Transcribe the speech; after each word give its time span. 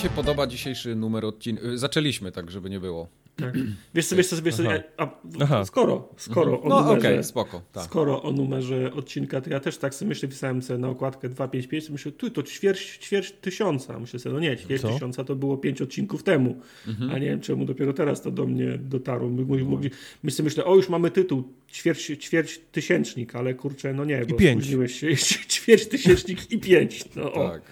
się 0.00 0.08
podoba 0.08 0.46
dzisiejszy 0.46 0.94
numer 0.94 1.24
odcinka. 1.24 1.62
Zaczęliśmy 1.74 2.32
tak, 2.32 2.50
żeby 2.50 2.70
nie 2.70 2.80
było. 2.80 3.08
Tak. 3.36 3.54
Wiesz 3.94 4.06
co, 4.06 4.16
wiesz 4.16 4.26
co, 4.26 4.42
wiesz 4.42 4.54
co 4.54 4.62
a, 4.96 5.08
a, 5.50 5.64
skoro, 5.64 6.08
skoro 6.16 6.52
mhm. 6.52 6.72
o 6.72 6.76
no, 6.76 6.80
numerze, 6.82 7.08
okay, 7.08 7.24
spoko, 7.24 7.62
tak. 7.72 7.84
skoro 7.84 8.22
o 8.22 8.32
numerze 8.32 8.92
odcinka, 8.92 9.40
to 9.40 9.50
ja 9.50 9.60
też 9.60 9.78
tak 9.78 9.94
sobie 9.94 10.08
myślę, 10.08 10.28
pisałem 10.28 10.62
sobie 10.62 10.78
na 10.78 10.88
okładkę 10.88 11.28
255, 11.28 11.90
myślę, 11.90 12.12
tu 12.12 12.30
to 12.30 12.42
ćwierć, 12.42 12.98
ćwierć 12.98 13.32
tysiąca. 13.40 13.98
Myślę 13.98 14.18
sobie, 14.18 14.34
no 14.34 14.40
nie, 14.40 14.56
ćwierć 14.56 14.82
co? 14.82 14.92
tysiąca 14.92 15.24
to 15.24 15.36
było 15.36 15.56
pięć 15.56 15.82
odcinków 15.82 16.22
temu, 16.22 16.60
mhm. 16.88 17.10
a 17.10 17.18
nie 17.18 17.26
wiem 17.26 17.40
czemu 17.40 17.64
dopiero 17.64 17.92
teraz 17.92 18.22
to 18.22 18.30
do 18.30 18.46
mnie 18.46 18.78
dotarło. 18.78 19.30
My, 19.30 19.64
mogli, 19.64 19.90
myślę, 20.22 20.44
myślę, 20.44 20.64
o 20.64 20.76
już 20.76 20.88
mamy 20.88 21.10
tytuł, 21.10 21.44
ćwierć, 21.72 22.06
ćwierć 22.06 22.60
tysięcznik, 22.72 23.34
ale 23.34 23.54
kurczę, 23.54 23.94
no 23.94 24.04
nie, 24.04 24.26
bo 24.26 24.34
I 24.34 24.38
pięć. 24.38 24.66
się, 24.66 25.16
ćwierć 25.56 25.86
tysięcznik 25.86 26.52
i 26.52 26.58
pięć. 26.58 27.04
No, 27.16 27.30
tak. 27.30 27.62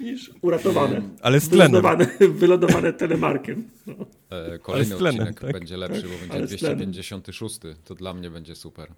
Niż 0.00 0.30
uratowane. 0.42 1.02
Ale 1.22 1.40
z 1.40 1.48
Wylądowane, 1.48 2.06
wylądowane 2.40 2.92
telemarkiem. 2.92 3.70
No. 3.86 3.94
E, 4.30 4.58
kolejny 4.58 4.96
odcinek 4.96 5.40
tak? 5.40 5.52
będzie 5.52 5.76
lepszy, 5.76 6.02
bo 6.02 6.08
będzie 6.08 6.34
Ale 6.34 6.46
256. 6.46 7.60
To 7.84 7.94
dla 7.94 8.14
mnie 8.14 8.30
będzie 8.30 8.54
super. 8.54 8.92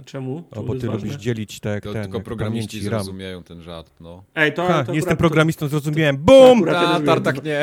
A 0.00 0.02
czemu? 0.02 0.44
czemu 0.50 0.62
o, 0.62 0.62
bo 0.62 0.74
ty 0.74 0.86
lubisz 0.86 1.16
dzielić 1.16 1.60
tak, 1.60 1.84
to, 1.84 1.92
ten, 1.92 2.02
Tylko 2.02 2.20
programiści 2.20 2.80
zrozumieją 2.80 3.42
ten 3.42 3.62
żart, 3.62 3.90
no. 4.00 4.24
Ej, 4.34 4.54
to, 4.54 4.66
ha, 4.66 4.84
to 4.84 4.92
nie 4.92 4.98
jestem 4.98 5.16
programistą, 5.16 5.68
zrozumiałem. 5.68 6.16
BUM! 6.16 6.68
A, 6.68 7.00
tartak 7.00 7.44
nie. 7.44 7.60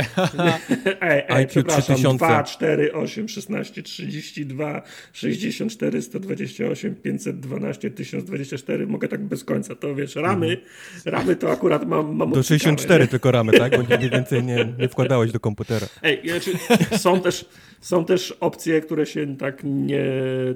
ej, 1.01 1.23
ej, 1.29 1.43
IQ 1.43 1.63
3000. 1.63 2.17
2, 2.17 2.43
4, 2.43 2.93
8, 2.93 3.29
16, 3.29 3.83
32, 3.83 4.81
64, 5.13 6.01
128, 6.01 6.95
512, 6.95 7.91
1024. 7.91 8.87
Mogę 8.87 9.07
tak 9.07 9.25
bez 9.25 9.43
końca, 9.43 9.75
to 9.75 9.95
wiesz, 9.95 10.15
ramy, 10.15 10.47
mhm. 10.47 10.65
ramy 11.05 11.35
to 11.35 11.51
akurat 11.51 11.87
mam, 11.87 12.15
mam 12.15 12.31
Do 12.31 12.43
64 12.43 13.03
nie? 13.03 13.07
tylko 13.07 13.31
ramy, 13.31 13.53
tak? 13.53 13.71
Bo 13.71 13.81
nigdy 13.81 14.09
więcej 14.09 14.43
nie, 14.43 14.73
nie 14.79 14.89
wkładałeś 14.89 15.31
do 15.31 15.39
komputera. 15.39 15.87
Ej, 16.03 16.29
znaczy, 16.29 16.51
są 16.97 17.21
też, 17.21 17.45
są 17.81 18.05
też 18.05 18.31
opcje, 18.31 18.81
które 18.81 19.05
się 19.05 19.37
tak 19.37 19.61
nie, 19.63 20.05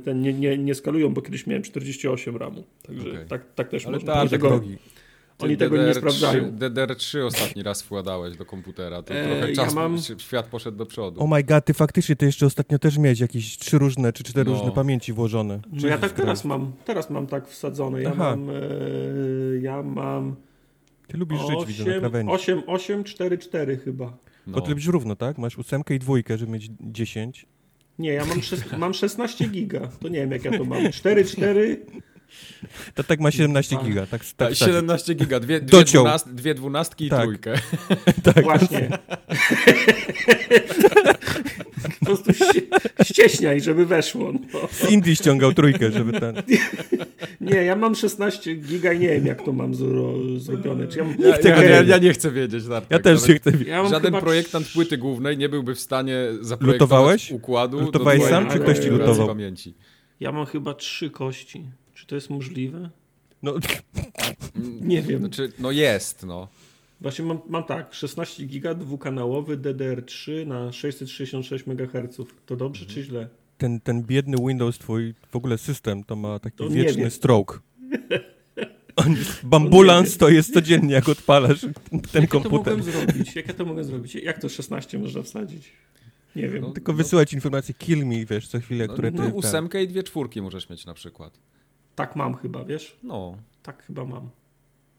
ten, 0.06 0.22
nie, 0.22 0.34
nie, 0.34 0.58
nie 0.58 0.76
skalują, 0.76 1.14
bo 1.14 1.22
kiedyś 1.22 1.48
miałem 1.48 1.64
48 1.72 2.38
ramu. 2.38 2.64
Także 2.84 3.10
okay. 3.10 3.26
tak, 3.26 3.54
tak 3.56 3.70
też 3.70 3.86
Ale 3.86 3.98
można. 3.98 4.14
Tak, 4.14 4.30
tego, 4.30 4.50
drogi. 4.50 4.78
Oni 5.40 5.58
tego 5.58 5.76
DDR3, 5.76 5.88
nie 5.88 5.94
sprawdzają. 5.94 6.52
DDR3 6.52 7.26
ostatni 7.26 7.64
raz 7.64 7.82
wkładałeś 7.82 8.38
do 8.38 8.46
komputera. 8.46 9.04
To 9.04 9.14
e, 9.14 9.24
trochę 9.24 9.54
czas, 9.54 9.68
ja 9.68 9.80
mam... 9.82 9.98
świat 10.18 10.48
poszedł 10.48 10.78
do 10.78 10.86
przodu. 10.86 11.22
Oh 11.22 11.36
my 11.36 11.44
god, 11.44 11.66
ty 11.66 11.74
faktycznie 11.74 12.16
to 12.16 12.26
jeszcze 12.26 12.46
ostatnio 12.46 12.80
też 12.80 12.98
miałeś 12.98 13.20
jakieś 13.20 13.58
trzy 13.58 13.78
różne 13.78 14.14
czy 14.14 14.24
cztery 14.24 14.52
no. 14.52 14.58
różne 14.58 14.72
pamięci 14.72 15.14
włożone. 15.14 15.60
No 15.72 15.88
ja 15.88 15.98
tak 15.98 16.12
teraz 16.12 16.46
mam, 16.46 16.72
teraz 16.86 17.10
mam 17.10 17.28
tak 17.28 17.48
wsadzone. 17.48 18.02
Ja 18.02 18.12
Aha. 18.14 18.30
mam, 18.30 18.50
e, 18.50 18.54
ja 19.62 19.84
mam 19.84 20.36
ty 21.08 21.18
lubisz 21.18 21.40
8, 21.42 21.60
żyć, 21.60 21.78
widzę 21.78 21.92
na 21.92 22.00
krawędzi. 22.00 22.34
8, 22.34 22.64
8, 22.68 23.04
4, 23.04 23.38
4 23.38 23.78
chyba. 23.78 24.18
No. 24.48 24.54
Bo 24.54 24.62
ty 24.62 24.70
lubisz 24.70 24.88
równo, 24.88 25.16
tak? 25.16 25.38
Masz 25.38 25.58
ósemkę 25.58 25.96
i 25.96 26.00
dwójkę, 26.00 26.38
żeby 26.38 26.52
mieć 26.52 26.70
10. 26.80 27.46
Nie, 28.02 28.14
ja 28.14 28.26
mam, 28.26 28.40
mam 28.78 28.94
16 28.94 29.48
giga. 29.48 29.88
To 30.00 30.08
nie 30.08 30.20
wiem, 30.20 30.32
jak 30.32 30.46
ja 30.46 30.58
to 30.58 30.66
mam. 30.66 30.92
4, 30.92 31.26
4... 31.26 31.78
To 32.96 33.04
tak 33.04 33.20
ma 33.20 33.32
17 33.32 33.78
giga. 33.84 34.02
Tak, 34.06 34.26
tak, 34.26 34.50
tak 34.50 34.56
17 34.56 35.14
giga, 35.14 35.40
dwie, 35.40 35.62
dwie, 35.62 35.84
dwunast, 35.84 36.34
dwie 36.34 36.54
dwunastki 36.54 37.06
i 37.06 37.10
tak. 37.10 37.22
trójkę. 37.22 37.54
tak. 38.34 38.44
Właśnie. 38.44 38.90
po 42.00 42.06
prostu 42.06 42.32
ścieśniaj, 43.04 43.62
żeby 43.62 43.86
weszło. 43.86 44.34
No. 44.54 44.68
Z 44.72 44.90
Indii 44.90 45.16
ściągał 45.16 45.54
trójkę, 45.54 45.92
żeby 45.92 46.20
ten... 46.20 46.36
Nie, 47.42 47.64
ja 47.64 47.76
mam 47.76 47.96
16 47.96 48.56
giga 48.56 48.94
i 48.94 49.00
nie 49.00 49.08
wiem, 49.10 49.26
jak 49.26 49.46
to 49.46 49.54
mam 49.54 49.76
zro, 49.76 50.14
zrobione. 50.38 50.88
Czy 50.88 50.98
ja, 50.98 51.04
mam... 51.04 51.16
ja, 51.20 51.38
ja, 51.44 51.64
ja, 51.64 51.82
ja, 51.82 51.98
nie 51.98 52.14
chcę 52.14 52.32
wiedzieć. 52.32 52.68
Nartek, 52.68 52.92
ja 52.92 53.00
też 53.00 53.28
nie 53.28 53.36
chcę 53.36 53.52
wiedzieć. 53.52 53.68
Żaden 53.68 54.02
chyba... 54.02 54.22
projektant 54.22 54.68
płyty 54.68 54.98
głównej 54.98 55.38
nie 55.38 55.50
byłby 55.50 55.76
w 55.76 55.80
stanie 55.80 56.16
zaprojektować 56.42 56.72
Lutowałeś? 56.82 57.32
układu. 57.32 57.80
Lutowałeś 57.80 58.24
sam, 58.24 58.50
czy 58.50 58.60
ktoś 58.60 58.80
ci 58.80 58.90
lutował? 58.90 59.28
Pamięci. 59.28 59.74
Ja 60.20 60.32
mam 60.32 60.46
chyba 60.46 60.74
trzy 60.74 61.10
kości. 61.10 61.64
Czy 62.02 62.08
to 62.08 62.16
jest 62.16 62.30
możliwe? 62.30 62.90
No, 63.44 63.54
nie 64.82 65.02
wiem. 65.02 65.20
Znaczy, 65.20 65.52
no 65.60 65.72
jest, 65.72 66.26
no. 66.26 66.48
Właśnie 67.02 67.26
mam, 67.26 67.40
mam 67.50 67.64
tak, 67.64 67.94
16 67.94 68.46
giga, 68.46 68.74
dwukanałowy 68.74 69.58
DDR3 69.58 70.48
na 70.48 70.72
666 70.72 71.68
MHz. 71.68 72.18
To 72.46 72.56
dobrze 72.56 72.86
mhm. 72.86 72.96
czy 72.96 73.04
źle? 73.04 73.28
Ten, 73.58 73.80
ten 73.80 74.04
biedny 74.04 74.38
Windows, 74.48 74.78
twój 74.78 75.14
w 75.32 75.36
ogóle 75.36 75.58
system, 75.58 76.04
to 76.04 76.16
ma 76.16 76.40
taki 76.40 76.58
to 76.58 76.70
wieczny 76.70 77.12
stroke. 77.12 77.60
Bambulans 79.44 80.18
to 80.18 80.30
jest 80.30 80.54
codziennie, 80.54 80.94
jak 80.94 81.10
odpalasz 81.10 81.62
ten 82.12 82.22
jak 82.22 82.30
komputer. 82.30 82.78
Ja 82.78 82.84
to 82.84 82.92
mogę 82.92 82.92
zrobić? 82.92 83.36
Jak 83.36 83.48
ja 83.48 83.54
to 83.54 83.66
mogę 83.66 83.84
zrobić? 83.84 84.16
Jak 84.16 84.42
to 84.42 84.50
16 84.50 85.00
można 85.00 85.24
wsadzić? 85.24 85.72
Nie 86.36 86.50
wiem. 86.50 86.62
No, 86.62 86.72
Tylko 86.72 86.92
no. 86.92 86.98
wysyłać 86.98 87.34
informacje 87.34 87.74
kill 87.74 88.06
me, 88.06 88.26
wiesz, 88.26 88.48
co 88.48 88.60
chwilę, 88.60 88.88
no, 88.88 88.94
które 88.94 89.12
ty... 89.12 89.18
No 89.18 89.28
ósemkę 89.28 89.84
i 89.84 89.88
dwie 89.88 90.04
czwórki 90.04 90.42
możesz 90.42 90.70
mieć 90.70 90.86
na 90.86 90.94
przykład. 90.94 91.40
Tak 91.96 92.16
mam 92.16 92.36
chyba, 92.36 92.64
wiesz? 92.64 92.98
No. 93.04 93.38
Tak 93.64 93.84
chyba 93.84 94.06
mam. 94.06 94.30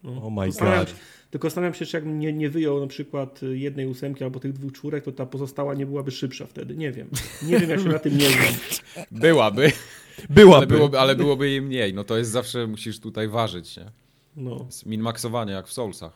No. 0.03 0.11
Oh 0.11 0.31
my 0.31 0.49
god. 0.53 0.95
Tylko 1.31 1.49
zastanawiam 1.49 1.75
się, 1.75 1.87
czy 1.87 1.97
jakbym 1.97 2.19
nie, 2.19 2.33
nie 2.33 2.51
wyjął 2.51 2.81
na 2.81 2.87
przykład 2.87 3.41
jednej 3.53 3.87
ósemki 3.87 4.25
albo 4.25 4.41
tych 4.41 4.53
dwóch 4.53 4.73
czwórek, 4.73 5.05
to 5.05 5.13
ta 5.13 5.27
pozostała 5.27 5.75
nie 5.75 5.87
byłaby 5.87 6.11
szybsza 6.11 6.47
wtedy. 6.47 6.77
Nie 6.77 6.93
wiem. 6.93 7.09
Nie 7.43 7.59
wiem, 7.59 7.71
jak 7.71 7.81
się 7.81 7.89
na 7.89 7.99
tym 7.99 8.19
nie 8.19 8.31
znam. 8.31 8.55
Byłaby. 9.11 9.73
Byłaby. 10.31 10.57
Ale 10.57 10.67
byłoby, 10.67 10.99
ale 10.99 11.17
byłoby 11.17 11.51
jej 11.51 11.63
mniej. 11.63 11.95
No 11.95 12.05
to 12.05 12.19
jest 12.19 12.31
zawsze, 12.31 12.67
musisz 12.67 13.01
tutaj 13.01 13.29
ważyć, 13.29 13.77
nie? 13.77 13.91
No. 14.37 14.67
Min-maxowanie 14.87 15.53
jak 15.53 15.67
w 15.67 15.73
Soulsach. 15.73 16.13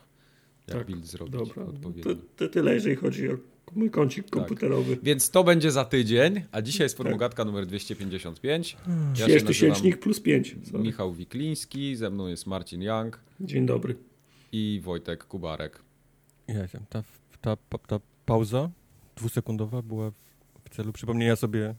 Jak 0.67 0.77
tak, 0.77 0.87
build 0.87 1.05
zrobić 1.05 1.33
dobra. 1.33 1.63
odpowiednio. 1.63 2.03
To, 2.03 2.21
to 2.35 2.47
tyle, 2.47 2.73
jeżeli 2.73 2.95
chodzi 2.95 3.29
o 3.29 3.37
mój 3.75 3.91
kącik 3.91 4.23
tak. 4.23 4.31
komputerowy. 4.31 4.97
Więc 5.03 5.29
to 5.29 5.43
będzie 5.43 5.71
za 5.71 5.85
tydzień, 5.85 6.41
a 6.51 6.61
dzisiaj 6.61 6.85
jest 6.85 6.97
formogatka 6.97 7.37
tak. 7.37 7.45
numer 7.45 7.65
255. 7.65 8.77
Ja 9.19 9.27
się 9.27 9.41
tysięcznik 9.41 9.99
plus 9.99 10.19
5. 10.19 10.55
Sorry. 10.63 10.83
Michał 10.83 11.13
Wikliński, 11.13 11.95
ze 11.95 12.09
mną 12.09 12.27
jest 12.27 12.47
Marcin 12.47 12.81
Young. 12.81 13.19
Dzień 13.39 13.65
dobry. 13.65 13.95
I 14.51 14.81
Wojtek 14.83 15.23
Kubarek. 15.23 15.81
Ja 16.47 16.67
wiem, 16.67 16.85
ta, 16.89 17.03
ta, 17.41 17.57
ta 17.87 17.99
pauza 18.25 18.69
dwusekundowa 19.15 19.81
była 19.81 20.11
w 20.63 20.69
celu 20.69 20.93
przypomnienia 20.93 21.35
sobie 21.35 21.75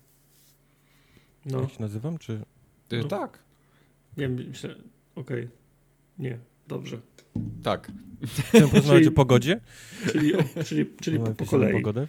no. 1.46 1.60
jak 1.60 1.70
się 1.70 1.80
nazywam, 1.80 2.18
czy... 2.18 2.40
Ty, 2.88 2.98
no. 2.98 3.04
Tak. 3.04 3.38
Nie 4.16 4.28
wiem, 4.28 4.52
okej. 5.14 5.44
Okay. 5.44 5.48
Nie, 6.18 6.38
dobrze. 6.68 7.00
Tak. 7.62 7.92
Chcemy 8.48 8.68
porozmawiać 8.72 9.06
o 9.06 9.12
pogodzie? 9.12 9.60
Czyli, 10.12 10.32
czyli, 10.66 10.86
czyli 11.00 11.18
po, 11.18 11.34
po 11.34 11.46
kolei. 11.46 11.72
Pogodę 11.72 12.06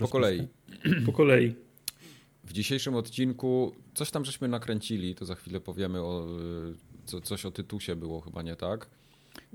po 0.00 0.08
kolei. 0.08 0.48
Po 1.06 1.12
kolei. 1.12 1.54
W 2.44 2.52
dzisiejszym 2.52 2.94
odcinku 2.94 3.74
coś 3.94 4.10
tam 4.10 4.24
żeśmy 4.24 4.48
nakręcili, 4.48 5.14
to 5.14 5.24
za 5.24 5.34
chwilę 5.34 5.60
powiemy 5.60 6.00
o 6.00 6.26
y, 6.70 6.74
co, 7.04 7.20
coś 7.20 7.46
o 7.46 7.50
Tytusie 7.50 7.96
było 7.96 8.20
chyba 8.20 8.42
nie 8.42 8.56
tak. 8.56 8.88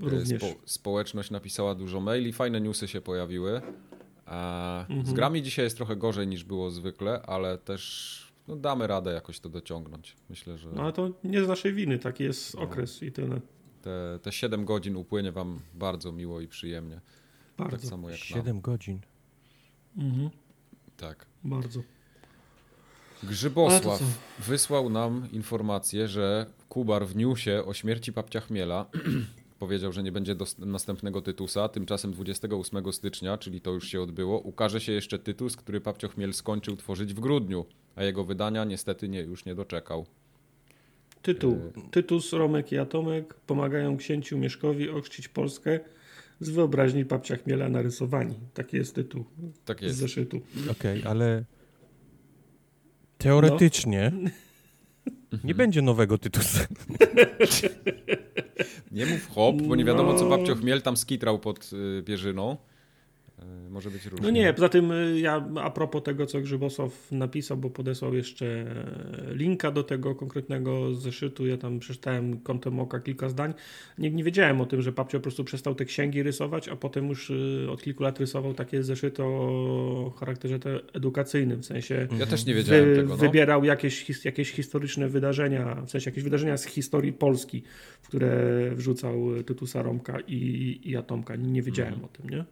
Y, 0.00 0.10
Również. 0.10 0.42
Spo, 0.42 0.60
społeczność 0.64 1.30
napisała 1.30 1.74
dużo 1.74 2.00
maili, 2.00 2.32
fajne 2.32 2.60
newsy 2.60 2.88
się 2.88 3.00
pojawiły. 3.00 3.60
mhm. 4.26 5.06
Z 5.06 5.12
grami 5.12 5.42
dzisiaj 5.42 5.64
jest 5.64 5.76
trochę 5.76 5.96
gorzej 5.96 6.26
niż 6.26 6.44
było 6.44 6.70
zwykle, 6.70 7.22
ale 7.22 7.58
też 7.58 8.34
no, 8.48 8.56
damy 8.56 8.86
radę 8.86 9.12
jakoś 9.12 9.40
to 9.40 9.48
dociągnąć. 9.48 10.16
Myślę, 10.30 10.58
że. 10.58 10.68
No 10.72 10.82
ale 10.82 10.92
to 10.92 11.10
nie 11.24 11.44
z 11.44 11.48
naszej 11.48 11.74
winy, 11.74 11.98
taki 11.98 12.24
jest 12.24 12.54
no. 12.54 12.62
okres 12.62 13.02
i 13.02 13.12
tyle 13.12 13.40
te, 13.84 14.18
te 14.22 14.32
7 14.32 14.64
godzin 14.64 14.96
upłynie 14.96 15.32
wam 15.32 15.60
bardzo 15.74 16.12
miło 16.12 16.40
i 16.40 16.48
przyjemnie. 16.48 17.00
Bardzo. 17.58 17.76
Tak 17.76 17.86
samo 17.86 18.10
jak 18.10 18.18
7 18.18 18.46
nam. 18.46 18.60
godzin. 18.60 19.00
Mhm. 19.96 20.30
Tak. 20.96 21.26
Bardzo. 21.44 21.80
Grzybosław 23.22 24.02
wysłał 24.38 24.90
nam 24.90 25.28
informację, 25.32 26.08
że 26.08 26.46
Kubar 26.68 27.06
w 27.06 27.16
newsie 27.16 27.64
o 27.66 27.74
śmierci 27.74 28.12
papcia 28.12 28.40
Chmiela 28.40 28.86
powiedział, 29.58 29.92
że 29.92 30.02
nie 30.02 30.12
będzie 30.12 30.36
następnego 30.58 31.22
Tytusa. 31.22 31.68
Tymczasem 31.68 32.12
28 32.12 32.92
stycznia, 32.92 33.38
czyli 33.38 33.60
to 33.60 33.70
już 33.70 33.88
się 33.88 34.02
odbyło, 34.02 34.38
ukaże 34.38 34.80
się 34.80 34.92
jeszcze 34.92 35.18
Tytus, 35.18 35.56
który 35.56 35.80
papcio 35.80 36.08
Chmiel 36.08 36.34
skończył 36.34 36.76
tworzyć 36.76 37.14
w 37.14 37.20
grudniu, 37.20 37.66
a 37.96 38.02
jego 38.02 38.24
wydania 38.24 38.64
niestety 38.64 39.08
nie, 39.08 39.20
już 39.20 39.44
nie 39.44 39.54
doczekał. 39.54 40.06
Tytuł. 41.24 41.52
E, 41.52 41.90
Tytus, 41.90 42.32
Romek 42.32 42.72
i 42.72 42.78
Atomek 42.78 43.34
pomagają 43.34 43.96
księciu 43.96 44.38
Mieszkowi 44.38 44.90
ochrzcić 44.90 45.28
Polskę 45.28 45.80
z 46.40 46.50
wyobraźni 46.50 47.04
papcia 47.04 47.36
Chmiela 47.36 47.68
narysowani. 47.68 48.34
Taki 48.54 48.76
jest 48.76 48.94
tytuł 48.94 49.24
tak 49.64 49.82
jest. 49.82 49.96
z 49.96 49.98
zeszytu. 49.98 50.40
Okej, 50.70 51.00
okay, 51.00 51.10
ale 51.10 51.44
teoretycznie 53.18 54.12
no. 54.14 54.30
nie 55.44 55.54
będzie 55.54 55.82
nowego 55.82 56.18
Tytusa. 56.18 56.66
nie 58.92 59.06
mów 59.06 59.28
hop, 59.28 59.62
bo 59.62 59.76
nie 59.76 59.84
wiadomo, 59.84 60.18
co 60.18 60.28
babcio 60.28 60.54
Chmiel 60.54 60.82
tam 60.82 60.96
skitrał 60.96 61.38
pod 61.38 61.70
y, 61.98 62.02
pierzyną. 62.02 62.56
E, 63.66 63.70
może 63.70 63.90
być 63.90 64.06
różnie. 64.06 64.26
No 64.26 64.30
nie, 64.30 64.52
poza 64.52 64.68
tym 64.68 64.92
y, 64.92 65.20
ja 65.20 65.48
a 65.62 65.70
propos 65.70 66.02
tego, 66.02 66.26
co 66.26 66.40
Grzybosław 66.40 67.12
napisał, 67.12 67.56
bo 67.56 67.70
podesłał 67.70 68.14
jeszcze 68.14 68.74
linka 69.32 69.70
do 69.70 69.82
tego 69.82 70.14
konkretnego 70.14 70.94
zeszytu, 70.94 71.46
ja 71.46 71.56
tam 71.56 71.78
przeczytałem 71.78 72.40
kątem 72.40 72.80
oka 72.80 73.00
kilka 73.00 73.28
zdań. 73.28 73.54
Nie, 73.98 74.10
nie 74.10 74.24
wiedziałem 74.24 74.60
o 74.60 74.66
tym, 74.66 74.82
że 74.82 74.92
papcio 74.92 75.18
po 75.18 75.22
prostu 75.22 75.44
przestał 75.44 75.74
te 75.74 75.84
księgi 75.84 76.22
rysować, 76.22 76.68
a 76.68 76.76
potem 76.76 77.08
już 77.08 77.32
od 77.70 77.82
kilku 77.82 78.02
lat 78.02 78.20
rysował 78.20 78.54
takie 78.54 78.82
zeszyty 78.82 79.22
o 79.22 80.14
charakterze 80.20 80.58
edukacyjnym, 80.92 81.62
w 81.62 81.66
sensie 81.66 82.08
ja 82.18 82.26
też 82.26 82.46
nie 82.46 82.54
wiedziałem 82.54 82.84
wy, 82.84 82.96
tego, 82.96 83.08
no. 83.08 83.16
wybierał 83.16 83.64
jakieś, 83.64 84.24
jakieś 84.24 84.50
historyczne 84.50 85.08
wydarzenia, 85.08 85.82
w 85.86 85.90
sensie 85.90 86.10
jakieś 86.10 86.24
wydarzenia 86.24 86.56
z 86.56 86.64
historii 86.64 87.12
Polski, 87.12 87.62
w 88.02 88.08
które 88.08 88.70
wrzucał 88.74 89.42
Tytusa 89.46 89.82
Romka 89.82 90.20
i, 90.20 90.80
i 90.84 90.96
Atomka. 90.96 91.36
Nie 91.36 91.62
wiedziałem 91.62 91.94
mhm. 91.94 92.10
o 92.12 92.16
tym, 92.16 92.30
nie? 92.30 92.44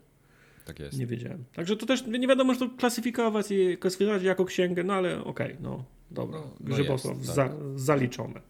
Tak 0.64 0.78
jest. 0.78 0.98
Nie 0.98 1.06
wiedziałem. 1.06 1.44
Także 1.54 1.76
to 1.76 1.86
też 1.86 2.06
nie 2.06 2.28
wiadomo, 2.28 2.54
że 2.54 2.60
to 2.60 2.68
klasyfikować, 2.68 3.50
i, 3.50 3.78
klasyfikować 3.78 4.22
jako 4.22 4.44
księgę, 4.44 4.84
no 4.84 4.94
ale 4.94 5.24
okej, 5.24 5.46
okay, 5.46 5.56
no 5.62 5.84
dobra. 6.10 6.38
No, 6.38 6.46
no 6.60 6.74
Grzybosław 6.74 7.18
jest, 7.18 7.36
tak. 7.36 7.52
zaliczone. 7.74 8.40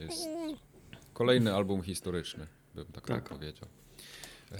Jest 0.00 0.28
kolejny 1.12 1.54
album 1.54 1.82
historyczny, 1.82 2.46
bym 2.74 2.86
tak, 2.86 3.06
tak. 3.06 3.28
powiedział. 3.28 3.68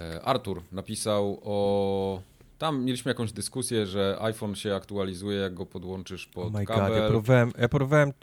E, 0.01 0.21
Artur 0.21 0.61
napisał 0.71 1.39
o 1.43 2.21
tam 2.57 2.85
mieliśmy 2.85 3.09
jakąś 3.09 3.31
dyskusję, 3.31 3.85
że 3.85 4.17
iPhone 4.21 4.55
się 4.55 4.75
aktualizuje, 4.75 5.37
jak 5.37 5.53
go 5.53 5.65
podłączysz 5.65 6.27
pod 6.27 6.47
oh 6.47 6.59
my 6.59 6.65
kabel. 6.65 6.87
God, 6.87 6.97
ja 6.97 7.07
próbowałem, 7.07 7.51
ja 7.57 7.69
próbowałem, 7.69 8.13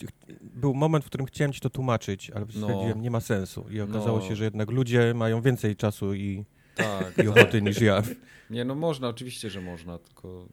był 0.40 0.74
moment, 0.74 1.04
w 1.04 1.08
którym 1.08 1.26
chciałem 1.26 1.52
ci 1.52 1.60
to 1.60 1.70
tłumaczyć, 1.70 2.30
ale 2.30 2.40
no. 2.40 2.46
stwierdziłem, 2.46 2.98
no. 2.98 3.02
nie 3.02 3.10
ma 3.10 3.20
sensu. 3.20 3.64
I 3.70 3.80
okazało 3.80 4.18
no. 4.18 4.28
się, 4.28 4.36
że 4.36 4.44
jednak 4.44 4.70
ludzie 4.70 5.14
mają 5.14 5.42
więcej 5.42 5.76
czasu 5.76 6.14
i, 6.14 6.44
tak, 6.82 7.24
i 7.24 7.28
ochoty 7.28 7.52
tak. 7.52 7.62
niż 7.62 7.80
ja. 7.80 8.02
Nie, 8.50 8.64
no 8.64 8.74
można, 8.74 9.08
oczywiście, 9.08 9.50
że 9.50 9.60
można, 9.60 9.98
tylko 9.98 10.46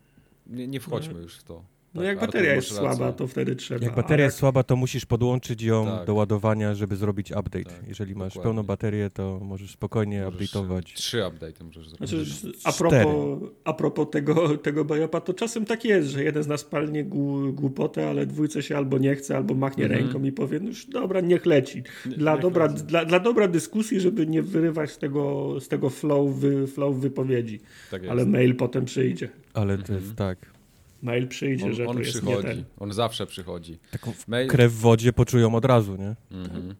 nie, 0.47 0.67
nie 0.67 0.79
wchodźmy 0.79 1.21
już 1.21 1.37
w 1.37 1.43
to. 1.43 1.63
No 1.93 2.01
tak, 2.01 2.07
jak 2.07 2.19
bateria 2.19 2.53
jest 2.55 2.71
słaba, 2.75 3.13
to 3.13 3.27
wtedy 3.27 3.55
trzeba. 3.55 3.85
Jak 3.85 3.95
bateria 3.95 4.23
jak... 4.23 4.27
jest 4.27 4.37
słaba, 4.37 4.63
to 4.63 4.75
musisz 4.75 5.05
podłączyć 5.05 5.61
ją 5.61 5.85
tak. 5.85 6.07
do 6.07 6.13
ładowania, 6.13 6.75
żeby 6.75 6.95
zrobić 6.95 7.31
update. 7.31 7.63
Tak, 7.63 7.87
Jeżeli 7.87 8.15
masz 8.15 8.33
dokładnie. 8.33 8.43
pełną 8.43 8.63
baterię, 8.63 9.09
to 9.09 9.39
możesz 9.43 9.71
spokojnie 9.71 10.23
możesz 10.23 10.51
update'ować. 10.51 10.81
Trzy 10.93 11.17
update'y 11.17 11.63
możesz 11.63 11.89
zrobić. 11.89 12.09
Znaczy, 12.09 12.57
a, 12.63 12.71
propos, 12.71 13.39
a 13.63 13.73
propos 13.73 14.07
tego, 14.11 14.57
tego 14.57 14.85
bajopa, 14.85 15.21
to 15.21 15.33
czasem 15.33 15.65
tak 15.65 15.85
jest, 15.85 16.09
że 16.09 16.23
jeden 16.23 16.43
z 16.43 16.47
nas 16.47 16.63
palnie 16.63 17.03
głupotę, 17.51 18.09
ale 18.09 18.25
dwójce 18.25 18.63
się 18.63 18.77
albo 18.77 18.97
nie 18.97 19.15
chce, 19.15 19.37
albo 19.37 19.53
machnie 19.53 19.83
mhm. 19.83 20.03
ręką 20.03 20.23
i 20.23 20.31
powie, 20.31 20.59
no 20.59 20.67
już 20.67 20.85
dobra, 20.85 21.21
niech 21.21 21.45
leci. 21.45 21.83
Dla, 22.05 22.33
niech 22.33 22.41
dobra, 22.41 22.65
leci. 22.65 22.83
Dla, 22.83 23.05
dla 23.05 23.19
dobra 23.19 23.47
dyskusji, 23.47 23.99
żeby 23.99 24.27
nie 24.27 24.41
wyrywać 24.41 24.91
z 24.91 24.97
tego, 24.97 25.55
z 25.59 25.67
tego 25.67 25.89
flow, 25.89 26.35
wy, 26.35 26.67
flow 26.67 26.95
wypowiedzi. 26.95 27.59
Tak 27.91 28.07
ale 28.07 28.25
mail 28.25 28.55
potem 28.55 28.85
przyjdzie. 28.85 29.29
Ale 29.53 29.77
to 29.77 29.93
jest 29.93 30.09
mhm. 30.09 30.15
tak 30.15 30.56
mail 31.01 31.27
przyjdzie, 31.27 31.65
on, 31.65 31.73
że 31.73 31.87
on 31.87 32.01
przychodzi. 32.01 32.31
jest 32.31 32.45
nie 32.45 32.49
ten. 32.49 32.63
On 32.79 32.93
zawsze 32.93 33.27
przychodzi. 33.27 33.79
Taką 33.91 34.13
mail... 34.27 34.47
krew 34.49 34.71
w 34.71 34.75
wodzie 34.75 35.13
poczują 35.13 35.55
od 35.55 35.65
razu, 35.65 35.95
nie? 35.95 36.15
Mhm. 36.37 36.75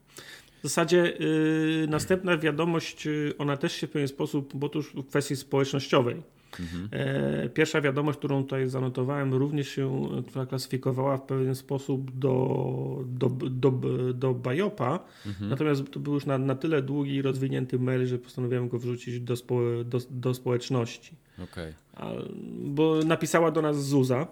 W 0.60 0.64
zasadzie 0.64 1.14
y, 1.22 1.86
następna 1.90 2.38
wiadomość, 2.38 3.08
y, 3.08 3.34
ona 3.38 3.58
też 3.58 3.74
się 3.74 3.88
w 3.88 3.90
pewien 3.90 4.08
sposób, 4.08 4.52
bo 4.56 4.69
to 4.69 4.80
już 4.80 4.94
w 4.94 5.08
kwestii 5.08 5.36
społecznościowej. 5.36 6.22
Mhm. 6.59 6.89
E, 6.92 7.50
pierwsza 7.50 7.81
wiadomość, 7.81 8.18
którą 8.18 8.44
tutaj 8.44 8.69
zanotowałem, 8.69 9.33
również 9.33 9.69
się, 9.69 10.09
która 10.27 10.45
klasyfikowała 10.45 11.18
w 11.18 11.21
pewien 11.21 11.56
sposób 11.56 12.19
do, 12.19 13.04
do, 13.06 13.30
do, 13.50 13.71
do 14.13 14.33
Bajopa, 14.33 15.00
mhm. 15.25 15.50
natomiast 15.50 15.92
to 15.92 16.00
był 16.00 16.13
już 16.13 16.25
na, 16.25 16.38
na 16.38 16.56
tyle 16.56 16.81
długi 16.81 17.15
i 17.15 17.21
rozwinięty 17.21 17.80
mail, 17.80 18.06
że 18.06 18.18
postanowiłem 18.18 18.69
go 18.69 18.80
wrzucić 18.80 19.19
do, 19.19 19.36
spo, 19.36 19.59
do, 19.86 19.98
do 20.09 20.33
społeczności. 20.33 21.15
Okay. 21.44 21.74
bo 22.60 23.00
napisała 23.06 23.51
do 23.51 23.62
nas 23.62 23.86
Zuza, 23.86 24.27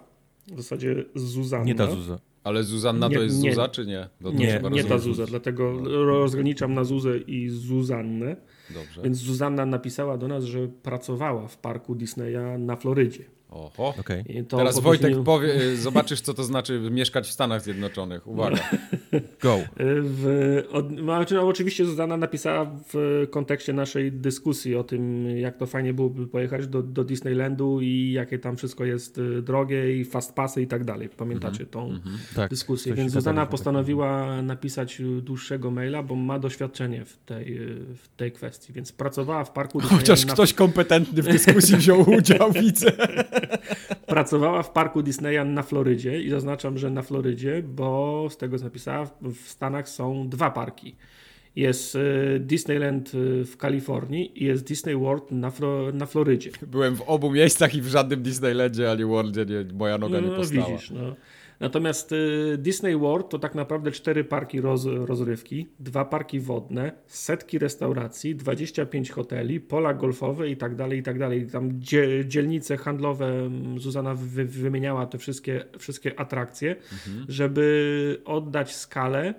w 0.52 0.56
zasadzie 0.56 1.04
Zuzanna. 1.14 1.64
Nie 1.64 1.74
ta 1.74 1.90
Zuza. 1.90 2.18
Ale 2.44 2.64
Zuzanna 2.64 3.08
nie, 3.08 3.16
to 3.16 3.22
jest 3.22 3.42
nie, 3.42 3.50
Zuza, 3.50 3.68
czy 3.68 3.86
nie? 3.86 4.08
To 4.22 4.30
nie, 4.32 4.60
nie 4.70 4.84
ta 4.84 4.98
Zuza, 4.98 5.26
dlatego 5.26 5.80
no. 5.82 6.04
rozgraniczam 6.04 6.74
na 6.74 6.84
Zuzę 6.84 7.18
i 7.18 7.48
Zuzannę. 7.48 8.36
Dobrze. 8.70 9.02
Więc 9.02 9.16
Zuzanna 9.18 9.66
napisała 9.66 10.18
do 10.18 10.28
nas, 10.28 10.44
że 10.44 10.68
pracowała 10.68 11.48
w 11.48 11.56
parku 11.56 11.94
Disneya 11.94 12.58
na 12.58 12.76
Florydzie. 12.76 13.24
Oho. 13.50 13.94
Okay. 14.00 14.24
Teraz 14.48 14.78
Wojtek 14.78 15.22
powie, 15.24 15.54
y, 15.54 15.76
zobaczysz, 15.86 16.20
co 16.20 16.34
to 16.34 16.44
znaczy 16.44 16.80
mieszkać 16.90 17.28
w 17.28 17.32
Stanach 17.32 17.62
Zjednoczonych. 17.62 18.26
Uwaga. 18.26 18.70
Go. 19.42 19.58
W, 19.78 20.62
od, 20.72 20.90
no, 20.90 21.18
oczywiście 21.40 21.84
Zuzana 21.84 22.16
napisała 22.16 22.70
w 22.92 23.26
kontekście 23.30 23.72
naszej 23.72 24.12
dyskusji 24.12 24.76
o 24.76 24.84
tym, 24.84 25.30
jak 25.38 25.56
to 25.56 25.66
fajnie 25.66 25.94
byłoby 25.94 26.26
pojechać 26.26 26.66
do, 26.66 26.82
do 26.82 27.04
Disneylandu 27.04 27.80
i 27.80 28.12
jakie 28.12 28.38
tam 28.38 28.56
wszystko 28.56 28.84
jest 28.84 29.18
y, 29.18 29.42
drogie 29.42 29.96
i 30.00 30.04
fast 30.04 30.34
passy 30.34 30.62
i 30.62 30.66
tak 30.66 30.84
dalej. 30.84 31.08
Pamiętacie 31.08 31.56
mm 31.56 31.68
-hmm. 31.68 31.72
tą 31.72 31.86
mm 31.86 31.98
-hmm. 31.98 32.36
tak, 32.36 32.50
dyskusję? 32.50 32.94
Więc 32.94 33.12
Zuzana 33.12 33.46
postanowiła 33.46 34.42
napisać 34.42 35.02
dłuższego 35.22 35.70
maila, 35.70 36.02
bo 36.02 36.14
ma 36.14 36.38
doświadczenie 36.38 37.04
w 37.04 37.16
tej, 37.16 37.58
w 37.96 38.08
tej 38.16 38.32
kwestii. 38.32 38.72
Więc 38.72 38.92
pracowała 38.92 39.44
w 39.44 39.50
parku. 39.50 39.80
Chociaż 39.80 40.26
ktoś 40.26 40.54
kompetentny 40.54 41.22
w 41.22 41.26
dyskusji 41.26 41.76
wziął 41.76 42.10
udział, 42.10 42.52
widzę. 42.52 42.92
Pracowała 44.06 44.62
w 44.62 44.70
parku 44.70 45.02
Disneya 45.02 45.44
na 45.44 45.62
Florydzie 45.62 46.22
i 46.22 46.30
zaznaczam, 46.30 46.78
że 46.78 46.90
na 46.90 47.02
Florydzie, 47.02 47.62
bo 47.62 48.26
z 48.30 48.36
tego 48.36 48.58
co 48.58 48.64
napisała, 48.64 49.10
w 49.22 49.48
Stanach 49.48 49.88
są 49.88 50.28
dwa 50.28 50.50
parki. 50.50 50.96
Jest 51.56 51.94
y, 51.94 52.40
Disneyland 52.40 53.14
y, 53.14 53.44
w 53.44 53.56
Kalifornii 53.56 54.42
i 54.42 54.44
jest 54.44 54.64
Disney 54.64 54.96
World 54.96 55.30
na, 55.30 55.50
Flo 55.50 55.92
na 55.92 56.06
Florydzie. 56.06 56.50
Byłem 56.66 56.96
w 56.96 57.02
obu 57.02 57.30
miejscach 57.30 57.74
i 57.74 57.82
w 57.82 57.86
żadnym 57.86 58.22
Disneylandzie 58.22 58.90
ani 58.90 59.04
Worldzie 59.04 59.44
nie, 59.44 59.74
moja 59.74 59.98
noga 59.98 60.20
no, 60.20 60.28
nie 60.28 60.36
postała. 60.36 60.66
Widzisz, 60.66 60.90
no. 60.90 61.16
Natomiast 61.60 62.12
y, 62.12 62.56
Disney 62.58 62.96
World 62.96 63.28
to 63.28 63.38
tak 63.38 63.54
naprawdę 63.54 63.90
cztery 63.90 64.24
parki 64.24 64.60
roz, 64.60 64.84
rozrywki, 64.84 65.66
dwa 65.80 66.04
parki 66.04 66.40
wodne, 66.40 66.92
setki 67.06 67.58
restauracji, 67.58 68.36
25 68.36 69.10
hoteli, 69.10 69.60
pola 69.60 69.94
golfowe 69.94 70.50
i 70.50 70.56
tak 70.56 70.74
dalej, 70.74 70.98
i 70.98 71.02
tak 71.02 71.18
dalej. 71.18 71.46
Tam 71.46 71.70
dzielnice 72.24 72.76
handlowe, 72.76 73.26
mm, 73.26 73.78
Zuzana 73.78 74.14
wy, 74.14 74.44
wymieniała 74.44 75.06
te 75.06 75.18
wszystkie, 75.18 75.64
wszystkie 75.78 76.20
atrakcje, 76.20 76.70
mhm. 76.70 77.26
żeby 77.28 78.20
oddać 78.24 78.74
skalę 78.74 79.34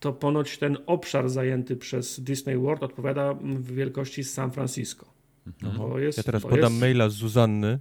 to 0.00 0.12
ponoć 0.12 0.58
ten 0.58 0.76
obszar 0.86 1.28
zajęty 1.28 1.76
przez 1.76 2.20
Disney 2.20 2.56
World 2.56 2.82
odpowiada 2.82 3.34
w 3.34 3.72
wielkości 3.72 4.24
San 4.24 4.50
Francisco. 4.50 5.06
Mhm. 5.62 6.02
Jest, 6.02 6.18
ja 6.18 6.24
teraz 6.24 6.42
podam 6.42 6.72
jest... 6.72 6.80
maila 6.80 7.08
z 7.08 7.12
Zuzanny 7.12 7.78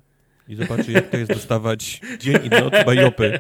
i 0.48 0.56
zobaczysz, 0.56 0.88
jak 0.88 1.10
to 1.10 1.18
jest 1.18 1.32
dostawać 1.32 2.02
dzień 2.20 2.38
i 2.44 2.50
noc 2.50 2.74
bajopy. 2.86 3.40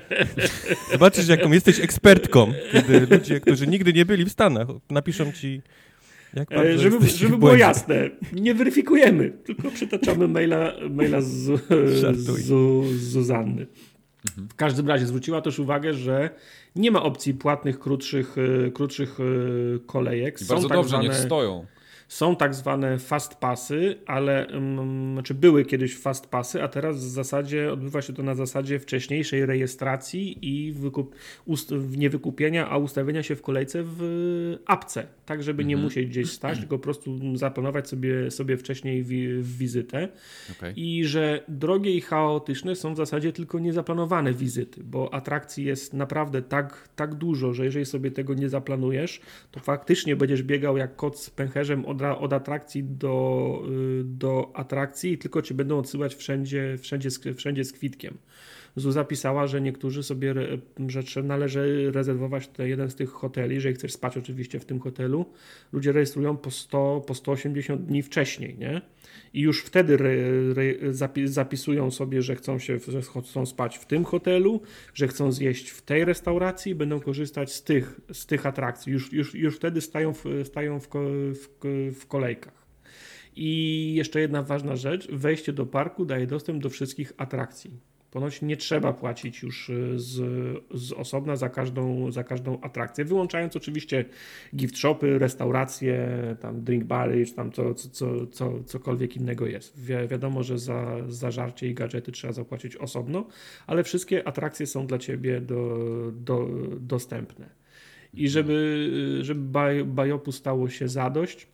Zobaczysz, 0.91 1.27
jaką 1.27 1.51
jesteś 1.51 1.79
ekspertką, 1.79 2.53
kiedy 2.71 2.99
ludzie, 2.99 3.39
którzy 3.39 3.67
nigdy 3.67 3.93
nie 3.93 4.05
byli 4.05 4.25
w 4.25 4.31
Stanach, 4.31 4.67
napiszą 4.89 5.31
ci, 5.31 5.61
jak 6.33 6.49
bardzo 6.49 6.71
e, 6.71 6.77
Żeby, 6.77 7.07
żeby 7.07 7.37
było 7.37 7.55
jasne, 7.55 8.09
nie 8.33 8.55
weryfikujemy, 8.55 9.29
tylko 9.29 9.71
przytaczamy 9.71 10.27
maila, 10.27 10.73
maila 10.89 11.21
z, 11.21 11.61
z, 11.71 12.17
z 12.17 12.49
Zuzanny. 13.01 13.67
W 14.49 14.55
każdym 14.55 14.87
razie 14.87 15.05
zwróciła 15.05 15.41
też 15.41 15.59
uwagę, 15.59 15.93
że 15.93 16.29
nie 16.75 16.91
ma 16.91 17.03
opcji 17.03 17.33
płatnych, 17.33 17.79
krótszych, 17.79 18.35
e, 18.67 18.71
krótszych 18.71 19.17
e, 19.19 19.23
kolejek. 19.85 20.41
I 20.41 20.45
Są 20.45 20.53
bardzo 20.53 20.67
tak 20.67 20.77
dobrze, 20.77 20.89
zwane... 20.89 21.03
niech 21.03 21.15
stoją. 21.15 21.65
Są 22.07 22.35
tak 22.35 22.55
zwane 22.55 22.99
fast 22.99 23.35
passy, 23.35 23.95
ale 24.05 24.47
um, 24.53 25.13
znaczy 25.13 25.33
były 25.33 25.65
kiedyś 25.65 25.97
fast 25.97 26.27
passy, 26.27 26.63
a 26.63 26.67
teraz 26.67 26.97
w 26.97 27.09
zasadzie 27.09 27.73
odbywa 27.73 28.01
się 28.01 28.13
to 28.13 28.23
na 28.23 28.35
zasadzie 28.35 28.79
wcześniejszej 28.79 29.45
rejestracji 29.45 30.37
i 30.41 30.71
wykup, 30.71 31.15
ust, 31.45 31.71
nie 31.89 32.09
wykupienia, 32.09 32.69
a 32.69 32.77
ustawienia 32.77 33.23
się 33.23 33.35
w 33.35 33.41
kolejce 33.41 33.83
w 33.85 34.57
apce, 34.65 35.07
tak 35.25 35.43
żeby 35.43 35.65
nie 35.65 35.75
mhm. 35.75 35.83
musieć 35.83 36.09
gdzieś 36.09 36.31
stać, 36.31 36.59
tylko 36.59 36.77
po 36.77 36.83
prostu 36.83 37.37
zaplanować 37.37 37.89
sobie, 37.89 38.31
sobie 38.31 38.57
wcześniej 38.57 39.03
wi, 39.03 39.43
wizytę. 39.43 40.09
Okay. 40.57 40.73
I 40.75 41.05
że 41.05 41.43
drogie 41.47 41.91
i 41.91 42.01
chaotyczne 42.01 42.75
są 42.75 42.93
w 42.93 42.97
zasadzie 42.97 43.33
tylko 43.33 43.59
niezaplanowane 43.59 44.33
wizyty, 44.33 44.83
bo 44.83 45.13
atrakcji 45.13 45.65
jest 45.65 45.93
naprawdę 45.93 46.41
tak, 46.41 46.89
tak 46.95 47.15
dużo, 47.15 47.53
że 47.53 47.65
jeżeli 47.65 47.85
sobie 47.85 48.11
tego 48.11 48.33
nie 48.33 48.49
zaplanujesz, 48.49 49.21
to 49.51 49.59
faktycznie 49.59 50.15
będziesz 50.15 50.43
biegał 50.43 50.77
jak 50.77 50.95
kot 50.95 51.19
z 51.19 51.29
pęcherzem 51.29 51.85
od, 51.95 52.17
od 52.19 52.33
atrakcji 52.33 52.83
do, 52.83 53.61
y, 53.69 54.03
do 54.03 54.51
atrakcji 54.53 55.17
tylko 55.17 55.41
cię 55.41 55.53
będą 55.53 55.79
odsyłać 55.79 56.15
wszędzie, 56.15 56.77
wszędzie, 56.81 57.09
wszędzie 57.35 57.63
z 57.63 57.73
kwitkiem. 57.73 58.17
Zuza 58.75 59.03
pisała, 59.03 59.47
że 59.47 59.61
niektórzy 59.61 60.03
sobie, 60.03 60.33
że 60.87 61.23
należy 61.23 61.91
rezerwować 61.91 62.49
jeden 62.59 62.89
z 62.89 62.95
tych 62.95 63.09
hoteli, 63.09 63.55
jeżeli 63.55 63.75
chcesz 63.75 63.93
spać 63.93 64.17
oczywiście 64.17 64.59
w 64.59 64.65
tym 64.65 64.79
hotelu, 64.79 65.25
ludzie 65.71 65.91
rejestrują 65.91 66.37
po, 66.37 66.51
100, 66.51 67.03
po 67.07 67.15
180 67.15 67.81
dni 67.81 68.03
wcześniej, 68.03 68.57
nie? 68.57 68.81
I 69.33 69.41
już 69.41 69.63
wtedy 69.63 69.93
re, 69.93 70.09
re, 70.55 70.93
zapisują 71.27 71.91
sobie, 71.91 72.21
że 72.21 72.35
chcą, 72.35 72.59
się, 72.59 72.79
że 72.87 73.01
chcą 73.01 73.45
spać 73.45 73.77
w 73.77 73.85
tym 73.85 74.03
hotelu, 74.03 74.61
że 74.93 75.07
chcą 75.07 75.31
zjeść 75.31 75.69
w 75.69 75.81
tej 75.81 76.05
restauracji 76.05 76.75
będą 76.75 76.99
korzystać 76.99 77.53
z 77.53 77.63
tych, 77.63 78.01
z 78.13 78.25
tych 78.25 78.45
atrakcji. 78.45 78.93
Już, 78.93 79.13
już, 79.13 79.35
już 79.35 79.55
wtedy 79.55 79.81
stają 79.81 80.13
w, 80.13 80.23
stają 80.43 80.79
w, 80.79 80.87
w, 81.33 81.47
w 81.99 82.07
kolejkach. 82.07 82.65
I 83.35 83.93
jeszcze 83.95 84.19
jedna 84.19 84.43
ważna 84.43 84.75
rzecz, 84.75 85.11
wejście 85.11 85.53
do 85.53 85.65
parku 85.65 86.05
daje 86.05 86.27
dostęp 86.27 86.63
do 86.63 86.69
wszystkich 86.69 87.13
atrakcji. 87.17 87.94
Ponoć 88.15 88.41
nie 88.41 88.57
trzeba 88.57 88.93
płacić 88.93 89.43
już 89.43 89.69
y, 89.69 89.99
z, 89.99 90.13
z 90.73 90.91
osobna 90.91 91.35
za 91.35 91.49
każdą, 91.49 92.11
za 92.11 92.23
każdą 92.23 92.61
atrakcję, 92.61 93.05
wyłączając 93.05 93.55
oczywiście 93.55 94.05
gift 94.55 94.77
shopy, 94.77 95.19
restauracje, 95.19 96.07
tam 96.39 96.63
drink 96.63 96.83
bary, 96.83 97.25
czy 97.25 97.33
tam 97.33 97.51
co, 97.51 97.73
co, 97.73 98.27
co, 98.27 98.63
cokolwiek 98.63 99.17
innego 99.17 99.47
jest. 99.47 99.79
Wi 99.79 99.93
wiadomo, 100.07 100.43
że 100.43 100.59
za, 100.59 100.95
za 101.07 101.31
żarcie 101.31 101.67
i 101.69 101.73
gadżety 101.73 102.11
trzeba 102.11 102.33
zapłacić 102.33 102.75
osobno, 102.75 103.27
ale 103.67 103.83
wszystkie 103.83 104.27
atrakcje 104.27 104.67
są 104.67 104.87
dla 104.87 104.97
ciebie 104.97 105.41
do, 105.41 105.77
do, 106.11 106.47
dostępne. 106.79 107.49
I 108.13 108.29
żeby, 108.29 108.89
żeby 109.21 109.85
Bajopu 109.85 110.31
stało 110.31 110.69
się 110.69 110.87
zadość, 110.87 111.47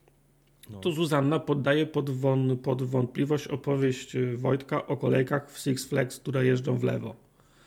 no. 0.72 0.80
to 0.80 0.92
Zuzanna 0.92 1.40
poddaje 1.40 1.86
pod, 1.86 2.10
won, 2.10 2.58
pod 2.58 2.84
wątpliwość 2.84 3.48
opowieść 3.48 4.16
y, 4.16 4.38
Wojtka 4.38 4.88
o 4.88 4.98
kolejkach 4.98 5.52
w 5.52 5.60
Six 5.60 5.86
Flags, 5.86 6.20
które 6.20 6.46
jeżdżą 6.46 6.78
w 6.78 6.84
lewo. 6.84 7.16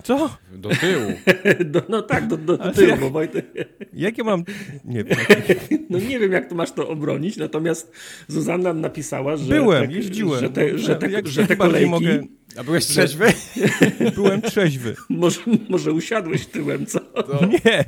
Co? 0.04 0.36
Do 0.52 0.68
tyłu. 0.68 1.12
do, 1.72 1.82
no 1.88 2.02
tak, 2.02 2.26
do, 2.26 2.36
do, 2.36 2.58
do 2.58 2.72
tyłu, 2.72 2.88
jak, 2.88 3.00
bo 3.00 3.10
Wojtek... 3.10 3.46
Jak 3.92 4.18
ja 4.18 4.24
mam... 4.24 4.44
Nie 4.84 5.04
wiem. 5.04 5.18
no 5.90 5.98
nie 5.98 6.18
wiem, 6.18 6.32
jak 6.32 6.48
to 6.48 6.54
masz 6.54 6.72
to 6.72 6.88
obronić, 6.88 7.36
natomiast 7.36 7.92
Zuzanna 8.28 8.72
napisała, 8.72 9.36
że... 9.36 9.54
Byłem, 9.54 9.88
te, 9.88 9.94
jeździłem. 9.94 10.40
Że 10.40 10.50
te, 10.50 10.78
że 10.78 10.96
te, 10.96 11.10
że 11.24 11.46
te 11.46 11.56
kolejki... 11.56 11.90
Mogę... 11.90 12.22
A 12.58 12.64
byłeś 12.64 12.86
trzeźwy? 12.86 13.24
Byłem 14.14 14.42
trzeźwy. 14.42 14.94
Może, 15.08 15.40
może 15.68 15.92
usiadłeś 15.92 16.46
tyłem, 16.46 16.86
co? 16.86 17.00
To... 17.00 17.46
Nie. 17.46 17.84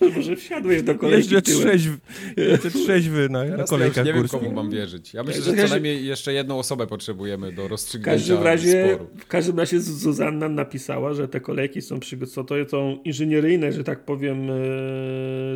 Może 0.16 0.36
wsiadłeś 0.36 0.82
do 0.82 0.94
kolejki 0.94 1.34
Jeszcze 1.34 1.52
trzeźwy, 1.52 1.98
jeszcze 2.36 2.70
trzeźwy 2.70 3.28
na, 3.28 3.44
na 3.44 3.64
kolejkach 3.64 4.06
ja 4.06 4.12
nie 4.12 4.18
górskich. 4.20 4.40
wiem, 4.40 4.50
komu 4.50 4.62
mam 4.62 4.70
wierzyć. 4.70 5.14
Ja 5.14 5.22
myślę, 5.22 5.42
że 5.42 5.56
co 5.56 5.68
najmniej 5.68 6.06
jeszcze 6.06 6.32
jedną 6.32 6.58
osobę 6.58 6.86
potrzebujemy 6.86 7.52
do 7.52 7.68
rozstrzygnięcia 7.68 8.12
w 8.12 8.18
każdym 8.18 8.42
razie, 8.42 8.88
sporu. 8.94 9.10
W 9.18 9.26
każdym 9.26 9.58
razie 9.58 9.80
Zuzanna 9.80 10.48
napisała, 10.48 11.14
że 11.14 11.28
te 11.28 11.40
kolejki 11.40 11.82
są 11.82 12.00
przygotowane, 12.00 12.64
to 12.64 12.70
są 12.70 13.02
inżynieryjne, 13.04 13.72
że 13.72 13.84
tak 13.84 14.04
powiem, 14.04 14.50
e, 14.50 14.54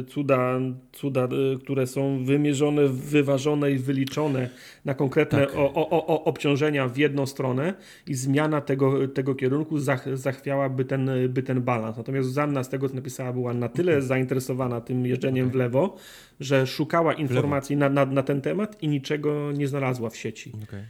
cuda, 0.09 0.61
cuda, 0.93 1.25
e, 1.25 1.29
które 1.59 1.87
są 1.87 2.25
wymierzone, 2.25 2.89
wyważone 2.89 3.73
i 3.73 3.79
wyliczone 3.79 4.51
na 4.85 4.95
konkretne 4.95 5.47
tak. 5.47 5.57
o, 5.57 5.75
o, 5.75 6.07
o, 6.07 6.25
obciążenia 6.25 6.89
w 6.89 6.97
jedną 6.97 7.27
stronę 7.27 7.75
i 8.07 8.15
zmiana 8.15 8.61
tego, 8.61 9.09
tego 9.09 9.35
kierunku 9.35 9.79
zach, 9.79 10.19
zachwiałaby 10.19 10.85
ten, 10.85 11.11
by 11.29 11.43
ten 11.43 11.63
balans. 11.63 11.97
Natomiast 11.97 12.29
Zuzanna 12.29 12.65
z 12.65 12.69
tego, 12.69 12.89
co 12.89 12.95
napisała, 12.95 13.33
była 13.33 13.55
na 13.55 13.69
tyle 13.69 13.93
mhm. 13.93 14.09
zainteresowana 14.09 14.81
tym 14.81 15.07
jeżdżeniem 15.07 15.47
okay. 15.47 15.53
w 15.53 15.59
lewo, 15.59 15.97
że 16.41 16.67
szukała 16.67 17.15
informacji 17.15 17.77
na, 17.77 17.89
na, 17.89 18.07
na, 18.07 18.23
ten 18.23 18.41
temat 18.41 18.83
i 18.83 18.89
niczego 18.89 19.53
nie 19.53 19.69
znalazła 19.69 20.11
w 20.11 20.17
sieci. 20.17 20.53
Okay. 20.65 20.85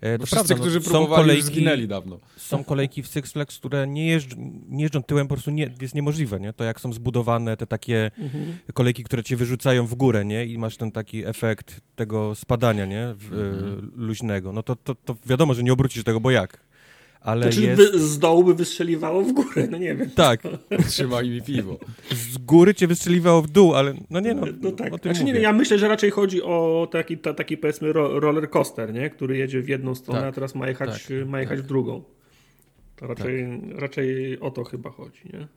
E, 0.00 0.18
to 0.18 0.26
Wszyscy, 0.26 0.36
prawda, 0.36 0.54
no, 0.54 0.60
którzy 0.60 0.80
próbowali, 0.80 1.22
kolejki, 1.22 1.42
zginęli 1.42 1.88
dawno. 1.88 2.18
Są 2.36 2.64
kolejki 2.64 3.02
w 3.02 3.06
Six 3.06 3.32
Flags, 3.32 3.58
które 3.58 3.86
nie 3.86 4.06
jeżdżą, 4.06 4.36
nie 4.68 4.82
jeżdżą 4.82 5.02
tyłem, 5.02 5.28
po 5.28 5.34
prostu 5.34 5.50
nie, 5.50 5.70
jest 5.80 5.94
niemożliwe, 5.94 6.40
nie? 6.40 6.52
To 6.52 6.64
jak 6.64 6.80
są 6.80 6.92
zbudowane 6.92 7.56
te 7.56 7.66
takie 7.66 8.10
mhm. 8.18 8.58
kolejki, 8.74 9.04
które 9.04 9.24
cię 9.24 9.36
wyrzucają 9.36 9.86
w 9.86 9.94
górę, 9.94 10.24
nie? 10.24 10.46
I 10.46 10.58
masz 10.58 10.76
ten 10.76 10.92
taki 10.92 11.26
efekt 11.26 11.80
tego 11.96 12.34
spadania, 12.34 12.86
nie? 12.86 13.14
W, 13.18 13.32
mhm. 13.32 13.92
luźnego. 13.96 14.52
No 14.52 14.62
to, 14.62 14.76
to, 14.76 14.94
to 14.94 15.16
wiadomo, 15.26 15.54
że 15.54 15.62
nie 15.62 15.72
obrócisz 15.72 16.04
tego, 16.04 16.20
bo 16.20 16.30
jak? 16.30 16.67
Ale 17.20 17.46
to 17.46 17.52
znaczy, 17.52 17.68
jest... 17.68 17.94
z 17.94 18.18
dołu 18.18 18.44
by 18.44 18.54
wystrzeliwało 18.54 19.22
w 19.22 19.32
górę, 19.32 19.68
no 19.70 19.78
nie 19.78 19.94
wiem. 19.94 20.10
Tak. 20.10 20.40
Trzymaj 20.88 21.30
mi 21.30 21.42
piwo. 21.42 21.78
Z 22.10 22.38
góry 22.38 22.74
cię 22.74 22.86
wystrzeliwało 22.86 23.42
w 23.42 23.48
dół, 23.48 23.74
ale 23.74 23.94
no 24.10 24.20
nie 24.20 24.34
no, 24.34 24.46
no 24.60 24.72
tak. 24.72 24.92
o 24.92 24.98
tym 24.98 25.14
znaczy, 25.14 25.32
nie, 25.32 25.40
ja 25.40 25.52
myślę, 25.52 25.78
że 25.78 25.88
raczej 25.88 26.10
chodzi 26.10 26.42
o 26.42 26.88
taki, 26.90 27.18
ta, 27.18 27.34
taki 27.34 27.56
powiedzmy 27.56 27.92
roller 27.92 28.50
coaster, 28.50 28.92
nie? 28.92 29.10
który 29.10 29.36
jedzie 29.36 29.62
w 29.62 29.68
jedną 29.68 29.94
stronę, 29.94 30.20
tak. 30.20 30.28
a 30.28 30.32
teraz 30.32 30.54
ma 30.54 30.68
jechać, 30.68 31.06
tak. 31.06 31.28
ma 31.28 31.40
jechać 31.40 31.58
tak. 31.58 31.64
w 31.64 31.68
drugą. 31.68 32.02
To 32.96 33.06
raczej, 33.06 33.60
tak. 33.70 33.80
raczej 33.80 34.40
o 34.40 34.50
to 34.50 34.64
chyba 34.64 34.90
chodzi, 34.90 35.20
nie? 35.32 35.48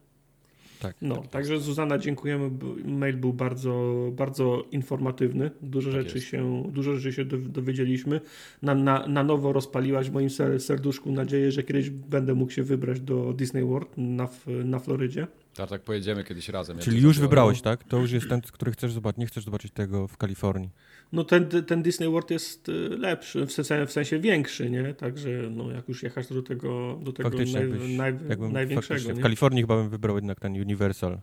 Tak, 0.81 0.95
no, 1.01 1.15
tak, 1.15 1.27
także 1.27 1.59
Zuzana, 1.59 1.97
dziękujemy. 1.97 2.51
Mail 2.85 3.17
był 3.17 3.33
bardzo, 3.33 3.95
bardzo 4.11 4.65
informatywny. 4.71 5.51
Dużo 5.61 5.91
tak 5.91 6.01
rzeczy 6.01 6.21
się, 6.21 6.63
dużo 6.73 6.95
rzeczy 6.95 7.13
się 7.13 7.25
dowiedzieliśmy. 7.25 8.21
Na, 8.61 8.75
na, 8.75 9.07
na 9.07 9.23
nowo 9.23 9.53
rozpaliłaś 9.53 10.09
w 10.09 10.13
moim 10.13 10.29
serduszku 10.59 11.11
nadzieję, 11.11 11.51
że 11.51 11.63
kiedyś 11.63 11.89
będę 11.89 12.33
mógł 12.33 12.51
się 12.51 12.63
wybrać 12.63 13.00
do 13.00 13.33
Disney 13.33 13.63
World 13.63 13.97
na, 13.97 14.29
na 14.65 14.79
Florydzie. 14.79 15.27
Tak, 15.53 15.69
tak 15.69 15.81
pojedziemy 15.81 16.23
kiedyś 16.23 16.50
razem. 16.50 16.77
Czyli 16.77 17.01
już 17.01 17.19
wybrałeś, 17.19 17.61
tak? 17.61 17.83
To 17.83 17.97
już 17.97 18.11
jest 18.11 18.29
ten, 18.29 18.41
który 18.41 18.71
chcesz 18.71 18.91
zobaczyć. 18.91 19.19
Nie 19.19 19.25
chcesz 19.25 19.43
zobaczyć 19.43 19.71
tego 19.71 20.07
w 20.07 20.17
Kalifornii. 20.17 20.69
No 21.12 21.24
ten, 21.24 21.50
ten 21.50 21.82
Disney 21.82 22.10
World 22.10 22.32
jest 22.32 22.70
y, 22.70 22.89
lepszy, 22.89 23.46
w 23.46 23.51
sensie, 23.51 23.86
w 23.86 23.91
sensie 23.91 24.20
większy, 24.20 24.70
nie? 24.70 24.94
Także 24.94 25.30
no, 25.30 25.72
jak 25.72 25.88
już 25.88 26.03
jechać 26.03 26.27
do 26.27 26.41
tego, 26.41 27.00
do 27.01 27.13
tego 27.13 27.30
naj, 27.30 27.68
byś, 27.68 27.98
naj, 27.98 28.13
największego. 28.51 29.15
W 29.15 29.20
Kalifornii 29.20 29.63
chyba 29.63 29.75
bym 29.75 29.89
wybrał 29.89 30.15
jednak 30.15 30.39
ten 30.39 30.53
Universal. 30.53 31.20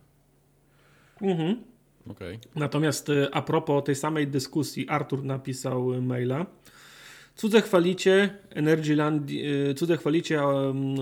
Mhm. 1.23 1.57
Okay. 2.11 2.39
Natomiast 2.55 3.09
y, 3.09 3.29
a 3.33 3.43
propos 3.43 3.85
tej 3.85 3.95
samej 3.95 4.27
dyskusji, 4.27 4.89
Artur 4.89 5.25
napisał 5.25 6.03
maila. 6.03 6.47
Cudze 7.35 7.63
chwalicie, 7.63 8.39
Energyland, 8.51 9.31
y, 9.31 9.75
cudze 9.75 9.97
chwalicie, 9.97 10.41
a 10.43 10.55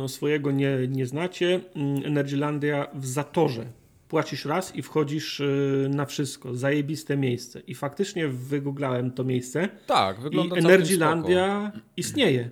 swojego 0.09 0.51
nie, 0.51 0.79
nie 0.89 1.07
znacie. 1.07 1.61
Mm, 1.77 2.05
Energylandia 2.05 2.87
w 2.95 3.07
Zatorze 3.07 3.67
płacisz 4.09 4.45
raz 4.45 4.77
i 4.77 4.83
wchodzisz 4.83 5.41
y, 5.41 5.91
na 5.95 6.07
wszystko. 6.07 6.55
Zajebiste 6.55 7.17
miejsce. 7.17 7.61
I 7.61 7.75
faktycznie 7.75 8.29
wygooglałem 8.29 9.11
to 9.11 9.25
miejsce. 9.25 9.69
Tak, 9.87 10.21
wygląda 10.21 10.57
I 10.57 10.59
Energylandia 10.59 11.73
istnieje. 11.97 12.51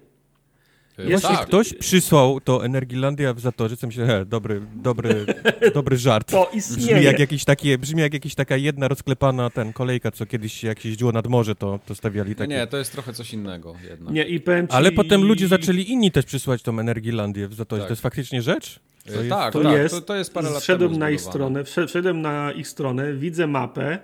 Jeśli 0.99 1.29
tak. 1.29 1.47
ktoś 1.47 1.75
przysłał 1.75 2.41
to 2.41 2.65
Energilandia 2.65 3.35
w 3.35 3.41
Zatorze, 3.41 3.77
co 3.77 3.87
myślę, 3.87 4.07
he, 4.07 4.25
dobry, 4.25 4.61
dobry, 4.75 5.27
dobry 5.75 5.97
żart. 5.97 6.31
To 6.31 6.51
istnieje. 6.53 6.95
Brzmi 6.95 7.05
jak, 7.05 7.19
jakiś 7.19 7.45
taki, 7.45 7.79
brzmi 7.79 8.01
jak 8.01 8.15
jakaś 8.15 8.35
taka 8.35 8.57
jedna 8.57 8.89
rozklepana 8.89 9.51
ten 9.51 9.73
kolejka, 9.73 10.11
co 10.11 10.27
kiedyś 10.27 10.65
jak 10.65 10.81
się 10.81 10.89
jeździło 10.89 11.13
nad 11.13 11.27
morze, 11.27 11.55
to, 11.55 11.81
to 11.87 11.95
stawiali 11.95 12.35
takie. 12.35 12.55
Nie, 12.55 12.67
to 12.67 12.77
jest 12.77 12.93
trochę 12.93 13.13
coś 13.13 13.33
innego 13.33 13.75
jednak. 13.91 14.15
Nie, 14.15 14.25
i 14.25 14.41
ci... 14.41 14.51
Ale 14.69 14.93
potem 14.93 15.25
ludzie 15.25 15.49
zaczęli 15.49 15.91
inni 15.91 16.11
też 16.11 16.25
przysłać 16.25 16.63
tą 16.63 16.79
Energilandię 16.79 17.49
w 17.49 17.55
Zatorze. 17.55 17.83
Tak. 17.83 17.89
To 17.89 17.93
jest 17.93 18.03
faktycznie 18.03 18.43
rzecz? 18.43 18.81
To 19.07 19.13
jest, 19.13 19.31
tak, 19.31 19.53
to, 19.53 19.63
tak, 19.63 19.73
jest, 19.73 19.95
to, 19.95 20.01
to 20.01 20.17
jest 20.17 20.35
parę 20.35 20.51
lat 20.51 20.63
Wszedłem 20.63 20.99
na 20.99 21.11
ich 21.11 21.21
stronę, 21.21 21.65
wszedłem 21.65 22.21
na 22.21 22.53
ich 22.53 22.69
stronę, 22.69 23.15
widzę 23.15 23.47
mapę. 23.47 23.99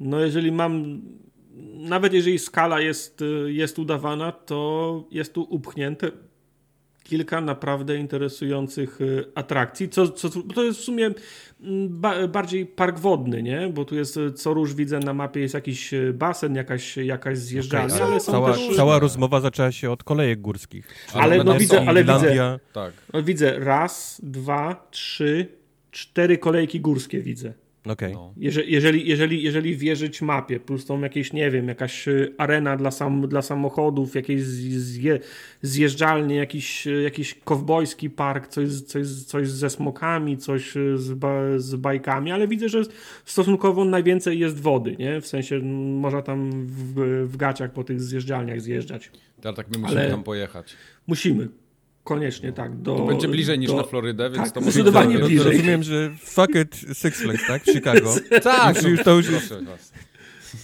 No 0.00 0.20
jeżeli 0.20 0.52
mam 0.52 1.00
nawet 1.74 2.12
jeżeli 2.12 2.38
skala 2.38 2.80
jest, 2.80 3.22
y, 3.22 3.52
jest 3.52 3.78
udawana, 3.78 4.32
to 4.32 5.04
jest 5.10 5.32
tu 5.32 5.42
upchnięte 5.42 6.10
kilka 7.02 7.40
naprawdę 7.40 7.96
interesujących 7.96 9.00
y, 9.00 9.24
atrakcji, 9.34 9.88
co, 9.88 10.08
co 10.08 10.30
to 10.54 10.64
jest 10.64 10.78
w 10.78 10.84
sumie 10.84 11.06
mm, 11.06 12.00
ba, 12.00 12.28
bardziej 12.28 12.66
park 12.66 12.98
wodny, 12.98 13.42
nie? 13.42 13.68
Bo 13.74 13.84
tu 13.84 13.94
jest, 13.94 14.16
y, 14.16 14.32
co 14.32 14.54
róż 14.54 14.74
widzę 14.74 14.98
na 14.98 15.14
mapie, 15.14 15.40
jest 15.40 15.54
jakiś 15.54 15.94
basen, 16.14 16.54
jakaś, 16.54 16.96
jakaś 16.96 17.38
zjeżdżalnia, 17.38 17.94
okay, 17.94 18.06
ale 18.06 18.20
są 18.20 18.32
cała, 18.32 18.52
też... 18.52 18.76
cała 18.76 18.98
rozmowa 18.98 19.40
zaczęła 19.40 19.72
się 19.72 19.90
od 19.90 20.04
kolejek 20.04 20.40
górskich. 20.40 20.88
Ale, 21.14 21.44
no 21.44 21.58
widzę, 21.58 21.84
ale 21.88 22.04
widzę, 22.04 22.58
tak. 22.72 22.92
no 23.12 23.22
widzę 23.22 23.58
raz, 23.58 24.20
dwa, 24.24 24.88
trzy, 24.90 25.48
cztery 25.90 26.38
kolejki 26.38 26.80
górskie 26.80 27.20
widzę. 27.20 27.63
Okay. 27.86 28.12
No. 28.12 28.34
Jeżeli, 28.36 28.72
jeżeli, 28.72 29.08
jeżeli, 29.08 29.42
jeżeli 29.42 29.76
wierzyć 29.76 30.22
mapie, 30.22 30.60
plus 30.60 30.86
są 30.86 31.00
jakieś, 31.00 31.32
nie 31.32 31.50
wiem, 31.50 31.68
jakaś 31.68 32.08
y, 32.08 32.34
arena 32.38 32.76
dla, 32.76 32.90
sam, 32.90 33.28
dla 33.28 33.42
samochodów, 33.42 34.14
jakieś 34.14 34.42
zje, 34.42 35.18
zjeżdżalnie, 35.62 36.36
jakiś, 36.36 36.86
y, 36.86 37.02
jakiś 37.02 37.34
kowbojski 37.34 38.10
park, 38.10 38.48
coś, 38.48 38.80
coś, 38.80 39.06
coś 39.08 39.48
ze 39.48 39.70
smokami, 39.70 40.38
coś 40.38 40.76
y, 40.76 40.98
z, 40.98 41.12
ba, 41.12 41.58
z 41.58 41.74
bajkami, 41.74 42.32
ale 42.32 42.48
widzę, 42.48 42.68
że 42.68 42.82
stosunkowo 43.24 43.84
najwięcej 43.84 44.38
jest 44.38 44.60
wody, 44.60 44.96
nie? 44.98 45.20
W 45.20 45.26
sensie 45.26 45.58
można 46.00 46.22
tam 46.22 46.66
w, 46.66 47.26
w 47.28 47.36
gaciach 47.36 47.72
po 47.72 47.84
tych 47.84 48.00
zjeżdżalniach 48.00 48.60
zjeżdżać. 48.60 49.10
Tak, 49.40 49.56
tak 49.56 49.70
my 49.70 49.78
musimy 49.78 50.00
ale 50.00 50.10
tam 50.10 50.22
pojechać. 50.22 50.76
Musimy. 51.06 51.48
Koniecznie, 52.04 52.52
tak. 52.52 52.76
Do, 52.76 52.96
to 52.96 53.04
będzie 53.04 53.28
bliżej 53.28 53.58
niż 53.58 53.70
do, 53.70 53.76
na 53.76 53.82
Florydę, 53.82 54.30
więc 54.30 54.44
tak, 54.44 54.54
to 54.54 54.60
może 54.60 54.72
zdecydowanie 54.72 55.18
bliżej. 55.18 55.52
Rozumiem, 55.52 55.82
że 55.82 56.10
fuck 56.20 56.54
it 56.54 56.76
Six 56.98 57.22
Flags, 57.22 57.46
tak? 57.46 57.62
W 57.62 57.72
Chicago. 57.72 58.14
tak, 58.42 58.82
już, 58.82 59.02
to 59.02 59.10
już... 59.16 59.26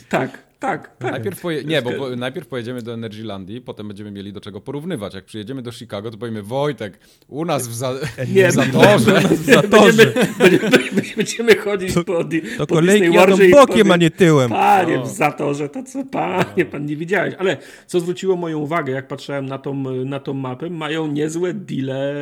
Tak, 0.08 0.49
tak, 0.60 0.96
tak. 0.98 1.12
Najpierw 1.12 1.40
poje... 1.40 1.64
Nie, 1.64 1.82
bo 1.82 1.92
po... 1.92 2.16
najpierw 2.16 2.48
pojedziemy 2.48 2.82
do 2.82 2.94
Energylandii, 2.94 3.60
potem 3.60 3.88
będziemy 3.88 4.10
mieli 4.10 4.32
do 4.32 4.40
czego 4.40 4.60
porównywać. 4.60 5.14
Jak 5.14 5.24
przyjedziemy 5.24 5.62
do 5.62 5.72
Chicago, 5.72 6.10
to 6.10 6.18
powiemy 6.18 6.42
Wojtek, 6.42 6.98
u 7.28 7.44
nas 7.44 7.68
w, 7.68 7.74
za... 7.74 7.92
nie, 8.34 8.48
w 8.52 8.52
Zatorze. 8.52 9.20
W 9.20 9.44
Zatorze. 9.44 10.12
Będziemy, 10.38 10.70
będziemy, 10.70 11.02
będziemy 11.16 11.56
chodzić 11.56 11.94
to, 11.94 12.04
po, 12.04 12.24
to 12.58 12.66
po 12.66 12.74
kolejki 12.74 13.14
jadą 13.14 13.36
bokiem, 13.50 13.90
a 13.90 13.96
nie 13.96 14.10
tyłem. 14.10 14.50
Panie, 14.50 14.98
w 14.98 15.08
Zatorze, 15.08 15.68
to 15.68 15.82
co, 15.82 16.04
panie, 16.04 16.64
pan 16.64 16.86
nie 16.86 16.96
widziałeś. 16.96 17.34
Ale 17.38 17.56
co 17.86 18.00
zwróciło 18.00 18.36
moją 18.36 18.58
uwagę, 18.58 18.92
jak 18.92 19.08
patrzyłem 19.08 19.46
na 19.46 19.58
tą, 19.58 19.74
na 20.04 20.20
tą 20.20 20.34
mapę, 20.34 20.70
mają 20.70 21.06
niezłe 21.06 21.54
deale 21.54 22.14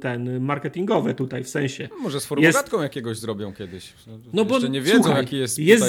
ten, 0.00 0.40
marketingowe 0.40 1.14
tutaj, 1.14 1.44
w 1.44 1.48
sensie. 1.48 1.88
No, 1.90 2.02
może 2.02 2.20
z 2.20 2.26
formogatką 2.26 2.76
jest... 2.76 2.82
jakiegoś 2.82 3.18
zrobią 3.18 3.52
kiedyś. 3.52 3.92
No 4.32 4.44
bo, 4.44 4.58
nie 4.58 4.80
wiedzą, 4.80 5.02
słuchaj, 5.02 5.22
jaki 5.22 5.36
jest, 5.36 5.58
jest 5.58 5.84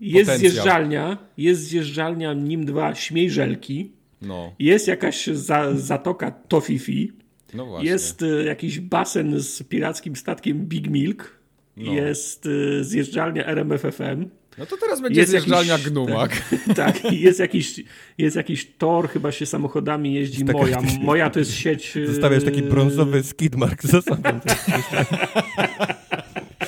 tutaj 0.00 0.35
y, 0.40 0.42
jest 0.44 0.54
zjeżdżalnia, 0.54 1.18
jest 1.36 1.62
zjeżdżalnia 1.62 2.34
NIM-2 2.34 2.94
Śmiejżelki, 2.94 3.90
no. 4.22 4.52
jest 4.58 4.88
jakaś 4.88 5.26
za, 5.26 5.74
zatoka 5.74 6.30
Tofifi, 6.30 7.12
no 7.54 7.66
właśnie. 7.66 7.90
jest 7.90 8.22
y, 8.22 8.44
jakiś 8.46 8.80
basen 8.80 9.40
z 9.40 9.62
pirackim 9.62 10.16
statkiem 10.16 10.66
Big 10.66 10.90
Milk, 10.90 11.38
no. 11.76 11.92
jest 11.92 12.46
y, 12.46 12.84
zjeżdżalnia 12.84 13.46
RMFFM, 13.46 14.28
no 14.58 14.66
to 14.66 14.76
teraz 14.76 15.00
będzie 15.00 15.20
jest 15.20 15.30
zjeżdżalnia 15.30 15.72
jakiś, 15.72 15.88
Gnumak. 15.88 16.30
Tak, 16.66 17.00
tak, 17.00 17.12
jest 17.12 17.38
jakiś, 17.38 17.84
jest 18.18 18.36
jakiś 18.36 18.70
tor, 18.78 19.08
chyba 19.08 19.32
się 19.32 19.46
samochodami 19.46 20.14
jeździ 20.14 20.44
taka, 20.44 20.58
Moja. 20.58 20.82
Moja 21.02 21.30
to 21.30 21.38
jest 21.38 21.54
sieć... 21.54 21.98
Zostawiasz 22.06 22.44
taki 22.44 22.60
y, 22.60 22.62
brązowy 22.62 23.22
skidmark 23.22 23.82
za 23.82 24.02
sobą. 24.02 24.22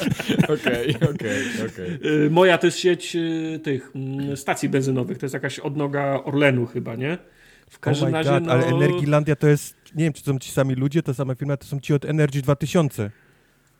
Okej, 0.55 0.95
okej, 0.95 1.43
okej. 1.67 2.11
Y, 2.27 2.31
Moja 2.31 2.59
to 2.59 2.67
jest 2.67 2.79
sieć 2.79 3.17
y, 3.17 3.61
tych 3.63 3.91
mm, 3.95 4.37
stacji 4.37 4.69
benzynowych, 4.69 5.19
to 5.19 5.27
jest 5.27 5.35
jakaś 5.35 5.59
odnoga 5.59 6.21
Orlenu 6.25 6.67
chyba, 6.67 6.97
nie? 6.97 7.19
W 7.71 7.79
każdym 7.79 8.09
oh 8.09 8.17
razie, 8.17 8.31
God, 8.31 8.45
no... 8.45 8.53
ale 8.53 8.67
Energilandia 8.67 9.37
to 9.37 9.49
jest, 9.49 9.77
nie 9.95 10.05
wiem, 10.05 10.13
czy 10.13 10.25
to 10.25 10.33
są 10.33 10.39
ci 10.39 10.51
sami 10.53 10.75
ludzie, 10.75 11.03
to 11.03 11.15
sama 11.15 11.35
firma, 11.35 11.57
to 11.57 11.67
są 11.67 11.81
ci 11.81 11.95
od 11.95 12.05
Energy 12.05 12.43
2000. 12.43 13.11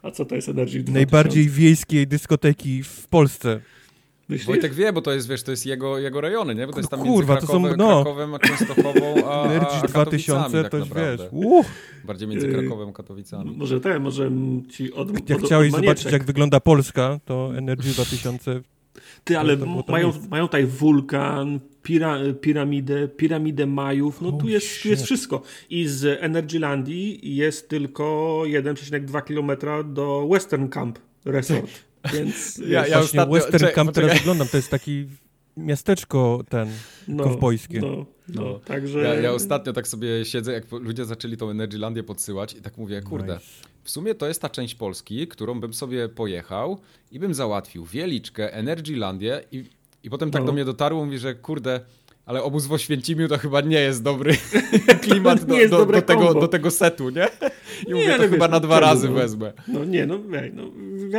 A 0.03 0.11
co 0.11 0.25
to 0.25 0.35
jest 0.35 0.49
Energy 0.49 0.79
2000? 0.79 0.93
Najbardziej 0.93 1.49
wiejskiej 1.49 2.07
dyskoteki 2.07 2.83
w 2.83 3.07
Polsce. 3.07 3.61
Myślisz? 4.29 4.47
Wojtek 4.47 4.75
wie, 4.75 4.93
bo 4.93 5.03
to 5.03 5.13
jest, 5.13 5.29
wiesz, 5.29 5.43
to 5.43 5.51
jest 5.51 5.67
jego, 5.67 5.99
jego 5.99 6.21
rejony, 6.21 6.55
nie? 6.55 6.67
Bo 6.67 6.73
to 6.73 6.79
jest 6.79 6.91
tam 6.91 7.01
Kurwa, 7.01 7.35
między 7.35 7.47
Krakowem, 7.47 7.77
to 7.77 7.83
są, 7.83 7.89
no. 7.89 8.03
Krakowem 8.03 8.35
a 8.35 8.39
Częstochową, 8.39 9.29
a, 9.29 9.43
a 9.83 9.89
2000 9.89 10.63
tak 10.63 10.71
to 10.71 10.79
wiesz. 10.79 11.21
Uh. 11.31 11.67
Bardziej 12.05 12.29
między 12.29 12.49
Krakowem 12.49 12.89
a 12.89 12.93
Katowicami. 12.93 13.57
Może 13.57 13.81
te, 13.81 13.99
może 13.99 14.31
ci 14.71 14.93
od 14.93 15.29
Jak 15.31 15.39
od, 15.39 15.47
chciałeś 15.47 15.75
od 15.75 15.81
zobaczyć, 15.81 16.13
jak 16.13 16.25
wygląda 16.25 16.61
Polska, 16.61 17.21
to 17.25 17.51
Energy 17.57 17.89
2000... 17.89 18.61
Ty, 19.25 19.39
ale 19.39 19.57
mają, 19.89 20.13
mają 20.31 20.47
tutaj 20.47 20.67
wulkan, 20.67 21.61
pira, 21.83 22.19
piramidę, 22.41 23.09
piramidę 23.09 23.67
Majów, 23.67 24.21
no 24.21 24.29
oh, 24.29 24.39
tu, 24.39 24.49
jest, 24.49 24.83
tu 24.83 24.89
jest 24.89 25.05
wszystko. 25.05 25.43
I 25.71 25.87
z 25.87 26.23
Energylandii 26.23 27.37
jest 27.37 27.69
tylko 27.69 28.43
1,2 28.47 29.23
km 29.23 29.85
do 29.95 30.29
Western 30.33 30.69
Camp 30.69 30.99
Resort. 31.25 31.88
Więc 32.13 32.59
ja, 32.69 32.87
ja 32.87 32.99
ostatnio, 32.99 33.35
Western 33.35 33.65
cze, 33.65 33.73
Camp 33.73 33.93
teraz 33.93 34.21
oglądam, 34.21 34.49
to 34.49 34.57
jest 34.57 34.71
taki 34.71 35.07
miasteczko 35.57 36.45
ten 36.49 36.69
no, 37.09 37.25
kowbojskie. 37.25 37.81
No, 37.81 38.07
no, 38.29 38.43
no. 38.43 38.59
Także... 38.59 38.99
Ja, 38.99 39.15
ja, 39.15 39.33
ostatnio 39.33 39.73
tak 39.73 39.89
sobie 39.89 40.25
siedzę, 40.25 40.53
jak 40.53 40.73
ludzie 40.73 41.05
zaczęli 41.05 41.37
tą 41.37 41.51
Energylandię 41.51 42.03
podsyłać 42.03 42.55
i 42.55 42.63
tak 42.63 42.79
mówię, 42.79 43.03
kurde, 43.03 43.35
nice. 43.35 43.69
w 43.85 43.91
sumie 43.91 44.15
to 44.15 44.29
jest 44.29 44.43
ta 44.43 44.49
część 44.49 44.75
Polski, 44.75 45.29
którą 45.29 45.61
bym 45.61 45.75
sobie 45.75 46.09
pojechał 46.09 46.79
i 47.13 47.19
bym 47.19 47.35
załatwił 47.35 47.85
Wieliczkę, 47.85 48.53
Energylandię 48.53 49.45
i, 49.53 49.65
i 50.03 50.11
potem 50.11 50.31
tak 50.31 50.43
no. 50.43 50.47
do 50.47 50.53
mnie 50.53 50.65
dotarło, 50.65 51.05
mówi, 51.05 51.19
że 51.19 51.35
kurde, 51.35 51.81
ale 52.29 52.43
obóz 52.43 52.67
w 52.67 52.73
Oświęcimiu 52.73 53.29
to 53.29 53.39
chyba 53.39 53.61
nie 53.61 53.81
jest 53.81 54.03
dobry 54.03 54.37
klimat 55.03 55.45
do, 55.45 55.69
do, 55.69 55.87
do, 55.87 56.03
tego, 56.03 56.35
do 56.35 56.49
tego 56.49 56.71
setu, 56.71 57.11
nie? 57.11 57.29
I 57.87 57.89
nie, 57.89 57.95
mówię, 57.95 58.17
to 58.17 58.23
chyba 58.23 58.47
wiesz, 58.47 58.51
na 58.51 58.61
dwa 58.61 58.81
razy 58.81 59.09
no, 59.09 59.15
wezmę. 59.15 59.53
No 59.69 59.85
nie, 59.85 60.07
no, 60.07 60.19
no 60.53 60.63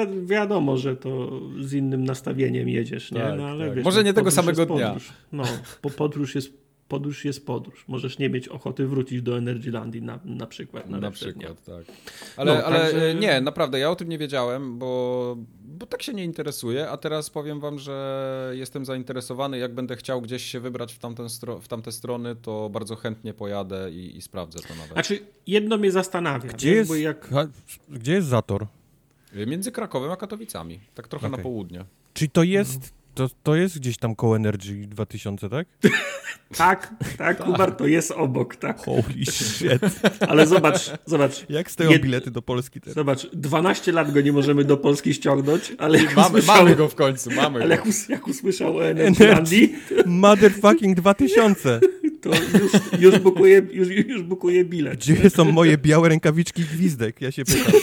wi 0.08 0.26
wiadomo, 0.26 0.78
że 0.78 0.96
to 0.96 1.42
z 1.60 1.74
innym 1.74 2.04
nastawieniem 2.04 2.70
jedziesz, 2.70 3.12
nie? 3.12 3.22
Tak, 3.22 3.38
no, 3.38 3.46
ale 3.46 3.66
tak. 3.66 3.76
wiesz, 3.76 3.86
Może 3.86 4.04
nie 4.04 4.14
tego 4.14 4.32
samego 4.32 4.66
dnia. 4.66 4.96
No, 5.32 5.44
bo 5.84 5.90
podróż 5.90 6.36
jest 6.36 6.54
podróż 6.90 7.26
jest 7.26 7.46
podróż. 7.46 7.86
Możesz 7.88 8.20
nie 8.20 8.30
mieć 8.30 8.48
ochoty 8.48 8.88
wrócić 8.88 9.22
do 9.22 9.38
Energylandii 9.38 10.02
na, 10.02 10.20
na 10.26 10.48
przykład. 10.48 10.90
Na, 10.90 11.00
na 11.00 11.12
przykład, 11.12 11.66
tak. 11.66 11.86
Ale, 12.38 12.54
no, 12.54 12.64
ale 12.64 12.80
także... 12.80 13.16
nie, 13.16 13.42
naprawdę, 13.42 13.80
ja 13.80 13.92
o 13.92 13.96
tym 13.96 14.10
nie 14.10 14.18
wiedziałem, 14.18 14.78
bo, 14.78 15.38
bo 15.64 15.86
tak 15.86 16.04
się 16.04 16.14
nie 16.14 16.24
interesuję, 16.24 16.90
a 16.90 16.98
teraz 16.98 17.30
powiem 17.30 17.60
wam, 17.60 17.80
że 17.80 18.52
jestem 18.56 18.86
zainteresowany. 18.86 19.58
Jak 19.58 19.74
będę 19.74 19.96
chciał 19.96 20.22
gdzieś 20.22 20.44
się 20.44 20.60
wybrać 20.60 20.94
w, 20.94 21.00
tamten 21.00 21.28
w 21.62 21.68
tamte 21.68 21.92
strony, 21.92 22.36
to 22.36 22.70
bardzo 22.70 22.96
chętnie 22.96 23.34
pojadę 23.34 23.92
i, 23.92 24.18
i 24.18 24.22
sprawdzę 24.22 24.60
to 24.60 24.76
nawet. 24.76 24.94
Znaczy, 24.94 25.20
jedno 25.48 25.78
mnie 25.78 25.92
zastanawia. 25.92 26.50
Gdzie, 26.50 26.72
jest, 26.72 26.98
jak... 26.98 27.30
gdzie 27.90 28.14
jest 28.14 28.28
Zator? 28.28 28.68
Między 29.48 29.72
Krakowem 29.72 30.12
a 30.12 30.16
Katowicami, 30.16 30.80
tak 30.96 31.08
trochę 31.08 31.28
okay. 31.28 31.38
na 31.38 31.44
południe. 31.44 31.86
Czyli 32.14 32.30
to 32.30 32.44
jest 32.44 32.99
to, 33.14 33.30
to 33.44 33.56
jest 33.56 33.80
gdzieś 33.80 33.98
tam 33.98 34.16
koło 34.16 34.36
Energy 34.36 34.88
2000, 34.88 35.50
tak? 35.50 35.68
tak, 36.58 36.94
tak, 37.18 37.44
Kubar, 37.44 37.76
to 37.76 37.88
jest 37.88 38.12
obok, 38.12 38.56
tak. 38.56 38.80
Holy 38.80 39.26
shit. 39.32 39.82
Ale 40.28 40.48
zobacz, 40.48 40.92
zobacz. 41.06 41.46
Jak 41.50 41.72
stoją 41.72 41.90
jed... 41.90 42.02
bilety 42.02 42.32
do 42.32 42.42
Polski 42.42 42.82
teraz? 42.82 42.96
Zobacz, 42.96 43.28
12 43.34 43.92
lat 43.92 44.12
go 44.14 44.22
nie 44.22 44.32
możemy 44.32 44.64
do 44.64 44.78
Polski 44.78 45.14
ściągnąć, 45.14 45.74
ale 45.78 46.04
jak 46.04 46.16
mamy, 46.16 46.28
usłyszał... 46.28 46.56
mamy 46.56 46.76
go 46.76 46.90
w 46.90 46.96
końcu, 46.96 47.32
mamy 47.32 47.62
Ale 47.62 47.76
jak, 47.76 47.86
us, 47.86 48.10
jak 48.10 48.28
usłyszał 48.28 48.78
o 48.78 48.86
Energy... 48.86 49.70
Motherfucking 50.06 50.98
2000 50.98 51.80
to 52.22 52.30
już, 52.30 52.72
już, 53.00 53.20
bukuje, 53.20 53.62
już, 53.72 53.90
już 53.90 54.22
bukuje 54.22 54.66
bilet. 54.66 54.96
Gdzie 55.00 55.30
są 55.30 55.52
moje 55.52 55.78
białe 55.78 56.10
rękawiczki 56.10 56.62
gwizdek? 56.62 57.22
Ja 57.22 57.32
się 57.32 57.44
pytam. 57.46 57.74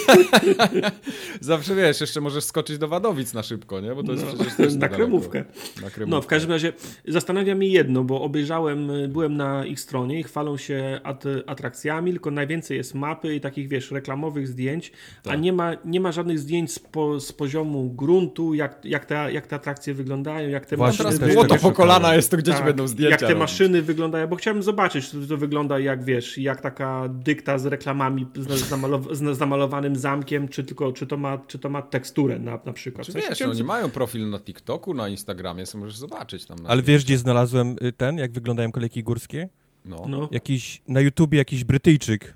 Zawsze 1.40 1.74
wiesz, 1.74 2.00
jeszcze 2.00 2.20
możesz 2.20 2.44
skoczyć 2.44 2.78
do 2.78 2.88
Wadowic 2.88 3.34
na 3.34 3.42
szybko, 3.42 3.80
nie? 3.80 3.94
Bo 3.94 4.02
to 4.02 4.12
jest 4.12 4.24
no, 4.24 4.34
przecież 4.34 4.54
też 4.54 4.74
na 4.74 4.88
kremówkę. 4.88 5.44
na 5.82 5.90
kremówkę. 5.90 6.06
No, 6.06 6.22
w 6.22 6.26
każdym 6.26 6.50
razie 6.50 6.72
zastanawia 7.08 7.54
mnie 7.54 7.68
jedno, 7.68 8.04
bo 8.04 8.22
obejrzałem, 8.22 8.90
byłem 9.08 9.36
na 9.36 9.66
ich 9.66 9.80
stronie 9.80 10.20
i 10.20 10.22
chwalą 10.22 10.56
się 10.56 11.00
at 11.02 11.24
atrakcjami, 11.46 12.10
tylko 12.10 12.30
najwięcej 12.30 12.76
jest 12.76 12.94
mapy 12.94 13.34
i 13.34 13.40
takich, 13.40 13.68
wiesz, 13.68 13.90
reklamowych 13.90 14.48
zdjęć, 14.48 14.92
tak. 15.22 15.32
a 15.32 15.36
nie 15.36 15.52
ma, 15.52 15.72
nie 15.84 16.00
ma 16.00 16.12
żadnych 16.12 16.38
zdjęć 16.38 16.72
z, 16.72 16.78
po, 16.78 17.20
z 17.20 17.32
poziomu 17.32 17.90
gruntu, 17.90 18.54
jak, 18.54 18.84
jak, 18.84 19.06
te, 19.06 19.32
jak 19.32 19.46
te 19.46 19.56
atrakcje 19.56 19.94
wyglądają, 19.94 20.48
jak 20.48 20.66
te 20.66 20.76
Właśnie, 20.76 21.04
maszyny... 21.04 21.34
Teraz 21.34 21.62
po 21.62 21.72
kolana 21.72 22.14
jest, 22.14 22.30
to 22.30 22.36
gdzieś 22.36 22.54
tak, 22.54 22.64
będą 22.64 22.88
zdjęcia 22.88 23.10
Jak 23.10 23.20
te 23.20 23.26
robić. 23.26 23.38
maszyny 23.38 23.82
wyglądają 23.82 24.25
bo 24.26 24.36
chciałbym 24.36 24.62
zobaczyć, 24.62 25.10
czy 25.10 25.28
to 25.28 25.36
wygląda 25.36 25.78
jak, 25.78 26.04
wiesz, 26.04 26.38
jak 26.38 26.60
taka 26.60 27.08
dykta 27.08 27.58
z 27.58 27.66
reklamami, 27.66 28.26
z, 28.36 28.70
namalow 28.70 29.06
z 29.12 29.40
namalowanym 29.40 29.96
zamkiem, 29.96 30.48
czy 30.48 30.64
tylko, 30.64 30.92
czy 30.92 31.06
to 31.06 31.16
ma, 31.16 31.38
czy 31.38 31.58
to 31.58 31.68
ma 31.68 31.82
teksturę 31.82 32.38
na, 32.38 32.60
na 32.64 32.72
przykład. 32.72 33.06
Czy 33.06 33.12
wiesz, 33.12 33.24
chciałem... 33.24 33.56
oni 33.56 33.64
mają 33.64 33.90
profil 33.90 34.30
na 34.30 34.40
TikToku, 34.40 34.94
na 34.94 35.08
Instagramie, 35.08 35.66
co 35.66 35.78
możesz 35.78 35.96
zobaczyć 35.96 36.46
tam. 36.46 36.58
Ale 36.66 36.82
wiesz, 36.82 37.04
gdzie 37.04 37.18
znalazłem 37.18 37.76
y, 37.82 37.92
ten, 37.92 38.18
jak 38.18 38.32
wyglądają 38.32 38.72
kolejki 38.72 39.02
górskie? 39.02 39.48
No. 39.84 40.04
no. 40.08 40.28
Jakiś, 40.30 40.82
na 40.88 41.00
YouTubie 41.00 41.38
jakiś 41.38 41.64
Brytyjczyk 41.64 42.34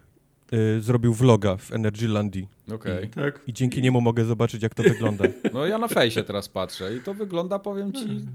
y, 0.53 0.81
zrobił 0.81 1.15
vloga 1.15 1.57
w 1.57 1.73
Energylandii. 1.73 2.49
Okej. 2.75 2.97
Okay. 2.97 3.09
Tak. 3.09 3.41
I 3.47 3.53
dzięki 3.53 3.83
niemu 3.83 4.01
mogę 4.01 4.25
zobaczyć, 4.25 4.63
jak 4.63 4.75
to 4.75 4.83
wygląda. 4.83 5.25
No 5.55 5.67
ja 5.67 5.79
na 5.79 5.89
fejsie 5.89 6.23
teraz 6.23 6.49
patrzę 6.49 6.97
i 6.97 7.01
to 7.01 7.15
wygląda, 7.15 7.59
powiem 7.59 7.93
ci, 7.93 8.27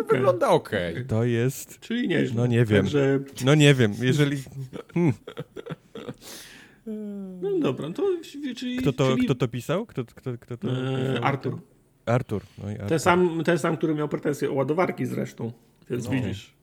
okay. 0.00 0.18
wygląda 0.18 0.48
ok. 0.48 0.70
To 1.08 1.24
jest... 1.24 1.80
Czyli 1.80 2.08
nie. 2.08 2.26
No 2.34 2.46
nie 2.46 2.64
wiem. 2.64 2.82
Także... 2.84 3.20
No 3.44 3.54
nie 3.54 3.74
wiem, 3.74 3.94
jeżeli... 4.00 4.42
Hmm. 4.94 5.12
No 7.42 7.58
dobra, 7.58 7.90
to 7.90 8.02
czyli... 8.54 8.76
Kto 8.76 8.92
to, 8.92 9.10
czyli... 9.10 9.24
kto 9.24 9.34
to 9.34 9.48
pisał? 9.48 9.86
Kto, 9.86 10.04
kto, 10.04 10.38
kto 10.40 10.56
to... 10.56 10.68
Eee, 10.68 11.18
Artur. 11.22 11.58
Artur. 12.06 12.42
No 12.58 12.68
Artur. 12.68 12.86
Ten, 12.86 12.98
sam, 12.98 13.42
ten 13.44 13.58
sam, 13.58 13.76
który 13.76 13.94
miał 13.94 14.08
pretensje 14.08 14.50
o 14.50 14.54
ładowarki 14.54 15.06
zresztą, 15.06 15.52
więc 15.90 16.04
no. 16.04 16.10
widzisz. 16.10 16.54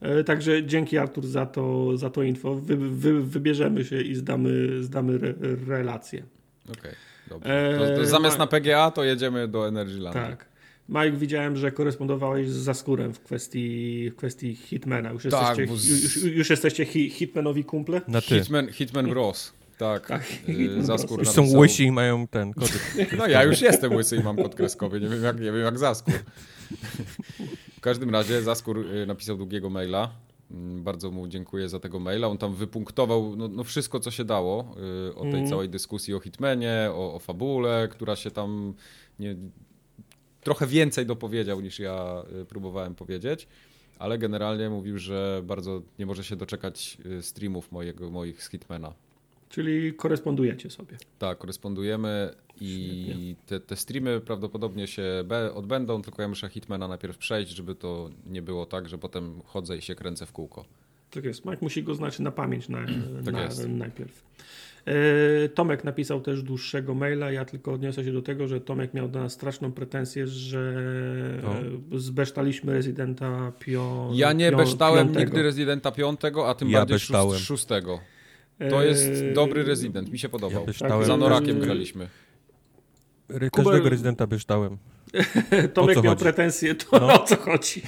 E, 0.00 0.24
także 0.24 0.66
dzięki 0.66 0.98
Artur 0.98 1.26
za 1.26 1.46
to, 1.46 1.96
za 1.96 2.10
to 2.10 2.22
info. 2.22 2.54
Wy, 2.54 2.76
wy, 2.76 3.22
wybierzemy 3.22 3.84
się 3.84 4.00
i 4.00 4.14
zdamy, 4.14 4.82
zdamy 4.82 5.14
re, 5.14 5.34
relację. 5.66 6.24
Okej, 6.64 6.76
okay, 6.80 6.94
dobrze. 7.28 7.78
To, 7.78 8.00
to 8.00 8.06
zamiast 8.06 8.38
na 8.38 8.46
PGA 8.46 8.90
to 8.90 9.04
jedziemy 9.04 9.48
do 9.48 9.68
Energyland. 9.68 10.14
Tak. 10.14 10.53
Mike, 10.88 11.12
widziałem, 11.12 11.56
że 11.56 11.72
korespondowałeś 11.72 12.50
z 12.50 12.56
Zaskórem 12.56 13.14
w 13.14 13.20
kwestii, 13.20 14.10
w 14.10 14.16
kwestii 14.16 14.54
Hitmana. 14.54 15.10
Już 15.10 15.22
tak, 15.22 15.58
jesteście, 15.58 15.92
już, 15.92 16.16
już, 16.36 16.50
jesteście 16.50 16.84
hi, 16.84 17.10
Hitmanowi 17.10 17.64
kumple? 17.64 18.00
Na 18.08 18.20
ty. 18.20 18.40
Hitman, 18.40 18.72
Hitman 18.72 19.08
Bros. 19.08 19.52
Tak, 19.78 20.06
tak 20.06 20.48
yy, 20.48 20.84
Zaskór 20.84 21.18
Już 21.18 21.28
są 21.28 21.58
łysi 21.58 21.84
i 21.84 21.92
mają 21.92 22.26
ten 22.26 22.54
kod. 22.54 22.72
No 23.18 23.26
ja 23.26 23.44
już 23.44 23.60
jestem 23.60 23.94
łysy 23.94 24.16
i 24.16 24.22
mam 24.22 24.36
kod 24.36 24.54
kreskowy, 24.54 25.00
nie 25.00 25.08
wiem 25.08 25.24
jak, 25.24 25.40
nie 25.40 25.52
wiem 25.52 25.64
jak 25.64 25.78
Zaskór. 25.78 26.14
W 27.76 27.80
każdym 27.80 28.10
razie 28.10 28.42
Zaskór 28.42 28.78
y, 28.78 29.06
napisał 29.06 29.36
długiego 29.36 29.70
maila. 29.70 30.10
Mm, 30.50 30.84
bardzo 30.84 31.10
mu 31.10 31.28
dziękuję 31.28 31.68
za 31.68 31.80
tego 31.80 31.98
maila. 31.98 32.28
On 32.28 32.38
tam 32.38 32.54
wypunktował 32.54 33.36
no, 33.36 33.48
no 33.48 33.64
wszystko, 33.64 34.00
co 34.00 34.10
się 34.10 34.24
dało 34.24 34.74
yy, 35.06 35.14
o 35.14 35.22
tej 35.22 35.34
mm. 35.34 35.48
całej 35.48 35.68
dyskusji 35.68 36.14
o 36.14 36.20
Hitmanie, 36.20 36.88
o, 36.92 37.14
o 37.14 37.18
fabule, 37.18 37.88
która 37.90 38.16
się 38.16 38.30
tam 38.30 38.74
nie, 39.18 39.36
trochę 40.44 40.66
więcej 40.66 41.06
dopowiedział 41.06 41.60
niż 41.60 41.78
ja 41.78 42.22
y, 42.42 42.44
próbowałem 42.44 42.94
powiedzieć, 42.94 43.48
ale 43.98 44.18
generalnie 44.18 44.70
mówił, 44.70 44.98
że 44.98 45.42
bardzo 45.44 45.82
nie 45.98 46.06
może 46.06 46.24
się 46.24 46.36
doczekać 46.36 46.98
y, 47.06 47.22
streamów 47.22 47.72
mojego, 47.72 48.10
moich 48.10 48.42
z 48.42 48.50
Hitmana. 48.50 48.92
Czyli 49.48 49.94
korespondujecie 49.94 50.70
sobie. 50.70 50.96
Tak, 51.18 51.38
korespondujemy 51.38 52.34
i 52.60 53.36
te, 53.46 53.60
te, 53.60 53.76
streamy 53.76 54.20
prawdopodobnie 54.20 54.86
się 54.86 55.24
odbędą, 55.54 56.02
tylko 56.02 56.22
ja 56.22 56.28
muszę 56.28 56.48
Hitmana 56.48 56.88
najpierw 56.88 57.18
przejść, 57.18 57.52
żeby 57.52 57.74
to 57.74 58.10
nie 58.26 58.42
było 58.42 58.66
tak, 58.66 58.88
że 58.88 58.98
potem 58.98 59.42
chodzę 59.44 59.76
i 59.76 59.82
się 59.82 59.94
kręcę 59.94 60.26
w 60.26 60.32
kółko. 60.32 60.64
Tak 61.10 61.24
jest. 61.24 61.44
Mike 61.44 61.58
musi 61.60 61.82
go 61.82 61.94
znać 61.94 62.18
na 62.18 62.30
pamięć 62.30 62.68
na, 62.68 62.86
tak 63.24 63.34
na, 63.34 63.48
najpierw. 63.68 64.22
E, 64.86 65.48
Tomek 65.48 65.84
napisał 65.84 66.20
też 66.20 66.42
dłuższego 66.42 66.94
maila, 66.94 67.30
ja 67.32 67.44
tylko 67.44 67.72
odniosę 67.72 68.04
się 68.04 68.12
do 68.12 68.22
tego, 68.22 68.48
że 68.48 68.60
Tomek 68.60 68.94
miał 68.94 69.08
do 69.08 69.18
nas 69.18 69.32
straszną 69.32 69.72
pretensję, 69.72 70.26
że 70.26 70.74
no. 71.42 71.54
zbesztaliśmy 71.98 72.72
rezydenta 72.72 73.52
pio, 73.58 74.10
Ja 74.14 74.32
nie 74.32 74.50
pią, 74.50 74.56
beształem 74.56 75.06
piątego. 75.06 75.24
nigdy 75.26 75.42
rezydenta 75.42 75.92
piątego, 75.92 76.48
a 76.48 76.54
tym 76.54 76.70
ja 76.70 76.78
bardziej 76.78 76.94
beształem. 76.94 77.38
szóstego. 77.38 78.00
To 78.70 78.82
jest 78.82 79.12
e, 79.30 79.32
dobry 79.32 79.64
rezydent, 79.64 80.12
mi 80.12 80.18
się 80.18 80.28
podobał. 80.28 80.66
Ja 80.80 81.04
Za 81.04 81.16
Norakiem 81.16 81.60
graliśmy. 81.60 82.08
Każdego 83.28 83.50
Kubel... 83.50 83.90
rezydenta 83.90 84.26
beształem. 84.26 84.78
Tomek 85.74 85.96
miał 85.96 86.12
chodzi? 86.12 86.22
pretensje, 86.22 86.74
to 86.74 86.98
no. 87.00 87.06
o 87.22 87.24
co 87.24 87.36
chodzi? 87.36 87.82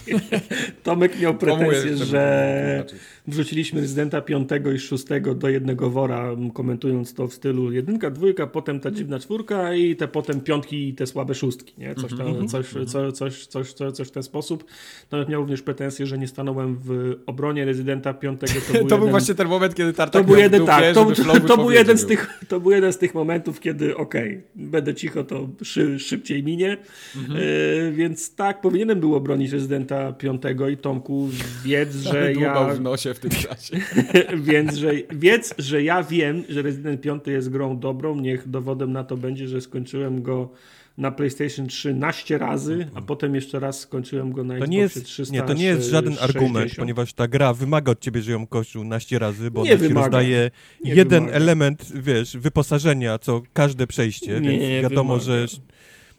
Tomek 0.82 1.20
miał 1.20 1.34
pretensje, 1.34 1.96
że 1.96 2.84
wrzuciliśmy 3.26 3.80
rezydenta 3.80 4.20
piątego 4.20 4.72
i 4.72 4.78
szóstego 4.78 5.34
do 5.34 5.48
jednego 5.48 5.90
wora, 5.90 6.36
komentując 6.54 7.14
to 7.14 7.28
w 7.28 7.34
stylu 7.34 7.72
jedynka, 7.72 8.10
dwójka, 8.10 8.46
potem 8.46 8.80
ta 8.80 8.90
dziwna 8.90 9.18
czwórka 9.18 9.74
i 9.74 9.96
te 9.96 10.08
potem 10.08 10.40
piątki 10.40 10.88
i 10.88 10.94
te 10.94 11.06
słabe 11.06 11.34
szóstki, 11.34 11.74
nie? 11.78 11.94
Coś, 11.94 12.10
tam, 12.10 12.20
mm 12.20 12.34
-hmm. 12.34 12.48
coś, 12.48 12.66
co, 12.86 13.12
coś, 13.12 13.46
coś, 13.46 13.72
coś, 13.72 13.92
coś 13.92 14.08
w 14.08 14.10
ten 14.10 14.22
sposób. 14.22 14.64
Tomek 15.08 15.28
miał 15.28 15.40
również 15.40 15.62
pretensje, 15.62 16.06
że 16.06 16.18
nie 16.18 16.28
stanąłem 16.28 16.76
w 16.84 17.14
obronie 17.26 17.64
rezydenta 17.64 18.14
piątego. 18.14 18.52
To 18.52 18.72
był, 18.72 18.72
to 18.72 18.78
jeden, 18.78 18.98
był 18.98 19.08
właśnie 19.08 19.34
ten 19.34 19.48
moment, 19.48 19.74
kiedy 19.74 19.92
Tartak 19.92 20.22
to 20.22 20.28
był 20.28 20.36
jeden, 20.36 20.66
tak, 20.66 20.94
to, 20.94 21.04
to, 21.04 21.40
to 21.40 21.56
był 21.56 21.70
jeden 21.70 21.98
z 21.98 22.06
tych, 22.06 22.40
to 22.48 22.60
był 22.60 22.70
jeden 22.70 22.92
z 22.92 22.98
tych 22.98 23.14
momentów, 23.14 23.60
kiedy 23.60 23.96
okej, 23.96 24.28
okay, 24.28 24.42
będę 24.54 24.94
cicho, 24.94 25.24
to 25.24 25.48
szy, 25.62 25.98
szybciej 25.98 26.42
minie. 26.42 26.76
Mhm. 27.18 27.40
E, 27.40 27.92
więc 27.92 28.35
tak, 28.35 28.61
powinienem 28.61 29.00
było 29.00 29.20
bronić 29.20 29.52
rezydenta 29.52 30.12
piątego 30.12 30.68
i 30.68 30.76
Tomku 30.76 31.29
wiedz, 31.64 31.96
że 31.96 32.33
ja... 32.33 32.74
w 32.74 32.81
nosie 32.81 33.14
w 33.14 33.18
tym 33.18 33.31
czasie. 33.31 33.76
więc, 34.52 34.74
że 34.74 34.92
wiedz, 35.11 35.55
że 35.59 35.83
ja 35.83 36.02
wiem, 36.02 36.44
że 36.48 36.62
rezydent 36.62 37.00
piąty 37.00 37.33
jest 37.33 37.50
grą 37.50 37.79
dobrą. 37.79 38.20
Niech 38.20 38.48
dowodem 38.48 38.92
na 38.92 39.05
to 39.05 39.16
będzie, 39.16 39.48
że 39.48 39.61
skończyłem 39.61 40.22
go 40.22 40.50
na 40.98 41.11
PlayStation 41.11 41.66
13 41.66 42.38
razy, 42.38 42.72
a 42.72 42.87
mhm. 42.87 43.07
potem 43.07 43.35
jeszcze 43.35 43.61
raz 43.61 43.81
skończyłem 43.81 44.33
go 44.33 44.44
na 44.44 44.55
to 44.55 44.59
Xboxie 44.59 44.76
nie 44.76 44.83
jest, 44.83 45.05
360. 45.05 45.48
Nie, 45.48 45.55
to 45.55 45.61
nie 45.61 45.66
jest 45.66 45.90
żaden 45.90 46.16
argument, 46.20 46.74
ponieważ 46.76 47.12
ta 47.12 47.29
gra 47.29 47.52
wymaga 47.52 47.92
od 47.92 48.00
ciebie, 48.00 48.22
że 48.22 48.33
ją 48.33 48.46
kończył 48.46 48.85
naście 48.85 49.18
razy, 49.18 49.50
bo 49.50 49.64
nie 49.64 49.70
ona 49.70 49.79
wymaga. 49.79 50.00
ci 50.00 50.05
rozdaje 50.05 50.50
nie 50.85 50.94
jeden 50.94 51.20
wymaga. 51.20 51.37
element, 51.37 51.92
wiesz, 51.94 52.37
wyposażenia, 52.37 53.18
co 53.18 53.42
każde 53.52 53.87
przejście, 53.87 54.40
nie, 54.40 54.50
więc 54.50 54.83
wiadomo, 54.83 55.18
wymaga. 55.18 55.46
że 55.46 55.46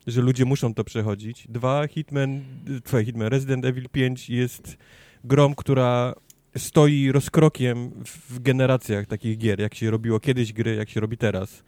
że 0.08 0.22
ludzie 0.22 0.46
muszą 0.46 0.74
to 0.74 0.84
przechodzić. 0.84 1.48
Dwa, 1.50 1.88
Hitman, 1.88 2.42
twoje 2.84 3.06
Hitman, 3.06 3.28
Resident 3.28 3.66
Evil 3.66 3.90
5 3.90 4.30
jest 4.30 4.78
grą, 5.24 5.56
która 5.56 6.14
stoi 6.58 7.12
rozkrokiem 7.12 7.92
w 8.06 8.40
generacjach 8.40 9.08
takich 9.08 9.38
gier, 9.38 9.60
jak 9.60 9.76
się 9.76 9.92
robiło 9.92 10.20
kiedyś 10.20 10.54
gry, 10.54 10.76
jak 10.76 10.90
się 10.90 11.00
robi 11.00 11.18
teraz. 11.18 11.64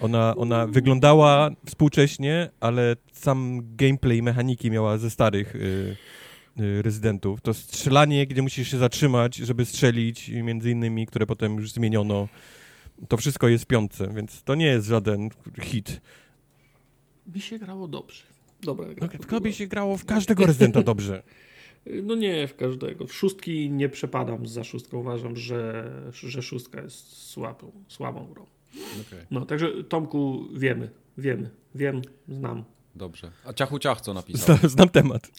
Ona, 0.00 0.36
ona 0.36 0.66
wyglądała 0.66 1.50
współcześnie, 1.66 2.50
ale 2.60 2.96
sam 3.12 3.60
gameplay, 3.76 4.22
mechaniki 4.22 4.70
miała 4.70 4.98
ze 4.98 5.10
starych 5.10 5.56
y, 5.56 5.96
y, 6.60 6.82
rezydentów. 6.82 7.40
To 7.40 7.54
strzelanie, 7.54 8.26
gdzie 8.26 8.42
musisz 8.42 8.70
się 8.70 8.78
zatrzymać, 8.78 9.36
żeby 9.36 9.64
strzelić, 9.64 10.28
między 10.28 10.70
innymi, 10.70 11.06
które 11.06 11.26
potem 11.26 11.56
już 11.56 11.72
zmieniono. 11.72 12.28
To 13.08 13.16
wszystko 13.16 13.48
jest 13.48 13.64
w 13.64 13.66
piątce, 13.66 14.08
więc 14.14 14.42
to 14.42 14.54
nie 14.54 14.66
jest 14.66 14.86
żaden 14.86 15.28
hit 15.62 16.00
mi 17.34 17.40
się 17.40 17.58
grało 17.58 17.88
dobrze. 17.88 18.22
Dobra, 18.60 18.86
no, 19.00 19.08
tylko 19.08 19.40
by 19.40 19.52
się 19.52 19.66
grało 19.66 19.96
w 19.96 20.04
każdego 20.04 20.46
rezydenta 20.46 20.82
dobrze. 20.82 21.22
No 22.02 22.14
nie 22.14 22.48
w 22.48 22.56
każdego. 22.56 23.06
W 23.06 23.14
szóstki 23.14 23.70
nie 23.70 23.88
przepadam 23.88 24.46
za 24.46 24.64
szóstką. 24.64 24.98
Uważam, 24.98 25.36
że, 25.36 25.90
że 26.12 26.42
szóstka 26.42 26.80
jest 26.80 27.16
słabą, 27.30 27.72
słabą 27.88 28.26
grą. 28.26 28.46
Okay. 29.06 29.26
No, 29.30 29.46
także 29.46 29.84
Tomku 29.84 30.48
wiemy, 30.54 30.90
wiemy, 31.18 31.50
wiem, 31.74 32.02
znam. 32.28 32.64
Dobrze. 32.94 33.30
A 33.44 33.52
Ciachu 33.52 33.78
Ciach 33.78 34.00
co 34.00 34.14
napisał? 34.14 34.56
Znam, 34.56 34.70
znam 34.70 34.88
temat. 34.88 35.30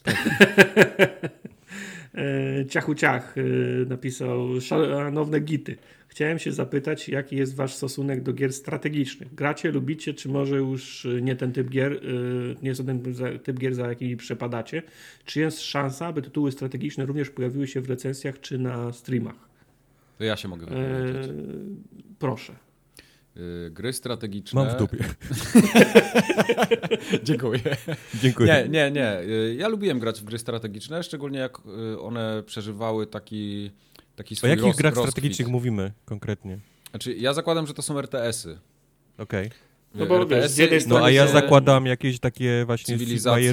E, 2.13 2.65
Ciachu 2.65 2.95
Ciach 2.95 3.35
e, 3.37 3.41
napisał 3.85 4.61
szanowne 4.61 5.39
gity. 5.39 5.77
Chciałem 6.09 6.39
się 6.39 6.51
zapytać, 6.51 7.09
jaki 7.09 7.35
jest 7.35 7.55
wasz 7.55 7.73
stosunek 7.73 8.23
do 8.23 8.33
gier 8.33 8.53
strategicznych? 8.53 9.35
Gracie, 9.35 9.71
lubicie, 9.71 10.13
czy 10.13 10.29
może 10.29 10.57
już 10.57 11.05
y, 11.05 11.21
nie 11.21 11.35
ten 11.35 11.51
typ 11.51 11.69
gier, 11.69 11.93
y, 11.93 12.55
nie 12.61 12.69
jest 12.69 12.85
ten 12.85 13.03
typ 13.43 13.59
gier, 13.59 13.75
za 13.75 13.87
jakimi 13.87 14.17
przepadacie? 14.17 14.83
Czy 15.25 15.39
jest 15.39 15.61
szansa, 15.61 16.07
aby 16.07 16.21
tytuły 16.21 16.51
strategiczne 16.51 17.05
również 17.05 17.29
pojawiły 17.29 17.67
się 17.67 17.81
w 17.81 17.89
recenzjach 17.89 18.39
czy 18.39 18.57
na 18.57 18.93
streamach? 18.93 19.49
To 20.17 20.23
ja 20.23 20.37
się 20.37 20.47
mogę 20.47 20.65
wypowiedzieć. 20.65 21.27
Eee, 21.27 21.35
proszę. 22.19 22.55
Y, 23.37 23.69
gry 23.71 23.93
strategiczne. 23.93 24.61
Mam 24.65 24.75
w 24.75 24.79
dupie. 24.79 24.97
Dziękuję. 27.23 27.59
Dziękuję. 28.21 28.47
Nie, 28.47 28.69
nie, 28.69 28.91
nie. 28.91 29.17
Ja 29.55 29.67
lubiłem 29.67 29.99
grać 29.99 30.21
w 30.21 30.23
gry 30.23 30.37
strategiczne, 30.37 31.03
szczególnie 31.03 31.39
jak 31.39 31.57
one 31.99 32.43
przeżywały 32.45 33.07
taki 33.07 33.71
taki 34.19 34.35
swój 34.35 34.49
O 34.49 34.51
jakich 34.51 34.65
roz, 34.65 34.75
grach 34.75 34.93
rozkwit. 34.93 35.11
strategicznych 35.11 35.47
mówimy 35.47 35.91
konkretnie? 36.05 36.59
Znaczy, 36.89 37.13
ja 37.13 37.33
zakładam, 37.33 37.67
że 37.67 37.73
to 37.73 37.81
są 37.81 37.99
RTS-y. 37.99 38.59
Okej. 39.17 39.47
Okay. 39.47 39.59
No 39.95 40.05
bo 40.05 40.25
wiesz, 40.25 40.85
no 40.87 41.03
a 41.05 41.11
ja 41.11 41.27
zakładam 41.27 41.85
jakieś 41.85 42.19
takie 42.19 42.63
właśnie 42.65 42.97
cywilizacje 42.97 43.49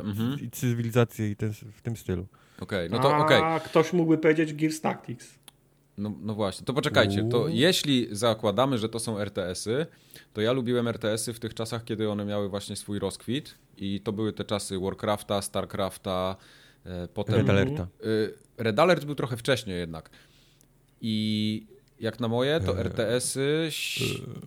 mhm. 0.00 0.40
i 0.40 0.50
cywilizacje 0.50 1.30
i 1.30 1.36
ten, 1.36 1.52
w 1.52 1.82
tym 1.82 1.96
stylu. 1.96 2.26
Okej, 2.60 2.86
okay, 2.86 2.98
no 2.98 3.02
to 3.02 3.16
okej. 3.16 3.38
Okay. 3.38 3.52
A 3.52 3.60
ktoś 3.60 3.92
mógłby 3.92 4.18
powiedzieć 4.18 4.54
Gears 4.54 4.80
Tactics. 4.80 5.38
No, 5.98 6.12
no 6.20 6.34
właśnie, 6.34 6.66
to 6.66 6.74
poczekajcie, 6.74 7.28
to 7.30 7.48
jeśli 7.48 8.08
zakładamy, 8.10 8.78
że 8.78 8.88
to 8.88 8.98
są 8.98 9.18
RTS-y, 9.18 9.86
to 10.32 10.40
ja 10.40 10.52
lubiłem 10.52 10.88
RTS-y 10.88 11.32
w 11.32 11.40
tych 11.40 11.54
czasach, 11.54 11.84
kiedy 11.84 12.10
one 12.10 12.24
miały 12.24 12.48
właśnie 12.48 12.76
swój 12.76 12.98
rozkwit 12.98 13.54
i 13.76 14.00
to 14.00 14.12
były 14.12 14.32
te 14.32 14.44
czasy 14.44 14.78
Warcrafta, 14.78 15.42
Starcrafta, 15.42 16.36
potem... 17.14 17.34
Red 17.34 17.50
Alerta. 17.50 17.88
Red 18.58 18.78
Alert 18.78 19.04
był 19.04 19.14
trochę 19.14 19.36
wcześniej 19.36 19.78
jednak. 19.78 20.10
I 21.00 21.66
jak 22.00 22.20
na 22.20 22.28
moje, 22.28 22.60
to 22.60 22.72
eee. 22.72 22.86
RTS-y, 22.86 23.70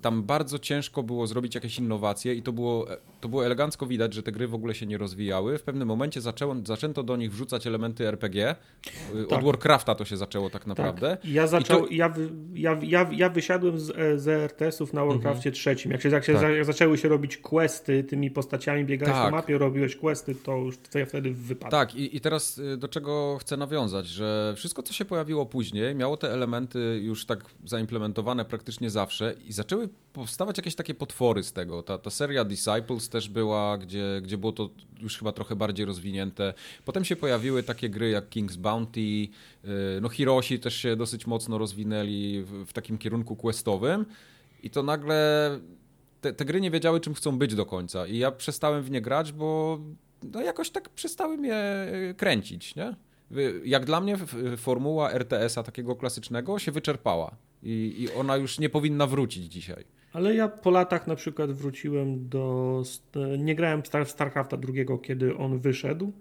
tam 0.01 0.23
bardzo 0.23 0.59
ciężko 0.59 1.03
było 1.03 1.27
zrobić 1.27 1.55
jakieś 1.55 1.79
innowacje 1.79 2.35
i 2.35 2.41
to 2.41 2.51
było, 2.51 2.87
to 3.21 3.29
było 3.29 3.45
elegancko 3.45 3.85
widać, 3.85 4.13
że 4.13 4.23
te 4.23 4.31
gry 4.31 4.47
w 4.47 4.53
ogóle 4.53 4.75
się 4.75 4.85
nie 4.85 4.97
rozwijały. 4.97 5.57
W 5.57 5.63
pewnym 5.63 5.87
momencie 5.87 6.21
zaczęło, 6.21 6.55
zaczęto 6.65 7.03
do 7.03 7.17
nich 7.17 7.31
wrzucać 7.31 7.67
elementy 7.67 8.07
RPG. 8.07 8.55
Tak. 9.29 9.39
Od 9.39 9.45
Warcrafta 9.45 9.95
to 9.95 10.05
się 10.05 10.17
zaczęło 10.17 10.49
tak 10.49 10.67
naprawdę. 10.67 11.09
Tak. 11.09 11.25
Ja, 11.25 11.47
zaczął, 11.47 11.81
to... 11.81 11.87
ja, 11.91 12.13
ja, 12.53 12.79
ja, 12.81 13.09
ja 13.11 13.29
wysiadłem 13.29 13.79
z, 13.79 13.85
z 14.21 14.27
RTS-ów 14.27 14.93
na 14.93 15.05
Warcraftie 15.05 15.49
mhm. 15.49 15.53
trzecim. 15.53 15.91
Jak, 15.91 16.01
się, 16.01 16.09
jak, 16.09 16.25
się 16.25 16.33
tak. 16.33 16.55
jak 16.55 16.65
zaczęły 16.65 16.97
się 16.97 17.09
robić 17.09 17.37
questy 17.37 18.03
tymi 18.03 18.31
postaciami, 18.31 18.85
biegałeś 18.85 19.15
tak. 19.15 19.25
po 19.25 19.31
mapie, 19.31 19.57
robiłeś 19.57 19.95
questy, 19.95 20.35
to 20.35 20.57
już 20.57 20.75
ja 20.95 21.05
wtedy 21.05 21.33
wypadł. 21.33 21.71
Tak, 21.71 21.95
i, 21.95 22.15
i 22.17 22.21
teraz 22.21 22.57
y, 22.57 22.77
do 22.77 22.87
czego 22.87 23.37
chcę 23.41 23.57
nawiązać, 23.57 24.07
że 24.07 24.53
wszystko, 24.55 24.83
co 24.83 24.93
się 24.93 25.05
pojawiło 25.05 25.45
później, 25.45 25.95
miało 25.95 26.17
te 26.17 26.33
elementy 26.33 26.99
już 27.03 27.25
tak 27.25 27.38
tak 27.39 27.51
zaimplementowane 27.65 28.45
praktycznie 28.45 28.89
zawsze 28.89 29.35
i 29.47 29.53
zaczęły 29.53 29.89
powstawać 30.13 30.57
jakieś 30.57 30.75
takie 30.75 30.93
potwory 30.93 31.43
z 31.43 31.53
tego. 31.53 31.83
Ta, 31.83 31.97
ta 31.97 32.09
seria 32.09 32.45
Disciples 32.45 33.09
też 33.09 33.29
była, 33.29 33.77
gdzie, 33.77 34.21
gdzie 34.23 34.37
było 34.37 34.51
to 34.51 34.69
już 35.01 35.17
chyba 35.17 35.31
trochę 35.31 35.55
bardziej 35.55 35.85
rozwinięte. 35.85 36.53
Potem 36.85 37.05
się 37.05 37.15
pojawiły 37.15 37.63
takie 37.63 37.89
gry 37.89 38.09
jak 38.09 38.29
King's 38.29 38.57
Bounty, 38.57 38.99
y, 38.99 39.29
no 40.01 40.09
Hiroshi 40.09 40.59
też 40.59 40.75
się 40.75 40.95
dosyć 40.95 41.27
mocno 41.27 41.57
rozwinęli 41.57 42.41
w, 42.41 42.65
w 42.65 42.73
takim 42.73 42.97
kierunku 42.97 43.35
questowym 43.35 44.05
i 44.63 44.69
to 44.69 44.83
nagle 44.83 45.59
te, 46.21 46.33
te, 46.33 46.45
gry 46.45 46.61
nie 46.61 46.71
wiedziały, 46.71 46.99
czym 46.99 47.13
chcą 47.13 47.37
być 47.37 47.55
do 47.55 47.65
końca. 47.65 48.07
I 48.07 48.17
ja 48.17 48.31
przestałem 48.31 48.83
w 48.83 48.91
nie 48.91 49.01
grać, 49.01 49.31
bo 49.31 49.79
no 50.23 50.41
jakoś 50.41 50.69
tak 50.69 50.89
przestały 50.89 51.37
mnie 51.37 51.63
kręcić, 52.17 52.75
nie? 52.75 52.95
Jak 53.65 53.85
dla 53.85 54.01
mnie 54.01 54.17
formuła 54.57 55.11
RTS-a 55.11 55.63
takiego 55.63 55.95
klasycznego 55.95 56.59
się 56.59 56.71
wyczerpała 56.71 57.35
i, 57.63 57.95
i 57.97 58.11
ona 58.11 58.37
już 58.37 58.59
nie 58.59 58.69
powinna 58.69 59.07
wrócić 59.07 59.45
dzisiaj. 59.45 59.83
Ale 60.13 60.35
ja 60.35 60.47
po 60.47 60.71
latach 60.71 61.07
na 61.07 61.15
przykład 61.15 61.51
wróciłem 61.51 62.29
do. 62.29 62.83
Nie 63.37 63.55
grałem 63.55 63.83
w 63.83 63.87
StarCrafta 64.09 64.57
drugiego, 64.57 64.97
kiedy 64.97 65.37
on 65.37 65.59
wyszedł, 65.59 66.11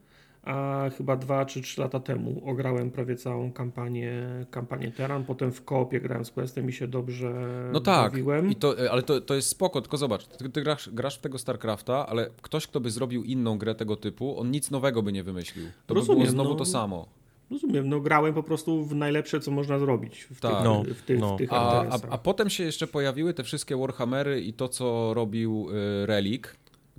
a 0.49 0.91
chyba 0.97 1.17
dwa 1.17 1.47
czy 1.47 1.63
trzy 1.63 1.81
lata 1.81 2.01
temu 2.01 2.43
ograłem 2.47 2.91
prawie 2.91 3.17
całą 3.17 3.53
kampanię, 3.53 4.27
kampanię 4.51 4.93
Teran, 4.93 5.25
potem 5.25 5.53
w 5.53 5.65
koopie 5.65 6.01
grałem 6.01 6.25
z 6.25 6.31
Questem 6.31 6.69
i 6.69 6.73
się 6.73 6.89
dobrze 6.89 7.33
No 7.73 7.81
tak, 7.81 8.13
bawiłem. 8.13 8.51
I 8.51 8.57
to, 8.57 8.75
ale 8.91 9.03
to, 9.03 9.21
to 9.21 9.35
jest 9.35 9.49
spoko, 9.49 9.81
tylko 9.81 9.97
zobacz, 9.97 10.27
ty, 10.27 10.51
ty 10.51 10.63
grasz, 10.63 10.91
grasz, 10.93 11.19
w 11.19 11.21
tego 11.21 11.39
StarCrafta, 11.39 12.07
ale 12.07 12.31
ktoś, 12.43 12.67
kto 12.67 12.81
by 12.81 12.91
zrobił 12.91 13.25
inną 13.25 13.59
grę 13.59 13.75
tego 13.75 13.97
typu, 13.97 14.41
on 14.41 14.51
nic 14.51 14.71
nowego 14.71 15.03
by 15.03 15.13
nie 15.13 15.23
wymyślił. 15.23 15.67
To 15.87 15.95
Rozumiem, 15.95 16.19
by 16.19 16.25
było 16.25 16.33
znowu 16.33 16.51
no, 16.51 16.57
to 16.57 16.65
samo. 16.65 17.07
Rozumiem, 17.51 17.89
no 17.89 18.01
grałem 18.01 18.35
po 18.35 18.43
prostu 18.43 18.85
w 18.85 18.95
najlepsze, 18.95 19.41
co 19.41 19.51
można 19.51 19.79
zrobić 19.79 20.23
w 20.23 20.41
tak. 20.41 20.55
tych, 20.55 20.65
no, 20.65 20.83
w 20.83 21.03
tych, 21.03 21.21
no. 21.21 21.35
w 21.35 21.39
tych 21.39 21.53
a, 21.53 21.83
a, 21.83 21.99
a, 22.11 22.19
potem 22.19 22.51
się 22.51 22.65
jeszcze 22.65 22.87
pojawiły 22.87 23.35
te 23.35 23.45
wszystkie 23.45 23.77
Warhammery 23.77 24.41
i 24.41 24.53
to, 24.53 24.69
co 24.69 25.15
robił 25.15 25.69
y, 25.71 26.07
Relic, 26.07 26.45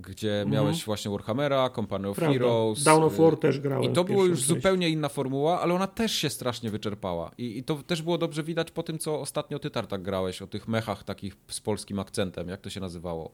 gdzie 0.00 0.42
mhm. 0.42 0.50
miałeś 0.50 0.84
właśnie 0.84 1.10
Warhammera, 1.10 1.70
Company 1.70 2.08
of 2.08 2.16
Prawda. 2.16 2.38
Heroes. 2.38 2.82
Down 2.82 3.02
of 3.02 3.16
War 3.16 3.36
też 3.36 3.60
grałem. 3.60 3.90
I 3.90 3.94
to 3.94 4.04
było 4.04 4.24
już 4.24 4.38
część. 4.38 4.48
zupełnie 4.48 4.88
inna 4.88 5.08
formuła, 5.08 5.60
ale 5.60 5.74
ona 5.74 5.86
też 5.86 6.12
się 6.12 6.30
strasznie 6.30 6.70
wyczerpała. 6.70 7.30
I, 7.38 7.58
I, 7.58 7.62
to 7.62 7.76
też 7.76 8.02
było 8.02 8.18
dobrze 8.18 8.42
widać 8.42 8.70
po 8.70 8.82
tym, 8.82 8.98
co 8.98 9.20
ostatnio 9.20 9.58
ty 9.58 9.70
tak 9.70 10.02
grałeś, 10.02 10.42
o 10.42 10.46
tych 10.46 10.68
mechach 10.68 11.04
takich 11.04 11.36
z 11.48 11.60
polskim 11.60 11.98
akcentem. 11.98 12.48
Jak 12.48 12.60
to 12.60 12.70
się 12.70 12.80
nazywało? 12.80 13.30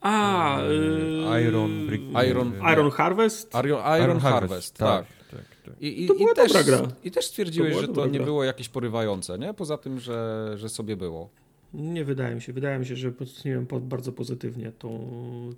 A, 0.00 0.58
yy, 1.30 1.42
Iron, 1.42 1.70
Iron, 2.30 2.52
Iron 2.72 2.90
Harvest? 2.90 3.54
Iron, 3.54 3.80
Iron, 3.80 4.04
Iron 4.04 4.20
Harvest, 4.20 4.22
Harvest, 4.22 4.76
tak. 4.76 5.06
tak. 5.06 5.40
tak, 5.40 5.62
tak. 5.64 5.82
I, 5.82 6.04
i, 6.04 6.08
to 6.08 6.14
była 6.14 6.32
i 6.32 6.34
też, 6.34 6.52
dobra 6.52 6.62
gra. 6.78 6.88
I 7.04 7.10
też 7.10 7.26
stwierdziłeś, 7.26 7.74
to 7.74 7.80
że 7.80 7.88
to 7.88 8.06
nie 8.06 8.18
gra. 8.18 8.24
było 8.24 8.44
jakieś 8.44 8.68
porywające, 8.68 9.38
nie? 9.38 9.54
Poza 9.54 9.78
tym, 9.78 10.00
że, 10.00 10.50
że 10.56 10.68
sobie 10.68 10.96
było. 10.96 11.28
Nie 11.74 12.04
wydaje 12.04 12.34
mi 12.34 12.42
się. 12.42 12.52
Wydaje 12.52 12.78
mi 12.78 12.86
się, 12.86 12.96
że 12.96 13.12
oceniłem 13.20 13.66
bardzo 13.80 14.12
pozytywnie 14.12 14.72
tą, 14.72 15.10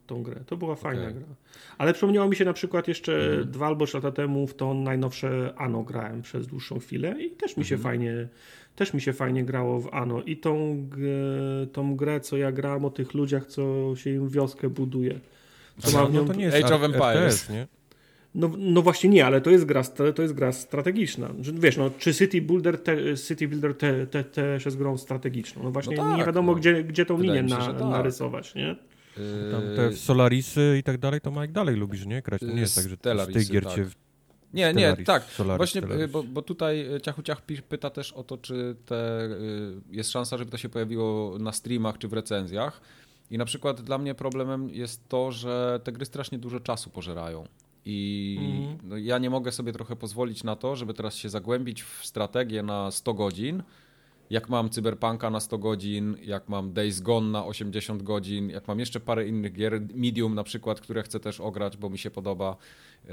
tą 0.06 0.22
grę. 0.22 0.40
To 0.46 0.56
była 0.56 0.74
fajna 0.74 1.02
okay. 1.02 1.14
gra. 1.14 1.26
Ale 1.78 1.92
przypomniało 1.92 2.28
mi 2.28 2.36
się 2.36 2.44
na 2.44 2.52
przykład 2.52 2.88
jeszcze 2.88 3.32
mm. 3.32 3.50
dwa 3.50 3.66
albo 3.66 3.86
trzy 3.86 3.96
lata 3.96 4.12
temu 4.12 4.46
w 4.46 4.54
to 4.54 4.74
najnowsze 4.74 5.54
Ano 5.56 5.82
grałem 5.82 6.22
przez 6.22 6.46
dłuższą 6.46 6.78
chwilę 6.78 7.22
i 7.22 7.30
też 7.30 7.56
mi 7.56 7.64
się 7.64 7.74
mm. 7.74 7.82
fajnie 7.82 8.28
też 8.76 8.94
mi 8.94 9.00
się 9.00 9.12
fajnie 9.12 9.44
grało 9.44 9.80
w 9.80 9.94
Ano. 9.94 10.22
I 10.22 10.36
tą, 10.36 10.86
tą 11.72 11.96
grę, 11.96 12.20
co 12.20 12.36
ja 12.36 12.52
grałem 12.52 12.84
o 12.84 12.90
tych 12.90 13.14
ludziach, 13.14 13.46
co 13.46 13.92
się 13.96 14.10
im 14.10 14.28
wioskę 14.28 14.70
buduje. 14.70 15.20
Co 15.78 16.02
no, 16.02 16.08
no 16.08 16.24
to 16.24 16.32
nie 16.32 16.44
jest 16.44 16.56
Age 16.56 16.74
of 16.74 16.82
Empires, 16.82 17.50
nie? 17.50 17.66
No, 18.36 18.50
no 18.58 18.82
właśnie 18.82 19.10
nie, 19.10 19.26
ale 19.26 19.40
to 19.40 19.50
jest 19.50 19.64
gra, 19.64 19.82
to 20.14 20.22
jest 20.22 20.34
gra 20.34 20.52
strategiczna. 20.52 21.30
Wiesz, 21.38 21.76
no, 21.76 21.90
czy 21.98 22.14
City 22.14 22.42
Builder, 22.42 22.82
te, 22.82 23.16
City 23.16 23.48
Builder 23.48 23.74
te, 23.74 24.06
te, 24.06 24.24
też 24.24 24.64
jest 24.64 24.76
grą 24.76 24.98
strategiczną? 24.98 25.62
No 25.62 25.70
właśnie 25.70 25.96
no 25.96 26.02
tak, 26.02 26.18
nie 26.18 26.24
wiadomo, 26.24 26.52
no. 26.52 26.58
gdzie, 26.58 26.84
gdzie 26.84 27.06
tą 27.06 27.20
linię 27.20 27.42
na, 27.42 27.56
tak. 27.56 27.80
narysować, 27.80 28.54
nie? 28.54 28.76
Yy, 29.16 29.52
Tam 29.52 29.62
te 29.76 29.92
Solarisy 29.92 30.76
i 30.78 30.82
tak 30.82 30.98
dalej, 30.98 31.20
to 31.20 31.30
Mike 31.30 31.48
dalej 31.48 31.76
lubisz, 31.76 32.06
nie? 32.06 32.22
Grać 32.22 32.40
to 32.40 32.46
nie 32.46 32.60
jest 32.60 32.74
tak, 32.74 32.88
że 32.88 32.96
z 33.24 33.32
tej 33.32 33.46
gier 33.46 33.66
cię... 33.74 33.86
Nie, 34.54 34.74
nie, 34.74 34.96
tak. 34.96 35.24
Solaris, 35.24 35.56
Właśnie, 35.56 36.08
bo, 36.08 36.22
bo, 36.22 36.42
tutaj 36.42 36.86
Ciachu 37.02 37.22
Ciach 37.22 37.42
pyta 37.68 37.90
też 37.90 38.12
o 38.12 38.24
to, 38.24 38.38
czy 38.38 38.76
te, 38.86 39.28
jest 39.90 40.10
szansa, 40.10 40.38
żeby 40.38 40.50
to 40.50 40.56
się 40.56 40.68
pojawiło 40.68 41.38
na 41.38 41.52
streamach 41.52 41.98
czy 41.98 42.08
w 42.08 42.12
recenzjach. 42.12 42.80
I 43.30 43.38
na 43.38 43.44
przykład 43.44 43.80
dla 43.80 43.98
mnie 43.98 44.14
problemem 44.14 44.68
jest 44.70 45.08
to, 45.08 45.32
że 45.32 45.80
te 45.84 45.92
gry 45.92 46.04
strasznie 46.04 46.38
dużo 46.38 46.60
czasu 46.60 46.90
pożerają. 46.90 47.46
I 47.88 48.38
mhm. 48.40 48.78
no, 48.88 48.96
ja 48.96 49.18
nie 49.18 49.30
mogę 49.30 49.52
sobie 49.52 49.72
trochę 49.72 49.96
pozwolić 49.96 50.44
na 50.44 50.56
to, 50.56 50.76
żeby 50.76 50.94
teraz 50.94 51.16
się 51.16 51.28
zagłębić 51.28 51.82
w 51.82 52.06
strategię 52.06 52.62
na 52.62 52.90
100 52.90 53.14
godzin. 53.14 53.62
Jak 54.30 54.48
mam 54.48 54.70
Cyberpunka 54.70 55.30
na 55.30 55.40
100 55.40 55.58
godzin, 55.58 56.16
jak 56.22 56.48
mam 56.48 56.72
Days 56.72 57.00
Gone 57.00 57.30
na 57.30 57.44
80 57.44 58.02
godzin, 58.02 58.50
jak 58.50 58.68
mam 58.68 58.80
jeszcze 58.80 59.00
parę 59.00 59.28
innych 59.28 59.52
gier, 59.52 59.80
Medium 59.94 60.34
na 60.34 60.44
przykład, 60.44 60.80
które 60.80 61.02
chcę 61.02 61.20
też 61.20 61.40
ograć, 61.40 61.76
bo 61.76 61.90
mi 61.90 61.98
się 61.98 62.10
podoba. 62.10 62.56
Yy, 63.04 63.12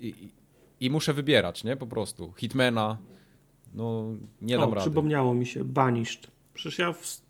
I, 0.00 0.28
i 0.80 0.90
muszę 0.90 1.12
wybierać, 1.12 1.64
nie? 1.64 1.76
Po 1.76 1.86
prostu. 1.86 2.32
Hitmana, 2.36 2.98
no 3.74 4.04
nie 4.42 4.58
dam 4.58 4.68
o, 4.68 4.74
rady. 4.74 4.86
przypomniało 4.86 5.34
mi 5.34 5.46
się, 5.46 5.64
Banished. 5.64 6.30
Przecież 6.54 6.78
ja 6.78 6.92
w 6.92 7.23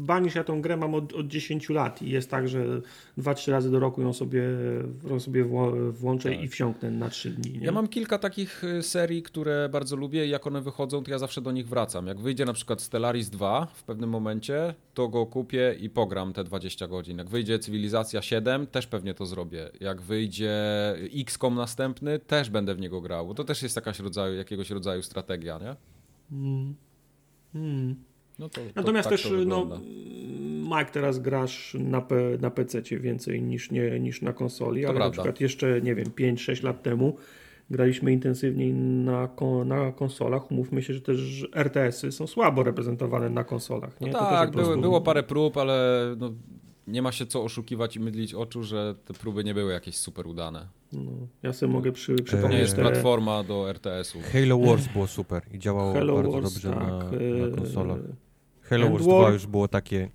Banish 0.00 0.34
ja 0.34 0.44
tą 0.44 0.62
grę 0.62 0.76
mam 0.76 0.94
od, 0.94 1.12
od 1.12 1.26
10 1.26 1.68
lat 1.68 2.02
i 2.02 2.10
jest 2.10 2.30
tak, 2.30 2.48
że 2.48 2.80
2-3 3.18 3.50
razy 3.50 3.70
do 3.70 3.80
roku 3.80 4.02
ją 4.02 4.12
sobie, 4.12 4.42
ją 5.10 5.20
sobie 5.20 5.44
włączę 5.92 6.30
tak. 6.30 6.42
i 6.42 6.48
wsiąknę 6.48 6.90
na 6.90 7.08
3 7.08 7.30
dni. 7.30 7.58
Nie? 7.58 7.66
Ja 7.66 7.72
mam 7.72 7.88
kilka 7.88 8.18
takich 8.18 8.64
y, 8.64 8.82
serii, 8.82 9.22
które 9.22 9.68
bardzo 9.68 9.96
lubię 9.96 10.26
i 10.26 10.30
jak 10.30 10.46
one 10.46 10.60
wychodzą, 10.60 11.02
to 11.02 11.10
ja 11.10 11.18
zawsze 11.18 11.40
do 11.40 11.52
nich 11.52 11.68
wracam. 11.68 12.06
Jak 12.06 12.20
wyjdzie 12.20 12.44
na 12.44 12.52
przykład 12.52 12.80
Stellaris 12.80 13.30
2 13.30 13.66
w 13.66 13.84
pewnym 13.84 14.10
momencie, 14.10 14.74
to 14.94 15.08
go 15.08 15.26
kupię 15.26 15.76
i 15.80 15.90
pogram 15.90 16.32
te 16.32 16.44
20 16.44 16.88
godzin. 16.88 17.18
Jak 17.18 17.28
wyjdzie 17.28 17.58
Cywilizacja 17.58 18.22
7, 18.22 18.66
też 18.66 18.86
pewnie 18.86 19.14
to 19.14 19.26
zrobię. 19.26 19.70
Jak 19.80 20.02
wyjdzie 20.02 20.54
XCOM 21.14 21.54
następny, 21.54 22.18
też 22.18 22.50
będę 22.50 22.74
w 22.74 22.80
niego 22.80 23.00
grał. 23.00 23.34
To 23.34 23.44
też 23.44 23.62
jest 23.62 23.76
jakaś 23.76 24.00
rodzaju, 24.00 24.34
jakiegoś 24.34 24.70
rodzaju 24.70 25.02
strategia, 25.02 25.58
nie? 25.58 25.76
Hmm. 27.52 28.09
No 28.40 28.48
to, 28.48 28.60
Natomiast 28.74 29.08
tak 29.08 29.18
też, 29.18 29.32
no, 29.46 29.80
Mike, 30.62 30.90
teraz 30.92 31.18
grasz 31.18 31.76
na, 31.80 32.00
P, 32.00 32.16
na 32.40 32.50
PC 32.50 32.82
więcej 32.82 33.42
niż, 33.42 33.70
nie, 33.70 34.00
niż 34.00 34.22
na 34.22 34.32
konsoli, 34.32 34.82
to 34.82 34.88
ale 34.88 34.96
prawda. 34.96 35.16
na 35.16 35.22
przykład 35.22 35.40
jeszcze, 35.40 35.80
nie 35.80 35.94
wiem, 35.94 36.06
5-6 36.06 36.64
lat 36.64 36.82
temu 36.82 37.16
graliśmy 37.70 38.12
intensywniej 38.12 38.74
na, 38.74 39.28
na 39.64 39.92
konsolach. 39.92 40.50
Umówmy 40.50 40.82
się, 40.82 40.94
że 40.94 41.00
też 41.00 41.48
RTS-y 41.54 42.12
są 42.12 42.26
słabo 42.26 42.62
reprezentowane 42.62 43.30
na 43.30 43.44
konsolach. 43.44 44.00
Nie? 44.00 44.10
No 44.10 44.18
tak, 44.18 44.50
było, 44.50 44.76
było 44.76 45.00
parę 45.00 45.22
prób, 45.22 45.56
ale 45.56 46.06
no, 46.18 46.32
nie 46.86 47.02
ma 47.02 47.12
się 47.12 47.26
co 47.26 47.44
oszukiwać 47.44 47.96
i 47.96 48.00
mydlić 48.00 48.34
oczu, 48.34 48.62
że 48.62 48.94
te 49.04 49.14
próby 49.14 49.44
nie 49.44 49.54
były 49.54 49.72
jakieś 49.72 49.96
super 49.96 50.26
udane. 50.26 50.66
No, 50.92 51.12
ja 51.42 51.52
sobie 51.52 51.72
mogę 51.72 51.92
przy, 51.92 52.14
przypomnieć. 52.14 52.52
Nie 52.52 52.58
jest 52.58 52.76
te... 52.76 52.82
platforma 52.82 53.44
do 53.44 53.70
RTS-u. 53.70 54.18
Halo 54.32 54.58
Wars 54.58 54.88
było 54.92 55.06
super 55.06 55.42
i 55.52 55.58
działało 55.58 55.92
Halo 55.92 56.14
bardzo 56.14 56.30
Wars, 56.30 56.54
dobrze 56.54 56.70
tak, 56.70 56.80
na, 56.80 56.98
na 56.98 57.46
e, 57.46 57.50
konsolach. 57.56 57.98
Hello 58.70 58.90
Wars 58.90 59.04
2 59.04 59.30
już 59.30 59.46
było 59.46 59.68
takie... 59.68 60.08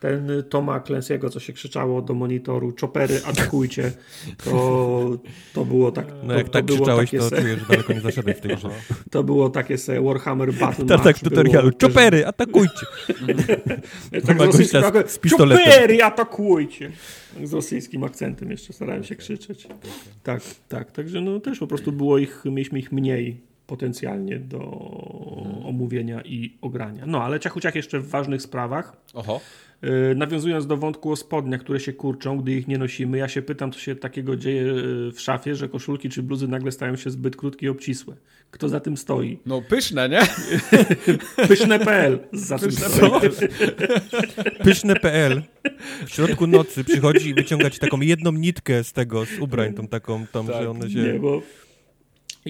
Ten 0.00 0.44
Toma 0.50 0.80
Clancy'ego, 0.80 1.30
co 1.30 1.40
się 1.40 1.52
krzyczało 1.52 2.02
do 2.02 2.14
monitoru, 2.14 2.72
czopery, 2.72 3.20
atakujcie, 3.24 3.92
to, 4.44 5.10
to 5.54 5.64
było 5.64 5.92
tak... 5.92 6.06
No 6.22 6.34
jak 6.34 6.46
to, 6.46 6.52
tak 6.52 6.66
krzyczałeś, 6.66 7.10
to 7.10 7.28
se... 7.30 7.36
czujesz, 7.36 7.60
że 7.60 7.66
daleko 7.66 7.92
nie 7.92 8.00
zaszedłeś 8.00 8.36
w 8.36 8.40
grze. 8.40 8.68
To 9.10 9.22
było 9.24 9.50
takie 9.50 9.78
se 9.78 10.00
Warhammer 10.02 10.54
Battle 10.54 10.86
Tak, 10.86 11.02
tak, 11.02 11.16
w 11.16 11.20
tutorialu, 11.20 11.72
czopery, 11.72 12.26
atakujcie! 12.26 12.86
tak 14.26 14.52
z, 14.52 15.10
z 15.10 15.18
pistoletem. 15.18 15.64
Czopery, 15.64 16.02
atakujcie! 16.02 16.92
Z 17.44 17.52
rosyjskim 17.52 18.04
akcentem 18.04 18.50
jeszcze 18.50 18.72
starałem 18.72 19.04
się 19.04 19.16
krzyczeć. 19.16 19.68
Tak, 20.22 20.40
tak, 20.68 20.92
także 20.92 21.20
no 21.20 21.40
też 21.40 21.58
po 21.58 21.66
prostu 21.66 21.92
było 21.92 22.18
ich, 22.18 22.42
mieliśmy 22.44 22.78
ich 22.78 22.92
mniej 22.92 23.48
potencjalnie 23.68 24.38
do 24.38 24.60
omówienia 25.64 26.22
i 26.24 26.58
ogrania. 26.60 27.06
No, 27.06 27.22
ale 27.22 27.40
ciachuciach 27.40 27.74
jeszcze 27.74 28.00
w 28.00 28.08
ważnych 28.08 28.42
sprawach. 28.42 28.96
Oho. 29.14 29.40
Yy, 29.82 30.14
nawiązując 30.14 30.66
do 30.66 30.76
wątku 30.76 31.12
o 31.12 31.16
spodniach, 31.16 31.60
które 31.60 31.80
się 31.80 31.92
kurczą, 31.92 32.38
gdy 32.38 32.52
ich 32.52 32.68
nie 32.68 32.78
nosimy, 32.78 33.18
ja 33.18 33.28
się 33.28 33.42
pytam, 33.42 33.72
co 33.72 33.78
się 33.78 33.96
takiego 33.96 34.36
dzieje 34.36 34.62
y, 34.62 35.12
w 35.12 35.20
szafie, 35.20 35.54
że 35.54 35.68
koszulki 35.68 36.08
czy 36.08 36.22
bluzy 36.22 36.48
nagle 36.48 36.72
stają 36.72 36.96
się 36.96 37.10
zbyt 37.10 37.36
krótkie 37.36 37.66
i 37.66 37.68
obcisłe. 37.68 38.16
Kto 38.50 38.68
za 38.68 38.80
tym 38.80 38.96
stoi? 38.96 39.38
No 39.46 39.62
pyszne, 39.62 40.08
nie? 40.08 40.20
Pyszne.pl 41.48 42.18
za 42.32 42.58
tym 42.58 42.72
stoi. 42.72 43.30
Pyszne.pl 44.64 45.42
w 46.06 46.10
środku 46.10 46.46
nocy 46.46 46.84
przychodzi 46.84 47.28
i 47.28 47.34
wyciąga 47.34 47.70
ci 47.70 47.78
taką 47.78 48.00
jedną 48.00 48.32
nitkę 48.32 48.84
z 48.84 48.92
tego, 48.92 49.24
z 49.24 49.38
ubrań, 49.38 49.74
tą 49.74 49.88
taką, 49.88 50.26
tam, 50.26 50.46
tak, 50.46 50.62
że 50.62 50.70
one 50.70 50.90
się... 50.90 50.98
Nie, 50.98 51.18
bo 51.18 51.42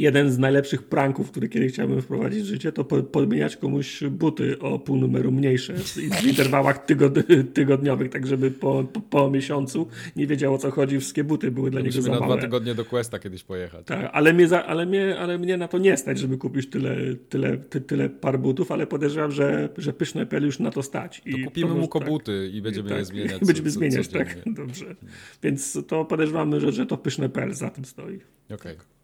jeden 0.00 0.30
z 0.30 0.38
najlepszych 0.38 0.82
pranków, 0.82 1.30
który 1.30 1.48
kiedyś 1.48 1.72
chciałbym 1.72 2.02
wprowadzić 2.02 2.42
w 2.42 2.46
życie, 2.46 2.72
to 2.72 2.84
podmieniać 2.84 3.56
komuś 3.56 4.04
buty 4.04 4.58
o 4.58 4.78
pół 4.78 4.96
numeru 4.96 5.32
mniejsze 5.32 5.74
w 6.22 6.26
interwałach 6.26 6.84
tygod 6.84 7.14
tygodniowych, 7.54 8.11
tak 8.11 8.26
żeby 8.26 8.50
po, 8.50 8.84
po, 8.84 9.00
po, 9.00 9.30
miesiącu 9.30 9.88
nie 10.16 10.26
wiedział 10.26 10.54
o 10.54 10.58
co 10.58 10.70
chodzi, 10.70 10.98
wszystkie 10.98 11.24
buty 11.24 11.50
były 11.50 11.70
dla 11.70 11.80
niego 11.80 12.02
za 12.02 12.11
na 12.11 12.20
dwa 12.20 12.37
tygodnie 12.37 12.74
do 12.74 12.84
Questa 12.84 13.18
kiedyś 13.18 13.42
pojechać. 13.44 13.87
Tak, 13.87 14.11
ale 14.12 14.32
mnie, 14.32 14.48
za, 14.48 14.66
ale, 14.66 14.87
mnie, 14.87 15.18
ale 15.18 15.38
mnie 15.38 15.56
na 15.56 15.68
to 15.68 15.78
nie 15.78 15.96
stać, 15.96 16.18
żeby 16.18 16.38
kupić 16.38 16.70
tyle, 16.70 16.96
tyle, 17.28 17.56
ty, 17.56 17.80
tyle 17.80 18.08
par 18.08 18.40
butów, 18.40 18.72
ale 18.72 18.87
podejrzewam, 18.87 19.32
że, 19.32 19.68
że 19.78 19.92
pyszne 19.92 20.26
pel 20.26 20.44
już 20.44 20.58
na 20.58 20.70
to 20.70 20.82
stać. 20.82 21.22
I 21.26 21.32
to 21.32 21.44
kupimy 21.44 21.74
mu 21.74 21.88
kobuty 21.88 22.44
tak, 22.46 22.54
i 22.54 22.62
będziemy 22.68 22.88
tak, 22.88 22.98
je 22.98 23.04
zmieniać. 23.04 23.40
Będziemy 23.46 23.70
co, 23.70 23.78
zmieniać, 23.78 24.08
tak, 24.08 24.37
dobrze. 24.62 24.96
Więc 25.42 25.78
to 25.87 26.04
podejrzewamy, 26.04 26.61
że, 26.61 26.72
że 26.72 26.87
to 26.87 26.96
pyszne 26.96 27.28
pel 27.28 27.54
za 27.54 27.70
tym 27.70 27.84
stoi. 27.84 28.20
Okej. 28.50 28.56
Okay. 28.72 28.97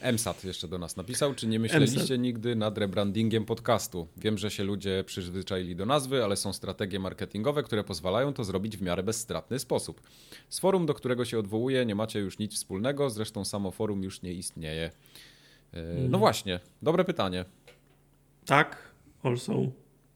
E, 0.00 0.12
MSAT 0.12 0.44
jeszcze 0.44 0.68
do 0.68 0.78
nas 0.78 0.96
napisał. 0.96 1.34
Czy 1.34 1.46
nie 1.46 1.58
myśleliście 1.58 2.00
MSAT. 2.00 2.20
nigdy 2.20 2.56
nad 2.56 2.78
rebrandingiem 2.78 3.44
podcastu? 3.44 4.08
Wiem, 4.16 4.38
że 4.38 4.50
się 4.50 4.64
ludzie 4.64 5.04
przyzwyczaili 5.06 5.76
do 5.76 5.86
nazwy, 5.86 6.24
ale 6.24 6.36
są 6.36 6.52
strategie 6.52 6.98
marketingowe, 6.98 7.62
które 7.62 7.84
pozwalają 7.84 8.32
to 8.32 8.44
zrobić 8.44 8.76
w 8.76 8.82
miarę 8.82 9.02
bezstratny 9.02 9.58
sposób. 9.58 10.00
Z 10.48 10.58
forum, 10.58 10.86
do 10.86 10.94
którego 10.94 11.24
się 11.24 11.38
odwołuje, 11.38 11.86
nie 11.86 11.94
macie 11.94 12.20
już 12.20 12.38
nic 12.38 12.54
wspólnego, 12.54 13.10
zresztą 13.10 13.44
samo 13.44 13.70
forum 13.70 14.02
już 14.02 14.22
nie 14.22 14.32
istnieje. 14.32 14.90
E, 15.72 15.82
no 15.82 16.06
mm. 16.06 16.20
właśnie, 16.20 16.60
dobre 16.82 17.04
pytanie. 17.04 17.44
Tak, 18.46 18.92
also 19.22 19.52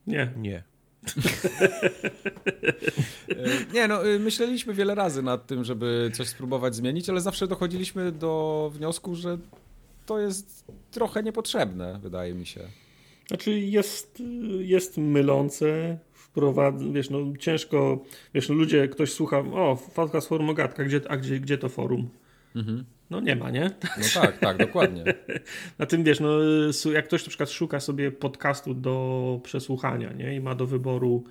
nie. 0.07 0.33
Nie. 0.37 0.74
Nie, 3.75 3.88
no 3.88 4.09
y, 4.09 4.19
myśleliśmy 4.19 4.75
wiele 4.75 4.95
razy 4.95 5.23
nad 5.23 5.47
tym, 5.47 5.64
żeby 5.64 6.11
coś 6.14 6.29
spróbować 6.29 6.77
zmienić, 6.77 7.11
ale 7.11 7.21
zawsze 7.21 7.47
dochodziliśmy 7.47 8.12
do 8.12 8.71
wniosku, 8.75 9.14
że 9.14 9.38
to 10.07 10.19
jest 10.19 10.64
trochę 10.90 11.23
niepotrzebne, 11.23 11.99
wydaje 12.03 12.35
mi 12.35 12.47
się. 12.47 12.61
Znaczy 13.29 13.61
jest, 13.61 14.23
jest 14.59 14.99
mylące, 14.99 15.99
wprowadza, 16.12 16.85
wiesz, 16.93 17.11
no 17.11 17.19
ciężko, 17.38 18.05
wiesz, 18.35 18.49
no 18.49 18.55
ludzie, 18.55 18.88
ktoś 18.88 19.12
słucha, 19.12 19.38
o, 19.38 19.79
podcast 19.95 20.29
Forum 20.29 20.51
Ogatka, 20.51 20.85
gdzie, 20.85 21.01
a 21.09 21.17
gdzie, 21.17 21.40
gdzie 21.40 21.59
to 21.59 21.69
forum? 21.69 22.09
Mhm. 22.57 22.85
No 23.11 23.21
nie 23.21 23.37
ma, 23.37 23.51
nie? 23.51 23.71
No 23.99 24.05
tak, 24.23 24.38
tak, 24.38 24.57
dokładnie. 24.57 25.05
Na 25.79 25.87
tym 25.87 26.05
wiesz, 26.05 26.21
no 26.21 26.29
jak 26.93 27.05
ktoś 27.05 27.27
na 27.27 27.29
przykład 27.29 27.51
szuka 27.51 27.81
sobie 27.81 28.11
podcastu 28.11 28.75
do 28.75 29.40
przesłuchania, 29.43 30.12
nie? 30.12 30.37
I 30.37 30.40
ma 30.40 30.55
do 30.55 30.67
wyboru 30.67 31.25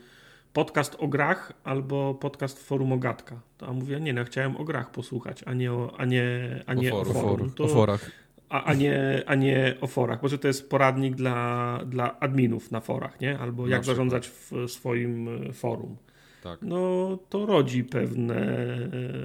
podcast 0.53 0.95
o 0.99 1.07
grach 1.07 1.53
albo 1.63 2.13
podcast 2.13 2.67
forum 2.67 2.91
Ogatka. 2.91 3.39
To 3.57 3.67
a 3.67 3.73
mówię, 3.73 3.99
nie, 3.99 4.13
no, 4.13 4.25
chciałem 4.25 4.57
o 4.57 4.63
grach 4.63 4.91
posłuchać, 4.91 5.43
a 5.45 5.53
nie 5.53 5.73
o, 5.73 5.93
a 5.97 6.05
nie, 6.05 6.59
a 6.65 6.73
nie 6.73 6.93
o, 6.93 7.05
forum. 7.05 7.17
O, 7.17 7.21
forum. 7.21 7.51
To, 7.51 7.63
o 7.63 7.67
forach. 7.67 8.11
A, 8.49 8.63
a, 8.63 8.73
nie, 8.73 9.23
a 9.25 9.35
nie 9.35 9.75
o 9.81 9.87
forach. 9.87 10.23
Może 10.23 10.37
to 10.37 10.47
jest 10.47 10.69
poradnik 10.69 11.15
dla, 11.15 11.79
dla 11.85 12.19
adminów 12.19 12.71
na 12.71 12.81
forach, 12.81 13.21
nie? 13.21 13.39
Albo 13.39 13.67
jak 13.67 13.85
zarządzać 13.85 14.27
w 14.27 14.51
swoim 14.67 15.29
forum. 15.53 15.97
Tak. 16.43 16.61
No 16.61 17.17
to 17.29 17.45
rodzi 17.45 17.83
pewne, 17.83 18.57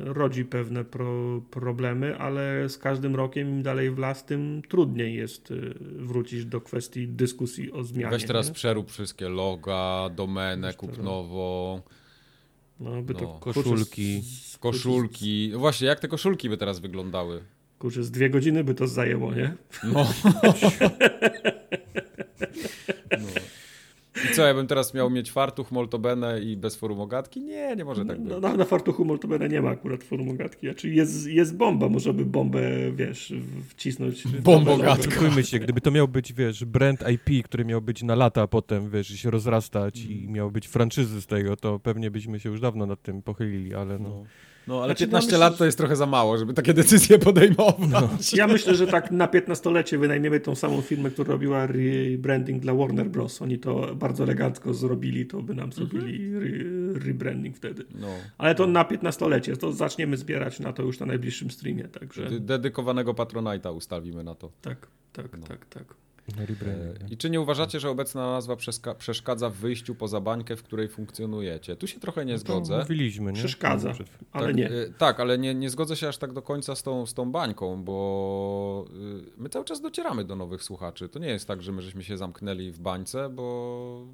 rodzi 0.05 0.45
pewne 0.45 0.85
pro, 0.85 1.41
problemy, 1.51 2.19
ale 2.19 2.69
z 2.69 2.79
każdym 2.79 3.17
rokiem 3.17 3.49
im 3.49 3.63
dalej 3.63 3.91
w 3.91 3.99
las, 3.99 4.25
tym 4.25 4.63
trudniej 4.69 5.15
jest 5.15 5.51
y, 5.51 5.75
wrócić 5.81 6.45
do 6.45 6.61
kwestii 6.61 7.09
dyskusji 7.09 7.73
o 7.73 7.85
zmianie. 7.85 8.11
Weź 8.11 8.25
teraz 8.25 8.49
nie? 8.49 8.55
przerób 8.55 8.91
wszystkie 8.91 9.29
loga, 9.29 10.11
domenę 10.17 10.75
kupnową. 10.75 11.81
No, 12.81 13.03
by 13.03 13.15
to 13.15 13.21
no. 13.21 13.39
koszulki. 13.41 14.23
Z, 14.23 14.59
koszulki. 14.59 15.51
No 15.53 15.59
właśnie, 15.59 15.87
jak 15.87 16.01
te 16.01 16.09
koszulki 16.09 16.49
by 16.49 16.57
teraz 16.57 16.79
wyglądały? 16.79 17.45
Kurczę, 17.79 18.05
z 18.05 18.11
dwie 18.11 18.31
godziny 18.31 18.65
by 18.65 18.75
to 18.75 18.87
zajęło, 18.87 19.35
nie? 19.35 19.55
No. 19.85 19.91
no. 23.11 23.29
I 24.25 24.35
co, 24.35 24.47
ja 24.47 24.55
bym 24.55 24.67
teraz 24.67 24.95
miał 24.95 25.11
mieć 25.11 25.33
fartuch, 25.33 25.73
moltobene 25.73 26.41
i 26.41 26.57
bez 26.57 26.77
forumogatki? 26.77 27.41
Nie, 27.41 27.77
nie 27.77 27.85
może 27.85 28.05
tak 28.05 28.21
być. 28.21 28.31
No, 28.31 28.41
no, 28.41 28.57
na 28.57 28.65
fartuchu 28.65 29.05
moltobene 29.05 29.49
nie 29.49 29.63
ma 29.63 29.71
akurat 29.71 30.05
forumogatki. 30.05 30.67
Znaczy 30.67 30.89
jest, 30.89 31.27
jest 31.27 31.57
bomba, 31.57 31.89
może 31.89 32.15
by 32.15 32.25
bombę, 32.25 32.61
wiesz, 32.93 33.33
wcisnąć. 33.69 34.23
Bombogatka. 34.43 35.43
się, 35.43 35.59
gdyby 35.59 35.81
to 35.81 35.91
miał 35.91 36.09
być, 36.09 36.33
wiesz, 36.33 36.65
brand 36.65 37.05
IP, 37.09 37.45
który 37.45 37.65
miał 37.65 37.83
być 37.83 38.03
na 38.03 38.15
lata 38.15 38.47
potem, 38.47 38.91
wiesz, 38.91 39.11
i 39.11 39.19
się 39.19 39.31
rozrastać 39.31 40.05
i 40.05 40.19
mm. 40.19 40.33
miał 40.33 40.51
być 40.51 40.67
franczyzy 40.67 41.21
z 41.21 41.27
tego, 41.27 41.57
to 41.57 41.79
pewnie 41.79 42.11
byśmy 42.11 42.41
się 42.41 42.49
już 42.49 42.61
dawno 42.61 42.87
nad 42.87 43.03
tym 43.03 43.23
pochylili, 43.23 43.75
ale 43.75 43.99
no. 43.99 44.09
no. 44.09 44.25
No, 44.69 44.83
ale 44.83 44.87
znaczy, 44.87 45.05
15 45.05 45.33
no, 45.33 45.39
lat 45.39 45.59
to 45.59 45.65
jest 45.65 45.79
trochę 45.79 45.97
za 45.97 46.07
mało, 46.07 46.39
żeby 46.39 46.55
takie 46.55 46.75
decyzje 46.75 47.19
podejmować. 47.19 47.89
No. 47.91 48.09
Ja 48.33 48.47
myślę, 48.47 48.75
że 48.75 48.87
tak 48.87 49.11
na 49.11 49.27
15-lecie 49.27 49.99
wynajmiemy 49.99 50.41
tą 50.41 50.55
samą 50.55 50.81
firmę, 50.81 51.11
która 51.11 51.33
robiła 51.33 51.67
rebranding 51.67 52.63
dla 52.63 52.75
Warner 52.75 53.11
Bros. 53.11 53.43
Oni 53.43 53.59
to 53.59 53.95
bardzo 53.95 54.25
elegancko 54.25 54.75
zrobili, 54.75 55.27
to 55.27 55.43
by 55.43 55.55
nam 55.55 55.73
zrobili 55.73 56.25
mhm. 56.25 56.97
rebranding 57.07 57.57
wtedy. 57.57 57.85
No. 57.95 58.09
Ale 58.39 58.55
to 58.55 58.67
no. 58.67 58.73
na 58.73 58.85
15-lecie, 58.85 59.57
to 59.57 59.73
zaczniemy 59.73 60.17
zbierać 60.17 60.61
na 60.61 60.73
to 60.73 60.83
już 60.83 61.01
na 61.01 61.07
najbliższym 61.07 61.51
streamie. 61.51 61.85
Także... 61.85 62.41
Dedykowanego 62.41 63.13
Patronite'a 63.13 63.77
ustawimy 63.77 64.25
na 64.25 64.35
to. 64.35 64.51
Tak, 64.63 64.87
tak, 65.13 65.39
no. 65.39 65.47
tak, 65.47 65.67
tak. 65.67 66.08
I 67.11 67.17
czy 67.17 67.31
nie 67.31 67.41
uważacie, 67.41 67.81
że 67.81 67.91
obecna 67.91 68.33
nazwa 68.33 68.57
przeszkadza 68.99 69.51
w 69.51 69.55
wyjściu 69.55 69.95
poza 69.95 70.21
bańkę, 70.21 70.57
w 70.57 70.63
której 70.63 70.89
funkcjonujecie? 70.89 71.77
Tu 71.77 71.87
się 71.87 72.01
trochę 72.01 72.25
nie 72.25 72.33
no 72.33 72.39
zgodzę. 72.39 72.79
Mówiliśmy, 72.79 73.33
nie? 73.33 73.39
Przeszkadza, 73.39 73.93
ale 74.33 74.47
tak, 74.47 74.57
nie. 74.57 74.71
Tak, 74.99 75.21
ale 75.21 75.39
nie, 75.39 75.55
nie 75.55 75.71
zgodzę 75.71 75.97
się 75.97 76.09
aż 76.09 76.19
tak 76.19 76.33
do 76.33 76.43
końca 76.43 76.75
z 76.75 76.83
tą, 76.83 77.07
z 77.07 77.15
tą 77.15 77.33
bańką, 77.33 77.85
bo 77.85 78.85
y, 78.91 79.33
my 79.37 79.49
cały 79.49 79.65
czas 79.65 79.81
docieramy 79.81 80.25
do 80.25 80.37
nowych 80.37 80.63
słuchaczy. 80.63 81.09
To 81.09 81.19
nie 81.19 81.29
jest 81.29 81.49
tak, 81.49 81.63
że 81.63 81.73
my 81.73 81.83
żeśmy 81.83 82.05
się 82.05 82.17
zamknęli 82.17 82.71
w 82.71 82.79
bańce, 82.79 83.29
bo 83.29 84.07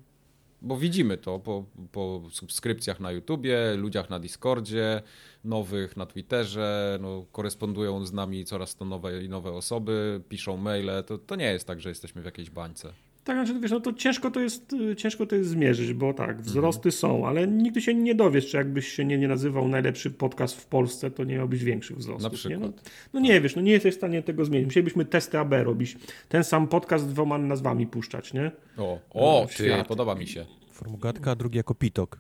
bo 0.65 0.77
widzimy 0.77 1.17
to 1.17 1.39
po, 1.39 1.65
po 1.93 2.23
subskrypcjach 2.31 3.01
na 3.01 3.13
YouTubie, 3.13 3.75
ludziach 3.77 4.11
na 4.11 4.19
Discordzie, 4.19 5.03
nowych 5.45 5.97
na 5.97 6.07
Twitterze, 6.07 6.99
no, 7.01 7.27
korespondują 7.33 8.07
z 8.07 8.13
nami 8.13 8.45
coraz 8.45 8.77
to 8.77 8.85
nowe 8.85 9.25
i 9.25 9.29
nowe 9.29 9.53
osoby, 9.53 10.21
piszą 10.29 10.57
maile. 10.57 11.05
To, 11.07 11.19
to 11.19 11.37
nie 11.37 11.53
jest 11.53 11.67
tak, 11.67 11.81
że 11.81 11.89
jesteśmy 11.89 12.23
w 12.23 12.25
jakiejś 12.25 12.51
bańce. 12.51 12.93
Tak, 13.25 13.47
znaczy, 13.47 13.61
wiesz, 13.61 13.71
no 13.71 13.81
to 13.81 13.93
ciężko 13.93 14.31
to 14.31 14.41
jest, 14.41 14.73
y, 14.73 14.97
ciężko 14.97 15.27
to 15.27 15.37
jest 15.37 15.51
zmierzyć, 15.51 15.93
bo 15.93 16.15
tak, 16.15 16.43
wzrosty 16.43 16.89
mhm. 16.89 16.93
są, 16.93 17.27
ale 17.27 17.47
nigdy 17.47 17.83
się 17.83 17.95
nie 17.95 18.15
dowiesz, 18.15 18.51
czy 18.51 18.57
jakbyś 18.57 18.89
się 18.89 19.05
nie, 19.05 19.19
nie 19.19 19.29
nazywał 19.29 19.69
najlepszy 19.69 20.11
podcast 20.11 20.61
w 20.61 20.67
Polsce, 20.67 21.11
to 21.11 21.25
nie 21.25 21.37
miałbyś 21.37 21.65
większych 21.65 21.97
wzrostów. 21.97 22.23
Na 22.23 22.31
przykład. 22.31 22.61
Nie? 22.61 22.67
No, 22.67 22.73
no 23.13 23.21
nie 23.21 23.41
wiesz, 23.41 23.57
no 23.57 23.63
nie 23.63 23.73
jesteś 23.73 23.95
w 23.95 23.97
stanie 23.97 24.23
tego 24.23 24.45
zmienić. 24.45 24.67
Musielibyśmy 24.67 25.05
testy 25.05 25.39
AB 25.39 25.53
robić, 25.53 25.97
ten 26.29 26.45
sam 26.45 26.69
podcast 26.69 27.05
z 27.05 27.09
dwoma 27.09 27.39
nazwami 27.39 27.87
puszczać, 27.87 28.33
nie? 28.33 28.51
O, 28.79 28.99
o 29.11 29.47
ty, 29.57 29.85
podoba 29.89 30.15
mi 30.15 30.27
się. 30.27 30.47
Formugatka, 30.73 31.31
a 31.31 31.35
drugi 31.35 31.57
jako 31.57 31.75
pitok. 31.75 32.19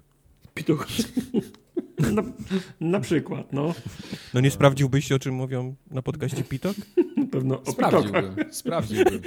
Pitok. 0.55 0.87
Na, 1.99 2.23
na, 2.81 3.01
przykład, 3.01 3.53
no. 3.53 3.75
No 4.35 4.41
nie 4.41 4.51
sprawdziłbyś, 4.51 5.13
o 5.13 5.19
czym 5.19 5.35
mówią 5.35 5.75
na 5.91 6.03
podcaście 6.03 6.45
Pitok? 6.45 6.77
Na 7.17 7.27
pewno 7.27 7.63
o 7.63 7.73
Sprawdziłbym, 7.73 8.35
sprawdziłbym. 8.51 9.23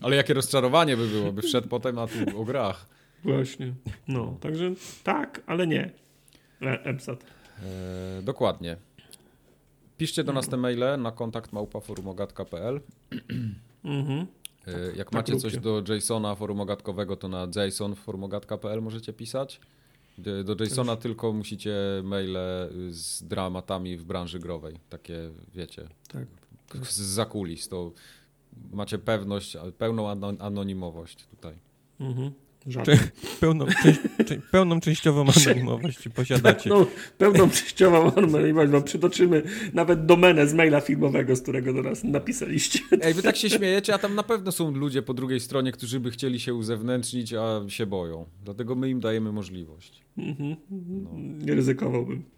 Ale 0.00 0.16
jakie 0.16 0.34
rozczarowanie 0.34 0.96
by 0.96 1.08
było, 1.08 1.32
by 1.32 1.42
wszedł 1.42 1.68
potem 1.68 1.94
na 1.94 2.06
tu 2.06 2.40
o 2.40 2.44
grach. 2.44 2.86
Właśnie. 3.24 3.74
No, 4.08 4.36
także 4.40 4.72
tak, 5.04 5.42
ale 5.46 5.66
nie. 5.66 5.90
E, 6.62 6.84
EMSAT. 6.84 7.24
E, 7.62 8.22
dokładnie. 8.22 8.76
Piszcie 9.98 10.24
do 10.24 10.32
nas 10.32 10.48
te 10.48 10.56
maile 10.56 10.98
na 10.98 11.12
kontakt 11.12 11.52
małpaforumogatka.pl 11.52 12.80
mhm. 13.84 14.26
E, 14.66 14.86
jak 14.86 14.96
tak 14.96 15.12
macie 15.12 15.36
coś 15.36 15.56
do 15.56 15.82
Jasona 15.88 16.34
forumogatkowego, 16.34 17.16
to 17.16 17.28
na 17.28 17.46
jasonforumogatka.pl 17.56 18.82
możecie 18.82 19.12
pisać. 19.12 19.60
Do 20.44 20.64
Jasona 20.64 20.96
Też. 20.96 21.02
tylko 21.02 21.32
musicie 21.32 21.74
maile 22.04 22.38
z 22.90 23.22
dramatami 23.22 23.96
w 23.96 24.04
branży 24.04 24.38
growej. 24.38 24.76
Takie, 24.88 25.30
wiecie, 25.54 25.88
tak. 26.12 26.26
z 26.86 27.00
zakulis. 27.00 27.68
To 27.68 27.92
macie 28.72 28.98
pewność, 28.98 29.56
pełną 29.78 30.08
anonimowość 30.38 31.26
tutaj. 31.26 31.54
Mhm. 32.00 32.32
Pełną, 33.40 33.66
pełną 34.50 34.80
częściową 34.80 35.24
anonimowość 35.36 36.08
posiadacie. 36.08 36.70
Pełną, 36.70 36.86
pełną 37.18 37.50
częściową 37.50 38.14
anonimowość. 38.14 38.72
No, 38.72 38.82
przytoczymy 38.82 39.42
nawet 39.72 40.06
domenę 40.06 40.46
z 40.46 40.54
maila 40.54 40.80
filmowego, 40.80 41.36
z 41.36 41.42
którego 41.42 41.72
do 41.72 41.82
nas 41.82 42.04
napisaliście. 42.04 42.78
Ej, 43.02 43.14
wy 43.14 43.22
tak 43.22 43.36
się 43.36 43.50
śmiejecie, 43.50 43.94
a 43.94 43.98
tam 43.98 44.14
na 44.14 44.22
pewno 44.22 44.52
są 44.52 44.70
ludzie 44.70 45.02
po 45.02 45.14
drugiej 45.14 45.40
stronie, 45.40 45.72
którzy 45.72 46.00
by 46.00 46.10
chcieli 46.10 46.40
się 46.40 46.54
uzewnętrznić, 46.54 47.34
a 47.34 47.60
się 47.68 47.86
boją. 47.86 48.26
Dlatego 48.44 48.74
my 48.74 48.90
im 48.90 49.00
dajemy 49.00 49.32
możliwość. 49.32 50.00
Mhm. 50.18 50.56
No. 50.70 51.10
Nie 51.46 51.54
ryzykowałbym. 51.54 52.24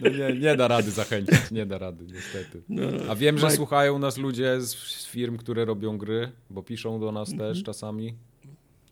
no 0.00 0.08
nie, 0.08 0.40
nie, 0.40 0.56
da 0.56 0.68
rady 0.68 0.90
zachęcić, 0.90 1.50
nie 1.50 1.66
da 1.66 1.78
rady, 1.78 2.04
niestety. 2.14 2.62
No. 2.68 2.82
A 3.08 3.14
wiem, 3.14 3.38
że 3.38 3.46
Mike... 3.46 3.56
słuchają 3.56 3.98
nas 3.98 4.18
ludzie 4.18 4.60
z, 4.60 5.06
firm, 5.06 5.36
które 5.36 5.64
robią 5.64 5.98
gry, 5.98 6.32
bo 6.50 6.62
piszą 6.62 7.00
do 7.00 7.12
nas 7.12 7.32
mhm. 7.32 7.54
też 7.54 7.62
czasami. 7.62 8.14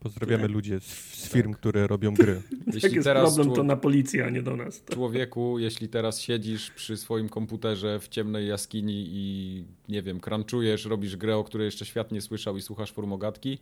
Pozdrawiamy 0.00 0.42
tak. 0.42 0.50
ludzie 0.50 0.80
z, 0.80 1.14
z 1.14 1.32
firm, 1.32 1.50
tak. 1.50 1.60
które 1.60 1.86
robią 1.86 2.14
gry. 2.14 2.42
Jeśli 2.66 2.82
Jak 2.82 2.92
jest 2.92 3.04
teraz 3.04 3.34
problem, 3.34 3.56
to 3.56 3.62
na 3.62 3.76
policję, 3.76 4.26
a 4.26 4.30
nie 4.30 4.42
do 4.42 4.56
nas. 4.56 4.84
Człowieku, 4.92 5.58
jeśli 5.58 5.88
teraz 5.88 6.20
siedzisz 6.20 6.70
przy 6.70 6.96
swoim 6.96 7.28
komputerze 7.28 8.00
w 8.00 8.08
ciemnej 8.08 8.48
jaskini 8.48 9.06
i 9.08 9.64
nie 9.88 10.02
wiem, 10.02 10.20
crunchujesz, 10.20 10.84
robisz 10.84 11.16
grę, 11.16 11.36
o 11.36 11.44
której 11.44 11.64
jeszcze 11.64 11.84
świat 11.84 12.12
nie 12.12 12.20
słyszał 12.20 12.56
i 12.56 12.62
słuchasz 12.62 12.92
formogatki, 12.92 13.58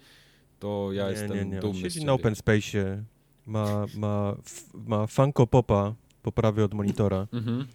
to 0.63 0.93
ja 0.93 1.05
nie, 1.05 1.11
jestem 1.11 1.37
nie, 1.37 1.45
nie. 1.45 1.61
dumny 1.61 1.81
Siedzi 1.81 2.05
na 2.05 2.13
open 2.13 2.35
space, 2.35 3.05
ma, 3.47 3.87
ma, 3.97 4.37
ma 4.75 5.07
Funko 5.07 5.47
Popa 5.47 5.95
poprawy 6.23 6.65
od 6.65 6.75
monitora. 6.75 7.27
Mhm. 7.33 7.67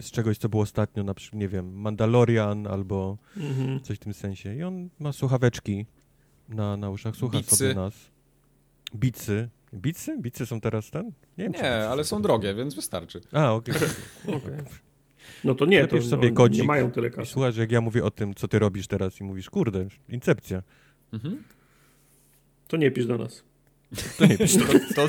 Z 0.00 0.10
czegoś, 0.10 0.38
co 0.38 0.48
było 0.48 0.62
ostatnio, 0.62 1.04
na 1.04 1.14
przykład, 1.14 1.40
nie 1.40 1.48
wiem, 1.48 1.80
Mandalorian 1.80 2.66
albo 2.66 3.18
mhm. 3.36 3.80
coś 3.80 3.96
w 3.96 4.00
tym 4.00 4.14
sensie. 4.14 4.54
I 4.54 4.62
on 4.62 4.88
ma 5.00 5.12
słuchaweczki 5.12 5.86
na, 6.48 6.76
na 6.76 6.90
uszach, 6.90 7.16
słucha 7.16 7.38
Bicy. 7.38 7.56
sobie 7.56 7.74
nas. 7.74 7.94
Bicy. 8.94 9.48
Bicy? 9.74 10.18
Bicy 10.18 10.46
są 10.46 10.60
teraz 10.60 10.90
ten? 10.90 11.06
Nie, 11.38 11.44
wiem, 11.44 11.52
nie 11.52 11.88
ale 11.88 12.04
są 12.04 12.22
drogie, 12.22 12.54
więc 12.54 12.74
wystarczy. 12.74 13.20
A, 13.32 13.52
okej. 13.52 13.74
Okay. 14.26 14.36
okay. 14.36 14.64
No 15.44 15.54
to 15.54 15.66
nie, 15.66 15.86
to 15.86 16.02
sobie 16.02 16.32
kodzik, 16.32 16.60
nie 16.60 16.66
mają 16.66 16.90
tyle 16.90 17.10
kasy. 17.10 17.32
Słuchaj, 17.32 17.52
jak 17.56 17.72
ja 17.72 17.80
mówię 17.80 18.04
o 18.04 18.10
tym, 18.10 18.34
co 18.34 18.48
ty 18.48 18.58
robisz 18.58 18.86
teraz 18.86 19.20
i 19.20 19.24
mówisz, 19.24 19.50
kurde, 19.50 19.86
incepcja. 20.08 20.62
Mhm. 21.12 21.42
To 22.68 22.76
nie 22.76 22.90
pisz 22.90 23.06
do 23.06 23.18
nas. 23.18 23.44
To 24.18 24.26
nie 24.26 24.38
pisz. 24.38 24.56
To, 24.56 25.08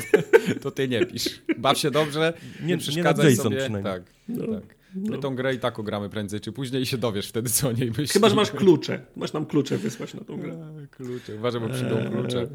to 0.62 0.70
ty 0.70 0.88
nie 0.88 1.06
pisz. 1.06 1.42
Baw 1.58 1.78
się 1.78 1.90
dobrze, 1.90 2.32
nie, 2.60 2.66
nie 2.66 2.78
przeszkadzaj 2.78 3.30
nie 3.30 3.36
sobie. 3.36 3.70
Tak, 3.82 4.02
no, 4.28 4.46
tak. 4.46 4.80
My 4.94 5.10
no. 5.10 5.18
tą 5.18 5.34
grę 5.34 5.54
i 5.54 5.58
tak 5.58 5.78
ogramy 5.78 6.08
prędzej 6.08 6.40
czy 6.40 6.52
później 6.52 6.82
i 6.82 6.86
się 6.86 6.98
dowiesz 6.98 7.28
wtedy, 7.28 7.50
co 7.50 7.68
o 7.68 7.72
niej 7.72 7.88
myślisz. 7.88 8.10
Chyba, 8.10 8.28
że 8.28 8.36
masz 8.36 8.50
klucze. 8.50 9.06
Masz 9.16 9.32
nam 9.32 9.46
klucze 9.46 9.78
wysłać 9.78 10.14
na 10.14 10.20
tą 10.20 10.36
grę. 10.36 10.52
A, 10.52 10.96
klucze. 10.96 11.34
Uważaj, 11.34 11.60
bo 11.60 11.68
przyjdą 11.68 11.98
eee, 11.98 12.10
klucze. 12.10 12.48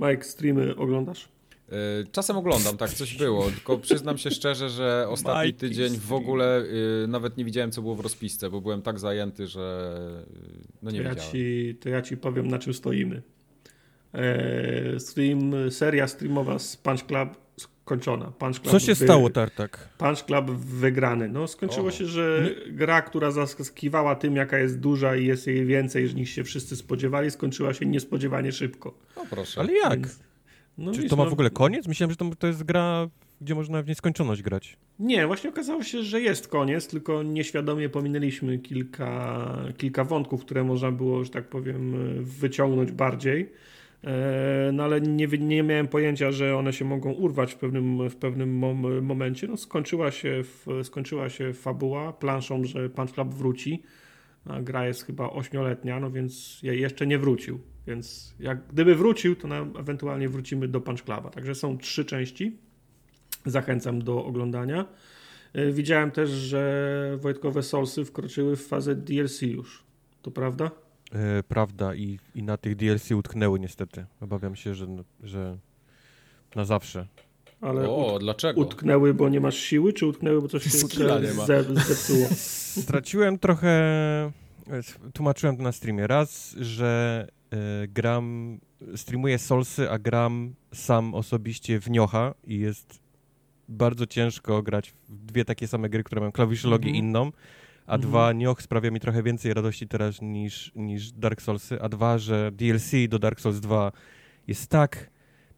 Mike, 0.00 0.24
streamy 0.24 0.76
oglądasz? 0.76 1.28
E, 1.68 2.04
czasem 2.12 2.36
oglądam, 2.36 2.76
tak, 2.76 2.90
coś 2.90 3.16
było, 3.16 3.50
tylko 3.50 3.78
przyznam 3.78 4.18
się 4.18 4.30
szczerze, 4.30 4.70
że 4.70 5.06
ostatni 5.08 5.54
tydzień 5.54 5.96
w 5.98 6.12
ogóle 6.12 6.62
y, 7.04 7.06
nawet 7.08 7.36
nie 7.36 7.44
widziałem, 7.44 7.70
co 7.70 7.82
było 7.82 7.94
w 7.94 8.00
rozpisce, 8.00 8.50
bo 8.50 8.60
byłem 8.60 8.82
tak 8.82 8.98
zajęty, 8.98 9.46
że 9.46 9.96
y, 10.28 10.68
no 10.82 10.90
nie 10.90 10.98
to 10.98 11.04
ja 11.04 11.14
Ci, 11.14 11.76
to 11.80 11.88
ja 11.88 12.02
ci 12.02 12.16
powiem, 12.16 12.48
na 12.48 12.58
czym 12.58 12.74
stoimy. 12.74 13.22
E, 14.16 15.00
stream, 15.00 15.70
seria 15.70 16.08
streamowa 16.08 16.58
z 16.58 16.76
Punch 16.76 17.06
Club 17.06 17.28
skończona. 17.56 18.32
Punch 18.38 18.60
Club 18.60 18.72
Co 18.72 18.78
się 18.78 18.94
wy... 18.94 19.04
stało, 19.04 19.30
Tartak? 19.30 19.88
Punch 19.98 20.24
Club 20.24 20.50
wygrany. 20.50 21.28
No, 21.28 21.48
skończyło 21.48 21.88
o. 21.88 21.90
się, 21.90 22.06
że 22.06 22.50
gra, 22.70 23.02
która 23.02 23.30
zaskakiwała 23.30 24.14
tym, 24.14 24.36
jaka 24.36 24.58
jest 24.58 24.80
duża 24.80 25.16
i 25.16 25.26
jest 25.26 25.46
jej 25.46 25.66
więcej 25.66 26.14
niż 26.14 26.30
się 26.30 26.44
wszyscy 26.44 26.76
spodziewali, 26.76 27.30
skończyła 27.30 27.74
się 27.74 27.86
niespodziewanie 27.86 28.52
szybko. 28.52 28.94
No 29.16 29.26
proszę. 29.30 29.60
Ale 29.60 29.72
jak? 29.72 30.00
Więc... 30.00 30.18
No 30.78 30.92
Czy 30.92 31.08
to 31.08 31.16
ma 31.16 31.24
no... 31.24 31.30
w 31.30 31.32
ogóle 31.32 31.50
koniec? 31.50 31.88
Myślałem, 31.88 32.10
że 32.10 32.16
to, 32.16 32.30
to 32.38 32.46
jest 32.46 32.62
gra, 32.62 33.08
gdzie 33.40 33.54
można 33.54 33.82
w 33.82 33.88
nieskończoność 33.88 34.42
grać. 34.42 34.76
Nie, 34.98 35.26
właśnie 35.26 35.50
okazało 35.50 35.82
się, 35.82 36.02
że 36.02 36.20
jest 36.20 36.48
koniec, 36.48 36.88
tylko 36.88 37.22
nieświadomie 37.22 37.88
pominęliśmy 37.88 38.58
kilka, 38.58 39.50
kilka 39.76 40.04
wątków, 40.04 40.40
które 40.44 40.64
można 40.64 40.92
było, 40.92 41.24
że 41.24 41.30
tak 41.30 41.48
powiem, 41.48 41.94
wyciągnąć 42.22 42.92
bardziej. 42.92 43.52
E, 44.04 44.70
no 44.72 44.84
ale 44.84 45.00
nie, 45.00 45.26
nie 45.26 45.62
miałem 45.62 45.88
pojęcia, 45.88 46.32
że 46.32 46.56
one 46.56 46.72
się 46.72 46.84
mogą 46.84 47.12
urwać 47.12 47.54
w 47.54 47.56
pewnym, 47.56 48.08
w 48.08 48.16
pewnym 48.16 48.58
mom, 48.58 49.04
momencie. 49.04 49.48
No, 49.48 49.56
skończyła, 49.56 50.10
się 50.10 50.42
skończyła 50.82 51.28
się 51.28 51.52
fabuła 51.52 52.12
planszą, 52.12 52.64
że 52.64 52.88
Punch 52.90 53.12
Club 53.12 53.34
wróci. 53.34 53.82
A 54.44 54.62
gra 54.62 54.86
jest 54.86 55.04
chyba 55.04 55.30
ośmioletnia, 55.30 56.00
no 56.00 56.10
więc 56.10 56.60
jeszcze 56.62 57.06
nie 57.06 57.18
wrócił. 57.18 57.60
Więc 57.86 58.34
jak 58.40 58.66
gdyby 58.66 58.94
wrócił, 58.94 59.36
to 59.36 59.48
na, 59.48 59.66
ewentualnie 59.78 60.28
wrócimy 60.28 60.68
do 60.68 60.80
Punch 60.80 61.02
Cluba. 61.04 61.30
Także 61.30 61.54
są 61.54 61.78
trzy 61.78 62.04
części. 62.04 62.56
Zachęcam 63.46 64.02
do 64.02 64.24
oglądania. 64.24 64.86
E, 65.52 65.72
widziałem 65.72 66.10
też, 66.10 66.30
że 66.30 67.18
Wojtkowe 67.20 67.62
Soulsy 67.62 68.04
wkroczyły 68.04 68.56
w 68.56 68.66
fazę 68.66 68.94
DLC 68.94 69.42
już. 69.42 69.84
To 70.22 70.30
prawda? 70.30 70.70
E, 71.12 71.42
prawda 71.42 71.94
i, 71.94 72.18
i 72.34 72.42
na 72.42 72.56
tych 72.56 72.76
DLC 72.76 73.10
utknęły 73.12 73.60
niestety. 73.60 74.06
Obawiam 74.20 74.56
się, 74.56 74.74
że, 74.74 74.86
że 75.22 75.58
na 76.54 76.64
zawsze. 76.64 77.06
Ale 77.60 77.88
o, 77.88 78.14
ut 78.14 78.22
dlaczego? 78.22 78.60
Utknęły, 78.60 79.14
bo 79.14 79.28
nie 79.28 79.40
masz 79.40 79.56
siły, 79.56 79.92
czy 79.92 80.06
utknęły, 80.06 80.42
bo 80.42 80.48
coś 80.48 80.64
się 80.64 80.70
zepsuło? 81.74 82.26
Straciłem 82.84 83.38
trochę... 83.38 83.68
E, 83.70 84.32
tłumaczyłem 85.12 85.56
to 85.56 85.62
na 85.62 85.72
streamie. 85.72 86.06
Raz, 86.06 86.56
że 86.60 87.26
y, 87.84 87.88
gram... 87.88 88.58
Streamuję 88.96 89.38
Solsy, 89.38 89.90
a 89.90 89.98
gram 89.98 90.54
sam 90.72 91.14
osobiście 91.14 91.80
w 91.80 91.90
Niocha 91.90 92.34
i 92.44 92.58
jest 92.58 93.00
bardzo 93.68 94.06
ciężko 94.06 94.62
grać 94.62 94.94
w 95.08 95.26
dwie 95.26 95.44
takie 95.44 95.68
same 95.68 95.88
gry, 95.88 96.04
które 96.04 96.20
mają 96.20 96.32
klawiszologię 96.32 96.90
mm 96.90 97.00
-hmm. 97.00 97.04
inną 97.04 97.32
a 97.86 97.94
mhm. 97.94 98.00
dwa, 98.00 98.32
Nioh 98.32 98.62
sprawia 98.62 98.90
mi 98.90 99.00
trochę 99.00 99.22
więcej 99.22 99.54
radości 99.54 99.88
teraz 99.88 100.22
niż, 100.22 100.72
niż 100.74 101.12
Dark 101.12 101.42
Soulsy, 101.42 101.82
a 101.82 101.88
dwa, 101.88 102.18
że 102.18 102.50
DLC 102.52 102.90
do 103.08 103.18
Dark 103.18 103.40
Souls 103.40 103.60
2 103.60 103.92
jest 104.46 104.70
tak 104.70 105.10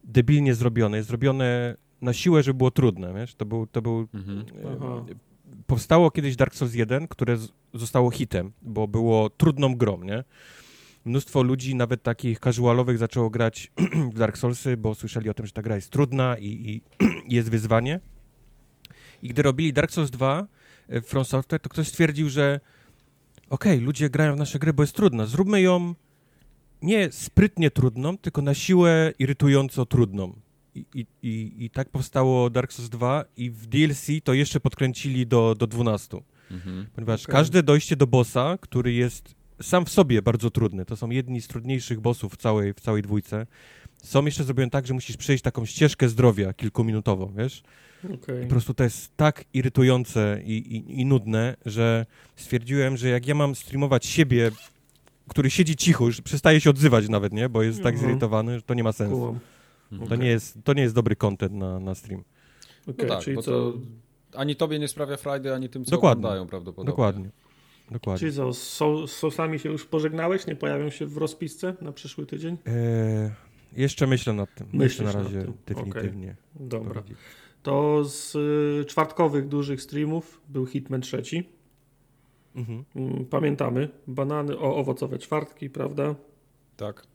debilnie 0.03 0.55
zrobione, 0.55 0.97
jest 0.97 1.09
zrobione 1.09 1.75
na 2.01 2.13
siłę, 2.13 2.43
żeby 2.43 2.57
było 2.57 2.71
trudne, 2.71 3.13
wiesz, 3.13 3.35
to 3.35 3.45
był, 3.45 3.67
to 3.67 3.81
był 3.81 4.07
mhm. 4.13 4.39
e, 4.39 5.15
powstało 5.67 6.11
kiedyś 6.11 6.35
Dark 6.35 6.55
Souls 6.55 6.73
1, 6.73 7.07
które 7.07 7.37
z, 7.37 7.51
zostało 7.73 8.11
hitem, 8.11 8.51
bo 8.61 8.87
było 8.87 9.29
trudną 9.29 9.75
grą, 9.75 10.03
nie? 10.03 10.23
Mnóstwo 11.05 11.43
ludzi, 11.43 11.75
nawet 11.75 12.03
takich 12.03 12.39
casualowych, 12.39 12.97
zaczęło 12.97 13.29
grać 13.29 13.71
w 14.13 14.17
Dark 14.19 14.37
Soulsy, 14.37 14.77
bo 14.77 14.95
słyszeli 14.95 15.29
o 15.29 15.33
tym, 15.33 15.45
że 15.45 15.51
ta 15.51 15.61
gra 15.61 15.75
jest 15.75 15.89
trudna 15.89 16.37
i, 16.37 16.45
i 16.45 16.81
jest 17.35 17.49
wyzwanie. 17.49 17.99
I 19.21 19.29
gdy 19.29 19.41
robili 19.41 19.73
Dark 19.73 19.91
Souls 19.91 20.11
2, 20.11 20.47
From 21.03 21.25
Software, 21.25 21.61
to 21.61 21.69
ktoś 21.69 21.87
stwierdził, 21.87 22.29
że 22.29 22.59
okej, 23.49 23.73
okay, 23.73 23.85
ludzie 23.85 24.09
grają 24.09 24.35
w 24.35 24.37
nasze 24.37 24.59
gry, 24.59 24.73
bo 24.73 24.83
jest 24.83 24.95
trudna. 24.95 25.25
Zróbmy 25.25 25.61
ją 25.61 25.95
nie 26.81 27.11
sprytnie 27.11 27.71
trudną, 27.71 28.17
tylko 28.17 28.41
na 28.41 28.53
siłę 28.53 29.13
irytująco 29.19 29.85
trudną. 29.85 30.39
I, 30.75 30.85
i, 30.93 31.05
i, 31.23 31.65
i 31.65 31.69
tak 31.69 31.89
powstało 31.89 32.49
Dark 32.49 32.73
Souls 32.73 32.89
2 32.89 33.25
i 33.37 33.51
w 33.51 33.67
DLC 33.67 34.07
to 34.23 34.33
jeszcze 34.33 34.59
podkręcili 34.59 35.27
do, 35.27 35.55
do 35.55 35.67
12. 35.67 36.17
Mhm. 36.51 36.85
Ponieważ 36.95 37.23
okay. 37.23 37.33
każde 37.33 37.63
dojście 37.63 37.95
do 37.95 38.07
bossa, 38.07 38.57
który 38.61 38.93
jest 38.93 39.35
sam 39.61 39.85
w 39.85 39.89
sobie 39.89 40.21
bardzo 40.21 40.49
trudny, 40.49 40.85
to 40.85 40.95
są 40.95 41.09
jedni 41.09 41.41
z 41.41 41.47
trudniejszych 41.47 41.99
bossów 41.99 42.33
w 42.33 42.37
całej, 42.37 42.73
w 42.73 42.79
całej 42.79 43.01
dwójce, 43.01 43.47
są 44.03 44.25
jeszcze 44.25 44.43
zrobione 44.43 44.69
tak, 44.69 44.87
że 44.87 44.93
musisz 44.93 45.17
przejść 45.17 45.43
taką 45.43 45.65
ścieżkę 45.65 46.09
zdrowia 46.09 46.53
kilkuminutową, 46.53 47.33
wiesz? 47.37 47.63
Okay. 48.05 48.41
Po 48.41 48.49
prostu 48.49 48.73
to 48.73 48.83
jest 48.83 49.17
tak 49.17 49.45
irytujące 49.53 50.41
i, 50.43 50.57
i, 50.57 51.01
i, 51.01 51.05
nudne, 51.05 51.55
że 51.65 52.05
stwierdziłem, 52.35 52.97
że 52.97 53.09
jak 53.09 53.27
ja 53.27 53.35
mam 53.35 53.55
streamować 53.55 54.05
siebie, 54.05 54.51
który 55.27 55.49
siedzi 55.49 55.75
cicho, 55.75 56.05
już 56.05 56.21
przestaje 56.21 56.61
się 56.61 56.69
odzywać 56.69 57.09
nawet, 57.09 57.33
nie? 57.33 57.49
Bo 57.49 57.63
jest 57.63 57.83
tak 57.83 57.93
mhm. 57.93 58.09
zirytowany, 58.09 58.55
że 58.55 58.61
to 58.61 58.73
nie 58.73 58.83
ma 58.83 58.91
sensu. 58.91 59.39
To, 59.99 60.05
okay. 60.05 60.17
nie 60.17 60.27
jest, 60.27 60.57
to 60.63 60.73
nie 60.73 60.81
jest 60.81 60.95
dobry 60.95 61.15
content 61.15 61.53
na, 61.53 61.79
na 61.79 61.95
stream. 61.95 62.23
Okay, 62.87 63.07
no 63.07 63.15
tak, 63.15 63.23
czyli 63.23 63.37
co... 63.37 63.73
ani 64.33 64.55
tobie 64.55 64.79
nie 64.79 64.87
sprawia 64.87 65.17
frajdy, 65.17 65.53
ani 65.53 65.69
tym, 65.69 65.85
co 65.85 65.91
Dokładnie. 65.91 66.19
oglądają 66.19 66.47
prawdopodobnie. 66.47 66.91
Dokładnie. 66.91 67.29
Dokładnie. 67.91 68.19
Czyli 68.19 68.33
co, 68.33 68.53
z 69.07 69.11
sosami 69.11 69.59
się 69.59 69.69
już 69.69 69.85
pożegnałeś? 69.85 70.47
Nie 70.47 70.55
pojawią 70.55 70.89
się 70.89 71.05
w 71.05 71.17
rozpisce 71.17 71.75
na 71.81 71.91
przyszły 71.91 72.25
tydzień? 72.25 72.57
Eee, 72.65 73.31
jeszcze 73.77 74.07
myślę 74.07 74.33
nad 74.33 74.55
tym. 74.55 74.67
Myślę 74.73 75.05
na 75.05 75.11
razie 75.11 75.45
definitywnie. 75.67 76.35
Okay. 76.55 76.67
Dobra 76.67 77.03
to 77.63 78.05
z 78.05 78.35
y, 78.35 78.85
czwartkowych 78.85 79.47
dużych 79.47 79.81
streamów 79.81 80.41
był 80.49 80.65
Hitman 80.65 81.01
trzeci. 81.01 81.49
Mhm. 82.55 82.83
Mm, 82.95 83.25
pamiętamy, 83.25 83.89
banany, 84.07 84.57
o, 84.59 84.75
owocowe 84.75 85.19
czwartki, 85.19 85.69
prawda? 85.69 86.15
Tak. 86.77 87.07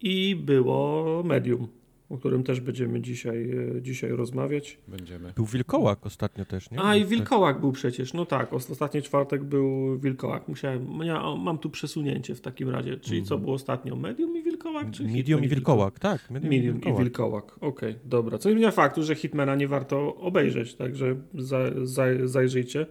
I 0.00 0.36
było 0.36 1.22
Medium 1.24 1.68
o 2.14 2.18
którym 2.18 2.42
też 2.42 2.60
będziemy 2.60 3.00
dzisiaj, 3.00 3.50
e, 3.76 3.82
dzisiaj 3.82 4.10
rozmawiać. 4.10 4.78
Będziemy. 4.88 5.32
Był 5.36 5.44
Wilkołak 5.44 6.06
ostatnio 6.06 6.44
też, 6.44 6.70
nie? 6.70 6.80
A 6.80 6.96
i 6.96 7.04
Wilkołak 7.04 7.60
był 7.60 7.72
przecież, 7.72 8.12
no 8.12 8.26
tak, 8.26 8.52
ostatni 8.52 9.02
czwartek 9.02 9.44
był 9.44 9.98
Wilkołak. 9.98 10.48
Musiałem, 10.48 11.00
ja 11.02 11.36
mam 11.36 11.58
tu 11.58 11.70
przesunięcie 11.70 12.34
w 12.34 12.40
takim 12.40 12.68
razie, 12.68 12.96
czyli 12.96 13.16
mm. 13.16 13.26
co 13.26 13.38
było 13.38 13.54
ostatnio? 13.54 13.96
Medium 13.96 14.36
i 14.36 14.42
Wilkołak? 14.42 14.90
Czy 14.90 15.04
Medium 15.04 15.44
i 15.44 15.48
Wilkołak, 15.48 15.98
tak. 15.98 16.30
Medium, 16.30 16.54
Medium 16.54 16.80
i 16.80 16.98
Wilkołak, 16.98 17.56
okej, 17.56 17.90
okay, 17.90 17.94
dobra. 18.04 18.38
Co 18.38 18.48
nie 18.48 18.54
zmienia 18.54 18.70
faktu, 18.70 19.02
że 19.02 19.14
Hitmana 19.14 19.54
nie 19.54 19.68
warto 19.68 20.16
obejrzeć, 20.16 20.74
także 20.74 21.16
za, 21.34 21.58
za, 21.82 22.04
zajrzyjcie. 22.24 22.86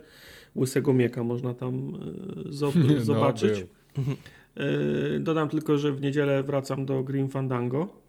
Łysego 0.56 0.94
Mieka 0.94 1.24
można 1.24 1.54
tam 1.54 1.94
e, 2.46 3.02
zobaczyć. 3.12 3.66
No, 3.98 4.04
Dodam 5.20 5.50
tylko, 5.50 5.78
że 5.78 5.92
w 5.92 6.02
niedzielę 6.02 6.44
wracam 6.44 6.86
do 6.86 7.04
Green 7.04 7.30
Fandango 7.30 8.03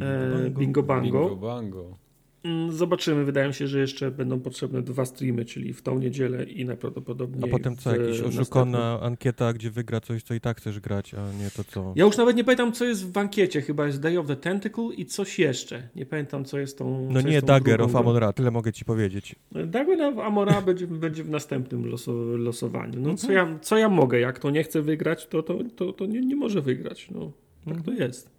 E, 0.00 0.50
bingo 0.50 0.82
Bango. 0.82 1.20
Bingo 1.20 1.36
Bango. 1.36 2.06
Mm, 2.46 2.72
zobaczymy. 2.72 3.24
Wydaje 3.24 3.48
mi 3.48 3.54
się, 3.54 3.66
że 3.66 3.78
jeszcze 3.78 4.10
będą 4.10 4.40
potrzebne 4.40 4.82
dwa 4.82 5.04
streamy, 5.04 5.44
czyli 5.44 5.72
w 5.72 5.82
tą 5.82 5.98
niedzielę 5.98 6.44
i 6.44 6.64
najprawdopodobniej. 6.64 7.50
A 7.50 7.52
potem 7.52 7.76
co, 7.76 7.96
jakiś 7.96 8.20
oszukana 8.20 9.00
ankieta, 9.00 9.52
gdzie 9.52 9.70
wygra 9.70 10.00
coś, 10.00 10.22
co 10.22 10.34
i 10.34 10.40
tak 10.40 10.58
chcesz 10.58 10.80
grać, 10.80 11.14
a 11.14 11.32
nie 11.42 11.50
to 11.50 11.64
co. 11.64 11.92
Ja 11.96 12.04
już 12.04 12.16
nawet 12.16 12.36
nie 12.36 12.44
pamiętam, 12.44 12.72
co 12.72 12.84
jest 12.84 13.12
w 13.12 13.18
ankiecie. 13.18 13.62
Chyba 13.62 13.86
jest 13.86 14.00
Day 14.00 14.18
of 14.18 14.26
the 14.26 14.36
Tentacle 14.36 14.84
i 14.96 15.06
coś 15.06 15.38
jeszcze. 15.38 15.88
Nie 15.96 16.06
pamiętam, 16.06 16.44
co 16.44 16.58
jest 16.58 16.78
tą. 16.78 17.08
No 17.10 17.20
nie 17.20 17.42
Dagger 17.42 17.82
of 17.82 17.96
Amon-Ra, 17.96 18.32
tyle 18.32 18.50
mogę 18.50 18.72
ci 18.72 18.84
powiedzieć. 18.84 19.36
Dagger 19.66 20.02
of 20.02 20.18
Amon-Ra 20.18 20.62
będzie, 20.66 20.86
będzie 20.86 21.24
w 21.24 21.30
następnym 21.30 21.86
loso, 21.86 22.12
losowaniu. 22.36 23.00
No 23.00 23.14
co 23.14 23.32
ja, 23.32 23.58
co 23.62 23.76
ja 23.76 23.88
mogę? 23.88 24.20
Jak 24.20 24.38
to 24.38 24.50
nie 24.50 24.62
chce 24.62 24.82
wygrać, 24.82 25.26
to, 25.26 25.42
to, 25.42 25.58
to, 25.76 25.92
to 25.92 26.06
nie, 26.06 26.20
nie 26.20 26.36
może 26.36 26.62
wygrać. 26.62 27.08
No, 27.10 27.32
tak 27.64 27.82
to 27.82 27.90
mhm. 27.90 27.98
jest. 27.98 28.35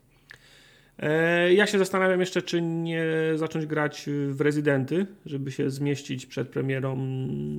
E, 0.99 1.53
ja 1.53 1.67
się 1.67 1.79
zastanawiam 1.79 2.19
jeszcze, 2.19 2.41
czy 2.41 2.61
nie 2.61 3.05
zacząć 3.35 3.65
grać 3.65 4.09
w 4.29 4.41
Rezydenty, 4.41 5.05
żeby 5.25 5.51
się 5.51 5.69
zmieścić 5.69 6.25
przed 6.25 6.49
premierą 6.49 6.97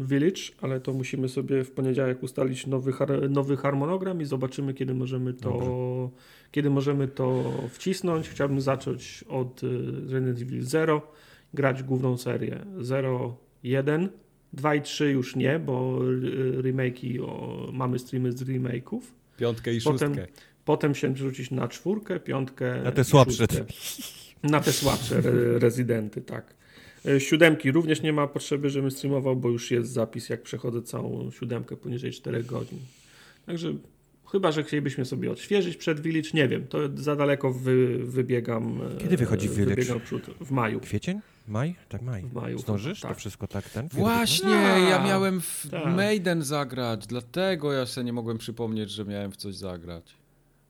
Village, 0.03 0.43
ale 0.61 0.81
to 0.81 0.93
musimy 0.93 1.29
sobie 1.29 1.65
w 1.65 1.71
poniedziałek 1.71 2.23
ustalić 2.23 2.67
nowy, 2.67 2.93
nowy 3.29 3.57
harmonogram 3.57 4.21
i 4.21 4.25
zobaczymy, 4.25 4.75
kiedy 4.75 4.95
możemy 4.95 5.35
to, 5.35 6.11
kiedy 6.51 6.71
możemy 6.71 7.09
to 7.09 7.53
wcisnąć. 7.71 8.29
Chciałbym 8.29 8.61
zacząć 8.61 9.25
od 9.29 9.65
e, 9.65 9.67
Resident 10.13 10.43
Evil 10.43 10.63
0, 10.63 11.13
grać 11.55 11.83
główną 11.83 12.17
serię 12.17 12.65
0, 12.81 13.37
1, 13.63 14.09
2 14.53 14.75
i 14.75 14.83
3 14.83 15.11
już 15.11 15.37
nie, 15.37 15.59
bo 15.59 15.99
remake'i, 16.61 17.21
o, 17.21 17.69
mamy 17.73 17.99
streamy 17.99 18.33
z 18.33 18.43
remake'ów. 18.43 19.01
Piątkę 19.37 19.75
i 19.75 19.81
Potem, 19.81 20.15
szóstkę. 20.15 20.33
Potem 20.69 20.95
się 20.95 21.17
rzucić 21.17 21.51
na 21.51 21.69
czwórkę, 21.69 22.21
piątkę. 22.21 22.83
Na 22.83 22.93
te 22.93 23.05
słabsze. 23.05 23.47
Na 24.43 24.61
te 24.61 24.73
słabsze 24.73 25.17
re 25.17 25.59
rezydenty, 25.59 26.21
tak. 26.21 26.55
E, 27.07 27.21
siódemki 27.21 27.73
również 27.73 28.03
nie 28.03 28.13
ma 28.13 28.27
potrzeby, 28.27 28.71
żebym 28.71 28.91
streamował, 28.91 29.37
bo 29.37 29.49
już 29.49 29.71
jest 29.71 29.93
zapis, 29.93 30.29
jak 30.29 30.43
przechodzę 30.43 30.83
całą 30.83 31.31
siódemkę 31.31 31.77
poniżej 31.77 32.13
4 32.13 32.45
godzin. 32.45 32.79
Także 33.47 33.75
chyba, 34.33 34.53
że 34.53 34.65
chcielibyśmy 34.65 35.05
sobie 35.05 35.31
odświeżyć 35.31 35.77
przed 35.77 36.01
Village, 36.01 36.31
nie 36.35 36.49
wiem, 36.49 36.67
to 36.67 36.79
za 36.95 37.17
daleko 37.17 37.53
wy, 37.53 37.99
wybiegam. 38.05 38.81
E, 38.97 39.01
Kiedy 39.01 39.17
wychodzi 39.17 39.49
Village? 39.49 39.75
Wybiegam 39.75 40.01
przód, 40.01 40.23
w 40.41 40.51
maju. 40.51 40.81
Kwiecień? 40.81 41.21
Maj? 41.47 41.75
Tak, 41.89 42.03
maj. 42.03 42.23
W 42.23 42.33
maju. 42.33 42.59
Zdążysz 42.59 43.01
tak. 43.01 43.11
to 43.11 43.19
wszystko 43.19 43.47
tak 43.47 43.71
ten? 43.71 43.89
Właśnie, 43.89 44.51
ja 44.91 45.05
miałem 45.05 45.41
w 45.41 45.67
tak. 45.71 45.97
Maiden 45.97 46.43
zagrać, 46.43 47.07
dlatego 47.07 47.73
ja 47.73 47.87
sobie 47.87 48.05
nie 48.05 48.13
mogłem 48.13 48.39
przypomnieć, 48.39 48.91
że 48.91 49.05
miałem 49.05 49.33
w 49.33 49.37
coś 49.37 49.55
zagrać. 49.55 50.19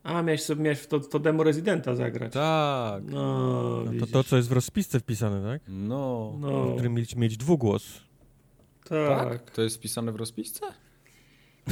A, 0.02 0.22
miałeś, 0.22 0.42
sobie, 0.42 0.62
miałeś 0.62 0.86
to, 0.86 1.00
to 1.00 1.18
demo 1.18 1.42
Residenta 1.42 1.94
zagrać. 1.94 2.32
Tak. 2.32 3.02
No, 3.06 3.84
no 3.84 4.00
to 4.00 4.06
to, 4.06 4.24
co 4.24 4.36
jest 4.36 4.48
w 4.48 4.52
rozpisce 4.52 5.00
wpisane, 5.00 5.42
tak? 5.42 5.62
No. 5.68 6.36
no. 6.40 6.64
W 6.64 6.74
którym 6.74 6.94
mieć, 6.94 7.16
mieć 7.16 7.36
dwugłos. 7.36 8.00
Tak. 8.84 9.28
tak. 9.28 9.50
To 9.50 9.62
jest 9.62 9.76
wpisane 9.76 10.12
w 10.12 10.16
rozpisce? 10.16 10.66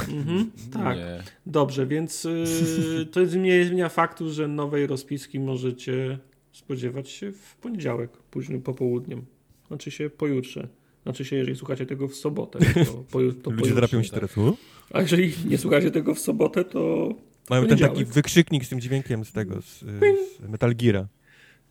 Mhm, 0.09 0.51
tak. 0.73 0.97
Nie. 0.97 1.23
Dobrze, 1.47 1.87
więc 1.87 2.25
yy, 2.25 3.07
to 3.13 3.21
nie 3.21 3.65
zmienia 3.65 3.89
faktu, 3.89 4.31
że 4.31 4.49
nowej 4.49 4.87
rozpiski 4.87 5.41
możecie 5.41 6.19
spodziewać 6.53 7.09
się 7.09 7.33
w 7.33 7.57
poniedziałek, 7.57 8.11
późnym 8.17 8.63
popołudniem. 8.63 9.25
Znaczy 9.69 9.91
się 9.91 10.11
pojutrze. 10.11 10.69
Znaczy 11.03 11.25
się, 11.25 11.37
jeżeli 11.37 11.57
słuchacie 11.57 11.87
tego 11.87 12.09
w 12.09 12.15
sobotę, 12.15 12.59
to, 12.59 12.93
poju, 13.13 13.33
to 13.33 13.51
Ludzie 13.51 13.75
drapią 13.75 14.03
się 14.03 14.11
teraz. 14.11 14.39
U? 14.39 14.57
A 14.91 15.01
jeżeli 15.01 15.33
nie 15.49 15.59
słuchacie 15.59 15.91
tego 15.91 16.15
w 16.15 16.19
sobotę, 16.19 16.65
to 16.65 17.15
Mają 17.51 17.67
ten 17.67 17.79
taki 17.79 18.05
wykrzyknik 18.05 18.65
z 18.65 18.69
tym 18.69 18.81
dźwiękiem 18.81 19.25
z 19.25 19.33
tego, 19.33 19.63
z, 19.63 19.79
z 19.79 20.49
Metal 20.49 20.75
Geara. 20.75 21.07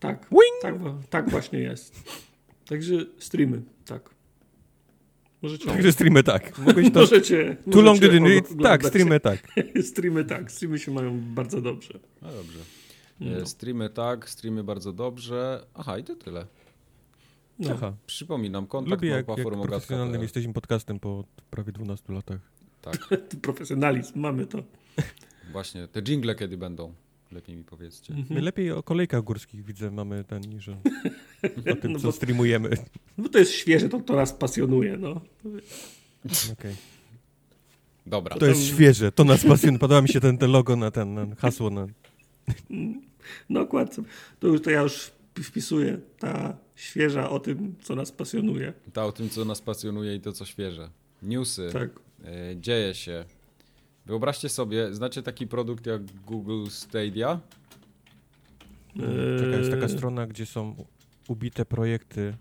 Tak, 0.00 0.28
tak, 0.62 0.74
tak 1.10 1.30
właśnie 1.30 1.58
jest. 1.58 2.02
Także 2.68 2.94
streamy, 3.18 3.62
tak. 3.84 4.16
Możecie... 5.42 5.66
Także 5.66 5.92
streamy 5.92 6.22
tak. 6.22 6.58
Mogłeś 6.66 6.92
to... 6.92 7.00
możecie, 7.00 7.56
Too 7.72 7.82
long 7.82 8.00
didn't 8.00 8.28
read? 8.28 8.62
Tak, 8.62 8.86
streamy 8.86 9.20
tak. 9.20 9.38
streamy 9.90 10.24
tak. 10.24 10.52
Streamy 10.52 10.78
się 10.78 10.92
mają 10.92 11.20
bardzo 11.20 11.60
dobrze. 11.60 11.98
A 12.22 12.32
dobrze. 12.32 12.58
No. 13.20 13.46
Streamy 13.46 13.90
tak, 13.90 14.28
streamy 14.30 14.64
bardzo 14.64 14.92
dobrze. 14.92 15.66
Aha, 15.74 15.98
i 15.98 16.04
to 16.04 16.16
tyle. 16.16 16.46
No. 17.58 17.70
Aha. 17.74 17.92
Przypominam, 18.06 18.66
kontakt 18.66 18.90
Lubię 18.90 19.08
jak, 19.08 19.28
jak 19.28 19.48
profesjonalnym 19.62 20.22
jesteśmy 20.22 20.52
podcastem 20.52 21.00
po 21.00 21.24
prawie 21.50 21.72
12 21.72 22.12
latach. 22.12 22.40
Tak. 22.82 23.08
Profesjonalizm, 23.42 24.20
mamy 24.20 24.46
to. 24.46 24.62
Właśnie, 25.52 25.88
te 25.88 26.02
jingle 26.02 26.34
kiedy 26.34 26.56
będą? 26.56 26.94
Lepiej 27.32 27.56
mi 27.56 27.64
powiedzcie. 27.64 28.14
Mhm. 28.14 28.34
My 28.34 28.40
lepiej 28.40 28.72
o 28.72 28.82
kolejkach 28.82 29.22
górskich 29.22 29.64
widzę 29.64 29.90
mamy 29.90 30.24
ten 30.24 30.40
niż 30.40 30.68
o, 30.68 30.72
o 31.72 31.76
tym, 31.76 31.92
no 31.92 31.98
co 31.98 32.08
bo, 32.08 32.12
streamujemy. 32.12 32.70
No 33.18 33.28
to 33.28 33.38
jest 33.38 33.52
świeże, 33.52 33.88
to, 33.88 34.00
to 34.00 34.16
nas 34.16 34.32
pasjonuje, 34.32 34.96
no. 34.96 35.10
Okej. 35.10 36.52
Okay. 36.52 36.74
Dobra. 38.06 38.36
To 38.36 38.46
jest 38.46 38.64
świeże, 38.64 39.12
to 39.12 39.24
nas 39.24 39.44
pasjonuje. 39.44 39.78
Podoba 39.78 40.02
mi 40.02 40.08
się 40.08 40.20
ten, 40.20 40.38
ten 40.38 40.50
logo 40.50 40.76
na 40.76 40.90
ten, 40.90 41.16
ten 41.16 41.36
hasło 41.36 41.70
na... 41.70 41.86
No 43.48 43.60
okładce. 43.60 44.02
To 44.40 44.46
już 44.46 44.62
to 44.62 44.70
ja 44.70 44.80
już 44.80 45.10
wpisuję. 45.42 46.00
Ta 46.18 46.56
świeża 46.74 47.30
o 47.30 47.40
tym, 47.40 47.74
co 47.82 47.94
nas 47.94 48.12
pasjonuje. 48.12 48.72
Ta 48.92 49.04
o 49.04 49.12
tym, 49.12 49.30
co 49.30 49.44
nas 49.44 49.60
pasjonuje 49.60 50.14
i 50.14 50.20
to, 50.20 50.32
co 50.32 50.44
świeże. 50.44 50.90
Newsy. 51.22 51.68
Tak. 51.72 51.90
E, 52.24 52.56
dzieje 52.56 52.94
się. 52.94 53.24
Wyobraźcie 54.06 54.48
sobie, 54.48 54.94
znacie 54.94 55.22
taki 55.22 55.46
produkt 55.46 55.86
jak 55.86 56.02
Google 56.26 56.66
Stadia? 56.68 57.40
Eee... 58.96 59.38
Czekaj, 59.38 59.58
jest 59.58 59.70
taka 59.70 59.88
strona, 59.88 60.26
gdzie 60.26 60.46
są 60.46 60.74
ubite 61.28 61.64
projekty 61.64 62.34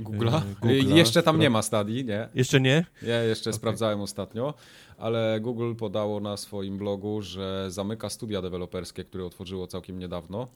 Google'a? 0.00 0.40
Google'a. 0.62 0.96
Jeszcze 0.96 1.22
tam 1.22 1.38
nie 1.38 1.50
ma 1.50 1.62
Stadii, 1.62 2.04
nie? 2.04 2.28
Jeszcze 2.34 2.60
nie? 2.60 2.84
Ja 3.02 3.22
jeszcze 3.22 3.50
okay. 3.50 3.58
sprawdzałem 3.58 4.00
ostatnio, 4.00 4.54
ale 4.98 5.38
Google 5.40 5.74
podało 5.74 6.20
na 6.20 6.36
swoim 6.36 6.78
blogu, 6.78 7.22
że 7.22 7.70
zamyka 7.70 8.10
studia 8.10 8.42
deweloperskie, 8.42 9.04
które 9.04 9.24
otworzyło 9.24 9.66
całkiem 9.66 9.98
niedawno. 9.98 10.48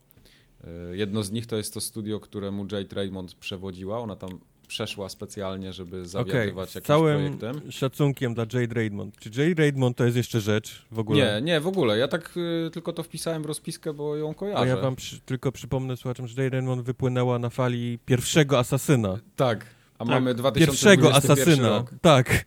Eee, 0.64 0.98
jedno 0.98 1.22
z 1.22 1.30
nich 1.30 1.46
to 1.46 1.56
jest 1.56 1.74
to 1.74 1.80
studio, 1.80 2.20
któremu 2.20 2.66
Jade 2.72 2.96
Raymond 2.96 3.34
przewodziła. 3.34 3.98
Ona 3.98 4.16
tam 4.16 4.30
przeszła 4.66 5.08
specjalnie, 5.08 5.72
żeby 5.72 6.08
zawiadywać 6.08 6.50
okay. 6.50 6.80
jakimś 6.80 6.86
całym 6.86 7.38
projektem. 7.38 7.72
szacunkiem 7.72 8.34
dla 8.34 8.46
Jade 8.52 8.74
Raymond. 8.74 9.16
Czy 9.18 9.30
Jade 9.42 9.62
Raymond 9.62 9.96
to 9.96 10.04
jest 10.04 10.16
jeszcze 10.16 10.40
rzecz 10.40 10.86
w 10.90 10.98
ogóle? 10.98 11.18
Nie, 11.18 11.42
nie, 11.42 11.60
w 11.60 11.66
ogóle. 11.66 11.98
Ja 11.98 12.08
tak 12.08 12.36
y, 12.66 12.70
tylko 12.70 12.92
to 12.92 13.02
wpisałem 13.02 13.42
w 13.42 13.46
rozpiskę, 13.46 13.92
bo 13.92 14.16
ją 14.16 14.34
kojarzę. 14.34 14.62
A 14.62 14.66
ja 14.66 14.76
wam 14.76 14.96
przy, 14.96 15.20
tylko 15.20 15.52
przypomnę 15.52 15.96
słuchaczom, 15.96 16.26
że 16.26 16.42
Jade 16.42 16.56
Raymond 16.56 16.82
wypłynęła 16.82 17.38
na 17.38 17.50
fali 17.50 17.98
pierwszego 18.06 18.58
Asasyna. 18.58 19.18
Tak, 19.36 19.66
a 19.98 20.04
tak. 20.04 20.08
mamy 20.08 20.34
2021 20.34 20.66
Pierwszego 20.66 21.14
Asasyna, 21.14 21.68
rok. 21.68 21.90
tak. 22.00 22.44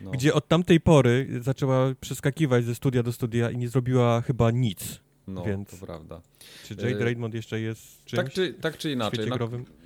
No. 0.00 0.10
Gdzie 0.10 0.34
od 0.34 0.48
tamtej 0.48 0.80
pory 0.80 1.28
zaczęła 1.40 1.94
przeskakiwać 2.00 2.64
ze 2.64 2.74
studia 2.74 3.02
do 3.02 3.12
studia 3.12 3.50
i 3.50 3.56
nie 3.56 3.68
zrobiła 3.68 4.20
chyba 4.20 4.50
nic. 4.50 5.00
No, 5.26 5.44
Więc... 5.44 5.70
to 5.70 5.86
prawda. 5.86 6.20
Czy 6.64 6.74
Jade 6.74 7.00
e, 7.00 7.04
Raymond 7.04 7.34
jeszcze 7.34 7.60
jest 7.60 8.04
czymś 8.04 8.24
tak 8.24 8.32
czy, 8.32 8.54
tak 8.54 8.78
czy 8.78 8.92
inaczej. 8.92 9.30
Na, 9.30 9.36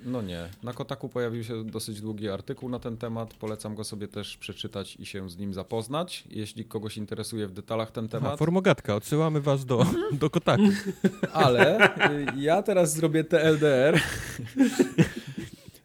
no 0.05 0.21
nie. 0.21 0.49
Na 0.63 0.73
Kotaku 0.73 1.09
pojawił 1.09 1.43
się 1.43 1.65
dosyć 1.65 2.01
długi 2.01 2.29
artykuł 2.29 2.69
na 2.69 2.79
ten 2.79 2.97
temat. 2.97 3.33
Polecam 3.33 3.75
go 3.75 3.83
sobie 3.83 4.07
też 4.07 4.37
przeczytać 4.37 4.95
i 4.95 5.05
się 5.05 5.29
z 5.29 5.37
nim 5.37 5.53
zapoznać. 5.53 6.23
Jeśli 6.29 6.65
kogoś 6.65 6.97
interesuje 6.97 7.47
w 7.47 7.51
detalach 7.51 7.91
ten 7.91 8.07
temat. 8.07 8.27
Aha, 8.27 8.37
formogatka, 8.37 8.95
odsyłamy 8.95 9.41
was 9.41 9.65
do, 9.65 9.85
do 10.11 10.29
Kotaku. 10.29 10.63
Ale 11.33 11.85
y, 11.85 12.25
ja 12.37 12.63
teraz 12.63 12.93
zrobię 12.93 13.23
TLDR. 13.23 14.01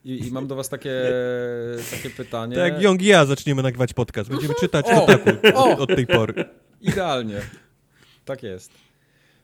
I, 0.04 0.26
I, 0.26 0.30
mam 0.30 0.46
do 0.46 0.56
was 0.56 0.68
takie, 0.68 1.12
takie 1.90 2.10
pytanie. 2.10 2.56
Tak 2.56 2.72
jak 2.72 2.82
Young 2.82 3.02
i 3.02 3.06
ja 3.06 3.26
zaczniemy 3.26 3.62
nagrywać 3.62 3.92
podcast. 3.92 4.30
Będziemy 4.30 4.54
czytać 4.60 4.86
o, 4.86 5.00
Kotaku 5.00 5.30
od, 5.54 5.80
od 5.80 5.88
tej 5.88 6.06
pory. 6.06 6.44
Idealnie. 6.80 7.40
Tak 8.24 8.42
jest. 8.42 8.85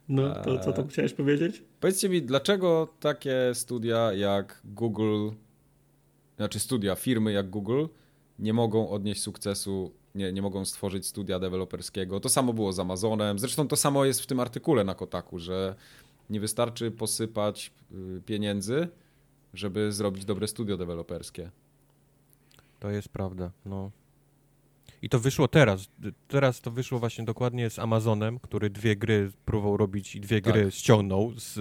No, 0.09 0.43
to 0.43 0.59
co 0.59 0.73
tam 0.73 0.89
chciałeś 0.89 1.15
powiedzieć? 1.15 1.63
Powiedzcie 1.81 2.09
mi, 2.09 2.23
dlaczego 2.23 2.89
takie 3.01 3.51
studia 3.55 4.13
jak 4.13 4.61
Google, 4.65 5.31
znaczy 6.37 6.59
studia, 6.59 6.95
firmy 6.95 7.33
jak 7.33 7.51
Google 7.51 7.87
nie 8.39 8.53
mogą 8.53 8.89
odnieść 8.89 9.23
sukcesu, 9.23 9.93
nie, 10.15 10.33
nie 10.33 10.43
mogą 10.43 10.65
stworzyć 10.65 11.07
studia 11.07 11.39
deweloperskiego. 11.39 12.21
To 12.21 12.29
samo 12.29 12.53
było 12.53 12.73
z 12.73 12.79
Amazonem. 12.79 13.39
Zresztą 13.39 13.69
to 13.69 13.77
samo 13.77 14.05
jest 14.05 14.21
w 14.21 14.27
tym 14.27 14.41
artykule 14.41 14.85
na 14.85 14.95
Kotaku, 14.95 15.39
że 15.39 15.75
nie 16.31 16.41
wystarczy 16.41 16.91
posypać 16.91 17.73
y, 17.93 18.23
pieniędzy, 18.27 18.89
żeby 19.55 19.93
zrobić 19.93 20.25
dobre 20.25 20.49
studio 20.49 20.77
deweloperskie. 20.77 21.51
To 22.81 22.91
jest 22.91 23.09
prawda, 23.09 23.51
no. 23.65 23.91
I 25.03 25.09
to 25.09 25.21
wyszło 25.21 25.49
teraz. 25.49 25.89
Teraz 26.29 26.61
to 26.61 26.71
wyszło 26.71 26.99
właśnie 26.99 27.25
dokładnie 27.25 27.71
z 27.71 27.79
Amazonem, 27.79 28.39
który 28.39 28.71
dwie 28.71 28.97
gry 28.97 29.31
próbował 29.45 29.77
robić 29.77 30.17
i 30.17 30.21
dwie 30.21 30.41
tak. 30.41 30.55
gry 30.55 30.71
ściągnął 30.71 31.33
z, 31.37 31.55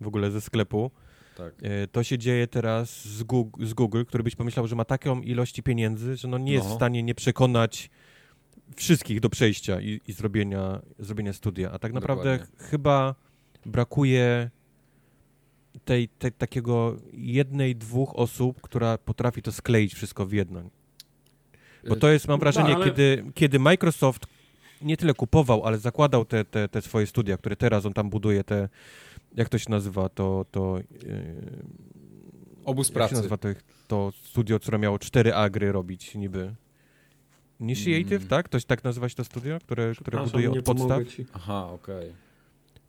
w 0.00 0.06
ogóle 0.06 0.30
ze 0.30 0.40
sklepu. 0.40 0.90
Tak. 1.36 1.54
E, 1.62 1.86
to 1.86 2.02
się 2.02 2.18
dzieje 2.18 2.46
teraz 2.46 3.04
z 3.04 3.22
Google, 3.22 3.66
z 3.66 3.74
Google, 3.74 4.04
który 4.04 4.24
byś 4.24 4.36
pomyślał, 4.36 4.66
że 4.66 4.76
ma 4.76 4.84
taką 4.84 5.20
ilość 5.20 5.60
pieniędzy, 5.60 6.16
że 6.16 6.28
no 6.28 6.38
nie 6.38 6.52
jest 6.52 6.66
no. 6.66 6.72
w 6.72 6.76
stanie 6.76 7.02
nie 7.02 7.14
przekonać 7.14 7.90
wszystkich 8.76 9.20
do 9.20 9.30
przejścia 9.30 9.80
i, 9.80 10.00
i 10.06 10.12
zrobienia, 10.12 10.80
zrobienia 10.98 11.32
studia. 11.32 11.72
A 11.72 11.78
tak 11.78 11.92
naprawdę 11.92 12.38
Dokładnie. 12.38 12.66
chyba 12.66 13.14
brakuje 13.66 14.50
tej, 15.84 16.08
tej, 16.08 16.32
takiego 16.32 16.96
jednej, 17.12 17.76
dwóch 17.76 18.16
osób, 18.16 18.60
która 18.60 18.98
potrafi 18.98 19.42
to 19.42 19.52
skleić 19.52 19.94
wszystko 19.94 20.26
w 20.26 20.32
jedno. 20.32 20.62
Bo 21.88 21.96
to 21.96 22.08
jest, 22.08 22.28
mam 22.28 22.40
wrażenie, 22.40 22.70
no, 22.70 22.76
ale... 22.76 22.84
kiedy, 22.84 23.24
kiedy 23.34 23.58
Microsoft 23.58 24.26
nie 24.82 24.96
tyle 24.96 25.14
kupował, 25.14 25.64
ale 25.64 25.78
zakładał 25.78 26.24
te, 26.24 26.44
te, 26.44 26.68
te 26.68 26.82
swoje 26.82 27.06
studia, 27.06 27.36
które 27.36 27.56
teraz 27.56 27.86
on 27.86 27.92
tam 27.92 28.10
buduje, 28.10 28.44
te, 28.44 28.68
jak 29.34 29.48
to 29.48 29.58
się 29.58 29.70
nazywa, 29.70 30.08
to... 30.08 30.46
to 30.50 30.78
yy, 31.02 31.86
Obóz 32.64 32.90
pracy. 32.90 33.02
Jak 33.02 33.10
się 33.10 33.16
nazywa 33.16 33.36
to, 33.36 33.48
to 33.88 34.12
studio, 34.22 34.60
które 34.60 34.78
miało 34.78 34.98
cztery 34.98 35.34
agry 35.34 35.72
robić 35.72 36.14
niby? 36.14 36.54
Initiative, 37.60 38.12
mm. 38.12 38.28
tak? 38.28 38.48
To 38.48 38.58
tak 38.66 38.84
nazywa 38.84 39.08
się 39.08 39.14
to 39.14 39.24
studio, 39.24 39.58
które, 39.60 39.92
które 40.00 40.24
buduje 40.24 40.50
od 40.50 40.64
podstaw? 40.64 41.02
Aha, 41.32 41.68
okej. 41.72 41.96
Okay. 41.96 42.12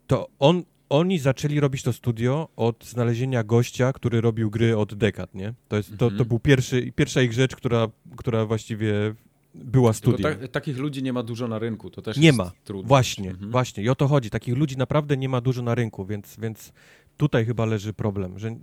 To 0.07 0.27
on 0.39 0.63
oni 0.89 1.19
zaczęli 1.19 1.59
robić 1.59 1.83
to 1.83 1.93
studio 1.93 2.47
od 2.55 2.85
znalezienia 2.85 3.43
gościa, 3.43 3.93
który 3.93 4.21
robił 4.21 4.49
gry 4.49 4.77
od 4.77 4.93
dekad, 4.93 5.35
nie? 5.35 5.53
To, 5.67 5.77
jest, 5.77 5.91
to, 5.91 5.97
to 5.97 6.07
mhm. 6.07 6.27
był 6.27 6.39
pierwszy, 6.39 6.91
pierwsza 6.95 7.21
ich 7.21 7.33
rzecz, 7.33 7.55
która, 7.55 7.87
która 8.17 8.45
właściwie 8.45 9.15
była 9.55 9.93
studiem. 9.93 10.39
Ta, 10.39 10.47
takich 10.47 10.77
ludzi 10.77 11.03
nie 11.03 11.13
ma 11.13 11.23
dużo 11.23 11.47
na 11.47 11.59
rynku, 11.59 11.89
to 11.89 12.01
też 12.01 12.17
Nie 12.17 12.33
ma, 12.33 12.51
właśnie, 12.83 13.29
mhm. 13.29 13.51
właśnie. 13.51 13.83
I 13.83 13.89
o 13.89 13.95
to 13.95 14.07
chodzi. 14.07 14.29
Takich 14.29 14.57
ludzi 14.57 14.77
naprawdę 14.77 15.17
nie 15.17 15.29
ma 15.29 15.41
dużo 15.41 15.61
na 15.61 15.75
rynku, 15.75 16.05
więc, 16.05 16.37
więc 16.39 16.73
tutaj 17.17 17.45
chyba 17.45 17.65
leży 17.65 17.93
problem, 17.93 18.39
że 18.39 18.55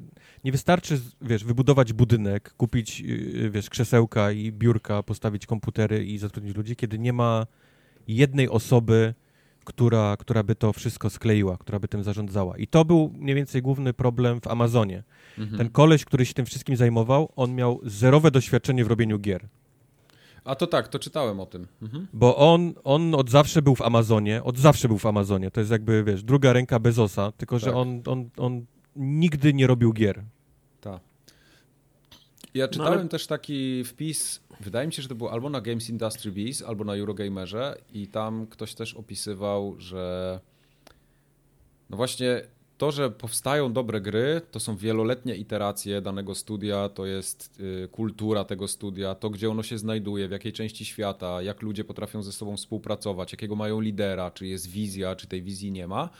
nie 0.45 0.53
wystarczy, 0.53 1.01
wiesz, 1.23 1.45
wybudować 1.45 1.93
budynek, 1.93 2.55
kupić, 2.57 3.01
y, 3.01 3.51
wiesz, 3.51 3.71
krzesełka 3.71 4.33
i 4.33 4.53
biurka, 4.53 5.03
postawić 5.03 5.47
komputery 5.47 6.05
i 6.05 6.19
zatrudnić 6.19 6.57
ludzi, 6.57 6.77
kiedy 6.77 6.99
nie 6.99 7.13
ma 7.13 7.47
jednej 8.09 8.49
osoby, 8.49 9.15
która, 9.65 10.17
która 10.17 10.43
by 10.43 10.55
to 10.55 10.73
wszystko 10.73 11.11
skleiła, 11.11 11.57
która 11.57 11.79
by 11.79 11.89
tym 11.89 12.03
zarządzała. 12.03 12.57
I 12.59 12.67
to 12.67 12.85
był 12.85 13.13
mniej 13.19 13.35
więcej 13.35 13.63
główny 13.63 13.93
problem 13.93 14.41
w 14.41 14.47
Amazonie. 14.47 15.03
Mhm. 15.39 15.59
Ten 15.59 15.71
koleś, 15.71 16.05
który 16.05 16.27
się 16.27 16.35
tym 16.35 16.47
wszystkim 16.47 16.77
zajmował, 16.77 17.33
on 17.37 17.55
miał 17.55 17.81
zerowe 17.83 18.31
doświadczenie 18.31 18.85
w 18.85 18.89
robieniu 18.89 19.19
gier. 19.19 19.49
A 20.45 20.55
to 20.55 20.67
tak, 20.67 20.89
to 20.89 20.99
czytałem 20.99 21.41
o 21.41 21.47
tym. 21.47 21.67
Mhm. 21.83 22.07
Bo 22.13 22.37
on, 22.37 22.75
on 22.85 23.15
od 23.15 23.31
zawsze 23.31 23.63
był 23.63 23.75
w 23.75 23.83
Amazonie, 23.83 24.43
od 24.43 24.59
zawsze 24.59 24.89
był 24.89 24.99
w 24.99 25.07
Amazonie. 25.07 25.51
To 25.51 25.61
jest 25.61 25.73
jakby, 25.73 26.05
wiesz, 26.05 26.23
druga 26.23 26.53
ręka 26.53 26.79
Bezosa, 26.79 27.33
tylko 27.33 27.59
że 27.59 27.67
tak. 27.67 27.75
on, 27.75 28.03
on, 28.07 28.31
on 28.37 28.65
nigdy 28.97 29.55
nie 29.55 29.67
robił 29.67 29.93
gier. 29.93 30.23
Tak. 30.81 31.01
Ja 32.55 32.69
czytałem 32.69 32.95
no, 32.95 33.01
ale... 33.01 33.09
też 33.09 33.27
taki 33.27 33.85
wpis 33.85 34.41
Wydaje 34.61 34.87
mi 34.87 34.93
się, 34.93 35.03
że 35.03 35.09
to 35.09 35.15
było 35.15 35.33
albo 35.33 35.51
na 35.51 35.61
Games 35.61 35.91
Industry 35.91 36.33
Biz, 36.33 36.63
albo 36.63 36.85
na 36.85 36.95
Eurogamerze 36.97 37.77
i 37.93 38.07
tam 38.09 38.47
ktoś 38.47 38.75
też 38.75 38.95
opisywał, 38.95 39.75
że 39.79 40.41
no 41.91 41.97
właśnie 41.97 42.43
to, 42.79 42.91
że 42.91 43.11
powstają 43.11 43.73
dobre 43.73 44.01
gry, 44.01 44.41
to 44.51 44.61
są 44.61 44.77
wieloletnie 44.77 45.35
iteracje 45.35 46.01
danego 46.01 46.35
studia, 46.35 46.89
to 46.89 47.07
jest 47.07 47.61
y, 47.85 47.89
kultura 47.89 48.45
tego 48.45 48.69
studia, 48.69 49.15
to 49.15 49.31
gdzie 49.31 49.51
ono 49.51 49.63
się 49.63 49.79
znajduje, 49.79 50.29
w 50.29 50.31
jakiej 50.31 50.53
części 50.53 50.85
świata, 50.85 51.43
jak 51.43 51.63
ludzie 51.63 51.85
potrafią 51.85 52.23
ze 52.23 52.33
sobą 52.33 52.57
współpracować, 52.57 53.33
jakiego 53.33 53.57
mają 53.57 53.81
lidera, 53.81 54.31
czy 54.31 54.47
jest 54.47 54.71
wizja, 54.71 55.17
czy 55.17 55.27
tej 55.27 55.43
wizji 55.43 55.73
nie 55.73 55.87
ma. 55.87 56.11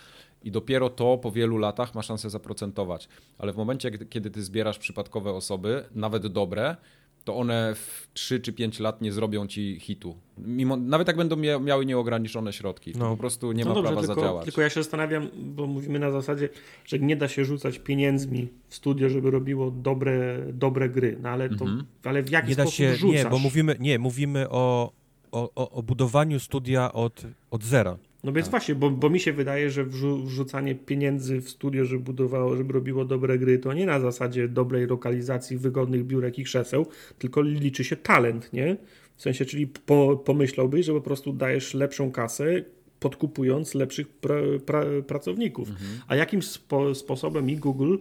I 0.45 0.51
dopiero 0.51 0.91
to 0.91 1.19
po 1.19 1.31
wielu 1.33 1.59
latach 1.59 1.95
ma 1.95 2.03
szansę 2.03 2.31
zaprocentować. 2.31 3.09
Ale 3.39 3.53
w 3.53 3.57
momencie, 3.57 3.91
kiedy 3.91 4.31
ty 4.31 4.43
zbierasz 4.43 4.79
przypadkowe 4.79 5.33
osoby, 5.33 5.85
nawet 5.95 6.27
dobre, 6.27 6.77
to 7.25 7.37
one 7.37 7.75
w 7.75 8.09
3 8.15 8.41
czy 8.41 8.53
5 8.53 8.81
lat 8.81 9.01
nie 9.01 9.13
zrobią 9.13 9.47
ci 9.47 9.81
hitu. 9.81 10.17
Mimo, 10.39 10.77
nawet 10.77 11.09
jak 11.09 11.17
będą 11.17 11.37
miały 11.61 11.87
nieograniczone 11.87 12.53
środki, 12.53 12.93
no. 12.99 13.11
po 13.11 13.17
prostu 13.17 13.53
nie 13.53 13.65
no 13.65 13.71
ma 13.71 13.75
dobrze, 13.75 13.89
prawa 13.89 14.01
tylko, 14.07 14.15
zadziałać. 14.15 14.45
Tylko 14.45 14.61
ja 14.61 14.71
się 14.71 14.83
zastanawiam, 14.83 15.29
bo 15.37 15.67
mówimy 15.67 15.99
na 15.99 16.11
zasadzie, 16.11 16.49
że 16.85 16.99
nie 16.99 17.17
da 17.17 17.29
się 17.29 17.45
rzucać 17.45 17.79
pieniędzmi 17.79 18.49
w 18.69 18.75
studio, 18.75 19.09
żeby 19.09 19.31
robiło 19.31 19.71
dobre, 19.71 20.39
dobre 20.53 20.89
gry, 20.89 21.19
no 21.23 21.29
ale, 21.29 21.49
to, 21.49 21.65
mhm. 21.65 21.85
ale 22.05 22.23
w 22.23 22.31
jaki 22.31 22.49
nie 22.49 22.55
sposób 22.55 22.71
da 22.71 22.77
się, 22.77 22.97
rzucasz? 22.97 23.25
Nie, 23.25 23.31
bo 23.31 23.39
mówimy, 23.39 23.77
nie, 23.81 23.99
mówimy 23.99 24.51
o, 24.51 24.93
o, 25.33 25.71
o 25.71 25.83
budowaniu 25.83 26.41
studia 26.41 26.93
od, 26.93 27.23
od 27.51 27.65
zera. 27.65 27.99
No 28.25 28.33
więc 28.33 28.47
tak. 28.47 28.51
właśnie, 28.51 28.75
bo, 28.75 28.91
bo 28.91 29.11
mi 29.11 29.21
się 29.21 29.33
wydaje, 29.33 29.71
że 29.71 29.85
wrzucanie 30.25 30.75
pieniędzy 30.75 31.41
w 31.41 31.51
studio, 31.51 31.85
żeby 31.85 32.03
budowało, 32.03 32.57
żeby 32.57 32.73
robiło 32.73 33.05
dobre 33.05 33.39
gry, 33.39 33.59
to 33.59 33.73
nie 33.73 33.87
na 33.87 34.01
zasadzie 34.01 34.49
dobrej 34.49 34.87
lokalizacji, 34.87 35.59
wygodnych 35.59 36.05
biurek 36.05 36.39
i 36.39 36.45
krzeseł, 36.45 36.87
tylko 37.19 37.43
liczy 37.43 37.85
się 37.85 37.97
talent, 37.97 38.53
nie? 38.53 38.77
W 39.17 39.23
sensie, 39.23 39.45
czyli 39.45 39.67
po, 39.67 40.17
pomyślałbyś, 40.17 40.87
że 40.87 40.93
po 40.93 41.01
prostu 41.01 41.33
dajesz 41.33 41.75
lepszą 41.75 42.13
kasę, 42.13 42.65
podkupując 43.01 43.75
lepszych 43.75 44.09
pra, 44.09 44.35
pra, 44.67 44.85
pracowników. 45.07 45.69
Mhm. 45.69 46.01
A 46.09 46.17
jakim 46.17 46.43
spo, 46.43 46.95
sposobem 46.95 47.51
i 47.51 47.57
Google 47.57 47.97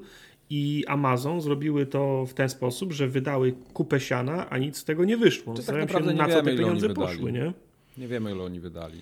i 0.49 0.83
Amazon 0.87 1.41
zrobiły 1.41 1.85
to 1.85 2.25
w 2.25 2.33
ten 2.33 2.49
sposób, 2.49 2.93
że 2.93 3.07
wydały 3.07 3.53
kupę 3.73 3.99
siana, 3.99 4.49
a 4.49 4.57
nic 4.57 4.77
z 4.77 4.83
tego 4.83 5.05
nie 5.05 5.17
wyszło. 5.17 5.53
Czy 5.53 5.63
tak 5.63 5.75
naprawdę 5.75 6.11
się, 6.11 6.17
na 6.17 6.27
co 6.27 6.43
te 6.43 6.57
pieniądze 6.57 6.89
poszły, 6.89 7.31
nie? 7.31 7.53
Nie 7.97 8.07
wiemy, 8.07 8.31
ile 8.31 8.43
oni 8.43 8.59
wydali. 8.59 9.01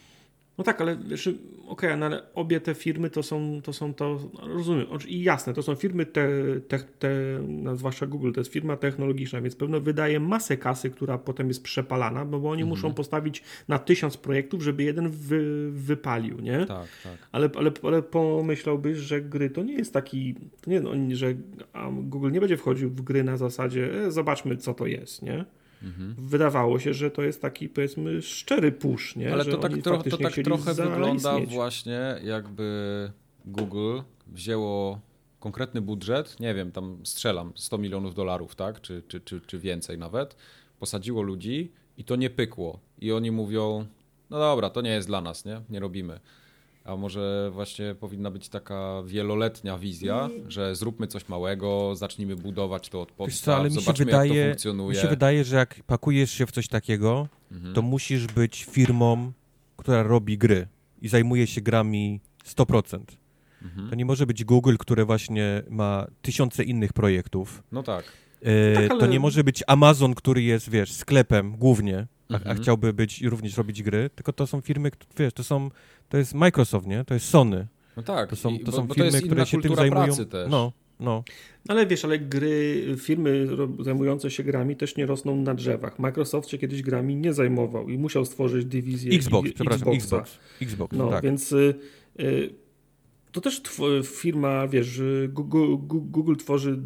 No 0.58 0.64
tak, 0.64 0.82
ale 0.82 0.97
wiesz, 0.97 1.28
okej, 1.28 1.39
okay, 1.68 1.97
no 1.97 2.06
ale 2.06 2.34
obie 2.34 2.62
te 2.62 2.74
firmy 2.74 3.10
to 3.10 3.24
są 3.24 3.62
to, 3.64 3.74
są 3.74 3.93
to 3.93 4.20
rozumiem, 4.43 4.88
i 5.08 5.24
jasne, 5.24 5.54
to 5.54 5.64
są 5.64 5.76
firmy, 5.76 6.06
te, 6.06 6.30
te, 6.68 6.80
te, 6.80 7.10
no, 7.47 7.76
zwłaszcza 7.76 8.08
Google, 8.08 8.32
to 8.32 8.39
jest 8.39 8.52
firma 8.52 8.78
technologiczna, 8.78 9.41
więc 9.41 9.56
pewno 9.56 9.82
wydaje 9.82 10.20
masę 10.20 10.58
kasy, 10.58 10.89
która 10.89 11.18
potem 11.18 11.47
jest 11.47 11.64
przepalana, 11.64 12.26
bo, 12.26 12.39
bo 12.39 12.49
oni 12.49 12.62
mhm. 12.62 12.70
muszą 12.70 12.93
postawić 12.93 13.43
na 13.68 13.80
tysiąc 13.80 14.18
projektów, 14.18 14.62
żeby 14.62 14.84
jeden 14.84 15.10
wy, 15.10 15.70
wypalił, 15.72 16.39
nie? 16.39 16.66
Tak, 16.66 16.88
tak. 17.04 17.18
Ale, 17.32 17.49
ale, 17.56 17.72
ale 17.84 18.02
pomyślałbyś, 18.02 18.97
że 18.97 19.22
gry 19.22 19.49
to 19.49 19.64
nie 19.64 19.74
jest 19.74 19.93
taki, 19.93 20.36
nie, 20.68 20.82
no, 20.82 20.91
że 21.14 21.34
Google 21.91 22.32
nie 22.32 22.39
będzie 22.39 22.58
wchodził 22.58 22.89
w 22.89 23.02
gry 23.02 23.24
na 23.24 23.38
zasadzie, 23.38 24.06
e, 24.06 24.12
zobaczmy 24.12 24.58
co 24.58 24.74
to 24.74 24.86
jest, 24.86 25.22
nie? 25.22 25.45
Mhm. 25.84 26.15
Wydawało 26.17 26.79
się, 26.79 26.93
że 26.93 27.11
to 27.11 27.21
jest 27.21 27.41
taki 27.41 27.69
powiedzmy 27.69 28.21
szczery 28.21 28.71
push, 28.71 29.15
nie? 29.15 29.34
Ale 29.34 29.43
że 29.43 29.51
to 29.51 29.57
tak, 29.57 29.77
tro, 29.77 30.03
to 30.03 30.17
tak 30.17 30.34
trochę 30.34 30.73
wygląda 30.73 31.39
właśnie 31.39 32.15
jakby 32.23 33.11
Google 33.45 33.99
wzięło 34.27 34.99
konkretny 35.39 35.82
budżet, 35.82 36.39
nie 36.39 36.53
wiem, 36.53 36.71
tam 36.71 36.99
strzelam 37.03 37.53
100 37.55 37.77
milionów 37.77 38.15
dolarów, 38.15 38.55
tak? 38.55 38.82
Czy, 38.82 39.03
czy, 39.07 39.21
czy, 39.21 39.41
czy 39.41 39.59
więcej 39.59 39.97
nawet, 39.97 40.36
posadziło 40.79 41.21
ludzi 41.21 41.71
i 41.97 42.03
to 42.03 42.15
nie 42.15 42.29
pykło. 42.29 42.79
I 42.99 43.11
oni 43.11 43.32
mówią, 43.32 43.86
no 44.29 44.39
dobra, 44.39 44.69
to 44.69 44.82
nie 44.82 44.89
jest 44.89 45.07
dla 45.07 45.21
nas, 45.21 45.45
nie? 45.45 45.61
Nie 45.69 45.79
robimy. 45.79 46.19
A 46.91 46.97
może 46.97 47.49
właśnie 47.53 47.95
powinna 47.99 48.31
być 48.31 48.49
taka 48.49 49.03
wieloletnia 49.05 49.77
wizja, 49.77 50.29
że 50.47 50.75
zróbmy 50.75 51.07
coś 51.07 51.29
małego, 51.29 51.95
zacznijmy 51.95 52.35
budować 52.35 52.89
to 52.89 53.01
od 53.01 53.11
podstaw, 53.11 53.45
co, 53.45 53.55
ale 53.55 53.69
mi 53.69 53.75
zobaczmy 53.75 53.97
się 53.97 54.05
wydaje, 54.05 54.35
jak 54.35 54.45
to 54.45 54.51
funkcjonuje. 54.51 54.95
Mi 54.95 55.01
się 55.01 55.07
wydaje, 55.07 55.43
że 55.43 55.55
jak 55.55 55.75
pakujesz 55.87 56.31
się 56.31 56.45
w 56.45 56.51
coś 56.51 56.67
takiego, 56.67 57.27
mhm. 57.51 57.73
to 57.73 57.81
musisz 57.81 58.27
być 58.27 58.65
firmą, 58.65 59.31
która 59.77 60.03
robi 60.03 60.37
gry 60.37 60.67
i 61.01 61.07
zajmuje 61.07 61.47
się 61.47 61.61
grami 61.61 62.19
100%. 62.45 62.99
Mhm. 63.61 63.89
To 63.89 63.95
nie 63.95 64.05
może 64.05 64.25
być 64.25 64.43
Google, 64.43 64.75
które 64.79 65.05
właśnie 65.05 65.63
ma 65.69 66.07
tysiące 66.21 66.63
innych 66.63 66.93
projektów. 66.93 67.63
No 67.71 67.83
tak. 67.83 68.05
E, 68.41 68.73
tak 68.75 68.91
ale... 68.91 68.99
To 68.99 69.05
nie 69.05 69.19
może 69.19 69.43
być 69.43 69.63
Amazon, 69.67 70.15
który 70.15 70.41
jest, 70.41 70.69
wiesz, 70.69 70.91
sklepem 70.91 71.57
głównie, 71.57 72.07
a, 72.29 72.33
mhm. 72.33 72.57
a, 72.57 72.61
chciałby 72.61 72.93
być 72.93 73.21
również 73.21 73.57
robić 73.57 73.83
gry, 73.83 74.09
tylko 74.15 74.33
to 74.33 74.47
są 74.47 74.61
firmy, 74.61 74.91
wiesz, 75.17 75.33
to 75.33 75.43
są 75.43 75.69
to 76.12 76.18
jest 76.18 76.34
Microsoft, 76.34 76.88
nie? 76.88 77.05
To 77.05 77.14
jest 77.14 77.26
Sony. 77.26 77.68
No 77.97 78.03
tak. 78.03 78.30
To 78.30 78.36
są, 78.36 78.59
to 78.59 78.72
są 78.72 78.88
bo, 78.88 78.93
firmy, 78.93 79.12
to 79.12 79.26
które 79.28 79.45
się 79.45 79.62
tym 79.62 79.76
zajmują. 79.76 80.16
Też. 80.16 80.49
No, 80.49 80.72
no. 80.99 81.24
Ale 81.68 81.86
wiesz, 81.86 82.05
ale 82.05 82.20
gry, 82.20 82.86
firmy 82.99 83.47
zajmujące 83.80 84.32
się 84.32 84.43
grami 84.43 84.76
też 84.76 84.95
nie 84.95 85.05
rosną 85.05 85.36
na 85.36 85.53
drzewach. 85.53 85.99
Microsoft 85.99 86.49
się 86.49 86.57
kiedyś 86.57 86.82
grami 86.82 87.16
nie 87.16 87.34
zajmował 87.34 87.89
i 87.89 87.97
musiał 87.97 88.26
stworzyć 88.26 88.66
dywizję 88.66 89.16
Xbox, 89.16 89.49
i, 89.49 89.53
przepraszam, 89.53 89.89
Xboxa. 89.89 90.18
Xbox. 90.18 90.39
Xbox, 90.62 90.97
no, 90.97 91.09
tak. 91.09 91.24
więc 91.24 91.51
y, 91.51 91.76
y, 92.20 92.53
to 93.32 93.41
też 93.41 93.61
firma, 94.03 94.67
wiesz, 94.67 95.01
Google, 95.29 95.75
Google 95.88 96.36
tworzy 96.36 96.77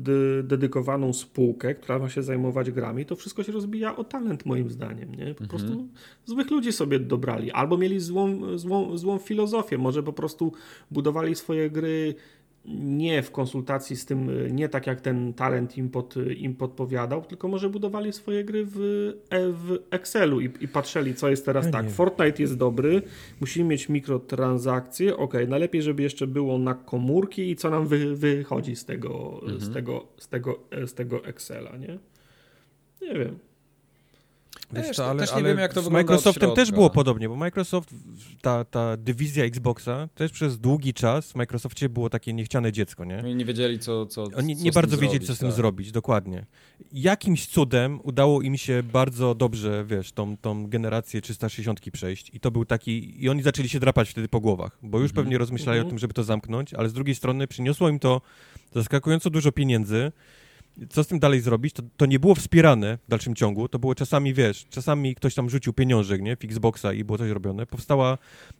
dedykowaną 0.43 1.13
spółkę, 1.13 1.75
która 1.75 1.99
ma 1.99 2.09
się 2.09 2.23
zajmować 2.23 2.71
grami, 2.71 3.05
to 3.05 3.15
wszystko 3.15 3.43
się 3.43 3.51
rozbija 3.51 3.95
o 3.95 4.03
talent 4.03 4.45
moim 4.45 4.69
zdaniem, 4.69 5.15
nie? 5.15 5.35
Po 5.35 5.43
mhm. 5.43 5.49
prostu 5.49 5.87
złych 6.25 6.51
ludzi 6.51 6.71
sobie 6.71 6.99
dobrali, 6.99 7.51
albo 7.51 7.77
mieli 7.77 7.99
złą, 7.99 8.57
złą, 8.57 8.97
złą 8.97 9.17
filozofię, 9.17 9.77
może 9.77 10.03
po 10.03 10.13
prostu 10.13 10.53
budowali 10.91 11.35
swoje 11.35 11.69
gry 11.69 12.15
nie 12.67 13.23
w 13.23 13.31
konsultacji 13.31 13.95
z 13.95 14.05
tym, 14.05 14.31
nie 14.55 14.69
tak 14.69 14.87
jak 14.87 15.01
ten 15.01 15.33
talent 15.33 15.77
im, 15.77 15.89
pod, 15.89 16.15
im 16.37 16.55
podpowiadał, 16.55 17.21
tylko 17.21 17.47
może 17.47 17.69
budowali 17.69 18.13
swoje 18.13 18.43
gry 18.43 18.65
w, 18.65 18.79
e, 19.29 19.51
w 19.51 19.77
Excelu 19.91 20.41
i, 20.41 20.45
i 20.61 20.67
patrzyli, 20.67 21.15
co 21.15 21.29
jest 21.29 21.45
teraz 21.45 21.65
ja 21.65 21.71
tak. 21.71 21.89
Fortnite 21.89 22.43
jest 22.43 22.57
dobry, 22.57 23.01
musimy 23.41 23.69
mieć 23.69 23.89
mikrotransakcje, 23.89 25.17
ok, 25.17 25.33
najlepiej, 25.47 25.81
żeby 25.81 26.03
jeszcze 26.03 26.27
było 26.27 26.59
na 26.59 26.73
komórki 26.73 27.49
i 27.51 27.55
co 27.55 27.69
nam 27.69 27.87
wy, 27.87 28.15
wychodzi 28.15 28.75
z 28.75 28.85
tego, 28.85 29.39
mhm. 29.41 29.61
z, 29.61 29.73
tego, 29.73 30.07
z, 30.17 30.27
tego, 30.27 30.59
z 30.85 30.93
tego 30.93 31.25
Excela, 31.25 31.77
nie? 31.77 31.99
Nie 33.01 33.13
wiem. 33.19 33.39
Wiesz, 34.83 34.97
to, 34.97 35.09
ale, 35.09 35.19
też 35.19 35.29
nie 35.29 35.35
ale 35.35 35.49
wiem, 35.49 35.59
jak 35.59 35.73
to 35.73 35.81
z 35.81 35.89
Microsoftem 35.89 36.51
też 36.51 36.71
było 36.71 36.89
podobnie, 36.89 37.29
bo 37.29 37.35
Microsoft, 37.35 37.89
ta, 38.41 38.65
ta 38.65 38.97
dywizja 38.97 39.45
Xboxa, 39.45 40.07
też 40.15 40.31
przez 40.31 40.59
długi 40.59 40.93
czas 40.93 41.31
w 41.31 41.35
Microsoftie 41.35 41.89
było 41.89 42.09
takie 42.09 42.33
niechciane 42.33 42.71
dziecko, 42.71 43.05
nie? 43.05 43.19
Oni 43.19 43.35
nie 43.35 43.45
wiedzieli, 43.45 43.79
co, 43.79 44.05
co 44.05 44.23
Oni 44.23 44.57
co 44.57 44.63
nie 44.63 44.71
bardzo 44.71 44.97
wiedzieli, 44.97 45.11
zrobić, 45.11 45.27
co 45.27 45.35
z 45.35 45.39
tym 45.39 45.47
tak. 45.47 45.55
zrobić, 45.55 45.91
dokładnie. 45.91 46.45
Jakimś 46.93 47.47
cudem 47.47 47.99
udało 48.03 48.41
im 48.41 48.57
się 48.57 48.83
bardzo 48.83 49.35
dobrze, 49.35 49.85
wiesz, 49.87 50.11
tą, 50.11 50.37
tą 50.37 50.67
generację 50.67 51.21
360 51.21 51.91
przejść 51.91 52.31
i 52.33 52.39
to 52.39 52.51
był 52.51 52.65
taki, 52.65 53.23
i 53.23 53.29
oni 53.29 53.41
zaczęli 53.41 53.69
się 53.69 53.79
drapać 53.79 54.09
wtedy 54.09 54.27
po 54.27 54.39
głowach, 54.39 54.77
bo 54.83 54.99
już 54.99 55.11
mhm. 55.11 55.25
pewnie 55.25 55.37
rozmyślali 55.37 55.79
mhm. 55.79 55.87
o 55.87 55.89
tym, 55.89 55.99
żeby 55.99 56.13
to 56.13 56.23
zamknąć, 56.23 56.73
ale 56.73 56.89
z 56.89 56.93
drugiej 56.93 57.15
strony 57.15 57.47
przyniosło 57.47 57.89
im 57.89 57.99
to 57.99 58.21
zaskakująco 58.73 59.29
dużo 59.29 59.51
pieniędzy, 59.51 60.11
co 60.89 61.03
z 61.03 61.07
tym 61.07 61.19
dalej 61.19 61.41
zrobić, 61.41 61.73
to, 61.73 61.83
to 61.97 62.05
nie 62.05 62.19
było 62.19 62.35
wspierane 62.35 62.97
w 63.07 63.09
dalszym 63.09 63.35
ciągu, 63.35 63.67
to 63.67 63.79
było 63.79 63.95
czasami, 63.95 64.33
wiesz, 64.33 64.65
czasami 64.69 65.15
ktoś 65.15 65.35
tam 65.35 65.49
rzucił 65.49 65.73
pieniążek, 65.73 66.21
nie, 66.21 66.35
w 66.35 66.43
Xboxa 66.43 66.93
i 66.93 67.03
było 67.03 67.17
coś 67.17 67.29
robione. 67.29 67.65
Powstała 67.65 68.17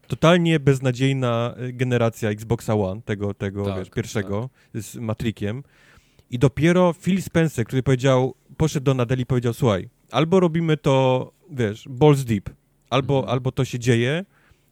totalnie 0.08 0.60
beznadziejna 0.60 1.56
y, 1.60 1.74
generacja 1.74 2.30
Xboxa 2.30 2.76
One, 2.76 3.02
tego, 3.02 3.34
tego 3.34 3.66
tak, 3.66 3.80
wiesz, 3.80 3.90
pierwszego, 3.90 4.50
tak. 4.74 4.82
z 4.82 4.96
Matrikiem 4.96 5.64
i 6.32 6.40
dopiero 6.40 6.94
Phil 6.94 7.22
Spencer, 7.22 7.66
który 7.66 7.84
powiedział, 7.84 8.36
poszedł 8.58 8.84
do 8.84 8.94
Nadeli 8.94 9.24
i 9.24 9.26
powiedział, 9.26 9.54
słuchaj, 9.54 9.90
albo 10.12 10.40
robimy 10.40 10.78
to, 10.78 11.32
wiesz, 11.52 11.88
balls 11.90 12.24
deep, 12.24 12.50
albo, 12.90 13.16
mhm. 13.16 13.34
albo 13.34 13.52
to 13.52 13.66
się 13.66 13.80
dzieje, 13.80 14.26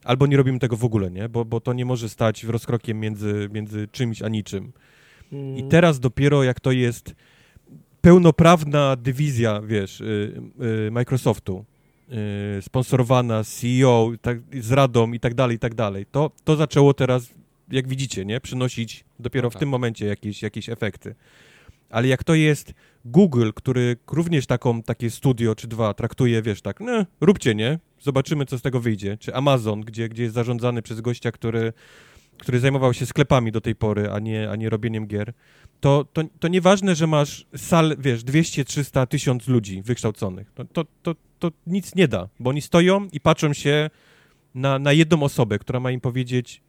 albo 0.04 0.26
nie 0.26 0.36
robimy 0.36 0.58
tego 0.58 0.76
w 0.76 0.84
ogóle, 0.84 1.10
nie, 1.10 1.28
bo, 1.28 1.44
bo 1.44 1.60
to 1.60 1.72
nie 1.72 1.84
może 1.84 2.08
stać 2.08 2.46
w 2.46 2.50
rozkrokiem 2.50 3.00
między, 3.00 3.48
między 3.52 3.88
czymś 3.88 4.22
a 4.22 4.28
niczym. 4.28 4.72
I 5.32 5.36
mm. 5.36 5.68
teraz 5.68 6.00
dopiero 6.00 6.44
jak 6.44 6.60
to 6.60 6.72
jest 6.72 7.14
pełnoprawna 8.04 8.96
dywizja, 8.96 9.60
wiesz, 9.60 10.00
y, 10.00 10.42
y, 10.86 10.90
Microsoftu, 10.90 11.64
y, 12.58 12.62
sponsorowana 12.62 13.44
z 13.44 13.60
CEO, 13.60 14.12
tak, 14.22 14.38
z 14.60 14.72
radą 14.72 15.12
i 15.12 15.20
tak 15.20 15.34
dalej, 15.34 15.56
i 15.56 15.58
tak 15.58 15.74
dalej, 15.74 16.06
to, 16.12 16.30
to 16.44 16.56
zaczęło 16.56 16.94
teraz, 16.94 17.28
jak 17.70 17.88
widzicie, 17.88 18.24
nie, 18.24 18.40
przynosić 18.40 19.04
dopiero 19.18 19.50
w 19.50 19.52
tak. 19.52 19.60
tym 19.60 19.68
momencie 19.68 20.06
jakieś, 20.06 20.42
jakieś 20.42 20.68
efekty. 20.68 21.14
Ale 21.90 22.08
jak 22.08 22.24
to 22.24 22.34
jest 22.34 22.74
Google, 23.04 23.50
który 23.54 23.96
również 24.12 24.46
taką, 24.46 24.82
takie 24.82 25.10
studio 25.10 25.54
czy 25.54 25.68
dwa 25.68 25.94
traktuje, 25.94 26.42
wiesz, 26.42 26.62
tak, 26.62 26.80
no, 26.80 27.06
róbcie, 27.20 27.54
nie? 27.54 27.78
Zobaczymy, 28.00 28.46
co 28.46 28.58
z 28.58 28.62
tego 28.62 28.80
wyjdzie. 28.80 29.16
Czy 29.16 29.34
Amazon, 29.34 29.80
gdzie, 29.80 30.08
gdzie 30.08 30.22
jest 30.22 30.34
zarządzany 30.34 30.82
przez 30.82 31.00
gościa, 31.00 31.32
który, 31.32 31.72
który 32.38 32.60
zajmował 32.60 32.94
się 32.94 33.06
sklepami 33.06 33.52
do 33.52 33.60
tej 33.60 33.74
pory, 33.74 34.10
a 34.10 34.18
nie, 34.18 34.50
a 34.50 34.56
nie 34.56 34.70
robieniem 34.70 35.06
gier 35.06 35.32
to, 35.84 36.06
to, 36.12 36.22
to 36.40 36.48
nieważne, 36.48 36.94
że 36.94 37.06
masz 37.06 37.46
sal, 37.56 37.96
wiesz, 37.98 38.24
200, 38.24 38.64
300, 38.64 39.06
1000 39.06 39.48
ludzi 39.48 39.82
wykształconych. 39.82 40.52
To, 40.54 40.64
to, 40.64 40.84
to, 41.02 41.14
to 41.38 41.50
nic 41.66 41.94
nie 41.94 42.08
da, 42.08 42.28
bo 42.40 42.50
oni 42.50 42.62
stoją 42.62 43.08
i 43.12 43.20
patrzą 43.20 43.52
się 43.52 43.90
na, 44.54 44.78
na 44.78 44.92
jedną 44.92 45.22
osobę, 45.22 45.58
która 45.58 45.80
ma 45.80 45.90
im 45.90 46.00
powiedzieć, 46.00 46.62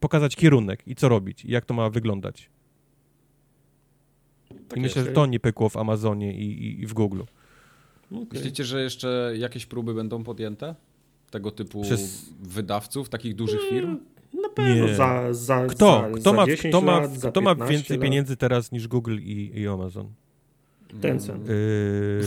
pokazać 0.00 0.36
kierunek 0.36 0.82
i 0.86 0.94
co 0.94 1.08
robić, 1.08 1.44
i 1.44 1.50
jak 1.50 1.64
to 1.64 1.74
ma 1.74 1.90
wyglądać. 1.90 2.50
Tak 4.68 4.78
I 4.78 4.80
myślę, 4.80 5.04
że 5.04 5.12
to 5.12 5.26
nie 5.26 5.40
pykło 5.40 5.68
w 5.68 5.76
Amazonie 5.76 6.34
i, 6.34 6.44
i, 6.44 6.80
i 6.82 6.86
w 6.86 6.92
Google. 6.92 7.22
Okay. 8.10 8.26
Myślicie, 8.32 8.64
że 8.64 8.82
jeszcze 8.82 9.32
jakieś 9.36 9.66
próby 9.66 9.94
będą 9.94 10.24
podjęte? 10.24 10.74
Tego 11.30 11.50
typu 11.50 11.82
Przez... 11.82 12.30
wydawców, 12.42 13.08
takich 13.08 13.34
dużych 13.34 13.60
firm? 13.68 13.98
Pewno 14.56 14.94
za, 14.94 15.34
za, 15.34 15.66
kto? 15.66 16.00
za, 16.12 16.18
kto 16.20 16.30
za 16.30 16.32
ma, 16.32 16.46
10 16.46 16.72
kto 16.72 16.80
ma, 16.80 17.00
lat, 17.00 17.10
kto 17.30 17.40
ma 17.40 17.54
15 17.54 17.72
więcej 17.72 17.96
lat. 17.96 18.04
pieniędzy 18.04 18.36
teraz 18.36 18.72
niż 18.72 18.88
Google 18.88 19.18
i, 19.18 19.52
i 19.54 19.68
Amazon? 19.68 20.12
Tencent. 21.00 21.48
Yy, 21.48 22.20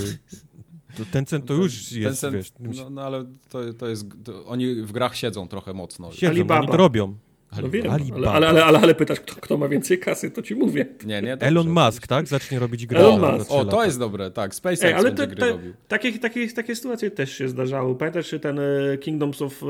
to 0.97 1.03
Tencent 1.11 1.45
to 1.45 1.53
już 1.53 1.91
jest, 1.91 2.21
Tencent, 2.21 2.36
wiesz, 2.59 2.80
no, 2.80 2.89
no 2.89 3.01
ale 3.01 3.25
to, 3.49 3.73
to 3.73 3.88
jest, 3.88 4.05
to 4.23 4.45
oni 4.45 4.75
w 4.75 4.91
grach 4.91 5.15
siedzą 5.15 5.47
trochę 5.47 5.73
mocno. 5.73 6.11
siedzą, 6.11 6.32
Alibaba. 6.32 6.59
oni 6.61 6.67
to 6.71 6.77
robią. 6.77 7.15
No 7.61 7.69
wiem, 7.69 7.86
ale, 7.89 8.47
ale, 8.47 8.63
ale, 8.63 8.80
ale 8.80 8.95
pytasz, 8.95 9.19
kto, 9.19 9.36
kto 9.36 9.57
ma 9.57 9.67
więcej 9.67 9.99
kasy, 9.99 10.32
to 10.32 10.41
ci 10.41 10.55
mówię. 10.55 10.86
Nie, 11.05 11.21
nie, 11.21 11.30
dobrze, 11.32 11.47
Elon 11.47 11.69
Musk, 11.69 12.07
tak? 12.07 12.27
Zacznie 12.27 12.59
robić 12.59 12.86
gry. 12.86 12.99
Elon 12.99 13.38
Musk. 13.38 13.51
O, 13.51 13.65
to 13.65 13.86
jest 13.86 13.99
dobre, 13.99 14.32
tak. 14.32 14.55
SpaceX 14.55 14.84
Ej, 14.84 14.93
ale 14.93 15.11
te, 15.11 15.27
gry 15.27 15.36
te, 15.36 15.49
robił. 15.49 15.73
takie, 15.88 16.19
takie, 16.19 16.47
takie 16.47 16.75
sytuacje 16.75 17.11
też 17.11 17.34
się 17.34 17.49
zdarzały. 17.49 17.95
Pamiętasz 17.95 18.30
że 18.30 18.39
ten 18.39 18.59
e, 18.59 18.97
Kingdoms 18.97 19.41
of 19.41 19.63
e, 19.63 19.65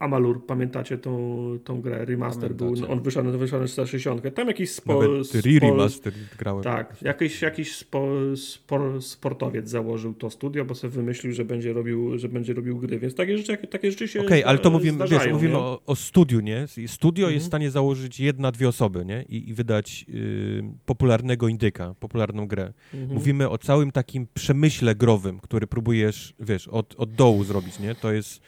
Amalur, 0.00 0.46
pamiętacie 0.46 0.98
tą, 0.98 1.38
tą 1.64 1.80
grę? 1.80 2.04
Remaster 2.04 2.54
był, 2.54 2.66
Pamiętacie. 2.66 2.92
on 2.92 3.00
wyszedł, 3.02 3.38
wyszedł 3.38 3.62
na 3.62 3.86
60. 3.86 4.34
Tam 4.34 4.48
jakiś 4.48 4.70
spo, 4.70 5.02
Nawet 5.02 5.26
spo, 5.26 5.38
re-remaster 5.38 6.12
grałem. 6.38 6.62
Tak, 6.64 7.02
jakiś, 7.02 7.42
jakiś 7.42 7.76
spo, 7.76 8.08
spor, 8.36 9.02
sportowiec 9.02 9.68
założył 9.68 10.14
to 10.14 10.30
studio, 10.30 10.64
bo 10.64 10.74
sobie 10.74 10.90
wymyślił, 10.90 11.32
że 11.32 11.44
będzie 11.44 11.72
robił, 11.72 12.18
że 12.18 12.28
będzie 12.28 12.54
robił 12.54 12.78
gry, 12.78 12.98
więc 12.98 13.14
takie 13.14 13.38
rzeczy, 13.38 13.56
takie 13.56 13.90
rzeczy 13.90 14.08
się 14.08 14.20
Okej, 14.20 14.44
ale 14.44 14.58
to 14.58 14.64
zda- 14.68 14.70
mówimy, 14.78 14.98
wiesz, 14.98 15.08
zdarzają, 15.08 15.34
mówimy 15.34 15.52
nie? 15.54 15.58
o, 15.58 15.80
o 15.86 15.96
studiu, 15.96 16.40
nie? 16.40 16.66
Studio 16.86 17.22
Mhm. 17.24 17.34
jest 17.34 17.46
w 17.46 17.48
stanie 17.48 17.70
założyć 17.70 18.20
jedna, 18.20 18.52
dwie 18.52 18.68
osoby, 18.68 19.04
nie? 19.04 19.24
I, 19.28 19.48
i 19.48 19.54
wydać 19.54 20.06
y, 20.08 20.62
popularnego 20.86 21.48
indyka, 21.48 21.94
popularną 22.00 22.46
grę. 22.46 22.72
Mhm. 22.94 23.12
Mówimy 23.14 23.48
o 23.48 23.58
całym 23.58 23.92
takim 23.92 24.26
przemyśle 24.34 24.94
growym, 24.94 25.40
który 25.40 25.66
próbujesz, 25.66 26.34
wiesz, 26.40 26.68
od, 26.68 26.94
od 26.98 27.12
dołu 27.12 27.44
zrobić, 27.44 27.78
nie? 27.78 27.94
To 27.94 28.12
jest 28.12 28.40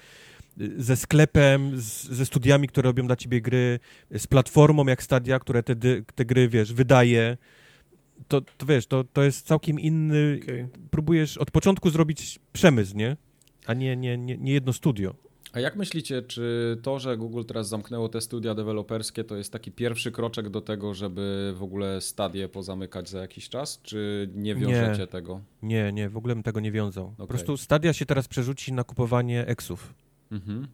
ze 0.77 0.97
sklepem, 0.97 1.81
z, 1.81 2.05
ze 2.05 2.27
studiami, 2.27 2.69
które 2.69 2.89
robią 2.89 3.07
dla 3.07 3.17
ciebie 3.17 3.41
gry, 3.41 3.81
z 4.11 4.27
platformą 4.27 4.87
jak 4.87 5.03
Stadia, 5.03 5.39
które 5.39 5.63
te, 5.63 5.77
te 6.15 6.25
gry, 6.25 6.49
wiesz, 6.49 6.73
wydaje. 6.73 7.37
To, 8.29 8.41
to 8.41 8.67
wiesz, 8.67 8.87
to, 8.87 9.05
to 9.05 9.23
jest 9.23 9.47
całkiem 9.47 9.81
inny... 9.81 10.41
Okej. 10.43 10.67
Próbujesz 10.91 11.39
od 11.39 11.51
początku 11.51 11.91
zrobić 11.91 12.39
przemysł, 12.53 12.97
nie? 12.97 13.17
A 13.67 13.75
nie, 13.75 13.97
nie, 13.97 14.19
nie, 14.19 14.39
nie 14.39 14.53
jedno 14.53 14.73
studio. 14.73 15.15
A 15.53 15.61
jak 15.61 15.77
myślicie, 15.77 16.23
czy 16.23 16.77
to, 16.83 16.99
że 16.99 17.17
Google 17.17 17.43
teraz 17.45 17.69
zamknęło 17.69 18.09
te 18.09 18.21
studia 18.21 18.55
deweloperskie, 18.55 19.25
to 19.25 19.37
jest 19.37 19.53
taki 19.53 19.73
pierwszy 19.73 20.13
kroczek 20.13 20.51
do 20.51 20.61
tego, 20.61 20.95
żeby 20.95 21.55
w 21.57 21.63
ogóle 21.63 22.01
stadie 22.01 22.49
pozamykać 22.49 23.09
za 23.09 23.21
jakiś 23.21 23.49
czas, 23.49 23.81
czy 23.83 24.31
nie 24.35 24.55
wiążecie 24.55 25.01
Nie. 25.01 25.07
tego? 25.07 25.41
Nie, 25.63 25.93
nie, 25.93 26.09
w 26.09 26.17
ogóle 26.17 26.35
bym 26.35 26.43
tego 26.43 26.61
nie 26.61 26.73
wiązał. 26.73 27.05
Po 27.05 27.13
Okej. 27.13 27.27
prostu 27.27 27.57
Stadia 27.57 27.93
się 27.93 28.07
teraz 28.07 28.29
przerzuci 28.29 28.73
na 28.73 28.85
kupowanie 28.85 29.47
eksów. 29.47 29.95
Mhm. 30.33 30.67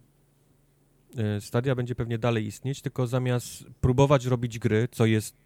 E, 1.17 1.41
Stadia 1.41 1.75
będzie 1.75 1.95
pewnie 1.95 2.19
dalej 2.19 2.47
istnieć, 2.47 2.83
tylko 2.83 3.07
zamiast 3.07 3.65
próbować 3.81 4.27
robić 4.27 4.59
gry, 4.59 4.89
co 4.91 5.07
jest 5.07 5.37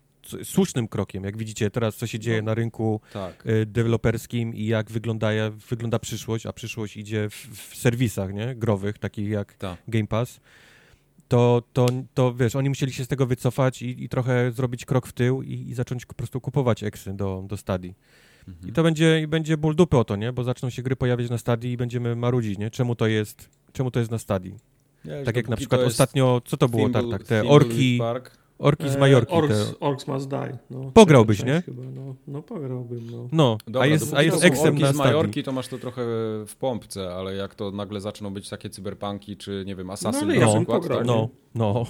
słusznym 0.45 0.89
krokiem, 0.89 1.25
jak 1.25 1.37
widzicie 1.37 1.71
teraz, 1.71 1.97
co 1.97 2.07
się 2.07 2.19
dzieje 2.19 2.43
No. 2.43 2.47
na 2.47 2.55
rynku 2.55 3.01
Tak. 3.13 3.45
e, 3.47 3.67
deweloperskim 3.67 4.55
i 4.55 4.67
jak 4.67 4.91
wygląda, 4.91 5.29
wygląda 5.69 5.99
przyszłość, 5.99 6.47
a 6.47 6.53
przyszłość 6.53 6.97
idzie 6.97 7.31
w, 7.31 7.35
w 7.35 7.77
serwisach 7.77 8.33
nie? 8.35 8.55
growych, 8.55 8.99
takich 8.99 9.29
jak 9.29 9.55
Tak. 9.55 9.79
Game 9.89 10.07
Pass, 10.07 10.41
to, 11.29 11.63
to, 11.73 11.87
to 12.15 12.35
wiesz, 12.35 12.57
oni 12.57 12.69
musieli 12.69 12.93
się 12.93 13.05
z 13.05 13.09
tego 13.09 13.27
wycofać 13.27 13.83
i, 13.83 14.05
i 14.05 14.09
trochę 14.09 14.53
zrobić 14.53 14.85
krok 14.85 15.07
w 15.07 15.13
tył 15.13 15.43
i, 15.43 15.53
i 15.53 15.75
zacząć 15.75 16.07
po 16.07 16.15
prostu 16.15 16.41
kupować 16.41 16.83
eksy 16.83 17.13
do, 17.15 17.45
do 17.49 17.57
Stadii. 17.57 17.95
Mhm. 18.49 18.69
I 18.69 18.73
to 18.73 18.83
będzie, 18.83 19.27
będzie 19.29 19.57
ból 19.57 19.75
dupy 19.77 19.97
o 19.99 20.05
to, 20.05 20.17
nie? 20.17 20.33
Bo 20.33 20.45
zaczną 20.45 20.71
się 20.71 20.83
gry 20.83 20.97
pojawiać 20.97 21.31
na 21.31 21.39
Stadii 21.39 21.73
i 21.73 21.77
będziemy 21.77 22.17
marudzić, 22.17 22.59
nie? 22.59 22.71
Czemu 22.71 22.95
to 22.95 23.07
jest, 23.07 23.49
czemu 23.73 23.91
to 23.91 23.99
jest 24.01 24.11
na 24.11 24.18
Stadii? 24.18 24.55
Już 25.05 25.25
Tak 25.25 25.37
jak 25.37 25.49
na 25.49 25.57
przykład 25.57 25.81
ostatnio, 25.81 26.41
co 26.45 26.57
to 26.57 26.68
było, 26.68 26.89
Thimble- 26.89 27.11
tak, 27.11 27.23
te 27.25 27.49
orki, 27.49 27.99
Park, 27.99 28.31
orki 28.59 28.89
z 28.91 28.97
E, 28.97 28.99
Majorki. 28.99 29.33
Orcs, 29.35 29.70
Te, 29.70 29.81
Orcs 29.81 30.07
Must 30.07 30.29
Die. 30.29 30.59
No, 30.70 30.91
Pograłbyś, 30.95 31.45
nie? 31.45 31.62
Chyba, 31.66 31.83
no, 31.95 32.14
no 32.27 32.43
pograłbym, 32.43 33.11
no. 33.11 33.29
no, 33.33 33.59
Dobra, 33.66 33.81
a 33.83 33.87
jest, 33.87 34.14
a 34.14 34.23
jest 34.23 34.45
eksem 34.45 34.66
orki 34.68 34.83
na 34.83 34.93
z. 34.93 34.97
Majorki, 34.97 35.43
to 35.43 35.53
masz 35.53 35.68
to 35.68 35.79
trochę 35.79 36.03
w 36.47 36.55
pompce, 36.59 37.14
ale 37.14 37.35
jak 37.35 37.55
to 37.55 37.70
nagle 37.70 38.01
zaczną 38.01 38.31
być 38.35 38.49
takie 38.49 38.70
cyberpunki, 38.70 39.37
czy 39.37 39.64
nie 39.66 39.77
wiem, 39.77 39.91
Assassin 39.91 40.25
ale 40.25 40.35
na 40.39 40.47
ja 40.47 40.55
przykład, 40.55 40.81
pograł, 40.81 40.99
tak? 40.99 41.07
No, 41.07 41.29
no. 41.55 41.87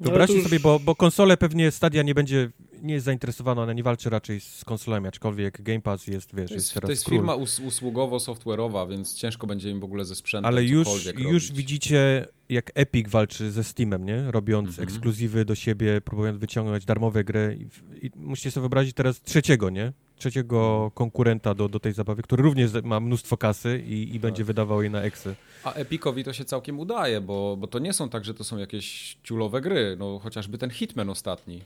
No, 0.00 0.04
Wyobraźcie 0.04 0.36
to 0.36 0.42
sobie, 0.42 0.54
już- 0.54 0.62
bo, 0.62 0.78
bo 0.78 0.94
konsole 0.94 1.36
pewnie 1.36 1.70
Stadia 1.70 2.02
nie 2.02 2.14
będzie, 2.14 2.50
nie 2.82 2.94
jest 2.94 3.06
zainteresowana, 3.06 3.62
ona 3.62 3.72
nie 3.72 3.82
walczy 3.82 4.10
raczej 4.10 4.40
z 4.40 4.64
konsolami, 4.64 5.06
aczkolwiek 5.08 5.62
Game 5.62 5.80
Pass 5.80 6.06
jest, 6.06 6.34
wiesz, 6.34 6.48
To 6.48 6.54
jest, 6.54 6.66
jest, 6.66 6.74
teraz 6.74 6.88
to 6.88 6.92
jest 6.92 7.04
król. 7.04 7.18
firma 7.18 7.34
us 7.34 7.60
usługowo-software'owa, 7.60 8.88
więc 8.90 9.14
ciężko 9.14 9.46
będzie 9.46 9.70
im 9.70 9.80
w 9.80 9.84
ogóle 9.84 10.04
ze 10.04 10.14
sprzętem 10.14 10.48
Ale 10.48 10.64
już, 10.64 10.88
już 11.16 11.52
widzicie, 11.52 12.26
jak 12.48 12.70
Epic 12.74 13.08
walczy 13.08 13.50
ze 13.50 13.64
Steamem, 13.64 14.04
nie? 14.04 14.30
Robiąc 14.30 14.68
Mhm. 14.68 14.88
ekskluzywy 14.88 15.44
do 15.44 15.54
siebie, 15.54 16.00
próbując 16.00 16.38
wyciągnąć 16.38 16.84
darmowe 16.84 17.24
gry. 17.24 17.58
I, 18.02 18.06
I 18.06 18.10
musicie 18.16 18.50
sobie 18.50 18.62
wyobrazić 18.62 18.94
teraz 18.96 19.20
trzeciego, 19.22 19.70
nie? 19.70 19.92
Trzeciego 20.22 20.90
konkurenta 20.94 21.54
do, 21.54 21.68
do 21.68 21.80
tej 21.80 21.92
zabawy, 21.92 22.22
który 22.22 22.42
również 22.42 22.70
ma 22.84 23.00
mnóstwo 23.00 23.36
kasy 23.36 23.82
i, 23.86 24.14
i 24.14 24.20
będzie 24.20 24.42
Tak. 24.42 24.46
wydawał 24.46 24.82
je 24.82 24.90
na 24.90 25.02
eksy. 25.02 25.34
A 25.64 25.72
Epicowi 25.72 26.24
to 26.24 26.32
się 26.32 26.44
całkiem 26.44 26.80
udaje, 26.80 27.20
bo, 27.20 27.56
bo 27.56 27.66
to 27.66 27.78
nie 27.78 27.92
są 27.92 28.08
tak, 28.08 28.24
że 28.24 28.34
to 28.34 28.44
są 28.44 28.58
jakieś 28.58 29.16
ciulowe 29.22 29.60
gry, 29.60 29.96
no 29.98 30.18
chociażby 30.18 30.58
ten 30.58 30.70
Hitman 30.70 31.10
ostatni. 31.10 31.62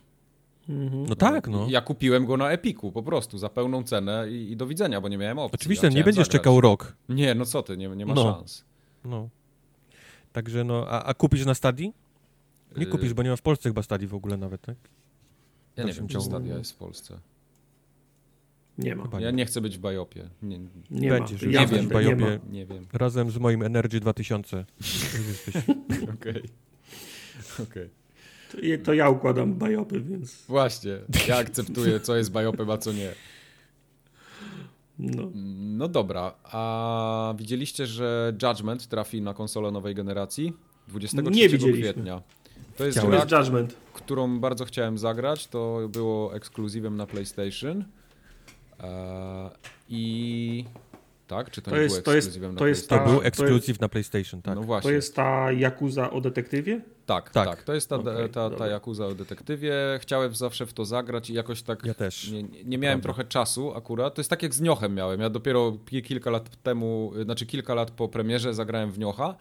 Mhm. 0.68 1.07
No 1.09 1.14
tak, 1.16 1.48
no. 1.48 1.66
Ja 1.70 1.80
kupiłem 1.80 2.26
go 2.26 2.36
na 2.36 2.50
Epiku 2.50 2.92
po 2.92 3.02
prostu, 3.02 3.38
za 3.38 3.48
pełną 3.48 3.82
cenę 3.82 4.26
i, 4.30 4.52
i 4.52 4.57
do 4.57 4.66
widzenia, 4.66 5.00
bo 5.00 5.09
nie 5.09 5.18
miałem 5.18 5.38
opcji. 5.38 5.57
Oczywiście 5.61 5.86
ja 5.86 5.92
nie 5.92 6.04
będziesz 6.04 6.26
zagrać. 6.26 6.40
czekał 6.42 6.61
rok. 6.61 6.96
Nie, 7.09 7.34
no 7.34 7.44
co 7.44 7.62
ty, 7.62 7.76
nie, 7.76 7.88
nie 7.88 8.07
ma 8.07 8.14
No. 8.14 8.22
szans. 8.22 8.64
No. 9.04 9.28
Także 10.32 10.64
no, 10.64 10.86
a, 10.88 11.02
a 11.04 11.14
kupisz 11.14 11.44
na 11.46 11.54
Stadii? 11.54 11.92
Nie 12.76 12.84
Yy, 12.84 12.90
kupisz, 12.90 13.14
bo 13.14 13.22
nie 13.22 13.30
ma 13.30 13.36
w 13.36 13.42
Polsce 13.42 13.68
chyba 13.68 13.82
Stadii 13.82 14.07
w 14.09 14.14
ogóle 14.14 14.36
nawet, 14.36 14.61
tak? 14.61 14.76
Ja 15.76 15.84
nie 15.84 15.92
wiem, 15.92 16.09
czy. 16.09 16.20
Stadia 16.20 16.59
jest 16.59 16.72
w 16.72 16.76
Polsce. 16.76 17.18
Nie 18.79 18.97
ma. 18.97 19.03
Chyba 19.03 19.20
Ja 19.20 19.31
nie. 19.31 19.37
nie 19.37 19.47
chcę 19.47 19.61
być 19.61 19.77
w 19.77 19.81
Bajopie. 19.81 20.29
Nie, 20.43 20.59
Nie 20.91 21.11
Będziesz 21.11 21.43
ma. 21.43 21.53
Ja 21.53 21.61
nie 21.61 21.66
w 21.66 21.70
wiem, 21.70 21.79
będę, 21.89 21.95
Bajopie. 21.95 22.39
nie 22.51 22.66
wiem. 22.66 22.87
Razem 22.93 23.31
z 23.31 23.39
moim 23.39 23.62
Energy 23.62 24.01
2000. 24.01 24.64
Jesteś. 25.29 25.55
Okej. 26.14 26.43
Okej. 27.62 27.91
To, 28.53 28.61
je- 28.61 28.79
to 28.79 28.95
ja 28.95 29.09
układam 29.11 29.55
bajopy, 29.55 30.01
więc 30.01 30.45
Właśnie, 30.49 30.99
ja 31.29 31.37
akceptuję, 31.37 32.01
co 32.01 32.16
jest 32.16 32.33
Bajopem, 32.33 32.70
a 32.70 32.79
co 32.79 32.93
nie. 32.93 33.12
no. 34.99 35.31
No 35.57 35.89
dobra, 35.89 36.35
a 36.45 37.35
widzieliście, 37.39 37.87
że 37.87 38.33
Judgment 38.43 38.87
trafi 38.89 39.22
na 39.22 39.35
konsolę 39.35 39.70
nowej 39.70 39.95
generacji? 39.95 40.53
23 40.89 41.59
Nie 41.59 41.72
kwietnia. 41.72 42.22
To 42.77 42.85
jest 42.85 43.01
To 43.01 43.07
gra, 43.07 43.16
jest 43.18 43.31
Judgment. 43.33 43.77
którą 43.93 44.41
bardzo 44.41 44.64
chciałem 44.64 44.99
zagrać. 44.99 45.47
To 45.47 45.89
było 45.93 46.35
ekskluzywem 46.35 46.97
na 46.97 47.07
PlayStation. 47.07 47.85
Eee, 48.81 49.51
I 49.89 50.64
tak, 51.27 51.51
czy 51.51 51.62
to, 51.62 51.70
To 51.70 51.77
nie 51.77 51.83
jest- 51.83 51.95
było 51.95 52.03
to 52.05 52.14
jest- 52.14 52.27
ekskluzywem 52.29 52.53
na 52.55 52.59
to 52.59 52.66
jest 52.66 52.83
To 52.83 52.89
PlayStation? 52.89 53.12
był 53.14 53.20
to 53.20 53.27
jest- 53.27 53.41
ekskluzyw 53.41 53.81
na 53.81 53.89
PlayStation, 53.89 54.43
tak. 54.43 54.55
No 54.55 54.61
To 54.61 54.66
właśnie. 54.66 54.91
jest 54.93 55.16
ta 55.16 55.53
Yakuza 55.53 56.11
o 56.11 56.20
detektywie? 56.20 56.81
Tak, 57.07 57.31
Tak. 57.31 57.49
tak, 57.49 57.62
To 57.62 57.74
jest 57.74 57.89
ta, 57.91 57.97
Okej, 57.97 58.29
ta, 58.31 58.51
ta. 58.51 58.66
Yakuza 58.68 59.07
o 59.07 59.14
detektywie. 59.14 59.74
Chciałem 60.01 60.35
zawsze 60.35 60.66
w 60.66 60.72
to 60.72 60.85
zagrać 60.85 61.31
i 61.31 61.35
jakoś 61.35 61.62
tak 61.62 61.85
Ja 61.85 61.95
też. 61.95 62.31
nie, 62.31 62.43
nie 62.43 62.79
miałem 62.79 63.01
Prawda. 63.01 63.03
trochę 63.03 63.24
czasu 63.31 63.74
akurat. 63.74 64.14
To 64.14 64.20
jest 64.20 64.31
tak 64.31 64.43
jak 64.43 64.55
z 64.55 64.61
Niochem 64.61 64.95
miałem. 64.95 65.20
Ja 65.20 65.31
dopiero 65.31 65.72
pi- 65.87 66.03
kilka 66.03 66.31
lat 66.31 66.57
temu, 66.62 67.12
znaczy 67.24 67.47
kilka 67.47 67.74
lat 67.74 67.91
po 67.91 68.09
premierze 68.09 68.55
zagrałem 68.55 68.93
w 68.93 68.99
Niocha, 68.99 69.35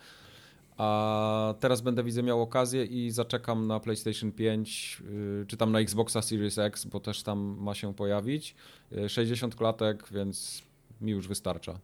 a 0.78 1.54
teraz 1.60 1.82
będę 1.82 2.04
widzę 2.04 2.24
miał 2.24 2.42
okazję 2.42 2.86
i 2.86 3.12
zaczekam 3.12 3.68
na 3.68 3.80
PlayStation 3.80 4.32
5, 4.32 5.02
yy, 5.12 5.46
czy 5.48 5.58
tam 5.58 5.72
na 5.72 5.80
Xboxa 5.80 6.22
Series 6.22 6.58
X, 6.58 6.86
bo 6.86 7.00
też 7.00 7.24
tam 7.24 7.58
ma 7.60 7.74
się 7.74 7.94
pojawić. 7.94 8.56
Yy, 8.92 9.10
60 9.10 9.56
klatek, 9.56 10.04
więc 10.12 10.64
mi 11.02 11.12
już 11.12 11.28
wystarcza. 11.28 11.80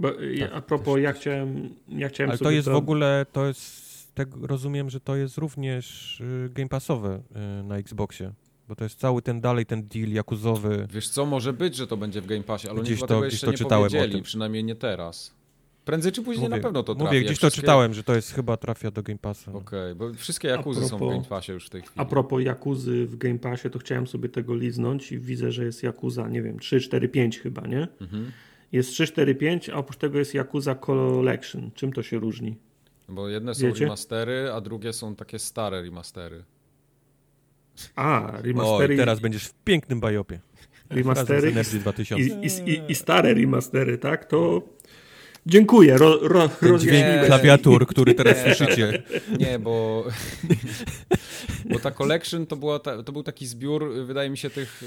Bo, 0.00 0.20
ja, 0.20 0.50
a 0.52 0.60
propos, 0.60 0.98
ja 1.00 1.12
chciałem, 1.12 1.74
ja 1.88 2.08
chciałem 2.08 2.30
Ale 2.30 2.38
to 2.38 2.50
jest 2.50 2.68
w 2.68 2.74
ogóle, 2.74 3.26
to 3.32 3.46
jest, 3.46 4.14
tak 4.14 4.28
rozumiem, 4.42 4.90
że 4.90 5.00
to 5.00 5.16
jest 5.16 5.38
również 5.38 6.20
y, 6.20 6.50
Game 6.52 6.68
Passowe 6.68 7.22
y, 7.60 7.64
na 7.64 7.76
Xboxie. 7.76 8.32
Bo 8.68 8.76
to 8.76 8.84
jest 8.84 8.98
cały 9.00 9.22
ten 9.22 9.40
dalej, 9.40 9.66
ten 9.66 9.88
deal 9.88 10.08
jakuzowy. 10.08 10.86
Wiesz 10.90 11.08
co, 11.08 11.26
może 11.26 11.52
być, 11.52 11.76
że 11.76 11.86
to 11.86 11.96
będzie 11.96 12.20
w 12.20 12.26
Game 12.26 12.42
Passie, 12.42 12.68
ale 12.68 12.78
oni 12.78 12.84
Gdzieś 12.86 12.96
chyba 12.96 13.06
to- 13.06 13.14
tego 13.14 13.20
gdzieś 13.20 13.32
jeszcze 13.32 13.46
to 13.46 13.50
nie 13.52 13.58
czytałem 13.58 13.82
o 13.86 13.90
powiedzieli, 13.90 14.12
tym. 14.12 14.22
przynajmniej 14.22 14.64
nie 14.64 14.74
teraz. 14.74 15.37
Prędzej 15.88 16.12
czy 16.12 16.22
później 16.22 16.48
na 16.48 16.58
pewno 16.58 16.82
to 16.82 16.94
trafi. 16.94 17.04
Mówię, 17.06 17.16
jak 17.18 17.26
gdzieś 17.26 17.38
to 17.38 17.46
wszystkie- 17.46 17.60
czytałem, 17.60 17.94
że 17.94 18.02
to 18.02 18.14
jest 18.14 18.32
chyba 18.34 18.56
trafia 18.56 18.90
do 18.90 19.02
Game 19.02 19.18
Passa. 19.18 19.52
Okej, 19.52 19.94
bo 19.94 20.12
wszystkie 20.14 20.48
Jakuzy 20.48 20.80
są 20.80 20.96
w 20.96 21.00
propos- 21.00 21.12
Game 21.14 21.24
Passie 21.28 21.52
już 21.52 21.66
w 21.66 21.70
tej 21.70 21.80
chwili. 21.82 21.94
A 21.96 22.04
propos 22.04 22.44
Jakuzy 22.44 23.06
w 23.06 23.16
Game 23.16 23.38
Passie, 23.38 23.70
to 23.70 23.78
chciałem 23.78 24.06
sobie 24.06 24.28
tego 24.28 24.54
liznąć 24.54 25.12
i 25.12 25.18
widzę, 25.18 25.52
że 25.52 25.64
jest 25.64 25.82
Jakuza, 25.82 26.28
nie 26.28 26.42
wiem, 26.42 26.58
3, 26.58 26.80
4, 26.80 27.08
5 27.08 27.38
chyba, 27.40 27.66
nie? 27.66 27.88
Mhm. 28.00 28.32
Jest 28.72 28.90
3, 28.90 29.06
4, 29.06 29.34
5, 29.34 29.70
a 29.70 29.74
oprócz 29.76 29.96
tego 29.98 30.18
jest 30.18 30.34
Yakuza 30.34 30.74
Collection. 30.74 31.70
Czym 31.74 31.92
to 31.92 32.02
się 32.02 32.18
różni? 32.18 32.56
Bo 33.08 33.28
jedne 33.28 33.54
są 33.54 33.66
Wiecie? 33.66 33.84
remastery, 33.84 34.50
a 34.54 34.60
drugie 34.60 34.92
są 34.92 35.16
takie 35.16 35.38
stare 35.38 35.82
remastery. 35.82 36.44
A, 37.96 38.32
remastery 38.42 38.96
teraz 38.96 39.20
będziesz 39.20 39.44
w 39.46 39.54
pięknym 39.54 40.00
bajopie. 40.00 40.40
Remastery 40.90 41.48
Energy 41.48 41.76
i, 41.76 41.80
2000. 41.80 42.22
i, 42.24 42.70
i, 42.70 42.92
i 42.92 42.94
stare 42.94 43.34
remastery, 43.34 43.98
tak? 43.98 44.24
To 44.24 44.62
Dziękuję, 45.48 45.98
ro, 45.98 46.18
ro, 46.22 46.78
Dźwięk 46.78 47.26
klawiatur, 47.26 47.86
który 47.92 48.14
teraz 48.14 48.46
nie, 48.46 48.54
słyszycie. 48.54 49.02
Nie, 49.38 49.58
bo, 49.58 50.04
bo 51.72 51.78
ta 51.78 51.90
collection 51.90 52.46
to, 52.46 52.56
była 52.56 52.78
ta, 52.78 53.02
to 53.02 53.12
był 53.12 53.22
taki 53.22 53.46
zbiór, 53.46 53.92
wydaje 54.04 54.30
mi 54.30 54.38
się, 54.38 54.50
tych 54.50 54.82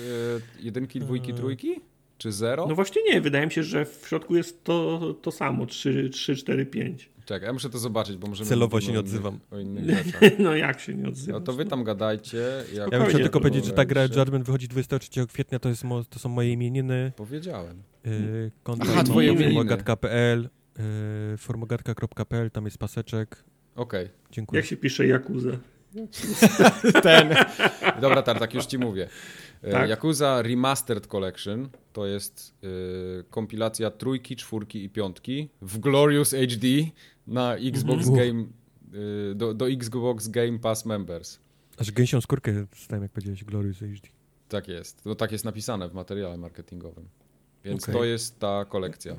e, 0.60 0.64
jedynki, 0.64 1.00
dwójki, 1.00 1.34
trójki? 1.34 1.76
Czy 2.18 2.32
zero? 2.32 2.66
No 2.70 2.76
właśnie 2.76 3.02
nie, 3.04 3.22
wydaje 3.22 3.46
mi 3.46 3.52
się, 3.52 3.64
że 3.64 3.86
w 3.86 4.08
środku 4.08 4.36
jest 4.36 4.64
to, 4.64 5.00
to 5.22 5.32
samo, 5.32 5.66
3, 5.66 6.10
3, 6.10 6.36
4, 6.36 6.66
5. 6.66 7.10
Tak, 7.32 7.42
ja 7.42 7.54
muszę 7.54 7.70
to 7.70 7.80
zobaczyć, 7.80 8.18
bo 8.18 8.28
możemy... 8.28 8.50
Celowo 8.50 8.82
się 8.82 8.92
nie 8.92 9.00
odzywam. 9.00 9.40
O 9.52 9.60
innych 9.60 10.22
no 10.40 10.56
jak 10.56 10.80
się 10.80 10.96
nie 10.96 11.08
odzywam? 11.08 11.42
No 11.42 11.46
to 11.46 11.54
wy 11.54 11.66
tam 11.66 11.84
gadajcie. 11.84 12.38
Jak 12.74 12.92
ja 12.92 13.06
chciał 13.06 13.20
tylko 13.20 13.40
powiedzieć, 13.40 13.66
że 13.66 13.72
ta 13.72 13.86
gra 13.86 14.04
Judgment 14.04 14.46
wychodzi 14.46 14.68
23 14.68 15.28
kwietnia, 15.28 15.60
to, 15.60 15.70
jest, 15.70 15.84
to 16.10 16.20
są 16.20 16.30
moje 16.30 16.52
imieniny. 16.52 17.12
Powiedziałem. 17.16 17.84
Yy, 18.06 18.52
Aha, 18.80 19.04
twoje 19.04 19.38
formogatka.pl 19.38 20.50
yy, 21.32 21.38
formogatka.pl, 21.38 22.52
tam 22.52 22.66
jest 22.66 22.78
paseczek. 22.78 23.44
Okej. 23.76 24.06
Okay. 24.06 24.18
Dziękuję. 24.32 24.60
Jak 24.60 24.66
się 24.66 24.78
pisze 24.78 25.06
Yakuza? 25.08 25.52
Ten. 27.04 27.36
Dobra, 28.02 28.22
Tartak, 28.22 28.54
już 28.54 28.66
ci 28.66 28.78
mówię. 28.78 29.08
E, 29.62 29.72
tak? 29.72 29.90
Yakuza 29.90 30.42
Remastered 30.42 31.08
Collection 31.08 31.70
to 31.94 32.08
jest 32.08 32.54
y, 32.64 33.24
kompilacja 33.30 33.92
trójki, 33.92 34.36
czwórki 34.36 34.84
i 34.84 34.90
piątki 34.90 35.50
w 35.62 35.80
Glorious 35.80 36.32
HD 36.32 36.68
na 37.28 37.56
Xbox 37.56 38.08
mhm. 38.08 38.28
Game, 38.28 38.46
y, 39.32 39.36
do, 39.36 39.54
do 39.54 39.70
Xbox 39.70 40.28
Game 40.28 40.60
Pass 40.60 40.86
Members. 40.86 41.40
Aż 41.78 41.92
gęsią 41.92 42.22
skórkę 42.22 42.66
stałem, 42.76 43.04
jak 43.04 43.12
powiedziałeś, 43.12 43.44
Glorious 43.44 43.80
HD. 43.80 44.10
Tak 44.50 44.68
jest. 44.68 45.06
No, 45.06 45.16
tak 45.16 45.32
jest 45.32 45.46
napisane 45.46 45.90
w 45.90 45.94
materiale 45.94 46.38
marketingowym. 46.38 47.08
Więc 47.66 47.84
okay. 47.84 47.96
to 47.96 48.04
jest 48.04 48.40
ta 48.40 48.66
kolekcja. 48.66 49.16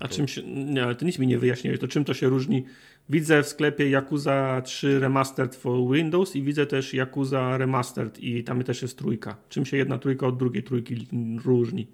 A 0.00 0.08
to... 0.08 0.14
czym 0.14 0.28
się. 0.28 0.42
Nie, 0.42 0.84
ale 0.84 0.94
to 0.94 1.04
nic 1.04 1.18
mi 1.18 1.26
nie 1.26 1.38
wyjaśniłeś. 1.38 1.80
To 1.80 1.88
czym 1.88 2.04
to 2.04 2.14
się 2.14 2.28
różni? 2.28 2.64
Widzę 3.08 3.42
w 3.42 3.48
sklepie 3.48 3.90
Yakuza 3.90 4.62
3 4.64 5.00
Remastered 5.00 5.56
for 5.56 5.92
Windows 5.92 6.36
i 6.36 6.42
widzę 6.42 6.66
też 6.66 6.94
Yakuza 6.94 7.58
Remastered 7.58 8.18
i 8.18 8.44
tam 8.44 8.64
też 8.64 8.82
jest 8.82 8.98
trójka. 8.98 9.36
Czym 9.48 9.66
się 9.66 9.76
jedna 9.76 9.98
trójka 9.98 10.26
od 10.26 10.36
drugiej 10.36 10.62
trójki 10.62 11.06
różni? 11.44 11.86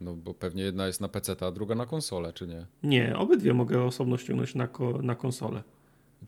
No 0.00 0.14
bo 0.14 0.34
pewnie 0.34 0.62
jedna 0.62 0.86
jest 0.86 1.00
na 1.00 1.08
PC, 1.08 1.36
a 1.40 1.50
druga 1.50 1.74
na 1.74 1.86
konsolę, 1.86 2.32
czy 2.32 2.46
nie? 2.46 2.66
Nie, 2.82 3.16
obydwie 3.16 3.54
mogę 3.54 3.84
osobno 3.84 4.16
ściągnąć 4.16 4.54
na, 4.54 4.68
ko 4.68 5.02
na 5.02 5.14
konsolę. 5.14 5.62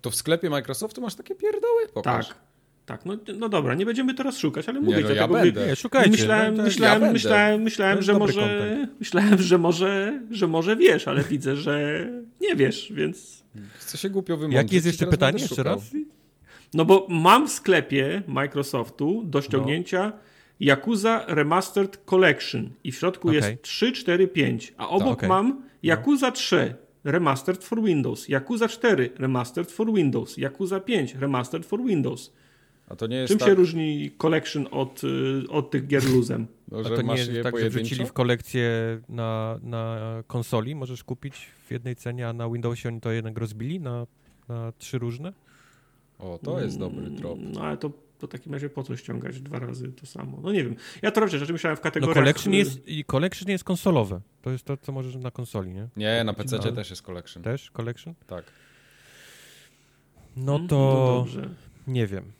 To 0.00 0.10
w 0.10 0.14
sklepie 0.14 0.50
Microsoftu 0.50 1.00
masz 1.00 1.14
takie 1.14 1.34
pierdoły? 1.34 1.88
Pokaż. 1.94 2.28
Tak. 2.28 2.48
Tak, 2.86 3.04
no, 3.06 3.16
no 3.38 3.48
dobra, 3.48 3.74
nie 3.74 3.86
będziemy 3.86 4.14
teraz 4.14 4.38
szukać, 4.38 4.68
ale 4.68 4.80
mówię, 4.80 4.96
nie, 4.96 5.02
no, 5.02 5.10
ja 5.10 5.28
będę. 5.28 5.66
Nie, 5.66 5.76
szukajcie. 5.76 6.10
Myślałem, 6.10 6.56
no, 6.56 6.62
myślałem, 6.62 7.02
ja 7.02 7.12
myślałem, 7.12 7.62
myślałem, 7.62 8.02
że 8.02 8.18
może, 8.18 8.86
myślałem, 9.00 9.38
że 9.38 9.58
może, 9.58 10.22
że 10.30 10.46
może 10.46 10.76
wiesz, 10.76 11.08
ale 11.08 11.24
widzę, 11.24 11.56
że 11.56 12.06
nie 12.40 12.56
wiesz, 12.56 12.92
więc... 12.94 13.44
Chcę 13.78 13.98
się 13.98 14.10
głupio 14.10 14.36
wymądrzyć. 14.36 14.62
Jakie 14.62 14.74
jest 14.74 14.86
jeszcze 14.86 15.06
pytanie? 15.06 15.42
Jeszcze 15.42 15.62
raz? 15.62 15.80
No 16.74 16.84
bo 16.84 17.06
mam 17.10 17.48
w 17.48 17.52
sklepie 17.52 18.22
Microsoftu 18.26 19.22
do 19.24 19.42
ściągnięcia 19.42 20.12
no. 20.14 20.18
Yakuza 20.60 21.24
Remastered 21.28 21.96
Collection 22.04 22.70
i 22.84 22.92
w 22.92 22.96
środku 22.96 23.28
okay. 23.28 23.36
jest 23.36 23.62
3, 23.62 23.92
4, 23.92 24.28
5, 24.28 24.74
a 24.76 24.88
obok 24.88 25.12
okay. 25.12 25.28
mam 25.28 25.62
Yakuza 25.82 26.32
3 26.32 26.74
Remastered 27.04 27.64
for 27.64 27.82
Windows, 27.82 28.28
Yakuza 28.28 28.68
4 28.68 29.10
Remastered 29.18 29.72
for 29.72 29.92
Windows, 29.92 30.36
Yakuza 30.36 30.80
5 30.80 31.14
Remastered 31.14 31.66
for 31.66 31.84
Windows. 31.84 32.32
A 32.88 32.96
to 32.96 33.06
nie 33.06 33.16
jest 33.16 33.28
Czym 33.28 33.38
tak... 33.38 33.48
się 33.48 33.54
różni 33.54 34.10
Collection 34.18 34.66
od, 34.70 35.04
y, 35.04 35.50
od 35.50 35.70
tych 35.70 35.86
gier 35.86 36.04
luzem? 36.04 36.46
No, 36.70 36.78
A 36.78 36.82
to 36.82 37.02
nie 37.02 37.14
jest 37.14 37.30
tak, 37.42 37.58
że 37.58 37.70
wrzucili 37.70 38.06
w 38.06 38.12
kolekcję 38.12 38.70
na, 39.08 39.58
na 39.62 39.98
konsoli, 40.26 40.74
możesz 40.74 41.04
kupić 41.04 41.46
w 41.66 41.70
jednej 41.70 41.96
cenie, 41.96 42.28
a 42.28 42.32
na 42.32 42.50
Windowsie 42.50 42.88
oni 42.88 43.00
to 43.00 43.12
jednak 43.12 43.38
rozbili 43.38 43.80
na, 43.80 44.06
na 44.48 44.72
trzy 44.72 44.98
różne? 44.98 45.32
O, 46.18 46.38
to 46.42 46.60
jest 46.60 46.78
dobry 46.78 47.06
mm, 47.06 47.16
trop. 47.16 47.38
No 47.42 47.60
ale 47.60 47.76
to 47.76 47.92
w 48.26 48.30
takim 48.30 48.52
razie 48.52 48.70
po 48.70 48.82
co 48.82 48.96
ściągać 48.96 49.40
dwa 49.40 49.58
razy 49.58 49.92
to 49.92 50.06
samo? 50.06 50.40
No 50.42 50.52
nie 50.52 50.64
wiem. 50.64 50.76
Ja 51.02 51.10
to 51.10 51.20
raczej 51.20 51.38
rzeczy 51.38 51.52
myślałem 51.52 51.76
w 51.76 51.80
kategoriach... 51.80 52.16
No 52.16 52.22
collection 52.22 52.54
jest, 52.54 52.80
collection 53.06 53.48
jest 53.48 53.64
konsolowe. 53.64 54.20
To 54.42 54.50
jest 54.50 54.64
to, 54.64 54.76
co 54.76 54.92
możesz 54.92 55.16
na 55.16 55.30
konsoli, 55.30 55.70
nie? 55.70 55.88
Nie, 55.96 56.24
na 56.24 56.34
PC 56.34 56.58
no. 56.64 56.72
też 56.72 56.90
jest 56.90 57.02
collection. 57.02 57.42
Też 57.42 57.70
collection? 57.70 58.14
Tak. 58.26 58.44
No 60.36 60.58
to... 60.58 60.64
No 60.64 61.24
dobrze. 61.24 61.54
Nie 61.86 62.06
wiem. 62.06 62.32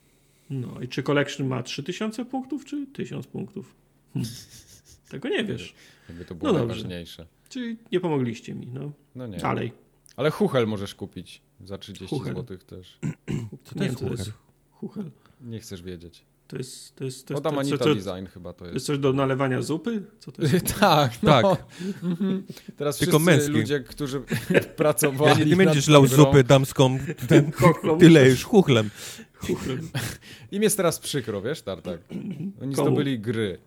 No 0.51 0.81
i 0.81 0.89
czy 0.89 1.03
Collection 1.03 1.47
ma 1.47 1.63
3000 1.63 2.25
punktów, 2.25 2.65
czy 2.65 2.87
1000 2.87 3.27
punktów? 3.27 3.75
Hm. 4.15 4.27
Tego 5.09 5.29
nie 5.29 5.45
wiesz. 5.45 5.75
Jakby 6.09 6.25
to 6.25 6.35
było 6.35 6.53
no 6.53 6.59
najważniejsze. 6.59 7.27
Czyli 7.49 7.77
nie 7.93 8.01
pomogliście 8.01 8.55
mi, 8.55 8.67
no. 8.67 8.93
No 9.15 9.27
nie. 9.27 9.39
Dalej. 9.39 9.73
Ale 10.17 10.31
Huchel 10.31 10.67
możesz 10.67 10.95
kupić 10.95 11.43
za 11.65 11.79
30 11.79 12.17
Huchel. 12.17 12.35
zł 12.35 12.59
też. 12.59 12.99
Co 13.65 13.75
to, 13.75 13.85
jest, 13.85 13.99
Huchel? 13.99 14.33
Huchel? 14.71 15.11
Nie 15.41 15.61
chcesz 15.61 15.83
wiedzieć. 15.83 16.25
To 16.49 16.57
jest, 16.57 16.97
to 16.97 17.05
jest, 17.05 17.27
to 17.27 17.35
jest, 17.35 17.45
to, 17.45 17.77
to, 17.79 17.79
to, 17.79 17.95
Design 17.95 18.27
chyba 18.35 18.53
to 18.53 18.65
jest. 18.65 18.73
To 18.73 18.77
jest 18.77 18.87
coś 18.87 18.99
do 18.99 19.13
nalewania 19.13 19.63
zupy? 19.63 20.03
Co 20.19 20.33
to 20.33 20.43
jest? 20.43 20.75
tak, 20.81 21.23
no. 21.23 21.43
tak. 21.43 21.65
Mhm. 22.03 22.43
Teraz 22.77 22.99
Tylko 22.99 23.19
wszyscy 23.19 23.51
ludzie, 23.51 23.81
którzy 23.81 24.23
pracowali... 24.77 25.31
Ja 25.31 25.45
nie, 25.45 25.51
nie 25.51 25.57
będziesz 25.57 25.89
lał 25.89 26.07
zupy 26.07 26.45
damską, 26.45 26.99
ten, 27.29 27.53
tyle 28.01 28.29
już 28.29 28.45
chuchlem. 28.45 28.91
Chuchlem. 29.35 29.89
Im 30.53 30.63
jest 30.63 30.77
teraz 30.77 30.99
przykro, 30.99 31.43
wiesz, 31.43 31.63
Tartak? 31.63 32.01
Oni 32.63 32.75
Komu? 32.75 32.89
zdobyli 32.89 33.19
gry. 33.19 33.59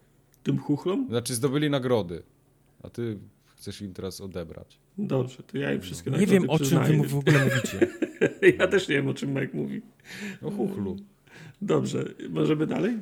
Tym 0.44 0.58
chuchlom? 0.60 1.08
Znaczy 1.10 1.36
zdobyli 1.36 1.70
nagrody. 1.70 2.24
A 2.84 2.90
ty 2.90 3.18
chcesz 3.56 3.82
im 3.82 3.94
teraz 3.94 4.22
odebrać. 4.22 4.80
Dobrze, 4.98 5.44
to 5.44 5.58
ja 5.58 5.74
im 5.74 5.82
wszystkie 5.82 6.12
Nie 6.12 6.28
wiem, 6.28 6.50
o 6.50 6.60
czym 6.60 6.84
wy 6.84 7.08
w 7.08 7.16
ogóle 7.16 7.46
mówicie. 7.46 7.88
ja 8.60 8.68
też 8.68 8.88
nie 8.88 8.96
wiem, 8.96 9.08
o 9.08 9.14
czym 9.14 9.34
Mike 9.34 9.58
mówi. 9.58 9.82
O 10.42 10.52
chuchlu. 10.52 10.98
Dobrze, 11.62 12.06
możemy 12.30 12.68
dalej? 12.68 12.98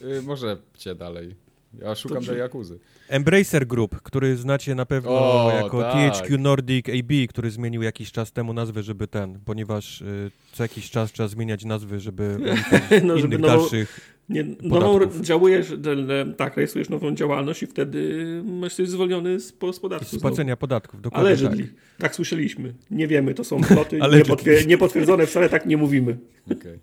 Yy, 0.00 0.22
możecie 0.22 0.94
dalej. 0.94 1.34
Ja 1.80 1.94
szukam 1.94 2.14
Dobrze. 2.14 2.32
tej 2.32 2.38
Jakuzy. 2.38 2.78
Embracer 3.08 3.66
Group, 3.66 4.02
który 4.02 4.36
znacie 4.36 4.74
na 4.74 4.86
pewno 4.86 5.10
o, 5.10 5.52
jako 5.54 5.82
tak. 5.82 6.14
THQ 6.14 6.38
Nordic 6.38 6.88
AB, 6.88 7.12
który 7.28 7.50
zmienił 7.50 7.82
jakiś 7.82 8.12
czas 8.12 8.32
temu 8.32 8.52
nazwę, 8.52 8.82
żeby 8.82 9.06
ten, 9.06 9.40
ponieważ 9.44 10.00
y, 10.00 10.30
co 10.52 10.62
jakiś 10.62 10.90
czas 10.90 11.12
trzeba 11.12 11.28
zmieniać 11.28 11.64
nazwy, 11.64 12.00
żeby 12.00 12.36
no, 13.04 13.18
żeby 13.18 13.36
innych 13.36 13.46
dalszych 13.46 14.14
nie, 14.28 14.44
nową 14.62 15.20
działujesz, 15.20 15.72
tak, 16.36 16.56
rejestrujesz 16.56 16.88
nową 16.88 17.14
działalność 17.14 17.62
i 17.62 17.66
wtedy 17.66 18.26
jesteś 18.62 18.88
zwolniony 18.88 19.40
z, 19.40 19.54
z 19.72 19.80
podatku. 19.80 20.16
Z 20.16 20.20
płacenia 20.20 20.56
podatków, 20.56 21.02
dokładnie 21.02 21.28
Allegedly. 21.28 21.64
Tak. 21.64 21.74
tak 21.98 22.14
słyszeliśmy. 22.14 22.74
Nie 22.90 23.08
wiemy, 23.08 23.34
to 23.34 23.44
są 23.44 23.60
ploty 23.60 23.98
niepotwier 24.18 24.66
niepotwierdzone, 24.66 25.26
wcale 25.26 25.48
tak 25.48 25.66
nie 25.66 25.76
mówimy. 25.76 26.18
Okay. 26.50 26.78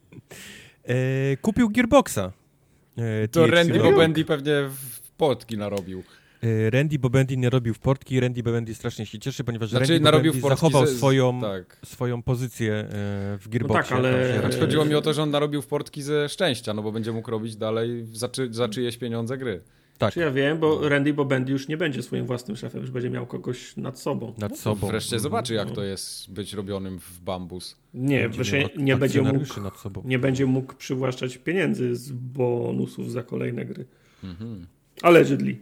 E, 0.88 1.38
kupił 1.38 1.70
Gearboxa. 1.70 2.32
E, 2.98 3.28
to 3.28 3.48
Randy 3.48 3.80
Bobendi 3.80 4.26
pewnie 4.26 4.52
w 4.70 5.12
potki 5.18 5.58
narobił. 5.58 6.04
E, 6.44 6.70
Randy 6.70 7.00
Bobendi 7.00 7.38
nie 7.38 7.50
robił 7.50 7.74
w 7.74 7.80
portki, 7.80 8.20
Randy 8.20 8.44
Bobendi 8.44 8.76
strasznie 8.76 9.06
się 9.06 9.20
cieszy, 9.20 9.44
ponieważ 9.44 9.70
znaczy, 9.70 9.94
Randy 9.94 10.12
Bobendi 10.12 10.42
zachował 10.42 10.88
ze... 10.88 10.96
swoją, 10.96 11.42
tak. 11.42 11.78
swoją 11.86 12.24
pozycję 12.24 12.86
w 13.40 13.46
Gearboxie. 13.50 13.78
No 13.78 13.84
tak, 13.84 13.92
ale... 13.92 14.40
Znaczy, 14.40 14.60
chodziło 14.60 14.86
mi 14.86 14.96
o 14.96 15.02
to, 15.02 15.14
że 15.14 15.24
on 15.24 15.32
narobił 15.32 15.62
w 15.62 15.68
portki 15.68 16.02
ze 16.02 16.30
szczęścia, 16.30 16.74
no 16.74 16.82
bo 16.82 16.92
będzie 16.92 17.12
mógł 17.12 17.32
robić 17.32 17.56
dalej 17.56 18.06
za, 18.14 18.30
czy, 18.30 18.54
za 18.54 18.70
czyjeś 18.70 18.98
pieniądze 18.98 19.38
gry. 19.38 19.62
Tak. 20.02 20.14
Czy 20.14 20.20
ja 20.20 20.32
wiem, 20.32 20.60
bo 20.60 20.90
Randy 20.90 21.14
Bobendi 21.14 21.52
już 21.52 21.68
nie 21.68 21.78
będzie 21.78 22.04
swoim 22.04 22.26
własnym 22.26 22.58
szefem, 22.58 22.82
już 22.82 22.92
będzie 22.92 23.10
miał 23.10 23.28
kogoś 23.28 23.78
nad 23.78 24.00
sobą. 24.00 24.34
Nad 24.38 24.58
sobą. 24.58 24.88
Wreszcie 24.88 25.20
zobaczy, 25.20 25.54
jak 25.54 25.72
to 25.72 25.84
jest 25.84 26.32
być 26.32 26.54
robionym 26.54 27.00
w 27.00 27.20
bambus. 27.20 27.78
Nie, 27.94 28.30
będzie 28.30 28.70
nie, 28.78 28.98
będzie 28.98 29.22
mógł, 29.22 29.62
nad 29.62 29.78
sobą. 29.78 30.04
nie 30.06 30.20
będzie 30.20 30.46
mógł 30.46 30.76
przywłaszczać 30.76 31.38
pieniędzy 31.38 31.96
z 31.96 32.12
bonusów 32.12 33.12
za 33.12 33.24
kolejne 33.24 33.66
gry. 33.66 33.86
Mhm. 34.24 34.68
Allegedly. 35.02 35.56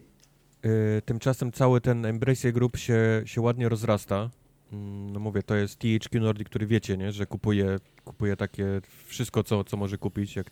Yy, 0.64 1.02
tymczasem 1.06 1.52
cały 1.52 1.82
ten 1.82 2.06
Embrace 2.06 2.52
Group 2.52 2.78
się, 2.78 3.22
się 3.26 3.42
ładnie 3.42 3.70
rozrasta. 3.70 4.30
Mm, 4.74 5.14
no 5.14 5.20
mówię, 5.20 5.44
to 5.44 5.56
jest 5.56 5.80
THQ 5.80 6.20
Nordic, 6.22 6.48
który 6.48 6.68
wiecie, 6.68 6.98
nie? 6.98 7.12
że 7.12 7.26
kupuje, 7.26 7.78
kupuje 8.06 8.36
takie 8.36 8.82
wszystko, 9.06 9.44
co, 9.44 9.64
co 9.64 9.78
może 9.78 9.98
kupić, 9.98 10.36
jak, 10.36 10.52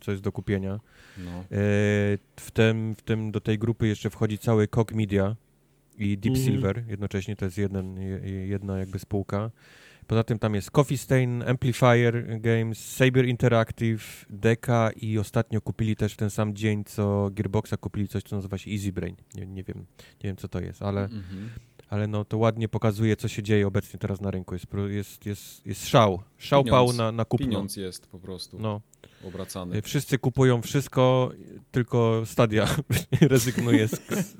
co 0.00 0.10
jest 0.10 0.22
do 0.22 0.32
kupienia. 0.32 0.80
No. 1.18 1.30
E, 1.30 1.44
w, 2.36 2.50
tym, 2.52 2.94
w 2.94 3.02
tym 3.02 3.30
do 3.30 3.40
tej 3.40 3.58
grupy 3.58 3.86
jeszcze 3.86 4.10
wchodzi 4.10 4.38
cały 4.38 4.68
Koch 4.68 4.92
Media 4.92 5.36
i 5.98 6.18
Deep 6.18 6.34
mm. 6.34 6.46
Silver, 6.46 6.84
jednocześnie 6.88 7.36
to 7.36 7.44
jest 7.44 7.58
jeden, 7.58 7.98
jedna 8.46 8.78
jakby 8.78 8.98
spółka. 8.98 9.50
Poza 10.06 10.24
tym 10.24 10.38
tam 10.38 10.54
jest 10.54 10.70
Coffee 10.70 10.98
Stain, 10.98 11.42
Amplifier 11.42 12.40
Games, 12.40 12.96
Saber 12.96 13.26
Interactive, 13.26 14.26
Deka 14.30 14.90
i 14.96 15.18
ostatnio 15.18 15.60
kupili 15.60 15.96
też 15.96 16.14
w 16.14 16.16
ten 16.16 16.30
sam 16.30 16.54
dzień, 16.54 16.84
co 16.84 17.30
Gearboxa 17.32 17.76
kupili 17.80 18.08
coś, 18.08 18.22
co 18.22 18.36
nazywa 18.36 18.58
się 18.58 18.70
Easy 18.70 18.92
Brain. 18.92 19.16
Nie, 19.34 19.46
nie 19.46 19.64
wiem, 19.64 19.78
nie 19.98 20.28
wiem 20.30 20.36
co 20.36 20.48
to 20.48 20.60
jest, 20.60 20.82
ale 20.82 21.04
mm 21.04 21.20
-hmm 21.20 21.69
ale 21.90 22.06
no 22.06 22.24
to 22.24 22.38
ładnie 22.38 22.68
pokazuje, 22.68 23.16
co 23.16 23.28
się 23.28 23.42
dzieje 23.42 23.66
obecnie 23.66 23.98
teraz 23.98 24.20
na 24.20 24.30
rynku. 24.30 24.54
Jest, 24.54 24.66
jest, 24.88 25.26
jest, 25.26 25.66
jest 25.66 25.88
szał. 25.88 26.22
Szał 26.38 26.64
pieniądz, 26.64 26.88
pał 26.88 26.96
na, 26.96 27.12
na 27.12 27.24
kupno. 27.24 27.46
Pieniądz 27.46 27.76
jest 27.76 28.06
po 28.06 28.18
prostu 28.18 28.58
no. 28.58 28.80
obracany. 29.24 29.76
E, 29.76 29.82
wszyscy 29.82 30.18
kupują 30.18 30.62
wszystko, 30.62 31.32
tylko 31.70 32.22
Stadia 32.24 32.68
rezygnuje 33.20 33.88
z, 33.88 33.92
z, 34.08 34.36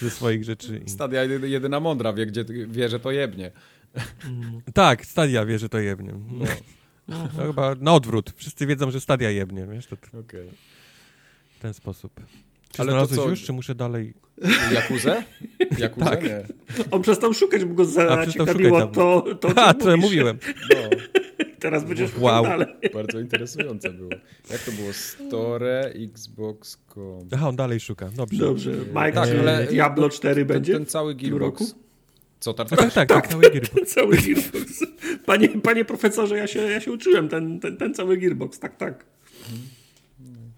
ze 0.00 0.10
swoich 0.10 0.44
rzeczy. 0.44 0.82
Stadia 0.86 1.24
jedyna 1.24 1.80
mądra 1.80 2.12
wie, 2.12 2.26
gdzie 2.26 2.44
wie, 2.68 2.88
że 2.88 3.00
to 3.00 3.10
jebnie. 3.10 3.50
Mm. 4.24 4.60
Tak, 4.74 5.06
Stadia 5.06 5.46
wie, 5.46 5.58
że 5.58 5.68
to 5.68 5.78
jebnie. 5.78 6.12
No. 6.28 6.44
No, 7.08 7.28
chyba 7.46 7.74
na 7.74 7.94
odwrót. 7.94 8.32
Wszyscy 8.36 8.66
wiedzą, 8.66 8.90
że 8.90 9.00
Stadia 9.00 9.30
jebnie, 9.30 9.66
wiesz? 9.66 9.86
To... 9.86 9.96
Okay. 10.20 10.48
W 11.58 11.62
ten 11.62 11.74
sposób. 11.74 12.20
Czy 12.72 12.82
Ale 12.82 12.90
znalazłeś 12.90 13.18
to 13.18 13.24
co? 13.24 13.30
już, 13.30 13.42
czy 13.42 13.52
muszę 13.52 13.74
dalej... 13.74 14.14
Jakuzę? 14.72 15.22
Jakuzę? 15.78 16.04
Tak. 16.10 16.24
Nie. 16.24 16.42
On 16.90 17.02
przestał 17.02 17.34
szukać, 17.34 17.64
bo 17.64 17.74
go 17.74 17.84
zaciekawiło 17.84 18.86
to, 18.86 19.24
to, 19.40 19.52
to, 19.52 19.66
A, 19.66 19.74
co 19.74 19.90
ja 19.90 19.96
mówiłem. 19.96 20.38
No. 20.70 20.76
Teraz 21.60 21.84
będziesz 21.84 22.10
wow. 22.18 22.44
dalej. 22.44 22.66
Bardzo 22.94 23.20
interesujące 23.20 23.90
było. 23.90 24.10
Jak 24.50 24.60
to 24.60 24.72
było? 24.72 24.92
Store, 24.92 25.92
Xbox.com. 25.94 27.28
Aha, 27.32 27.48
on 27.48 27.56
dalej 27.56 27.80
szuka. 27.80 28.10
Dobrze. 28.16 28.38
Dobrze. 28.38 28.70
Mike, 28.70 29.12
tak, 29.12 29.28
ale 29.40 29.66
Diablo 29.66 30.10
4 30.10 30.34
ten, 30.34 30.46
będzie? 30.46 30.72
Ten 30.72 30.86
cały 30.86 31.14
Gearbox. 31.14 31.74
Co, 32.40 32.54
tak, 32.54 32.68
tak, 32.68 32.92
tak, 32.92 33.08
tak, 33.08 33.28
cały 33.28 33.42
Gearbox. 33.42 33.92
cały 33.94 34.16
Gearbox. 34.16 34.84
Panie, 35.26 35.48
panie 35.48 35.84
profesorze, 35.84 36.38
ja 36.38 36.46
się, 36.46 36.60
ja 36.60 36.80
się 36.80 36.92
uczyłem, 36.92 37.28
ten, 37.28 37.60
ten, 37.60 37.76
ten 37.76 37.94
cały 37.94 38.16
Gearbox, 38.16 38.58
tak, 38.58 38.76
tak. 38.76 39.04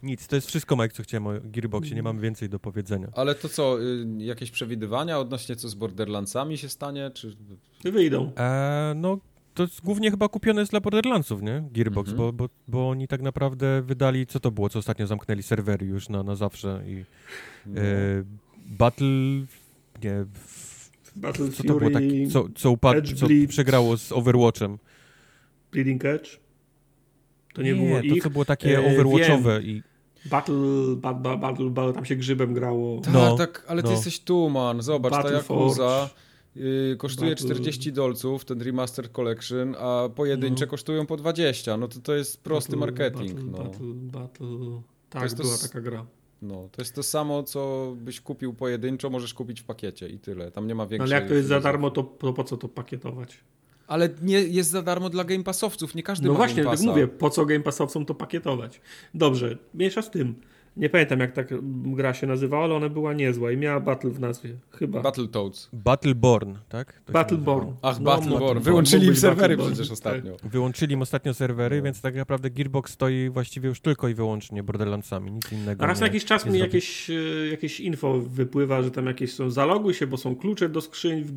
Nic, 0.07 0.27
to 0.27 0.37
jest 0.37 0.49
wszystko, 0.49 0.77
Mike, 0.77 0.89
co 0.89 1.03
chciałem 1.03 1.27
o 1.27 1.33
Gearboxie, 1.45 1.95
nie 1.95 2.03
mam 2.03 2.21
więcej 2.21 2.49
do 2.49 2.59
powiedzenia. 2.59 3.09
Ale 3.15 3.35
to 3.35 3.49
co, 3.49 3.83
y, 3.83 4.07
jakieś 4.19 4.51
przewidywania 4.51 5.19
odnośnie 5.19 5.57
co 5.57 5.69
z 5.69 5.75
Borderlandsami 5.75 6.59
się 6.59 6.69
stanie, 6.69 7.11
czy... 7.15 7.37
Wyjdą. 7.85 8.33
E, 8.39 8.93
no, 8.97 9.19
to 9.55 9.63
jest 9.63 9.81
głównie 9.81 10.11
chyba 10.11 10.29
kupione 10.29 10.61
jest 10.61 10.73
dla 10.73 10.81
Borderlandsów, 10.81 11.43
nie? 11.43 11.65
Gearbox, 11.73 12.11
mhm. 12.11 12.17
bo, 12.17 12.33
bo, 12.33 12.55
bo 12.69 12.89
oni 12.89 13.09
tak 13.09 13.23
naprawdę 13.23 13.83
wydali, 13.83 14.27
co 14.27 14.41
to 14.41 14.51
było, 14.51 14.69
co 14.69 14.79
ostatnio 14.79 15.07
zamknęli 15.07 15.43
serwery 15.43 15.87
już 15.87 16.09
na, 16.09 16.23
na 16.23 16.35
zawsze 16.35 16.83
i 16.87 17.05
no. 17.67 17.81
e, 17.81 17.85
Battle, 18.67 19.07
nie, 20.03 20.25
Battle 21.17 21.49
co 21.49 21.63
Fury, 21.63 21.69
to 21.69 21.79
było 21.79 22.31
co, 22.31 22.49
co, 22.55 22.71
upad, 22.71 22.97
co 23.17 23.27
przegrało 23.49 23.97
z 23.97 24.13
Overwatchem? 24.13 24.79
Bleeding 25.73 26.05
Edge? 26.05 26.41
To 27.55 27.63
nie, 27.63 27.73
nie 27.73 27.87
było 27.87 27.99
to, 27.99 28.05
ich. 28.05 28.23
co 28.23 28.31
było 28.31 28.45
takie 28.45 28.79
e, 28.79 28.93
overwatchowe 28.93 29.63
i... 29.63 29.83
Battle, 30.31 30.97
battle, 30.97 31.37
battle, 31.37 31.71
battle, 31.71 31.93
tam 31.93 32.05
się 32.05 32.17
grzybem 32.17 32.55
grało. 32.55 33.01
Tak, 33.01 33.15
no, 33.15 33.37
tak, 33.37 33.65
ale 33.69 33.83
no. 33.83 33.89
ty 33.89 33.95
jesteś 33.95 34.21
tu, 34.21 34.51
man. 34.51 34.83
Zobacz, 34.83 35.13
Battle 35.13 35.31
ta 35.31 35.37
Yakuza 35.37 36.11
yy, 36.57 36.97
kosztuje 36.99 37.31
battle. 37.31 37.55
40 37.55 37.93
dolców, 37.93 38.45
ten 38.45 38.63
Remastered 38.63 39.13
Collection, 39.13 39.77
a 39.79 40.09
pojedyncze 40.15 40.65
no. 40.65 40.71
kosztują 40.71 41.07
po 41.07 41.17
20. 41.17 41.77
No 41.77 41.89
to 41.89 42.01
to 42.01 42.15
jest 42.15 42.43
prosty 42.43 42.77
marketing. 42.77 43.33
Battle, 43.33 43.51
no. 43.51 43.59
battle, 43.59 43.95
battle. 43.95 44.83
Tak, 45.11 45.31
to 45.31 45.43
była 45.43 45.57
to, 45.57 45.63
taka 45.63 45.81
gra. 45.81 46.07
No, 46.43 46.69
to 46.73 46.83
jest 46.83 46.95
to 46.95 47.03
samo, 47.03 47.43
co 47.43 47.93
byś 47.97 48.21
kupił 48.21 48.55
pojedynczo, 48.55 49.11
możesz 49.11 49.35
kupić 49.35 49.61
w 49.61 49.65
pakiecie 49.65 50.09
i 50.09 50.19
tyle. 50.19 50.51
Tam 50.51 50.67
nie 50.67 50.75
ma 50.75 50.87
większej... 50.87 51.15
Ale 51.15 51.21
jak 51.21 51.29
to 51.29 51.35
jest 51.35 51.49
za 51.49 51.61
darmo, 51.61 51.91
to, 51.91 52.03
to 52.03 52.33
po 52.33 52.45
co 52.45 52.57
to 52.57 52.69
pakietować? 52.69 53.45
Ale 53.87 54.09
nie 54.23 54.41
jest 54.41 54.71
za 54.71 54.83
darmo 54.83 55.11
dla 55.11 55.25
Game 55.25 55.45
Passowców, 55.45 55.95
nie 55.95 56.03
każdy 56.03 56.27
no 56.27 56.33
ma 56.33 56.37
właśnie, 56.37 56.63
Game 56.63 56.77
tak 56.77 56.87
mówię, 56.87 57.09
po 57.09 57.31
co 57.31 57.47
Game 57.47 57.61
Passowcom 57.61 58.07
to 58.07 58.15
pakietować? 58.15 58.81
Dobrze, 59.15 59.59
mniejsza 59.75 60.03
z 60.03 60.11
tym. 60.11 60.35
Nie 60.77 60.89
pamiętam 60.89 61.21
jak 61.21 61.33
ta 61.33 61.43
gra 61.85 62.15
się 62.15 62.27
nazywała, 62.27 62.65
ale 62.65 62.75
ona 62.75 62.89
była 62.89 63.13
niezła 63.13 63.53
i 63.53 63.57
miała 63.57 63.81
Battle 63.81 64.11
w 64.11 64.21
nazwie, 64.21 64.55
chyba. 64.71 65.03
Battletoads. 65.03 65.69
Battleborn, 65.73 66.55
tak? 66.69 67.01
To 67.05 67.13
Battleborn. 67.13 67.73
Ach, 67.83 68.01
no, 68.01 68.05
Battleborn. 68.05 68.61
Wyłączyli 68.61 69.07
im 69.07 69.17
serwery 69.17 69.57
przecież 69.57 69.91
ostatnio. 69.91 70.37
Tak. 70.37 70.51
Wyłączyli 70.51 70.95
im 70.95 71.03
ostatnio 71.03 71.35
serwery, 71.35 71.77
no. 71.77 71.83
więc 71.83 72.01
tak 72.01 72.15
naprawdę 72.15 72.51
Gearbox 72.51 72.93
stoi 72.93 73.31
właściwie 73.31 73.69
już 73.69 73.81
tylko 73.81 74.09
i 74.09 74.15
wyłącznie 74.15 74.63
Borderlandsami, 74.63 75.33
nic 75.33 75.53
innego. 75.53 75.85
A 75.85 75.87
raz 75.87 76.01
na 76.01 76.07
jakiś 76.07 76.25
czas 76.25 76.47
mi 76.47 76.59
jakieś, 76.59 77.11
e, 77.11 77.15
jakieś 77.51 77.81
info 77.81 78.21
wypływa, 78.21 78.83
że 78.83 78.91
tam 78.91 79.07
jakieś 79.07 79.35
są, 79.35 79.51
zaloguj 79.51 79.95
się, 79.95 80.07
bo 80.07 80.17
są 80.17 80.37
klucze 80.37 80.69
do 80.69 80.81
skrzyń 80.81 81.25
w, 81.25 81.33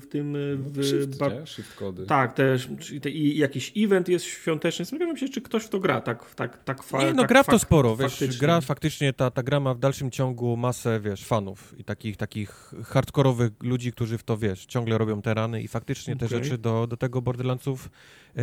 w 0.00 0.06
tym... 0.06 0.32
No, 0.32 0.70
w, 0.70 0.84
shift, 0.84 1.18
ba... 1.18 1.46
shift 1.46 1.76
kody. 1.76 2.06
Tak, 2.06 2.32
też. 2.32 2.68
I 3.06 3.38
jakiś 3.38 3.72
event 3.76 4.08
jest 4.08 4.24
świąteczny. 4.24 4.84
Zastanawiam 4.84 5.16
się, 5.16 5.28
czy 5.28 5.40
ktoś 5.40 5.64
w 5.64 5.68
to 5.68 5.80
gra 5.80 6.00
tak, 6.00 6.34
tak, 6.34 6.64
tak 6.64 6.82
fa- 6.82 6.98
Nie, 6.98 7.12
no 7.12 7.22
tak 7.22 7.28
gra 7.28 7.42
w 7.42 7.46
to 7.46 7.58
sporo, 7.58 7.96
wiesz, 7.96 8.38
gra 8.38 8.60
faktycznie 8.74 9.12
ta, 9.12 9.30
ta 9.30 9.42
gra 9.42 9.60
ma 9.60 9.74
w 9.74 9.78
dalszym 9.78 10.10
ciągu 10.10 10.56
masę, 10.56 11.00
wiesz, 11.00 11.24
fanów 11.24 11.74
i 11.78 11.84
takich, 11.84 12.16
takich 12.16 12.72
hardkorowych 12.84 13.52
ludzi, 13.62 13.92
którzy 13.92 14.18
w 14.18 14.22
to, 14.22 14.36
wiesz, 14.36 14.66
ciągle 14.66 14.98
robią 14.98 15.22
te 15.22 15.34
rany 15.34 15.62
i 15.62 15.68
faktycznie 15.68 16.16
te 16.16 16.28
rzeczy 16.28 16.58
do, 16.58 16.86
do 16.86 16.96
tego 16.96 17.22
Borderlandsów 17.22 17.86
e, 17.86 18.40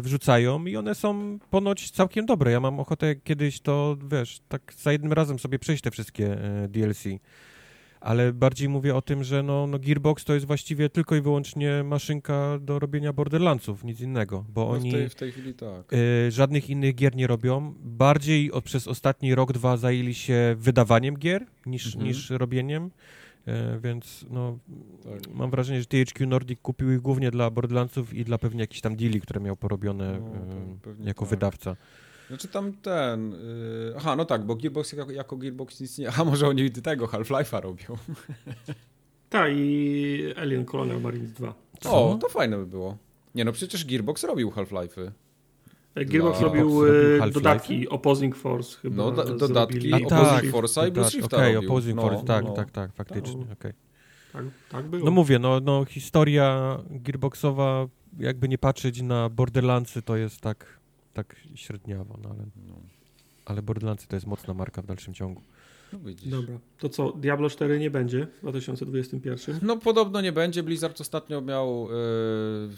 wrzucają 0.00 0.64
i 0.64 0.76
one 0.76 0.94
są 0.94 1.38
ponoć 1.50 1.90
całkiem 1.90 2.26
dobre. 2.26 2.52
Ja 2.52 2.60
mam 2.60 2.80
ochotę 2.80 3.14
kiedyś 3.16 3.60
to, 3.60 3.96
wiesz, 4.10 4.40
tak 4.48 4.72
za 4.82 4.92
jednym 4.92 5.12
razem 5.12 5.38
sobie 5.38 5.58
przejść 5.58 5.82
te 5.82 5.90
wszystkie 5.90 6.32
e, 6.64 6.68
DLC 6.68 7.04
ale 8.04 8.32
bardziej 8.32 8.68
mówię 8.68 8.94
o 8.94 9.02
tym, 9.02 9.24
że 9.24 9.42
no, 9.42 9.66
no 9.66 9.78
Gearbox 9.78 10.24
to 10.24 10.34
jest 10.34 10.46
właściwie 10.46 10.88
tylko 10.88 11.16
i 11.16 11.20
wyłącznie 11.20 11.84
maszynka 11.84 12.58
do 12.60 12.78
robienia 12.78 13.12
Borderlandsów, 13.12 13.84
nic 13.84 14.00
innego, 14.00 14.44
bo 14.48 14.64
no 14.64 14.70
oni 14.70 14.90
w 14.90 14.92
tej, 14.92 15.08
w 15.08 15.14
tej 15.14 15.32
chwili 15.32 15.54
tak. 15.54 15.92
y, 15.92 16.30
żadnych 16.30 16.70
innych 16.70 16.94
gier 16.94 17.16
nie 17.16 17.26
robią. 17.26 17.74
Bardziej 17.80 18.52
od, 18.52 18.64
przez 18.64 18.88
ostatni 18.88 19.34
rok, 19.34 19.52
dwa 19.52 19.76
zajęli 19.76 20.14
się 20.14 20.56
wydawaniem 20.58 21.18
gier 21.18 21.46
niż, 21.66 21.86
mhm. 21.86 22.04
niż 22.04 22.30
robieniem. 22.30 22.90
E, 23.46 23.78
więc 23.80 24.26
no, 24.30 24.58
tak. 25.04 25.34
mam 25.34 25.50
wrażenie, 25.50 25.80
że 25.80 25.86
THQ 25.86 26.26
Nordic 26.26 26.60
kupił 26.60 26.92
ich 26.92 27.00
głównie 27.00 27.30
dla 27.30 27.50
Borderlandsów 27.50 28.14
i 28.14 28.24
dla 28.24 28.38
pewnie 28.38 28.60
jakichś 28.60 28.80
tam 28.80 28.96
deali, 28.96 29.20
które 29.20 29.40
miał 29.40 29.56
porobione 29.56 30.20
no, 30.20 30.92
e, 31.02 31.06
jako 31.06 31.24
tak. 31.24 31.30
wydawca. 31.30 31.76
Znaczy 32.28 32.48
tam 32.48 32.72
ten. 32.72 33.30
Yy... 33.30 33.94
Aha, 33.96 34.16
no 34.16 34.24
tak, 34.24 34.44
bo 34.44 34.54
Gearbox 34.54 34.92
jako, 34.92 35.12
jako 35.12 35.36
Gearbox 35.36 35.80
nic 35.80 35.98
nie. 35.98 36.10
A 36.18 36.24
może 36.24 36.48
oni 36.48 36.70
tego 36.70 37.06
Half-Life'a 37.06 37.60
robią. 37.60 37.96
Tak, 39.30 39.52
i 39.54 40.34
Alien 40.36 40.64
Colonial 40.64 41.00
Marines 41.00 41.32
2. 41.32 41.54
Co? 41.80 42.10
O, 42.10 42.18
to 42.18 42.28
fajne 42.28 42.56
by 42.56 42.66
było. 42.66 42.96
Nie 43.34 43.44
no, 43.44 43.52
przecież 43.52 43.84
Gearbox 43.84 44.24
robił 44.24 44.50
Half-Life'y. 44.50 45.10
Gearbox 45.94 46.38
Dla... 46.38 46.48
robił 46.48 46.86
e, 47.22 47.30
dodatki 47.30 47.88
Opposing 47.88 48.36
Force 48.36 48.78
chyba. 48.78 48.96
No, 48.96 49.10
do, 49.10 49.24
dodatki 49.24 49.92
A, 49.92 49.96
Opposing 49.96 50.10
tak, 50.10 50.44
Force'a 50.44 50.88
i 50.88 50.92
Blue 50.92 51.10
Shifta 51.10 51.36
Okej, 51.36 51.56
okay, 51.56 51.68
Opposing 51.68 51.96
no, 51.96 52.02
Force, 52.02 52.24
tak, 52.24 52.44
no. 52.44 52.52
tak, 52.52 52.70
tak, 52.70 52.92
faktycznie, 52.92 53.46
tak. 53.46 53.58
Okay. 53.58 53.74
Tak, 54.32 54.44
tak 54.70 54.86
było. 54.86 55.04
No 55.04 55.10
mówię, 55.10 55.38
no, 55.38 55.60
no 55.60 55.84
historia 55.84 56.78
Gearboxowa, 56.90 57.86
jakby 58.18 58.48
nie 58.48 58.58
patrzeć 58.58 59.02
na 59.02 59.28
Borderlandsy, 59.28 60.02
to 60.02 60.16
jest 60.16 60.40
tak 60.40 60.80
tak 61.14 61.36
średniawo, 61.54 62.18
no 62.22 62.30
ale, 62.30 62.46
no. 62.68 62.74
ale 63.44 63.62
Borderlands 63.62 64.06
to 64.06 64.16
jest 64.16 64.26
mocna 64.26 64.54
marka 64.54 64.82
w 64.82 64.86
dalszym 64.86 65.14
ciągu. 65.14 65.42
No 65.92 65.98
Dobra, 66.26 66.58
to 66.78 66.88
co, 66.88 67.12
Diablo 67.12 67.50
4 67.50 67.78
nie 67.78 67.90
będzie 67.90 68.26
w 68.26 68.40
2021? 68.40 69.58
No 69.62 69.76
podobno 69.76 70.20
nie 70.20 70.32
będzie. 70.32 70.62
Blizzard 70.62 71.00
ostatnio 71.00 71.40
miał 71.40 71.88
yy, 71.90 72.70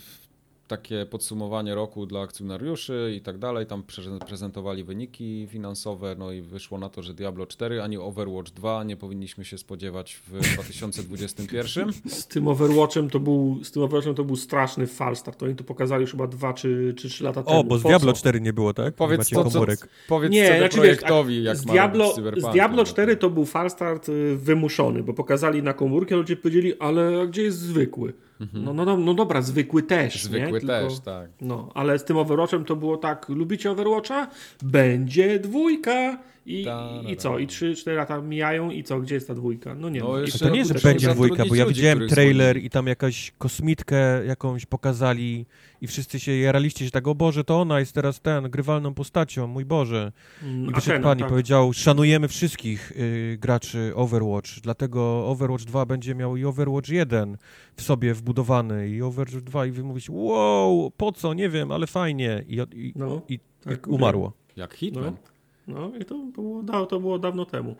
takie 0.66 1.06
podsumowanie 1.06 1.74
roku 1.74 2.06
dla 2.06 2.20
akcjonariuszy 2.20 3.14
i 3.16 3.20
tak 3.20 3.38
dalej. 3.38 3.66
Tam 3.66 3.82
prezentowali 4.26 4.84
wyniki 4.84 5.46
finansowe, 5.50 6.16
no 6.18 6.32
i 6.32 6.42
wyszło 6.42 6.78
na 6.78 6.88
to, 6.88 7.02
że 7.02 7.14
Diablo 7.14 7.46
4 7.46 7.82
ani 7.82 7.98
Overwatch 7.98 8.50
2 8.50 8.84
nie 8.84 8.96
powinniśmy 8.96 9.44
się 9.44 9.58
spodziewać 9.58 10.14
w 10.26 10.30
2021. 10.54 11.92
Z 12.06 12.26
tym 12.26 12.48
Overwatchem 12.48 13.10
to 13.10 13.20
był, 13.20 13.58
z 13.62 13.70
tym 13.70 13.82
Overwatchem 13.82 14.14
to 14.14 14.24
był 14.24 14.36
straszny 14.36 14.86
falstart. 14.86 15.42
Oni 15.42 15.54
to 15.54 15.64
pokazali 15.64 16.00
już 16.00 16.10
chyba 16.10 16.26
2 16.26 16.52
czy, 16.52 16.94
czy 16.96 17.08
3 17.08 17.24
lata 17.24 17.42
temu. 17.42 17.60
O, 17.60 17.64
bo 17.64 17.78
z 17.78 17.82
Diablo 17.82 18.12
4 18.12 18.40
nie 18.40 18.52
było, 18.52 18.74
tak? 18.74 18.94
Powiedz 18.94 19.28
to, 19.28 19.50
co, 19.50 19.64
powiedz 20.08 20.32
nie, 20.32 20.58
znaczy, 20.58 20.76
projektowi, 20.76 21.42
jak 21.42 21.56
z 21.56 21.64
Diablo, 21.64 22.14
z 22.36 22.52
Diablo 22.52 22.84
4 22.84 23.16
to 23.16 23.30
był 23.30 23.44
falstart 23.44 24.08
y, 24.08 24.36
wymuszony, 24.36 25.02
bo 25.02 25.14
pokazali 25.14 25.62
na 25.62 25.72
komórkę, 25.72 26.16
ludzie 26.16 26.36
powiedzieli, 26.36 26.78
ale 26.78 27.26
gdzie 27.28 27.42
jest 27.42 27.58
zwykły? 27.58 28.12
Mhm. 28.40 28.64
No, 28.64 28.72
no, 28.74 28.84
no, 28.84 28.96
no 28.96 29.14
dobra, 29.14 29.42
zwykły 29.42 29.82
też. 29.82 30.24
Zwykły 30.24 30.60
nie? 30.60 30.66
też, 30.66 31.00
tak. 31.00 31.30
No, 31.40 31.68
ale 31.74 31.98
z 31.98 32.04
tym 32.04 32.16
Overwatchem 32.16 32.64
to 32.64 32.76
było 32.76 32.96
tak, 32.96 33.28
lubicie 33.28 33.70
Overwatcha? 33.70 34.28
Będzie 34.62 35.38
dwójka. 35.38 36.18
I, 36.46 36.66
i 37.08 37.16
co? 37.16 37.38
I 37.38 37.46
3-4 37.46 37.96
lata 37.96 38.20
mijają 38.20 38.70
i 38.70 38.82
co? 38.82 39.00
Gdzie 39.00 39.14
jest 39.14 39.28
ta 39.28 39.34
dwójka? 39.34 39.74
No 39.74 39.88
nie. 39.88 40.00
No, 40.00 40.08
no. 40.08 40.38
To 40.38 40.48
nie, 40.48 40.64
że 40.64 40.74
będzie 40.74 41.08
dwójka, 41.08 41.44
bo 41.48 41.54
ja 41.54 41.66
widziałem 41.66 42.08
trailer 42.08 42.56
i 42.56 42.70
tam 42.70 42.86
jakaś 42.86 43.32
kosmitkę 43.38 44.26
jakąś 44.26 44.66
pokazali 44.66 45.46
i 45.80 45.86
wszyscy 45.86 46.20
się 46.20 46.32
jaraliście 46.32 46.84
się 46.84 46.90
tak, 46.90 47.08
o 47.08 47.14
Boże, 47.14 47.44
to 47.44 47.60
ona 47.60 47.80
jest 47.80 47.92
teraz 47.92 48.20
ten, 48.20 48.50
grywalną 48.50 48.94
postacią, 48.94 49.46
mój 49.46 49.64
Boże. 49.64 50.12
Mm, 50.42 50.70
I 50.70 50.74
wyszedł 50.74 51.02
pan 51.02 51.18
tak. 51.18 51.26
i 51.26 51.30
powiedział, 51.30 51.72
szanujemy 51.72 52.28
wszystkich 52.28 52.92
y, 52.92 53.38
graczy 53.40 53.92
Overwatch, 53.94 54.60
dlatego 54.62 55.26
Overwatch 55.28 55.64
2 55.64 55.86
będzie 55.86 56.14
miał 56.14 56.36
i 56.36 56.44
Overwatch 56.44 56.88
1 56.88 57.36
w 57.76 57.82
sobie 57.82 58.14
wbudowany 58.14 58.88
i 58.88 59.02
Overwatch 59.02 59.44
2 59.44 59.66
i 59.66 59.70
wy 59.70 59.82
mówicie, 59.82 60.12
wow, 60.12 60.92
po 60.96 61.12
co, 61.12 61.34
nie 61.34 61.48
wiem, 61.48 61.72
ale 61.72 61.86
fajnie. 61.86 62.44
I, 62.48 62.54
i, 62.54 62.92
no, 62.96 63.22
i, 63.28 63.38
tak, 63.64 63.86
i 63.86 63.90
umarło. 63.90 64.32
Jak 64.56 64.74
Hitman. 64.74 65.04
No, 65.04 65.35
no 65.66 65.96
i 65.96 66.04
to 66.04 66.18
było, 66.18 66.86
to 66.86 67.00
było 67.00 67.18
dawno 67.18 67.44
temu. 67.44 67.76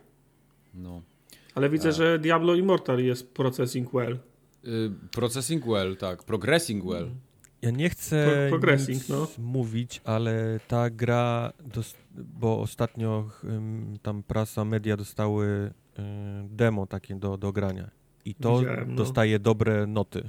No. 0.74 1.03
Ale 1.55 1.70
widzę, 1.70 1.89
A. 1.89 1.93
że 1.93 2.18
Diablo 2.18 2.55
Immortal 2.55 3.01
jest 3.01 3.34
processing 3.34 3.93
well. 3.93 4.18
Y, 4.64 4.91
processing 5.11 5.66
well, 5.66 5.97
tak. 5.97 6.22
Progressing 6.22 6.84
well. 6.84 7.03
Mm. 7.03 7.16
Ja 7.62 7.70
nie 7.70 7.91
chcę 7.91 8.51
Pro, 8.61 8.76
nic 8.89 9.09
no. 9.09 9.28
mówić, 9.39 10.01
ale 10.05 10.61
ta 10.68 10.91
gra, 10.91 11.53
bo 12.14 12.61
ostatnio 12.61 13.30
tam 14.03 14.22
prasa, 14.22 14.64
media 14.64 14.97
dostały 14.97 15.47
y, 15.47 16.03
demo 16.49 16.87
takie 16.87 17.14
do, 17.14 17.37
do 17.37 17.53
grania 17.53 17.91
i 18.24 18.34
to 18.34 18.62
no. 18.87 18.97
dostaje 18.97 19.39
dobre 19.39 19.87
noty. 19.87 20.28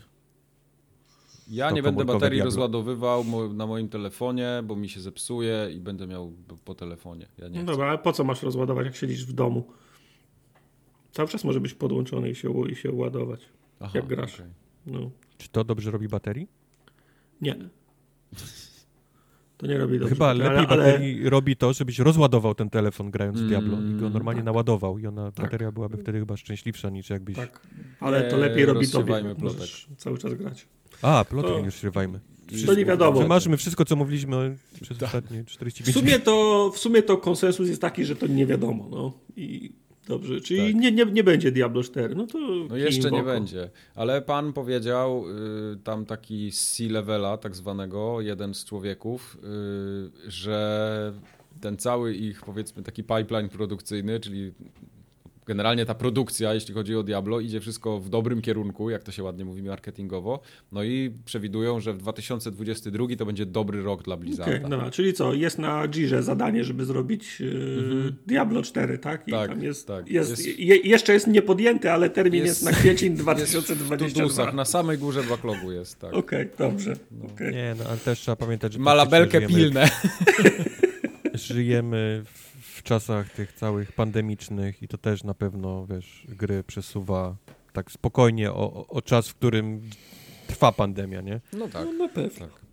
Ja 1.49 1.71
nie 1.71 1.83
będę 1.83 2.05
baterii 2.05 2.37
Diablo. 2.37 2.45
rozładowywał 2.45 3.23
na 3.53 3.67
moim 3.67 3.89
telefonie, 3.89 4.61
bo 4.63 4.75
mi 4.75 4.89
się 4.89 4.99
zepsuje 4.99 5.69
i 5.75 5.79
będę 5.79 6.07
miał 6.07 6.33
po 6.65 6.75
telefonie. 6.75 7.27
Ja 7.37 7.49
no 7.49 7.63
dobra, 7.63 7.87
ale 7.87 7.97
po 7.97 8.13
co 8.13 8.23
masz 8.23 8.43
rozładować, 8.43 8.85
jak 8.85 8.95
siedzisz 8.95 9.25
w 9.25 9.33
domu? 9.33 9.67
Cały 11.11 11.29
czas 11.29 11.43
może 11.43 11.59
być 11.59 11.73
podłączony 11.73 12.29
i 12.29 12.35
się, 12.35 12.69
i 12.69 12.75
się 12.75 12.91
ładować, 12.91 13.49
Aha, 13.79 13.91
jak 13.95 14.05
grasz. 14.05 14.33
Okay. 14.33 14.47
No. 14.85 15.11
Czy 15.37 15.49
to 15.49 15.63
dobrze 15.63 15.91
robi 15.91 16.07
baterii? 16.07 16.47
Nie. 17.41 17.55
To 19.57 19.67
nie 19.67 19.77
robi 19.77 19.99
dobrze. 19.99 20.15
Chyba 20.15 20.33
lepiej 20.33 20.57
ale, 20.57 20.67
baterii 20.67 21.29
robi 21.29 21.55
to, 21.55 21.73
żebyś 21.73 21.99
rozładował 21.99 22.55
ten 22.55 22.69
telefon 22.69 23.11
grając 23.11 23.41
w 23.41 23.47
Diablo 23.47 23.77
mm, 23.77 23.97
i 23.97 23.99
go 23.99 24.09
normalnie 24.09 24.39
tak. 24.39 24.45
naładował 24.45 24.99
i 24.99 25.07
ona, 25.07 25.31
tak. 25.31 25.45
bateria 25.45 25.71
byłaby 25.71 25.97
wtedy 25.97 26.19
chyba 26.19 26.37
szczęśliwsza 26.37 26.89
niż 26.89 27.09
jakbyś... 27.09 27.35
Tak, 27.35 27.67
ale 27.99 28.23
to 28.23 28.37
lepiej 28.37 28.65
robi 28.65 28.87
to, 28.87 29.03
możesz 29.37 29.87
cały 29.97 30.17
czas 30.17 30.33
grać. 30.33 30.67
A, 31.01 31.25
plotek 31.25 31.51
to... 31.51 31.59
nie 31.59 31.65
rozrywajmy. 31.65 32.19
To 32.65 32.73
nie 32.73 32.85
wiadomo. 32.85 33.19
Wymarzymy 33.19 33.57
wszystko, 33.57 33.85
co 33.85 33.95
mówiliśmy 33.95 34.57
przez 34.81 34.97
tak. 34.97 35.07
ostatnie 35.07 35.43
45 35.45 35.97
w 35.97 35.99
sumie 35.99 36.19
to 36.19 36.71
W 36.75 36.77
sumie 36.77 37.01
to 37.01 37.17
konsensus 37.17 37.69
jest 37.69 37.81
taki, 37.81 38.05
że 38.05 38.15
to 38.15 38.27
nie 38.27 38.45
wiadomo. 38.45 38.87
No. 38.91 39.13
I 39.37 39.71
Dobrze, 40.07 40.41
czyli 40.41 40.73
tak. 40.73 40.81
nie, 40.81 40.91
nie, 40.91 41.05
nie 41.05 41.23
będzie 41.23 41.51
Diablo 41.51 41.83
4. 41.83 42.15
No 42.15 42.27
to. 42.27 42.39
No 42.69 42.77
jeszcze 42.77 43.11
nie 43.11 43.23
będzie. 43.23 43.69
Ale 43.95 44.21
pan 44.21 44.53
powiedział, 44.53 45.23
y, 45.73 45.77
tam 45.83 46.05
taki 46.05 46.51
C-levela, 46.51 47.37
tak 47.37 47.55
zwanego, 47.55 48.21
jeden 48.21 48.53
z 48.53 48.65
człowieków, 48.65 49.37
y, 50.27 50.31
że 50.31 51.13
ten 51.61 51.77
cały 51.77 52.15
ich, 52.15 52.41
powiedzmy, 52.41 52.83
taki 52.83 53.03
pipeline 53.03 53.49
produkcyjny, 53.49 54.19
czyli 54.19 54.53
generalnie 55.47 55.85
ta 55.85 55.95
produkcja, 55.95 56.53
jeśli 56.53 56.73
chodzi 56.73 56.95
o 56.95 57.03
Diablo, 57.03 57.39
idzie 57.39 57.59
wszystko 57.59 57.99
w 57.99 58.09
dobrym 58.09 58.41
kierunku, 58.41 58.89
jak 58.89 59.03
to 59.03 59.11
się 59.11 59.23
ładnie 59.23 59.45
mówi 59.45 59.63
marketingowo. 59.63 60.39
No 60.71 60.83
i 60.83 61.13
przewidują, 61.25 61.79
że 61.79 61.93
w 61.93 61.97
2022 61.97 63.05
to 63.17 63.25
będzie 63.25 63.45
dobry 63.45 63.83
rok 63.83 64.03
dla 64.03 64.17
Blizzarda. 64.17 64.57
Okay, 64.57 64.69
dobra, 64.69 64.91
czyli 64.91 65.13
co, 65.13 65.33
jest 65.33 65.57
na 65.59 65.87
Girze 65.87 66.23
zadanie, 66.23 66.63
żeby 66.63 66.85
zrobić 66.85 67.39
yy, 67.39 67.49
mm-hmm. 67.49 68.11
Diablo 68.27 68.61
4, 68.61 68.97
tak? 68.97 69.27
I 69.27 69.31
tak, 69.31 69.49
tam 69.49 69.63
jest, 69.63 69.87
tak. 69.87 70.09
Jest, 70.09 70.29
jest 70.29 70.59
je, 70.59 70.75
jeszcze 70.75 71.13
jest 71.13 71.27
niepodjęty, 71.27 71.91
ale 71.91 72.09
termin 72.09 72.45
jest, 72.45 72.61
jest 72.61 72.63
na 72.63 72.71
kwiecień 72.71 73.15
2022. 73.15 74.23
Jest 74.23 74.53
na 74.53 74.65
samej 74.65 74.97
górze 74.97 75.23
backlogu 75.23 75.71
jest, 75.71 75.99
tak. 75.99 76.13
Okej, 76.13 76.41
okay, 76.41 76.69
dobrze. 76.69 76.97
No. 77.11 77.25
Okay. 77.25 77.51
Nie, 77.51 77.75
no 77.79 77.83
ale 77.89 77.97
też 77.97 78.19
trzeba 78.19 78.35
pamiętać, 78.35 78.73
że... 78.73 78.79
Malabelkę 78.79 79.41
pilne. 79.41 79.89
żyjemy 81.37 82.23
w 82.25 82.46
czasach 82.87 83.29
tych 83.29 83.53
całych 83.53 83.91
pandemicznych 83.91 84.83
i 84.83 84.87
to 84.87 84.97
też 84.97 85.23
na 85.23 85.33
pewno, 85.33 85.85
wiesz, 85.85 86.25
gry 86.29 86.63
przesuwa 86.63 87.35
tak 87.73 87.91
spokojnie 87.91 88.51
o, 88.51 88.87
o 88.87 89.01
czas, 89.01 89.29
w 89.29 89.35
którym 89.35 89.81
trwa 90.47 90.71
pandemia, 90.71 91.21
nie? 91.21 91.41
No 91.53 91.67
tak. 91.67 91.85
No, 91.85 91.93
na 91.93 92.07
pewno. 92.07 92.47
Tak. 92.47 92.67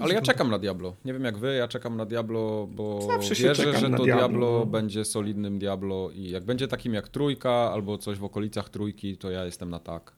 Ale 0.00 0.14
ja 0.14 0.22
czekam 0.22 0.50
na 0.50 0.58
Diablo. 0.58 0.96
Nie 1.04 1.12
wiem 1.12 1.24
jak 1.24 1.38
wy, 1.38 1.54
ja 1.54 1.68
czekam 1.68 1.96
na 1.96 2.04
Diablo, 2.06 2.68
bo 2.70 3.02
Zawsze 3.02 3.34
wierzę, 3.34 3.78
że 3.78 3.90
to 3.90 4.04
Diablo, 4.04 4.04
Diablo 4.04 4.58
no. 4.58 4.66
będzie 4.66 5.04
solidnym 5.04 5.58
Diablo 5.58 6.10
i 6.10 6.30
jak 6.30 6.44
będzie 6.44 6.68
takim 6.68 6.94
jak 6.94 7.08
trójka 7.08 7.50
albo 7.50 7.98
coś 7.98 8.18
w 8.18 8.24
okolicach 8.24 8.68
trójki, 8.68 9.16
to 9.16 9.30
ja 9.30 9.44
jestem 9.44 9.70
na 9.70 9.78
tak. 9.78 10.15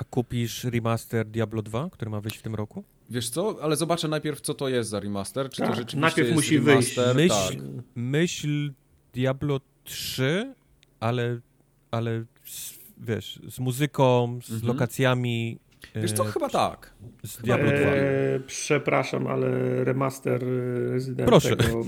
A 0.00 0.04
kupisz 0.04 0.64
remaster 0.64 1.26
Diablo 1.26 1.62
2, 1.62 1.90
który 1.90 2.10
ma 2.10 2.20
wyjść 2.20 2.38
w 2.38 2.42
tym 2.42 2.54
roku? 2.54 2.84
Wiesz 3.10 3.30
co, 3.30 3.56
ale 3.62 3.76
zobaczę 3.76 4.08
najpierw, 4.08 4.40
co 4.40 4.54
to 4.54 4.68
jest 4.68 4.90
za 4.90 5.00
remaster. 5.00 5.50
Czy 5.50 5.62
tak, 5.62 5.70
to 5.70 5.74
rzeczywiście 5.74 6.00
najpierw 6.00 6.28
jest 6.28 6.36
musi 6.36 6.58
remaster? 6.58 7.16
wyjść. 7.16 7.34
Myśl, 7.34 7.66
tak. 7.76 7.84
myśl 7.96 8.72
Diablo 9.12 9.60
3, 9.84 10.54
ale, 11.00 11.40
ale 11.90 12.24
z, 12.44 12.78
wiesz, 12.98 13.40
z 13.48 13.58
muzyką, 13.58 14.38
z 14.42 14.52
mhm. 14.52 14.68
lokacjami, 14.72 15.58
Wiesz 15.94 16.12
co, 16.12 16.28
e, 16.28 16.30
chyba 16.30 16.48
tak. 16.48 16.94
Z 17.24 17.42
Diablo 17.42 17.66
2. 17.66 17.76
E, 17.78 18.40
przepraszam, 18.46 19.26
ale 19.26 19.48
remaster 19.84 20.44
e, 20.44 20.90
Resident 20.90 21.28
Proszę. 21.28 21.56
Tego, 21.56 21.84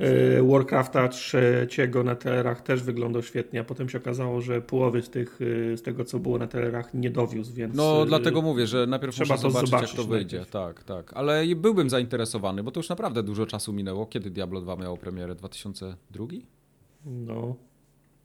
e, 0.00 0.42
Warcrafta 0.42 1.08
trzeciego 1.08 2.04
na 2.04 2.14
telerach 2.14 2.62
też 2.62 2.82
wyglądał 2.82 3.22
świetnie, 3.22 3.60
a 3.60 3.64
potem 3.64 3.88
się 3.88 3.98
okazało, 3.98 4.40
że 4.40 4.62
połowy 4.62 5.02
z, 5.02 5.10
tych, 5.10 5.38
e, 5.72 5.76
z 5.76 5.82
tego, 5.82 6.04
co 6.04 6.18
było 6.18 6.38
na 6.38 6.46
telerach 6.46 6.94
nie 6.94 7.10
dowiózł, 7.10 7.54
więc... 7.54 7.74
No, 7.74 8.06
dlatego 8.06 8.42
mówię, 8.42 8.66
że 8.66 8.86
najpierw 8.86 9.14
trzeba 9.14 9.34
muszę 9.34 9.50
zobaczyć, 9.50 9.70
zobaczyć, 9.70 9.90
jak 9.90 10.04
to 10.04 10.10
wyjdzie. 10.10 10.36
Najpierw. 10.36 10.52
Tak, 10.52 10.84
tak. 10.84 11.12
Ale 11.14 11.46
byłbym 11.56 11.90
zainteresowany, 11.90 12.62
bo 12.62 12.70
to 12.70 12.80
już 12.80 12.88
naprawdę 12.88 13.22
dużo 13.22 13.46
czasu 13.46 13.72
minęło. 13.72 14.06
Kiedy 14.06 14.30
Diablo 14.30 14.60
2 14.60 14.76
miało 14.76 14.96
premierę? 14.96 15.34
2002? 15.34 16.26
No, 17.06 17.56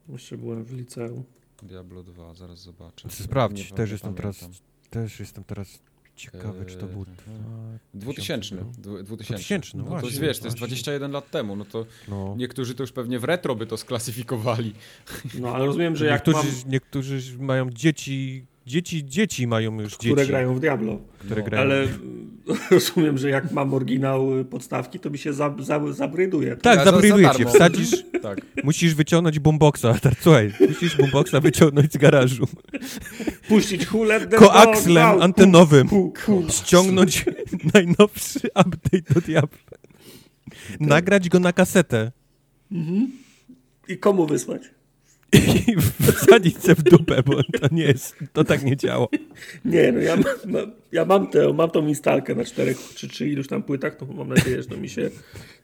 jeszcze 0.08 0.38
byłem 0.38 0.64
w 0.64 0.72
liceum. 0.72 1.24
Diablo 1.62 2.02
2, 2.02 2.34
zaraz 2.34 2.58
zobaczę. 2.58 3.10
Sprawdź, 3.10 3.72
też 3.72 3.90
jestem 3.90 4.14
teraz 4.14 4.48
też 5.02 5.20
jestem 5.20 5.44
teraz 5.44 5.78
ciekawy, 6.16 6.66
czy 6.66 6.76
to 6.76 6.86
był... 6.86 7.06
2000. 7.94 8.56
2000, 9.04 9.78
no 9.78 9.84
no 9.84 10.00
to 10.00 10.06
wiesz, 10.20 10.38
to 10.38 10.46
jest 10.46 10.56
21 10.56 11.12
lat 11.12 11.30
temu, 11.30 11.56
no 11.56 11.64
to 11.64 11.86
no. 12.08 12.34
niektórzy 12.38 12.74
to 12.74 12.82
już 12.82 12.92
pewnie 12.92 13.18
w 13.18 13.24
retro 13.24 13.54
by 13.54 13.66
to 13.66 13.76
sklasyfikowali. 13.76 14.74
No 15.40 15.54
ale 15.54 15.66
rozumiem, 15.66 15.96
że 15.96 16.06
jak 16.06 16.26
niektórzy, 16.26 16.48
mam... 16.62 16.72
niektórzy 16.72 17.38
mają 17.38 17.70
dzieci 17.70 18.46
Dzieci, 18.66 19.04
dzieci 19.04 19.46
mają 19.46 19.80
już 19.80 19.96
które 19.96 20.16
dzieci. 20.16 20.28
grają 20.28 20.54
w 20.54 20.60
Diablo. 20.60 20.98
Które 21.18 21.42
no. 21.42 21.46
grają. 21.46 21.62
Ale 21.62 21.88
rozumiem, 22.70 23.18
że 23.18 23.30
jak 23.30 23.52
mam 23.52 23.74
oryginał 23.74 24.28
podstawki, 24.50 25.00
to 25.00 25.10
mi 25.10 25.18
się 25.18 25.32
za, 25.32 25.54
za, 25.58 25.92
zabryduje. 25.92 26.56
Tak, 26.56 26.78
ja 26.78 26.84
zabryduje 26.84 27.30
cię. 27.30 27.46
Wsadzisz, 27.46 27.90
tak. 28.22 28.40
musisz 28.64 28.94
wyciągnąć 28.94 29.38
boomboxa. 29.38 29.86
Tak, 30.02 30.14
słuchaj, 30.20 30.52
musisz 30.68 30.96
boomboxa 30.96 31.40
wyciągnąć 31.42 31.92
z 31.92 31.96
garażu. 31.96 32.46
Puścić 33.48 33.86
hulę. 33.86 34.26
Koakslem 34.26 35.22
antenowym. 35.22 35.88
Pu, 35.88 36.12
pu, 36.26 36.42
pu. 36.42 36.52
Ściągnąć 36.52 37.24
najnowszy 37.74 38.40
update 38.48 39.14
do 39.14 39.20
Diablo. 39.20 39.58
Tak. 39.70 39.80
Nagrać 40.80 41.28
go 41.28 41.40
na 41.40 41.52
kasetę. 41.52 42.12
Mhm. 42.72 43.10
I 43.88 43.98
komu 43.98 44.26
wysłać? 44.26 44.62
I 45.32 45.76
wsadzić 46.12 46.58
se 46.58 46.74
w 46.74 46.82
dupę, 46.82 47.22
bo 47.22 47.42
to 47.42 47.68
nie 47.72 47.82
jest, 47.82 48.16
to 48.32 48.44
tak 48.44 48.64
nie 48.64 48.76
działa. 48.76 49.06
Nie, 49.64 49.92
no 49.92 50.00
ja 50.00 50.16
mam, 50.16 50.72
ja 50.92 51.04
mam, 51.04 51.26
tę, 51.26 51.52
mam 51.52 51.70
tą 51.70 51.86
instalkę 51.86 52.34
na 52.34 52.44
czterech 52.44 52.78
czy, 52.94 53.08
czy 53.08 53.28
iluś 53.28 53.48
tam 53.48 53.62
płytach, 53.62 53.96
to 53.96 54.06
mam 54.06 54.28
nadzieję, 54.28 54.62
że 54.62 54.68
to 54.68 54.76
mi 54.76 54.88
się, 54.88 55.10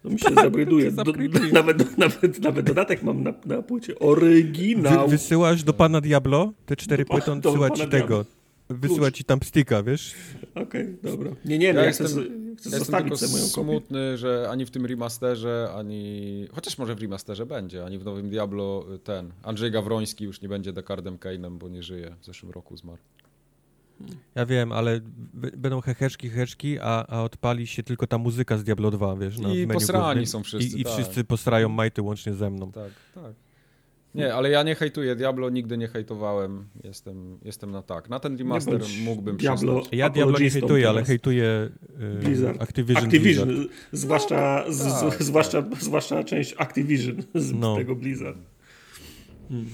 to 0.03 0.11
mi 0.11 0.19
się 0.19 0.25
tak, 0.25 0.45
zabryduje. 0.45 0.91
Do, 0.91 1.05
nawet, 1.53 1.99
nawet, 1.99 2.41
nawet 2.41 2.67
dodatek 2.67 3.03
mam 3.03 3.23
na, 3.23 3.35
na 3.47 3.63
płycie. 3.63 3.99
Oryginał. 3.99 5.09
Wy, 5.09 5.11
wysyłasz 5.11 5.63
do 5.63 5.73
pana 5.73 6.01
Diablo 6.01 6.53
te 6.67 6.77
cztery 6.77 7.05
płyty, 7.05 7.33
on 7.33 7.41
wysyła 7.41 7.71
ci 7.71 7.89
tego. 7.89 8.25
Wysyła 8.69 9.11
ci 9.11 9.25
tam 9.25 9.43
stika, 9.43 9.83
wiesz? 9.83 10.15
Okej, 10.51 10.63
okay, 10.63 10.97
dobra. 11.03 11.31
Nie, 11.45 11.59
nie, 11.59 11.73
no 11.73 11.79
ja, 11.79 11.83
ja 11.83 11.89
jestem, 11.89 12.07
chcę, 12.07 12.21
chcę 12.57 12.71
ja 12.71 13.07
jestem 13.11 13.31
moją 13.31 13.45
smutny, 13.45 14.19
że 14.19 14.49
ani 14.51 14.67
w 14.67 14.71
tym 14.71 14.87
remasterze, 14.87 15.73
ani... 15.77 16.47
Chociaż 16.53 16.79
może 16.79 16.95
w 16.95 17.01
remasterze 17.01 17.47
będzie, 17.47 17.85
ani 17.85 17.99
w 17.99 18.05
nowym 18.05 18.31
Diablo 18.31 18.87
ten. 19.05 19.33
Andrzej 19.43 19.71
Gawroński 19.71 20.25
już 20.25 20.41
nie 20.41 20.49
będzie 20.49 20.73
Dekardem 20.73 21.19
Kane'em, 21.19 21.59
bo 21.59 21.69
nie 21.69 21.82
żyje. 21.82 22.16
W 22.20 22.24
zeszłym 22.24 22.53
roku 22.53 22.77
zmarł. 22.77 22.99
Ja 24.35 24.47
wiem, 24.47 24.73
ale 24.73 25.01
będą 25.57 25.81
heheszki, 25.81 26.31
heheszki, 26.31 26.78
a, 26.81 27.07
a 27.09 27.23
odpali 27.23 27.66
się 27.66 27.82
tylko 27.82 28.07
ta 28.07 28.19
muzyka 28.19 28.59
z 28.59 28.65
Diablo 28.65 28.91
2, 28.91 29.16
wiesz? 29.16 29.39
I 29.39 29.43
menu 29.43 29.66
posrani 29.66 30.05
głównym. 30.05 30.27
są 30.27 30.43
wszyscy, 30.43 30.77
I, 30.77 30.81
i 30.81 30.85
tak. 30.85 30.93
wszyscy 30.93 31.24
posrają 31.24 31.69
majty 31.69 32.03
łącznie 32.03 32.35
ze 32.35 32.51
mną. 32.51 32.73
Tak, 32.73 32.93
tak. 33.15 33.32
Nie, 34.14 34.34
ale 34.34 34.51
ja 34.51 34.62
nie 34.62 34.74
hejtuję 34.74 35.16
Diablo, 35.16 35.51
nigdy 35.51 35.78
nie 35.78 35.89
hejtowałem. 35.89 36.64
Jestem, 36.84 37.39
jestem 37.44 37.70
na 37.70 37.82
tak. 37.82 38.09
Na 38.09 38.20
ten 38.20 38.39
remaster 38.39 38.80
mógłbym 39.05 39.36
Diablo, 39.36 39.74
przestać. 39.80 39.98
Ja 39.98 40.10
Diablo 40.10 40.39
nie 40.39 40.51
hejtuję, 40.51 40.89
ale 40.89 41.05
hejtuję 41.05 41.70
yy, 41.98 42.20
Blizzard. 42.24 42.62
Activision. 42.62 43.05
Activision. 43.05 43.48
Blizzard. 43.48 43.72
Zwłaszcza, 43.93 44.64
no, 44.66 44.72
z, 44.72 45.01
tak, 45.01 45.22
zwłaszcza, 45.22 45.62
tak. 45.62 45.82
zwłaszcza 45.82 46.24
część 46.24 46.55
Activision 46.59 47.22
z 47.34 47.52
no. 47.52 47.76
tego 47.76 47.97
Blizzard. 47.97 48.39
Hmm. 49.48 49.66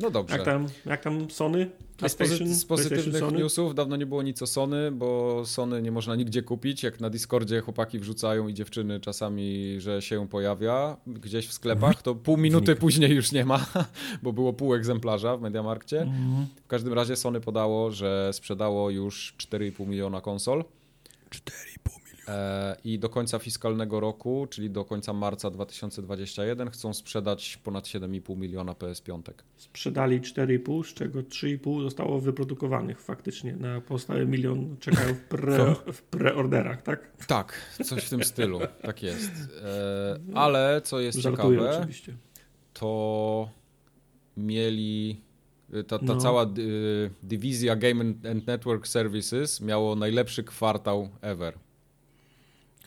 No 0.00 0.10
dobrze. 0.10 0.36
Jak 0.36 0.44
tam, 0.44 0.66
jak 0.86 1.00
tam 1.00 1.30
Sony? 1.30 1.70
A 2.02 2.08
z, 2.08 2.14
pozy 2.14 2.54
z 2.54 2.64
pozytywnych 2.64 3.32
newsów 3.32 3.74
dawno 3.74 3.96
nie 3.96 4.06
było 4.06 4.22
nic 4.22 4.42
o 4.42 4.46
Sony, 4.46 4.92
bo 4.92 5.42
Sony 5.46 5.82
nie 5.82 5.92
można 5.92 6.16
nigdzie 6.16 6.42
kupić. 6.42 6.82
Jak 6.82 7.00
na 7.00 7.10
Discordzie 7.10 7.60
chłopaki 7.60 7.98
wrzucają 7.98 8.48
i 8.48 8.54
dziewczyny 8.54 9.00
czasami, 9.00 9.74
że 9.78 10.02
się 10.02 10.28
pojawia 10.28 10.96
gdzieś 11.06 11.46
w 11.46 11.52
sklepach, 11.52 12.02
to 12.02 12.14
pół 12.14 12.36
minuty 12.36 12.76
później 12.76 13.14
już 13.14 13.32
nie 13.32 13.44
ma, 13.44 13.66
bo 14.22 14.32
było 14.32 14.52
pół 14.52 14.74
egzemplarza 14.74 15.36
w 15.36 15.40
Mediamarkcie. 15.40 16.02
Mhm. 16.02 16.46
W 16.64 16.66
każdym 16.66 16.92
razie 16.92 17.16
Sony 17.16 17.40
podało, 17.40 17.90
że 17.90 18.30
sprzedało 18.32 18.90
już 18.90 19.34
4,5 19.38 19.86
miliona 19.86 20.20
konsol. 20.20 20.64
4,5 21.30 21.50
E, 21.50 21.69
i 22.84 22.98
do 22.98 23.08
końca 23.08 23.38
fiskalnego 23.38 24.00
roku, 24.00 24.46
czyli 24.50 24.70
do 24.70 24.84
końca 24.84 25.12
marca 25.12 25.50
2021 25.50 26.70
chcą 26.70 26.94
sprzedać 26.94 27.56
ponad 27.64 27.84
7,5 27.84 28.36
miliona 28.36 28.72
PS5. 28.72 29.22
Sprzedali 29.56 30.20
4,5, 30.20 30.84
z 30.84 30.94
czego 30.94 31.20
3,5 31.20 31.82
zostało 31.82 32.20
wyprodukowanych 32.20 33.00
faktycznie. 33.00 33.56
Na 33.56 33.80
pozostały 33.80 34.26
milion 34.26 34.76
czekają 34.80 35.14
w, 35.14 35.20
pre, 35.20 35.74
w 35.92 36.02
preorderach, 36.02 36.82
tak? 36.82 37.12
Tak, 37.26 37.76
coś 37.84 38.04
w 38.04 38.10
tym 38.10 38.24
stylu, 38.24 38.60
tak 38.82 39.02
jest. 39.02 39.30
E, 39.62 40.18
ale 40.34 40.80
co 40.84 41.00
jest 41.00 41.18
Żartuję 41.18 41.58
ciekawe, 41.58 41.78
oczywiście. 41.78 42.16
to 42.72 43.50
mieli 44.36 45.20
Ta, 45.88 45.98
ta 45.98 46.04
no. 46.04 46.16
cała 46.16 46.44
y, 46.44 47.10
dywizja 47.22 47.76
Game 47.76 48.00
and 48.30 48.46
Network 48.46 48.88
Services 48.88 49.60
miało 49.60 49.96
najlepszy 49.96 50.44
kwartał 50.44 51.08
ever. 51.20 51.58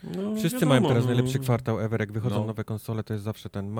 No, 0.03 0.35
Wszyscy 0.35 0.59
wiadomo, 0.59 0.69
mają 0.69 0.87
teraz 0.87 1.03
no. 1.03 1.13
najlepszy 1.13 1.39
kwartał 1.39 1.79
ever, 1.79 1.99
jak 1.99 2.11
wychodzą 2.11 2.39
no. 2.39 2.45
nowe 2.45 2.63
konsole, 2.63 3.03
to 3.03 3.13
jest 3.13 3.25
zawsze 3.25 3.49
ten, 3.49 3.75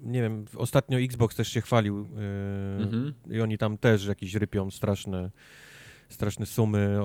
nie 0.00 0.22
wiem, 0.22 0.44
ostatnio 0.56 0.98
Xbox 0.98 1.36
też 1.36 1.48
się 1.48 1.60
chwalił 1.60 1.98
yy, 1.98 2.84
mhm. 2.84 3.14
i 3.30 3.40
oni 3.40 3.58
tam 3.58 3.78
też 3.78 4.06
jakieś 4.06 4.34
rypią 4.34 4.70
straszne, 4.70 5.30
straszne 6.08 6.46
sumy. 6.46 6.98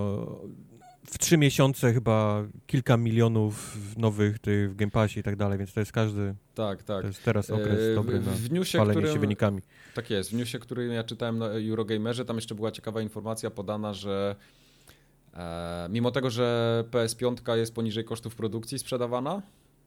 w 1.08 1.18
trzy 1.20 1.38
miesiące 1.38 1.94
chyba 1.94 2.44
kilka 2.68 2.98
milionów 2.98 3.78
nowych 3.98 4.40
tych 4.40 4.72
w 4.72 4.76
Game 4.76 4.92
Passie 4.92 5.20
i 5.20 5.24
tak 5.24 5.36
dalej, 5.36 5.58
więc 5.58 5.74
to 5.74 5.80
jest 5.80 5.92
każdy, 5.92 6.36
tak, 6.56 6.84
tak. 6.84 7.02
to 7.02 7.08
jest 7.08 7.24
teraz 7.24 7.50
okres 7.50 7.80
yy, 7.80 7.96
dobry 7.96 8.20
w, 8.20 8.26
w 8.26 8.52
newsie, 8.52 8.78
na 8.78 8.86
którym, 8.86 9.14
się 9.14 9.20
wynikami. 9.20 9.62
Tak 9.96 10.10
jest, 10.10 10.30
w 10.30 10.34
newsie, 10.34 10.60
który 10.60 10.86
ja 10.86 11.04
czytałem 11.04 11.38
na 11.38 11.46
Eurogamerze, 11.46 12.26
tam 12.26 12.36
jeszcze 12.36 12.56
była 12.56 12.72
ciekawa 12.72 13.02
informacja 13.02 13.50
podana, 13.50 13.94
że 13.94 14.36
mimo 15.90 16.12
tego, 16.12 16.30
że 16.30 16.84
PS5 16.92 17.58
jest 17.58 17.76
poniżej 17.76 18.04
kosztów 18.04 18.36
produkcji 18.36 18.80
sprzedawana, 18.80 19.42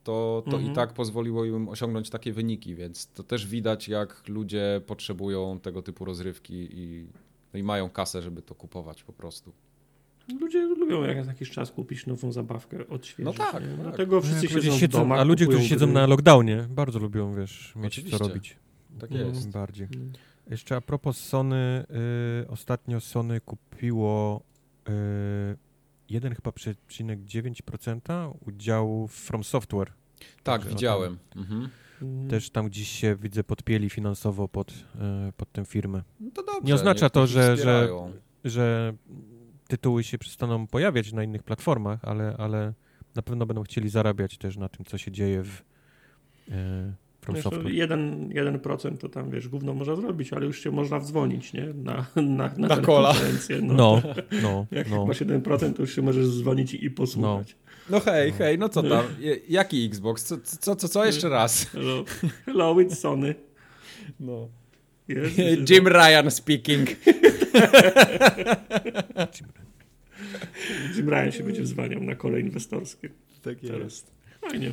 to, 0.04 0.42
to 0.50 0.56
mhm. 0.56 0.72
i 0.72 0.74
tak 0.74 0.92
pozwoliło 0.92 1.44
im 1.44 1.68
osiągnąć 1.68 2.10
takie 2.10 2.32
wyniki, 2.32 2.74
więc 2.74 3.06
to 3.06 3.22
też 3.22 3.46
widać, 3.46 3.88
jak 3.88 4.28
ludzie 4.28 4.80
potrzebują 4.86 5.60
tego 5.60 5.82
typu 5.82 6.04
rozrywki 6.04 6.68
i, 6.72 7.06
no 7.52 7.58
i 7.58 7.62
mają 7.62 7.90
kasę, 7.90 8.22
żeby 8.22 8.42
to 8.42 8.54
kupować 8.54 9.04
po 9.04 9.12
prostu. 9.12 9.52
Ludzie 10.40 10.62
lubią 10.62 11.02
jak 11.02 11.26
jakiś 11.26 11.50
czas 11.50 11.70
kupić 11.70 12.06
nową 12.06 12.32
zabawkę, 12.32 12.88
odświeżyć. 12.88 13.38
No 13.38 13.44
tak. 13.44 13.52
tak. 13.52 13.62
Dlatego 13.82 14.20
wszyscy 14.20 14.48
siedzą, 14.48 14.78
siedzą 14.78 14.98
domach, 14.98 15.20
A 15.20 15.24
ludzie, 15.24 15.46
którzy 15.46 15.64
siedzą 15.64 15.86
na 15.86 16.06
lockdownie, 16.06 16.66
bardzo 16.70 16.98
lubią, 16.98 17.34
wiesz, 17.34 17.72
mieć 17.76 17.86
Oczywiście. 17.86 18.18
co 18.18 18.28
robić. 18.28 18.56
Tak 19.00 19.10
jest. 19.10 19.50
Bardziej. 19.50 19.88
Mm. 19.94 20.12
Jeszcze 20.50 20.76
a 20.76 20.80
propos 20.80 21.16
Sony, 21.16 21.84
y, 22.42 22.48
ostatnio 22.48 23.00
Sony 23.00 23.40
kupiło 23.40 24.42
1 26.08 26.34
chyba 26.34 26.52
przecinek 26.52 27.20
9% 27.20 28.34
udziału 28.46 29.08
From 29.08 29.44
Software. 29.44 29.92
Tak, 30.18 30.26
Także 30.42 30.68
widziałem. 30.68 31.18
Mhm. 31.36 31.68
Też 32.30 32.50
tam 32.50 32.66
gdzieś 32.66 32.88
się 32.88 33.16
widzę 33.16 33.44
podpieli 33.44 33.90
finansowo 33.90 34.48
pod, 34.48 34.72
e, 35.00 35.32
pod 35.36 35.52
tę 35.52 35.64
firmę. 35.64 36.02
No 36.20 36.30
to 36.30 36.42
dobrze, 36.42 36.60
nie 36.62 36.74
oznacza 36.74 37.10
to, 37.10 37.26
że, 37.26 37.56
że, 37.56 37.88
że 38.44 38.94
tytuły 39.68 40.04
się 40.04 40.18
przestaną 40.18 40.66
pojawiać 40.66 41.12
na 41.12 41.22
innych 41.22 41.42
platformach, 41.42 42.04
ale, 42.04 42.36
ale 42.38 42.72
na 43.14 43.22
pewno 43.22 43.46
będą 43.46 43.62
chcieli 43.62 43.88
zarabiać 43.88 44.38
też 44.38 44.56
na 44.56 44.68
tym, 44.68 44.84
co 44.84 44.98
się 44.98 45.12
dzieje 45.12 45.42
w, 45.42 45.62
e, 46.50 46.94
From 47.26 47.42
Software. 47.42 47.72
1%, 47.72 48.28
1% 48.28 48.96
to 48.96 49.08
tam, 49.08 49.30
wiesz, 49.30 49.48
gówno 49.48 49.74
można 49.74 49.96
zrobić, 49.96 50.32
ale 50.32 50.46
już 50.46 50.60
się 50.60 50.70
można 50.70 50.98
wdzwonić, 50.98 51.52
nie? 51.52 51.66
Na, 51.74 52.06
na, 52.16 52.50
na, 52.56 52.68
na 52.68 52.76
kola. 52.76 53.14
No, 53.62 53.72
no, 53.74 54.02
no, 54.42 54.66
Jak 54.78 54.90
no. 54.90 55.06
masz 55.06 55.20
1%, 55.20 55.72
to 55.72 55.82
już 55.82 55.94
się 55.94 56.02
możesz 56.02 56.28
dzwonić 56.28 56.74
i 56.74 56.90
posłuchać. 56.90 57.56
No. 57.60 57.66
No 57.90 58.00
hej, 58.00 58.30
no. 58.32 58.38
hej, 58.38 58.58
no 58.58 58.68
co 58.68 58.82
tam? 58.82 59.04
Jaki 59.48 59.86
Xbox? 59.86 60.24
Co, 60.24 60.38
co, 60.38 60.76
co, 60.76 60.88
co 60.88 61.04
jeszcze 61.04 61.28
raz? 61.28 61.64
Hello, 61.64 62.04
Hello 62.46 62.74
it's 62.74 62.94
Sony. 62.94 63.34
No. 64.20 64.48
Yes, 65.08 65.38
Jim 65.70 65.88
Ryan 65.88 66.30
speaking. 66.30 66.88
Jim 70.96 71.08
Ryan 71.08 71.32
się 71.32 71.44
będzie 71.44 71.62
wzwaniał 71.62 72.02
na 72.02 72.14
kole 72.14 72.40
inwestorskie. 72.40 73.08
Tak 73.42 73.62
jest. 73.62 73.74
Teraz. 73.74 74.06
Fajnie. 74.40 74.72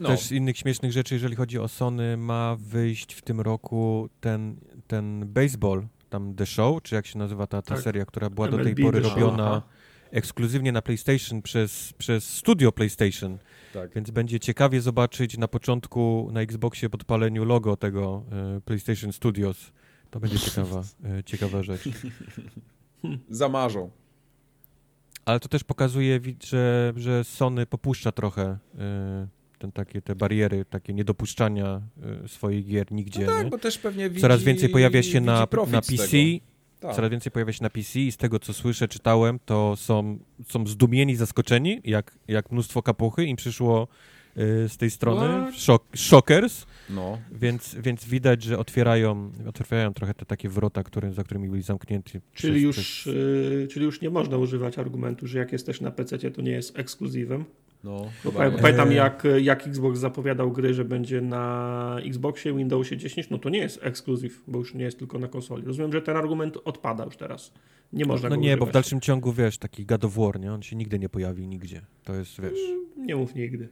No. 0.00 0.08
Też 0.08 0.20
z 0.20 0.32
innych 0.32 0.58
śmiesznych 0.58 0.92
rzeczy, 0.92 1.14
jeżeli 1.14 1.36
chodzi 1.36 1.58
o 1.58 1.68
Sony, 1.68 2.16
ma 2.16 2.56
wyjść 2.60 3.14
w 3.14 3.22
tym 3.22 3.40
roku 3.40 4.08
ten, 4.20 4.56
ten 4.86 5.24
baseball, 5.26 5.86
tam 6.10 6.34
The 6.34 6.46
Show, 6.46 6.82
czy 6.82 6.94
jak 6.94 7.06
się 7.06 7.18
nazywa 7.18 7.46
ta, 7.46 7.62
ta 7.62 7.74
tak. 7.74 7.84
seria, 7.84 8.04
która 8.04 8.30
była 8.30 8.46
MLB 8.46 8.58
do 8.58 8.64
tej 8.64 8.84
pory 8.84 9.00
robiona 9.00 9.62
ekskluzywnie 10.10 10.72
na 10.72 10.82
PlayStation 10.82 11.42
przez, 11.42 11.92
przez 11.92 12.24
studio 12.24 12.72
PlayStation. 12.72 13.38
Tak. 13.74 13.94
Więc 13.94 14.10
będzie 14.10 14.40
ciekawie 14.40 14.80
zobaczyć 14.80 15.38
na 15.38 15.48
początku 15.48 16.28
na 16.32 16.40
Xboxie 16.40 16.90
podpaleniu 16.90 17.44
logo 17.44 17.76
tego 17.76 18.24
y, 18.56 18.60
PlayStation 18.60 19.12
Studios. 19.12 19.72
To 20.10 20.20
będzie 20.20 20.38
ciekawa, 20.50 20.82
y, 21.18 21.24
ciekawa 21.24 21.62
rzecz. 21.62 21.88
Zamarzą. 23.30 23.90
Ale 25.24 25.40
to 25.40 25.48
też 25.48 25.64
pokazuje, 25.64 26.20
że, 26.44 26.92
że 26.96 27.24
Sony 27.24 27.66
popuszcza 27.66 28.12
trochę 28.12 28.58
y, 28.74 29.39
ten, 29.60 29.72
takie 29.72 30.02
te 30.02 30.14
bariery, 30.14 30.64
takie 30.64 30.94
niedopuszczania 30.94 31.80
y, 32.24 32.28
swoich 32.28 32.66
gier 32.66 32.92
nigdzie. 32.92 33.20
No 33.20 33.26
tak, 33.26 33.44
nie? 33.44 33.50
bo 33.50 33.58
też 33.58 33.78
pewnie 33.78 34.08
widzi, 34.08 34.20
Coraz 34.20 34.42
więcej 34.42 34.68
pojawia 34.68 35.02
się 35.02 35.20
na, 35.20 35.46
na 35.70 35.80
PC. 35.82 36.16
Tak. 36.80 36.96
Coraz 36.96 37.10
więcej 37.10 37.32
pojawia 37.32 37.52
się 37.52 37.62
na 37.62 37.70
PC 37.70 38.00
i 38.00 38.12
z 38.12 38.16
tego, 38.16 38.38
co 38.38 38.52
słyszę, 38.52 38.88
czytałem, 38.88 39.38
to 39.44 39.76
są, 39.76 40.18
są 40.48 40.66
zdumieni, 40.66 41.16
zaskoczeni, 41.16 41.80
jak, 41.84 42.18
jak 42.28 42.52
mnóstwo 42.52 42.82
kapuchy 42.82 43.24
im 43.24 43.36
przyszło 43.36 43.88
y, 44.38 44.68
z 44.68 44.76
tej 44.76 44.90
strony, 44.90 45.52
Shock, 45.52 45.96
shockers, 45.96 46.66
no. 46.90 47.18
więc, 47.32 47.74
więc 47.74 48.04
widać, 48.04 48.42
że 48.42 48.58
otwierają, 48.58 49.32
otwierają 49.48 49.94
trochę 49.94 50.14
te 50.14 50.26
takie 50.26 50.48
wrota, 50.48 50.82
które, 50.82 51.12
za 51.12 51.24
którymi 51.24 51.48
byli 51.48 51.62
zamknięci. 51.62 52.20
Czyli, 52.32 52.52
przez, 52.52 52.62
już, 52.62 52.76
przez... 52.76 53.14
Y, 53.14 53.68
czyli 53.70 53.84
już 53.84 54.00
nie 54.00 54.10
można 54.10 54.36
używać 54.36 54.78
argumentu, 54.78 55.26
że 55.26 55.38
jak 55.38 55.52
jesteś 55.52 55.80
na 55.80 55.90
PC, 55.90 56.30
to 56.30 56.42
nie 56.42 56.52
jest 56.52 56.78
ekskluzywem. 56.78 57.44
No, 57.84 58.10
no 58.24 58.32
pamiętam 58.32 58.92
jak, 58.92 59.26
jak 59.40 59.66
Xbox 59.66 59.98
zapowiadał 59.98 60.52
gry, 60.52 60.74
że 60.74 60.84
będzie 60.84 61.20
na 61.20 61.96
Xboxie, 62.04 62.54
Windowsie 62.54 62.96
10, 62.96 63.30
no 63.30 63.38
to 63.38 63.48
nie 63.48 63.58
jest 63.58 63.78
ekskluzyw, 63.82 64.42
bo 64.46 64.58
już 64.58 64.74
nie 64.74 64.84
jest 64.84 64.98
tylko 64.98 65.18
na 65.18 65.28
konsoli. 65.28 65.66
Rozumiem, 65.66 65.92
że 65.92 66.02
ten 66.02 66.16
argument 66.16 66.58
odpada 66.64 67.04
już 67.04 67.16
teraz. 67.16 67.52
Nie 67.92 68.04
można 68.04 68.28
No 68.28 68.36
go 68.36 68.42
nie, 68.42 68.48
używać. 68.48 68.60
bo 68.60 68.66
w 68.66 68.72
dalszym 68.72 69.00
ciągu, 69.00 69.32
wiesz, 69.32 69.58
taki 69.58 69.86
God 69.86 70.04
of 70.04 70.14
War, 70.14 70.40
nie? 70.40 70.52
On 70.52 70.62
się 70.62 70.76
nigdy 70.76 70.98
nie 70.98 71.08
pojawi 71.08 71.48
nigdzie. 71.48 71.82
To 72.04 72.14
jest, 72.14 72.40
wiesz... 72.40 72.60
Mm, 72.70 73.06
nie 73.06 73.16
mów 73.16 73.34
nigdy. 73.34 73.68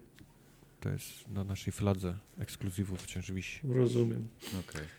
To 0.80 0.88
jest 0.88 1.28
na 1.28 1.44
naszej 1.44 1.72
fladze 1.72 2.14
ekskluzywów 2.38 3.02
wciąż 3.02 3.32
wisi. 3.32 3.60
Rozumiem. 3.68 4.28
Okej. 4.48 4.60
Okay. 4.70 4.97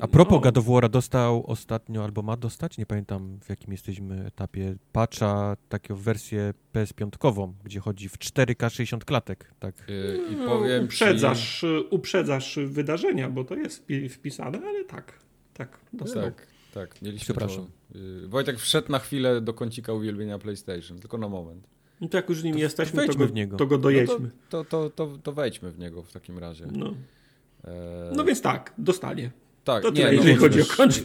A 0.00 0.08
propos 0.08 0.34
no. 0.34 0.40
God 0.40 0.58
of 0.58 0.64
War, 0.64 0.90
dostał 0.90 1.44
ostatnio, 1.46 2.04
albo 2.04 2.22
ma 2.22 2.36
dostać, 2.36 2.78
nie 2.78 2.86
pamiętam 2.86 3.38
w 3.40 3.48
jakim 3.48 3.72
jesteśmy 3.72 4.26
etapie, 4.26 4.76
patcha 4.92 5.56
taką 5.68 5.94
wersję 5.94 6.54
PS5, 6.72 7.52
gdzie 7.64 7.80
chodzi 7.80 8.08
w 8.08 8.18
4K 8.18 8.70
60 8.70 9.04
klatek. 9.04 9.54
Tak. 9.58 9.74
Yy, 9.88 10.20
I 10.32 10.36
powiem 10.36 10.84
uprzedzasz, 10.84 11.60
ci... 11.60 11.66
uprzedzasz 11.90 12.58
wydarzenia, 12.66 13.30
bo 13.30 13.44
to 13.44 13.54
jest 13.54 13.86
wpisane, 14.10 14.58
ale 14.58 14.84
tak, 14.84 15.18
tak, 15.54 15.80
dostał. 15.92 16.22
Tak, 16.22 16.46
tak, 16.74 17.02
mieliśmy 17.02 17.24
Przepraszam. 17.24 17.66
To. 17.92 17.98
Yy, 17.98 18.28
Wojtek 18.28 18.58
wszedł 18.58 18.92
na 18.92 18.98
chwilę 18.98 19.40
do 19.40 19.54
kącika 19.54 19.92
uwielbienia 19.92 20.38
PlayStation, 20.38 20.98
tylko 20.98 21.18
na 21.18 21.28
moment. 21.28 21.68
No 22.00 22.08
to 22.08 22.16
jak 22.16 22.28
już 22.28 22.42
nim 22.42 22.54
to, 22.54 22.60
jesteśmy, 22.60 23.06
to, 23.06 23.14
go, 23.14 23.26
w 23.26 23.32
niego. 23.32 23.56
to 23.56 23.66
go 23.66 23.78
dojedźmy. 23.78 24.20
No 24.20 24.30
to, 24.48 24.64
to, 24.64 24.90
to, 24.90 25.18
to, 25.22 25.32
wejdźmy 25.32 25.70
w 25.70 25.78
niego 25.78 26.02
w 26.02 26.12
takim 26.12 26.38
razie. 26.38 26.66
No. 26.72 26.94
No 28.16 28.24
więc 28.24 28.42
tak, 28.42 28.74
dostanie. 28.78 29.30
Tak, 29.64 29.82
to 29.82 29.90
nie, 29.90 30.02
jeżeli 30.02 30.34
no, 30.34 30.40
chodzi 30.40 30.62
o 30.62 30.64
kończ. 30.76 31.04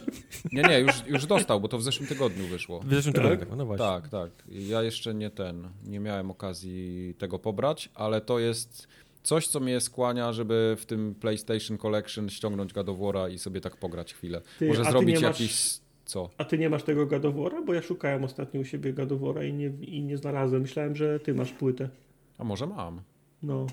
Nie, 0.52 0.62
nie, 0.62 0.80
już, 0.80 0.94
już 1.08 1.26
dostał, 1.26 1.62
bo 1.62 1.68
to 1.68 1.78
w 1.78 1.84
zeszłym 1.84 2.10
tygodniu 2.10 2.48
wyszło. 2.48 2.80
W 2.80 2.94
zeszłym 2.94 3.14
tak? 3.14 3.24
tygodniu, 3.24 3.56
no 3.56 3.66
właśnie. 3.66 3.86
Tak, 3.86 4.10
tak. 4.10 4.32
Ja 4.50 4.84
jeszcze 4.84 5.14
nie 5.14 5.30
ten, 5.30 5.70
nie 5.86 6.00
miałem 6.00 6.32
okazji 6.32 7.14
tego 7.18 7.40
pobrać, 7.40 7.90
ale 7.96 8.22
to 8.22 8.40
jest 8.40 8.88
coś, 9.24 9.48
co 9.48 9.60
mnie 9.60 9.82
skłania, 9.82 10.34
żeby 10.34 10.76
w 10.80 10.86
tym 10.86 11.16
PlayStation 11.16 11.78
Collection 11.78 12.30
ściągnąć 12.30 12.74
War'a 12.74 13.32
i 13.32 13.40
sobie 13.40 13.62
tak 13.62 13.78
pograć 13.78 14.14
chwilę. 14.14 14.42
Ty, 14.60 14.68
Może 14.68 14.84
zrobić 14.84 15.16
masz, 15.16 15.24
jakiś... 15.24 15.80
Co? 16.06 16.30
A 16.38 16.46
ty 16.46 16.58
nie 16.58 16.70
masz 16.70 16.84
tego 16.84 17.08
War'a? 17.08 17.66
Bo 17.66 17.74
ja 17.74 17.82
szukałem 17.82 18.24
ostatnio 18.24 18.62
u 18.62 18.66
siebie 18.66 18.94
War'a 18.94 19.50
i 19.50 19.54
nie, 19.54 19.68
i 19.68 20.04
nie 20.04 20.18
znalazłem. 20.18 20.62
Myślałem, 20.62 20.96
że 20.96 21.20
ty 21.20 21.34
masz 21.34 21.52
płytę. 21.52 21.90
A 22.38 22.44
może 22.44 22.68
mam. 22.68 23.02
No. 23.44 23.68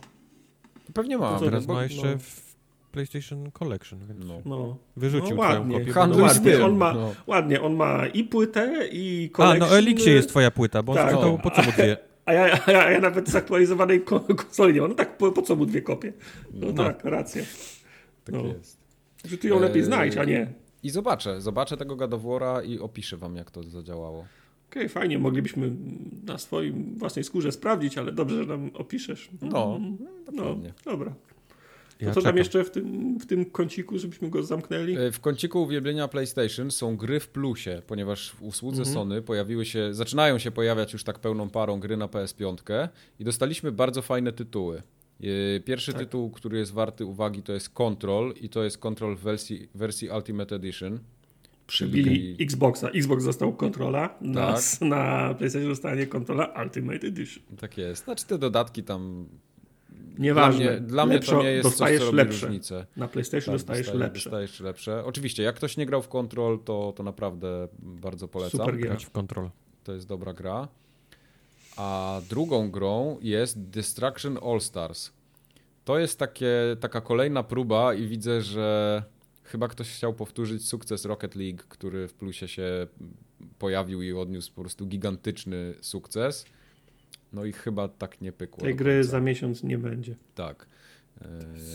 Pewnie 0.94 1.18
mam. 1.18 1.40
Teraz 1.40 1.66
ma 1.66 1.82
jeszcze 1.82 2.12
no. 2.12 2.18
w 2.18 2.45
PlayStation 2.96 3.50
Collection, 3.50 3.98
więc 4.08 4.24
no. 4.24 4.40
no. 4.44 4.76
wyrzucił 4.96 5.36
no, 5.36 5.42
ładnie. 5.42 5.78
kopię. 5.80 5.92
no, 6.08 6.16
ładnie. 6.16 6.64
On 6.64 6.76
ma, 6.76 6.92
no. 6.94 7.14
ładnie, 7.26 7.62
on 7.62 7.74
ma 7.74 8.06
i 8.06 8.24
płytę, 8.24 8.88
i 8.92 9.30
collection. 9.32 9.62
A, 9.62 9.70
no 9.70 9.78
Elixie 9.78 10.12
jest 10.12 10.28
twoja 10.28 10.50
płyta, 10.50 10.82
bo 10.82 10.94
tak. 10.94 11.14
on 11.14 11.20
to 11.20 11.38
po 11.38 11.50
co 11.50 11.62
mu 11.62 11.72
dwie? 11.72 11.96
A 12.24 12.32
ja, 12.32 12.58
a 12.66 12.70
ja, 12.70 12.84
a 12.84 12.90
ja 12.90 13.00
nawet 13.00 13.28
zaktualizowanej 13.28 14.00
konsoli 14.36 14.74
nie 14.74 14.80
mam. 14.80 14.90
No 14.90 14.94
tak, 14.94 15.18
po, 15.18 15.32
po 15.32 15.42
co 15.42 15.56
mu 15.56 15.66
dwie 15.66 15.82
kopie? 15.82 16.12
No, 16.52 16.66
no. 16.66 16.84
tak, 16.84 17.04
racja. 17.04 17.42
Tak 18.24 18.34
no. 18.34 18.46
jest. 18.46 18.78
Że 19.24 19.38
ty 19.38 19.48
ją 19.48 19.60
lepiej 19.60 19.80
eee, 19.80 19.86
znajdź, 19.86 20.16
a 20.16 20.24
nie. 20.24 20.52
I 20.82 20.90
zobaczę, 20.90 21.40
zobaczę 21.40 21.76
tego 21.76 21.96
gadowora 21.96 22.62
i 22.62 22.78
opiszę 22.78 23.16
wam, 23.16 23.36
jak 23.36 23.50
to 23.50 23.62
zadziałało. 23.62 24.18
Okej, 24.18 24.82
okay, 24.82 24.88
fajnie, 24.88 25.18
moglibyśmy 25.18 25.72
na 26.24 26.38
swoim 26.38 26.94
własnej 26.98 27.24
skórze 27.24 27.52
sprawdzić, 27.52 27.98
ale 27.98 28.12
dobrze, 28.12 28.36
że 28.36 28.46
nam 28.46 28.70
opiszesz. 28.74 29.30
No, 29.42 29.80
no, 30.32 30.42
no 30.42 30.56
dobra. 30.84 31.12
Ja 32.00 32.14
co 32.14 32.22
tam 32.22 32.36
jeszcze 32.36 32.64
w 32.64 32.70
tym, 32.70 33.18
w 33.18 33.26
tym 33.26 33.44
kąciku, 33.44 33.98
żebyśmy 33.98 34.30
go 34.30 34.42
zamknęli? 34.42 34.96
E, 34.96 35.12
w 35.12 35.20
kąciku 35.20 35.62
uwielbienia 35.62 36.08
PlayStation 36.08 36.70
są 36.70 36.96
gry 36.96 37.20
w 37.20 37.28
plusie, 37.28 37.82
ponieważ 37.86 38.30
w 38.30 38.42
usłudze 38.42 38.78
mhm. 38.78 38.94
Sony 38.94 39.22
pojawiły 39.22 39.64
się, 39.64 39.94
zaczynają 39.94 40.38
się 40.38 40.50
pojawiać 40.50 40.92
już 40.92 41.04
tak 41.04 41.18
pełną 41.18 41.50
parą 41.50 41.80
gry 41.80 41.96
na 41.96 42.06
PS5 42.06 42.88
i 43.18 43.24
dostaliśmy 43.24 43.72
bardzo 43.72 44.02
fajne 44.02 44.32
tytuły. 44.32 44.82
E, 45.20 45.60
pierwszy 45.60 45.92
tak. 45.92 46.02
tytuł, 46.02 46.30
który 46.30 46.58
jest 46.58 46.72
warty 46.72 47.04
uwagi, 47.04 47.42
to 47.42 47.52
jest 47.52 47.68
Control 47.68 48.34
i 48.40 48.48
to 48.48 48.64
jest 48.64 48.78
Control 48.78 49.16
w 49.16 49.20
wersji, 49.20 49.68
wersji 49.74 50.08
Ultimate 50.08 50.56
Edition. 50.56 50.98
Przybili 51.66 52.36
Xboxa. 52.40 52.88
Xbox 52.88 53.24
dostał 53.24 53.52
kontrola, 53.52 54.08
tak. 54.08 54.20
na, 54.20 54.58
na 54.80 55.34
PlayStation 55.34 55.68
dostanie 55.68 56.06
kontrola 56.06 56.54
Ultimate 56.64 57.06
Edition. 57.06 57.42
Tak 57.60 57.78
jest. 57.78 58.04
Znaczy 58.04 58.26
te 58.26 58.38
dodatki 58.38 58.82
tam 58.82 59.28
Nieważne. 60.18 60.64
Dla 60.64 60.70
mnie, 60.70 60.80
dla 60.80 61.06
mnie 61.06 61.20
to 61.20 61.42
nie 61.42 61.50
jest 61.50 61.76
coś, 61.76 61.98
co 61.98 62.12
lepsze. 62.12 62.46
różnicę. 62.46 62.86
Na 62.96 63.08
PlayStation 63.08 63.52
tak, 63.52 63.54
dostajesz 63.54 63.86
dostaje, 63.86 63.98
lepsze. 63.98 64.30
Dostajesz 64.30 64.60
lepsze. 64.60 65.04
Oczywiście, 65.04 65.42
jak 65.42 65.56
ktoś 65.56 65.76
nie 65.76 65.86
grał 65.86 66.02
w 66.02 66.08
Control, 66.08 66.58
to, 66.64 66.92
to 66.96 67.02
naprawdę 67.02 67.68
bardzo 67.78 68.28
polecam. 68.28 68.60
Super 68.60 68.78
grać 68.78 69.04
w 69.04 69.10
Control. 69.10 69.50
To 69.84 69.92
jest 69.92 70.08
dobra 70.08 70.32
gra. 70.32 70.68
A 71.76 72.20
drugą 72.28 72.70
grą 72.70 73.18
jest 73.22 73.60
Destruction 73.60 74.38
All 74.42 74.60
Stars. 74.60 75.12
To 75.84 75.98
jest 75.98 76.18
takie, 76.18 76.52
taka 76.80 77.00
kolejna 77.00 77.42
próba 77.42 77.94
i 77.94 78.06
widzę, 78.06 78.40
że 78.40 79.02
chyba 79.42 79.68
ktoś 79.68 79.90
chciał 79.90 80.14
powtórzyć 80.14 80.68
sukces 80.68 81.04
Rocket 81.04 81.36
League, 81.36 81.62
który 81.68 82.08
w 82.08 82.14
plusie 82.14 82.48
się 82.48 82.86
pojawił 83.58 84.02
i 84.02 84.12
odniósł 84.12 84.54
po 84.54 84.60
prostu 84.60 84.86
gigantyczny 84.86 85.74
sukces. 85.80 86.46
No 87.32 87.44
i 87.44 87.52
chyba 87.52 87.88
tak 87.88 88.20
nie 88.20 88.32
pykło. 88.32 88.64
Tej 88.64 88.74
gry 88.74 89.04
za 89.04 89.20
miesiąc 89.20 89.62
nie 89.62 89.78
będzie. 89.78 90.16
Tak. 90.34 90.66
E, 91.22 91.26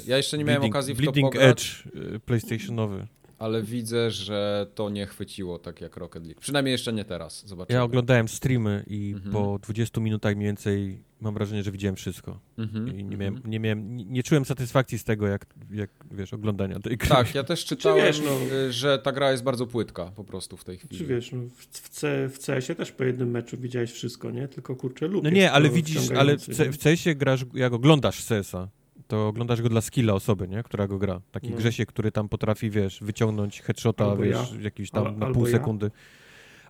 ja 0.08 0.18
jeszcze 0.18 0.38
nie 0.38 0.44
miałem 0.44 0.62
Bleeding, 0.62 0.76
okazji 0.76 0.94
w 0.94 0.98
Bleeding 0.98 1.34
to 1.34 1.40
pograć. 1.40 1.84
Edge 1.88 1.96
y, 2.16 2.20
PlayStationowy. 2.20 3.08
Ale 3.38 3.64
widzę, 3.64 4.12
że 4.12 4.68
to 4.76 4.90
nie 4.90 5.06
chwyciło 5.06 5.60
tak 5.60 5.82
jak 5.82 5.98
Rocket 5.98 6.26
League. 6.26 6.40
Przynajmniej 6.40 6.72
jeszcze 6.72 6.94
nie 6.94 7.06
teraz. 7.06 7.48
Zobaczymy. 7.48 7.78
Ja 7.78 7.84
oglądałem 7.84 8.28
streamy 8.28 8.84
i 8.88 9.14
mhm. 9.16 9.34
po 9.34 9.60
20 9.60 10.02
minutach 10.02 10.36
mniej 10.36 10.46
więcej 10.46 11.04
mam 11.22 11.34
wrażenie, 11.34 11.64
że 11.64 11.72
widziałem 11.72 11.96
wszystko. 11.96 12.40
Mhm. 12.58 13.00
I 13.00 13.04
nie, 13.04 13.18
miałem, 13.18 13.42
nie, 13.46 13.60
miałem, 13.60 13.98
nie, 13.98 14.06
nie, 14.06 14.24
czułem 14.24 14.46
satysfakcji 14.46 15.00
z 15.00 15.04
tego, 15.04 15.28
jak, 15.28 15.46
jak 15.72 15.90
wiesz, 16.12 16.34
oglądania 16.34 16.80
tej 16.80 16.98
gry. 16.98 17.10
Tak, 17.10 17.36
ja 17.36 17.44
też 17.44 17.66
czytałem, 17.66 18.06
wiesz, 18.06 18.22
no, 18.22 18.56
y, 18.56 18.74
że 18.74 19.00
ta 19.00 19.12
gra 19.12 19.32
jest 19.32 19.44
bardzo 19.44 19.68
płytka 19.68 20.12
po 20.16 20.24
prostu 20.24 20.58
w 20.58 20.64
tej 20.64 20.78
chwili. 20.78 20.98
Czy 20.98 21.06
wiesz, 21.06 21.32
no, 21.32 21.42
w, 21.56 21.90
C, 21.90 22.30
w 22.30 22.40
CS-ie 22.46 22.76
też 22.76 22.92
po 22.92 23.04
jednym 23.04 23.32
meczu 23.32 23.58
widziałeś 23.58 23.92
wszystko, 23.92 24.32
nie? 24.32 24.48
Tylko 24.48 24.76
kurczę 24.76 25.08
lub 25.08 25.24
No 25.24 25.30
nie, 25.30 25.52
ale 25.52 25.70
widzisz, 25.70 26.12
ale 26.12 26.38
w, 26.38 26.56
C, 26.56 26.72
w 26.72 26.78
CS-ie 26.78 27.16
grasz, 27.16 27.46
jak 27.54 27.74
oglądasz 27.74 28.26
CS-a, 28.26 28.68
to 29.08 29.28
oglądasz 29.28 29.62
go 29.62 29.70
dla 29.70 29.82
skilla 29.82 30.14
osoby, 30.14 30.48
nie? 30.48 30.64
która 30.64 30.88
go 30.88 30.98
gra. 30.98 31.22
Taki 31.32 31.50
no. 31.50 31.58
Grzesiek, 31.58 31.90
który 31.90 32.12
tam 32.12 32.30
potrafi, 32.30 32.70
wiesz, 32.70 33.00
wyciągnąć 33.02 33.62
headshota, 33.62 34.06
albo 34.06 34.24
wiesz, 34.24 34.54
ja. 34.56 34.62
jakiś 34.62 34.92
tam 34.92 35.08
Al, 35.08 35.18
na 35.18 35.32
pół 35.32 35.48
sekundy. 35.48 35.92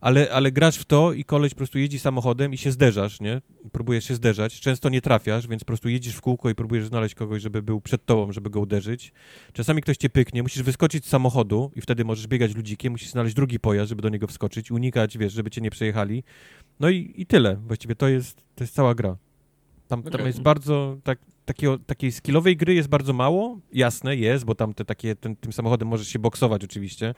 Ale, 0.02 0.32
ale 0.32 0.52
grasz 0.52 0.78
w 0.78 0.86
to 0.86 1.14
i 1.14 1.24
koleś 1.24 1.54
po 1.54 1.58
prostu 1.58 1.80
jeździ 1.80 2.00
samochodem 2.00 2.54
i 2.54 2.58
się 2.58 2.72
zderzasz, 2.72 3.20
nie? 3.20 3.42
Próbujesz 3.72 4.06
się 4.06 4.16
zderzać. 4.16 4.60
Często 4.60 4.90
nie 4.90 5.02
trafiasz, 5.02 5.48
więc 5.48 5.64
po 5.64 5.68
prostu 5.68 5.90
jedziesz 5.90 6.16
w 6.16 6.22
kółko 6.22 6.50
i 6.50 6.56
próbujesz 6.56 6.86
znaleźć 6.86 7.16
kogoś, 7.16 7.42
żeby 7.42 7.62
był 7.62 7.82
przed 7.82 8.06
tobą, 8.06 8.32
żeby 8.32 8.50
go 8.50 8.60
uderzyć. 8.60 9.14
Czasami 9.54 9.82
ktoś 9.82 9.98
cię 9.98 10.10
pyknie, 10.10 10.44
musisz 10.44 10.64
wyskoczyć 10.64 11.06
z 11.06 11.10
samochodu 11.10 11.72
i 11.76 11.82
wtedy 11.82 12.06
możesz 12.06 12.28
biegać 12.28 12.56
ludzikiem, 12.56 12.92
musisz 12.92 13.10
znaleźć 13.10 13.36
drugi 13.36 13.60
pojazd, 13.60 13.90
żeby 13.90 14.02
do 14.02 14.10
niego 14.10 14.28
wskoczyć, 14.28 14.72
unikać, 14.72 15.18
wiesz, 15.18 15.34
żeby 15.34 15.50
cię 15.50 15.62
nie 15.62 15.72
przejechali. 15.72 16.24
No 16.80 16.90
i, 16.90 17.14
i 17.16 17.26
tyle. 17.26 17.56
Właściwie 17.56 17.96
to 17.96 18.08
jest, 18.08 18.44
to 18.56 18.64
jest 18.64 18.76
cała 18.76 18.96
gra. 18.96 19.18
Tam, 19.88 20.00
okay. 20.00 20.12
tam 20.12 20.28
jest 20.28 20.42
bardzo, 20.42 20.98
tak, 21.04 21.20
takiego, 21.46 21.78
takiej 21.78 22.12
skillowej 22.12 22.58
gry 22.58 22.74
jest 22.74 22.90
bardzo 22.90 23.14
mało, 23.14 23.60
jasne, 23.74 24.16
jest, 24.16 24.46
bo 24.46 24.56
tam 24.56 24.74
te 24.74 24.86
takie, 24.86 25.16
ten, 25.16 25.36
tym 25.36 25.54
samochodem 25.54 25.88
możesz 25.88 26.08
się 26.08 26.20
boksować 26.20 26.64
oczywiście, 26.64 27.14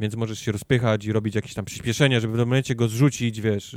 więc 0.00 0.16
możesz 0.16 0.38
się 0.38 0.52
rozpychać 0.52 1.04
i 1.04 1.12
robić 1.12 1.34
jakieś 1.34 1.54
tam 1.54 1.64
przyspieszenia, 1.64 2.20
żeby 2.20 2.34
w 2.34 2.38
momencie 2.38 2.74
go 2.74 2.88
zrzucić, 2.88 3.40
wiesz, 3.40 3.76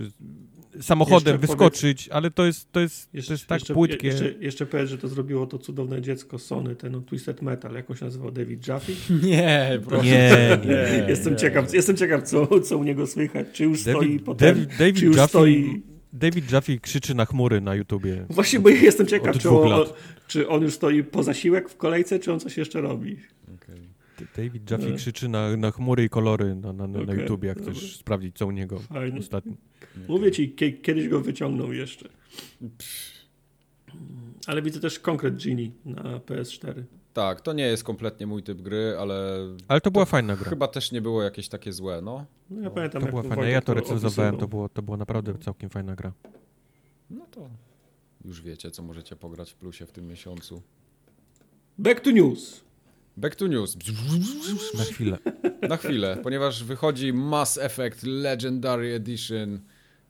samochodem 0.82 1.34
jeszcze 1.34 1.48
wyskoczyć, 1.48 2.04
powiedz, 2.04 2.16
ale 2.16 2.32
to 2.32 2.46
jest, 2.46 2.72
to 2.72 2.80
jest, 2.80 3.10
jeszcze, 3.14 3.28
to 3.28 3.34
jest 3.34 3.48
tak 3.48 3.60
jeszcze, 3.60 3.74
płytkie. 3.74 4.08
Jeszcze, 4.08 4.34
jeszcze 4.40 4.66
powiedz, 4.66 4.90
że 4.90 4.98
to 4.98 5.08
zrobiło 5.08 5.48
to 5.48 5.58
cudowne 5.58 6.02
dziecko 6.02 6.40
Sony, 6.40 6.76
ten 6.76 6.92
no, 6.92 7.02
Twisted 7.02 7.42
Metal, 7.42 7.74
jak 7.74 7.90
on 7.90 7.98
się 7.98 8.06
nazywał, 8.06 8.32
David 8.32 8.68
Jaffe? 8.68 8.92
Nie, 9.24 9.80
proszę. 9.88 10.06
Nie, 10.06 10.60
nie, 10.66 11.06
jestem, 11.10 11.34
nie. 11.34 11.40
Ciekaw, 11.40 11.74
jestem 11.74 11.98
ciekaw, 11.98 12.24
co, 12.24 12.60
co 12.60 12.78
u 12.78 12.84
niego 12.84 13.08
słychać, 13.08 13.48
czy 13.54 13.64
już 13.64 13.84
David, 13.84 14.02
stoi 14.02 14.20
potem, 14.20 14.56
David, 14.56 14.78
David 14.80 14.96
czy 14.96 15.06
już 15.06 15.18
Jaffe, 15.18 15.30
stoi... 15.30 15.82
David 16.14 16.52
Jaffe 16.52 16.78
krzyczy 16.78 17.16
na 17.16 17.26
chmury 17.26 17.62
na 17.62 17.76
YouTubie. 17.76 18.26
Właśnie, 18.30 18.60
bo 18.60 18.70
jestem 18.70 19.08
ciekaw, 19.08 19.38
czy 19.38 19.50
on, 19.50 19.86
czy 20.28 20.48
on 20.48 20.62
już 20.62 20.74
stoi 20.74 21.04
po 21.04 21.24
zasiłek 21.24 21.70
w 21.70 21.78
kolejce, 21.78 22.20
czy 22.20 22.34
on 22.34 22.40
coś 22.40 22.58
jeszcze 22.58 22.82
robi. 22.82 23.18
David 24.38 24.72
Jaffe 24.72 24.94
krzyczy 24.94 25.30
na, 25.30 25.58
na 25.58 25.72
chmury 25.72 26.04
i 26.04 26.10
kolory 26.10 26.56
na, 26.56 26.74
na, 26.74 26.88
na, 26.88 27.00
okay. 27.00 27.16
na 27.16 27.22
YouTubie, 27.22 27.48
jak 27.48 27.62
chcesz 27.62 27.98
sprawdzić, 27.98 28.38
co 28.38 28.48
u 28.48 28.52
niego 28.52 28.80
Fajnie. 28.80 29.20
ostatnio. 29.20 29.54
Mówię 30.08 30.32
ci, 30.32 30.56
kiedyś 30.82 31.08
go 31.08 31.22
wyciągnął 31.22 31.74
jeszcze. 31.74 32.10
Ale 34.48 34.62
widzę 34.62 34.80
też 34.80 35.00
konkret 35.00 35.44
Genie 35.44 35.72
na 35.86 36.04
PS4. 36.04 36.84
Tak, 37.14 37.42
to 37.42 37.54
nie 37.54 37.64
jest 37.64 37.84
kompletnie 37.84 38.28
mój 38.28 38.44
typ 38.44 38.62
gry, 38.62 38.96
ale... 39.00 39.38
Ale 39.68 39.82
to 39.82 39.92
była 39.92 40.06
to 40.06 40.12
fajna 40.12 40.36
gra. 40.36 40.50
Chyba 40.50 40.68
też 40.68 40.92
nie 40.92 41.02
było 41.02 41.24
jakieś 41.24 41.50
takie 41.50 41.74
złe, 41.74 42.02
no. 42.02 42.26
No 42.50 42.62
ja 42.62 42.70
pamiętam, 42.70 43.02
to 43.02 43.08
była 43.08 43.24
fajna. 43.24 43.48
Ja 43.48 43.62
to 43.62 43.74
recenzowałem, 43.74 44.38
to 44.38 44.48
było, 44.48 44.70
to 44.70 44.82
była 44.82 44.98
naprawdę 44.98 45.38
całkiem 45.38 45.70
fajna 45.70 45.96
gra. 45.96 46.14
No 47.10 47.26
to 47.32 47.50
już 48.26 48.42
wiecie, 48.42 48.72
co 48.72 48.84
możecie 48.84 49.16
pograć 49.16 49.52
w 49.52 49.56
plusie 49.56 49.86
w 49.86 49.92
tym 49.92 50.08
miesiącu. 50.08 50.62
Back 51.78 52.00
to 52.00 52.12
news. 52.12 52.67
Back 53.18 53.36
to 53.36 53.48
news. 53.48 53.78
Na 54.78 54.84
chwilę. 54.84 55.18
Na 55.70 55.78
chwilę, 55.78 56.18
ponieważ 56.24 56.64
wychodzi 56.64 57.14
Mass 57.14 57.58
Effect 57.58 58.04
Legendary 58.04 58.94
Edition 58.94 59.60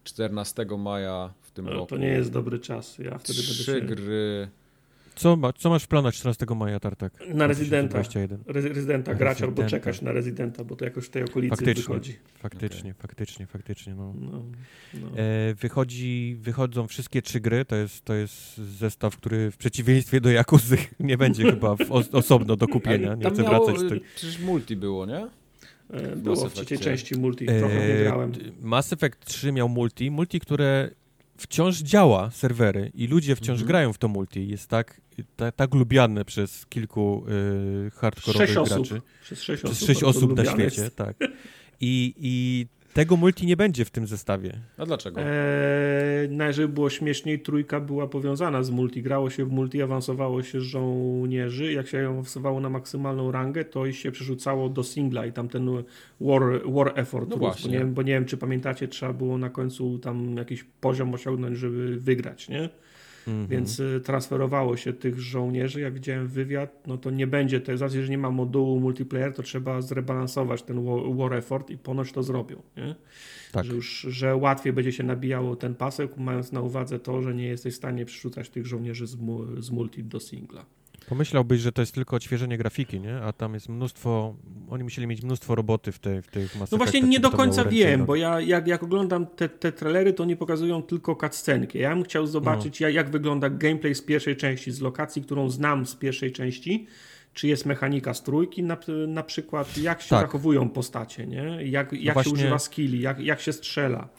14 0.04 0.66
maja 0.78 1.34
w 1.42 1.52
tym 1.52 1.66
no, 1.66 1.72
roku. 1.72 1.88
To 1.88 1.98
nie 1.98 2.08
jest 2.08 2.32
dobry 2.32 2.60
czas. 2.60 2.98
Ja 2.98 3.18
wtedy 3.18 3.40
Trzy 3.40 3.72
będę 3.72 3.88
się... 3.90 3.96
gry 3.96 4.50
co, 5.18 5.36
ma, 5.36 5.54
co 5.54 5.70
masz 5.70 5.84
w 5.84 5.88
planach 5.88 6.14
14 6.14 6.46
maja, 6.56 6.80
Tartak? 6.80 7.14
Na 7.34 7.48
rezydenta. 7.48 8.02
rezydenta 8.46 9.16
grać 9.16 9.42
albo 9.42 9.64
czekać 9.64 10.02
na 10.02 10.12
rezydenta, 10.12 10.64
bo 10.64 10.76
to 10.76 10.86
jakoś 10.86 11.06
w 11.06 11.10
tej 11.10 11.24
okolicy 11.24 11.56
faktycznie, 11.56 11.84
wychodzi. 11.84 12.18
Faktycznie, 12.40 12.92
okay. 12.92 13.02
faktycznie, 13.02 13.48
faktycznie. 13.48 13.96
No. 13.96 14.14
no, 14.22 14.44
no. 14.94 15.18
E, 15.18 15.54
wychodzi, 15.54 16.38
wychodzą 16.40 16.88
wszystkie 16.88 17.22
trzy 17.22 17.40
gry. 17.40 17.66
To 17.66 17.76
jest, 17.76 18.06
to 18.06 18.14
jest 18.14 18.58
zestaw, 18.58 19.18
który 19.18 19.52
w 19.52 19.58
przeciwieństwie 19.58 20.22
do 20.22 20.30
Jakuzy 20.30 20.78
nie 21.00 21.18
będzie 21.18 21.44
chyba 21.44 21.76
os 21.90 22.14
osobno 22.14 22.56
do 22.56 22.68
kupienia. 22.68 23.16
Nie 23.16 23.30
chcę 23.30 23.44
miało, 23.44 23.66
wracać. 23.66 23.90
Do... 23.90 23.96
Przecież 24.16 24.40
multi 24.40 24.76
było, 24.76 25.06
nie? 25.06 25.28
E, 25.90 26.16
było 26.16 26.50
w 26.50 26.54
trzeciej 26.54 26.80
części 26.80 27.16
multi, 27.16 27.46
trochę 27.46 27.88
nie 27.88 28.04
grałem. 28.04 28.32
Mass 28.62 28.94
Effect 28.94 29.26
3 29.26 29.52
miał 29.52 29.70
multi, 29.70 30.12
multi, 30.12 30.40
które 30.40 30.90
wciąż 31.38 31.78
działa 31.78 32.32
serwery 32.32 32.92
i 32.94 33.08
ludzie 33.08 33.36
wciąż 33.36 33.50
mhm. 33.50 33.68
grają 33.68 33.94
w 33.94 33.98
to 33.98 34.08
multi. 34.08 34.48
Jest 34.48 34.70
tak, 34.70 35.02
tak, 35.36 35.56
tak 35.56 35.74
lubiane 35.74 36.26
przez 36.26 36.66
kilku 36.66 37.26
y, 37.88 37.92
hardkorowych 37.92 38.48
sześć 38.48 38.54
graczy. 38.54 38.82
Osób. 38.82 39.02
Przez 39.22 39.44
sześć 39.44 39.64
przez 39.64 39.78
osób, 39.78 39.88
sześć 39.88 40.04
osób 40.04 40.38
na 40.38 40.46
świecie, 40.46 40.82
jest. 40.82 40.96
tak. 40.96 41.18
I, 41.82 42.14
I 42.18 42.68
tego 42.98 43.18
multi 43.18 43.46
nie 43.46 43.58
będzie 43.58 43.86
w 43.86 43.90
tym 43.90 44.08
zestawie. 44.08 44.54
A 44.78 44.86
dlaczego? 44.86 45.22
Eee, 45.22 46.30
no, 46.30 46.54
żeby 46.54 46.74
było 46.74 46.90
śmieszniej, 46.90 47.40
trójka 47.40 47.80
była 47.80 48.08
powiązana 48.08 48.64
z 48.64 48.70
multi. 48.70 49.02
Grało 49.04 49.30
się 49.30 49.46
w 49.46 49.52
multi, 49.52 49.82
awansowało 49.82 50.44
się 50.44 50.62
żołnierzy. 50.62 51.74
Jak 51.74 51.88
się 51.88 52.10
awansowało 52.10 52.60
na 52.60 52.70
maksymalną 52.70 53.32
rangę, 53.32 53.66
to 53.66 53.92
się 53.92 54.12
przerzucało 54.12 54.70
do 54.70 54.84
singla 54.84 55.26
i 55.26 55.32
tam 55.32 55.50
ten 55.50 55.70
war, 56.22 56.42
war 56.66 56.94
effort. 56.96 57.30
No 57.30 57.38
właśnie. 57.38 57.80
Bo 57.80 57.86
nie, 57.86 57.92
bo 57.92 58.02
nie 58.02 58.14
wiem, 58.14 58.26
czy 58.26 58.38
pamiętacie, 58.38 58.88
trzeba 58.88 59.14
było 59.14 59.38
na 59.38 59.50
końcu 59.50 60.00
tam 60.00 60.38
jakiś 60.38 60.64
poziom 60.82 61.14
osiągnąć, 61.14 61.58
żeby 61.58 61.98
wygrać, 62.00 62.50
nie? 62.50 62.70
Mhm. 63.28 63.48
Więc 63.48 63.80
y, 63.80 64.02
transferowało 64.04 64.78
się 64.78 64.94
tych 64.94 65.20
żołnierzy. 65.20 65.82
Jak 65.82 65.94
widziałem 65.94 66.28
wywiad, 66.28 66.88
no 66.88 66.98
to 66.98 67.12
nie 67.12 67.28
będzie 67.28 67.62
to, 67.62 67.78
z 67.78 67.94
że 67.94 68.10
nie 68.10 68.18
ma 68.18 68.32
modułu 68.32 68.80
multiplayer, 68.80 69.34
to 69.34 69.44
trzeba 69.44 69.82
zrebalansować 69.82 70.64
ten 70.64 70.86
war 71.18 71.34
effort 71.34 71.70
i 71.70 71.78
ponoć 71.78 72.12
to 72.12 72.24
zrobią. 72.24 72.62
Tak. 73.52 73.66
Że, 73.66 73.76
już, 73.76 74.02
że 74.10 74.36
łatwiej 74.36 74.74
będzie 74.74 74.92
się 74.92 75.04
nabijało 75.04 75.56
ten 75.56 75.76
pasek, 75.76 76.18
mając 76.18 76.52
na 76.52 76.62
uwadze 76.62 77.00
to, 77.00 77.22
że 77.22 77.36
nie 77.36 77.48
jesteś 77.48 77.74
w 77.74 77.78
stanie 77.78 78.06
przerzucać 78.06 78.50
tych 78.50 78.66
żołnierzy 78.66 79.08
z, 79.08 79.18
z 79.60 79.70
multi 79.72 80.04
do 80.04 80.20
singla. 80.20 80.66
Pomyślałbyś, 81.08 81.62
że 81.62 81.72
to 81.72 81.82
jest 81.82 81.94
tylko 81.94 82.16
odświeżenie 82.16 82.58
grafiki, 82.58 83.00
nie? 83.00 83.16
A 83.16 83.34
tam 83.34 83.54
jest 83.54 83.70
mnóstwo, 83.70 84.36
oni 84.70 84.84
musieli 84.84 85.08
mieć 85.08 85.22
mnóstwo 85.24 85.56
roboty 85.56 85.92
w, 85.92 86.00
tej, 86.00 86.22
w 86.22 86.28
tych 86.28 86.56
Mass 86.56 86.72
No 86.72 86.78
właśnie 86.78 87.02
nie 87.02 87.20
do 87.20 87.32
końca 87.32 87.66
wiem, 87.66 88.06
bo 88.06 88.16
ja 88.16 88.42
jak, 88.42 88.68
jak 88.68 88.84
oglądam 88.84 89.28
te, 89.28 89.50
te 89.50 89.72
trailery, 89.72 90.14
to 90.14 90.24
oni 90.24 90.36
pokazują 90.36 90.84
tylko 90.84 91.16
cutscenki. 91.16 91.80
Ja 91.80 91.96
bym 91.96 92.04
chciał 92.04 92.28
zobaczyć, 92.28 92.80
no. 92.80 92.88
jak, 92.88 92.96
jak 92.96 93.10
wygląda 93.10 93.50
gameplay 93.50 93.96
z 93.96 94.02
pierwszej 94.02 94.36
części, 94.36 94.72
z 94.72 94.82
lokacji, 94.82 95.22
którą 95.22 95.50
znam 95.50 95.86
z 95.86 95.96
pierwszej 95.96 96.32
części, 96.32 96.88
czy 97.34 97.48
jest 97.48 97.66
mechanika 97.66 98.14
z 98.14 98.24
trójki 98.24 98.64
na, 98.64 98.78
na 99.08 99.24
przykład, 99.24 99.78
jak 99.78 100.02
się 100.02 100.10
tak. 100.10 100.22
zachowują 100.22 100.70
postacie, 100.70 101.28
nie? 101.28 101.58
Jak, 101.64 101.92
no 101.92 101.98
jak 102.02 102.16
no 102.16 102.24
się 102.24 102.30
używa 102.30 102.60
skilli, 102.60 103.02
jak, 103.02 103.20
jak 103.20 103.42
się 103.42 103.54
strzela. 103.54 104.10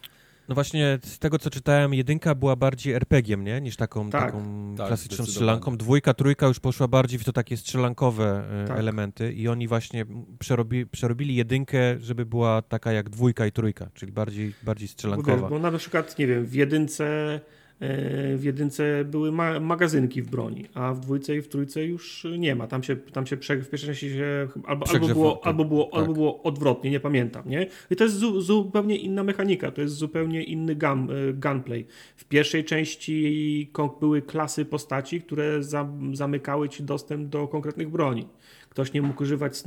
No 0.48 0.54
właśnie, 0.54 0.98
z 1.02 1.18
tego 1.18 1.38
co 1.38 1.50
czytałem, 1.50 1.94
jedynka 1.94 2.34
była 2.34 2.56
bardziej 2.56 2.94
RPG-iem, 2.94 3.44
nie? 3.44 3.60
Niż 3.60 3.76
taką, 3.76 4.10
tak, 4.10 4.24
taką 4.24 4.74
tak, 4.76 4.86
klasyczną 4.86 5.26
strzelanką. 5.26 5.76
Dwójka, 5.76 6.14
trójka 6.14 6.46
już 6.46 6.60
poszła 6.60 6.88
bardziej 6.88 7.18
w 7.18 7.24
to 7.24 7.32
takie 7.32 7.56
strzelankowe 7.56 8.44
e, 8.64 8.68
tak. 8.68 8.78
elementy 8.78 9.32
i 9.32 9.48
oni 9.48 9.68
właśnie 9.68 10.04
przerobi, 10.38 10.86
przerobili 10.86 11.36
jedynkę, 11.36 11.78
żeby 12.00 12.26
była 12.26 12.62
taka 12.62 12.92
jak 12.92 13.10
dwójka 13.10 13.46
i 13.46 13.52
trójka, 13.52 13.90
czyli 13.94 14.12
bardziej, 14.12 14.54
bardziej 14.62 14.88
strzelankowa. 14.88 15.48
Bo, 15.48 15.48
bo 15.48 15.70
na 15.70 15.78
przykład, 15.78 16.18
nie 16.18 16.26
wiem, 16.26 16.46
w 16.46 16.54
jedynce 16.54 17.40
w 17.80 18.40
jedynce 18.42 19.04
były 19.04 19.32
ma 19.32 19.60
magazynki 19.60 20.22
w 20.22 20.30
broni, 20.30 20.66
a 20.74 20.94
w 20.94 21.00
dwójce 21.00 21.36
i 21.36 21.42
w 21.42 21.48
trójce 21.48 21.84
już 21.84 22.26
nie 22.38 22.54
ma. 22.54 22.66
Tam 22.66 22.82
się, 22.82 22.96
tam 22.96 23.26
się 23.26 23.36
prze, 23.36 23.56
w 23.56 23.70
pierwszej 23.70 23.88
części 23.88 24.10
się 24.10 24.48
albo, 24.66 24.86
albo, 24.90 25.08
było, 25.08 25.32
tak, 25.32 25.46
albo, 25.46 25.64
było, 25.64 25.84
tak. 25.84 26.00
albo 26.00 26.12
było 26.12 26.42
odwrotnie, 26.42 26.90
nie 26.90 27.00
pamiętam. 27.00 27.42
Nie? 27.46 27.66
I 27.90 27.96
to 27.96 28.04
jest 28.04 28.16
zu, 28.16 28.40
zupełnie 28.40 28.96
inna 28.96 29.24
mechanika, 29.24 29.70
to 29.70 29.80
jest 29.80 29.94
zupełnie 29.94 30.44
inny 30.44 30.74
gun, 30.74 31.08
gunplay. 31.34 31.86
W 32.16 32.24
pierwszej 32.24 32.64
części 32.64 33.70
były 34.00 34.22
klasy 34.22 34.64
postaci, 34.64 35.20
które 35.20 35.62
za, 35.62 35.88
zamykały 36.12 36.68
ci 36.68 36.82
dostęp 36.82 37.28
do 37.28 37.48
konkretnych 37.48 37.90
broni. 37.90 38.26
Ktoś 38.68 38.92
nie 38.92 39.02
mógł 39.02 39.22
używać 39.22 39.62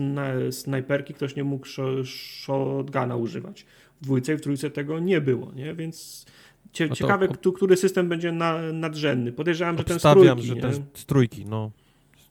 snajperki, 0.51 1.13
ktoś 1.13 1.35
nie 1.35 1.43
mógł 1.43 1.67
shotguna 2.05 3.15
używać. 3.15 3.65
W 4.01 4.03
dwójce 4.03 4.33
i 4.33 4.37
w 4.37 4.41
trójce 4.41 4.69
tego 4.69 4.99
nie 4.99 5.21
było, 5.21 5.51
nie? 5.55 5.73
więc 5.73 6.25
cie, 6.73 6.87
no 6.87 6.95
ciekawe, 6.95 7.29
ob... 7.29 7.55
który 7.55 7.77
system 7.77 8.09
będzie 8.09 8.31
na, 8.31 8.71
nadrzędny. 8.73 9.31
Podejrzewam, 9.31 9.77
że 9.77 9.83
ten 9.83 9.99
z 9.99 10.01
trójki. 10.01 10.43
że 10.43 10.55
ten 10.55 10.73
z 10.93 11.05
trójki, 11.05 11.45
no. 11.45 11.71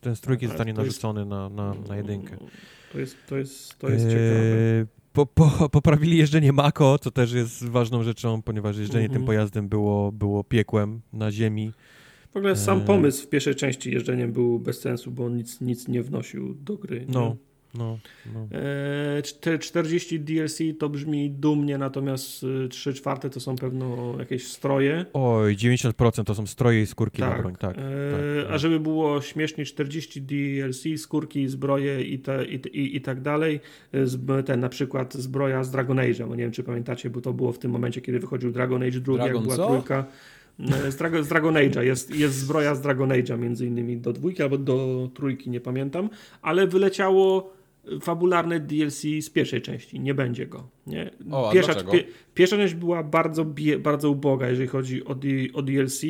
Ten 0.00 0.16
z 0.16 0.20
trójki 0.20 0.46
zostanie 0.46 0.72
narzucony 0.72 1.20
jest... 1.20 1.30
na, 1.30 1.48
na, 1.48 1.74
na 1.88 1.96
jedynkę. 1.96 2.36
To 2.92 2.98
jest, 2.98 3.16
to 3.28 3.36
jest, 3.36 3.78
to 3.78 3.88
jest 3.88 4.04
eee, 4.04 4.10
ciekawe. 4.10 5.00
Po, 5.12 5.26
po, 5.26 5.68
poprawili 5.68 6.18
jeżdżenie 6.18 6.52
Mako, 6.52 6.98
co 6.98 7.10
też 7.10 7.32
jest 7.32 7.68
ważną 7.68 8.02
rzeczą, 8.02 8.42
ponieważ 8.42 8.76
jeżdżenie 8.76 9.04
mm 9.04 9.10
-hmm. 9.10 9.18
tym 9.18 9.26
pojazdem 9.26 9.68
było, 9.68 10.12
było 10.12 10.44
piekłem 10.44 11.00
na 11.12 11.32
ziemi. 11.32 11.72
W 12.32 12.36
ogóle 12.36 12.56
sam 12.56 12.78
e, 12.78 12.84
pomysł 12.84 13.24
w 13.24 13.28
pierwszej 13.28 13.54
części 13.54 13.92
jeżdżeniem 13.92 14.32
był 14.32 14.58
bez 14.58 14.80
sensu, 14.80 15.10
bo 15.10 15.24
on 15.24 15.36
nic, 15.36 15.60
nic 15.60 15.88
nie 15.88 16.02
wnosił 16.02 16.54
do 16.54 16.76
gry. 16.76 17.06
No, 17.08 17.36
no, 17.74 17.98
no. 18.34 18.48
40 19.60 20.16
e, 20.16 20.18
DLC 20.18 20.58
to 20.78 20.88
brzmi 20.88 21.30
dumnie, 21.30 21.78
natomiast 21.78 22.46
3 22.70 22.90
e, 22.90 22.92
czwarte 22.92 23.30
to 23.30 23.40
są 23.40 23.56
pewno 23.56 24.14
jakieś 24.18 24.46
stroje. 24.46 25.06
Oj, 25.12 25.56
90% 25.56 26.24
to 26.24 26.34
są 26.34 26.46
stroje 26.46 26.82
i 26.82 26.86
skórki 26.86 27.22
tak. 27.22 27.30
na 27.30 27.38
broń, 27.42 27.52
tak, 27.52 27.76
tak, 27.76 27.84
tak, 27.84 28.52
A 28.52 28.58
żeby 28.58 28.80
było 28.80 29.20
śmiesznie, 29.20 29.64
40 29.64 30.22
DLC, 30.22 30.82
skórki, 30.96 31.48
zbroje 31.48 32.02
i, 32.02 32.18
te, 32.18 32.44
i, 32.44 32.54
i, 32.54 32.96
i 32.96 33.00
tak 33.00 33.20
dalej. 33.20 33.60
Ten 34.46 34.60
na 34.60 34.68
przykład 34.68 35.14
zbroja 35.14 35.64
z 35.64 35.70
Dragon 35.70 35.96
Age'a, 35.96 36.28
bo 36.28 36.34
nie 36.34 36.42
wiem 36.42 36.52
czy 36.52 36.62
pamiętacie, 36.62 37.10
bo 37.10 37.20
to 37.20 37.32
było 37.32 37.52
w 37.52 37.58
tym 37.58 37.70
momencie, 37.70 38.00
kiedy 38.00 38.18
wychodził 38.18 38.52
Dragon 38.52 38.82
Age 38.82 39.00
2, 39.00 39.26
jak 39.26 39.38
była 39.38 39.56
co? 39.56 39.66
trójka. 39.66 40.04
Z, 40.88 40.96
Dragon, 40.96 41.24
z 41.24 41.28
Dragon 41.28 41.54
Age'a 41.54 41.80
jest, 41.80 42.14
jest 42.14 42.34
zbroja 42.34 42.74
z 42.74 42.80
Dragon 42.80 43.08
Age'a 43.08 43.38
między 43.38 43.66
innymi 43.66 43.96
do 43.96 44.12
dwójki 44.12 44.42
albo 44.42 44.58
do 44.58 45.10
trójki, 45.14 45.50
nie 45.50 45.60
pamiętam, 45.60 46.10
ale 46.42 46.66
wyleciało 46.66 47.52
fabularne 48.00 48.60
DLC 48.60 49.02
z 49.20 49.30
pierwszej 49.30 49.62
części. 49.62 50.00
Nie 50.00 50.14
będzie 50.14 50.46
go. 50.46 50.68
Nie? 50.86 51.10
O, 51.30 51.50
pierwsza, 51.52 51.74
pie, 51.74 52.04
pierwsza 52.34 52.56
część 52.56 52.74
była 52.74 53.02
bardzo, 53.02 53.46
bardzo 53.78 54.10
uboga, 54.10 54.48
jeżeli 54.48 54.68
chodzi 54.68 55.04
o, 55.04 55.10
o 55.54 55.62
DLC. 55.62 56.02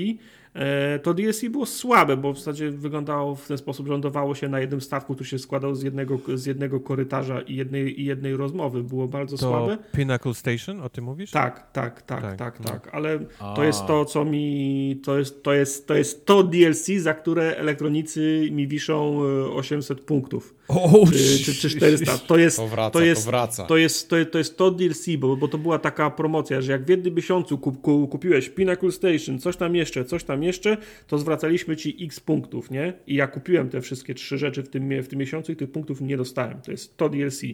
E, 0.54 0.98
to 0.98 1.14
DLC 1.14 1.44
było 1.50 1.66
słabe, 1.66 2.16
bo 2.16 2.32
w 2.32 2.38
zasadzie 2.38 2.70
wyglądało 2.70 3.34
w 3.34 3.46
ten 3.48 3.58
sposób, 3.58 3.86
że 3.86 3.92
lądowało 3.92 4.34
się 4.34 4.48
na 4.48 4.60
jednym 4.60 4.80
statku, 4.80 5.14
który 5.14 5.28
się 5.30 5.38
składał 5.38 5.74
z 5.74 5.82
jednego, 5.82 6.18
z 6.34 6.46
jednego 6.46 6.80
korytarza 6.80 7.40
i 7.40 7.56
jednej, 7.56 8.00
i 8.00 8.04
jednej 8.04 8.36
rozmowy. 8.36 8.82
Było 8.82 9.08
bardzo 9.08 9.36
to 9.36 9.48
słabe. 9.48 9.78
Pinnacle 9.92 10.34
Station, 10.34 10.80
o 10.80 10.88
tym 10.88 11.04
mówisz? 11.04 11.30
Tak, 11.30 11.72
tak, 11.72 12.02
tak, 12.02 12.22
tak, 12.22 12.36
tak. 12.36 12.58
tak. 12.58 12.94
Ale 12.94 13.18
A. 13.38 13.54
to 13.54 13.64
jest 13.64 13.86
to, 13.86 14.04
co 14.04 14.24
mi. 14.24 15.00
To 15.04 15.18
jest, 15.18 15.42
to, 15.42 15.52
jest, 15.52 15.86
to 15.86 15.94
jest 15.94 16.26
to 16.26 16.42
DLC, 16.42 16.86
za 16.98 17.14
które 17.14 17.56
elektronicy 17.56 18.48
mi 18.52 18.68
wiszą 18.68 19.20
800 19.54 19.98
e, 19.98 20.02
punktów. 20.02 20.54
Oh, 20.68 21.10
czy, 21.12 21.44
czy, 21.44 21.54
czy 21.54 21.70
400. 21.70 22.18
To 22.18 22.38
jest 22.38 22.56
to, 22.56 22.68
wraca, 22.68 22.90
to, 22.90 23.00
jest, 23.00 23.24
to, 23.24 23.30
wraca. 23.30 23.64
to, 23.64 23.76
jest, 23.76 24.08
to, 24.08 24.16
jest, 24.16 24.32
to 24.32 24.38
jest 24.38 24.56
to 24.56 24.70
DLC, 24.70 25.06
bo, 25.18 25.36
bo 25.36 25.48
to 25.48 25.58
była 25.58 25.78
taka 25.78 26.10
promocja, 26.10 26.60
że 26.60 26.72
jak 26.72 26.84
w 26.84 26.88
jednym 26.88 27.14
miesiącu 27.14 27.58
kup, 27.58 27.80
kupiłeś 28.10 28.48
Pinnacle 28.48 28.92
Station, 28.92 29.38
coś 29.38 29.56
tam 29.56 29.76
jeszcze, 29.76 30.04
coś 30.04 30.24
tam 30.24 30.39
jeszcze, 30.42 30.76
to 31.06 31.18
zwracaliśmy 31.18 31.76
ci 31.76 31.96
x 32.04 32.20
punktów, 32.20 32.70
nie? 32.70 32.92
I 33.06 33.14
ja 33.14 33.26
kupiłem 33.26 33.68
te 33.68 33.80
wszystkie 33.80 34.14
trzy 34.14 34.38
rzeczy 34.38 34.62
w 34.62 34.68
tym, 34.68 35.02
w 35.02 35.08
tym 35.08 35.18
miesiącu 35.18 35.52
i 35.52 35.56
tych 35.56 35.72
punktów 35.72 36.00
nie 36.00 36.16
dostałem. 36.16 36.60
To 36.60 36.70
jest 36.70 36.96
to 36.96 37.08
DLC. 37.08 37.42
E, 37.44 37.48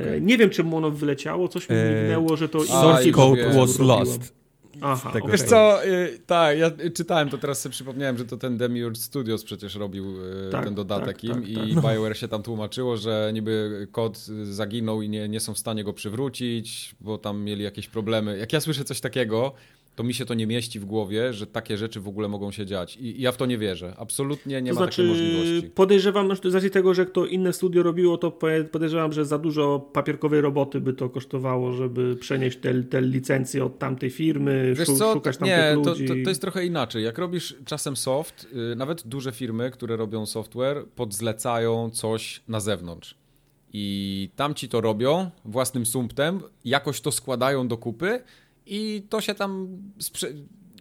okay. 0.00 0.20
Nie 0.20 0.38
wiem, 0.38 0.50
czemu 0.50 0.76
ono 0.76 0.90
wyleciało, 0.90 1.48
coś 1.48 1.68
mi 1.68 1.76
e, 1.76 2.00
mignęło, 2.00 2.36
że 2.36 2.48
to... 2.48 2.64
Source 2.64 3.10
code 3.10 3.52
was 3.54 3.78
lost. 3.78 4.40
Aha, 4.80 5.10
okay. 5.10 5.32
Wiesz 5.32 5.42
co, 5.42 5.86
y, 5.86 6.18
tak, 6.26 6.58
ja 6.58 6.70
czytałem 6.94 7.28
to, 7.28 7.38
teraz 7.38 7.60
sobie 7.60 7.72
przypomniałem, 7.72 8.18
że 8.18 8.24
to 8.24 8.36
ten 8.36 8.56
Demiurge 8.56 9.00
Studios 9.00 9.44
przecież 9.44 9.74
robił 9.74 10.24
y, 10.26 10.50
tak, 10.50 10.64
ten 10.64 10.74
dodatek 10.74 11.16
tak, 11.16 11.24
im 11.24 11.34
tak, 11.34 11.48
i 11.48 11.74
tak. 11.74 11.84
BioWare 11.84 12.16
się 12.16 12.28
tam 12.28 12.42
tłumaczyło, 12.42 12.96
że 12.96 13.30
niby 13.34 13.86
kod 13.92 14.18
zaginął 14.42 15.02
i 15.02 15.08
nie, 15.08 15.28
nie 15.28 15.40
są 15.40 15.54
w 15.54 15.58
stanie 15.58 15.84
go 15.84 15.92
przywrócić, 15.92 16.94
bo 17.00 17.18
tam 17.18 17.42
mieli 17.42 17.64
jakieś 17.64 17.88
problemy. 17.88 18.38
Jak 18.38 18.52
ja 18.52 18.60
słyszę 18.60 18.84
coś 18.84 19.00
takiego, 19.00 19.52
to 20.00 20.04
mi 20.04 20.14
się 20.14 20.24
to 20.24 20.34
nie 20.34 20.46
mieści 20.46 20.80
w 20.80 20.84
głowie, 20.84 21.32
że 21.32 21.46
takie 21.46 21.76
rzeczy 21.76 22.00
w 22.00 22.08
ogóle 22.08 22.28
mogą 22.28 22.52
się 22.52 22.66
dziać. 22.66 22.96
I, 22.96 23.22
ja 23.22 23.32
w 23.32 23.36
to 23.36 23.46
nie 23.46 23.58
wierzę. 23.58 23.94
Absolutnie 23.98 24.62
nie 24.62 24.70
to 24.70 24.74
ma 24.74 24.84
znaczy, 24.84 25.02
takiej 25.02 25.08
możliwości. 25.08 25.70
Podejrzewam, 25.74 26.34
że 26.34 26.50
z 26.50 26.54
racji 26.54 26.70
tego, 26.70 26.94
że 26.94 27.06
kto 27.06 27.26
inne 27.26 27.52
studio 27.52 27.82
robiło, 27.82 28.18
to 28.18 28.38
podejrzewam, 28.72 29.12
że 29.12 29.24
za 29.24 29.38
dużo 29.38 29.90
papierkowej 29.92 30.40
roboty 30.40 30.80
by 30.80 30.92
to 30.92 31.08
kosztowało, 31.08 31.72
żeby 31.72 32.16
przenieść 32.16 32.58
te, 32.58 32.82
te 32.82 33.00
licencje 33.00 33.64
od 33.64 33.78
tamtej 33.78 34.10
firmy, 34.10 34.74
Wiesz 34.76 34.88
co? 34.88 35.12
szukać 35.12 35.36
tam 35.36 35.48
nie, 35.48 35.74
ludzi. 35.74 36.06
To, 36.06 36.14
to, 36.14 36.20
to 36.24 36.28
jest 36.28 36.40
trochę 36.40 36.66
inaczej. 36.66 37.04
Jak 37.04 37.18
robisz 37.18 37.56
czasem 37.64 37.96
soft, 37.96 38.46
yy, 38.52 38.76
nawet 38.76 39.06
duże 39.06 39.32
firmy, 39.32 39.70
które 39.70 39.96
robią 39.96 40.26
software, 40.26 40.84
podzlecają 40.96 41.90
coś 41.90 42.42
na 42.48 42.60
zewnątrz. 42.60 43.14
I 43.72 44.28
tam 44.36 44.54
ci 44.54 44.68
to 44.68 44.80
robią 44.80 45.30
własnym 45.44 45.86
sumptem, 45.86 46.40
jakoś 46.64 47.00
to 47.00 47.12
składają 47.12 47.68
do 47.68 47.76
kupy 47.76 48.22
i 48.70 49.02
to 49.08 49.20
się 49.20 49.34
tam 49.34 49.68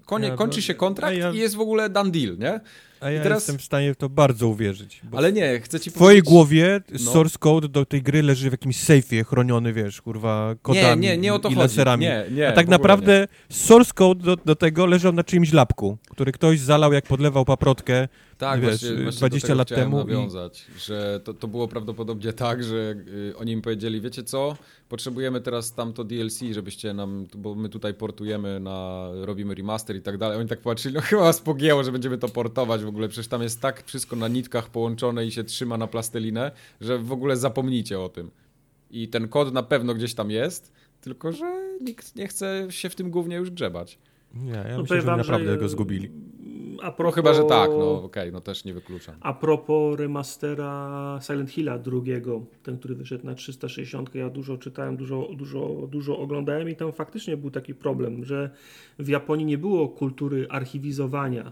konie, 0.05 0.31
kończy 0.31 0.61
się 0.61 0.73
kontrakt 0.75 1.17
i 1.33 1.37
jest 1.37 1.55
w 1.55 1.59
ogóle 1.59 1.89
done 1.89 2.11
deal, 2.11 2.37
nie? 2.37 2.59
A 3.01 3.11
ja 3.11 3.23
teraz... 3.23 3.39
jestem 3.39 3.57
w 3.57 3.61
stanie 3.61 3.93
w 3.93 3.97
to 3.97 4.09
bardzo 4.09 4.47
uwierzyć. 4.47 5.01
Ale 5.11 5.31
nie, 5.31 5.59
chcę 5.59 5.79
ci 5.79 5.91
W 5.91 5.93
twojej 5.93 6.21
głowie 6.21 6.81
no. 6.91 6.99
source 6.99 7.37
code 7.39 7.67
do 7.67 7.85
tej 7.85 8.01
gry 8.01 8.23
leży 8.23 8.49
w 8.49 8.53
jakimś 8.53 8.77
sejfie 8.77 9.23
chroniony, 9.23 9.73
wiesz, 9.73 10.01
kurwa, 10.01 10.55
kodami 10.61 11.01
nie, 11.01 11.09
nie, 11.09 11.17
nie 11.17 11.33
o 11.33 11.39
to 11.39 11.49
i 11.49 11.55
laserami. 11.55 12.05
Nie, 12.05 12.25
nie, 12.31 12.47
A 12.47 12.51
tak 12.51 12.67
naprawdę 12.67 13.27
nie. 13.49 13.55
source 13.55 13.93
code 13.93 14.23
do, 14.23 14.35
do 14.35 14.55
tego 14.55 14.85
leżał 14.85 15.13
na 15.13 15.23
czyimś 15.23 15.53
lapku, 15.53 15.97
który 16.09 16.31
ktoś 16.31 16.59
zalał 16.59 16.93
jak 16.93 17.05
podlewał 17.05 17.45
paprotkę 17.45 18.07
tak, 18.39 18.61
wiesz, 18.61 18.69
właśnie, 18.69 19.03
właśnie 19.03 19.19
20 19.19 19.53
lat 19.55 19.69
temu. 19.69 19.97
nawiązać, 19.97 20.65
i... 20.75 20.79
że 20.79 21.19
to, 21.23 21.33
to 21.33 21.47
było 21.47 21.67
prawdopodobnie 21.67 22.33
tak, 22.33 22.63
że 22.63 22.95
y, 23.07 23.33
oni 23.37 23.51
im 23.51 23.61
powiedzieli, 23.61 24.01
wiecie 24.01 24.23
co, 24.23 24.57
potrzebujemy 24.89 25.41
teraz 25.41 25.73
tamto 25.73 26.03
DLC, 26.03 26.39
żebyście 26.51 26.93
nam, 26.93 27.27
bo 27.35 27.55
my 27.55 27.69
tutaj 27.69 27.93
portujemy 27.93 28.59
na, 28.59 29.09
robimy 29.13 29.55
remaster 29.55 29.95
i 29.95 30.01
tak 30.01 30.17
dalej. 30.17 30.37
Oni 30.37 30.49
tak 30.49 30.59
patrzyli, 30.59 30.95
no 30.95 31.01
chyba 31.01 31.21
was 31.21 31.41
pogięło, 31.41 31.83
że 31.83 31.91
będziemy 31.91 32.17
to 32.17 32.29
portować 32.29 32.83
ogóle, 32.89 33.07
przecież 33.07 33.27
tam 33.27 33.41
jest 33.41 33.61
tak 33.61 33.83
wszystko 33.85 34.15
na 34.15 34.27
nitkach 34.27 34.69
połączone 34.69 35.25
i 35.25 35.31
się 35.31 35.43
trzyma 35.43 35.77
na 35.77 35.87
plastelinę, 35.87 36.51
że 36.81 36.99
w 36.99 37.11
ogóle 37.11 37.37
zapomnijcie 37.37 37.99
o 37.99 38.09
tym. 38.09 38.31
I 38.91 39.07
ten 39.07 39.27
kod 39.27 39.53
na 39.53 39.63
pewno 39.63 39.93
gdzieś 39.93 40.13
tam 40.13 40.31
jest, 40.31 40.73
tylko 41.01 41.31
że 41.31 41.77
nikt 41.81 42.15
nie 42.15 42.27
chce 42.27 42.67
się 42.69 42.89
w 42.89 42.95
tym 42.95 43.11
głównie 43.11 43.35
już 43.35 43.51
grzebać. 43.51 43.99
Nie, 44.33 44.51
ja 44.51 44.75
no 44.75 44.81
myślę, 44.81 45.01
że 45.01 45.17
naprawdę 45.17 45.51
że... 45.51 45.57
go 45.57 45.69
zgubili 45.69 46.11
a 46.81 46.91
propos, 46.91 47.15
no 47.15 47.15
chyba, 47.15 47.33
że 47.33 47.43
tak, 47.43 47.69
no 47.69 47.91
okej, 47.91 48.05
okay, 48.05 48.31
no 48.31 48.41
też 48.41 48.65
nie 48.65 48.73
wykluczam. 48.73 49.15
A 49.21 49.33
propos 49.33 49.99
remastera 49.99 51.19
Silent 51.21 51.51
Hilla 51.51 51.79
drugiego, 51.79 52.45
ten, 52.63 52.77
który 52.77 52.95
wyszedł 52.95 53.25
na 53.25 53.35
360, 53.35 54.15
ja 54.15 54.29
dużo 54.29 54.57
czytałem, 54.57 54.97
dużo, 54.97 55.29
dużo, 55.35 55.87
dużo 55.91 56.19
oglądałem 56.19 56.69
i 56.69 56.75
tam 56.75 56.91
faktycznie 56.91 57.37
był 57.37 57.51
taki 57.51 57.75
problem, 57.75 58.25
że 58.25 58.49
w 58.99 59.07
Japonii 59.07 59.45
nie 59.45 59.57
było 59.57 59.89
kultury 59.89 60.47
archiwizowania 60.49 61.51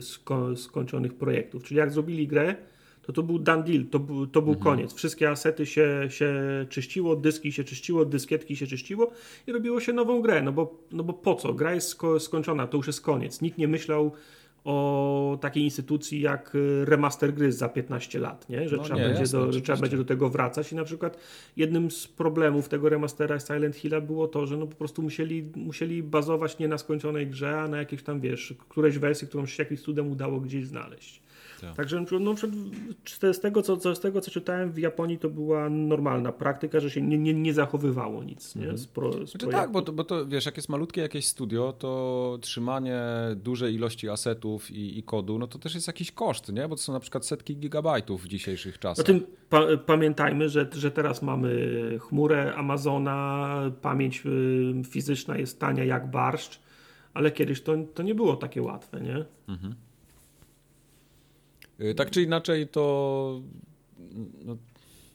sko 0.00 0.56
skończonych 0.56 1.14
projektów. 1.14 1.64
Czyli 1.64 1.78
jak 1.78 1.92
zrobili 1.92 2.26
grę, 2.26 2.56
to 3.02 3.12
to 3.12 3.22
był 3.22 3.38
done 3.38 3.62
deal, 3.62 3.84
to, 3.84 3.98
był, 3.98 4.26
to 4.26 4.42
był 4.42 4.52
mhm. 4.52 4.64
koniec. 4.64 4.94
Wszystkie 4.94 5.30
asety 5.30 5.66
się, 5.66 6.06
się 6.08 6.34
czyściło, 6.68 7.16
dyski 7.16 7.52
się 7.52 7.64
czyściło, 7.64 8.04
dyskietki 8.04 8.56
się 8.56 8.66
czyściło 8.66 9.10
i 9.46 9.52
robiło 9.52 9.80
się 9.80 9.92
nową 9.92 10.22
grę, 10.22 10.42
no 10.42 10.52
bo, 10.52 10.74
no 10.92 11.04
bo 11.04 11.12
po 11.12 11.34
co? 11.34 11.54
Gra 11.54 11.74
jest 11.74 11.88
sko 11.88 12.20
skończona, 12.20 12.66
to 12.66 12.76
już 12.76 12.86
jest 12.86 13.00
koniec. 13.00 13.40
Nikt 13.40 13.58
nie 13.58 13.68
myślał 13.68 14.12
o 14.64 15.38
takiej 15.40 15.64
instytucji 15.64 16.20
jak 16.20 16.54
y, 16.54 16.84
remaster 16.84 17.34
gry 17.34 17.52
za 17.52 17.68
15 17.68 18.18
lat, 18.18 18.48
nie? 18.48 18.68
że, 18.68 18.76
no 18.76 18.82
trzeba, 18.82 18.98
nie, 18.98 19.04
będzie 19.04 19.20
jasne, 19.20 19.38
do, 19.38 19.52
że 19.52 19.60
trzeba 19.60 19.78
będzie 19.80 19.96
do 19.96 20.04
tego 20.04 20.28
wracać 20.28 20.72
i 20.72 20.76
na 20.76 20.84
przykład 20.84 21.18
jednym 21.56 21.90
z 21.90 22.08
problemów 22.08 22.68
tego 22.68 22.88
remastera 22.88 23.40
Silent 23.40 23.76
Hilla 23.76 24.00
było 24.00 24.28
to, 24.28 24.46
że 24.46 24.56
no 24.56 24.66
po 24.66 24.76
prostu 24.76 25.02
musieli, 25.02 25.50
musieli 25.56 26.02
bazować 26.02 26.58
nie 26.58 26.68
na 26.68 26.78
skończonej 26.78 27.26
grze, 27.26 27.60
a 27.60 27.68
na 27.68 27.76
jakiejś 27.76 28.02
tam, 28.02 28.20
wiesz, 28.20 28.54
którejś 28.68 28.98
wersji, 28.98 29.28
którą 29.28 29.46
się 29.46 29.62
jakimś 29.62 29.80
cudem 29.80 30.10
udało 30.12 30.40
gdzieś 30.40 30.66
znaleźć. 30.66 31.22
Tak. 31.60 31.76
Także 31.76 32.04
no, 32.20 32.34
z, 33.32 33.40
tego, 33.40 33.62
co, 33.62 33.94
z 33.94 34.00
tego, 34.00 34.20
co 34.20 34.30
czytałem, 34.30 34.72
w 34.72 34.78
Japonii 34.78 35.18
to 35.18 35.30
była 35.30 35.70
normalna 35.70 36.32
praktyka, 36.32 36.80
że 36.80 36.90
się 36.90 37.02
nie, 37.02 37.18
nie, 37.18 37.34
nie 37.34 37.54
zachowywało 37.54 38.24
nic. 38.24 38.56
Nie? 38.56 38.62
Mhm. 38.62 38.78
Z 38.78 38.86
pro, 38.86 39.12
z 39.12 39.30
znaczy 39.30 39.46
tak, 39.46 39.72
bo 39.72 39.82
to, 39.82 39.92
bo 39.92 40.04
to 40.04 40.26
wiesz, 40.26 40.46
jak 40.46 40.56
jest 40.56 40.68
malutkie 40.68 41.00
jakieś 41.00 41.26
studio, 41.26 41.72
to 41.72 42.38
trzymanie 42.40 43.00
dużej 43.36 43.74
ilości 43.74 44.08
asetów 44.08 44.70
i, 44.70 44.98
i 44.98 45.02
kodu, 45.02 45.38
no 45.38 45.46
to 45.46 45.58
też 45.58 45.74
jest 45.74 45.86
jakiś 45.86 46.12
koszt, 46.12 46.52
nie? 46.52 46.68
bo 46.68 46.76
to 46.76 46.82
są 46.82 46.92
na 46.92 47.00
przykład 47.00 47.26
setki 47.26 47.56
gigabajtów 47.56 48.22
w 48.22 48.28
dzisiejszych 48.28 48.78
czasach. 48.78 49.06
tym 49.06 49.26
pa 49.50 49.60
pamiętajmy, 49.86 50.48
że, 50.48 50.68
że 50.72 50.90
teraz 50.90 51.22
mamy 51.22 51.70
chmurę 52.00 52.54
Amazona, 52.54 53.60
pamięć 53.82 54.22
y, 54.26 54.84
fizyczna 54.84 55.38
jest 55.38 55.60
tania 55.60 55.84
jak 55.84 56.10
barszcz 56.10 56.60
ale 57.14 57.30
kiedyś 57.30 57.62
to, 57.62 57.72
to 57.94 58.02
nie 58.02 58.14
było 58.14 58.36
takie 58.36 58.62
łatwe, 58.62 59.00
nie? 59.00 59.24
Mhm. 59.48 59.74
Y, 61.80 61.94
tak 61.94 62.10
czy 62.10 62.22
inaczej, 62.22 62.68
to 62.68 63.40
no, 64.44 64.56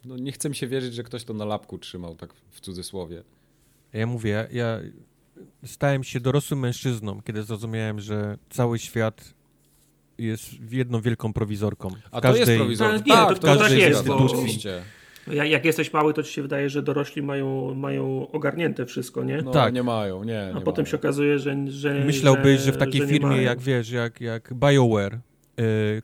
no 0.06 0.18
nie 0.18 0.32
chcę 0.32 0.50
mi 0.50 0.56
się 0.56 0.68
wierzyć, 0.68 0.94
że 0.94 1.04
ktoś 1.04 1.24
to 1.24 1.34
na 1.34 1.46
lapku 1.46 1.78
trzymał, 1.78 2.16
tak 2.16 2.34
w 2.52 2.62
cudzysłowie. 2.62 3.24
Ja 3.94 4.08
mówię, 4.08 4.48
ja 4.52 4.80
stałem 5.66 6.04
się 6.04 6.20
dorosłym 6.20 6.60
mężczyzną, 6.60 7.22
kiedy 7.22 7.44
zrozumiałem, 7.44 8.00
że 8.00 8.38
cały 8.50 8.80
świat 8.80 9.34
jest 10.18 10.72
jedną 10.72 11.02
wielką 11.02 11.34
prowizorką. 11.34 11.90
W 11.90 11.94
A 12.12 12.22
każdej, 12.22 12.46
to 12.46 12.52
jest 12.52 12.62
prowizorka. 12.62 12.98
Nie, 12.98 13.04
tak, 13.04 13.40
to, 13.40 13.48
to 13.48 13.56
tak 13.56 13.72
jest, 13.72 14.06
bo 14.06 14.28
jak 15.28 15.66
jesteś 15.66 15.94
mały, 15.94 16.14
to 16.14 16.24
ci 16.24 16.34
się 16.34 16.42
wydaje, 16.42 16.70
że 16.70 16.84
dorośli 16.84 17.22
mają, 17.22 17.74
mają 17.76 18.32
ogarnięte 18.32 18.86
wszystko, 18.86 19.24
nie? 19.24 19.42
No, 19.42 19.52
tak. 19.52 19.74
nie 19.74 19.84
mają, 19.84 20.24
nie. 20.24 20.52
A 20.56 20.60
nie 20.60 20.62
potem 20.62 20.84
mają. 20.84 20.92
się 20.92 20.98
okazuje, 20.98 21.40
że. 21.40 21.56
że 21.68 22.06
Myślałbyś, 22.06 22.60
że, 22.60 22.66
że 22.66 22.72
w 22.72 22.78
takiej 22.78 23.02
że 23.02 23.08
firmie, 23.08 23.42
jak 23.42 23.62
wiesz, 23.62 23.90
jak, 23.90 24.22
jak 24.22 24.54
BioWare, 24.54 25.14
y, 25.60 26.02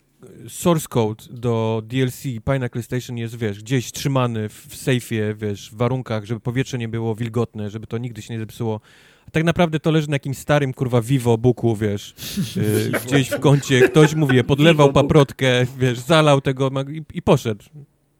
source 0.48 0.88
code 0.88 1.24
do 1.32 1.82
DLC 1.86 2.24
Pinnacle 2.24 2.84
Station 2.84 3.18
jest, 3.18 3.36
wiesz, 3.36 3.64
gdzieś 3.64 3.92
trzymany 3.92 4.50
w 4.50 4.76
sejfie, 4.76 5.36
wiesz, 5.38 5.72
w 5.72 5.76
warunkach, 5.76 6.26
żeby 6.26 6.42
powietrze 6.42 6.78
nie 6.78 6.88
było 6.88 7.16
wilgotne, 7.16 7.70
żeby 7.70 7.88
to 7.88 7.98
nigdy 7.98 8.22
się 8.22 8.34
nie 8.34 8.40
zepsuło. 8.40 8.82
A 9.28 9.32
tak 9.32 9.44
naprawdę 9.44 9.80
to 9.80 9.92
leży 9.92 10.10
na 10.10 10.16
jakimś 10.16 10.38
starym, 10.38 10.74
kurwa, 10.74 11.02
Vivo 11.02 11.38
Booku, 11.38 11.76
wiesz, 11.76 12.16
yy, 12.56 13.00
gdzieś 13.06 13.30
w 13.30 13.40
kącie. 13.40 13.82
Ktoś, 13.82 14.16
mówię, 14.16 14.44
podlewał 14.44 14.94
paprotkę, 14.94 15.66
wiesz, 15.78 16.00
zalał 16.00 16.42
tego 16.42 16.72
i, 16.92 17.04
i 17.14 17.22
poszedł. 17.22 17.66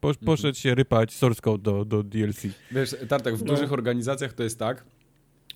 Po, 0.00 0.08
mhm. 0.08 0.26
poszedł 0.26 0.58
się 0.58 0.74
rypać 0.74 1.12
source 1.12 1.40
code 1.42 1.62
do, 1.62 1.84
do 1.84 2.02
DLC. 2.02 2.42
Wiesz, 2.72 2.96
Tartek, 3.08 3.36
w 3.36 3.44
no. 3.44 3.54
dużych 3.54 3.72
organizacjach 3.72 4.32
to 4.32 4.42
jest 4.42 4.58
tak, 4.58 4.84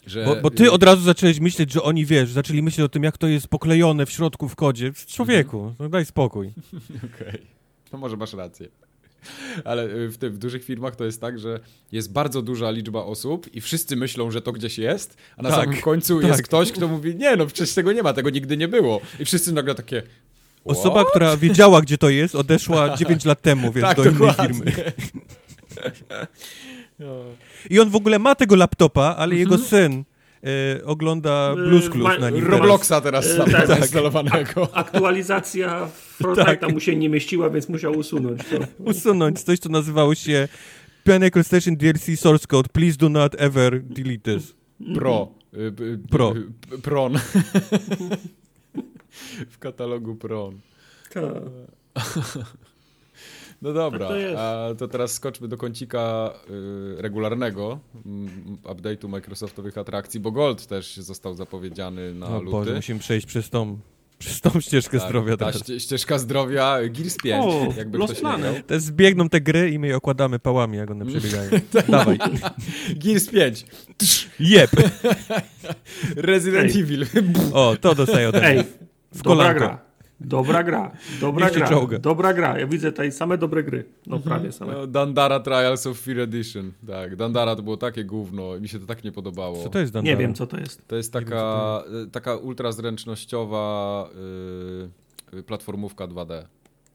że... 0.07 0.25
Bo, 0.25 0.37
bo, 0.37 0.51
ty 0.51 0.73
od 0.73 0.83
razu 0.83 1.03
zacząłeś 1.03 1.41
myśleć, 1.41 1.73
że 1.73 1.83
oni, 1.83 2.07
wiesz, 2.07 2.31
zaczęli 2.31 2.63
myśleć 2.63 2.85
o 2.85 2.89
tym, 2.89 3.03
jak 3.03 3.19
to 3.19 3.27
jest 3.27 3.49
poklejone 3.49 4.07
w 4.07 4.11
środku 4.11 4.49
w 4.49 4.57
kodzie. 4.57 4.93
Człowieku, 5.07 5.75
no 5.79 5.89
daj 5.89 6.05
spokój. 6.05 6.47
Okej, 7.15 7.29
okay. 7.29 7.39
no 7.93 7.99
może 7.99 8.17
masz 8.17 8.33
rację. 8.33 8.69
Ale 9.65 9.85
y, 9.85 10.09
w, 10.09 10.19
w, 10.19 10.39
dużych 10.39 10.65
firmach 10.65 10.97
to 10.97 11.05
jest 11.05 11.21
tak, 11.21 11.39
że 11.39 11.61
jest 11.93 12.13
bardzo 12.13 12.43
duża 12.43 12.71
liczba 12.71 13.05
osób 13.05 13.55
i 13.55 13.61
wszyscy 13.61 13.97
myślą, 13.97 14.31
że 14.31 14.43
to 14.43 14.53
gdzieś 14.53 14.79
jest, 14.79 15.17
a 15.37 15.43
na 15.43 15.51
tak, 15.51 15.65
samym 15.65 15.81
końcu 15.81 16.21
tak. 16.21 16.29
jest 16.29 16.43
ktoś, 16.43 16.73
kto 16.73 16.89
mówi, 16.89 17.17
nie 17.17 17.37
no, 17.37 17.47
przecież 17.47 17.75
tego 17.75 17.93
nie 17.93 18.03
ma, 18.03 18.13
tego 18.13 18.31
nigdy 18.31 18.57
nie 18.57 18.69
było. 18.69 19.01
I 19.21 19.25
wszyscy 19.25 19.53
nagle 19.53 19.75
takie, 19.75 20.03
What? 20.65 20.77
Osoba, 20.79 21.05
która 21.05 21.37
wiedziała, 21.37 21.81
gdzie 21.81 21.99
to 21.99 22.09
jest, 22.09 22.35
odeszła 22.35 22.89
9 22.97 23.25
lat 23.25 23.41
temu, 23.41 23.73
więc 23.73 23.87
tak, 23.87 23.97
do 23.97 24.05
innej 24.05 24.33
firmy. 24.33 24.73
I 27.71 27.81
on 27.81 27.91
w 27.91 27.97
ogóle 27.97 28.19
ma 28.19 28.35
tego 28.35 28.57
laptopa, 28.57 29.15
ale 29.19 29.37
jego 29.37 29.55
mhm. 29.55 29.71
syn 29.71 30.05
e, 30.45 30.85
ogląda 30.85 31.55
Blues 31.55 31.91
Clues 31.91 32.21
na 32.21 32.31
nim. 32.31 32.47
Robloxa 32.47 33.01
teraz, 33.03 33.37
teraz 33.37 33.49
e, 33.49 33.53
tak, 33.53 33.66
zainstalowanego. 33.79 34.77
aktualizacja 34.77 35.89
Fortnite'a 36.23 36.59
tak. 36.59 36.73
mu 36.73 36.81
się 36.81 36.97
nie 36.97 37.09
mieściła, 37.09 37.51
więc 37.51 37.69
musiał 37.69 37.93
usunąć 37.93 38.41
to. 38.41 38.57
Usunąć 38.91 39.43
coś, 39.43 39.59
co 39.59 39.69
nazywało 39.69 40.15
się 40.15 40.49
Pinnacle 41.05 41.45
Station 41.45 41.77
DLC 41.77 42.21
Source 42.21 42.47
Code. 42.47 42.69
Please 42.73 42.97
do 42.97 43.09
not 43.09 43.35
ever 43.39 43.83
delete 43.83 44.35
this. 44.35 44.55
Pro. 44.95 45.29
Pro. 46.11 46.35
Pron. 46.83 47.19
w 49.51 49.59
katalogu 49.59 50.15
Pron. 50.15 50.61
Tak. 51.15 51.23
No 53.65 53.73
dobra, 53.73 54.09
to 54.09 54.15
a 54.41 54.74
to 54.74 54.89
teraz 54.89 55.12
skoczmy 55.12 55.49
do 55.49 55.57
kącika 55.57 56.32
y, 56.99 57.03
regularnego 57.03 57.78
update'u 58.65 59.09
Microsoftowych 59.09 59.78
atrakcji, 59.78 60.20
bo 60.20 60.32
Gold 60.32 60.66
też 60.66 60.97
został 60.97 61.35
zapowiedziany 61.35 62.15
na 62.15 62.28
no, 62.28 62.39
luty. 62.39 62.51
Boże, 62.51 62.74
musimy 62.74 63.01
przejść 63.01 63.27
przez 63.27 63.51
tą, 63.51 63.78
przez 64.19 64.41
tą 64.41 64.61
ścieżkę 64.61 64.99
tak, 64.99 65.09
zdrowia 65.09 65.36
ta 65.36 65.53
teraz. 65.53 65.82
ścieżka 65.82 66.19
zdrowia 66.19 66.78
Gears 66.89 67.16
5, 67.16 67.45
o, 67.45 67.73
jakby 67.77 67.99
ktoś 67.99 68.23
nie 68.23 68.28
miał. 68.28 68.55
To 68.66 68.81
zbiegną 68.81 69.28
te 69.28 69.41
gry 69.41 69.70
i 69.70 69.78
my 69.78 69.86
je 69.86 69.97
okładamy 69.97 70.39
pałami, 70.39 70.78
jak 70.78 70.91
one 70.91 71.07
przebiegają. 71.07 71.51
Dawaj. 71.89 72.19
Gears 73.05 73.28
5. 73.28 73.66
Jep. 74.41 74.70
Resident 76.16 76.74
Ej. 76.74 76.81
Evil. 76.81 77.07
o, 77.53 77.77
to 77.81 77.95
dostaję 77.95 78.28
ode 78.28 78.39
mnie. 78.41 78.49
Ej, 78.49 78.65
w 79.12 79.23
dobra 79.23 79.55
gra. 79.55 79.84
Dobra 80.25 80.63
gra, 80.63 80.93
dobra 81.21 81.51
gra, 81.51 81.69
czołga. 81.69 81.99
dobra 81.99 82.35
gra. 82.35 82.59
Ja 82.59 82.67
widzę 82.67 82.91
tutaj 82.93 83.13
same 83.13 83.39
dobre 83.39 83.63
gry. 83.63 83.85
No 84.07 84.17
mhm. 84.17 84.23
prawie 84.23 84.53
same. 84.53 84.73
No, 84.73 84.87
Dandara 84.87 85.41
Trials 85.41 85.87
of 85.87 85.99
Fear 85.99 86.21
Edition. 86.21 86.73
Tak, 86.87 87.17
Dandara 87.17 87.57
to 87.57 87.63
było 87.63 87.77
takie 87.77 88.05
gówno. 88.05 88.61
Mi 88.61 88.69
się 88.69 88.79
to 88.79 88.87
tak 88.87 89.05
nie 89.05 89.13
podobało. 89.13 89.63
Co 89.63 89.69
to 89.69 89.79
jest 89.79 89.93
Dandara? 89.93 90.15
Nie 90.15 90.21
wiem, 90.23 90.35
co 90.35 90.47
to 90.47 90.61
jest. 90.61 90.89
To 90.89 90.97
jest 90.97 91.13
taka, 91.13 91.83
to 91.87 91.97
jest. 91.99 92.13
taka 92.13 92.37
ultra 92.37 92.73
zręcznościowa 92.73 94.09
yy, 95.33 95.43
platformówka 95.43 96.09
2D. 96.09 96.43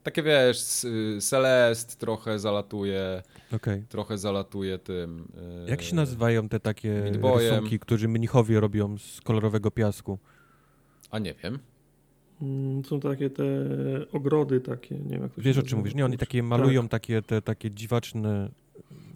Takie 0.04 0.24
wiesz, 0.24 0.86
Celest 1.20 1.96
trochę 1.96 2.40
zalatuje, 2.40 3.24
okay. 3.56 3.84
trochę 3.90 4.18
zalatuje 4.18 4.78
tym. 4.78 5.28
Yy, 5.64 5.70
Jak 5.70 5.82
się 5.82 5.96
nazywają 5.96 6.50
te 6.50 6.60
takie 6.60 7.12
rysunki, 7.12 7.80
którzy 7.80 8.08
mnichowie 8.08 8.60
robią 8.60 8.98
z 8.98 9.22
kolorowego 9.22 9.72
piasku? 9.72 10.20
A 11.12 11.20
nie 11.20 11.34
wiem. 11.34 11.60
Mm, 12.42 12.86
są 12.86 13.00
takie 13.00 13.30
te 13.30 13.44
ogrody 14.12 14.62
takie, 14.62 14.96
nie 14.96 15.10
wiem 15.10 15.22
jak 15.22 15.34
to 15.34 15.42
Wiesz 15.42 15.58
o 15.58 15.64
czym 15.64 15.78
mówisz? 15.78 15.96
Nie, 15.96 16.06
oni 16.06 16.18
takie 16.18 16.44
malują 16.44 16.82
tak. 16.82 16.92
takie, 16.92 17.22
te, 17.22 17.42
takie 17.42 17.72
dziwaczne 17.72 18.50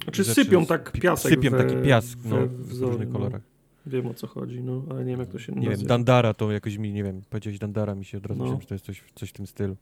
Znaczy 0.03 0.23
rzeczy, 0.23 0.43
sypią 0.43 0.65
tak 0.65 0.91
piasek 0.91 1.31
Sypią 1.31 1.51
we, 1.51 1.57
taki 1.63 1.75
piasek 1.75 2.19
no, 2.25 2.37
w, 2.47 2.81
różnych 2.81 3.07
no. 3.07 3.13
kolorach. 3.13 3.41
Wiem 3.85 4.07
o 4.07 4.13
co 4.13 4.27
chodzi, 4.27 4.61
no, 4.61 4.83
ale 4.89 4.99
nie 4.99 5.11
wiem 5.11 5.19
jak 5.19 5.29
to 5.29 5.39
się 5.39 5.51
nazywa. 5.51 5.71
Nie 5.71 5.77
wiem, 5.77 5.87
Dandara 5.87 6.33
to 6.33 6.51
jakoś 6.51 6.77
mi, 6.77 6.93
nie 6.93 7.03
wiem, 7.03 7.21
powiedziałeś 7.29 7.59
Dandara 7.59 7.95
mi 7.95 8.05
się 8.05 8.17
od 8.17 8.25
razu 8.25 8.43
no. 8.43 8.61
że 8.61 8.67
to 8.67 8.75
jest 8.75 8.85
coś, 8.85 9.03
coś 9.15 9.29
w 9.29 9.33
tym 9.33 9.47
stylu. 9.47 9.75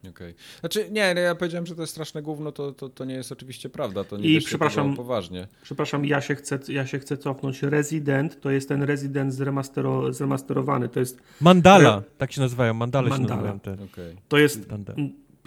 Okej. 0.00 0.10
Okay. 0.10 0.34
Znaczy, 0.60 0.90
nie, 0.90 1.00
ja 1.00 1.34
powiedziałem, 1.34 1.66
że 1.66 1.74
to 1.74 1.80
jest 1.80 1.92
straszne 1.92 2.22
gówno, 2.22 2.52
to, 2.52 2.72
to, 2.72 2.88
to 2.88 3.04
nie 3.04 3.14
jest 3.14 3.32
oczywiście 3.32 3.68
prawda, 3.68 4.04
to 4.04 4.16
nie 4.16 4.28
I 4.28 4.40
przepraszam, 4.40 4.96
poważnie. 4.96 5.48
Przepraszam, 5.62 6.04
ja 6.04 6.20
się, 6.20 6.34
chcę, 6.34 6.58
ja 6.68 6.86
się 6.86 6.98
chcę 6.98 7.16
cofnąć. 7.16 7.62
Resident 7.62 8.40
to 8.40 8.50
jest 8.50 8.68
ten 8.68 8.82
Resident 8.82 9.34
zremastero, 9.34 10.12
zremasterowany, 10.12 10.88
to 10.88 11.00
jest... 11.00 11.20
Mandala, 11.40 11.96
Re... 11.96 12.02
tak 12.18 12.32
się 12.32 12.40
nazywają, 12.40 12.74
Mandale 12.74 13.08
Mandala. 13.08 13.28
się 13.28 13.36
nazywają 13.36 13.60
te. 13.60 13.84
Okay. 13.84 14.16
To 14.28 14.38
jest... 14.38 14.68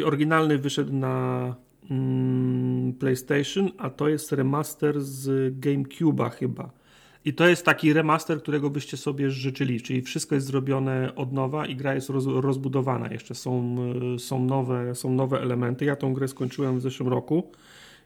Oryginalny 0.06 0.58
wyszedł 0.58 0.94
na 0.94 1.56
mm, 1.90 2.94
PlayStation, 2.94 3.72
a 3.78 3.90
to 3.90 4.10
jest 4.10 4.32
remaster 4.32 5.02
z 5.02 5.54
GameCube'a 5.60 6.32
chyba. 6.32 6.70
I 7.26 7.34
to 7.34 7.48
jest 7.48 7.66
taki 7.66 7.94
remaster, 7.94 8.42
którego 8.42 8.70
byście 8.70 8.98
sobie 8.98 9.32
życzyli, 9.32 9.82
czyli 9.82 10.02
wszystko 10.02 10.36
jest 10.36 10.48
zrobione 10.48 11.16
od 11.16 11.34
nowa 11.34 11.66
i 11.66 11.76
gra 11.76 11.96
jest 11.96 12.10
roz, 12.10 12.26
rozbudowana. 12.26 13.12
Jeszcze 13.12 13.36
są, 13.36 13.76
są, 14.18 14.46
nowe, 14.46 14.96
są 14.96 15.14
nowe 15.14 15.42
elementy. 15.42 15.86
Ja 15.86 15.96
tą 15.96 16.14
grę 16.14 16.28
skończyłem 16.28 16.80
w 16.80 16.82
zeszłym 16.82 17.10
roku 17.10 17.52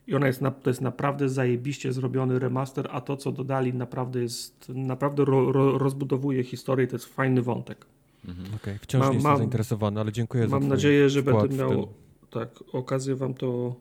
i 0.07 0.15
ona 0.15 0.27
jest, 0.27 0.41
to 0.63 0.69
jest 0.69 0.81
naprawdę 0.81 1.29
zajebiście 1.29 1.93
zrobiony 1.93 2.39
remaster, 2.39 2.87
a 2.91 3.01
to 3.01 3.17
co 3.17 3.31
dodali 3.31 3.73
naprawdę 3.73 4.21
jest, 4.21 4.69
naprawdę 4.69 5.25
ro, 5.25 5.51
ro, 5.51 5.77
rozbudowuje 5.77 6.43
historię 6.43 6.87
to 6.87 6.95
jest 6.95 7.05
fajny 7.05 7.41
wątek. 7.41 7.85
Mhm. 8.25 8.47
Okej, 8.47 8.57
okay. 8.57 8.79
wciąż 8.79 9.01
mam, 9.01 9.09
nie 9.09 9.15
jestem 9.15 9.31
mam, 9.31 9.37
zainteresowany, 9.37 9.99
ale 9.99 10.11
dziękuję 10.11 10.43
mam 10.43 10.49
za 10.49 10.59
Mam 10.59 10.67
nadzieję, 10.67 11.09
że 11.09 11.23
będę 11.23 11.55
miał 11.55 11.87
tak, 12.29 12.49
okazję 12.73 13.15
wam 13.15 13.33
to 13.33 13.75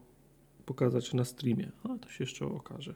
pokazać 0.66 1.14
na 1.14 1.24
streamie. 1.24 1.70
A 1.84 1.98
to 1.98 2.10
się 2.10 2.24
jeszcze 2.24 2.46
okaże. 2.46 2.94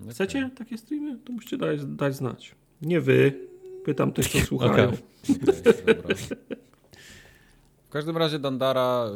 Okay. 0.00 0.12
Chcecie 0.12 0.50
takie 0.56 0.78
streamy? 0.78 1.18
To 1.24 1.32
musicie 1.32 1.56
dać, 1.56 1.84
dać 1.84 2.16
znać. 2.16 2.54
Nie 2.82 3.00
wy. 3.00 3.48
Pytam 3.84 4.12
tych, 4.12 4.28
co 4.28 4.38
słuchają. 4.38 4.88
Okay. 4.88 4.98
Okay, 6.04 6.14
w 7.90 7.92
każdym 7.92 8.16
razie 8.16 8.38
Dandara, 8.38 9.06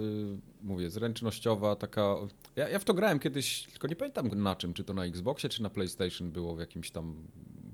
y, 0.62 0.66
mówię, 0.66 0.90
zręcznościowa, 0.90 1.76
taka... 1.76 2.14
Ja, 2.56 2.68
ja 2.68 2.78
w 2.78 2.84
to 2.84 2.94
grałem 2.94 3.18
kiedyś, 3.18 3.62
tylko 3.62 3.88
nie 3.88 3.96
pamiętam 3.96 4.28
na 4.28 4.56
czym, 4.56 4.74
czy 4.74 4.84
to 4.84 4.94
na 4.94 5.04
Xboxie, 5.04 5.48
czy 5.48 5.62
na 5.62 5.70
PlayStation 5.70 6.30
było 6.30 6.56
w 6.56 6.60
jakimś 6.60 6.90
tam 6.90 7.14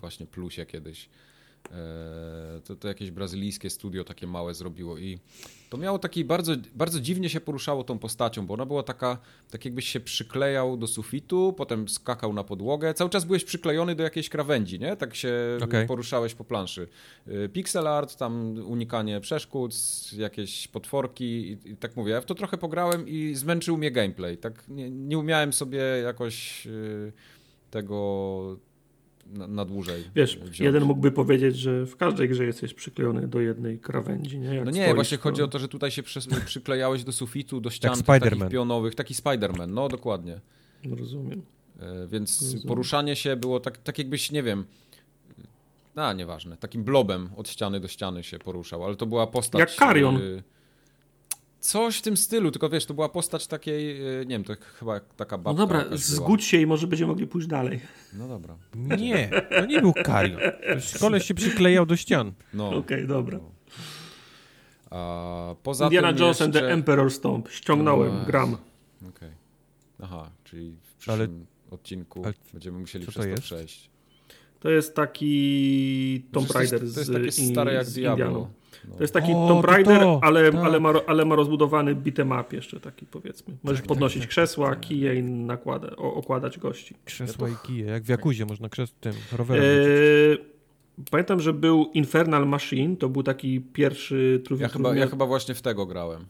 właśnie 0.00 0.26
plusie 0.26 0.66
kiedyś. 0.66 1.08
E, 1.72 2.60
to, 2.64 2.76
to 2.76 2.88
jakieś 2.88 3.10
brazylijskie 3.10 3.70
studio 3.70 4.04
takie 4.04 4.26
małe 4.26 4.54
zrobiło 4.54 4.98
i 4.98 5.18
to 5.70 5.76
miało 5.76 5.98
taki 5.98 6.24
bardzo, 6.24 6.52
bardzo 6.74 7.00
dziwnie 7.00 7.28
się 7.28 7.40
poruszało 7.40 7.84
tą 7.84 7.98
postacią, 7.98 8.46
bo 8.46 8.54
ona 8.54 8.66
była 8.66 8.82
taka, 8.82 9.18
tak 9.50 9.64
jakbyś 9.64 9.88
się 9.88 10.00
przyklejał 10.00 10.76
do 10.76 10.86
sufitu, 10.86 11.54
potem 11.56 11.88
skakał 11.88 12.32
na 12.32 12.44
podłogę, 12.44 12.94
cały 12.94 13.10
czas 13.10 13.24
byłeś 13.24 13.44
przyklejony 13.44 13.94
do 13.94 14.02
jakiejś 14.02 14.28
krawędzi, 14.28 14.80
nie? 14.80 14.96
Tak 14.96 15.14
się 15.14 15.58
okay. 15.64 15.86
poruszałeś 15.86 16.34
po 16.34 16.44
planszy. 16.44 16.88
E, 17.26 17.48
pixel 17.48 17.86
art, 17.86 18.16
tam 18.16 18.58
unikanie 18.66 19.20
przeszkód, 19.20 19.72
jakieś 20.12 20.68
potworki 20.68 21.24
i, 21.24 21.70
i 21.70 21.76
tak 21.76 21.96
mówię, 21.96 22.12
ja 22.12 22.20
w 22.20 22.26
to 22.26 22.34
trochę 22.34 22.58
pograłem 22.58 23.08
i 23.08 23.34
zmęczył 23.34 23.76
mnie 23.76 23.90
gameplay, 23.90 24.38
tak 24.38 24.68
nie, 24.68 24.90
nie 24.90 25.18
umiałem 25.18 25.52
sobie 25.52 25.78
jakoś 25.78 26.66
e, 26.66 26.70
tego 27.70 28.56
na, 29.32 29.47
na 29.47 29.65
dłużej. 29.65 30.05
Wiesz, 30.15 30.39
wziąć. 30.39 30.61
jeden 30.61 30.85
mógłby 30.85 31.12
powiedzieć, 31.12 31.57
że 31.57 31.86
w 31.86 31.97
każdej 31.97 32.28
grze 32.28 32.44
jesteś 32.44 32.74
przyklejony 32.74 33.28
do 33.28 33.40
jednej 33.40 33.78
krawędzi. 33.78 34.39
Nie? 34.39 34.55
Jak 34.55 34.65
no 34.65 34.70
nie, 34.70 34.94
właśnie 34.94 35.19
to... 35.19 35.23
chodzi 35.23 35.43
o 35.43 35.48
to, 35.48 35.59
że 35.59 35.69
tutaj 35.69 35.90
się 35.90 36.02
przy, 36.02 36.20
przyklejałeś 36.47 37.05
do 37.05 37.12
sufitu, 37.12 37.61
do 37.61 37.70
ścian 37.70 38.02
tak 38.02 38.23
takich 38.23 38.48
pionowych, 38.48 38.94
taki 38.94 39.15
Spider-Man, 39.15 39.69
no 39.69 39.89
dokładnie. 39.89 40.40
Rozumiem. 40.90 41.43
E, 41.81 42.07
więc 42.07 42.43
Rozumiem. 42.43 42.66
poruszanie 42.69 43.16
się 43.16 43.36
było 43.36 43.61
tak, 43.61 43.78
tak 43.78 43.98
jakbyś, 43.98 44.31
nie 44.31 44.43
wiem, 44.43 44.65
A, 45.94 46.12
nieważne. 46.12 46.57
Takim 46.57 46.85
blobem 46.85 47.31
od 47.36 47.48
ściany 47.48 47.81
do 47.81 47.89
ściany 47.89 48.23
się 48.23 48.39
poruszał, 48.39 48.85
ale 48.85 48.97
to 48.97 49.07
była 49.07 49.27
postać... 49.27 49.61
Jak 49.61 49.74
Karion. 49.74 50.16
y, 50.16 50.43
Coś 51.60 51.98
w 51.98 52.02
tym 52.02 52.16
stylu, 52.16 52.50
tylko 52.50 52.68
wiesz, 52.68 52.86
to 52.86 52.94
była 52.94 53.08
postać 53.08 53.46
takiej, 53.46 54.06
y, 54.20 54.26
nie 54.26 54.34
wiem, 54.34 54.44
to 54.44 54.54
chyba 54.78 55.00
taka 55.00 55.38
babka 55.38 55.50
No 55.50 55.66
dobra, 55.66 55.84
zgódź 55.92 56.44
się 56.44 56.60
i 56.60 56.66
może 56.66 56.86
będziemy 56.86 57.08
mogli 57.08 57.26
pójść 57.26 57.48
dalej. 57.48 57.80
No 58.12 58.28
dobra. 58.28 58.56
Nie, 58.74 59.30
to 59.50 59.66
nie 59.66 59.80
był 59.80 59.92
Karion. 59.92 60.40
W 60.80 60.84
szkole 60.84 61.20
się 61.20 61.34
przyklejał 61.34 61.86
do 61.86 61.96
ścian. 61.96 62.32
No. 62.54 62.68
Okej, 62.70 63.06
dobra. 63.06 63.40
A 64.90 65.54
poza 65.62 65.84
Indiana 65.84 66.08
tym 66.08 66.18
Jones 66.18 66.40
jeszcze... 66.40 66.44
and 66.44 66.54
the 66.54 66.72
Emperor 66.72 67.12
Stomp. 67.12 67.48
Ściągnąłem, 67.50 68.18
No, 68.18 68.24
gram. 68.24 68.56
Okej. 69.08 69.30
Aha, 70.02 70.30
czyli 70.44 70.76
w 70.82 70.94
przyszłym 70.94 71.46
odcinku 71.70 72.24
ale 72.24 72.34
będziemy 72.52 72.78
musieli 72.78 73.06
co 73.06 73.10
przez 73.10 73.26
to 73.26 73.34
to 73.34 73.40
przejść. 73.42 73.90
To 74.60 74.70
jest 74.70 74.94
taki 74.94 76.24
Tomb 76.32 76.50
Raider 76.50 76.78
to 76.78 76.84
jest, 76.84 76.96
z, 76.96 77.12
to 77.12 77.18
jest 77.18 77.38
takie 77.38 77.52
stare 77.52 77.74
jak 77.74 77.84
z 77.86 77.94
Diablo. 77.94 78.26
Indianą. 78.26 78.50
No. 78.89 78.94
To 78.97 79.02
jest 79.02 79.15
taki 79.15 79.32
O, 79.32 79.48
Tomb 79.48 79.66
to 79.66 79.73
Raider, 79.73 80.01
to, 80.01 80.20
ale, 80.23 80.52
tak. 80.52 80.65
ale, 80.65 80.81
ma, 80.81 80.93
ale 81.07 81.24
ma 81.24 81.35
rozbudowany 81.35 81.94
beat'em 81.94 82.40
up 82.40 82.57
jeszcze 82.57 82.81
taki 82.81 83.07
powiedzmy. 83.07 83.55
Możesz 83.62 83.81
Tak, 83.81 83.89
podnosić 83.89 84.19
tak, 84.19 84.23
tak, 84.23 84.31
krzesła, 84.31 84.70
tak. 84.70 84.81
kije 84.81 85.15
i 85.15 85.23
nakłada, 85.23 85.97
o, 85.97 86.15
okładać 86.15 86.59
gości. 86.59 86.94
Krzesła 87.05 87.48
i 87.48 87.55
kije, 87.66 87.86
jak 87.86 88.02
w 88.02 88.09
Jakuzie 88.09 88.47
można 88.47 88.69
krzes 88.69 88.94
tym 89.01 89.12
rowerem. 89.32 89.65
Eee, 89.65 90.39
pamiętam, 91.11 91.40
że 91.40 91.52
był 91.52 91.90
Infernal 91.94 92.47
Machine, 92.47 92.97
to 92.97 93.09
był 93.09 93.23
taki 93.23 93.61
pierwszy 93.61 94.43
Ja 94.59 94.69
chyba, 94.69 94.97
ja 94.97 95.07
chyba 95.07 95.27
właśnie 95.27 95.55
w 95.55 95.62
tego 95.62 95.86
grałem. 95.86 96.24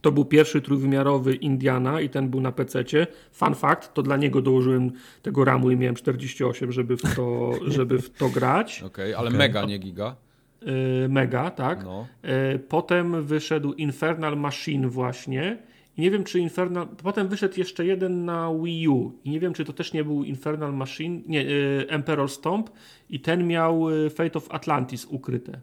To 0.00 0.12
był 0.12 0.24
pierwszy 0.24 0.60
trójwymiarowy 0.60 1.34
Indiana 1.34 2.00
i 2.00 2.08
ten 2.08 2.28
był 2.28 2.40
na 2.40 2.52
PC-cie. 2.52 3.06
Fun 3.32 3.54
fact, 3.54 3.94
to 3.94 4.02
dla 4.02 4.16
niego 4.16 4.42
dołożyłem 4.42 4.92
tego 5.22 5.44
ramu 5.44 5.70
i 5.70 5.76
miałem 5.76 5.94
48, 5.94 6.72
żeby 6.72 6.96
w 6.96 7.16
to, 7.16 7.52
żeby 7.66 7.98
w 7.98 8.10
to 8.10 8.28
grać. 8.28 8.82
Okej, 8.82 9.14
ale 9.14 9.28
Okej. 9.28 9.38
mega, 9.38 9.64
nie 9.64 9.78
giga. 9.78 10.16
Eee, 10.62 11.08
mega, 11.08 11.50
tak. 11.50 11.84
No. 11.84 12.06
E, 12.22 12.58
Potem 12.58 13.22
wyszedł 13.22 13.72
Infernal 13.72 14.36
Machine 14.36 14.88
właśnie. 14.88 15.58
I 15.96 16.00
nie 16.02 16.10
wiem, 16.10 16.24
czy 16.24 16.38
Infernal... 16.38 16.86
Potem 17.02 17.28
wyszedł 17.28 17.54
jeszcze 17.58 17.86
jeden 17.86 18.24
na 18.24 18.50
Wii 18.62 18.88
U. 18.88 19.12
I 19.24 19.30
nie 19.30 19.40
wiem, 19.40 19.52
czy 19.52 19.64
to 19.64 19.72
też 19.72 19.92
nie 19.92 20.04
był 20.04 20.24
Infernal 20.24 20.72
Machine. 20.72 21.20
Nie, 21.26 21.40
e, 21.40 21.44
Emperor 21.88 22.30
Stomp. 22.30 22.70
I 23.10 23.20
ten 23.20 23.46
miał 23.46 23.84
Fate 24.10 24.38
of 24.38 24.50
Atlantis 24.50 25.04
ukryte 25.04 25.60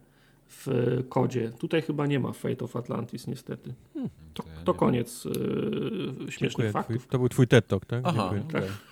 w 0.65 1.03
kodzie. 1.09 1.49
Tutaj 1.59 1.81
chyba 1.81 2.07
nie 2.07 2.19
ma 2.19 2.33
Fate 2.33 2.65
of 2.65 2.75
Atlantis 2.75 3.27
niestety. 3.27 3.73
To, 4.33 4.43
to 4.43 4.49
ja 4.49 4.63
to 4.63 4.71
nie 4.73 4.77
koniec 4.79 5.23
śmiesznych 6.29 6.39
Dziękuję. 6.39 6.69
Twój, 6.69 6.71
faktów. 6.71 7.07
to 7.07 7.19
był 7.19 7.29
twój 7.29 7.47
TED 7.47 7.67
Talk, 7.67 7.85
tak? 7.85 8.01
Aha. 8.03 8.33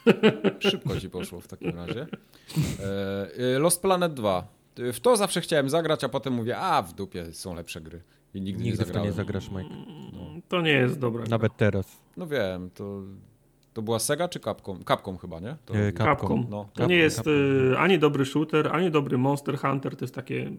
Szybko 0.59 0.99
ci 0.99 1.09
poszło 1.09 1.39
w 1.41 1.47
takim 1.47 1.75
razie. 1.75 2.07
E, 3.55 3.59
Lost 3.59 3.81
Planet 3.81 4.13
2. 4.13 4.60
W 4.75 4.99
to 4.99 5.17
zawsze 5.17 5.41
chciałem 5.41 5.69
zagrać, 5.69 6.03
a 6.03 6.09
potem 6.09 6.33
mówię, 6.33 6.57
a 6.57 6.81
w 6.81 6.93
dupie 6.93 7.33
są 7.33 7.53
lepsze 7.55 7.81
gry. 7.81 8.01
I 8.33 8.41
nigdy, 8.41 8.63
Nigdy 8.63 8.79
nie 8.79 8.85
w 8.85 8.91
to 8.91 9.03
nie 9.03 9.11
zagrasz, 9.11 9.49
Mike. 9.49 9.75
To 10.47 10.61
nie 10.61 10.71
jest 10.71 10.99
dobre. 10.99 11.23
Nawet 11.29 11.57
teraz. 11.57 11.97
No 12.17 12.27
wiem, 12.27 12.69
to, 12.69 13.01
to 13.73 13.81
była 13.81 13.99
Sega 13.99 14.27
czy 14.27 14.39
Capcom? 14.39 14.83
Capcom 14.83 15.17
chyba, 15.17 15.39
nie? 15.39 15.55
To 15.65 15.73
E. 15.75 15.91
Capcom. 15.91 16.05
Capcom. 16.17 16.45
No. 16.49 16.69
To 16.73 16.85
nie 16.87 16.95
jest 16.95 17.15
Capcom. 17.15 17.33
e, 17.73 17.79
ani 17.79 17.99
dobry 17.99 18.25
shooter, 18.25 18.69
ani 18.75 18.91
dobry 18.91 19.17
Monster 19.17 19.57
Hunter. 19.57 19.95
To 19.95 20.05
jest 20.05 20.15
takie 20.15 20.51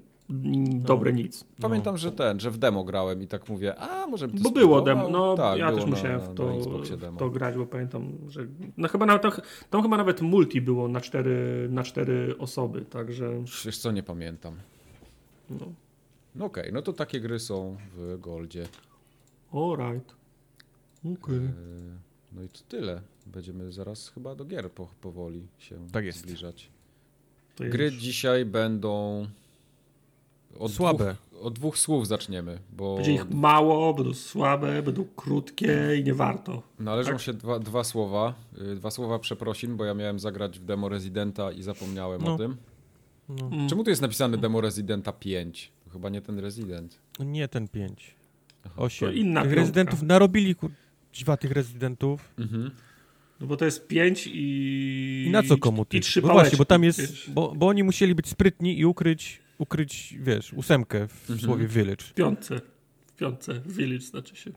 dobre 0.68 1.12
nic. 1.12 1.44
Pamiętam, 1.60 1.98
że 1.98 2.12
ten, 2.12 2.40
że 2.40 2.50
w 2.50 2.58
demo 2.58 2.84
grałem 2.84 3.22
i 3.22 3.26
tak 3.26 3.48
mówię, 3.48 3.76
a 3.78 4.06
może 4.06 4.28
Bo 4.28 4.50
było 4.50 4.80
demo, 4.82 5.08
no 5.08 5.34
tak, 5.36 5.58
ja 5.58 5.72
też 5.72 5.86
musiałem 5.86 6.20
na, 6.20 6.26
w, 6.26 6.34
to, 6.34 6.46
na 6.46 6.54
Xboxie 6.54 6.96
demo. 6.96 7.16
w 7.16 7.18
to 7.18 7.30
grać, 7.30 7.54
bo 7.56 7.66
pamiętam, 7.66 8.12
że 8.28 8.46
no 8.76 8.88
chyba 8.88 9.06
nawet, 9.06 9.22
tam, 9.70 9.82
chyba 9.82 9.96
nawet 9.96 10.20
multi 10.20 10.60
było 10.60 10.88
na 10.88 11.00
cztery, 11.00 11.68
na 11.70 11.82
cztery 11.82 12.34
osoby, 12.38 12.84
także 12.84 13.30
Wiesz 13.64 13.78
co, 13.78 13.90
nie 13.92 14.02
pamiętam. 14.02 14.54
no, 15.50 15.66
No 16.34 16.44
okej, 16.44 16.72
no 16.72 16.82
to 16.82 16.92
takie 16.92 17.20
gry 17.20 17.38
są 17.38 17.76
w 17.96 18.20
Goldzie. 18.20 18.66
alright. 19.52 20.14
Okay. 21.22 21.36
E, 21.36 22.11
No 22.36 22.42
i 22.42 22.48
to 22.48 22.58
tyle. 22.68 23.00
Będziemy 23.26 23.72
zaraz 23.72 24.08
chyba 24.08 24.34
do 24.34 24.44
gier 24.44 24.70
po, 24.70 24.88
powoli 25.00 25.46
się 25.58 25.88
Tak 25.92 26.04
jest. 26.04 26.18
zbliżać. 26.18 26.68
To 27.56 27.64
jest- 27.64 27.76
Gry 27.76 27.92
dzisiaj 27.92 28.44
będą 28.44 29.26
od 30.58 30.72
Słabe. 30.72 31.16
Dwóch, 31.30 31.42
od 31.46 31.54
dwóch 31.54 31.78
słów 31.78 32.06
zaczniemy, 32.06 32.58
bo 32.72 32.96
Będzie 32.96 33.12
ich 33.12 33.30
mało, 33.30 33.94
będą 33.94 34.14
słabe, 34.14 34.82
będą 34.82 35.04
krótkie 35.16 35.96
i 36.00 36.04
nie 36.04 36.14
warto. 36.14 36.62
należą 36.78 37.10
tak? 37.12 37.20
się 37.20 37.32
dwa, 37.34 37.58
dwa 37.58 37.84
słowa. 37.84 38.34
Y, 38.72 38.74
Dwa 38.76 38.90
słowa 38.90 39.18
przeprosin, 39.18 39.76
bo 39.76 39.84
ja 39.84 39.94
miałem 39.94 40.18
zagrać 40.18 40.58
w 40.58 40.64
demo 40.64 40.88
Residenta 40.88 41.52
i 41.52 41.62
zapomniałem 41.62 42.22
No. 42.24 42.34
o 42.34 42.38
tym. 42.38 42.56
No. 43.28 43.46
Mm. 43.46 43.68
Czemu 43.68 43.84
tu 43.84 43.90
jest 43.90 44.02
napisane 44.02 44.38
demo 44.38 44.60
Residenta 44.60 45.12
5? 45.12 45.72
To 45.84 45.90
chyba 45.90 46.08
nie 46.08 46.22
ten 46.22 46.38
Resident. 46.38 46.98
Nie 47.20 47.48
ten 47.48 47.68
5. 47.68 48.14
Aha. 48.66 48.74
8. 48.76 49.08
To 49.08 49.14
inna 49.14 49.40
tych 49.40 49.48
piątka. 49.50 49.60
rezydentów 49.60 50.02
narobili 50.02 50.54
kur... 50.54 50.70
dwa 51.20 51.36
tych 51.36 51.50
rezydentów. 51.50 52.34
Mhm. 52.38 52.70
No 53.40 53.46
bo 53.46 53.56
to 53.56 53.64
jest 53.64 53.88
pięć 53.88 54.26
i... 54.32 55.24
I 55.28 55.30
na 55.30 55.42
co 55.42 55.56
komu 55.58 55.84
ty? 55.84 55.96
I 55.96 56.00
trzy 56.00 56.22
no 56.22 56.28
właśnie, 56.32 56.58
bo 56.58 56.64
tam 56.64 56.84
jest, 56.84 57.30
bo, 57.30 57.52
bo 57.56 57.66
oni 57.68 57.82
musieli 57.82 58.14
być 58.14 58.28
sprytni 58.28 58.78
i 58.78 58.84
ukryć, 58.84 59.42
ukryć 59.58 60.14
wiesz, 60.20 60.52
ósemkę 60.52 61.08
w 61.08 61.20
Mhm. 61.30 61.40
słowie 61.40 61.66
village. 61.66 62.04
W 62.04 62.14
piątce. 62.14 62.60
W 63.06 63.12
piątce. 63.16 63.60
Village 63.66 64.00
znaczy 64.06 64.36
się. 64.36 64.50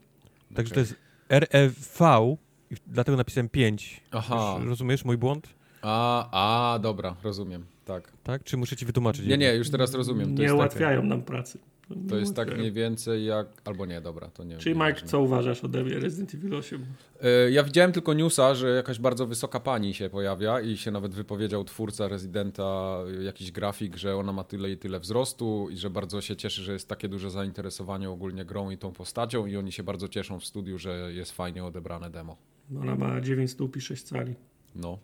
Także 0.56 0.74
Okej. 0.74 0.74
to 0.74 0.80
jest 0.80 0.96
REV 1.30 2.38
i 2.72 2.76
dlatego 2.88 3.18
napisałem 3.18 3.50
5. 3.50 4.02
Aha. 4.12 4.60
Rozumiesz 4.66 5.06
mój 5.06 5.18
błąd? 5.18 5.50
A, 5.82 6.74
a, 6.74 6.80
dobra, 6.80 7.16
rozumiem. 7.24 7.66
Tak. 7.86 8.12
Tak? 8.24 8.44
Czy 8.44 8.58
muszę 8.58 8.76
ci 8.76 8.86
wytłumaczyć? 8.86 9.26
Nie, 9.26 9.38
nie, 9.38 9.54
już 9.56 9.70
teraz 9.70 9.94
rozumiem. 9.94 10.28
To 10.28 10.38
nie 10.38 10.44
jest, 10.44 10.56
ułatwiają 10.56 11.04
nam 11.04 11.22
pracy. 11.22 11.60
Nie 11.90 12.10
to 12.10 12.18
jest 12.18 12.36
tak 12.36 12.58
mniej 12.58 12.72
więcej 12.72 13.26
jak... 13.26 13.48
Albo 13.66 13.86
nie, 13.86 14.02
dobra, 14.02 14.28
to 14.30 14.44
nie 14.44 14.58
Czyli 14.58 14.78
nie 14.78 14.86
Mike, 14.86 15.02
co 15.02 15.22
uważasz 15.22 15.64
ode 15.64 15.84
mnie 15.84 16.00
Resident 16.00 16.34
Evil 16.34 16.56
8? 16.56 16.86
E, 17.22 17.52
Ja 17.52 17.64
widziałem 17.64 17.92
tylko 17.92 18.14
newsa, 18.14 18.56
że 18.56 18.70
jakaś 18.70 19.00
bardzo 19.00 19.28
wysoka 19.28 19.60
pani 19.60 19.94
się 19.94 20.10
pojawia 20.10 20.62
i 20.62 20.78
się 20.78 20.92
nawet 20.92 21.14
wypowiedział 21.14 21.64
twórca 21.64 22.08
Residenta, 22.08 22.98
y, 23.20 23.24
jakiś 23.24 23.52
grafik, 23.52 23.96
że 23.96 24.16
ona 24.16 24.34
ma 24.34 24.44
tyle 24.44 24.72
i 24.72 24.78
tyle 24.78 25.00
wzrostu 25.00 25.68
i 25.72 25.78
że 25.78 25.90
bardzo 25.90 26.22
się 26.22 26.36
cieszy, 26.36 26.64
że 26.64 26.74
jest 26.74 26.90
takie 26.90 27.10
duże 27.10 27.32
zainteresowanie 27.32 28.10
ogólnie 28.10 28.46
grą 28.46 28.70
i 28.70 28.78
tą 28.78 28.92
postacią 28.92 29.46
i 29.46 29.58
oni 29.58 29.72
się 29.72 29.84
bardzo 29.84 30.08
cieszą 30.08 30.40
w 30.40 30.46
studiu, 30.46 30.78
że 30.78 31.14
jest 31.14 31.32
fajnie 31.32 31.66
odebrane 31.66 32.10
demo. 32.10 32.38
Ona 32.82 32.96
ma 32.96 33.22
9 33.22 33.52
stóp 33.52 33.78
i 33.78 33.82
6 33.82 34.04
cali. 34.04 34.36
No. 34.76 35.00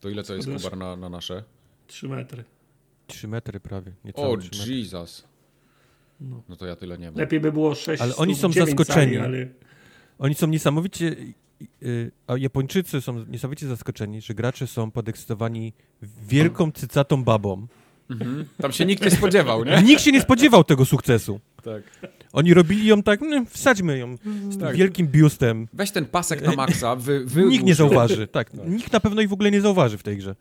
To 0.00 0.08
ile 0.08 0.22
to 0.22 0.34
jest 0.34 0.48
Kubar 0.50 0.76
na, 0.76 0.96
na 0.96 1.08
nasze? 1.08 1.44
3 1.86 2.08
metry. 2.08 2.44
3 3.06 3.28
metry 3.28 3.60
prawie. 3.60 3.90
O, 3.90 4.06
Niecałe 4.06 4.38
3 4.38 4.58
metry. 4.58 4.74
Jesus. 4.74 5.27
No. 6.20 6.42
No 6.48 6.56
to 6.56 6.66
ja 6.66 6.76
tyle 6.76 6.98
nie 6.98 7.06
mam. 7.10 7.20
Lepiej 7.20 7.40
by 7.40 7.52
było 7.52 7.74
6 7.74 8.02
Ale 8.02 8.16
oni 8.16 8.34
są 8.34 8.50
9 8.50 8.68
zaskoczeni. 8.68 9.12
Cali, 9.16 9.24
ale 9.24 9.46
Oni 10.18 10.34
są 10.34 10.46
niesamowicie, 10.46 11.16
y, 11.82 12.10
a 12.26 12.36
Japończycy 12.36 13.00
są 13.00 13.24
niesamowicie 13.24 13.66
zaskoczeni, 13.66 14.20
że 14.20 14.34
gracze 14.34 14.66
są 14.66 14.90
podekscytowani 14.90 15.72
wielką 16.28 16.72
cycatą 16.72 17.24
babą. 17.24 17.66
Mhm. 18.10 18.44
Tam 18.62 18.72
się 18.72 18.86
nikt 18.86 19.04
nie 19.04 19.10
spodziewał, 19.10 19.64
nie? 19.64 19.82
Nikt 19.82 20.02
się 20.02 20.12
nie 20.12 20.20
spodziewał 20.20 20.64
tego 20.64 20.84
sukcesu. 20.84 21.40
Tak. 21.62 21.82
Oni 22.32 22.54
robili 22.54 22.86
ją 22.86 23.02
tak, 23.02 23.20
no, 23.20 23.44
wsadźmy 23.48 23.98
ją 23.98 24.16
z 24.50 24.58
Tak. 24.58 24.76
wielkim 24.76 25.08
biustem. 25.08 25.68
Weź 25.72 25.90
ten 25.90 26.04
pasek 26.04 26.42
na 26.42 26.52
maksa, 26.52 26.96
wy, 26.96 27.24
wy 27.24 27.44
Nikt 27.44 27.64
nie 27.64 27.74
zauważy, 27.74 28.26
tak. 28.26 28.50
Nikt 28.66 28.92
na 28.92 29.00
pewno 29.00 29.20
ich 29.20 29.28
w 29.28 29.32
ogóle 29.32 29.50
nie 29.50 29.60
zauważy 29.60 29.98
w 29.98 30.02
tej 30.02 30.16
grze. 30.16 30.34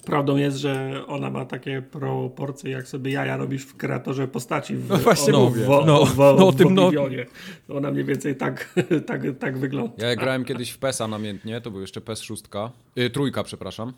Prawdą 0.00 0.36
jest, 0.36 0.56
że 0.56 1.02
ona 1.06 1.30
ma 1.30 1.44
takie 1.44 1.82
proporcje, 1.82 2.70
jak 2.70 2.88
sobie 2.88 3.12
jaja 3.12 3.36
robisz 3.36 3.62
w 3.64 3.76
kreatorze 3.76 4.28
postaci 4.28 4.76
w, 4.76 4.88
No 4.88 4.96
właśnie 4.96 5.34
o, 5.34 5.40
mówię. 5.40 5.64
w, 5.64 5.68
No, 5.68 6.04
w, 6.04 6.14
w, 6.14 6.16
no 6.18 6.48
o 6.48 6.52
w 6.52 6.56
tym, 6.56 6.74
no. 6.74 6.86
Oblivionie. 6.86 7.26
Ona 7.68 7.90
mniej 7.90 8.04
więcej 8.04 8.36
tak, 8.36 8.74
tak, 9.06 9.22
tak 9.38 9.58
wygląda. 9.58 10.06
Ja 10.06 10.16
grałem 10.16 10.44
kiedyś 10.44 10.70
w 10.70 10.78
PESa 10.78 11.08
namiętnie, 11.08 11.60
to 11.60 11.70
był 11.70 11.80
jeszcze 11.80 12.00
PES 12.00 12.20
szóstka, 12.20 12.70
y, 12.98 13.10
trójka, 13.10 13.42
przepraszam. 13.42 13.92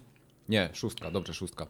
Nie, 0.48 0.68
szóstka, 0.72 1.10
dobrze, 1.10 1.34
szóstka. 1.34 1.66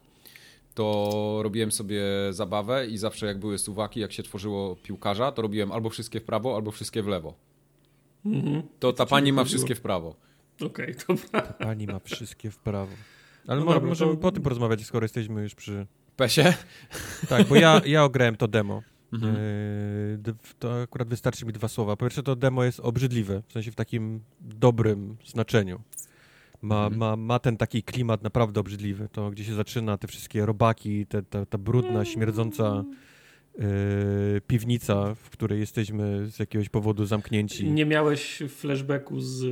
To 0.73 1.39
robiłem 1.43 1.71
sobie 1.71 2.01
zabawę 2.29 2.87
i 2.87 2.97
zawsze 2.97 3.25
jak 3.25 3.39
były 3.39 3.57
suwaki, 3.57 3.99
jak 3.99 4.11
się 4.11 4.23
tworzyło 4.23 4.75
piłkarza, 4.75 5.31
to 5.31 5.41
robiłem 5.41 5.71
albo 5.71 5.89
wszystkie 5.89 6.19
w 6.19 6.23
prawo, 6.23 6.55
albo 6.55 6.71
wszystkie 6.71 7.03
w 7.03 7.07
lewo. 7.07 7.33
Mhm. 8.25 8.63
To 8.79 8.93
ta 8.93 9.05
pani 9.05 9.33
ma 9.33 9.41
chodziło? 9.41 9.45
wszystkie 9.55 9.75
w 9.75 9.81
prawo. 9.81 10.15
Okej, 10.65 10.95
dobra. 11.07 11.41
Pani 11.41 11.87
ma 11.87 11.99
wszystkie 11.99 12.51
w 12.51 12.57
prawo. 12.57 12.91
Ale 13.47 13.59
No 13.59 13.65
dobra, 13.65 13.87
możemy 13.89 14.11
to- 14.11 14.17
po 14.17 14.31
tym 14.31 14.43
porozmawiać, 14.43 14.83
skoro 14.85 15.03
jesteśmy 15.05 15.41
już 15.43 15.55
przy... 15.55 15.85
PESie? 16.15 16.53
Tak, 17.29 17.47
bo 17.47 17.55
ja, 17.55 17.81
ja 17.85 18.03
ograłem 18.03 18.35
to 18.35 18.47
demo. 18.47 18.81
Mhm. 19.13 19.33
Yy, 19.35 20.17
d- 20.17 20.33
to 20.59 20.81
akurat 20.81 21.07
wystarczy 21.09 21.45
mi 21.45 21.53
dwa 21.53 21.67
słowa. 21.67 21.95
Po 21.95 22.05
pierwsze, 22.05 22.23
to 22.23 22.35
demo 22.35 22.63
jest 22.63 22.79
obrzydliwe, 22.79 23.41
w 23.47 23.53
sensie 23.53 23.71
w 23.71 23.75
takim 23.75 24.19
dobrym 24.41 25.17
znaczeniu. 25.25 25.81
Ma, 26.61 26.75
Mhm. 26.85 26.97
ma, 26.99 27.15
ma 27.15 27.39
ten 27.39 27.57
taki 27.57 27.83
klimat 27.83 28.23
naprawdę 28.23 28.59
obrzydliwy. 28.59 29.09
To, 29.11 29.29
gdzie 29.31 29.43
się 29.43 29.53
zaczyna, 29.53 29.97
te 29.97 30.07
wszystkie 30.07 30.45
robaki, 30.45 31.05
te, 31.05 31.23
ta, 31.23 31.45
ta 31.45 31.57
brudna, 31.57 32.05
śmierdząca 32.05 32.83
yy, 33.57 33.63
piwnica, 34.47 35.15
w 35.15 35.29
której 35.29 35.59
jesteśmy 35.59 36.27
z 36.29 36.39
jakiegoś 36.39 36.69
powodu 36.69 37.05
zamknięci. 37.05 37.71
Nie 37.71 37.85
miałeś 37.85 38.43
flashbacku 38.49 39.19
z 39.19 39.45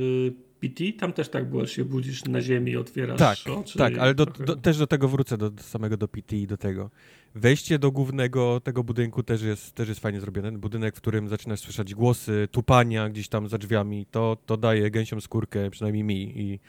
PT? 0.62 0.92
Tam 0.98 1.12
też 1.12 1.28
tak 1.28 1.50
było, 1.50 1.64
że 1.66 1.72
się 1.72 1.84
budzisz 1.84 2.24
na 2.24 2.40
ziemi 2.40 2.72
i 2.72 2.76
otwierasz 2.76 3.18
tak, 3.18 3.38
oczy. 3.46 3.78
Tak, 3.78 3.98
ale 3.98 4.14
do, 4.14 4.26
do, 4.26 4.56
też 4.56 4.78
do 4.78 4.86
tego 4.86 5.08
wrócę, 5.08 5.38
do, 5.38 5.50
do, 5.50 5.62
samego 5.62 5.96
do 5.96 6.08
PT 6.08 6.36
i 6.36 6.46
do 6.46 6.56
tego. 6.56 6.90
Wejście 7.34 7.78
do 7.78 7.92
głównego 7.92 8.60
tego 8.60 8.84
budynku 8.84 9.22
też 9.22 9.42
jest, 9.42 9.74
też 9.74 9.88
jest 9.88 10.00
fajnie 10.00 10.20
zrobione. 10.20 10.52
Budynek, 10.52 10.96
w 10.96 11.00
którym 11.00 11.28
zaczynasz 11.28 11.60
słyszeć 11.60 11.94
głosy, 11.94 12.48
tupania 12.50 13.08
gdzieś 13.08 13.28
tam 13.28 13.48
za 13.48 13.58
drzwiami, 13.58 14.06
to, 14.10 14.36
to 14.46 14.56
daje 14.56 14.90
gęsią 14.90 15.20
skórkę, 15.20 15.70
przynajmniej 15.70 16.04
mi 16.04 16.22
i, 16.22 16.60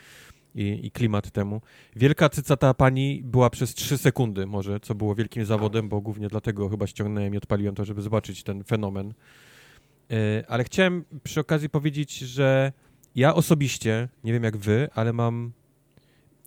i, 0.56 0.86
i 0.86 0.92
klimat 0.92 1.32
temu. 1.32 1.62
Wielka 1.96 2.30
cycata 2.30 2.74
pani 2.74 3.22
była 3.24 3.50
przez 3.50 3.74
3 3.74 3.98
sekundy 3.98 4.46
może, 4.46 4.80
co 4.80 4.96
było 4.96 5.16
wielkim 5.16 5.46
zawodem, 5.46 5.90
bo 5.90 6.02
głównie 6.02 6.28
dlatego 6.28 6.70
chyba 6.70 6.88
ściągnąłem 6.88 7.34
i 7.34 7.38
odpaliłem 7.38 7.76
to, 7.76 7.86
żeby 7.86 8.02
zobaczyć 8.02 8.44
ten 8.44 8.64
fenomen. 8.64 9.14
E, 10.12 10.44
ale 10.48 10.64
chciałem 10.64 11.06
przy 11.24 11.40
okazji 11.40 11.70
powiedzieć, 11.70 12.18
że 12.18 12.72
ja 13.16 13.36
osobiście, 13.36 14.10
nie 14.24 14.34
wiem 14.34 14.44
jak 14.44 14.58
wy, 14.58 14.88
ale 14.96 15.14
mam. 15.14 15.52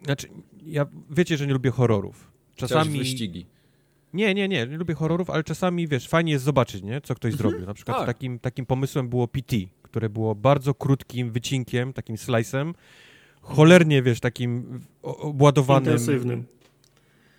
Znaczy, 0.05 0.29
ja 0.67 0.87
wiecie, 1.11 1.37
że 1.37 1.47
nie 1.47 1.53
lubię 1.53 1.71
horrorów. 1.71 2.31
Czasami. 2.57 2.99
wyścigi. 2.99 3.47
Nie, 4.13 4.35
nie, 4.35 4.49
nie, 4.49 4.67
nie 4.67 4.77
lubię 4.77 4.95
horrorów, 4.95 5.31
ale 5.31 5.45
czasami 5.45 5.89
wiesz, 5.89 6.09
fajnie 6.09 6.33
jest 6.33 6.45
zobaczyć, 6.45 6.83
nie, 6.83 7.01
co 7.01 7.15
ktoś 7.15 7.33
mhm. 7.33 7.51
zrobił. 7.51 7.67
Na 7.67 7.75
przykład 7.75 7.97
tak. 7.97 8.07
takim, 8.07 8.39
takim 8.39 8.67
pomysłem 8.67 9.09
było 9.09 9.29
PT, 9.29 9.57
które 9.83 10.09
było 10.09 10.35
bardzo 10.35 10.75
krótkim 10.75 11.33
wycinkiem, 11.33 11.93
takim 11.93 12.17
slice'em, 12.17 12.75
cholernie, 13.41 14.03
wiesz, 14.03 14.21
takim 14.21 14.81
obładowanym. 15.03 15.93
Intensywnym. 15.93 16.45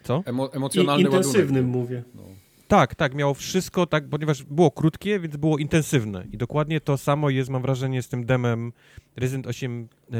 Co? 0.04 0.24
Emo 0.26 0.54
emocjonalny 0.54 1.04
I, 1.04 1.06
Intensywnym 1.06 1.66
ładunek. 1.66 1.76
mówię. 1.76 2.04
No. 2.16 2.24
Tak, 2.68 2.96
tak, 2.96 3.16
miało 3.16 3.34
wszystko, 3.34 3.86
tak, 3.86 4.10
ponieważ 4.10 4.44
było 4.44 4.72
krótkie, 4.72 5.20
więc 5.20 5.38
było 5.38 5.58
intensywne. 5.58 6.26
I 6.32 6.38
dokładnie 6.38 6.82
to 6.82 6.98
samo 6.98 7.30
jest, 7.30 7.50
mam 7.50 7.62
wrażenie, 7.62 8.02
z 8.02 8.08
tym 8.08 8.26
demem 8.26 8.74
Resident 9.16 9.48
8. 9.48 9.88
E, 10.14 10.16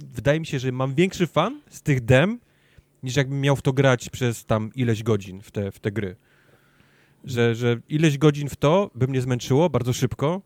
wydaje 0.00 0.40
mi 0.40 0.46
się, 0.46 0.58
że 0.58 0.72
mam 0.72 0.94
większy 0.94 1.26
fan 1.26 1.60
z 1.70 1.82
tych 1.82 2.04
dem, 2.04 2.38
niż 3.02 3.16
jakbym 3.16 3.40
miał 3.40 3.56
w 3.56 3.62
to 3.62 3.72
grać 3.72 4.10
przez 4.10 4.44
tam 4.44 4.70
ileś 4.74 5.02
godzin 5.02 5.42
w 5.42 5.50
te, 5.50 5.72
w 5.72 5.80
te 5.80 5.92
gry. 5.92 6.16
Że, 7.24 7.54
że 7.54 7.80
ileś 7.88 8.18
godzin 8.18 8.48
w 8.48 8.56
to 8.56 8.90
by 8.94 9.06
mnie 9.06 9.20
zmęczyło 9.20 9.70
bardzo 9.70 9.92
szybko, 9.92 10.42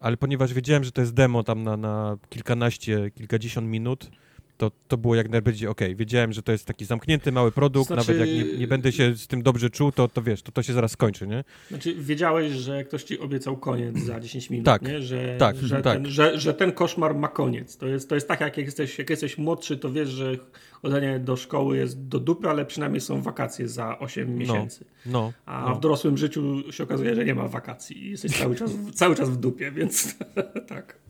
ale 0.00 0.16
ponieważ 0.16 0.54
wiedziałem, 0.54 0.84
że 0.84 0.92
to 0.92 1.00
jest 1.00 1.14
demo 1.14 1.42
tam 1.42 1.62
na, 1.62 1.76
na 1.76 2.16
kilkanaście, 2.28 3.10
kilkadziesiąt 3.10 3.68
minut, 3.68 4.10
to, 4.56 4.70
to 4.88 4.96
było 4.96 5.14
jak 5.14 5.30
najbardziej 5.30 5.68
ok. 5.68 5.80
Wiedziałem, 5.96 6.32
że 6.32 6.42
to 6.42 6.52
jest 6.52 6.64
taki 6.64 6.84
zamknięty 6.84 7.32
mały 7.32 7.52
produkt, 7.52 7.86
znaczy... 7.86 8.14
nawet 8.14 8.28
jak 8.28 8.46
nie, 8.46 8.58
nie, 8.58 8.66
będę 8.66 8.92
się 8.92 9.14
z 9.14 9.26
tym 9.26 9.42
dobrze 9.42 9.70
czuł, 9.70 9.92
to, 9.92 10.08
to 10.08 10.22
wiesz, 10.22 10.42
to, 10.42 10.52
to 10.52 10.62
się 10.62 10.72
zaraz 10.72 10.92
skończy, 10.92 11.26
nie? 11.26 11.44
Znaczy, 11.68 11.94
wiedziałeś, 11.94 12.52
że 12.52 12.84
ktoś 12.84 13.04
ci 13.04 13.20
obiecał 13.20 13.56
koniec 13.56 13.98
za 13.98 14.20
10 14.20 14.50
minut, 14.50 14.66
tak, 14.66 14.82
nie? 14.82 15.02
Że, 15.02 15.36
tak, 15.38 15.56
że, 15.56 15.82
tak. 15.82 15.94
Ten, 15.94 16.06
że, 16.06 16.40
że 16.40 16.54
ten 16.54 16.72
koszmar 16.72 17.14
ma 17.14 17.28
koniec. 17.28 17.76
To 17.76 17.86
jest, 17.86 18.08
to 18.08 18.14
jest 18.14 18.28
tak, 18.28 18.40
jak 18.40 18.58
jesteś, 18.58 18.98
jak 18.98 19.10
jesteś 19.10 19.38
młodszy, 19.38 19.76
to 19.76 19.92
wiesz, 19.92 20.08
że 20.08 20.36
chodzenie 20.82 21.18
do 21.18 21.36
szkoły 21.36 21.76
jest 21.76 22.08
do 22.08 22.20
dupy, 22.20 22.48
ale 22.48 22.66
przynajmniej 22.66 23.00
są 23.00 23.22
wakacje 23.22 23.68
za 23.68 23.98
8 23.98 24.28
no, 24.28 24.36
miesięcy. 24.36 24.84
No, 25.06 25.32
A 25.46 25.68
no. 25.68 25.74
w 25.74 25.80
dorosłym 25.80 26.18
życiu 26.18 26.72
się 26.72 26.84
okazuje, 26.84 27.14
że 27.14 27.24
nie 27.24 27.34
ma 27.34 27.48
wakacji 27.48 28.06
i 28.06 28.10
jesteś 28.10 28.38
cały 28.38 28.56
czas, 28.56 28.70
cały 28.94 29.14
czas 29.14 29.30
w 29.30 29.36
dupie, 29.36 29.72
więc 29.72 30.14
tak. 30.68 31.06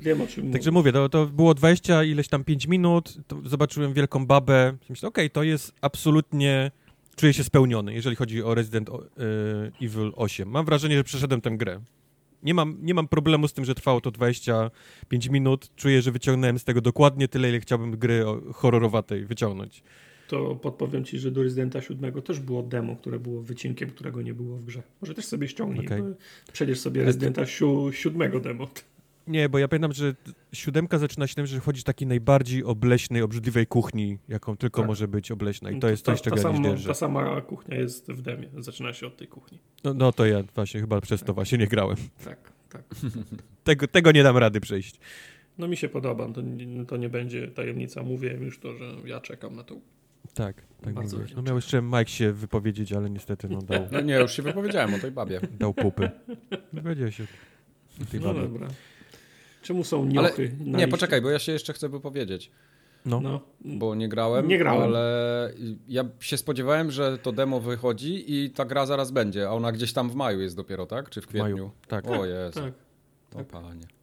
Wiem 0.00 0.20
o 0.20 0.26
czym 0.26 0.52
Także 0.52 0.70
mówię, 0.70 0.92
to, 0.92 1.08
to 1.08 1.26
było 1.26 1.54
20 1.54 2.04
ileś 2.04 2.28
tam 2.28 2.44
5 2.44 2.66
minut, 2.66 3.14
zobaczyłem 3.44 3.92
wielką 3.92 4.26
babę, 4.26 4.76
myślę, 4.88 5.08
okej, 5.08 5.26
okay, 5.26 5.30
to 5.30 5.42
jest 5.42 5.72
absolutnie, 5.80 6.70
czuję 7.16 7.32
się 7.32 7.44
spełniony, 7.44 7.94
jeżeli 7.94 8.16
chodzi 8.16 8.42
o 8.42 8.54
Resident 8.54 8.90
Evil 9.82 10.12
8. 10.16 10.48
Mam 10.48 10.66
wrażenie, 10.66 10.96
że 10.96 11.04
przeszedłem 11.04 11.40
tę 11.40 11.50
grę. 11.50 11.80
Nie 12.42 12.54
mam, 12.54 12.78
nie 12.82 12.94
mam 12.94 13.08
problemu 13.08 13.48
z 13.48 13.52
tym, 13.52 13.64
że 13.64 13.74
trwało 13.74 14.00
to 14.00 14.10
25 14.10 15.28
minut. 15.28 15.70
Czuję, 15.76 16.02
że 16.02 16.12
wyciągnąłem 16.12 16.58
z 16.58 16.64
tego 16.64 16.80
dokładnie 16.80 17.28
tyle, 17.28 17.48
ile 17.48 17.60
chciałbym 17.60 17.90
gry 17.90 18.24
horrorowatej 18.54 19.26
wyciągnąć. 19.26 19.82
To 20.28 20.56
podpowiem 20.56 21.04
ci, 21.04 21.18
że 21.18 21.30
do 21.30 21.42
Residenta 21.42 21.80
7 21.80 22.22
też 22.22 22.40
było 22.40 22.62
demo, 22.62 22.96
które 22.96 23.18
było 23.18 23.42
wycinkiem, 23.42 23.90
którego 23.90 24.22
nie 24.22 24.34
było 24.34 24.56
w 24.56 24.64
grze. 24.64 24.82
Może 25.00 25.14
też 25.14 25.24
sobie 25.24 25.48
ściągnij. 25.48 25.86
Okay. 25.86 26.14
Przejdziesz 26.52 26.80
sobie 26.80 27.04
Residenta 27.04 27.46
7 27.46 28.40
demo. 28.42 28.68
Nie, 29.26 29.48
bo 29.48 29.58
ja 29.58 29.68
pamiętam, 29.68 29.92
że 29.92 30.14
siódemka 30.52 30.98
zaczyna 30.98 31.26
się 31.26 31.34
tym, 31.34 31.46
że 31.46 31.60
wchodzi 31.60 31.82
takiej 31.82 32.08
najbardziej 32.08 32.64
obleśnej, 32.64 33.22
obrzydliwej 33.22 33.66
kuchni, 33.66 34.18
jaką 34.28 34.56
tylko 34.56 34.80
tak. 34.80 34.88
może 34.88 35.08
być 35.08 35.30
obleśna. 35.30 35.70
I 35.70 35.78
to, 35.78 35.88
jest 35.88 36.04
coś, 36.04 36.22
czego 36.22 36.36
ta 36.36 36.50
ja 36.50 36.58
nie 36.58 36.76
Ta 36.76 36.94
sama 36.94 37.40
kuchnia 37.40 37.76
jest 37.76 38.12
w 38.12 38.22
demie. 38.22 38.48
Zaczyna 38.58 38.92
się 38.92 39.06
od 39.06 39.16
tej 39.16 39.28
kuchni. 39.28 39.58
No, 39.84 39.94
no 39.94 40.12
to 40.12 40.26
ja 40.26 40.42
właśnie 40.54 40.80
chyba 40.80 41.00
przez 41.00 41.22
to 41.22 41.34
właśnie 41.34 41.58
nie 41.58 41.66
grałem. 41.66 41.96
Tak, 42.24 42.52
tak. 42.68 42.82
tego, 43.64 43.88
tego 43.88 44.12
nie 44.12 44.22
dam 44.22 44.36
rady 44.36 44.60
przejść. 44.60 45.00
No 45.58 45.68
mi 45.68 45.76
się 45.76 45.88
podoba. 45.88 46.28
To, 46.28 46.42
to 46.88 46.96
nie 46.96 47.08
będzie 47.08 47.48
tajemnica. 47.48 48.02
Mówiłem 48.02 48.42
już 48.42 48.58
to, 48.58 48.74
że 48.74 48.84
ja 49.04 49.20
czekam 49.20 49.56
na 49.56 49.64
to. 49.64 49.76
Tak, 50.34 50.62
tak 50.82 50.94
Bardzo 50.94 51.18
No 51.36 51.42
miał 51.42 51.56
jeszcze 51.56 51.82
Mike 51.82 52.08
się 52.08 52.32
wypowiedzieć, 52.32 52.92
ale 52.92 53.10
niestety 53.10 53.48
no 53.48 53.62
dał... 53.62 53.88
No 53.92 54.00
nie, 54.00 54.14
już 54.14 54.36
się 54.36 54.42
wypowiedziałem 54.42 54.94
o 54.94 54.98
tej 54.98 55.10
babie. 55.10 55.40
Dał 55.58 55.74
pupy. 55.74 56.10
Wypowiedział 56.72 57.12
się 57.12 57.24
o 58.02 58.04
tej 58.04 58.20
no 58.20 58.26
babie. 58.26 58.40
dobra. 58.40 58.68
Czemu 59.66 59.84
są 59.84 60.04
niochy? 60.04 60.56
Ale, 60.60 60.78
nie, 60.78 60.88
poczekaj, 60.88 61.22
bo 61.22 61.30
ja 61.30 61.38
się 61.38 61.52
jeszcze 61.52 61.72
chcę 61.72 61.88
wypowiedzieć. 61.88 62.50
No. 63.06 63.20
no. 63.20 63.40
Bo 63.64 63.94
nie 63.94 64.08
grałem, 64.08 64.48
nie 64.48 64.58
grałem, 64.58 64.82
ale 64.82 65.52
ja 65.88 66.04
się 66.20 66.36
spodziewałem, 66.36 66.90
że 66.90 67.18
to 67.18 67.32
demo 67.32 67.60
wychodzi 67.60 68.24
i 68.34 68.50
ta 68.50 68.64
gra 68.64 68.86
zaraz 68.86 69.10
będzie, 69.10 69.48
a 69.48 69.52
ona 69.52 69.72
gdzieś 69.72 69.92
tam 69.92 70.10
w 70.10 70.14
maju 70.14 70.40
jest 70.40 70.56
dopiero, 70.56 70.86
tak? 70.86 71.10
Czy 71.10 71.20
w 71.20 71.26
kwietniu? 71.26 71.46
W 71.48 71.50
maju, 71.50 71.70
tak. 71.88 72.06
O 72.10 72.26
Jezu. 72.26 72.60
Tak. 72.60 72.74
To 73.30 73.38
tak. 73.38 73.46
panie. 73.46 73.95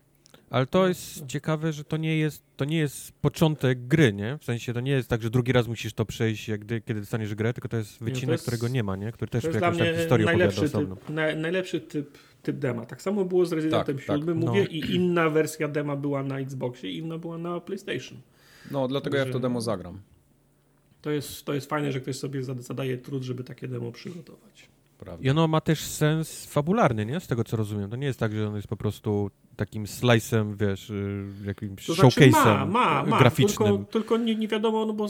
Ale 0.53 0.67
to 0.67 0.87
jest 0.87 1.25
ciekawe, 1.25 1.73
że 1.73 1.83
to 1.83 1.97
nie 1.97 2.17
jest, 2.17 2.43
to 2.57 2.65
nie 2.65 2.77
jest 2.77 3.11
początek 3.11 3.87
gry, 3.87 4.13
nie? 4.13 4.37
W 4.37 4.43
sensie 4.43 4.73
to 4.73 4.79
nie 4.79 4.91
jest 4.91 5.09
tak, 5.09 5.21
że 5.21 5.29
drugi 5.29 5.51
raz 5.51 5.67
musisz 5.67 5.93
to 5.93 6.05
przejść, 6.05 6.47
jak 6.47 6.59
gdy, 6.59 6.81
kiedy 6.81 6.99
dostaniesz 6.99 7.35
grę, 7.35 7.53
tylko 7.53 7.69
to 7.69 7.77
jest 7.77 7.99
wycinek, 7.99 8.21
nie, 8.21 8.27
to 8.27 8.31
jest, 8.31 8.43
którego 8.43 8.67
nie 8.67 8.83
ma, 8.83 8.95
nie? 8.95 9.11
Który 9.11 9.31
też 9.31 9.43
jakąś 9.43 9.61
tam 9.61 9.95
historię 9.97 10.25
najlepszy 10.25 10.65
opowiada 10.65 10.95
typ, 10.95 11.09
na, 11.09 11.35
najlepszy 11.35 11.81
typ 11.81 12.17
typ 12.43 12.57
dema. 12.57 12.85
Tak 12.85 13.01
samo 13.01 13.25
było 13.25 13.45
z 13.45 13.53
Residentem 13.53 13.95
tak, 13.97 14.05
7, 14.05 14.25
tak. 14.25 14.35
mówię, 14.35 14.61
no. 14.61 14.67
i 14.69 14.95
inna 14.95 15.29
wersja 15.29 15.67
dema 15.67 15.95
była 15.95 16.23
na 16.23 16.39
Xboxie, 16.39 16.91
i 16.91 16.97
inna 16.97 17.17
była 17.17 17.37
na 17.37 17.59
PlayStation. 17.59 18.17
No, 18.71 18.87
dlatego 18.87 19.17
ja 19.17 19.25
w 19.25 19.31
to 19.31 19.39
demo 19.39 19.61
zagram. 19.61 20.01
To 21.01 21.11
jest, 21.11 21.45
to 21.45 21.53
jest 21.53 21.69
fajne, 21.69 21.91
że 21.91 22.01
ktoś 22.01 22.15
sobie 22.15 22.43
zadaje 22.43 22.97
trud, 22.97 23.23
żeby 23.23 23.43
takie 23.43 23.67
demo 23.67 23.91
przygotować. 23.91 24.69
Prawda. 24.97 25.27
I 25.27 25.29
ono 25.29 25.47
ma 25.47 25.61
też 25.61 25.79
sens 25.79 26.45
fabularny, 26.45 27.05
nie? 27.05 27.19
Z 27.19 27.27
tego, 27.27 27.43
co 27.43 27.57
rozumiem. 27.57 27.89
To 27.89 27.95
nie 27.95 28.07
jest 28.07 28.19
tak, 28.19 28.33
że 28.33 28.47
on 28.47 28.55
jest 28.55 28.67
po 28.67 28.77
prostu 28.77 29.31
takim 29.55 29.85
slice'em, 29.85 30.55
wiesz, 30.55 30.89
y, 30.89 31.25
jakimś 31.45 31.85
to 31.85 31.93
znaczy 31.93 32.19
showcase'em 32.19 32.31
ma, 32.31 32.65
ma, 32.65 33.03
ma, 33.03 33.19
graficznym. 33.19 33.69
Tylko, 33.69 33.91
tylko 33.91 34.17
nie, 34.17 34.35
nie, 34.35 34.47
wiadomo, 34.47 34.85
no 34.85 34.93
bo 34.93 35.07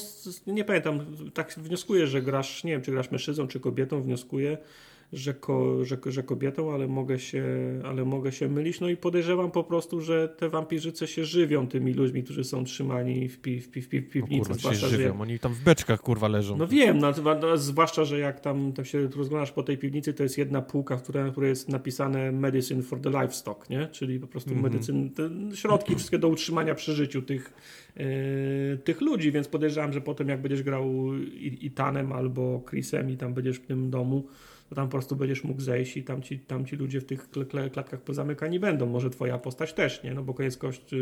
nie 0.48 0.64
pamiętam, 0.64 1.00
tak 1.34 1.54
wnioskuję, 1.58 2.08
że 2.08 2.22
grasz, 2.22 2.64
nie 2.64 2.72
wiem, 2.72 2.82
czy 2.82 2.92
grasz 2.92 3.12
mężczyzną, 3.12 3.48
czy 3.48 3.60
kobietą, 3.60 4.02
wnioskuję, 4.02 4.58
że, 5.14 5.34
ko, 5.34 5.86
że, 5.86 5.98
że 6.06 6.24
kobietą, 6.24 6.74
ale 6.74 6.88
mogę, 6.88 7.20
się, 7.20 7.46
ale 7.84 8.06
mogę 8.06 8.32
się 8.32 8.50
mylić. 8.50 8.80
No 8.80 8.90
i 8.90 8.98
podejrzewam 8.98 9.52
po 9.52 9.64
prostu, 9.64 10.02
że 10.02 10.28
te 10.28 10.50
wampirzyce 10.50 11.08
się 11.08 11.26
żywią 11.26 11.68
tymi 11.68 11.94
ludźmi, 11.94 12.24
którzy 12.24 12.44
są 12.44 12.64
trzymani 12.64 13.30
w, 13.30 13.42
pi, 13.42 13.62
w, 13.62 13.70
pi, 13.70 13.82
w, 13.82 13.90
pi, 13.90 14.02
w 14.02 14.10
piwnicy. 14.10 14.40
kurwa, 14.40 14.54
zwłaszcza, 14.54 14.90
się 14.90 14.98
żywią. 14.98 15.22
Oni 15.22 15.40
tam 15.40 15.54
w 15.54 15.64
beczkach 15.64 16.02
kurwa 16.02 16.28
leżą. 16.28 16.58
No 16.58 16.68
wiem, 16.68 16.98
no, 16.98 17.12
no, 17.42 17.58
zwłaszcza, 17.58 18.06
że 18.06 18.20
jak 18.20 18.40
tam, 18.40 18.74
tam 18.74 18.86
się 18.86 19.08
rozglądasz 19.08 19.52
po 19.52 19.64
tej 19.64 19.78
piwnicy, 19.78 20.14
to 20.14 20.24
jest 20.24 20.38
jedna 20.38 20.62
półka, 20.62 20.98
w 20.98 21.04
której, 21.04 21.30
w 21.30 21.32
której 21.32 21.50
jest 21.50 21.70
napisane 21.70 22.32
medicine 22.32 22.82
for 22.82 23.02
the 23.02 23.10
livestock, 23.10 23.70
nie? 23.70 23.88
Czyli 23.88 24.20
po 24.20 24.28
prostu 24.28 24.52
mm 24.52 24.62
-hmm. 24.62 24.64
medycyn, 24.64 25.12
środki 25.56 25.96
wszystkie 25.98 26.18
do 26.18 26.28
utrzymania 26.28 26.76
przy 26.76 26.94
życiu 26.94 27.22
tych, 27.22 27.54
yy, 27.96 28.78
tych 28.84 29.02
ludzi, 29.02 29.32
więc 29.32 29.48
podejrzewam, 29.48 29.94
że 29.94 30.02
potem 30.02 30.30
jak 30.30 30.42
będziesz 30.42 30.64
grał 30.64 30.94
Itanem 31.62 32.12
albo 32.12 32.64
Chrisem 32.70 33.10
i 33.10 33.18
tam 33.18 33.34
będziesz 33.34 33.58
w 33.58 33.66
tym 33.66 33.90
domu, 33.90 34.28
to 34.70 34.76
tam 34.76 34.88
po 34.88 34.92
prostu 34.92 35.16
będziesz 35.16 35.44
mógł 35.44 35.62
zejść 35.62 35.98
i 35.98 36.04
tam 36.04 36.22
ci, 36.22 36.40
tam 36.40 36.66
ci 36.66 36.76
ludzie 36.76 37.02
w 37.02 37.06
tych 37.06 37.30
klatkach 37.72 38.02
pozamykani 38.02 38.60
będą. 38.60 38.86
Może 38.86 39.10
twoja 39.10 39.38
postać 39.38 39.74
też, 39.74 40.04
nie? 40.04 40.14
No 40.14 40.24
bo 40.24 40.34
koniec, 40.34 40.60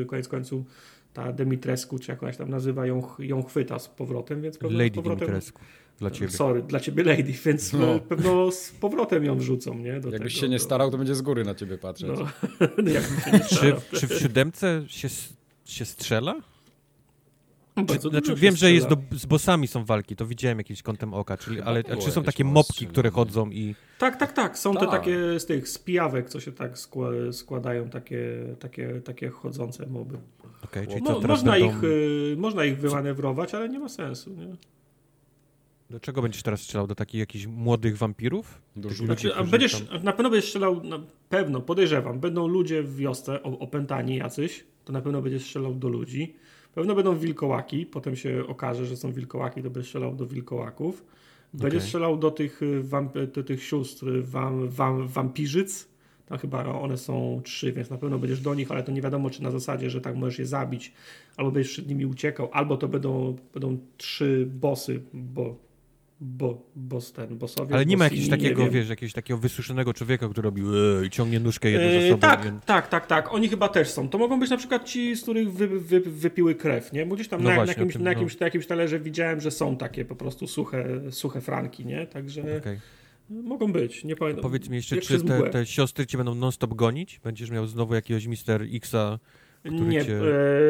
koniec 0.07 0.27
końców 0.27 0.65
ta 1.13 1.33
Demitrescu, 1.33 1.99
czy 1.99 2.11
jak 2.11 2.23
ona 2.23 2.31
się 2.31 2.37
tam 2.37 2.49
nazywa, 2.49 2.85
ją, 2.85 3.01
ją 3.19 3.43
chwyta 3.43 3.79
z 3.79 3.89
powrotem, 3.89 4.41
więc 4.41 4.57
pewno 4.57 4.77
Lady 4.77 4.91
z 4.91 4.95
powrotem... 4.95 5.19
Dimitrescu. 5.19 5.59
Dla 5.99 6.11
ciebie. 6.11 6.31
Sorry, 6.31 6.61
dla 6.61 6.79
ciebie 6.79 7.03
Lady, 7.03 7.33
więc 7.45 7.73
no. 7.73 7.99
pewno 7.99 8.51
z 8.51 8.71
powrotem 8.71 9.25
ją 9.25 9.37
wrzucą, 9.37 9.77
nie? 9.77 9.99
Do 9.99 10.09
Jakbyś 10.09 10.33
tego, 10.33 10.41
się 10.41 10.49
nie 10.49 10.57
do... 10.57 10.63
starał, 10.63 10.91
to 10.91 10.97
będzie 10.97 11.15
z 11.15 11.21
góry 11.21 11.43
na 11.43 11.55
ciebie 11.55 11.77
patrzeć. 11.77 12.09
No. 12.09 12.27
się 12.77 12.83
nie 12.83 13.01
czy, 13.49 13.97
czy 13.99 14.07
w 14.07 14.13
siódemce 14.13 14.83
się, 14.87 15.07
się 15.65 15.85
strzela? 15.85 16.50
Czy, 17.87 18.09
znaczy, 18.09 18.35
wiem, 18.35 18.55
że 18.55 18.71
jest 18.71 18.87
do, 18.87 18.97
z 19.11 19.25
bossami 19.25 19.67
są 19.67 19.85
walki, 19.85 20.15
to 20.15 20.25
widziałem 20.25 20.57
jakimś 20.57 20.81
kątem 20.81 21.13
oka, 21.13 21.37
czyli, 21.37 21.61
ale 21.61 21.83
czy 21.83 22.11
są 22.11 22.23
takie 22.23 22.43
mopki, 22.43 22.87
które 22.87 23.09
chodzą 23.09 23.49
i... 23.49 23.75
Tak, 23.99 24.17
tak, 24.17 24.33
tak, 24.33 24.57
są 24.57 24.73
tak. 24.73 24.83
te 24.83 24.87
takie 24.87 25.39
z 25.39 25.45
tych 25.45 25.69
spijawek, 25.69 26.29
co 26.29 26.39
się 26.39 26.51
tak 26.51 26.77
składają, 27.31 27.89
takie, 27.89 28.21
takie, 28.59 29.01
takie 29.01 29.29
chodzące 29.29 29.87
moby. 29.87 30.17
Okay, 30.63 30.87
czyli 30.87 31.01
Mo, 31.01 31.19
można, 31.19 31.51
będą... 31.51 31.67
ich, 31.67 31.83
y, 31.83 32.35
można 32.37 32.65
ich 32.65 32.77
wymanewrować, 32.77 33.53
ale 33.53 33.69
nie 33.69 33.79
ma 33.79 33.89
sensu, 33.89 34.33
nie? 34.33 34.55
Do 35.89 35.99
czego 35.99 36.21
będziesz 36.21 36.43
teraz 36.43 36.61
strzelał? 36.61 36.87
Do 36.87 36.95
takich 36.95 37.19
jakichś 37.19 37.45
młodych 37.45 37.97
wampirów? 37.97 38.61
Do 38.75 38.89
żółci. 38.89 39.05
Znaczy, 39.05 39.35
a 39.35 39.43
będziesz, 39.43 39.81
tam- 39.81 40.03
na 40.03 40.13
pewno 40.13 40.29
będziesz 40.29 40.45
strzelał, 40.45 40.83
na 40.83 40.99
pewno, 41.29 41.61
podejrzewam, 41.61 42.19
będą 42.19 42.47
ludzie 42.47 42.83
w 42.83 42.95
wiosce 42.95 43.43
o- 43.43 43.59
opętani 43.59 44.15
jacyś, 44.15 44.63
to 44.85 44.93
na 44.93 45.01
pewno 45.01 45.21
będziesz 45.21 45.43
strzelał 45.43 45.75
do 45.75 45.89
ludzi. 45.89 46.35
Pewno 46.75 46.95
będą 46.95 47.17
wilkołaki, 47.17 47.85
potem 47.85 48.15
się 48.15 48.43
okaże, 48.47 48.85
że 48.85 48.97
są 48.97 49.11
wilkołaki, 49.11 49.63
to 49.63 49.69
będziesz 49.69 49.87
strzelał 49.87 50.15
do 50.15 50.25
wilkołaków. 50.25 51.05
Będziesz 51.53 51.77
Okej. 51.77 51.81
strzelał 51.81 52.17
do 52.17 52.31
tych, 52.31 52.61
y, 52.61 52.83
wamp- 52.83 53.31
do 53.31 53.43
tych 53.43 53.63
sióstr 53.63 54.07
y, 54.07 54.23
wam, 54.23 54.69
wam, 54.69 55.07
wampirzyc. 55.07 55.87
Tam 56.25 56.37
chyba 56.37 56.65
one 56.65 56.97
są 56.97 57.41
trzy, 57.43 57.71
więc 57.73 57.89
na 57.89 57.97
pewno 57.97 58.19
będziesz 58.19 58.41
do 58.41 58.55
nich, 58.55 58.71
ale 58.71 58.83
to 58.83 58.91
nie 58.91 59.01
wiadomo, 59.01 59.29
czy 59.29 59.43
na 59.43 59.51
zasadzie, 59.51 59.89
że 59.89 60.01
tak 60.01 60.15
możesz 60.15 60.39
je 60.39 60.45
zabić, 60.45 60.93
albo 61.37 61.51
będziesz 61.51 61.71
przed 61.71 61.87
nimi 61.87 62.05
uciekał, 62.05 62.49
albo 62.51 62.77
to 62.77 62.87
będą, 62.87 63.35
będą 63.53 63.77
trzy 63.97 64.47
bossy, 64.53 65.01
bo, 65.13 65.55
bo, 66.21 66.69
boss 66.75 67.11
ten, 67.13 67.37
bossowie. 67.37 67.75
Ale 67.75 67.85
nie 67.85 67.97
ma 67.97 68.03
jakiegoś 68.03 68.29
takiego, 68.29 68.69
wiesz, 68.69 68.89
jakiegoś 68.89 69.13
takiego 69.13 69.37
wysuszonego 69.39 69.93
człowieka, 69.93 70.29
który 70.29 70.45
robi 70.45 70.61
i 71.05 71.09
ciągnie 71.09 71.39
nóżkę 71.39 71.69
jedną 71.71 71.87
za 71.87 71.93
Yy, 71.95 72.09
sobą. 72.09 72.19
tak, 72.21 72.45
i- 72.45 72.65
tak, 72.65 72.87
tak, 72.87 73.07
tak. 73.07 73.33
Oni 73.33 73.47
chyba 73.49 73.69
też 73.69 73.89
są. 73.89 74.09
To 74.09 74.17
mogą 74.17 74.39
być 74.39 74.49
na 74.49 74.57
przykład 74.57 74.83
ci, 74.85 75.15
z 75.15 75.21
których 75.23 75.53
wy, 75.53 75.67
wy, 75.67 75.99
wypiły 75.99 76.55
krew, 76.55 76.93
nie? 76.93 77.05
Bo 77.05 77.15
gdzieś 77.15 77.27
tam 77.27 77.43
No 77.43 77.49
na, 77.49 77.55
właśnie, 77.55 77.73
na, 77.75 77.79
jakimś, 77.79 77.93
tym, 77.93 78.03
na, 78.03 78.09
no. 78.11 78.13
jakimś, 78.13 78.39
na 78.39 78.45
jakimś 78.47 78.67
talerze 78.67 78.99
widziałem, 78.99 79.41
że 79.41 79.51
są 79.51 79.77
takie 79.77 80.05
po 80.05 80.15
prostu 80.15 80.47
suche, 80.47 80.85
suche 81.11 81.41
franki, 81.41 81.85
nie? 81.85 82.07
Także 82.07 82.41
Okej. 82.57 82.79
mogą 83.29 83.71
być. 83.73 84.03
Nie 84.03 84.15
pamiętam. 84.15 84.41
Powiedz 84.43 84.69
mi 84.69 84.75
jeszcze, 84.77 84.95
Jak 84.95 85.05
czy 85.05 85.21
te, 85.23 85.49
te 85.49 85.65
siostry 85.65 86.07
cię 86.07 86.17
będą 86.17 86.35
non-stop 86.35 86.73
gonić? 86.73 87.19
Będziesz 87.23 87.49
miał 87.51 87.67
znowu 87.67 87.95
jakiegoś 87.95 88.25
Mister 88.25 88.61
Xa? 88.73 89.19
Nie, 89.65 90.05
cię- 90.05 90.21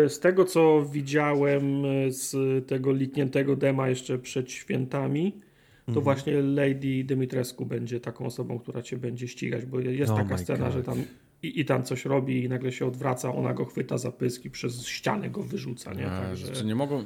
e, 0.05 0.09
z 0.09 0.19
tego 0.19 0.45
co 0.45 0.85
widziałem 0.91 1.85
e, 1.85 2.11
z 2.11 2.35
tego 2.67 2.91
likniętego 2.93 3.55
dema 3.55 3.89
jeszcze 3.89 4.19
przed 4.19 4.51
świętami, 4.51 5.31
to 5.85 5.87
Mhm. 5.87 6.03
właśnie 6.03 6.41
Lady 6.41 7.03
Dymitrescu 7.03 7.65
będzie 7.65 7.99
taką 7.99 8.25
osobą, 8.25 8.59
która 8.59 8.81
cię 8.81 8.97
będzie 8.97 9.27
ścigać, 9.27 9.65
bo 9.65 9.79
jest 9.79 10.11
Oh 10.11 10.23
taka 10.23 10.37
scena, 10.37 10.65
God. 10.65 10.73
że 10.73 10.83
tam 10.83 11.03
i, 11.43 11.59
i 11.59 11.65
tam 11.65 11.83
coś 11.83 12.05
robi 12.05 12.43
i 12.43 12.49
nagle 12.49 12.71
się 12.71 12.85
odwraca, 12.85 13.35
ona 13.35 13.53
go 13.53 13.65
chwyta 13.65 13.97
za 13.97 14.11
pysk 14.11 14.45
i 14.45 14.49
przez 14.49 14.85
ścianę 14.87 15.29
go 15.29 15.43
wyrzuca, 15.43 15.93
nie? 15.93 15.99
Nie, 16.03 16.07
Także... 16.09 16.51
Czy 16.51 16.65
nie 16.65 16.75
mogą... 16.75 17.03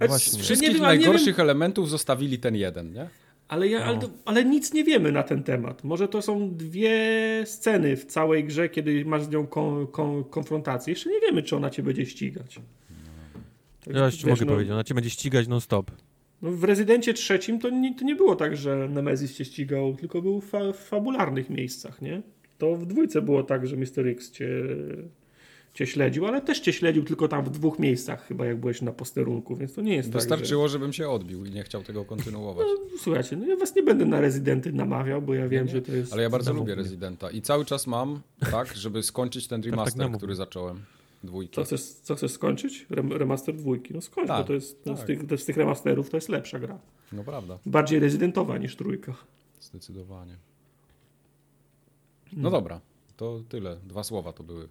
No 0.00 0.06
właśnie. 0.06 0.32
z 0.32 0.36
wszystkich 0.44 0.72
wiem, 0.72 0.82
najgorszych 0.82 1.36
wiem, 1.36 1.44
elementów 1.46 1.90
zostawili 1.90 2.38
ten 2.38 2.54
jeden, 2.56 2.92
nie? 2.92 3.08
Ale, 3.48 3.68
ja, 3.68 3.78
No. 3.78 3.84
ale, 3.84 3.98
ale 4.24 4.44
nic 4.44 4.72
nie 4.74 4.84
wiemy 4.84 5.12
na 5.12 5.22
ten 5.22 5.42
temat. 5.42 5.84
Może 5.84 6.08
to 6.08 6.22
są 6.22 6.54
dwie 6.54 6.98
sceny 7.44 7.96
w 7.96 8.04
całej 8.04 8.44
grze, 8.44 8.68
kiedy 8.68 9.04
masz 9.04 9.22
z 9.22 9.28
nią 9.30 9.46
kon, 9.46 9.86
kon, 9.86 10.24
konfrontację. 10.24 10.90
Jeszcze 10.92 11.10
nie 11.10 11.20
wiemy, 11.20 11.42
czy 11.42 11.56
ona 11.56 11.70
cię 11.70 11.82
będzie 11.82 12.06
ścigać. 12.06 12.60
Tak, 13.84 13.94
Ja 13.94 14.04
wiesz, 14.04 14.24
mogę 14.24 14.44
no, 14.44 14.52
powiedzieć, 14.52 14.72
ona 14.72 14.84
cię 14.84 14.94
będzie 14.94 15.10
ścigać 15.10 15.48
non-stop. 15.48 15.90
No 16.42 16.50
w 16.50 16.64
Rezydencie 16.64 17.14
trzecim 17.14 17.58
to 17.58 17.70
nie, 17.70 17.94
to 17.94 18.04
nie 18.04 18.16
było 18.16 18.36
tak, 18.36 18.56
że 18.56 18.88
Nemesis 18.90 19.36
cię 19.36 19.44
ścigał, 19.44 19.96
tylko 19.96 20.22
był 20.22 20.40
fa, 20.40 20.72
w 20.72 20.76
fabularnych 20.76 21.50
miejscach, 21.50 22.02
nie? 22.02 22.22
To 22.58 22.76
w 22.76 22.86
dwójce 22.86 23.22
było 23.22 23.42
tak, 23.42 23.66
że 23.66 23.76
Mr. 23.76 24.06
X 24.06 24.30
cię, 24.30 24.48
cię 25.74 25.86
śledził, 25.86 26.26
ale 26.26 26.40
też 26.40 26.60
cię 26.60 26.72
śledził 26.72 27.04
tylko 27.04 27.28
tam 27.28 27.44
w 27.44 27.50
dwóch 27.50 27.78
miejscach 27.78 28.26
chyba, 28.26 28.46
jak 28.46 28.56
byłeś 28.60 28.82
na 28.82 28.92
posterunku, 28.92 29.56
więc 29.56 29.74
to 29.74 29.80
nie 29.82 29.94
jest 29.96 30.08
tak, 30.08 30.14
Wystarczyło, 30.20 30.68
żebym 30.68 30.92
się 30.92 31.08
odbił 31.08 31.44
i 31.44 31.50
nie 31.50 31.62
chciał 31.62 31.82
tego 31.82 32.04
kontynuować. 32.04 32.66
że... 32.68 32.98
Słuchajcie, 32.98 33.36
no 33.36 33.46
ja 33.46 33.56
was 33.56 33.74
nie 33.76 33.82
będę 33.82 34.04
na 34.06 34.20
Rezydenty 34.20 34.72
namawiał, 34.72 35.22
bo 35.22 35.34
ja 35.34 35.48
wiem, 35.48 35.66
nie. 35.66 35.72
że 35.72 35.82
to 35.82 35.92
jest... 35.92 36.12
Ale 36.12 36.22
ja 36.22 36.30
bardzo 36.30 36.52
lubię 36.52 36.74
Residenta 36.74 37.30
i 37.30 37.42
cały 37.42 37.64
czas 37.64 37.86
mam, 37.86 38.20
tak, 38.50 38.76
żeby 38.76 39.02
skończyć 39.02 39.46
ten 39.48 39.62
tak 39.62 39.70
remaster, 39.70 39.98
namów. 39.98 40.16
który 40.16 40.34
zacząłem. 40.34 40.84
Dwójki. 41.24 41.54
Co 41.54 41.64
chcesz, 41.64 41.82
co 41.82 42.14
chcesz 42.14 42.32
skończyć? 42.32 42.86
Rem, 42.90 43.12
remaster 43.12 43.54
dwójki. 43.56 43.94
No 43.94 44.00
skończ, 44.00 44.28
Tak, 44.28 44.38
bo 44.38 44.44
to 44.44 44.52
jest 44.52 44.86
no, 44.86 44.96
z, 44.96 44.98
tak. 44.98 45.06
tych, 45.06 45.40
z 45.40 45.44
tych 45.44 45.56
remasterów 45.56 46.10
to 46.10 46.16
jest 46.16 46.28
lepsza 46.28 46.58
gra. 46.58 46.78
No 47.12 47.24
prawda, 47.24 47.58
Bardziej 47.66 47.98
rezydentowa 48.00 48.58
niż 48.58 48.76
trójka. 48.76 49.14
zdecydowanie. 49.60 50.36
Hmm. 52.24 52.42
No 52.42 52.50
dobra, 52.50 52.80
to 53.16 53.40
tyle. 53.48 53.76
Dwa 53.86 54.04
słowa 54.04 54.32
to 54.32 54.42
były. 54.42 54.68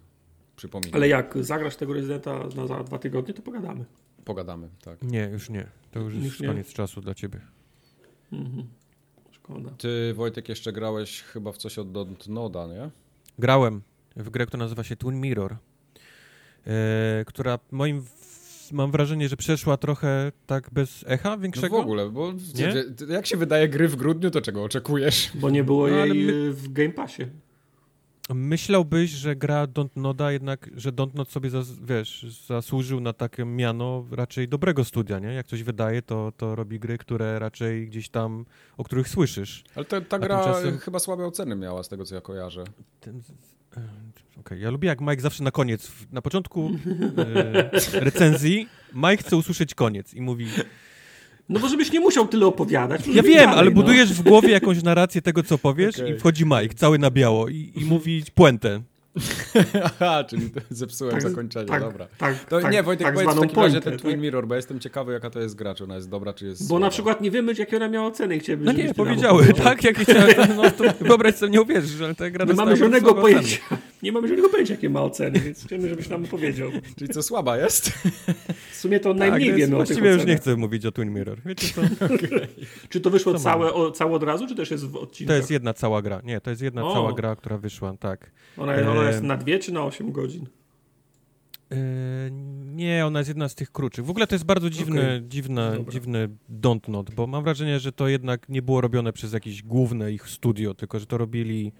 Przypominam. 0.58 0.94
Ale 0.94 1.08
jak 1.08 1.34
zagrasz 1.40 1.76
tego 1.76 1.92
rezydenta 1.92 2.38
na 2.56 2.66
za 2.66 2.82
dwa 2.84 2.98
tygodnie, 2.98 3.34
to 3.34 3.42
pogadamy. 3.42 3.84
Pogadamy, 4.24 4.68
tak. 4.84 5.02
Nie, 5.02 5.28
już 5.32 5.50
nie. 5.50 5.66
To 5.90 6.00
już 6.00 6.14
jest 6.14 6.24
Już 6.26 6.40
nie? 6.40 6.48
koniec 6.48 6.72
czasu 6.72 7.00
dla 7.00 7.14
ciebie. 7.14 7.40
Mhm. 8.32 8.66
Szkoda. 9.30 9.70
Ty, 9.78 10.14
Wojtek, 10.14 10.48
jeszcze 10.48 10.72
grałeś 10.72 11.22
chyba 11.22 11.52
w 11.52 11.56
coś 11.56 11.78
od 11.78 11.92
Dontnoda, 11.92 12.66
nie? 12.66 12.90
Grałem 13.38 13.82
w 14.16 14.30
grę, 14.30 14.46
która 14.46 14.64
nazywa 14.64 14.84
się 14.84 14.96
Twin 14.96 15.20
Mirror, 15.20 15.56
e, 16.66 17.24
która 17.26 17.58
moim, 17.70 18.04
mam 18.72 18.90
wrażenie, 18.90 19.28
że 19.28 19.36
przeszła 19.36 19.76
trochę 19.76 20.32
tak 20.46 20.70
bez 20.72 21.04
echa 21.08 21.30
No 21.30 21.38
większego. 21.38 21.76
w 21.76 21.80
ogóle, 21.80 22.10
bo 22.10 22.32
Nie? 22.54 22.74
jak 23.14 23.26
się 23.26 23.36
wydaje 23.36 23.68
gry 23.68 23.88
w 23.88 23.96
grudniu, 23.96 24.30
to 24.30 24.40
czego 24.40 24.64
oczekujesz? 24.64 25.30
Bo 25.34 25.50
nie 25.50 25.64
było 25.64 25.88
No, 25.88 25.96
jej 25.96 26.24
my- 26.26 26.52
w 26.52 26.72
Game 26.72 26.90
Passie. 26.92 27.22
Myślałbyś, 28.34 29.10
że 29.10 29.36
gra 29.36 29.66
Dontnoda 29.66 30.32
jednak, 30.32 30.70
że 30.76 30.92
Dontnod 30.92 31.30
sobie, 31.30 31.50
zas, 31.50 31.78
wiesz, 31.80 32.26
zasłużył 32.46 33.00
na 33.00 33.12
takie 33.12 33.44
miano 33.44 34.06
raczej 34.10 34.48
dobrego 34.48 34.84
studia, 34.84 35.18
nie? 35.18 35.28
Jak 35.28 35.46
coś 35.46 35.62
wydaje, 35.62 36.02
to, 36.02 36.32
to 36.36 36.54
robi 36.56 36.78
gry, 36.80 36.98
które 36.98 37.38
raczej 37.38 37.86
gdzieś 37.86 38.08
tam, 38.08 38.44
o 38.76 38.84
których 38.84 39.08
słyszysz. 39.08 39.64
Ale 39.74 39.84
ta, 39.84 40.00
ta 40.00 40.18
gra 40.18 40.44
tymczasem- 40.44 40.78
chyba 40.78 40.98
słabe 40.98 41.26
oceny 41.26 41.56
miała, 41.56 41.82
z 41.82 41.88
tego 41.88 42.04
co 42.04 42.14
ja 42.14 42.20
kojarzę. 42.20 42.64
Ten, 43.00 43.22
e, 43.76 43.88
Okej, 44.40 44.60
ja 44.60 44.70
lubię 44.70 44.88
jak 44.88 45.00
Mike 45.00 45.20
zawsze 45.20 45.44
na 45.44 45.50
koniec, 45.50 45.92
na 46.12 46.22
początku 46.22 46.70
e, 47.94 48.00
recenzji, 48.04 48.68
Mike 48.94 49.16
chce 49.16 49.36
usłyszeć 49.36 49.74
koniec 49.74 50.14
i 50.14 50.20
mówi, 50.20 50.46
No 51.48 51.60
bo 51.60 51.68
żebyś 51.68 51.92
nie 51.92 52.00
musiał 52.00 52.28
tyle 52.28 52.46
opowiadać. 52.46 53.06
ja 53.06 53.22
wiem, 53.22 53.36
dalej, 53.36 53.58
ale 53.58 53.70
no. 53.70 53.74
budujesz 53.74 54.12
w 54.12 54.22
głowie 54.22 54.50
jakąś 54.50 54.82
narrację 54.82 55.22
tego, 55.22 55.42
co 55.42 55.58
powiesz 55.58 55.98
Okej. 55.98 56.14
i 56.14 56.18
wchodzi 56.18 56.44
Mike, 56.44 56.74
cały 56.74 56.98
na 56.98 57.10
biało 57.10 57.48
i, 57.48 57.72
i 57.76 57.84
mówi 57.84 58.22
puentę. 58.34 58.80
Aha, 60.00 60.24
czyli 60.24 60.50
zepsułem 60.70 61.12
Tak, 61.12 61.22
zakończenie, 61.22 61.66
tak, 61.66 61.80
dobra. 61.82 62.06
Tak, 62.18 62.44
To 62.44 62.60
tak, 62.60 62.72
nie, 62.72 62.82
Wojtek, 62.82 63.06
tak 63.06 63.14
powiedz 63.14 63.30
w 63.30 63.40
takim 63.40 63.56
razie 63.56 63.72
pointę, 63.72 63.90
ten 63.90 63.98
Twin 63.98 64.10
tak? 64.10 64.20
Mirror, 64.20 64.46
bo 64.46 64.54
jestem 64.54 64.80
ciekawy, 64.80 65.12
jaka 65.12 65.30
to 65.30 65.40
jest 65.40 65.54
gra, 65.54 65.74
czy 65.74 65.84
ona 65.84 65.94
jest 65.94 66.08
dobra, 66.08 66.32
czy 66.32 66.46
jest 66.46 66.62
Bo 66.62 66.68
słaba. 66.68 66.86
na 66.86 66.90
przykład 66.90 67.20
nie 67.20 67.30
wiemy, 67.30 67.52
jakie 67.58 67.76
ona 67.76 67.88
miała 67.88 68.06
oceny 68.06 68.36
i 68.36 68.40
chcielibyśmy, 68.40 68.72
No 68.82 68.88
nie, 68.88 68.94
powiedziały, 68.94 69.46
tak? 69.64 69.84
Jak 69.84 69.98
chciałem, 69.98 70.56
no 70.56 70.70
to 70.70 70.84
wyobraź 71.00 71.34
sobie, 71.34 71.52
nie 71.52 71.62
uwierzysz, 71.62 72.00
ale 72.00 72.14
ta 72.14 72.30
gra 72.30 72.44
Nie 72.44 72.54
mamy 72.54 72.76
żadnego 72.76 73.06
słabe 73.10 73.20
oceny. 73.22 73.34
pojęcia. 73.38 73.58
Nie 74.02 74.12
mamy 74.12 74.28
żadnego 74.28 74.48
pojęcia, 74.48 74.74
jakie 74.74 74.90
ma 74.90 75.02
oceny, 75.02 75.40
więc 75.40 75.64
chcemy, 75.64 75.88
żebyś 75.88 76.08
nam 76.08 76.24
powiedział. 76.24 76.70
Czyli 76.98 77.10
co, 77.10 77.22
słaba 77.22 77.56
jest? 77.58 77.92
W 78.70 78.76
sumie 78.76 79.00
to 79.00 79.08
Tak, 79.10 79.18
najmniej 79.18 79.54
wiemy 79.54 79.74
o 79.76 79.78
Właściwie 79.78 80.10
już 80.12 80.24
nie 80.24 80.36
chcę 80.36 80.56
mówić 80.56 80.86
o 80.86 80.92
Twin 80.92 81.10
Mirror. 81.14 81.38
Wiecie 81.46 81.66
co? 81.74 81.80
Czy 82.88 83.00
to 83.00 83.10
wyszło 83.10 83.32
Co 83.32 83.38
całe, 83.38 83.72
o, 83.74 83.90
całe 83.90 84.12
od 84.12 84.22
razu, 84.22 84.46
czy 84.46 84.54
też 84.54 84.70
jest 84.70 84.86
w 84.86 84.96
odcinkach? 84.96 85.34
To 85.34 85.36
jest 85.36 85.50
jedna 85.50 85.74
cała 85.74 86.02
gra. 86.02 86.20
Nie, 86.24 86.40
to 86.40 86.50
jest 86.50 86.62
jedna 86.62 86.82
cała 86.82 87.12
gra, 87.12 87.36
która 87.36 87.58
wyszła, 87.58 87.94
tak. 88.00 88.30
Ona, 88.56 88.72
ona 88.90 89.02
jest 89.08 89.22
na 89.22 89.36
dwie 89.36 89.58
czy 89.58 89.72
na 89.72 89.84
8 89.84 90.12
godzin? 90.12 90.46
Yy, 91.70 91.76
nie, 92.74 93.06
ona 93.06 93.18
jest 93.18 93.28
jedna 93.28 93.48
z 93.48 93.54
tych 93.54 93.72
krótszych. 93.72 94.04
W 94.04 94.10
ogóle 94.10 94.26
to 94.26 94.34
jest 94.34 94.44
bardzo 94.44 94.70
dziwny, 94.70 95.00
Okej. 95.00 95.28
dziwny, 95.28 95.70
Dobra. 95.76 95.92
dziwny 95.92 96.28
Don't 96.60 96.88
Not, 96.88 97.10
bo 97.10 97.26
mam 97.26 97.44
wrażenie, 97.44 97.80
że 97.80 97.92
to 97.92 98.08
jednak 98.08 98.48
nie 98.48 98.62
było 98.62 98.80
robione 98.80 99.12
przez 99.12 99.32
jakieś 99.32 99.62
główne 99.62 100.12
ich 100.12 100.28
studio, 100.28 100.74
tylko 100.74 101.00
że 101.00 101.06
to 101.06 101.18
robili 101.18 101.72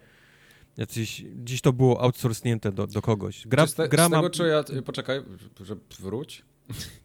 jacyś, 0.77 1.25
dziś 1.37 1.61
to 1.61 1.73
było 1.73 2.01
outsourcnięte 2.01 2.73
do, 2.73 2.87
do 2.87 3.03
kogoś. 3.03 3.47
Gra, 3.47 3.67
z, 3.67 3.75
te, 3.75 3.89
gra 3.89 4.07
z 4.07 4.11
ma, 4.11 4.17
tego, 4.17 4.31
czy 4.31 4.43
ja... 4.49 4.83
Poczekaj, 4.83 5.23
że 5.61 5.77
wróć. 6.01 6.45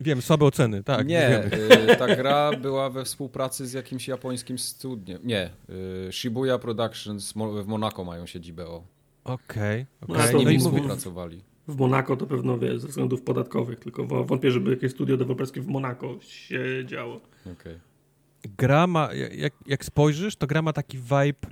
wiem, 0.01 0.21
słabe 0.21 0.45
oceny, 0.45 0.83
tak. 0.83 1.07
nie, 1.07 1.45
y, 1.45 1.95
ta 1.99 2.15
gra 2.15 2.51
była 2.57 2.89
we 2.89 3.05
współpracy 3.05 3.67
z 3.67 3.73
jakimś 3.73 4.07
japońskim 4.07 4.59
studiem. 4.59 5.19
Nie, 5.23 5.49
y, 6.07 6.11
Shibuya 6.11 6.59
Productions 6.61 7.33
w 7.63 7.67
Monako 7.67 8.03
mają 8.03 8.25
siedzibę, 8.25 8.67
o. 8.67 8.83
Okej, 9.23 9.85
No, 10.01 10.07
okej. 10.15 10.21
to 10.23 10.27
Z 10.29 10.33
No 10.33 10.39
i 10.39 10.45
nimi 10.45 10.57
mówię- 10.57 10.63
mówię, 10.63 10.79
współpracowali. 10.79 11.41
W 11.67 11.77
Monako 11.77 12.17
to 12.17 12.25
pewno 12.25 12.57
wie, 12.59 12.79
ze 12.79 12.87
względów 12.87 13.21
podatkowych, 13.21 13.79
tylko 13.79 14.05
wątpię, 14.25 14.51
żeby 14.51 14.71
jakieś 14.71 14.91
studio 14.91 15.17
deweloperskie 15.17 15.61
w 15.61 15.67
Monako 15.67 16.17
się 16.21 16.63
działo. 16.85 17.21
Okej. 17.53 17.79
gra 18.57 18.87
ma, 18.87 19.09
jak, 19.35 19.53
jak 19.65 19.85
spojrzysz, 19.85 20.35
to 20.35 20.47
gra 20.47 20.61
ma 20.61 20.73
taki 20.73 20.97
vibe 20.97 21.47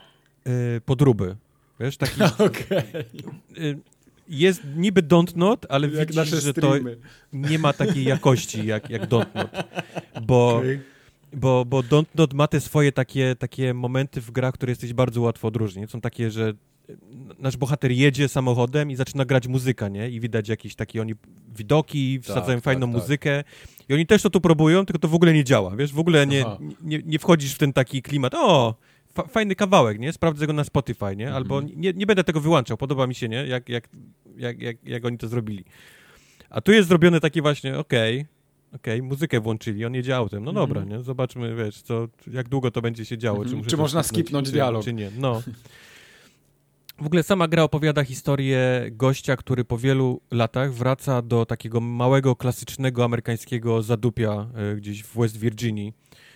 y, 0.77 0.81
podróby. 0.85 1.35
Wiesz, 1.79 1.97
taki... 1.97 2.21
Okej. 2.47 2.83
y, 3.57 3.79
jest 4.27 4.61
niby 4.75 5.03
Don't 5.03 5.35
Not, 5.35 5.65
ale 5.69 5.87
Jak 5.87 5.99
widzisz, 5.99 6.15
nasze 6.15 6.41
że 6.41 6.53
to 6.53 6.73
nie 7.33 7.59
ma 7.59 7.73
takiej 7.73 8.03
jakości 8.03 8.65
jak, 8.65 8.89
jak 8.89 9.07
Don't 9.09 9.35
Not. 9.35 9.49
Bo, 10.25 10.57
Okej. 10.57 10.79
bo, 11.33 11.65
bo 11.65 11.79
Don't 11.81 12.05
Not 12.15 12.33
ma 12.33 12.47
te 12.47 12.59
swoje 12.61 12.91
takie, 12.91 13.35
takie 13.39 13.73
momenty 13.73 14.21
w 14.21 14.31
grach, 14.31 14.53
które 14.53 14.71
jesteś 14.71 14.93
bardzo 14.93 15.21
łatwo 15.21 15.47
odróżnić. 15.47 15.91
Są 15.91 16.01
takie, 16.01 16.31
że 16.31 16.53
nasz 17.39 17.57
bohater 17.57 17.91
jedzie 17.91 18.27
samochodem 18.27 18.91
i 18.91 18.95
zaczyna 18.95 19.25
grać 19.25 19.47
muzyka, 19.47 19.89
nie? 19.89 20.09
I 20.09 20.19
widać 20.19 20.49
jakieś 20.49 20.75
takie 20.75 21.01
oni 21.01 21.13
widoki, 21.55 22.19
wsadzają 22.21 22.57
tak, 22.57 22.63
fajną 22.63 22.87
tak. 22.87 23.01
muzykę. 23.01 23.43
I 23.89 23.93
oni 23.93 24.05
też 24.05 24.21
to 24.21 24.29
tu 24.29 24.41
próbują, 24.41 24.85
tylko 24.85 24.99
to 24.99 25.07
w 25.07 25.15
ogóle 25.15 25.33
nie 25.33 25.43
działa, 25.43 25.75
wiesz? 25.75 25.93
W 25.93 25.99
ogóle 25.99 26.27
nie, 26.27 26.45
nie, 26.81 26.99
nie 27.05 27.19
wchodzisz 27.19 27.53
w 27.53 27.57
ten 27.57 27.73
taki 27.73 28.01
klimat. 28.01 28.33
O, 28.35 28.75
fa 29.13 29.23
fajny 29.23 29.55
kawałek, 29.55 29.99
nie? 29.99 30.13
Sprawdzę 30.13 30.47
go 30.47 30.53
na 30.53 30.63
Spotify, 30.63 31.15
nie? 31.15 31.33
Albo 31.33 31.59
Mhm. 31.59 31.81
nie, 31.81 31.93
nie 31.93 32.05
będę 32.05 32.23
tego 32.23 32.41
wyłączał, 32.41 32.77
podoba 32.77 33.07
mi 33.07 33.15
się, 33.15 33.29
nie? 33.29 33.47
Jak, 33.47 33.69
jak, 33.69 33.89
jak, 34.37 34.61
jak, 34.61 34.77
jak 34.83 35.05
oni 35.05 35.17
to 35.17 35.27
zrobili. 35.27 35.65
A 36.49 36.61
tu 36.61 36.71
jest 36.71 36.89
zrobione 36.89 37.19
takie 37.19 37.41
właśnie, 37.41 37.77
okej, 37.77 38.25
okej, 38.73 38.99
okay, 38.99 39.07
muzykę 39.07 39.39
włączyli, 39.39 39.85
on 39.85 39.93
jedzie 39.93 40.15
autem, 40.15 40.43
no 40.43 40.53
dobra, 40.53 40.81
mm. 40.81 40.93
nie? 40.93 41.03
Zobaczmy, 41.03 41.55
wiesz, 41.55 41.81
co, 41.81 42.07
jak 42.31 42.49
długo 42.49 42.71
to 42.71 42.81
będzie 42.81 43.05
się 43.05 43.17
działo. 43.17 43.45
Czy, 43.45 43.61
czy 43.67 43.77
można 43.77 44.03
skipnąć 44.03 44.47
czy, 44.47 44.53
dialog. 44.53 44.83
Czy 44.83 44.93
nie, 44.93 45.11
no. 45.17 45.41
W 47.01 47.05
ogóle 47.05 47.23
sama 47.23 47.47
gra 47.47 47.63
opowiada 47.63 48.03
historię 48.03 48.59
gościa, 48.91 49.35
który 49.35 49.65
po 49.65 49.77
wielu 49.77 50.21
latach 50.31 50.73
wraca 50.73 51.21
do 51.21 51.45
takiego 51.45 51.81
małego, 51.81 52.35
klasycznego 52.35 53.05
amerykańskiego 53.05 53.81
zadupia 53.81 54.49
e, 54.55 54.75
gdzieś 54.75 55.03
w 55.03 55.19
West 55.19 55.37
Virginii, 55.37 55.93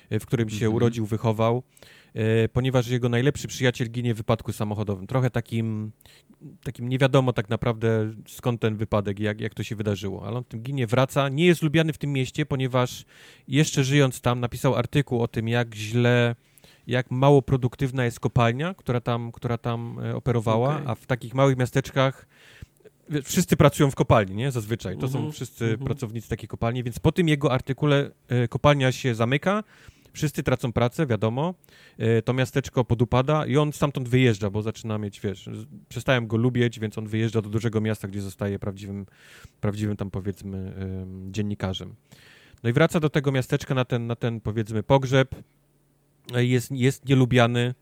e, 0.10 0.20
w 0.20 0.26
którym 0.26 0.50
się 0.50 0.66
mm 0.66 0.72
-hmm. 0.72 0.76
urodził, 0.76 1.06
wychował, 1.06 1.64
e, 2.14 2.50
ponieważ 2.50 2.88
jego 2.88 3.10
najlepszy 3.10 3.48
przyjaciel 3.48 3.92
ginie 3.92 4.14
w 4.14 4.18
wypadku 4.18 4.54
samochodowym. 4.54 5.08
Trochę 5.08 5.30
takim, 5.30 5.92
takim 6.64 6.90
nie 6.90 6.98
wiadomo 6.98 7.34
tak 7.34 7.50
naprawdę 7.50 8.14
skąd 8.28 8.62
ten 8.62 8.78
wypadek, 8.78 9.20
jak, 9.20 9.42
jak 9.42 9.54
to 9.54 9.64
się 9.64 9.76
wydarzyło, 9.76 10.28
ale 10.28 10.38
on 10.38 10.44
tym 10.44 10.62
ginie, 10.62 10.88
wraca. 10.88 11.30
Nie 11.30 11.46
jest 11.46 11.62
lubiany 11.62 11.94
w 11.94 11.98
tym 11.98 12.14
mieście, 12.14 12.46
ponieważ 12.46 13.06
jeszcze 13.48 13.84
żyjąc 13.84 14.22
tam 14.22 14.40
napisał 14.40 14.76
artykuł 14.76 15.22
o 15.22 15.28
tym, 15.28 15.48
jak 15.48 15.76
źle 15.76 16.36
jak 16.88 17.12
mało 17.12 17.42
produktywna 17.42 18.06
jest 18.06 18.20
kopalnia, 18.20 18.74
która 18.74 19.02
tam, 19.02 19.32
która 19.32 19.58
tam 19.58 20.00
e, 20.04 20.16
operowała, 20.16 20.76
okay. 20.76 20.88
a 20.88 20.96
w 20.96 21.06
takich 21.06 21.34
małych 21.34 21.58
miasteczkach 21.58 22.28
wszyscy 23.24 23.58
pracują 23.58 23.92
w 23.92 23.96
kopalni, 23.96 24.36
nie? 24.36 24.52
Zazwyczaj. 24.52 24.98
To 24.98 25.08
są 25.08 25.18
mhm, 25.18 25.34
wszyscy 25.34 25.78
-hmm. 25.78 25.84
pracownicy 25.84 26.30
takiej 26.30 26.48
kopalni, 26.48 26.84
więc 26.84 27.00
po 27.00 27.12
tym 27.12 27.30
jego 27.30 27.52
artykule 27.52 28.12
e, 28.28 28.48
kopalnia 28.48 28.92
się 28.92 29.16
zamyka, 29.16 29.64
wszyscy 30.14 30.44
tracą 30.44 30.74
pracę, 30.74 31.06
wiadomo, 31.06 31.54
e, 31.98 32.22
to 32.22 32.34
miasteczko 32.34 32.86
podupada 32.86 33.46
i 33.46 33.58
on 33.58 33.74
stamtąd 33.74 34.10
wyjeżdża, 34.10 34.50
bo 34.50 34.62
zaczyna 34.62 34.98
mieć, 34.98 35.20
wiesz, 35.20 35.50
przestałem 35.90 36.28
go 36.28 36.38
lubić, 36.38 36.80
więc 36.80 36.98
on 36.98 37.08
wyjeżdża 37.08 37.42
do 37.42 37.50
dużego 37.50 37.82
miasta, 37.82 38.08
gdzie 38.08 38.22
zostaje 38.22 38.60
prawdziwym, 38.60 39.06
prawdziwym 39.62 39.98
tam 39.98 40.12
powiedzmy 40.12 40.74
dziennikarzem. 41.32 41.96
No 42.64 42.70
i 42.70 42.74
wraca 42.74 43.00
do 43.00 43.10
tego 43.10 43.32
miasteczka 43.32 43.76
na 43.76 43.86
ten, 43.86 44.08
na 44.08 44.16
ten 44.16 44.42
powiedzmy 44.42 44.84
pogrzeb, 44.84 45.36
jest, 46.34 46.72
jest 46.72 47.10
nielubiany. 47.10 47.74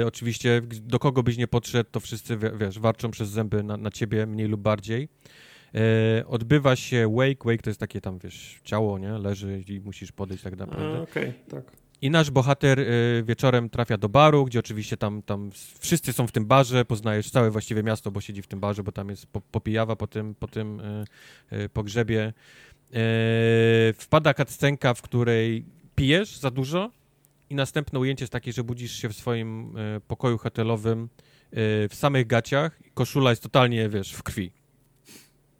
E, 0.00 0.06
oczywiście 0.06 0.62
do 0.82 0.98
kogo 0.98 1.22
byś 1.22 1.36
nie 1.36 1.48
podszedł, 1.48 1.90
to 1.90 2.00
wszyscy, 2.00 2.36
wiesz, 2.36 2.78
warczą 2.78 3.10
przez 3.10 3.28
zęby 3.28 3.62
na, 3.62 3.76
na 3.76 3.90
ciebie 3.90 4.26
mniej 4.26 4.48
lub 4.48 4.60
bardziej. 4.60 5.08
E, 5.74 6.26
odbywa 6.26 6.76
się 6.76 7.14
wake, 7.16 7.44
wake 7.44 7.62
to 7.62 7.70
jest 7.70 7.80
takie 7.80 8.00
tam, 8.00 8.18
wiesz, 8.18 8.60
ciało, 8.64 8.98
nie? 8.98 9.18
Leży 9.18 9.64
i 9.68 9.80
musisz 9.80 10.12
podejść 10.12 10.44
tak 10.44 10.56
naprawdę. 10.56 11.02
Okej, 11.02 11.28
okay, 11.28 11.34
tak. 11.48 11.82
I 12.02 12.10
nasz 12.10 12.30
bohater 12.30 12.80
y, 12.80 13.22
wieczorem 13.26 13.70
trafia 13.70 13.98
do 13.98 14.08
baru, 14.08 14.44
gdzie 14.44 14.58
oczywiście 14.58 14.96
tam, 14.96 15.22
tam 15.22 15.50
wszyscy 15.78 16.12
są 16.12 16.26
w 16.26 16.32
tym 16.32 16.46
barze, 16.46 16.84
poznajesz 16.84 17.30
całe 17.30 17.50
właściwie 17.50 17.82
miasto, 17.82 18.10
bo 18.10 18.20
siedzi 18.20 18.42
w 18.42 18.46
tym 18.46 18.60
barze, 18.60 18.82
bo 18.82 18.92
tam 18.92 19.08
jest 19.08 19.26
po, 19.26 19.40
popijawa 19.40 19.96
po 19.96 20.06
tym, 20.06 20.34
po 20.34 20.48
tym 20.48 20.80
y, 20.80 21.04
y, 21.56 21.68
pogrzebie. 21.68 22.32
Wpada 23.98 24.34
cutscenka, 24.34 24.94
w 24.94 25.02
której 25.02 25.64
pijesz 25.94 26.36
za 26.36 26.50
dużo 26.50 26.90
i 27.52 27.54
następne 27.54 27.98
ujęcie 27.98 28.22
jest 28.22 28.32
takie, 28.32 28.52
że 28.52 28.64
budzisz 28.64 28.92
się 28.92 29.08
w 29.08 29.16
swoim 29.16 29.76
e, 29.76 30.00
pokoju 30.00 30.38
hotelowym 30.38 31.02
e, 31.02 31.08
w 31.88 31.94
samych 31.94 32.26
gaciach, 32.26 32.80
koszula 32.94 33.30
jest 33.30 33.42
totalnie, 33.42 33.88
wiesz, 33.88 34.12
w 34.12 34.22
krwi. 34.22 34.52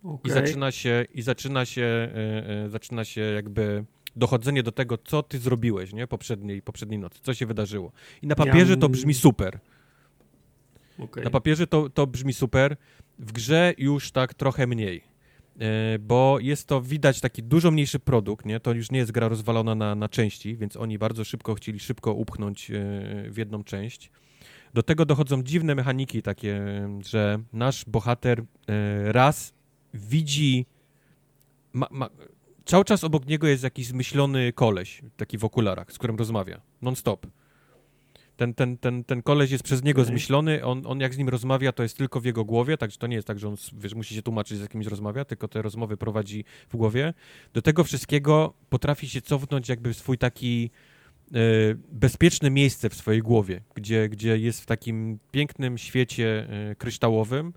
Okay. 0.05 0.19
I 0.24 0.31
zaczyna 0.31 0.70
się, 0.70 1.05
i 1.14 1.23
zaczyna 1.23 1.64
się, 1.64 1.82
e, 1.85 2.69
zaczyna 2.69 3.05
się 3.05 3.20
jakby 3.20 3.85
dochodzenie 4.16 4.62
do 4.62 4.73
tego, 4.73 4.98
co 4.98 5.23
ty 5.23 5.39
zrobiłeś, 5.39 5.93
nie? 5.93 6.06
Poprzedniej, 6.06 6.62
poprzedniej 6.62 6.98
nocy, 6.98 7.20
co 7.23 7.35
się 7.35 7.47
wydarzyło. 7.47 7.93
I 8.23 8.27
na 8.27 8.35
papierze 8.35 8.77
to 8.77 8.89
brzmi 8.89 9.14
super. 9.14 9.59
Okay. 10.98 11.24
Na 11.24 11.31
papierze 11.31 11.66
to, 11.66 11.90
to 11.90 12.06
brzmi 12.06 12.32
super, 12.32 12.77
w 13.19 13.32
grze 13.32 13.74
już 13.78 14.10
tak 14.10 14.35
trochę 14.35 14.66
mniej. 14.66 15.12
E, 15.61 15.99
bo 15.99 16.39
jest 16.41 16.69
to 16.69 16.83
widać 16.83 17.20
taki 17.20 17.43
dużo 17.43 17.70
mniejszy 17.70 17.99
produkt, 17.99 18.47
nie? 18.47 18.61
To 18.61 18.73
już 18.73 18.91
nie 18.91 18.99
jest 18.99 19.12
gra 19.12 19.29
rozwalona 19.29 19.74
na, 19.74 19.95
na 19.95 20.09
części, 20.09 20.57
więc 20.57 20.77
oni 20.77 20.99
bardzo 20.99 21.24
szybko 21.24 21.55
chcieli 21.55 21.81
szybko 21.81 22.12
upchnąć 22.12 22.70
e, 22.70 22.74
w 23.31 23.35
jedną 23.37 23.65
część. 23.65 24.11
Do 24.74 24.83
tego 24.83 25.07
dochodzą 25.07 25.43
dziwne 25.43 25.74
mechaniki 25.74 26.23
takie, 26.23 26.62
że 27.07 27.39
nasz 27.53 27.85
bohater 27.85 28.43
e, 28.69 29.12
raz 29.12 29.55
widzi 29.95 30.66
ma, 31.73 31.87
ma, 31.91 32.09
cały 32.65 32.85
czas 32.85 33.05
obok 33.05 33.27
niego 33.27 33.47
jest 33.47 33.62
jakiś 33.62 33.87
zmyślony 33.87 34.53
koleś, 34.53 35.03
taki 35.16 35.39
w 35.39 35.45
okularach, 35.45 35.93
z 35.93 35.99
którym 35.99 36.16
rozmawia, 36.16 36.61
non-stop 36.83 37.27
ten, 38.43 38.55
ten, 38.55 38.78
ten, 38.78 39.05
ten 39.05 39.23
koleś 39.23 39.51
jest 39.51 39.64
przez 39.64 39.82
niego 39.82 40.05
zmyślony, 40.05 40.64
on, 40.64 40.82
on 40.86 41.01
jak 41.01 41.14
z 41.14 41.19
nim 41.19 41.28
rozmawia, 41.28 41.73
to 41.73 41.82
jest 41.82 41.97
tylko 41.97 42.20
w 42.20 42.24
jego 42.24 42.44
głowie, 42.44 42.77
także 42.77 42.98
to 42.98 43.06
nie 43.06 43.16
jest 43.16 43.28
tak, 43.28 43.39
że 43.39 43.48
on 43.48 43.56
wiesz, 43.73 43.94
musi 43.94 44.14
się 44.14 44.23
tłumaczyć, 44.23 44.59
z 44.59 44.60
jakimś 44.60 44.86
rozmawia, 44.86 45.24
tylko 45.24 45.48
te 45.48 45.62
rozmowy 45.62 45.97
prowadzi 45.97 46.44
w 46.69 46.77
głowie. 46.77 47.14
Do 47.52 47.62
tego 47.62 47.85
wszystkiego 47.85 48.55
potrafi 48.69 49.09
się 49.09 49.23
cofnąć 49.23 49.69
jakby 49.69 49.94
w 49.94 49.97
swój 49.97 50.19
taki 50.19 50.70
e, 51.35 51.39
bezpieczne 51.93 52.51
miejsce 52.51 52.90
w 52.90 52.94
swojej 52.94 53.20
głowie, 53.20 53.60
gdzie, 53.74 54.09
gdzie 54.09 54.39
jest 54.39 54.60
w 54.60 54.66
takim 54.66 55.19
pięknym 55.31 55.78
świecie 55.78 56.48
e, 56.70 56.74
kryształowym 56.74 57.52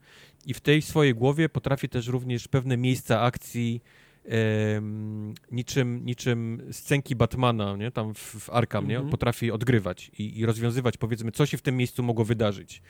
i 0.45 0.53
w 0.53 0.61
tej 0.61 0.81
swojej 0.81 1.15
głowie 1.15 1.49
potrafi 1.49 1.89
też 1.89 2.07
również 2.07 2.47
pewne 2.47 2.77
miejsca 2.77 3.21
akcji 3.21 3.81
niczym, 5.51 6.05
niczym 6.05 6.61
scenki 6.71 7.15
Batmana, 7.15 7.75
nie? 7.75 7.91
tam 7.91 8.13
w, 8.13 8.19
w 8.19 8.49
Arkham, 8.49 8.87
nie? 8.87 8.95
Mhm. 8.95 9.11
potrafi 9.11 9.51
odgrywać 9.51 10.11
i, 10.19 10.39
i 10.39 10.45
rozwiązywać, 10.45 10.97
powiedzmy, 10.97 11.31
co 11.31 11.45
się 11.45 11.57
w 11.57 11.61
tym 11.61 11.77
miejscu 11.77 12.03
mogło 12.03 12.25
wydarzyć. 12.25 12.81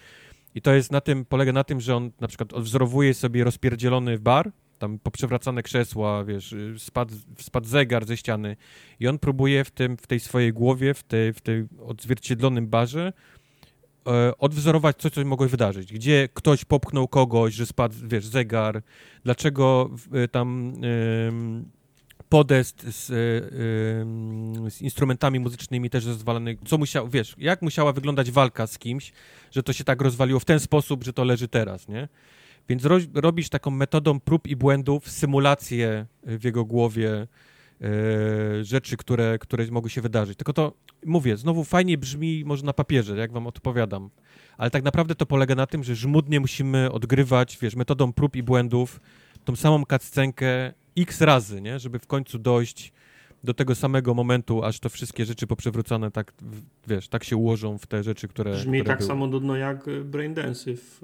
I 0.55 0.61
to 0.61 0.73
jest 0.73 0.91
na 0.91 1.01
tym, 1.01 1.25
polega 1.25 1.53
na 1.53 1.63
tym, 1.63 1.81
że 1.81 1.95
on 1.95 2.11
na 2.19 2.27
przykład 2.27 2.53
odwzorowuje 2.53 3.13
sobie 3.13 3.43
rozpierdzielony 3.43 4.19
bar, 4.19 4.51
tam 4.79 4.99
poprzewracane 4.99 5.63
krzesła, 5.63 6.25
wiesz, 6.25 6.55
spadł, 6.77 7.13
spadł 7.39 7.67
zegar 7.67 8.05
ze 8.05 8.17
ściany 8.17 8.55
i 8.99 9.07
on 9.07 9.19
próbuje 9.19 9.63
w, 9.63 9.71
tym, 9.71 9.97
w 9.97 10.07
tej 10.07 10.19
swojej 10.19 10.53
głowie, 10.53 10.93
w 10.93 11.03
tej, 11.03 11.33
w 11.33 11.41
tej 11.41 11.65
odzwierciedlonym 11.85 12.67
barze 12.67 13.13
E, 14.07 14.37
odwzorować 14.37 14.97
coś, 14.97 15.11
co 15.11 15.25
mogło 15.25 15.47
wydarzyć. 15.47 15.93
Gdzie 15.93 16.29
ktoś 16.33 16.65
popchnął 16.65 17.07
kogoś, 17.07 17.53
że 17.53 17.65
spadł, 17.65 17.95
wiesz, 18.03 18.25
zegar, 18.25 18.81
dlaczego 19.23 19.89
e, 20.13 20.27
tam 20.27 20.73
podest 22.29 22.83
z, 22.83 23.09
e, 23.09 23.13
z, 24.71 24.81
instrumentami 24.81 25.39
muzycznymi 25.39 25.89
też 25.89 26.05
rozwalony, 26.05 26.57
co 26.67 26.77
musiał, 26.77 27.09
wiesz, 27.09 27.35
jak 27.37 27.61
musiała 27.61 27.93
wyglądać 27.93 28.31
walka 28.31 28.67
z 28.67 28.77
kimś, 28.77 29.11
że 29.51 29.63
to 29.63 29.73
się 29.73 29.83
tak 29.83 30.01
rozwaliło 30.01 30.39
w 30.39 30.45
ten 30.45 30.59
sposób, 30.59 31.03
że 31.03 31.13
to 31.13 31.23
leży 31.23 31.47
teraz, 31.47 31.87
nie? 31.87 32.07
Więc 32.69 32.85
ro, 32.85 32.97
robisz 33.13 33.49
taką 33.49 33.71
metodą 33.71 34.19
prób 34.19 34.47
i 34.47 34.55
błędów, 34.55 35.09
symulację 35.11 36.05
w 36.23 36.43
jego 36.43 36.65
głowie 36.65 37.27
rzeczy, 38.61 38.97
które, 38.97 39.39
które 39.39 39.67
mogły 39.71 39.89
się 39.89 40.01
wydarzyć. 40.01 40.37
Tylko 40.37 40.53
to, 40.53 40.73
mówię, 41.05 41.37
znowu 41.37 41.63
fajnie 41.63 41.97
brzmi 41.97 42.43
może 42.45 42.65
na 42.65 42.73
papierze, 42.73 43.17
jak 43.17 43.31
wam 43.31 43.47
odpowiadam, 43.47 44.09
ale 44.57 44.71
tak 44.71 44.83
naprawdę 44.83 45.15
to 45.15 45.25
polega 45.25 45.55
na 45.55 45.67
tym, 45.67 45.83
że 45.83 45.95
żmudnie 45.95 46.39
musimy 46.39 46.91
odgrywać, 46.91 47.57
wiesz, 47.61 47.75
metodą 47.75 48.13
prób 48.13 48.35
i 48.35 48.43
błędów 48.43 48.99
tą 49.45 49.55
samą 49.55 49.83
cutscenkę 49.85 50.73
x 50.97 51.21
razy, 51.21 51.61
nie? 51.61 51.79
Żeby 51.79 51.99
w 51.99 52.07
końcu 52.07 52.39
dojść 52.39 52.93
do 53.43 53.53
tego 53.53 53.75
samego 53.75 54.13
momentu, 54.13 54.63
aż 54.63 54.79
to 54.79 54.89
wszystkie 54.89 55.25
rzeczy 55.25 55.47
poprzewrócone 55.47 56.11
tak, 56.11 56.33
wiesz, 56.87 57.07
tak 57.07 57.23
się 57.23 57.37
ułożą 57.37 57.77
w 57.77 57.87
te 57.87 58.03
rzeczy, 58.03 58.27
które 58.27 58.51
Brzmi 58.51 58.79
które 58.79 58.93
tak 58.93 58.99
były. 58.99 59.07
samo 59.07 59.27
nudno 59.27 59.55
jak 59.55 59.85
Braindensy 60.05 60.77
w 60.77 61.01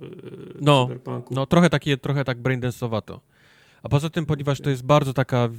no, 0.61 0.85
Cyberpunku. 0.85 1.33
No, 1.35 1.45
trochę 1.45 1.69
takie, 1.69 1.97
trochę 1.97 2.23
tak 2.23 2.41
Braindensowato. 2.41 3.21
A 3.83 3.89
poza 3.89 4.09
tym, 4.09 4.25
ponieważ 4.25 4.61
to 4.61 4.69
jest 4.69 4.83
bardzo 4.83 5.13
taka 5.13 5.49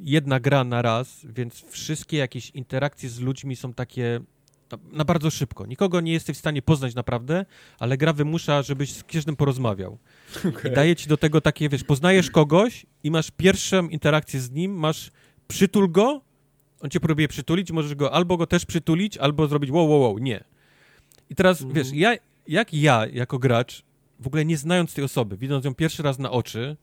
jedna 0.00 0.40
gra 0.40 0.64
na 0.64 0.82
raz, 0.82 1.26
więc 1.34 1.64
wszystkie 1.70 2.16
jakieś 2.16 2.50
interakcje 2.50 3.08
z 3.08 3.20
ludźmi 3.20 3.56
są 3.56 3.72
takie 3.72 4.20
na 4.92 5.04
bardzo 5.04 5.30
szybko. 5.30 5.66
Nikogo 5.66 6.00
nie 6.00 6.12
jesteś 6.12 6.36
w 6.36 6.40
stanie 6.40 6.62
poznać 6.62 6.94
naprawdę, 6.94 7.44
ale 7.78 7.96
gra 7.96 8.12
wymusza, 8.12 8.62
żebyś 8.62 8.92
z 8.92 9.04
każdym 9.04 9.36
porozmawiał. 9.36 9.98
Okay. 10.48 10.70
I 10.70 10.74
daje 10.74 10.96
ci 10.96 11.08
do 11.08 11.16
tego 11.16 11.40
takie, 11.40 11.68
wiesz, 11.68 11.84
poznajesz 11.84 12.30
kogoś 12.30 12.86
i 13.04 13.10
masz 13.10 13.30
pierwszą 13.30 13.88
interakcję 13.88 14.40
z 14.40 14.50
nim, 14.50 14.72
masz 14.72 15.10
przytul 15.48 15.90
go, 15.90 16.20
on 16.80 16.90
cię 16.90 17.00
próbuje 17.00 17.28
przytulić, 17.28 17.72
możesz 17.72 17.94
go 17.94 18.12
albo 18.12 18.36
go 18.36 18.46
też 18.46 18.66
przytulić, 18.66 19.18
albo 19.18 19.46
zrobić 19.48 19.70
wow, 19.70 19.90
wow, 19.90 20.00
wow, 20.00 20.18
nie. 20.18 20.44
I 21.30 21.34
teraz, 21.34 21.62
-hmm. 21.62 21.72
wiesz, 21.72 21.92
ja, 21.92 22.14
jak 22.48 22.74
ja, 22.74 23.06
jako 23.12 23.38
gracz, 23.38 23.82
w 24.20 24.26
ogóle 24.26 24.44
nie 24.44 24.56
znając 24.56 24.94
tej 24.94 25.04
osoby, 25.04 25.36
widząc 25.36 25.64
ją 25.64 25.74
pierwszy 25.74 26.02
raz 26.02 26.18
na 26.18 26.30
oczy, 26.30 26.76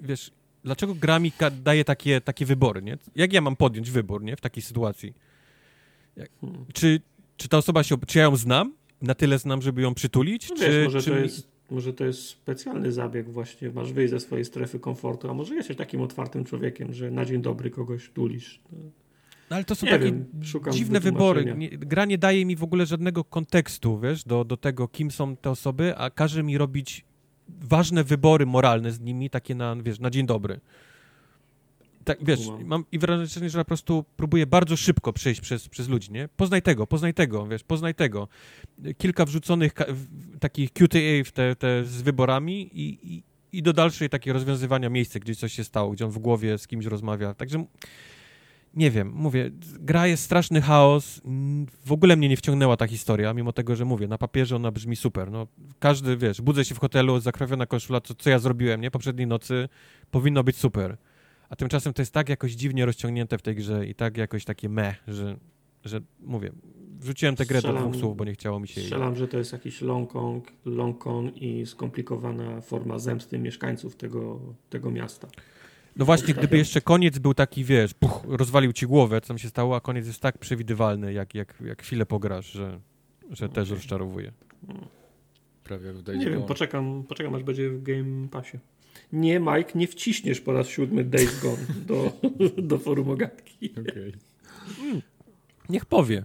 wiesz, 0.00 0.30
dlaczego 0.64 0.94
gra 0.94 1.18
mi 1.18 1.32
daje 1.62 1.84
takie, 1.84 2.20
takie 2.20 2.46
wybory, 2.46 2.82
nie? 2.82 2.98
Jak 3.16 3.32
ja 3.32 3.40
mam 3.40 3.56
podjąć 3.56 3.90
wybór, 3.90 4.22
nie? 4.22 4.36
W 4.36 4.40
takiej 4.40 4.62
sytuacji. 4.62 5.14
Jak, 6.16 6.30
hmm. 6.40 6.64
czy, 6.72 7.00
czy 7.36 7.48
ta 7.48 7.56
osoba 7.56 7.82
się, 7.82 7.96
czy 8.06 8.18
ja 8.18 8.24
ją 8.24 8.36
znam? 8.36 8.74
Na 9.02 9.14
tyle 9.14 9.38
znam, 9.38 9.62
żeby 9.62 9.82
ją 9.82 9.94
przytulić? 9.94 10.50
No 10.50 10.56
czy, 10.56 10.70
wiesz, 10.70 10.84
może, 10.84 11.02
czy 11.02 11.10
to 11.10 11.16
jest, 11.16 11.48
może 11.70 11.92
to 11.92 12.04
jest 12.04 12.22
specjalny 12.22 12.92
zabieg 12.92 13.30
właśnie, 13.30 13.70
masz 13.70 13.92
wyjść 13.92 14.10
ze 14.10 14.20
swojej 14.20 14.44
strefy 14.44 14.80
komfortu, 14.80 15.30
a 15.30 15.34
może 15.34 15.54
jesteś 15.54 15.76
takim 15.76 16.00
otwartym 16.00 16.44
człowiekiem, 16.44 16.94
że 16.94 17.10
na 17.10 17.24
dzień 17.24 17.42
dobry 17.42 17.70
kogoś 17.70 18.10
tulisz. 18.10 18.60
No, 19.50 19.56
ale 19.56 19.64
to 19.64 19.74
są 19.74 19.86
nie 19.86 19.92
takie 19.92 20.04
wiem, 20.04 20.26
dziwne 20.70 21.00
wybory. 21.00 21.54
Nie, 21.56 21.70
gra 21.70 22.04
nie 22.04 22.18
daje 22.18 22.46
mi 22.46 22.56
w 22.56 22.62
ogóle 22.62 22.86
żadnego 22.86 23.24
kontekstu, 23.24 24.00
wiesz, 24.00 24.24
do, 24.24 24.44
do 24.44 24.56
tego, 24.56 24.88
kim 24.88 25.10
są 25.10 25.36
te 25.36 25.50
osoby, 25.50 25.96
a 25.96 26.10
każe 26.10 26.42
mi 26.42 26.58
robić 26.58 27.04
ważne 27.48 28.04
wybory 28.04 28.46
moralne 28.46 28.92
z 28.92 29.00
nimi, 29.00 29.30
takie 29.30 29.54
na, 29.54 29.76
wiesz, 29.76 29.98
na 30.00 30.10
dzień 30.10 30.26
dobry. 30.26 30.60
tak, 32.04 32.24
wiesz, 32.24 32.40
mam 32.64 32.84
i 32.92 32.98
wrażenie, 32.98 33.50
że 33.50 33.58
po 33.58 33.64
prostu 33.64 34.04
próbuję 34.16 34.46
bardzo 34.46 34.76
szybko 34.76 35.12
przejść 35.12 35.40
przez, 35.40 35.68
przez 35.68 35.88
ludzi, 35.88 36.12
nie? 36.12 36.28
Poznaj 36.36 36.62
tego, 36.62 36.86
poznaj 36.86 37.14
tego, 37.14 37.46
wiesz, 37.46 37.64
poznaj 37.64 37.94
tego. 37.94 38.28
Kilka 38.98 39.24
wrzuconych 39.24 39.72
takich 40.40 40.72
QTA 40.72 41.24
w 41.24 41.32
te, 41.32 41.56
te 41.56 41.84
z 41.84 42.02
wyborami 42.02 42.70
i, 42.72 42.98
i, 43.14 43.22
i 43.52 43.62
do 43.62 43.72
dalszej 43.72 44.08
takiej 44.08 44.32
rozwiązywania 44.32 44.90
miejsca, 44.90 45.18
gdzie 45.18 45.34
coś 45.34 45.52
się 45.52 45.64
stało, 45.64 45.90
gdzie 45.90 46.04
on 46.04 46.10
w 46.10 46.18
głowie 46.18 46.58
z 46.58 46.66
kimś 46.66 46.86
rozmawia. 46.86 47.34
Także 47.34 47.64
nie 48.76 48.90
wiem, 48.90 49.12
mówię, 49.14 49.50
gra 49.80 50.06
jest 50.06 50.22
straszny 50.24 50.60
chaos, 50.60 51.20
w 51.86 51.92
ogóle 51.92 52.16
mnie 52.16 52.28
nie 52.28 52.36
wciągnęła 52.36 52.76
ta 52.76 52.86
historia, 52.86 53.34
mimo 53.34 53.52
tego, 53.52 53.76
że 53.76 53.84
mówię, 53.84 54.08
na 54.08 54.18
papierze 54.18 54.56
ona 54.56 54.70
brzmi 54.70 54.96
super, 54.96 55.30
no, 55.30 55.46
każdy, 55.78 56.16
wiesz, 56.16 56.40
budzę 56.40 56.64
się 56.64 56.74
w 56.74 56.78
hotelu, 56.78 57.20
zakrawiona 57.20 57.66
koszula, 57.66 58.00
co, 58.00 58.14
co 58.14 58.30
ja 58.30 58.38
zrobiłem, 58.38 58.80
nie, 58.80 58.90
poprzedniej 58.90 59.26
nocy, 59.26 59.68
powinno 60.10 60.44
być 60.44 60.56
super, 60.56 60.96
a 61.48 61.56
tymczasem 61.56 61.92
to 61.92 62.02
jest 62.02 62.12
tak 62.12 62.28
jakoś 62.28 62.52
dziwnie 62.52 62.86
rozciągnięte 62.86 63.38
w 63.38 63.42
tej 63.42 63.54
grze 63.54 63.86
i 63.86 63.94
tak 63.94 64.16
jakoś 64.16 64.44
takie 64.44 64.68
meh, 64.68 65.02
że, 65.08 65.36
że 65.84 66.00
mówię, 66.20 66.52
wrzuciłem 67.00 67.36
tę 67.36 67.46
grę 67.46 67.58
strzelam, 67.58 67.82
do 67.82 67.88
dwóch 67.88 68.00
słów, 68.00 68.16
bo 68.16 68.24
nie 68.24 68.32
chciało 68.32 68.60
mi 68.60 68.68
się 68.68 68.80
Strzelam, 68.80 69.08
jej. 69.08 69.18
że 69.18 69.28
to 69.28 69.38
jest 69.38 69.52
jakiś 69.52 69.80
long 69.80 70.12
Kong, 70.12 70.52
long 70.64 70.98
Kong 70.98 71.42
i 71.42 71.66
skomplikowana 71.66 72.60
forma 72.60 72.98
zemsty 72.98 73.38
mieszkańców 73.38 73.96
tego, 73.96 74.40
tego 74.70 74.90
miasta. 74.90 75.28
No 75.96 76.04
właśnie, 76.04 76.34
gdyby 76.34 76.58
jeszcze 76.58 76.80
koniec 76.80 77.18
był 77.18 77.34
taki, 77.34 77.64
wiesz, 77.64 77.94
puch, 77.94 78.22
rozwalił 78.28 78.72
ci 78.72 78.86
głowę, 78.86 79.20
co 79.20 79.28
tam 79.28 79.38
się 79.38 79.48
stało, 79.48 79.76
a 79.76 79.80
koniec 79.80 80.06
jest 80.06 80.20
tak 80.20 80.38
przewidywalny, 80.38 81.12
jak, 81.12 81.34
jak, 81.34 81.54
jak 81.64 81.82
chwilę 81.82 82.06
pograsz, 82.06 82.52
że, 82.52 82.80
że 83.30 83.48
też 83.48 83.70
rozczarowuje. 83.70 84.32
Prawie 85.64 85.86
jak 85.86 85.96
w 85.96 86.08
Nie 86.08 86.30
wiem, 86.30 86.42
poczekam, 86.42 87.04
poczekam 87.08 87.34
aż 87.34 87.42
będzie 87.42 87.70
w 87.70 87.82
Game 87.82 88.28
Passie. 88.28 88.58
Nie, 89.12 89.40
Mike, 89.40 89.70
nie 89.74 89.86
wciśniesz 89.86 90.40
po 90.40 90.52
raz 90.52 90.68
siódmy 90.68 91.04
Days 91.04 91.40
Gone 91.40 91.66
do, 91.86 92.12
do 92.68 92.78
forum 92.78 93.10
ogatki. 93.10 93.72
Okay. 93.72 94.12
Niech 95.68 95.84
powie. 95.84 96.24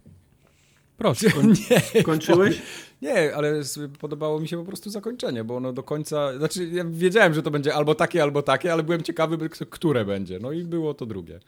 Proszę. 1.00 1.32
Koń, 1.36 1.54
nie, 1.96 2.04
kończyłeś? 2.04 2.62
Nie, 3.02 3.36
ale 3.36 3.62
podobało 4.00 4.40
mi 4.40 4.48
się 4.48 4.58
po 4.58 4.66
prostu 4.66 4.90
zakończenie, 4.90 5.44
bo 5.44 5.56
ono 5.56 5.74
do 5.74 5.84
końca. 5.84 6.38
Znaczy, 6.38 6.70
ja 6.70 6.84
wiedziałem, 6.86 7.34
że 7.34 7.44
to 7.44 7.52
będzie 7.52 7.74
albo 7.74 7.96
takie, 7.96 8.24
albo 8.24 8.42
takie, 8.42 8.74
ale 8.74 8.84
byłem 8.84 9.02
ciekawy, 9.02 9.50
które 9.50 10.06
będzie. 10.06 10.40
No 10.40 10.52
i 10.52 10.64
było 10.64 10.94
to 10.94 11.06
drugie. 11.06 11.40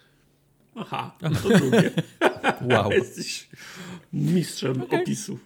Aha, 0.75 1.15
to 1.43 1.49
drugie. 1.49 1.91
wow. 2.61 2.91
Jesteś 3.01 3.49
mistrzem 4.13 4.81
okay. 4.81 5.01
opisu. 5.01 5.39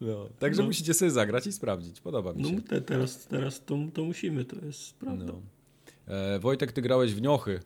No, 0.00 0.28
także 0.38 0.62
no. 0.62 0.68
musicie 0.68 0.94
sobie 0.94 1.10
zagrać 1.10 1.46
i 1.46 1.52
sprawdzić. 1.52 2.00
Podoba 2.00 2.32
mi 2.32 2.42
no, 2.42 2.48
się. 2.48 2.54
No 2.54 2.60
te, 2.68 2.80
teraz, 2.80 3.26
teraz 3.26 3.64
to, 3.64 3.78
to 3.94 4.04
musimy, 4.04 4.44
to 4.44 4.66
jest 4.66 4.94
prawda. 4.94 5.24
No. 5.24 5.40
E, 6.14 6.38
Wojtek, 6.38 6.72
ty 6.72 6.82
grałeś 6.82 7.14
w 7.14 7.22
niochy. 7.22 7.60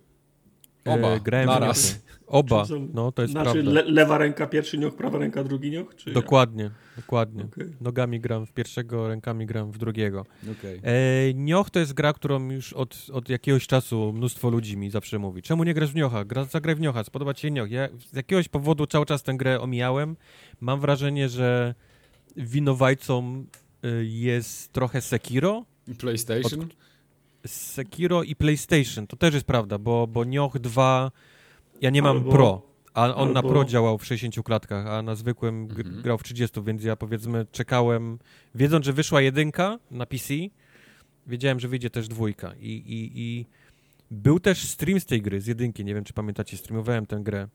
Oba, 0.84 1.08
e, 1.08 1.20
grałem 1.20 1.46
naraz. 1.46 2.00
Oba, 2.26 2.66
no 2.94 3.12
to 3.12 3.22
jest 3.22 3.32
znaczy, 3.32 3.52
prawda. 3.52 3.70
Le 3.70 3.82
lewa 3.82 4.18
ręka 4.18 4.46
pierwszy 4.46 4.78
nioch, 4.78 4.94
prawa 4.94 5.18
ręka 5.18 5.44
drugi 5.44 5.70
nioch? 5.70 5.94
Czy 5.96 6.12
dokładnie, 6.12 6.64
jak? 6.64 6.72
dokładnie. 6.96 7.44
Okay. 7.44 7.72
Nogami 7.80 8.20
gram 8.20 8.46
w 8.46 8.52
pierwszego, 8.52 9.08
rękami 9.08 9.46
gram 9.46 9.72
w 9.72 9.78
drugiego. 9.78 10.26
Okay. 10.58 10.80
E, 10.82 11.34
nioch 11.34 11.70
to 11.70 11.78
jest 11.78 11.92
gra, 11.92 12.12
którą 12.12 12.50
już 12.50 12.72
od, 12.72 13.06
od 13.12 13.28
jakiegoś 13.28 13.66
czasu 13.66 14.12
mnóstwo 14.12 14.50
ludzi 14.50 14.76
mi 14.76 14.90
zawsze 14.90 15.18
mówi. 15.18 15.42
Czemu 15.42 15.64
nie 15.64 15.74
grasz 15.74 15.92
w 15.92 15.94
niocha? 15.94 16.24
Gra, 16.24 16.44
zagraj 16.44 16.74
w 16.74 16.80
niocha, 16.80 17.04
spodoba 17.04 17.34
ci 17.34 17.42
się 17.42 17.50
nioch. 17.50 17.70
Ja 17.70 17.88
z 18.12 18.16
jakiegoś 18.16 18.48
powodu 18.48 18.86
cały 18.86 19.06
czas 19.06 19.22
tę 19.22 19.34
grę 19.34 19.60
omijałem. 19.60 20.16
Mam 20.60 20.80
wrażenie, 20.80 21.28
że 21.28 21.74
winowajcą 22.36 23.44
y, 23.84 24.04
jest 24.06 24.72
trochę 24.72 25.00
Sekiro. 25.00 25.64
PlayStation? 25.98 26.60
Od, 26.60 26.87
Sekiro 27.46 28.22
i 28.22 28.36
PlayStation, 28.36 29.06
to 29.06 29.16
też 29.16 29.34
jest 29.34 29.46
prawda, 29.46 29.78
bo, 29.78 30.06
bo 30.06 30.24
Nioh 30.24 30.58
2, 30.58 31.10
ja 31.80 31.90
nie 31.90 32.02
mam 32.02 32.16
albo, 32.16 32.30
Pro, 32.30 32.62
a 32.94 33.14
on 33.14 33.28
albo... 33.28 33.32
na 33.32 33.42
Pro 33.42 33.64
działał 33.64 33.98
w 33.98 34.06
60 34.06 34.46
klatkach, 34.46 34.86
a 34.86 35.02
na 35.02 35.14
zwykłym 35.14 35.62
mhm. 35.62 36.02
grał 36.02 36.18
w 36.18 36.22
30, 36.22 36.62
więc 36.62 36.84
ja 36.84 36.96
powiedzmy 36.96 37.46
czekałem, 37.52 38.18
wiedząc, 38.54 38.84
że 38.84 38.92
wyszła 38.92 39.20
jedynka 39.20 39.78
na 39.90 40.06
PC, 40.06 40.34
wiedziałem, 41.26 41.60
że 41.60 41.68
wyjdzie 41.68 41.90
też 41.90 42.08
dwójka. 42.08 42.54
I, 42.60 42.70
i, 42.70 43.10
i 43.14 43.46
był 44.10 44.40
też 44.40 44.68
stream 44.68 45.00
z 45.00 45.06
tej 45.06 45.22
gry, 45.22 45.40
z 45.40 45.46
jedynki, 45.46 45.84
nie 45.84 45.94
wiem, 45.94 46.04
czy 46.04 46.12
pamiętacie, 46.12 46.56
streamowałem 46.56 47.06
tę 47.06 47.20
grę 47.22 47.48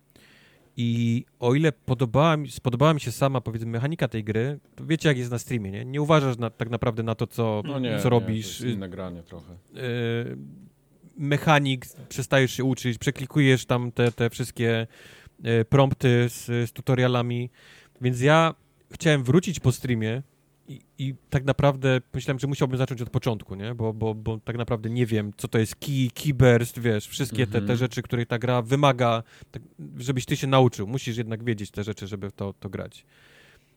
i 0.78 1.26
o 1.40 1.56
ile 1.56 1.72
podobała 1.72 2.38
mi, 2.38 2.52
spodobała 2.52 2.94
mi 2.94 3.00
się 3.00 3.12
sama, 3.12 3.42
powiedzmy, 3.42 3.72
mechanika 3.72 4.08
tej 4.08 4.24
gry, 4.24 4.60
to 4.76 4.86
wiecie, 4.86 5.10
jak 5.10 5.18
jest 5.18 5.32
na 5.32 5.40
streamie, 5.40 5.72
nie? 5.72 5.86
Nie 5.86 6.02
uważasz 6.02 6.38
na, 6.38 6.50
tak 6.50 6.70
naprawdę 6.70 7.04
na 7.04 7.16
to, 7.16 7.28
co, 7.28 7.62
no 7.66 7.80
nie, 7.80 8.00
co 8.00 8.10
robisz. 8.10 8.60
Nie, 8.60 8.66
to 8.66 8.72
inne 8.72 8.90
granie 8.90 9.24
trochę. 9.24 9.54
Yy, 9.74 9.82
mechanik, 11.18 11.86
przestajesz 12.10 12.52
się 12.52 12.64
uczyć, 12.64 12.98
przeklikujesz 12.98 13.66
tam 13.66 13.92
te, 13.92 14.12
te 14.12 14.30
wszystkie 14.30 14.88
yy, 15.44 15.66
prompty 15.66 16.30
z, 16.30 16.46
z 16.46 16.72
tutorialami, 16.72 17.50
więc 18.02 18.22
ja 18.22 18.54
chciałem 18.92 19.24
wrócić 19.24 19.60
po 19.60 19.72
streamie 19.72 20.22
i, 20.68 20.82
I, 20.98 21.16
tak 21.30 21.44
naprawdę 21.44 22.02
myślałem, 22.14 22.40
że 22.40 22.48
musiałbym 22.48 22.78
zacząć 22.78 23.02
od 23.02 23.10
początku, 23.10 23.56
nie? 23.56 23.76
Bo, 23.76 23.94
bo, 23.94 24.16
bo 24.16 24.38
tak 24.38 24.58
naprawdę 24.58 24.90
nie 24.90 25.06
wiem, 25.06 25.32
co 25.38 25.48
to 25.48 25.60
jest 25.60 25.76
key, 25.76 26.10
keyburst, 26.14 26.80
wiesz, 26.80 27.08
wszystkie 27.08 27.46
te, 27.48 27.52
te 27.52 27.58
mhm. 27.58 27.80
rzeczy, 27.80 28.02
które 28.02 28.26
ta 28.26 28.40
gra 28.40 28.62
wymaga, 28.62 29.24
tak, 29.52 29.62
żebyś 29.98 30.26
ty 30.26 30.38
się 30.38 30.48
nauczył. 30.48 30.88
Musisz 30.88 31.18
jednak 31.18 31.44
wiedzieć 31.44 31.72
te 31.72 31.84
rzeczy, 31.84 32.08
żeby 32.08 32.32
to, 32.32 32.54
to 32.60 32.70
grać. 32.70 33.06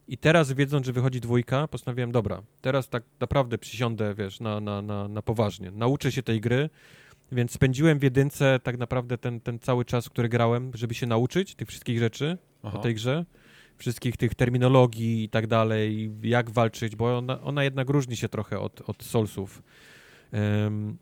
I 0.08 0.18
teraz, 0.18 0.52
wiedząc, 0.52 0.86
że 0.86 0.92
wychodzi 0.92 1.20
dwójka, 1.20 1.68
postanowiłem, 1.68 2.12
dobra, 2.12 2.42
teraz 2.60 2.88
tak 2.88 3.02
naprawdę 3.20 3.58
przysiądę, 3.58 4.14
wiesz, 4.14 4.40
na, 4.40 4.60
na, 4.60 4.82
na, 4.82 5.08
na 5.08 5.22
poważnie. 5.22 5.70
Nauczę 5.70 6.12
się 6.12 6.22
tej 6.22 6.40
gry, 6.40 6.70
więc 7.32 7.52
spędziłem 7.52 7.98
w 7.98 8.02
jedynce 8.02 8.60
tak 8.62 8.78
naprawdę 8.78 9.18
ten, 9.18 9.40
ten 9.40 9.58
cały 9.58 9.84
czas, 9.84 10.08
który 10.08 10.28
grałem, 10.28 10.70
żeby 10.74 10.94
się 10.94 11.06
nauczyć 11.06 11.54
tych 11.54 11.68
wszystkich 11.68 11.98
rzeczy 11.98 12.38
Aha. 12.62 12.78
o 12.78 12.82
tej 12.82 12.94
grze 12.94 13.24
wszystkich 13.77 14.16
tych 14.16 14.35
terminologii 14.35 15.24
i 15.24 15.28
tak 15.28 15.47
dalej, 15.47 16.12
jak 16.23 16.51
walczyć, 16.51 16.97
bo 16.97 17.19
ona, 17.19 17.40
ona 17.40 17.65
jednak 17.65 17.90
różni 17.90 18.16
się 18.16 18.28
trochę 18.28 18.61
od, 18.61 18.81
od 18.86 19.03
Soulsów. 19.03 19.62
Um, 20.32 20.97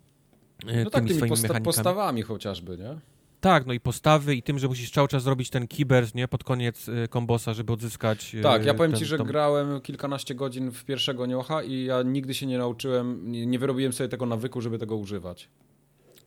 no 0.85 0.91
tak, 0.91 1.05
tymi 1.05 1.29
posta 1.29 1.61
postawami 1.61 2.23
chociażby, 2.23 2.79
nie? 2.79 2.97
Tak, 3.41 3.67
no 3.67 3.73
i 3.73 3.81
postawy 3.81 4.35
i 4.35 4.43
tym, 4.43 4.59
że 4.59 4.69
musisz 4.69 4.91
cały 4.91 5.09
czas 5.09 5.23
zrobić 5.23 5.51
ten 5.51 5.69
kibers, 5.69 6.15
nie, 6.15 6.29
pod 6.29 6.45
koniec 6.45 6.89
y, 6.89 7.09
kombosa, 7.09 7.55
żeby 7.55 7.73
odzyskać... 7.73 8.35
Y, 8.35 8.41
tak, 8.41 8.65
ja 8.65 8.75
powiem 8.75 8.93
ten, 8.93 9.01
ci, 9.01 9.07
że 9.07 9.19
grałem 9.19 9.81
kilkanaście 9.81 10.35
godzin 10.35 10.71
w 10.71 10.85
pierwszego 10.85 11.27
niocha 11.27 11.63
i 11.63 11.85
ja 11.85 12.03
nigdy 12.03 12.35
się 12.35 12.47
nie 12.47 12.59
nauczyłem, 12.59 13.33
nie, 13.33 13.47
nie 13.47 13.59
wyrobiłem 13.59 13.93
sobie 13.93 14.09
tego 14.09 14.27
nawyku, 14.27 14.61
żeby 14.61 14.79
tego 14.79 14.97
używać. 14.97 15.49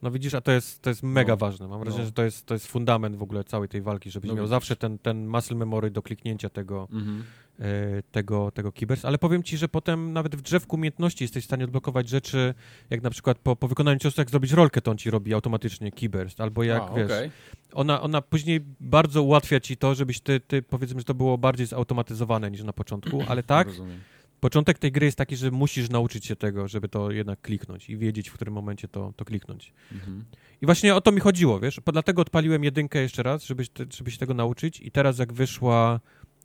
No 0.01 0.11
widzisz, 0.11 0.33
a 0.33 0.41
to 0.41 0.51
jest, 0.51 0.81
to 0.81 0.89
jest 0.89 1.03
mega 1.03 1.33
no. 1.33 1.37
ważne. 1.37 1.67
Mam 1.67 1.79
wrażenie, 1.79 2.03
no. 2.03 2.05
że 2.05 2.11
to 2.11 2.23
jest, 2.23 2.45
to 2.45 2.53
jest 2.53 2.67
fundament 2.67 3.15
w 3.15 3.23
ogóle 3.23 3.43
całej 3.43 3.69
tej 3.69 3.81
walki, 3.81 4.11
żebyś 4.11 4.27
no 4.27 4.35
miał 4.35 4.45
widzisz. 4.45 4.49
zawsze 4.49 4.75
ten, 4.75 4.99
ten 4.99 5.27
muscle 5.27 5.57
memory 5.57 5.91
do 5.91 6.01
kliknięcia 6.01 6.49
tego, 6.49 6.87
mhm. 6.91 7.23
e, 7.59 7.63
tego, 8.11 8.51
tego 8.51 8.71
kibers. 8.71 9.05
Ale 9.05 9.17
powiem 9.17 9.43
ci, 9.43 9.57
że 9.57 9.67
potem 9.67 10.13
nawet 10.13 10.35
w 10.35 10.41
drzewku 10.41 10.75
umiejętności 10.75 11.23
jesteś 11.23 11.43
w 11.43 11.47
stanie 11.47 11.63
odblokować 11.63 12.09
rzeczy, 12.09 12.53
jak 12.89 13.01
na 13.01 13.09
przykład 13.09 13.37
po, 13.37 13.55
po 13.55 13.67
wykonaniu 13.67 13.99
ciosu, 13.99 14.21
jak 14.21 14.29
zrobić 14.29 14.51
rolkę, 14.51 14.81
to 14.81 14.91
on 14.91 14.97
ci 14.97 15.11
robi 15.11 15.33
automatycznie 15.33 15.91
keyburst, 15.91 16.41
albo 16.41 16.63
jak, 16.63 16.83
a, 16.83 16.93
wiesz, 16.93 17.05
okay. 17.05 17.31
ona, 17.73 18.01
ona 18.01 18.21
później 18.21 18.61
bardzo 18.79 19.23
ułatwia 19.23 19.59
ci 19.59 19.77
to, 19.77 19.95
żebyś 19.95 20.19
ty, 20.19 20.39
ty, 20.39 20.61
powiedzmy, 20.61 20.99
że 20.99 21.05
to 21.05 21.13
było 21.13 21.37
bardziej 21.37 21.67
zautomatyzowane 21.67 22.51
niż 22.51 22.63
na 22.63 22.73
początku, 22.73 23.23
ale 23.29 23.43
tak, 23.43 23.67
Rozumiem 23.67 23.99
początek 24.39 24.79
tej 24.79 24.91
gry 24.91 25.05
jest 25.05 25.17
taki, 25.17 25.35
że 25.35 25.51
musisz 25.51 25.89
nauczyć 25.89 26.25
się 26.25 26.35
tego, 26.35 26.67
żeby 26.67 26.89
to 26.89 27.11
jednak 27.11 27.41
kliknąć 27.41 27.89
i 27.89 27.97
wiedzieć, 27.97 28.29
w 28.29 28.33
którym 28.33 28.53
momencie 28.53 28.87
to, 28.87 29.13
to 29.15 29.25
kliknąć. 29.25 29.73
Mhm. 29.91 30.25
I 30.61 30.65
właśnie 30.65 30.95
o 30.95 31.01
to 31.01 31.11
mi 31.11 31.19
chodziło, 31.19 31.59
wiesz? 31.59 31.79
Dlatego 31.93 32.21
odpaliłem 32.21 32.63
jedynkę 32.63 32.99
jeszcze 32.99 33.23
raz, 33.23 33.43
żeby, 33.43 33.63
żeby 33.97 34.11
się 34.11 34.17
tego 34.17 34.33
nauczyć 34.33 34.81
i 34.81 34.91
teraz 34.91 35.19
jak 35.19 35.33
wyszła 35.33 35.99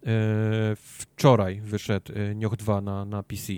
e, 0.06 0.77
wczoraj 0.77 1.60
wyszedł 1.60 2.12
e, 2.14 2.35
Nioch 2.35 2.56
2 2.56 2.81
na, 2.81 3.05
na 3.05 3.23
PC, 3.23 3.52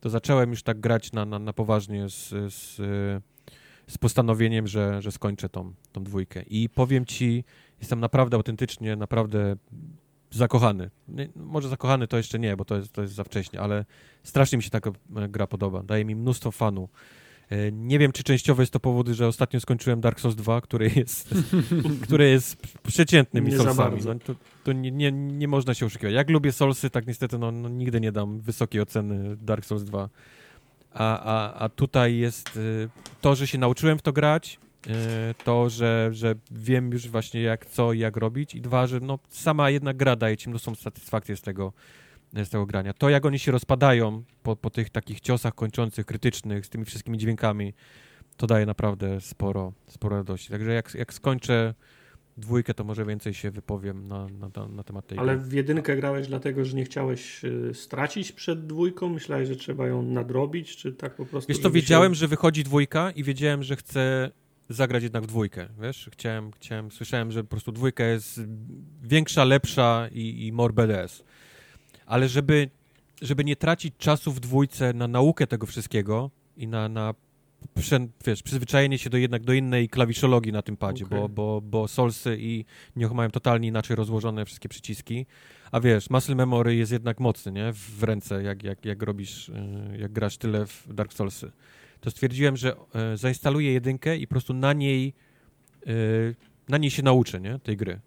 to 0.00 0.10
zacząłem 0.10 0.50
już 0.50 0.62
tak 0.62 0.80
grać 0.80 1.12
na, 1.12 1.24
na, 1.24 1.38
na 1.38 1.52
poważnie 1.52 2.08
z, 2.08 2.28
z, 2.54 2.76
z 3.86 3.98
postanowieniem, 3.98 4.66
że, 4.66 5.02
że 5.02 5.12
skończę 5.12 5.48
tą, 5.48 5.74
tą 5.92 6.04
dwójkę. 6.04 6.42
I 6.42 6.68
powiem 6.68 7.06
ci, 7.06 7.44
jestem 7.80 8.00
naprawdę 8.00 8.36
autentycznie, 8.36 8.96
naprawdę 8.96 9.56
zakochany. 10.32 10.90
Nie, 11.08 11.28
może 11.36 11.68
zakochany 11.68 12.06
to 12.06 12.16
jeszcze 12.16 12.38
nie, 12.38 12.56
bo 12.56 12.64
to 12.64 12.76
jest, 12.76 12.92
to 12.92 13.02
jest 13.02 13.14
za 13.14 13.24
wcześnie, 13.24 13.60
ale 13.60 13.84
strasznie 14.22 14.56
mi 14.56 14.62
się 14.62 14.70
taka 14.70 14.90
e, 14.90 15.28
gra 15.28 15.46
podoba. 15.46 15.82
Daje 15.82 16.04
mi 16.04 16.16
mnóstwo 16.16 16.50
fanu. 16.50 16.88
E, 17.50 17.72
nie 17.72 17.98
wiem, 17.98 18.12
czy 18.12 18.22
częściowo 18.22 18.62
jest 18.62 18.72
to 18.72 18.80
powód, 18.80 19.08
że 19.08 19.26
ostatnio 19.26 19.60
skończyłem 19.60 20.00
Dark 20.00 20.20
Souls 20.20 20.36
2, 20.36 20.60
który 20.60 20.90
jest, 20.96 21.34
który 22.04 22.30
jest 22.30 22.56
przeciętnymi 22.82 23.50
nie 23.50 23.56
Soulsami. 23.58 24.00
No, 24.04 24.14
to, 24.14 24.34
to 24.64 24.72
nie, 24.72 24.90
nie, 24.90 25.12
nie 25.12 25.48
można 25.48 25.74
się 25.74 25.86
oszukiwać. 25.86 26.14
Jak 26.14 26.30
lubię 26.30 26.52
Soulsy, 26.52 26.90
tak 26.90 27.06
niestety 27.06 27.38
no, 27.38 27.52
no 27.52 27.68
nigdy 27.68 28.00
nie 28.00 28.12
dam 28.12 28.40
wysokiej 28.40 28.80
oceny 28.80 29.36
Dark 29.36 29.64
Souls 29.64 29.84
2. 29.84 30.08
A, 30.94 31.20
a, 31.20 31.64
a 31.64 31.68
tutaj 31.68 32.16
jest 32.16 32.56
y, 32.56 32.88
to, 33.20 33.34
że 33.34 33.46
się 33.46 33.58
nauczyłem 33.58 33.98
w 33.98 34.02
to 34.02 34.12
grać, 34.12 34.58
E, 34.58 34.71
to, 35.44 35.70
że, 35.70 36.10
że 36.12 36.34
wiem 36.50 36.92
już 36.92 37.08
właśnie 37.08 37.42
jak 37.42 37.66
co 37.66 37.92
i 37.92 37.98
jak 37.98 38.16
robić 38.16 38.54
i 38.54 38.60
dwa, 38.60 38.86
że 38.86 39.00
no, 39.00 39.18
sama 39.28 39.70
jedna 39.70 39.94
gra 39.94 40.16
daje 40.16 40.36
ci 40.36 40.48
mnóstwą 40.48 40.74
satysfakcję 40.74 41.36
z 41.36 41.42
tego, 41.42 41.72
z 42.32 42.48
tego 42.48 42.66
grania. 42.66 42.92
To, 42.92 43.08
jak 43.08 43.26
oni 43.26 43.38
się 43.38 43.52
rozpadają 43.52 44.22
po, 44.42 44.56
po 44.56 44.70
tych 44.70 44.90
takich 44.90 45.20
ciosach 45.20 45.54
kończących, 45.54 46.06
krytycznych, 46.06 46.66
z 46.66 46.68
tymi 46.68 46.84
wszystkimi 46.84 47.18
dźwiękami, 47.18 47.74
to 48.36 48.46
daje 48.46 48.66
naprawdę 48.66 49.20
sporo, 49.20 49.72
sporo 49.86 50.16
radości. 50.16 50.50
Także 50.50 50.72
jak, 50.72 50.94
jak 50.94 51.14
skończę 51.14 51.74
dwójkę, 52.36 52.74
to 52.74 52.84
może 52.84 53.04
więcej 53.04 53.34
się 53.34 53.50
wypowiem 53.50 54.08
na, 54.08 54.26
na, 54.28 54.68
na 54.68 54.82
temat 54.82 55.06
tej 55.06 55.18
Ale 55.18 55.36
gry. 55.36 55.46
w 55.46 55.52
jedynkę 55.52 55.96
grałeś 55.96 56.26
dlatego, 56.26 56.64
że 56.64 56.76
nie 56.76 56.84
chciałeś 56.84 57.44
y, 57.44 57.70
stracić 57.74 58.32
przed 58.32 58.66
dwójką? 58.66 59.08
Myślałeś, 59.08 59.48
że 59.48 59.56
trzeba 59.56 59.86
ją 59.86 60.02
nadrobić, 60.02 60.76
czy 60.76 60.92
tak 60.92 61.14
po 61.14 61.26
prostu? 61.26 61.48
Wiesz 61.48 61.62
to 61.62 61.70
wiedziałem, 61.70 62.14
się... 62.14 62.18
że 62.18 62.28
wychodzi 62.28 62.64
dwójka 62.64 63.10
i 63.10 63.24
wiedziałem, 63.24 63.62
że 63.62 63.76
chcę 63.76 64.30
zagrać 64.72 65.02
jednak 65.02 65.22
w 65.22 65.26
dwójkę, 65.26 65.68
wiesz? 65.80 66.10
Chciałem, 66.12 66.52
chciałem, 66.52 66.90
słyszałem, 66.90 67.32
że 67.32 67.44
po 67.44 67.50
prostu 67.50 67.72
dwójka 67.72 68.04
jest 68.04 68.40
większa, 69.02 69.44
lepsza 69.44 70.08
i, 70.12 70.46
i 70.46 70.52
more 70.52 70.72
BDS. 70.72 71.24
Ale 72.06 72.28
żeby, 72.28 72.70
żeby 73.22 73.44
nie 73.44 73.56
tracić 73.56 73.94
czasu 73.98 74.32
w 74.32 74.40
dwójce 74.40 74.92
na 74.92 75.08
naukę 75.08 75.46
tego 75.46 75.66
wszystkiego 75.66 76.30
i 76.56 76.68
na, 76.68 76.88
na 76.88 77.14
prze, 77.74 78.08
wiesz, 78.26 78.42
przyzwyczajenie 78.42 78.98
się 78.98 79.10
do 79.10 79.16
jednak 79.16 79.44
do 79.44 79.52
innej 79.52 79.88
klawiszologii 79.88 80.52
na 80.52 80.62
tym 80.62 80.76
padzie, 80.76 81.04
Okej. 81.04 81.18
bo, 81.18 81.28
bo, 81.28 81.60
bo 81.60 81.88
Solsy 81.88 82.36
i 82.40 82.64
Nioh 82.96 83.12
mają 83.12 83.30
totalnie 83.30 83.68
inaczej 83.68 83.96
rozłożone 83.96 84.44
wszystkie 84.44 84.68
przyciski, 84.68 85.26
a 85.72 85.80
wiesz, 85.80 86.10
muscle 86.10 86.34
memory 86.34 86.74
jest 86.74 86.92
jednak 86.92 87.20
mocny, 87.20 87.52
nie? 87.52 87.72
W 87.72 88.02
ręce, 88.02 88.42
jak, 88.42 88.62
jak, 88.62 88.84
jak 88.84 89.02
robisz, 89.02 89.48
y, 89.48 89.52
jak 89.98 90.12
grasz 90.12 90.36
tyle 90.36 90.66
w 90.66 90.94
Dark 90.94 91.12
Soulsy. 91.12 91.52
To 92.02 92.10
stwierdziłem, 92.10 92.56
że 92.56 92.76
e, 92.94 93.16
zainstaluję 93.16 93.72
jedynkę 93.72 94.16
i 94.16 94.26
po 94.26 94.30
prostu 94.30 94.54
na 94.54 94.72
niej 94.72 95.14
y, 95.86 96.34
na 96.68 96.78
niej 96.78 96.90
się 96.90 97.02
nauczę, 97.02 97.40
nie? 97.40 97.58
Tej 97.58 97.76
gry. 97.76 98.00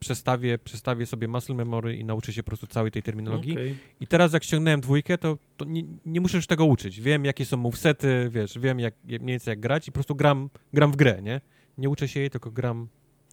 Przestawię, 0.00 0.58
przestawię 0.58 1.06
sobie 1.06 1.28
muscle 1.28 1.54
memory 1.54 1.96
i 1.96 2.04
nauczę 2.04 2.32
się 2.32 2.42
po 2.42 2.46
prostu 2.46 2.66
całej 2.66 2.90
tej 2.90 3.02
terminologii. 3.02 3.52
Okej. 3.52 3.76
I 4.00 4.06
teraz 4.06 4.32
jak 4.32 4.44
ściągnąłem 4.44 4.80
dwójkę, 4.80 5.18
to, 5.18 5.38
to 5.56 5.64
nie, 5.64 5.82
nie 6.06 6.20
muszę 6.20 6.36
już 6.36 6.46
tego 6.46 6.64
uczyć. 6.64 7.00
Wiem, 7.00 7.24
jakie 7.24 7.44
są 7.44 7.56
movesety, 7.56 8.28
wiesz, 8.30 8.58
wiem 8.58 8.80
jak, 8.80 8.94
jak, 9.04 9.22
mniej 9.22 9.34
więcej 9.34 9.52
jak 9.52 9.60
grać 9.60 9.88
i 9.88 9.92
po 9.92 9.94
prostu 9.94 10.14
gram, 10.14 10.50
gram 10.72 10.92
w 10.92 10.96
grę, 10.96 11.22
nie? 11.22 11.40
Nie 11.78 11.88
uczę 11.88 12.08
się 12.08 12.20
jej, 12.20 12.30
tylko 12.30 12.50
gram, 12.50 12.88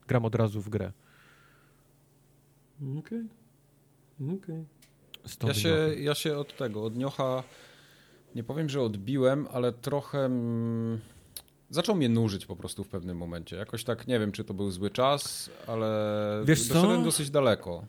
gram 0.08 0.26
od 0.26 0.36
razu 0.36 0.62
w 0.62 0.70
grę. 0.70 0.92
Okej. 3.00 3.24
Okej. 4.22 4.66
Stąd 5.26 5.56
Ja 5.56 5.62
się, 5.62 5.78
ja 5.98 6.16
się 6.16 6.38
od 6.38 6.58
tego, 6.58 6.84
od 6.84 6.98
Niocha, 6.98 7.44
nie 8.36 8.44
powiem, 8.44 8.70
że 8.70 8.82
odbiłem, 8.82 9.48
ale 9.52 9.74
trochę 9.74 10.26
mm, 10.26 11.00
zaczął 11.70 11.96
mnie 11.96 12.10
nużyć 12.10 12.46
po 12.46 12.56
prostu 12.56 12.84
w 12.84 12.88
pewnym 12.88 13.18
momencie. 13.18 13.56
Jakoś 13.56 13.84
tak, 13.84 14.08
nie 14.08 14.20
wiem, 14.20 14.32
czy 14.32 14.44
to 14.44 14.54
był 14.54 14.72
zły 14.72 14.90
czas, 14.90 15.50
ale 15.68 16.42
Wiesz 16.46 16.68
co? 16.68 16.74
doszedłem 16.74 17.04
dosyć 17.04 17.30
daleko. 17.30 17.86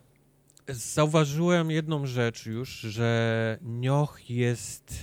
Zauważyłem 0.68 1.70
jedną 1.70 2.06
rzecz 2.06 2.46
już, 2.46 2.68
że 2.68 3.58
Nioh 3.62 4.30
jest 4.30 4.94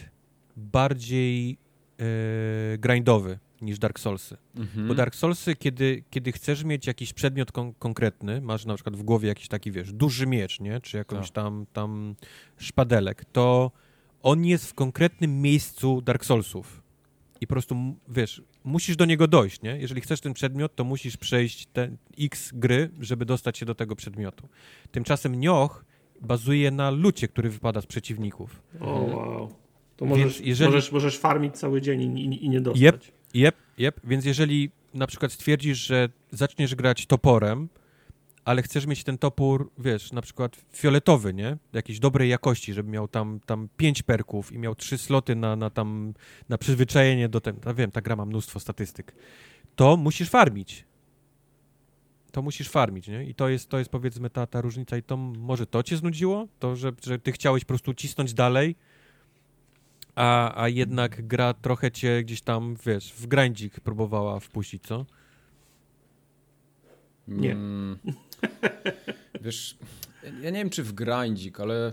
bardziej 0.57 1.49
yy, 1.49 2.77
grindowy 2.77 3.39
niż 3.61 3.79
Dark 3.79 3.99
Soulsy. 3.99 4.37
Mhm. 4.55 4.87
Bo 4.87 4.95
Dark 4.95 5.15
Soulsy, 5.15 5.55
kiedy, 5.55 6.03
kiedy 6.09 6.31
chcesz 6.31 6.63
mieć 6.63 6.87
jakiś 6.87 7.13
przedmiot 7.13 7.51
kon 7.51 7.73
konkretny, 7.73 8.41
masz 8.41 8.65
na 8.65 8.75
przykład 8.75 8.95
w 8.95 9.03
głowie 9.03 9.27
jakiś 9.27 9.47
taki, 9.47 9.71
wiesz, 9.71 9.93
duży 9.93 10.27
miecz, 10.27 10.59
nie? 10.59 10.81
Czy 10.81 10.97
jakąś 10.97 11.31
Tak. 11.31 11.35
tam, 11.35 11.65
tam 11.73 12.15
szpadelek, 12.57 13.25
to 13.25 13.71
on 14.23 14.45
jest 14.45 14.69
w 14.69 14.73
konkretnym 14.73 15.41
miejscu 15.41 16.01
Dark 16.01 16.25
Soulsów. 16.25 16.83
I 17.41 17.47
po 17.47 17.53
prostu, 17.53 17.75
wiesz, 18.07 18.41
musisz 18.63 18.95
do 18.95 19.05
niego 19.05 19.27
dojść, 19.27 19.61
nie? 19.61 19.77
Jeżeli 19.77 20.01
chcesz 20.01 20.21
ten 20.21 20.33
przedmiot, 20.33 20.75
to 20.75 20.83
musisz 20.83 21.17
przejść 21.17 21.65
ten 21.65 21.97
x 22.19 22.51
gry, 22.53 22.89
żeby 22.99 23.25
dostać 23.25 23.57
się 23.57 23.65
do 23.65 23.75
tego 23.75 23.95
przedmiotu. 23.95 24.47
Tymczasem 24.91 25.35
Nioh 25.35 25.85
bazuje 26.21 26.71
na 26.71 26.91
lucie, 26.91 27.27
który 27.27 27.49
wypada 27.49 27.81
z 27.81 27.85
przeciwników. 27.85 28.61
O, 28.79 28.85
wow. 28.85 29.49
To 29.97 30.05
możesz, 30.05 30.41
jeżeli- 30.41 30.67
możesz, 30.69 30.91
możesz 30.91 31.17
farmić 31.17 31.55
cały 31.55 31.81
dzień 31.81 32.17
i, 32.17 32.25
i, 32.25 32.45
i 32.45 32.49
nie 32.49 32.61
dostać. 32.61 32.81
Jep. 32.81 33.01
Jep, 33.33 33.55
jep, 33.77 33.99
więc 34.03 34.25
jeżeli 34.25 34.69
na 34.93 35.07
przykład 35.07 35.31
stwierdzisz, 35.31 35.77
że 35.77 36.09
zaczniesz 36.31 36.75
grać 36.75 37.05
toporem, 37.05 37.69
ale 38.45 38.61
chcesz 38.61 38.85
mieć 38.85 39.03
ten 39.03 39.17
topór, 39.17 39.71
wiesz, 39.77 40.11
na 40.11 40.21
przykład 40.21 40.57
fioletowy, 40.73 41.33
nie? 41.33 41.57
Jakiejś 41.73 41.99
dobrej 41.99 42.29
jakości, 42.29 42.73
żeby 42.73 42.89
miał 42.89 43.07
tam, 43.07 43.39
tam 43.45 43.67
pięć 43.77 44.03
perków 44.03 44.51
i 44.51 44.59
miał 44.59 44.75
trzy 44.75 44.97
sloty 44.97 45.35
na, 45.35 45.55
na 45.55 45.69
tam, 45.69 46.13
na 46.49 46.57
przyzwyczajenie 46.57 47.29
do 47.29 47.41
tego, 47.41 47.59
ja 47.65 47.73
wiem, 47.73 47.91
ta 47.91 48.01
gra 48.01 48.15
ma 48.15 48.25
mnóstwo 48.25 48.59
statystyk, 48.59 49.15
to 49.75 49.97
musisz 49.97 50.29
farmić. 50.29 50.85
To 52.31 52.41
musisz 52.41 52.69
farmić, 52.69 53.07
nie? 53.07 53.23
I 53.25 53.35
to 53.35 53.49
jest, 53.49 53.69
to 53.69 53.79
jest 53.79 53.89
powiedzmy 53.89 54.29
ta, 54.29 54.47
ta 54.47 54.61
różnica 54.61 54.97
i 54.97 55.03
to 55.03 55.17
może 55.17 55.65
to 55.67 55.83
cię 55.83 55.97
znudziło? 55.97 56.47
To, 56.59 56.75
że, 56.75 56.91
że 57.03 57.19
ty 57.19 57.31
chciałeś 57.31 57.63
po 57.63 57.67
prostu 57.67 57.93
cisnąć 57.93 58.33
dalej, 58.33 58.75
a, 60.15 60.61
a 60.63 60.69
jednak 60.69 61.27
gra 61.27 61.53
trochę 61.53 61.91
cię 61.91 62.23
gdzieś 62.23 62.41
tam, 62.41 62.75
wiesz, 62.85 63.13
w 63.13 63.27
grindzik 63.27 63.79
próbowała 63.79 64.39
wpuścić, 64.39 64.83
co? 64.83 65.05
Nie. 67.27 67.51
Mm, 67.51 67.99
wiesz, 69.41 69.77
ja 70.41 70.49
nie 70.49 70.57
wiem, 70.59 70.69
czy 70.69 70.83
w 70.83 70.93
grindzik, 70.93 71.59
ale 71.59 71.91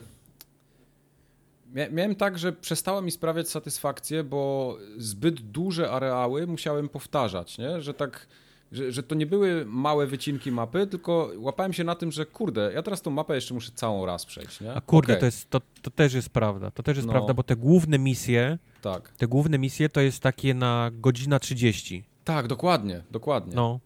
mia 1.75 1.89
miałem 1.91 2.15
tak, 2.15 2.39
że 2.39 2.53
przestała 2.53 3.01
mi 3.01 3.11
sprawiać 3.11 3.49
satysfakcję, 3.49 4.25
bo 4.25 4.77
zbyt 4.99 5.41
duże 5.41 5.91
areały 5.91 6.47
musiałem 6.47 6.89
powtarzać, 6.89 7.59
nie? 7.59 7.81
Że 7.81 7.95
tak, 7.95 8.27
że, 8.73 8.93
że 8.93 9.03
to 9.03 9.15
nie 9.15 9.27
były 9.27 9.65
małe 9.67 10.07
wycinki 10.07 10.53
mapy, 10.53 10.87
tylko 10.87 11.31
łapałem 11.37 11.73
się 11.73 11.85
na 11.85 11.95
tym, 11.95 12.13
że 12.13 12.27
kurde, 12.27 12.73
ja 12.75 12.83
teraz 12.83 13.03
tą 13.03 13.11
mapę 13.11 13.35
jeszcze 13.35 13.55
muszę 13.55 13.71
całą 13.75 14.07
raz 14.07 14.27
przejść, 14.27 14.61
nie? 14.61 14.75
A 14.75 14.81
kurde, 14.81 15.13
Okej, 15.13 15.21
to, 15.21 15.27
jest, 15.27 15.51
to, 15.51 15.61
to 15.83 15.91
też 15.91 16.15
jest 16.15 16.29
prawda. 16.31 16.71
To 16.71 16.83
też 16.83 16.97
jest 16.97 17.07
No. 17.07 17.13
prawda, 17.13 17.35
bo 17.35 17.43
te 17.43 17.57
główne 17.57 17.99
misje, 17.99 18.59
Tak, 18.83 19.09
te 19.09 19.27
główne 19.27 19.59
misje 19.59 19.89
to 19.89 20.01
jest 20.01 20.23
takie 20.23 20.55
na 20.55 20.91
godzina 20.93 21.39
30. 21.39 22.05
tak, 22.25 22.47
dokładnie, 22.47 23.03
dokładnie. 23.11 23.55
No. 23.55 23.81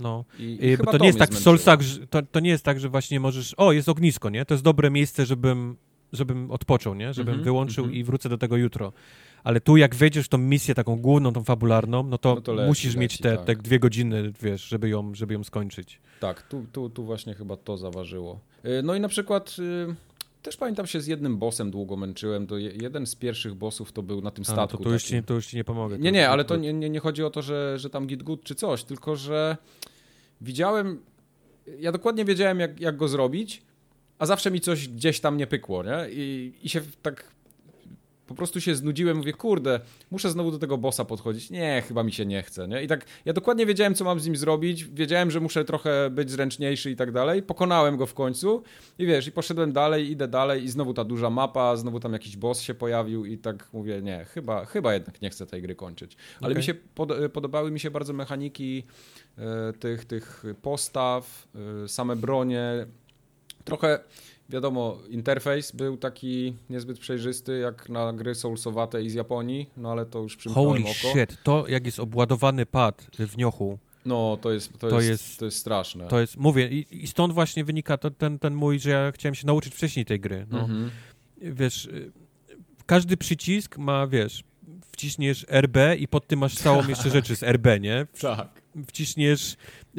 No. 0.00 0.24
I, 0.38 0.58
i 0.60 0.76
bo 0.76 0.92
to 0.92 0.98
nie 0.98 1.06
jest 1.06 1.18
tak 1.18 1.28
w 1.28 1.32
zmęczyło. 1.32 1.56
Soulsach, 1.56 1.80
że, 1.80 2.06
to, 2.06 2.22
to 2.22 2.40
nie 2.40 2.50
jest 2.50 2.64
tak, 2.64 2.80
że 2.80 2.88
właśnie 2.88 3.20
możesz, 3.20 3.54
o, 3.56 3.72
jest 3.72 3.88
ognisko, 3.88 4.30
nie? 4.30 4.44
To 4.44 4.54
jest 4.54 4.64
dobre 4.64 4.90
miejsce, 4.90 5.26
żebym, 5.26 5.76
żebym 6.12 6.50
odpoczął, 6.50 6.94
nie? 6.94 7.14
Żebym 7.14 7.28
Mhm, 7.34 7.44
wyłączył 7.44 7.84
mhm. 7.84 8.00
i 8.00 8.04
wrócę 8.04 8.28
do 8.28 8.38
tego 8.38 8.56
jutro. 8.56 8.92
Ale 9.44 9.60
tu 9.60 9.76
jak 9.76 9.94
wejdziesz 9.94 10.26
w 10.26 10.28
tą 10.28 10.38
misję 10.38 10.74
taką 10.74 10.96
główną, 10.96 11.32
tą 11.32 11.44
fabularną, 11.44 12.02
no 12.02 12.18
to, 12.18 12.34
No 12.34 12.40
to 12.40 12.52
leci, 12.54 12.68
musisz 12.68 12.96
mieć 12.96 13.12
leci, 13.12 13.22
te, 13.22 13.36
tak. 13.36 13.46
te 13.46 13.56
dwie 13.62 13.78
godziny, 13.78 14.32
wiesz, 14.42 14.62
żeby 14.64 14.88
ją, 14.88 15.14
żeby 15.14 15.34
ją 15.34 15.44
skończyć. 15.44 16.00
Tak, 16.20 16.42
tu, 16.42 16.66
tu, 16.72 16.90
tu 16.90 17.04
właśnie 17.04 17.34
chyba 17.34 17.56
to 17.56 17.76
zaważyło. 17.76 18.40
Y, 18.64 18.82
No 18.82 18.94
i 18.94 19.00
na 19.00 19.08
przykład 19.08 19.56
y, 19.58 19.94
też 20.44 20.56
pamiętam 20.56 20.86
się 20.86 21.00
z 21.00 21.06
jednym 21.06 21.36
bossem 21.38 21.70
długo 21.70 21.96
męczyłem. 21.96 22.46
To 22.46 22.58
je- 22.58 22.70
jeden 22.82 23.06
z 23.06 23.14
pierwszych 23.14 23.54
bossów 23.54 23.92
to 23.92 24.02
był 24.02 24.20
na 24.20 24.30
tym 24.30 24.44
A, 24.48 24.50
no 24.50 24.54
statku. 24.54 24.76
to, 24.78 24.84
to, 24.84 24.90
już 24.90 25.04
ci, 25.04 25.22
to 25.22 25.34
już 25.34 25.46
ci 25.46 25.56
nie 25.56 25.64
pomogę. 25.64 25.98
Nie, 25.98 26.12
nie, 26.12 26.28
ale 26.28 26.44
to 26.44 26.56
nie, 26.56 26.72
nie, 26.72 26.90
nie 26.90 27.00
chodzi 27.00 27.24
o 27.24 27.30
to, 27.30 27.42
że, 27.42 27.78
że 27.78 27.90
tam 27.90 28.06
git 28.06 28.22
good 28.22 28.42
czy 28.42 28.54
coś, 28.54 28.84
tylko 28.84 29.16
że 29.16 29.56
widziałem, 30.40 31.02
ja 31.80 31.92
dokładnie 31.92 32.24
wiedziałem 32.24 32.60
jak, 32.60 32.80
jak 32.80 32.96
go 32.96 33.08
zrobić, 33.08 33.62
a 34.18 34.26
zawsze 34.26 34.50
mi 34.50 34.60
coś 34.60 34.88
gdzieś 34.88 35.20
tam 35.20 35.36
nie 35.36 35.46
pykło, 35.46 35.82
nie? 35.82 36.06
I, 36.10 36.52
i 36.62 36.68
się 36.68 36.80
tak 37.02 37.33
po 38.26 38.34
prostu 38.34 38.60
się 38.60 38.74
znudziłem, 38.74 39.16
mówię, 39.16 39.32
kurde, 39.32 39.80
muszę 40.10 40.30
znowu 40.30 40.50
do 40.50 40.58
tego 40.58 40.78
bossa 40.78 41.04
podchodzić. 41.04 41.50
Nie, 41.50 41.82
chyba 41.88 42.02
mi 42.02 42.12
się 42.12 42.26
nie 42.26 42.42
chce, 42.42 42.68
nie? 42.68 42.82
I 42.82 42.86
tak 42.86 43.06
ja 43.24 43.32
dokładnie 43.32 43.66
wiedziałem, 43.66 43.94
co 43.94 44.04
mam 44.04 44.20
z 44.20 44.26
nim 44.26 44.36
zrobić, 44.36 44.84
wiedziałem, 44.84 45.30
że 45.30 45.40
muszę 45.40 45.64
trochę 45.64 46.10
być 46.10 46.30
zręczniejszy 46.30 46.90
i 46.90 46.96
tak 46.96 47.12
dalej. 47.12 47.42
Pokonałem 47.42 47.96
go 47.96 48.06
w 48.06 48.14
końcu 48.14 48.62
i 48.98 49.06
wiesz, 49.06 49.26
i 49.26 49.32
poszedłem 49.32 49.72
dalej, 49.72 50.10
idę 50.10 50.28
dalej 50.28 50.64
i 50.64 50.68
znowu 50.68 50.94
ta 50.94 51.04
duża 51.04 51.30
mapa, 51.30 51.76
znowu 51.76 52.00
tam 52.00 52.12
jakiś 52.12 52.36
boss 52.36 52.60
się 52.60 52.74
pojawił 52.74 53.24
i 53.24 53.38
tak 53.38 53.68
mówię, 53.72 54.02
nie, 54.02 54.24
chyba, 54.24 54.64
chyba 54.64 54.94
jednak 54.94 55.22
nie 55.22 55.30
chcę 55.30 55.46
tej 55.46 55.62
gry 55.62 55.74
kończyć. 55.74 56.16
Ale 56.40 56.46
Okej. 56.46 56.56
mi 56.56 56.62
się 56.62 56.74
pod, 56.74 57.12
podobały 57.32 57.70
mi 57.70 57.80
się 57.80 57.90
bardzo 57.90 58.12
mechaniki 58.12 58.84
e, 59.38 59.72
tych, 59.72 60.04
tych 60.04 60.44
postaw, 60.62 61.48
e, 61.84 61.88
same 61.88 62.16
bronie. 62.16 62.86
Trochę, 63.64 63.98
wiadomo, 64.48 64.98
interfejs 65.08 65.72
był 65.72 65.96
taki 65.96 66.54
niezbyt 66.70 66.98
przejrzysty, 66.98 67.58
jak 67.58 67.88
na 67.88 68.12
gry 68.12 68.34
soulsowate 68.34 69.02
i 69.02 69.10
z 69.10 69.14
Japonii, 69.14 69.70
no 69.76 69.92
ale 69.92 70.06
to 70.06 70.18
już 70.18 70.36
przymknąłem 70.36 70.82
Holy 70.82 70.84
oko. 70.84 71.18
shit, 71.18 71.42
to 71.42 71.64
jak 71.68 71.86
jest 71.86 72.00
obładowany 72.00 72.66
pad 72.66 73.06
w 73.18 73.36
niochu, 73.36 73.78
No, 74.06 74.38
to 74.40 74.52
jest, 74.52 74.72
to, 74.78 74.88
To 74.88 75.00
jest, 75.00 75.08
jest- 75.08 75.38
to 75.38 75.44
jest 75.44 75.56
straszne. 75.56 76.08
to 76.08 76.20
jest, 76.20 76.36
mówię, 76.36 76.68
i, 76.68 76.86
i 77.04 77.06
stąd 77.06 77.32
właśnie 77.34 77.64
wynika 77.64 77.96
to, 77.98 78.10
ten, 78.10 78.38
ten 78.38 78.54
mój, 78.54 78.78
że 78.80 78.90
ja 78.90 79.12
chciałem 79.12 79.34
się 79.34 79.46
nauczyć 79.46 79.74
wcześniej 79.74 80.04
tej 80.04 80.20
gry. 80.20 80.46
No. 80.50 80.60
Mhm. 80.60 80.90
Wiesz, 81.38 81.84
y, 81.86 82.12
każdy 82.86 83.16
przycisk 83.16 83.78
ma, 83.78 84.06
wiesz, 84.06 84.44
wciśniesz 84.92 85.46
RB 85.50 85.76
i 85.98 86.08
pod 86.08 86.26
tym 86.26 86.38
masz 86.38 86.54
całą 86.54 86.88
jeszcze 86.88 87.10
rzeczy 87.10 87.36
z 87.36 87.42
RB, 87.42 87.66
nie? 87.80 88.06
Tak. 88.20 88.63
Wciśniesz 88.86 89.56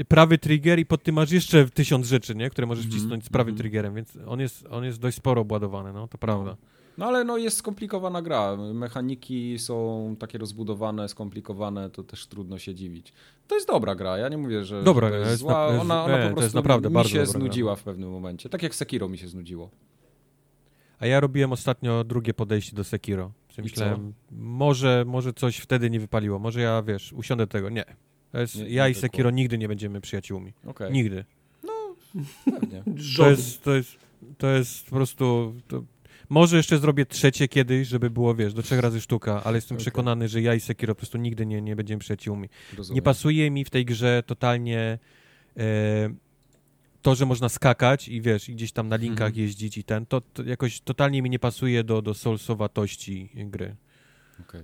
prawy 0.07 0.37
trigger 0.37 0.79
i 0.79 0.85
pod 0.85 1.03
tym 1.03 1.15
masz 1.15 1.31
jeszcze 1.31 1.69
tysiąc 1.69 2.07
rzeczy, 2.07 2.35
nie? 2.35 2.49
Które 2.49 2.67
możesz 2.67 2.85
Mhm, 2.85 2.99
wcisnąć 3.01 3.25
z 3.25 3.29
prawym 3.29 3.51
mhm. 3.51 3.57
triggerem, 3.57 3.95
więc 3.95 4.17
on 4.27 4.39
jest, 4.39 4.65
on 4.69 4.83
jest 4.85 4.99
dość 4.99 5.17
sporo 5.17 5.41
obładowany, 5.41 5.93
no, 5.93 6.07
to 6.07 6.17
prawda. 6.17 6.57
No 6.97 7.05
ale 7.05 7.23
no 7.23 7.37
jest 7.37 7.57
skomplikowana 7.57 8.21
gra. 8.21 8.57
Mechaniki 8.73 9.59
są 9.59 10.15
takie 10.19 10.37
rozbudowane, 10.37 11.09
skomplikowane, 11.09 11.89
to 11.89 12.03
też 12.03 12.27
trudno 12.27 12.57
się 12.59 12.75
dziwić. 12.75 13.13
To 13.47 13.55
jest 13.55 13.67
dobra 13.67 13.95
gra, 13.95 14.17
ja 14.17 14.29
nie 14.29 14.37
mówię, 14.37 14.63
że, 14.63 14.83
Dobra 14.83 15.07
że 15.07 15.13
to 15.13 15.17
jest 15.19 15.29
jest 15.31 15.41
zła. 15.41 15.67
jest- 15.71 15.81
ona, 15.81 16.03
ona 16.03 16.13
nie, 16.13 16.19
po 16.19 16.27
jest 16.27 16.35
prostu 16.37 16.57
naprawdę 16.57 16.89
mi 16.89 16.95
się 16.95 17.03
dobra 17.03 17.23
gra. 17.23 17.25
znudziła 17.39 17.75
w 17.75 17.83
pewnym 17.83 18.09
momencie. 18.11 18.49
Tak 18.49 18.63
jak 18.63 18.75
Sekiro 18.75 19.09
mi 19.09 19.17
się 19.17 19.27
znudziło. 19.27 19.69
A 20.99 21.05
ja 21.05 21.19
robiłem 21.19 21.51
ostatnio 21.51 22.03
drugie 22.03 22.33
podejście 22.33 22.75
do 22.75 22.83
Sekiro. 22.83 23.31
myślałem, 23.57 24.13
może, 24.31 25.03
może 25.07 25.33
coś 25.33 25.57
wtedy 25.57 25.89
nie 25.89 25.99
wypaliło, 25.99 26.39
może 26.39 26.61
ja, 26.61 26.81
wiesz, 26.81 27.13
usiądę 27.13 27.47
tego. 27.47 27.69
Nie. 27.69 27.85
Jest, 28.39 28.55
nie 28.55 28.69
ja 28.69 28.85
nie 28.85 28.91
i 28.91 28.95
Sekiro 28.95 29.31
nigdy 29.31 29.57
nie 29.57 29.67
będziemy 29.67 30.01
przyjaciółmi. 30.01 30.53
Okay. 30.65 30.91
Nigdy. 30.91 31.25
No, 31.63 31.95
pewnie. 32.45 32.83
to, 33.17 33.29
jest, 33.29 33.63
to, 33.63 33.75
jest, 33.75 33.97
to 34.37 34.47
jest 34.47 34.85
po 34.85 34.95
prostu... 34.95 35.55
To, 35.67 35.83
może 36.29 36.57
jeszcze 36.57 36.77
zrobię 36.77 37.05
trzecie 37.05 37.47
kiedyś, 37.47 37.87
żeby 37.87 38.09
było, 38.09 38.35
wiesz, 38.35 38.53
do 38.53 38.61
trzech 38.61 38.79
razy 38.79 39.01
sztuka, 39.01 39.43
ale 39.43 39.57
jestem 39.57 39.75
okay. 39.75 39.81
przekonany, 39.81 40.27
że 40.27 40.41
ja 40.41 40.53
i 40.53 40.59
Sekiro 40.59 40.95
po 40.95 40.99
prostu 40.99 41.17
nigdy 41.17 41.45
nie, 41.45 41.61
nie 41.61 41.75
będziemy 41.75 41.99
przyjaciółmi. 41.99 42.49
Rozumiem. 42.77 42.95
Nie 42.95 43.01
pasuje 43.01 43.51
mi 43.51 43.65
w 43.65 43.69
tej 43.69 43.85
grze 43.85 44.23
totalnie 44.25 44.99
e, 45.57 46.09
to, 47.01 47.15
że 47.15 47.25
można 47.25 47.49
skakać 47.49 48.07
i 48.07 48.21
wiesz, 48.21 48.49
i 48.49 48.55
gdzieś 48.55 48.71
tam 48.71 48.89
na 48.89 48.95
linkach 48.95 49.27
mhm. 49.27 49.41
jeździć 49.41 49.77
i 49.77 49.83
ten, 49.83 50.05
to, 50.05 50.21
to, 50.21 50.43
jakoś 50.43 50.81
totalnie 50.81 51.21
mi 51.21 51.29
nie 51.29 51.39
pasuje 51.39 51.83
do, 51.83 52.01
do 52.01 52.13
soulsowatości 52.13 53.29
gry. 53.35 53.75
Okay. 54.41 54.63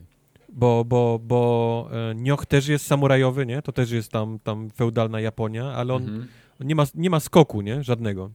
Bo, 0.52 0.86
bo, 0.86 1.19
bo 1.23 1.90
e, 2.11 2.15
Nioch 2.15 2.45
też 2.45 2.68
jest 2.68 2.88
samurajowy, 2.88 3.45
nie? 3.45 3.61
To 3.61 3.72
też 3.72 3.91
jest 3.91 4.11
tam, 4.11 4.40
tam 4.40 4.69
feudalna 4.69 5.22
Japonia, 5.22 5.65
ale 5.65 5.94
on, 5.94 6.03
mhm. 6.03 6.28
on 6.61 6.68
nie, 6.68 6.76
ma, 6.76 6.84
nie 6.95 7.10
ma 7.10 7.19
skoku, 7.19 7.61
nie? 7.61 7.84
Żadnego 7.84 8.32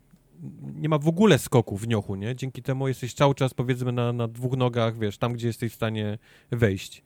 nie 0.75 0.89
ma 0.89 0.99
w 0.99 1.09
ogóle 1.09 1.39
skoku 1.39 1.77
w 1.77 1.89
niochu, 1.89 2.15
nie? 2.15 2.37
Dzięki 2.37 2.63
temu 2.63 2.89
jesteś 2.89 3.15
cały 3.15 3.35
czas, 3.35 3.55
powiedzmy, 3.55 3.93
na, 3.93 4.13
na 4.13 4.29
dwóch 4.29 4.57
nogach, 4.57 4.99
wiesz, 4.99 5.19
tam, 5.19 5.33
gdzie 5.33 5.47
jesteś 5.47 5.73
w 5.73 5.75
stanie 5.75 6.19
wejść. 6.51 7.03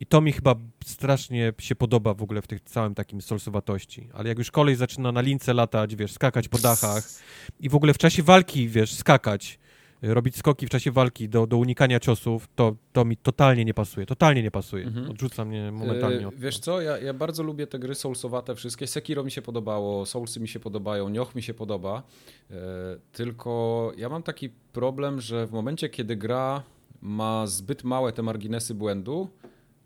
I 0.00 0.06
to 0.06 0.20
mi 0.20 0.32
chyba 0.32 0.54
strasznie 0.84 1.52
się 1.58 1.74
podoba 1.74 2.14
w 2.14 2.22
ogóle 2.22 2.42
w 2.42 2.46
tych 2.46 2.60
całym 2.60 2.94
takim 2.94 3.20
solsowatości. 3.20 4.08
Ale 4.14 4.28
jak 4.28 4.38
już 4.38 4.50
kolej 4.50 4.76
zaczyna 4.76 5.12
na 5.12 5.20
lince 5.20 5.54
latać, 5.54 5.96
wiesz, 5.96 6.12
skakać 6.12 6.48
po 6.48 6.58
dachach 6.58 7.04
i 7.60 7.68
w 7.68 7.74
ogóle 7.74 7.94
w 7.94 7.98
czasie 7.98 8.22
walki, 8.22 8.68
wiesz, 8.68 8.94
skakać, 8.94 9.58
robić 10.02 10.36
skoki 10.36 10.66
w 10.66 10.70
czasie 10.70 10.90
walki 10.90 11.28
do, 11.28 11.46
do 11.46 11.56
unikania 11.56 12.00
ciosów, 12.00 12.48
to, 12.54 12.76
to 12.92 13.04
mi 13.04 13.16
totalnie 13.16 13.64
nie 13.64 13.74
pasuje. 13.74 14.06
Totalnie 14.06 14.42
nie 14.42 14.50
pasuje. 14.50 14.86
Mhm. 14.86 15.10
Odrzuca 15.10 15.44
mnie 15.44 15.72
momentalnie. 15.72 16.28
Od 16.28 16.34
Wiesz 16.34 16.58
co, 16.58 16.80
ja, 16.80 16.98
ja 16.98 17.14
bardzo 17.14 17.42
lubię 17.42 17.66
te 17.66 17.78
gry 17.78 17.94
soulsowate 17.94 18.54
wszystkie. 18.54 18.86
Sekiro 18.86 19.24
mi 19.24 19.30
się 19.30 19.42
podobało, 19.42 20.06
Soulsy 20.06 20.40
mi 20.40 20.48
się 20.48 20.60
podobają, 20.60 21.08
Nioch 21.08 21.34
mi 21.34 21.42
się 21.42 21.54
podoba. 21.54 22.02
E, 22.50 22.54
tylko 23.12 23.92
ja 23.96 24.08
mam 24.08 24.22
taki 24.22 24.50
problem, 24.72 25.20
że 25.20 25.46
w 25.46 25.52
momencie, 25.52 25.88
kiedy 25.88 26.16
gra 26.16 26.62
ma 27.02 27.46
zbyt 27.46 27.84
małe 27.84 28.12
te 28.12 28.22
marginesy 28.22 28.74
błędu, 28.74 29.28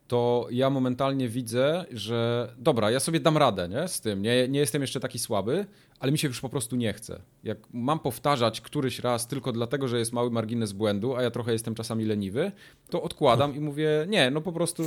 to 0.08 0.46
ja 0.50 0.70
momentalnie 0.70 1.28
widzę, 1.28 1.84
że 1.90 2.52
dobra, 2.58 2.90
ja 2.90 3.00
sobie 3.00 3.20
dam 3.20 3.36
radę 3.36 3.68
nie? 3.68 3.88
z 3.88 4.00
tym, 4.00 4.22
nie, 4.22 4.48
nie 4.48 4.60
jestem 4.60 4.82
jeszcze 4.82 5.00
taki 5.00 5.18
słaby, 5.18 5.66
ale 6.00 6.12
mi 6.12 6.18
się 6.18 6.28
już 6.28 6.40
po 6.40 6.48
prostu 6.48 6.76
nie 6.76 6.92
chce. 6.92 7.20
Jak 7.44 7.58
mam 7.72 7.98
powtarzać 7.98 8.60
któryś 8.60 8.98
raz 8.98 9.26
tylko 9.26 9.52
dlatego, 9.52 9.88
że 9.88 9.98
jest 9.98 10.12
mały 10.12 10.30
margines 10.30 10.72
błędu, 10.72 11.16
a 11.16 11.22
ja 11.22 11.30
trochę 11.30 11.52
jestem 11.52 11.74
czasami 11.74 12.04
leniwy, 12.04 12.52
to 12.90 13.02
odkładam 13.02 13.56
i 13.56 13.60
mówię, 13.60 14.06
nie, 14.08 14.30
no 14.30 14.40
po 14.40 14.52
prostu 14.52 14.82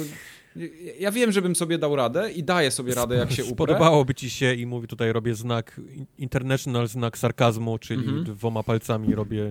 ja 0.99 1.11
wiem, 1.11 1.31
żebym 1.31 1.55
sobie 1.55 1.77
dał 1.77 1.95
radę 1.95 2.31
i 2.31 2.43
daję 2.43 2.71
sobie 2.71 2.95
radę, 2.95 3.15
jak 3.15 3.31
się 3.31 3.43
uprę. 3.43 3.55
Podobałoby 3.55 4.15
ci 4.15 4.29
się 4.29 4.53
i 4.53 4.65
mówi 4.65 4.87
tutaj 4.87 5.13
robię 5.13 5.35
znak, 5.35 5.81
international 6.17 6.87
znak 6.87 7.17
sarkazmu, 7.17 7.77
czyli 7.77 8.05
mhm. 8.05 8.23
dwoma 8.23 8.63
palcami 8.63 9.15
robię 9.15 9.43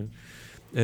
e, 0.75 0.79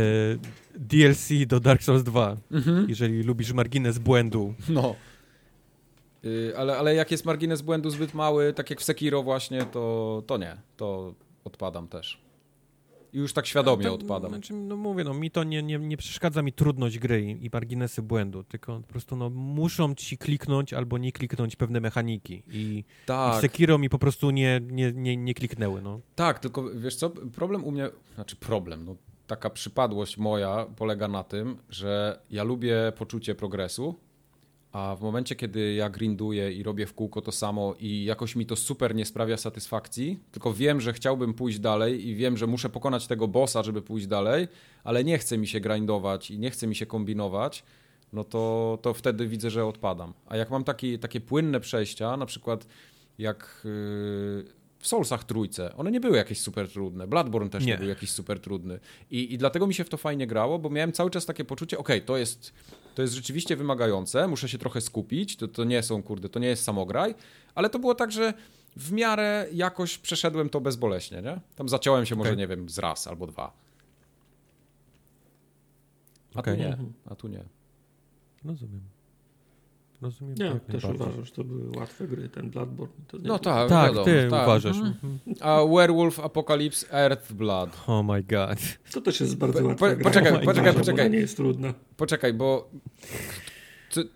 DLC 0.75 1.29
do 1.47 1.59
Dark 1.59 1.83
Souls 1.83 2.03
2, 2.03 2.37
mhm. 2.51 2.89
jeżeli 2.89 3.23
lubisz 3.23 3.53
margines 3.53 3.97
błędu. 3.97 4.53
No. 4.69 4.95
Yy, 6.23 6.53
ale, 6.57 6.77
ale 6.77 6.95
jak 6.95 7.11
jest 7.11 7.25
margines 7.25 7.61
błędu 7.61 7.89
zbyt 7.89 8.13
mały, 8.13 8.53
tak 8.53 8.69
jak 8.69 8.81
w 8.81 8.83
Sekiro 8.83 9.23
właśnie, 9.23 9.65
to, 9.65 10.23
to 10.27 10.37
nie. 10.37 10.57
To 10.77 11.13
odpadam 11.43 11.87
też. 11.87 12.23
I 13.13 13.17
już 13.17 13.33
tak 13.33 13.45
świadomie 13.45 13.85
to, 13.85 13.93
odpadam. 13.93 14.31
Znaczy, 14.31 14.53
no 14.53 14.75
mówię, 14.75 15.03
no 15.03 15.13
mi 15.13 15.31
to 15.31 15.43
nie, 15.43 15.63
nie, 15.63 15.79
nie 15.79 15.97
przeszkadza 15.97 16.41
mi 16.41 16.53
trudność 16.53 16.99
gry 16.99 17.21
i, 17.21 17.45
i 17.45 17.49
marginesy 17.53 18.01
błędu, 18.01 18.43
tylko 18.43 18.79
po 18.79 18.87
prostu 18.87 19.15
no, 19.15 19.29
muszą 19.29 19.95
ci 19.95 20.17
kliknąć 20.17 20.73
albo 20.73 20.97
nie 20.97 21.11
kliknąć 21.11 21.55
pewne 21.55 21.79
mechaniki 21.79 22.43
i, 22.51 22.83
tak. 23.05 23.37
i 23.37 23.41
Sekiro 23.41 23.77
mi 23.77 23.89
po 23.89 23.99
prostu 23.99 24.31
nie, 24.31 24.61
nie, 24.71 24.91
nie, 24.91 25.17
nie 25.17 25.33
kliknęły. 25.33 25.81
No. 25.81 25.99
Tak, 26.15 26.39
tylko 26.39 26.63
wiesz 26.75 26.95
co, 26.95 27.09
problem 27.09 27.63
u 27.63 27.71
mnie, 27.71 27.89
znaczy 28.15 28.35
problem, 28.35 28.85
no 28.85 28.95
taka 29.27 29.49
przypadłość 29.49 30.17
moja 30.17 30.65
polega 30.75 31.07
na 31.07 31.23
tym, 31.23 31.57
że 31.69 32.19
ja 32.29 32.43
lubię 32.43 32.93
poczucie 32.97 33.35
progresu, 33.35 33.95
a 34.73 34.95
w 34.95 35.01
momencie, 35.01 35.35
kiedy 35.35 35.73
ja 35.73 35.89
grinduję 35.89 36.51
i 36.51 36.63
robię 36.63 36.85
w 36.85 36.93
kółko 36.93 37.21
to 37.21 37.31
samo 37.31 37.75
i 37.79 38.03
jakoś 38.03 38.35
mi 38.35 38.45
to 38.45 38.55
super 38.55 38.95
nie 38.95 39.05
sprawia 39.05 39.37
satysfakcji, 39.37 40.19
tylko 40.31 40.53
wiem, 40.53 40.81
że 40.81 40.93
chciałbym 40.93 41.33
pójść 41.33 41.59
dalej 41.59 42.07
i 42.07 42.15
wiem, 42.15 42.37
że 42.37 42.47
muszę 42.47 42.69
pokonać 42.69 43.07
tego 43.07 43.27
bossa, 43.27 43.63
żeby 43.63 43.81
pójść 43.81 44.07
dalej, 44.07 44.47
ale 44.83 45.03
nie 45.03 45.17
chce 45.17 45.37
mi 45.37 45.47
się 45.47 45.59
grindować 45.59 46.31
i 46.31 46.39
nie 46.39 46.51
chce 46.51 46.67
mi 46.67 46.75
się 46.75 46.85
kombinować, 46.85 47.63
no 48.13 48.23
to, 48.23 48.77
to 48.81 48.93
wtedy 48.93 49.27
widzę, 49.27 49.49
że 49.49 49.65
odpadam. 49.65 50.13
A 50.25 50.37
jak 50.37 50.49
mam 50.49 50.63
taki, 50.63 50.99
takie 50.99 51.21
płynne 51.21 51.59
przejścia, 51.59 52.17
na 52.17 52.25
przykład 52.25 52.67
jak 53.17 53.61
yy, 53.65 54.62
w 54.83 54.87
Soulsach 54.87 55.23
trójce, 55.23 55.75
one 55.75 55.91
nie 55.91 55.99
były 55.99 56.17
jakieś 56.17 56.41
super 56.41 56.69
trudne. 56.69 57.07
Bloodborne 57.07 57.49
też 57.49 57.65
nie, 57.65 57.71
nie 57.71 57.77
był 57.77 57.87
jakiś 57.87 58.11
super 58.11 58.39
trudny. 58.39 58.79
I, 59.11 59.33
I 59.33 59.37
dlatego 59.37 59.67
mi 59.67 59.73
się 59.73 59.83
w 59.83 59.89
to 59.89 59.97
fajnie 59.97 60.27
grało, 60.27 60.59
bo 60.59 60.69
miałem 60.69 60.91
cały 60.91 61.09
czas 61.09 61.25
takie 61.25 61.45
poczucie, 61.45 61.77
okej, 61.77 61.97
okay, 61.97 62.07
to 62.07 62.17
jest 62.17 62.53
to 62.95 63.01
jest 63.01 63.13
rzeczywiście 63.13 63.55
wymagające, 63.55 64.27
muszę 64.27 64.49
się 64.49 64.57
trochę 64.57 64.81
skupić, 64.81 65.37
to, 65.37 65.47
to 65.47 65.63
nie 65.63 65.83
są, 65.83 66.03
kurde, 66.03 66.29
to 66.29 66.39
nie 66.39 66.47
jest 66.47 66.63
samograj, 66.63 67.15
ale 67.55 67.69
to 67.69 67.79
było 67.79 67.95
tak, 67.95 68.11
że 68.11 68.33
w 68.75 68.91
miarę 68.91 69.47
jakoś 69.53 69.97
przeszedłem 69.97 70.49
to 70.49 70.61
bezboleśnie, 70.61 71.21
nie? 71.21 71.39
Tam 71.55 71.69
zaciąłem 71.69 72.05
się 72.05 72.15
okay. 72.15 72.25
może, 72.25 72.37
nie 72.37 72.47
wiem, 72.47 72.69
z 72.69 72.79
raz 72.79 73.07
albo 73.07 73.27
dwa. 73.27 73.53
A 76.35 76.39
okay. 76.39 76.55
tu 76.55 76.61
nie, 76.61 76.77
a 77.05 77.15
tu 77.15 77.27
nie. 77.27 77.43
Rozumiem. 78.45 78.92
Rozumiem. 80.03 80.35
Nie, 80.37 80.59
też 80.73 80.83
uważam, 80.83 81.25
że 81.25 81.31
to 81.31 81.43
były 81.43 81.77
łatwe 81.77 82.07
gry, 82.07 82.29
ten 82.29 82.49
Bloodborne. 82.49 82.93
no 83.23 83.39
tak, 83.39 83.69
tak, 83.69 83.87
wiadomo, 83.87 84.05
ty 84.05 84.27
tak. 84.29 84.43
uważasz. 84.43 84.77
Mhm. 84.77 85.19
mhm. 85.27 85.37
A 85.39 85.65
Werewolf 85.75 86.19
Apocalypse 86.19 86.91
Earthblood. 86.91 87.69
Oh 87.87 88.03
my 88.13 88.23
god. 88.23 88.59
To 88.93 89.01
też 89.01 89.19
jest 89.19 89.37
bardzo 89.37 89.59
po, 89.59 89.67
łatwe. 89.67 89.95
Po, 89.95 90.03
poczekaj, 90.03 90.33
oh 90.33 90.41
poczekaj, 90.45 90.73
poczekaj. 90.73 91.09
nie 91.11 91.17
jest 91.17 91.37
trudna. 91.37 91.73
Poczekaj, 91.97 92.33
bo 92.33 92.71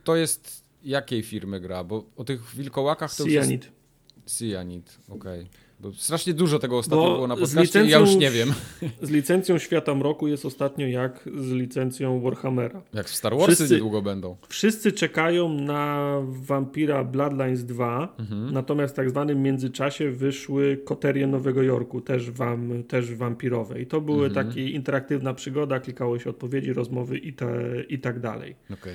to 0.04 0.16
jest 0.16 0.64
jakiej 0.84 1.24
firmy 1.24 1.60
gra? 1.60 1.84
Bo 1.84 2.04
o 2.16 2.24
tych 2.24 2.56
wilkołakach 2.56 3.16
to 3.16 3.24
Cyanid. 3.24 3.36
już 3.36 3.52
jest... 3.52 4.38
Cyanid, 4.38 5.00
okej. 5.10 5.42
Okay. 5.42 5.67
Bo 5.80 5.94
strasznie 5.94 6.34
dużo 6.34 6.60
tego 6.60 6.78
ostatnio 6.78 7.04
Bo 7.04 7.14
było 7.14 7.28
na 7.28 7.36
podcaście 7.36 7.86
ja 7.86 8.00
już 8.00 8.16
nie 8.16 8.32
wiem. 8.32 8.54
Z 9.02 9.10
licencją 9.10 9.58
Świata 9.58 9.96
Mroku 9.96 10.28
jest 10.28 10.46
ostatnio 10.46 10.88
jak 10.88 11.30
z 11.36 11.52
licencją 11.52 12.22
Warhammera. 12.22 12.82
Jak 12.94 13.08
w 13.08 13.16
Star 13.16 13.38
Warsy 13.38 13.56
wszyscy, 13.56 13.74
niedługo 13.74 14.02
będą. 14.02 14.38
Wszyscy 14.48 14.92
czekają 14.92 15.50
na 15.50 16.14
Vampira 16.28 17.04
Bloodlines 17.04 17.66
2, 17.66 18.16
mhm. 18.20 18.54
natomiast 18.54 18.94
w 18.94 18.98
tak 18.98 19.10
zwanym 19.10 19.42
międzyczasie 19.42 20.12
wyszły 20.12 20.82
Koterie 20.86 21.28
Nowego 21.28 21.64
Jorku, 21.64 22.02
też, 22.02 22.32
wam, 22.32 22.84
też 22.84 23.16
wampirowe. 23.16 23.82
I 23.82 23.86
to 23.86 24.02
były 24.02 24.28
mhm. 24.28 24.48
takie 24.48 24.70
interaktywna 24.70 25.34
przygoda, 25.34 25.80
klikało 25.80 26.20
się 26.20 26.30
odpowiedzi, 26.30 26.74
rozmowy 26.74 27.18
i, 27.18 27.34
te, 27.34 27.48
i 27.90 28.00
tak 28.00 28.20
dalej. 28.20 28.56
Okay. 28.74 28.94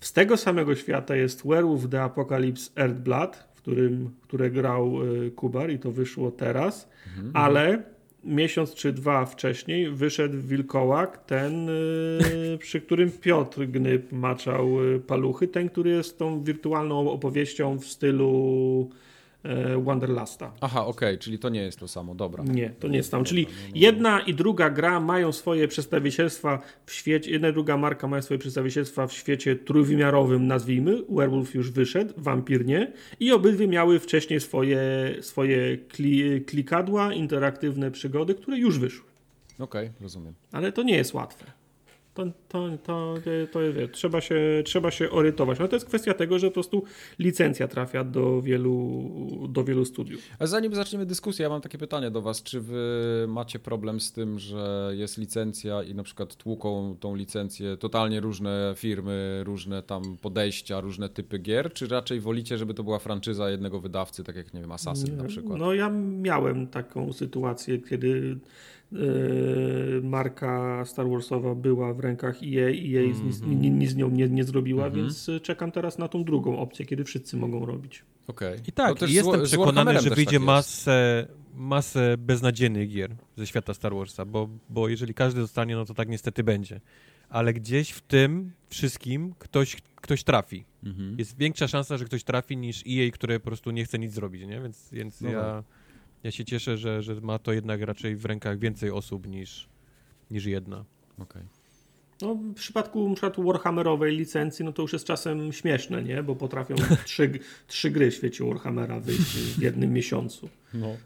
Z 0.00 0.12
tego 0.12 0.36
samego 0.36 0.74
świata 0.74 1.16
jest 1.16 1.46
Werewolf 1.46 1.88
the 1.90 2.02
Apocalypse 2.02 2.70
Earthblood, 2.76 3.47
którym, 3.68 4.10
które 4.22 4.50
grał 4.50 5.04
y, 5.04 5.30
Kubar 5.30 5.70
i 5.70 5.78
to 5.78 5.92
wyszło 5.92 6.30
teraz, 6.30 6.88
mhm. 7.06 7.30
ale 7.36 7.82
miesiąc 8.24 8.74
czy 8.74 8.92
dwa 8.92 9.24
wcześniej 9.26 9.90
wyszedł 9.90 10.38
Wilkołak, 10.38 11.24
ten 11.24 11.68
y, 11.68 12.58
przy 12.58 12.80
którym 12.80 13.10
Piotr 13.10 13.66
Gnyb 13.66 14.12
maczał 14.12 14.84
y, 14.84 15.00
paluchy, 15.00 15.48
ten, 15.48 15.68
który 15.68 15.90
jest 15.90 16.18
tą 16.18 16.42
wirtualną 16.42 17.10
opowieścią 17.10 17.78
w 17.78 17.84
stylu 17.84 18.90
E, 18.90 19.07
Wanderlasta. 19.82 20.52
Aha, 20.60 20.86
okej, 20.86 21.08
okay, 21.08 21.18
czyli 21.18 21.38
to 21.38 21.48
nie 21.48 21.62
jest 21.62 21.78
to 21.78 21.88
samo, 21.88 22.14
dobra. 22.14 22.44
Nie, 22.44 22.70
to 22.70 22.88
nie 22.88 22.96
jest 22.96 23.10
tam. 23.10 23.24
Czyli 23.24 23.42
no, 23.42 23.50
no, 23.50 23.68
no. 23.68 23.72
jedna 23.74 24.20
i 24.20 24.34
druga 24.34 24.70
gra 24.70 25.00
mają 25.00 25.32
swoje 25.32 25.68
przedstawicielstwa 25.68 26.62
w 26.86 26.92
świecie, 26.92 27.30
jedna 27.30 27.48
i 27.48 27.52
druga 27.52 27.76
marka 27.76 28.08
mają 28.08 28.22
swoje 28.22 28.38
przedstawicielstwa 28.38 29.06
w 29.06 29.12
świecie 29.12 29.56
trójwymiarowym, 29.56 30.46
nazwijmy. 30.46 31.02
Werewolf 31.08 31.54
już 31.54 31.70
wyszedł, 31.70 32.14
Wampir 32.16 32.66
nie. 32.66 32.92
I 33.20 33.32
obydwie 33.32 33.68
miały 33.68 33.98
wcześniej 33.98 34.40
swoje, 34.40 34.80
swoje 35.20 35.78
kli, 35.78 36.44
klikadła, 36.44 37.14
interaktywne 37.14 37.90
przygody, 37.90 38.34
które 38.34 38.58
już 38.58 38.78
wyszły. 38.78 39.08
Okej, 39.58 39.86
okay, 39.86 40.00
rozumiem. 40.00 40.34
Ale 40.52 40.72
to 40.72 40.82
nie 40.82 40.96
jest 40.96 41.14
łatwe 41.14 41.57
to, 42.18 42.32
to, 42.48 42.78
to, 42.78 43.14
to 43.52 43.72
wie, 43.72 43.88
trzeba, 43.88 44.20
się, 44.20 44.62
trzeba 44.64 44.90
się 44.90 45.10
orientować. 45.10 45.58
No 45.58 45.68
to 45.68 45.76
jest 45.76 45.86
kwestia 45.86 46.14
tego, 46.14 46.38
że 46.38 46.46
po 46.46 46.54
prostu 46.54 46.84
licencja 47.18 47.68
trafia 47.68 48.04
do 48.04 48.42
wielu, 48.42 49.48
do 49.48 49.64
wielu 49.64 49.84
studiów. 49.84 50.20
A 50.38 50.46
zanim 50.46 50.74
zaczniemy 50.74 51.06
dyskusję, 51.06 51.42
ja 51.42 51.48
mam 51.48 51.60
takie 51.60 51.78
pytanie 51.78 52.10
do 52.10 52.22
Was. 52.22 52.42
Czy 52.42 52.60
Wy 52.60 53.24
macie 53.28 53.58
problem 53.58 54.00
z 54.00 54.12
tym, 54.12 54.38
że 54.38 54.92
jest 54.94 55.18
licencja 55.18 55.82
i 55.82 55.94
na 55.94 56.02
przykład 56.02 56.36
tłuką 56.36 56.96
tą 57.00 57.16
licencję 57.16 57.76
totalnie 57.76 58.20
różne 58.20 58.74
firmy, 58.76 59.42
różne 59.44 59.82
tam 59.82 60.16
podejścia, 60.22 60.80
różne 60.80 61.08
typy 61.08 61.38
gier? 61.38 61.72
Czy 61.72 61.86
raczej 61.86 62.20
wolicie, 62.20 62.58
żeby 62.58 62.74
to 62.74 62.84
była 62.84 62.98
franczyza 62.98 63.50
jednego 63.50 63.80
wydawcy, 63.80 64.24
tak 64.24 64.36
jak, 64.36 64.54
nie 64.54 64.60
wiem, 64.60 64.72
Assassin 64.72 65.16
na 65.16 65.24
przykład? 65.24 65.58
No 65.58 65.74
ja 65.74 65.90
miałem 66.20 66.66
taką 66.66 67.12
sytuację, 67.12 67.78
kiedy 67.78 68.38
marka 70.02 70.84
Star 70.84 71.08
Warsowa 71.08 71.54
była 71.54 71.94
w 71.94 72.00
rękach 72.00 72.36
EA, 72.42 72.68
EA 72.68 73.04
mm 73.04 73.12
-hmm. 73.12 73.70
nic 73.70 73.90
z 73.90 73.96
nią 73.96 74.10
nie, 74.10 74.28
nie 74.28 74.44
zrobiła, 74.44 74.86
mm 74.86 74.92
-hmm. 74.92 75.02
więc 75.02 75.30
czekam 75.42 75.72
teraz 75.72 75.98
na 75.98 76.08
tą 76.08 76.24
drugą 76.24 76.58
opcję, 76.58 76.86
kiedy 76.86 77.04
wszyscy 77.04 77.36
mogą 77.36 77.66
robić. 77.66 78.04
Okay. 78.26 78.60
I 78.68 78.72
tak, 78.72 79.02
i 79.08 79.12
jestem 79.12 79.44
przekonany, 79.44 80.00
że 80.00 80.10
wyjdzie 80.10 80.36
tak 80.36 80.46
masę, 80.46 81.26
masę 81.54 82.16
beznadziejnych 82.18 82.88
gier 82.88 83.16
ze 83.36 83.46
świata 83.46 83.74
Star 83.74 83.94
Warsa, 83.94 84.24
bo, 84.24 84.48
bo 84.70 84.88
jeżeli 84.88 85.14
każdy 85.14 85.40
zostanie, 85.40 85.76
no 85.76 85.84
to 85.84 85.94
tak 85.94 86.08
niestety 86.08 86.44
będzie. 86.44 86.80
Ale 87.28 87.52
gdzieś 87.52 87.90
w 87.90 88.00
tym 88.00 88.52
wszystkim 88.68 89.34
ktoś, 89.38 89.76
ktoś 89.96 90.24
trafi. 90.24 90.64
Mhm. 90.84 91.18
Jest 91.18 91.38
większa 91.38 91.68
szansa, 91.68 91.96
że 91.96 92.04
ktoś 92.04 92.24
trafi 92.24 92.56
niż 92.56 92.84
EA, 92.86 93.10
które 93.12 93.40
po 93.40 93.46
prostu 93.46 93.70
nie 93.70 93.84
chce 93.84 93.98
nic 93.98 94.12
zrobić, 94.12 94.42
nie? 94.42 94.60
Więc, 94.60 94.88
więc 94.92 95.20
no 95.20 95.30
ja, 95.30 95.42
tak. 95.42 95.64
Ja 96.24 96.30
się 96.30 96.44
cieszę, 96.44 96.76
że, 96.76 97.02
że 97.02 97.14
ma 97.20 97.38
to 97.38 97.52
jednak 97.52 97.82
raczej 97.82 98.16
w 98.16 98.24
rękach 98.24 98.58
więcej 98.58 98.90
osób 98.90 99.26
niż, 99.26 99.68
niż 100.30 100.44
jedna. 100.44 100.84
Okay. 101.18 101.42
No, 102.22 102.34
w 102.34 102.54
przypadku 102.54 103.06
np. 103.06 103.30
Warhammerowej 103.38 104.16
licencji, 104.16 104.64
no 104.64 104.72
to 104.72 104.82
już 104.82 104.92
jest 104.92 105.04
czasem 105.04 105.52
śmieszne, 105.52 106.02
nie? 106.02 106.22
Bo 106.22 106.36
potrafią 106.36 106.74
trzy, 107.04 107.30
trzy 107.66 107.90
gry 107.90 108.10
w 108.10 108.14
świecie 108.14 108.44
Warhammera 108.44 109.00
wyjść 109.00 109.36
w 109.36 109.62
jednym 109.62 109.92
miesiącu. 109.92 110.48
No. 110.74 110.96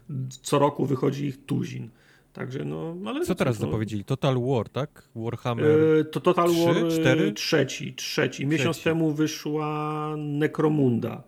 Co 0.41 0.59
roku 0.59 0.85
wychodzi 0.85 1.25
ich 1.25 1.45
tuzin. 1.45 1.89
Także 2.33 2.65
no, 2.65 2.95
ale 3.05 3.25
Co 3.25 3.35
teraz 3.35 3.59
no, 3.59 3.65
zapowiedzieli? 3.65 4.05
Total 4.05 4.41
War, 4.41 4.69
tak? 4.69 5.09
Warhammer. 5.15 5.65
Yy, 5.65 6.05
to 6.05 6.21
Total 6.21 6.49
3, 6.49 6.65
War 6.65 6.75
4? 6.91 7.31
trzeci, 7.33 7.93
trzeci. 7.93 8.47
Miesiąc 8.47 8.77
trzeci. 8.77 8.89
temu 8.89 9.11
wyszła 9.11 10.15
Necromunda. 10.17 11.23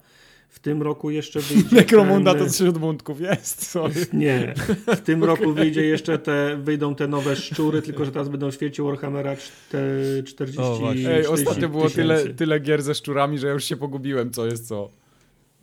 W 0.56 0.60
tym 0.60 0.82
roku 0.82 1.10
jeszcze 1.10 1.40
wyjdzie. 1.49 1.76
Necromunda 1.76 2.34
ten... 2.34 2.44
to 2.44 2.49
wśród 2.49 2.77
mundków 2.77 3.22
jest. 3.22 3.68
Sorry. 3.68 3.94
Nie. 4.14 4.53
W 4.88 5.02
tym 5.02 5.23
roku 5.32 5.53
wyjdzie 5.53 5.86
jeszcze 5.86 6.18
te, 6.18 6.57
wyjdą 6.64 6.95
te 6.95 7.07
nowe 7.07 7.36
szczury, 7.36 7.82
tylko 7.82 8.06
że 8.06 8.11
teraz 8.11 8.30
będą 8.30 8.52
w 8.52 8.53
świecie 8.53 8.84
Warhammera 8.84 9.36
40 10.26 10.61
o, 10.61 10.94
Ej, 11.07 11.27
ostatnio 11.27 11.69
było 11.69 11.90
tyle, 11.90 12.26
tyle 12.26 12.60
gier 12.60 12.82
ze 12.82 12.95
szczurami, 12.95 13.40
że 13.40 13.48
ja 13.48 13.53
już 13.53 13.64
się 13.64 13.77
pogubiłem, 13.77 14.32
co 14.32 14.45
jest 14.45 14.68
co. 14.68 14.90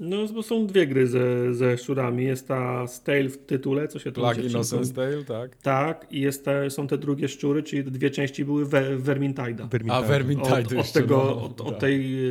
No, 0.02 0.16
bo 0.34 0.42
są 0.42 0.66
dwie 0.66 0.86
gry 0.86 1.06
ze, 1.06 1.54
ze 1.54 1.78
szczurami. 1.78 2.24
Jest 2.24 2.48
ta 2.48 2.86
Stale 2.86 3.28
w 3.28 3.38
tytule, 3.38 3.88
co 3.88 3.98
się 3.98 4.12
to 4.12 4.20
Plague 4.20 4.42
Innocence 4.42 4.94
Tale, 4.94 5.24
tak? 5.24 5.56
Tak, 5.56 6.06
i 6.10 6.20
jest 6.20 6.44
te, 6.44 6.70
są 6.70 6.86
te 6.86 6.98
drugie 6.98 7.28
szczury, 7.28 7.62
czyli 7.62 7.84
dwie 7.84 8.10
części 8.10 8.44
były 8.44 8.66
we, 8.66 8.98
Vermintide'a. 8.98 9.68
Vermintide. 9.68 9.92
A, 9.92 10.02
Vermintide 10.02 10.58
Od, 10.58 10.72
od 10.72 10.92
tego, 10.92 11.16
no, 11.16 11.42
od, 11.42 11.60
od, 11.60 11.70
tak. 11.70 11.80
tej 11.80 12.24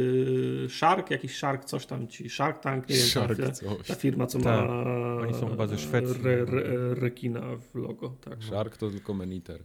y, 0.65 0.69
Shark, 0.69 1.11
jakiś 1.11 1.35
Shark, 1.35 1.65
coś 1.65 1.85
tam 1.85 2.07
ci, 2.07 2.29
Shark 2.29 2.59
Tank, 2.59 2.89
nie 2.89 2.95
wiem, 2.95 3.05
Shark 3.05 3.37
ta, 3.37 3.51
ta, 3.87 3.95
firma, 3.95 4.27
co 4.27 4.39
tak. 4.39 4.67
ma 4.67 4.85
Oni 5.21 5.33
są 5.33 5.49
chyba 5.49 5.67
ze 5.67 5.77
Szwecji. 5.77 6.15
Re, 6.23 6.33
re, 6.41 6.95
rekina 6.95 7.41
w 7.57 7.75
logo. 7.75 8.15
Tak. 8.21 8.43
Shark 8.43 8.77
to 8.77 8.89
tylko 8.89 9.13
Meniter. 9.13 9.63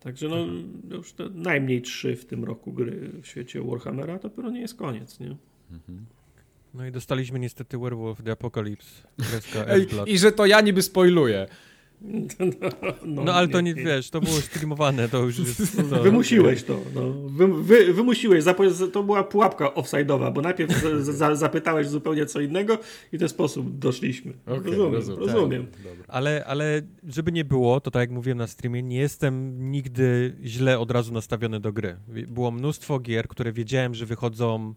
Także 0.00 0.28
no, 0.28 0.38
mhm. 0.38 0.80
już 0.90 1.14
najmniej 1.34 1.82
trzy 1.82 2.16
w 2.16 2.24
tym 2.24 2.44
roku 2.44 2.72
gry 2.72 3.10
w 3.22 3.26
świecie 3.26 3.62
Warhammera, 3.62 4.18
to 4.18 4.28
dopiero 4.28 4.50
nie 4.50 4.60
jest 4.60 4.74
koniec, 4.74 5.20
nie? 5.20 5.36
Mhm. 5.72 6.06
No 6.76 6.86
i 6.86 6.92
dostaliśmy 6.92 7.38
niestety 7.38 7.78
Werewolf 7.78 8.22
The 8.22 8.32
Apocalypse. 8.32 9.08
Ej, 9.68 9.86
I 10.06 10.18
że 10.18 10.32
to 10.32 10.46
ja 10.46 10.60
niby 10.60 10.82
spoiluję. 10.82 11.46
No, 12.00 12.46
no, 13.04 13.24
no, 13.24 13.34
ale 13.34 13.46
nie, 13.46 13.52
to 13.52 13.60
nie, 13.60 13.74
nie, 13.74 13.84
wiesz, 13.84 14.10
to 14.10 14.20
było 14.20 14.36
streamowane, 14.36 15.08
to 15.08 15.22
już 15.22 15.38
jest... 15.38 15.76
To... 15.90 16.02
Wymusiłeś 16.02 16.62
to, 16.62 16.80
no. 16.94 17.12
Wy, 17.12 17.62
wy, 17.62 17.92
wymusiłeś, 17.92 18.44
to 18.92 19.02
była 19.02 19.24
pułapka 19.24 19.64
offside'owa, 19.64 20.32
bo 20.32 20.40
najpierw 20.40 20.82
za, 20.98 21.34
zapytałeś 21.34 21.88
zupełnie 21.88 22.26
co 22.26 22.40
innego 22.40 22.78
i 23.12 23.16
w 23.16 23.20
ten 23.20 23.28
sposób 23.28 23.78
doszliśmy. 23.78 24.32
Okay, 24.46 24.56
rozumiem, 24.56 24.92
rozumiem. 24.94 25.18
rozumiem. 25.18 25.66
Tak, 25.66 25.92
ale, 26.08 26.44
ale 26.46 26.82
żeby 27.08 27.32
nie 27.32 27.44
było, 27.44 27.80
to 27.80 27.90
tak 27.90 28.00
jak 28.00 28.10
mówiłem 28.10 28.38
na 28.38 28.46
streamie, 28.46 28.82
nie 28.82 28.98
jestem 28.98 29.56
nigdy 29.70 30.36
źle 30.44 30.78
od 30.78 30.90
razu 30.90 31.12
nastawiony 31.12 31.60
do 31.60 31.72
gry. 31.72 31.96
Było 32.08 32.50
mnóstwo 32.50 32.98
gier, 32.98 33.28
które 33.28 33.52
wiedziałem, 33.52 33.94
że 33.94 34.06
wychodzą... 34.06 34.74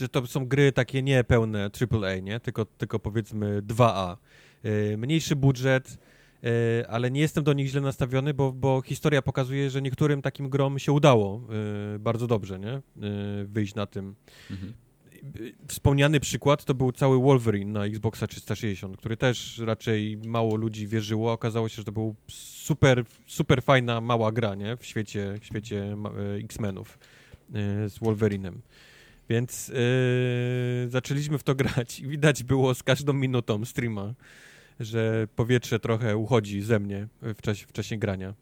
Że 0.00 0.08
to 0.08 0.26
są 0.26 0.46
gry 0.46 0.72
takie 0.72 1.02
nie 1.02 1.24
pełne 1.24 1.70
AAA, 1.90 2.18
nie? 2.18 2.40
Tylko, 2.40 2.64
tylko 2.64 2.98
powiedzmy 2.98 3.62
2A. 3.62 4.16
Y, 4.64 4.96
mniejszy 4.98 5.36
budżet, 5.36 5.98
y, 6.44 6.88
ale 6.88 7.10
nie 7.10 7.20
jestem 7.20 7.44
do 7.44 7.52
nich 7.52 7.68
źle 7.68 7.80
nastawiony, 7.80 8.34
bo, 8.34 8.52
bo 8.52 8.82
historia 8.82 9.22
pokazuje, 9.22 9.70
że 9.70 9.82
niektórym 9.82 10.22
takim 10.22 10.48
grom 10.48 10.78
się 10.78 10.92
udało 10.92 11.40
y, 11.94 11.98
bardzo 11.98 12.26
dobrze, 12.26 12.58
nie? 12.58 12.82
Wyjść 13.44 13.74
na 13.74 13.86
tym. 13.86 14.14
Mhm. 14.50 14.72
Wspomniany 15.68 16.20
przykład 16.20 16.64
to 16.64 16.74
był 16.74 16.92
cały 16.92 17.20
Wolverine 17.20 17.72
na 17.72 17.84
Xboxa 17.84 18.26
360, 18.26 18.96
który 18.96 19.16
też 19.16 19.58
raczej 19.58 20.18
mało 20.24 20.56
ludzi 20.56 20.86
wierzyło. 20.86 21.32
Okazało 21.32 21.68
się, 21.68 21.76
że 21.76 21.84
to 21.84 21.92
był 21.92 22.14
super, 22.28 23.04
super 23.26 23.62
fajna, 23.62 24.00
mała 24.00 24.32
gra, 24.32 24.54
nie? 24.54 24.76
W 24.76 24.86
świecie, 24.86 25.34
w 25.40 25.44
świecie 25.44 25.96
X-Menów 26.44 26.98
z 27.88 27.98
Wolverinem. 27.98 28.62
Więc 29.28 29.68
yy, 29.68 29.74
zaczęliśmy 30.88 31.38
w 31.38 31.42
to 31.42 31.54
grać 31.54 32.00
i 32.00 32.08
widać 32.08 32.42
było 32.42 32.74
z 32.74 32.82
każdą 32.82 33.12
minutą 33.12 33.64
streama, 33.64 34.14
że 34.80 35.28
powietrze 35.36 35.80
trochę 35.80 36.16
uchodzi 36.16 36.62
ze 36.62 36.80
mnie 36.80 37.08
w 37.22 37.42
czasie, 37.42 37.66
w 37.66 37.72
czasie 37.72 37.96
grania. 37.96 38.34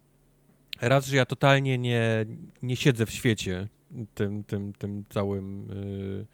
Raz, 0.80 1.06
że 1.06 1.16
ja 1.16 1.26
totalnie 1.26 1.78
nie, 1.78 2.26
nie 2.62 2.76
siedzę 2.76 3.06
w 3.06 3.10
świecie 3.10 3.68
tym, 4.14 4.44
tym, 4.44 4.72
tym 4.72 5.04
całym. 5.08 5.68
Yy, 5.68 6.26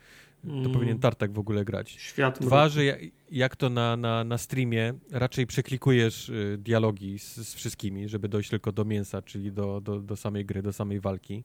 to 0.47 0.53
mm. 0.53 0.73
powinien 0.73 0.99
Tartak 0.99 1.33
w 1.33 1.39
ogóle 1.39 1.65
grać. 1.65 1.91
Świat 1.91 2.39
Dwa, 2.41 2.69
że 2.69 2.85
jak, 2.85 3.01
jak 3.31 3.57
to 3.57 3.71
na, 3.71 3.97
na, 3.97 4.25
na 4.25 4.39
streamie 4.39 4.95
raczej 5.11 5.47
przeklikujesz 5.47 6.29
y, 6.29 6.59
dialogi 6.59 7.19
z, 7.19 7.37
z, 7.37 7.55
wszystkimi, 7.55 8.09
żeby 8.09 8.29
dojść 8.29 8.51
tylko 8.51 8.73
do 8.73 8.85
mięsa, 8.85 9.23
czyli 9.23 9.53
do, 9.53 9.81
do, 9.81 10.01
do 10.01 10.17
samej 10.17 10.45
gry, 10.45 10.63
do 10.63 10.73
samej 10.73 11.01
walki. 11.01 11.45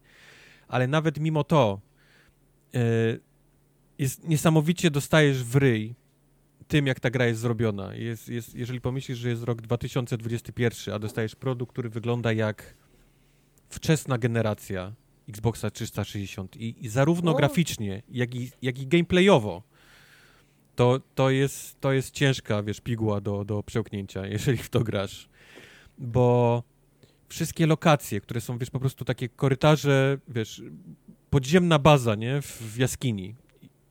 Ale 0.68 0.88
nawet 0.88 1.20
mimo 1.20 1.44
to 1.44 1.80
jest 3.98 4.28
niesamowicie 4.28 4.92
dostajesz 4.92 5.44
w 5.44 5.56
ryj 5.56 5.96
tym, 6.72 6.88
jak 6.88 7.00
ta 7.00 7.10
gra 7.10 7.26
jest 7.26 7.42
zrobiona. 7.42 7.96
Jest, 7.96 8.30
jest, 8.30 8.56
jeżeli 8.56 8.82
pomyślisz, 8.82 9.18
że 9.18 9.30
jest 9.30 9.44
rok 9.44 9.62
2021, 9.62 10.96
a 10.96 11.00
dostajesz 11.00 11.36
produkt, 11.36 11.72
który 11.72 11.90
wygląda 11.90 12.34
jak 12.34 12.76
wczesna 13.70 14.18
generacja 14.18 14.94
Xboxa 15.30 15.72
360 15.72 16.58
i, 16.58 16.86
i 16.86 16.90
zarówno 16.90 17.32
o. 17.32 17.36
graficznie, 17.36 18.04
jak 18.10 18.36
i, 18.36 18.52
jak 18.62 18.80
i 18.80 18.88
gameplayowo, 18.88 19.64
to, 20.76 21.00
to, 21.16 21.30
jest, 21.30 21.80
to 21.80 21.92
jest 21.92 22.12
ciężka, 22.12 22.64
wiesz, 22.64 22.82
piguła 22.82 23.22
do, 23.22 23.46
do 23.46 23.64
przełknięcia, 23.64 24.28
jeżeli 24.36 24.58
w 24.58 24.70
to 24.70 24.80
grasz. 24.80 25.30
Bo 25.98 26.64
wszystkie 27.30 27.68
lokacje, 27.68 28.22
które 28.22 28.42
są, 28.42 28.58
wiesz, 28.58 28.70
po 28.70 28.80
prostu 28.80 29.06
takie 29.06 29.30
korytarze, 29.30 30.18
wiesz, 30.28 30.62
podziemna 31.32 31.80
baza, 31.80 32.16
nie? 32.16 32.42
W, 32.42 32.46
w 32.46 32.78
jaskini. 32.78 33.36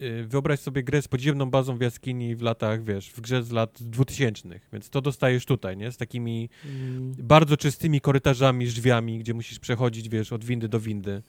Y, 0.02 0.24
wyobraź 0.26 0.60
sobie 0.60 0.82
grę 0.82 1.02
z 1.02 1.08
podziemną 1.08 1.50
bazą 1.50 1.76
w 1.76 1.80
jaskini 1.80 2.36
w 2.36 2.42
latach, 2.42 2.84
wiesz, 2.84 3.10
w 3.10 3.20
grze 3.20 3.42
z 3.42 3.50
lat 3.50 3.78
2000, 3.80 4.60
więc 4.72 4.90
to 4.90 5.00
dostajesz 5.00 5.46
tutaj, 5.46 5.76
nie? 5.76 5.92
Z 5.92 5.96
takimi 5.96 6.48
mm. 6.64 7.14
bardzo 7.18 7.56
czystymi 7.56 8.00
korytarzami, 8.00 8.66
drzwiami, 8.66 9.18
gdzie 9.18 9.34
musisz 9.34 9.58
przechodzić, 9.58 10.08
wiesz, 10.08 10.32
od 10.32 10.44
windy 10.44 10.68
do 10.68 10.80
windy. 10.80 11.22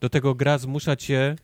Do 0.00 0.08
tego 0.08 0.34
gra 0.34 0.58
zmusza 0.58 0.96
cię 0.96 1.36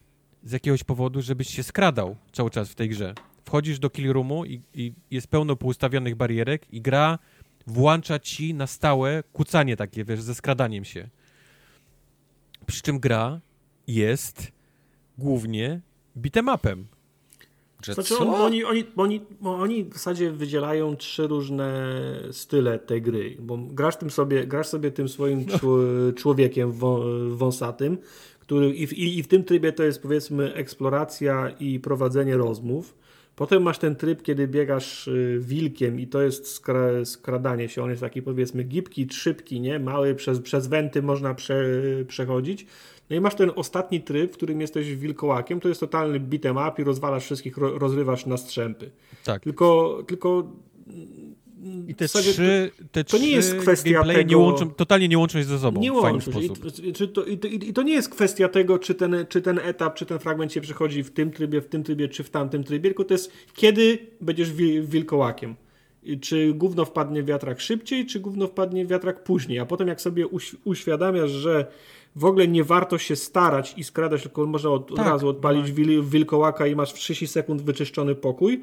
z 0.45 0.53
jakiegoś 0.53 0.85
powodu, 0.85 1.23
żebyś 1.23 1.49
się 1.49 1.63
skradał 1.63 2.17
cały 2.33 2.51
czas 2.51 2.69
w 2.69 2.75
tej 2.75 2.89
grze. 2.89 3.15
Wchodzisz 3.45 3.79
do 3.79 3.91
kill 3.91 4.13
roomu 4.13 4.45
i, 4.45 4.61
i 4.75 4.93
jest 5.11 5.27
pełno 5.27 5.57
poustawionych 5.57 6.15
barierek 6.15 6.67
i 6.73 6.81
gra 6.81 7.19
włącza 7.67 8.19
ci 8.19 8.55
na 8.55 8.67
stałe 8.67 9.23
kucanie 9.33 9.77
takie, 9.77 10.05
wiesz, 10.05 10.23
ze 10.23 10.35
skradaniem 10.35 10.85
się. 10.85 11.09
Przy 12.67 12.83
czym 12.83 12.99
gra 12.99 13.41
jest 13.95 14.53
głównie 15.19 15.81
bitemapem. 16.17 16.87
Że 17.85 17.95
znaczy, 17.95 18.15
co? 18.15 18.45
Oni, 18.45 18.65
oni, 18.65 18.85
oni, 18.97 19.21
oni 19.43 19.85
w 19.85 19.93
zasadzie 19.93 20.31
wydzielają 20.31 20.97
trzy 20.97 21.27
różne 21.27 21.93
style 22.33 22.79
tej 22.79 23.03
gry, 23.03 23.37
bo 23.41 23.57
grasz 23.57 23.97
tym 23.97 24.11
sobie, 24.11 24.47
grasz 24.47 24.67
sobie 24.67 24.91
tym 24.91 25.09
swoim 25.09 25.47
no. 25.47 25.59
człowiekiem 26.13 26.73
wąsatym, 27.31 27.99
który 28.41 28.71
i 28.71 28.87
w, 28.87 28.93
i 28.93 29.23
w 29.23 29.29
tym 29.29 29.45
trybie 29.45 29.73
to 29.73 29.83
jest 29.83 30.03
powiedzmy 30.03 30.55
eksploracja 30.55 31.51
i 31.61 31.81
prowadzenie 31.81 32.37
rozmów. 32.37 32.95
Potem 33.37 33.63
masz 33.63 33.79
ten 33.79 33.97
tryb, 33.97 34.23
kiedy 34.23 34.49
biegasz 34.49 35.09
y, 35.09 35.39
wilkiem 35.41 36.01
i 36.01 36.07
to 36.07 36.23
jest 36.23 36.49
skra 36.49 37.05
skradanie 37.05 37.69
się. 37.69 37.83
On 37.83 37.91
jest 37.91 38.03
taki 38.03 38.23
powiedzmy 38.23 38.65
gibki, 38.65 39.09
szybki, 39.11 39.61
nie? 39.61 39.79
Mały, 39.79 40.15
przez, 40.15 40.41
przez 40.41 40.67
wenty 40.67 41.03
można 41.03 41.35
prze 41.35 41.65
przechodzić. 42.09 42.67
No 43.11 43.17
i 43.17 43.21
masz 43.21 43.35
ten 43.35 43.51
ostatni 43.57 44.01
tryb, 44.01 44.33
w 44.33 44.37
którym 44.37 44.61
jesteś 44.61 44.95
wilkołakiem, 44.95 45.61
to 45.61 45.69
jest 45.69 45.81
totalny 45.81 46.21
beat'em 46.21 46.69
up 46.69 46.83
i 46.83 46.85
rozwalasz 46.85 47.25
wszystkich, 47.25 47.57
rozrywasz 47.57 48.27
na 48.27 48.37
strzępy. 48.37 48.91
Tak. 49.25 49.43
Tylko, 49.43 49.99
tylko 50.07 50.53
i 51.89 51.95
te 51.95 52.09
trzy, 52.09 52.71
te 52.93 53.05
to 53.05 53.19
nie 53.19 53.31
jest 53.31 53.55
kwestia 53.55 54.05
tego... 54.05 54.23
Nie 54.23 54.37
łączą, 54.37 54.71
totalnie 54.71 55.09
nie 55.09 55.19
łączą 55.19 55.39
się 55.39 55.45
ze 55.45 55.59
sobą 55.59 55.81
nie 55.81 55.93
w 55.93 56.01
fajny 56.01 56.21
sposób. 56.21 56.59
I, 56.83 56.93
to, 57.09 57.25
i, 57.25 57.69
I 57.69 57.73
to 57.73 57.83
nie 57.83 57.93
jest 57.93 58.09
kwestia 58.09 58.49
tego, 58.49 58.79
czy 58.79 58.95
ten, 58.95 59.27
czy 59.29 59.43
ten 59.43 59.59
etap, 59.59 59.95
czy 59.95 60.07
ten 60.07 60.19
fragment 60.19 60.53
się 60.53 60.61
przechodzi 60.61 61.03
w 61.03 61.11
tym 61.11 61.31
trybie, 61.31 61.61
w 61.61 61.67
tym 61.67 61.83
trybie, 61.83 62.09
czy 62.09 62.25
w 62.25 62.31
tamtym 62.31 62.65
trybie, 62.65 62.91
tylko 62.91 63.05
to 63.05 63.15
jest 63.15 63.33
kiedy 63.55 63.99
będziesz 64.21 64.53
wilkołakiem. 64.83 65.57
czy 66.21 66.55
gówno 66.55 66.85
wpadnie 66.85 67.23
w 67.23 67.27
wiatrak 67.27 67.61
szybciej, 67.61 68.07
czy 68.07 68.21
gówno 68.21 68.47
wpadnie 68.47 68.87
wiatrak 68.87 69.25
później. 69.25 69.59
A 69.59 69.67
potem 69.67 69.89
jak 69.89 70.01
sobie 70.01 70.27
uś 70.27 70.57
uświadamiasz, 70.65 71.31
że 71.31 71.67
w 72.17 72.25
ogóle 72.25 72.49
nie 72.49 72.65
warto 72.65 72.99
się 72.99 73.17
starać 73.17 73.75
i 73.77 73.85
skradać, 73.85 74.23
tylko 74.23 74.47
można 74.47 74.71
od, 74.71 74.89
tak, 74.89 74.99
od 74.99 75.07
razu 75.07 75.29
odpalić 75.29 75.73
wil 75.73 76.05
wilkołaka 76.05 76.67
i 76.67 76.77
masz 76.77 76.93
w 76.93 76.95
30 76.95 77.27
sekund 77.27 77.63
wyczyszczony 77.63 78.15
pokój, 78.15 78.63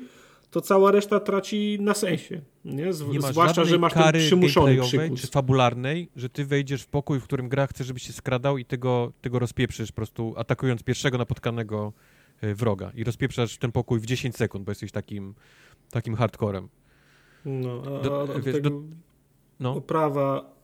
to 0.51 0.61
cała 0.61 0.91
reszta 0.91 1.19
traci 1.19 1.77
na 1.81 1.93
sensie. 1.93 2.41
Nie? 2.65 2.93
Z, 2.93 3.07
nie 3.07 3.21
zwłaszcza, 3.21 3.65
że 3.65 3.79
masz 3.79 3.93
ten 3.93 4.13
przymuszony 4.13 4.81
przykus. 4.81 5.21
czy 5.21 5.27
fabularnej, 5.27 6.09
że 6.15 6.29
ty 6.29 6.45
wejdziesz 6.45 6.81
w 6.81 6.87
pokój, 6.87 7.19
w 7.19 7.23
którym 7.23 7.49
gra 7.49 7.67
chce, 7.67 7.83
żebyś 7.83 8.03
się 8.03 8.13
skradał 8.13 8.57
i 8.57 8.65
tego, 8.65 9.11
tego 9.21 9.39
rozpieprzysz 9.39 9.91
po 9.91 9.95
prostu 9.95 10.33
atakując 10.37 10.83
pierwszego 10.83 11.17
napotkanego 11.17 11.93
e, 12.41 12.55
wroga 12.55 12.91
i 12.95 13.03
rozpieprzasz 13.03 13.57
ten 13.57 13.71
pokój 13.71 13.99
w 13.99 14.05
10 14.05 14.35
sekund, 14.35 14.65
bo 14.65 14.71
jesteś 14.71 14.91
takim, 14.91 15.33
takim 15.91 16.15
hardcorem. 16.15 16.67
No, 17.45 17.83
a, 17.85 18.03
do, 18.03 18.27
a 18.35 18.39
wiesz, 18.39 18.55
tego, 18.55 18.69
do, 18.69 18.81
no. 19.59 19.75
oprawa 19.75 20.56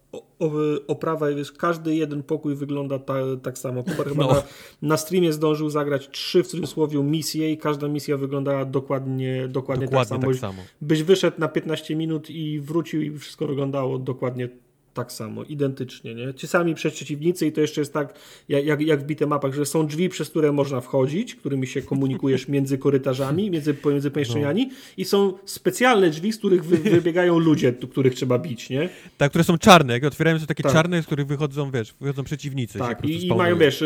oprawa, 0.88 1.30
wiesz, 1.30 1.52
każdy 1.52 1.95
jeden 1.95 2.23
pokój 2.23 2.56
wygląda 2.56 2.99
ta, 2.99 3.14
tak 3.44 3.57
samo. 3.57 3.84
Kubar 3.84 4.07
chyba 4.07 4.23
no. 4.23 4.34
na, 4.34 4.44
na, 4.81 4.98
streamie 4.98 5.34
zdążył 5.34 5.69
zagrać 5.69 6.10
trzy 6.10 6.44
w 6.44 6.48
cudzysłowie 6.48 7.03
misje 7.03 7.52
i 7.52 7.57
każda 7.57 7.88
misja 7.88 8.18
wyglądała 8.18 8.65
dokładnie, 8.65 9.48
dokładnie, 9.48 9.85
dokładnie 9.85 10.07
tak, 10.07 10.22
samo. 10.22 10.31
tak 10.31 10.35
samo. 10.35 10.61
Byś 10.81 11.03
wyszedł 11.03 11.40
na 11.40 11.48
15 11.48 11.95
minut 11.95 12.30
i 12.30 12.60
wrócił 12.60 13.02
i 13.02 13.18
wszystko 13.18 13.48
wyglądało 13.48 13.99
dokładnie 13.99 14.49
tak 14.94 15.11
samo, 15.11 15.44
identycznie, 15.44 16.15
nie? 16.15 16.34
Ci 16.34 16.48
sami 16.48 16.76
przeciwnicy 16.76 17.48
i 17.48 17.52
to 17.52 17.61
jeszcze 17.61 17.82
jest 17.82 17.94
tak, 17.94 18.14
jak, 18.49 18.82
jak 18.82 19.02
w 19.02 19.03
bite 19.03 19.28
mapach, 19.28 19.53
że 19.53 19.65
są 19.65 19.88
drzwi, 19.88 20.10
przez 20.10 20.30
które 20.30 20.52
można 20.52 20.82
wchodzić, 20.82 21.36
którymi 21.36 21.68
się 21.68 21.82
komunikujesz 21.82 22.48
między 22.53 22.78
korytarzami, 22.78 23.52
między, 23.52 23.76
między 23.86 24.11
pomieszczeniami 24.11 24.65
no. 24.65 24.74
i 24.98 25.06
są 25.06 25.34
specjalne 25.45 26.10
drzwi, 26.10 26.34
z 26.34 26.38
których 26.38 26.65
wy, 26.65 26.78
wybiegają 26.78 27.40
ludzie, 27.40 27.74
których 27.74 28.15
trzeba 28.15 28.40
bić, 28.40 28.70
nie? 28.70 28.90
Tak, 29.18 29.30
które 29.30 29.44
są 29.44 29.57
czarne, 29.57 29.94
jak 29.94 30.03
otwierają 30.03 30.40
się 30.40 30.48
takie 30.48 30.64
tak. 30.64 30.74
czarne, 30.74 31.03
z 31.03 31.06
których 31.06 31.28
wychodzą, 31.28 31.72
wiesz, 31.72 31.94
wychodzą 32.02 32.24
przeciwnicy. 32.24 32.80
Tak, 32.80 33.06
i, 33.06 33.28
i, 33.28 33.36
mają, 33.36 33.57
wiesz, 33.57 33.84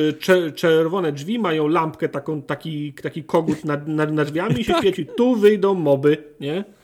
czerwone 0.56 1.12
drzwi, 1.12 1.40
mają 1.40 1.68
lampkę, 1.68 2.10
taką, 2.10 2.42
taki, 2.42 2.94
taki 2.94 3.24
kogut 3.24 3.66
nad, 3.66 3.88
nad, 3.88 4.14
nad 4.14 4.28
drzwiami 4.28 4.62
i 4.62 4.64
się 4.64 4.74
tak. 4.78 4.82
świeci, 4.82 5.06
tu 5.18 5.36
wyjdą 5.36 5.74
moby, 5.74 6.18
nie? 6.40 6.77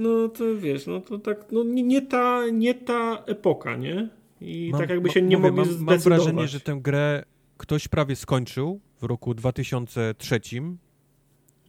No 0.00 0.28
to 0.28 0.56
wiesz, 0.56 0.86
no 0.86 1.00
to 1.00 1.18
tak, 1.18 1.52
no 1.52 1.64
nie, 1.64 1.82
nie, 1.82 2.02
ta, 2.02 2.42
nie 2.52 2.74
ta 2.74 3.24
epoka, 3.26 3.76
nie? 3.76 4.08
I 4.40 4.68
mam, 4.72 4.80
tak 4.80 4.90
jakby 4.90 5.10
się 5.10 5.22
nie 5.22 5.38
mogli 5.38 5.56
mam, 5.56 5.64
zdecydować. 5.64 6.04
Mam 6.06 6.18
wrażenie, 6.18 6.48
że 6.48 6.60
tę 6.60 6.78
grę 6.82 7.24
ktoś 7.56 7.88
prawie 7.88 8.16
skończył 8.16 8.80
w 9.00 9.02
roku 9.02 9.34
2003 9.34 10.40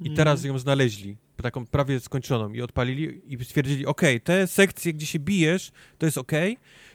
i 0.02 0.08
mm. 0.08 0.16
teraz 0.16 0.44
ją 0.44 0.60
znaleźli, 0.60 1.18
taką 1.42 1.66
prawie 1.66 2.00
skończoną 2.00 2.54
i 2.54 2.62
odpalili 2.62 3.22
i 3.28 3.46
stwierdzili, 3.46 3.86
ok, 3.86 4.02
te 4.24 4.48
sekcje, 4.48 4.94
gdzie 4.94 5.06
się 5.06 5.20
bijesz, 5.20 5.72
to 5.98 6.06
jest 6.06 6.18
ok, 6.18 6.32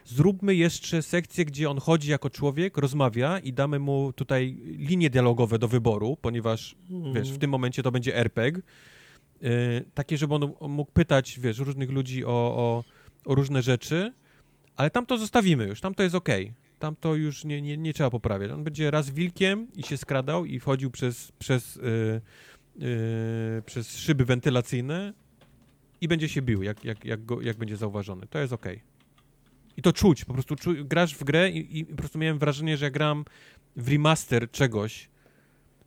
zróbmy 0.05 0.55
jeszcze 0.55 1.03
sekcję, 1.03 1.45
gdzie 1.45 1.71
on 1.71 1.79
chodzi 1.79 2.11
jako 2.11 2.31
człowiek, 2.31 2.79
rozmawia 2.79 3.39
i 3.39 3.53
damy 3.53 3.79
mu 3.79 4.13
tutaj 4.13 4.57
linie 4.63 5.11
dialogowe 5.11 5.59
do 5.59 5.69
wyboru, 5.69 6.17
ponieważ, 6.21 6.77
mm. 6.91 7.15
wiesz, 7.15 7.33
w 7.33 7.39
tym 7.39 7.51
momencie 7.51 7.83
to 7.83 7.93
będzie 7.93 8.17
RPG, 8.17 8.63
takie, 9.95 10.19
żeby 10.19 10.35
on 10.35 10.71
mógł 10.73 10.93
pytać, 10.93 11.41
wiesz, 11.41 11.59
różnych 11.59 11.91
ludzi 11.91 12.25
o, 12.25 12.29
o, 12.29 12.85
o, 13.25 13.35
różne 13.35 13.63
rzeczy, 13.63 14.13
ale 14.77 14.91
tam 14.91 15.07
to 15.07 15.19
zostawimy 15.19 15.67
już, 15.67 15.81
tam 15.81 15.95
to 15.95 16.03
jest 16.03 16.15
ok. 16.15 16.29
Tam 16.79 16.97
to 16.97 17.15
już 17.15 17.45
nie, 17.45 17.63
nie, 17.63 17.77
nie 17.77 17.95
trzeba 17.95 18.11
poprawiać. 18.11 18.51
On 18.51 18.65
będzie 18.65 18.91
raz 18.91 19.11
wilkiem 19.11 19.67
i 19.77 19.83
się 19.83 19.97
skradał 19.97 20.45
i 20.45 20.61
wchodził 20.61 20.91
przez, 20.91 21.33
przez, 21.39 21.77
yy, 21.77 22.21
yy, 22.77 23.63
przez 23.67 23.99
szyby 23.99 24.25
wentylacyjne 24.25 25.13
i 26.01 26.09
będzie 26.09 26.29
się 26.29 26.43
bił, 26.43 26.63
jak, 26.63 26.85
jak, 26.85 27.05
jak, 27.05 27.25
go, 27.25 27.41
jak 27.41 27.57
będzie 27.57 27.77
zauważony. 27.77 28.27
To 28.27 28.39
jest 28.39 28.53
ok. 28.53 28.67
I 29.77 29.83
to 29.83 29.93
czuć, 29.93 30.25
po 30.25 30.33
prostu 30.33 30.57
czu, 30.57 30.71
grasz 30.85 31.15
w 31.15 31.25
grę 31.25 31.51
i, 31.51 31.79
i 31.79 31.85
po 31.85 31.97
prostu 31.97 32.19
miałem 32.19 32.39
wrażenie, 32.39 32.77
że 32.77 32.85
ja 32.85 32.91
gram 32.91 33.25
w 33.77 33.89
remaster 33.89 34.51
czegoś, 34.51 35.09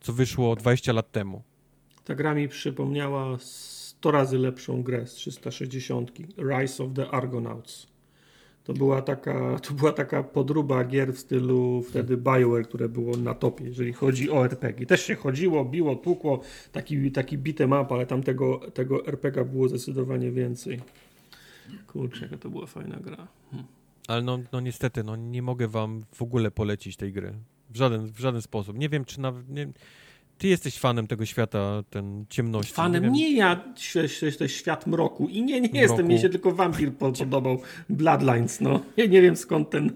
co 0.00 0.12
wyszło 0.12 0.56
20 0.56 0.92
lat 0.92 1.12
temu. 1.12 1.42
Ta 2.10 2.14
gra 2.14 2.34
mi 2.34 2.48
przypomniała 2.48 3.38
100 3.38 4.10
razy 4.10 4.38
lepszą 4.38 4.82
grę 4.82 5.06
z 5.06 5.14
360 5.14 6.12
Rise 6.38 6.84
of 6.84 6.92
the 6.94 7.10
Argonauts. 7.10 7.86
To 8.64 8.72
była 8.72 9.02
taka, 9.02 9.58
to 9.58 9.74
była 9.74 9.92
taka 9.92 10.22
podruba 10.22 10.84
gier 10.84 11.14
w 11.14 11.18
stylu 11.18 11.82
wtedy 11.82 12.16
Bioware, 12.16 12.64
które 12.64 12.88
było 12.88 13.16
na 13.16 13.34
topie, 13.34 13.64
jeżeli 13.64 13.92
chodzi 13.92 14.30
o 14.30 14.44
RPG. 14.44 14.86
Też 14.86 15.02
się 15.06 15.14
chodziło, 15.14 15.64
biło, 15.64 15.96
tłukło, 15.96 16.40
taki, 16.72 17.12
taki 17.12 17.38
bite 17.38 17.66
map, 17.66 17.92
ale 17.92 18.06
tam 18.06 18.22
tego, 18.22 18.58
tego 18.74 19.06
RPG 19.06 19.44
było 19.44 19.68
zdecydowanie 19.68 20.30
więcej. 20.30 20.80
Kurczę, 21.86 22.22
jaka 22.22 22.38
to 22.38 22.50
była 22.50 22.66
fajna 22.66 22.96
gra. 22.96 23.28
Hm. 23.50 23.64
Ale 24.08 24.22
no, 24.22 24.38
no 24.52 24.60
niestety, 24.60 25.04
no 25.04 25.16
nie 25.16 25.42
mogę 25.42 25.68
wam 25.68 26.02
w 26.12 26.22
ogóle 26.22 26.50
polecić 26.50 26.96
tej 26.96 27.12
gry. 27.12 27.32
W 27.70 27.76
żaden, 27.76 28.06
w 28.06 28.18
żaden 28.18 28.42
sposób. 28.42 28.78
Nie 28.78 28.88
wiem, 28.88 29.04
czy 29.04 29.20
nawet... 29.20 29.48
Nie, 29.48 29.68
ty 30.40 30.48
jesteś 30.48 30.78
fanem 30.78 31.06
tego 31.06 31.26
świata, 31.26 31.82
ten 31.90 32.24
ciemności. 32.28 32.74
Fanem 32.74 33.02
nie, 33.02 33.10
nie 33.10 33.36
ja, 33.36 33.64
to 34.38 34.44
jest 34.44 34.54
świat 34.54 34.86
mroku 34.86 35.28
i 35.28 35.42
nie, 35.42 35.54
nie 35.54 35.60
mroku. 35.60 35.76
jestem, 35.76 36.06
mnie 36.06 36.18
się 36.18 36.28
tylko 36.28 36.52
wampir 36.52 36.92
podobał, 36.94 37.62
Bloodlines, 37.88 38.60
no. 38.60 38.80
Ja 38.96 39.06
nie 39.06 39.22
wiem 39.22 39.36
skąd 39.36 39.70
ten 39.70 39.92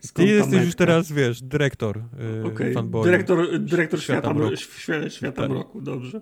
skąd 0.00 0.28
Ty 0.28 0.34
jesteś 0.34 0.64
już 0.64 0.74
teraz, 0.74 1.12
wiesz, 1.12 1.42
dyrektor 1.42 2.00
yy, 2.42 2.46
okay. 2.46 2.74
Dyrektor, 3.04 3.58
dyrektor 3.58 4.02
świata, 4.02 4.20
świata, 4.20 4.34
mroku. 4.34 4.56
Świata, 4.56 5.10
świata 5.10 5.42
tak. 5.42 5.50
mroku, 5.50 5.80
dobrze. 5.80 6.20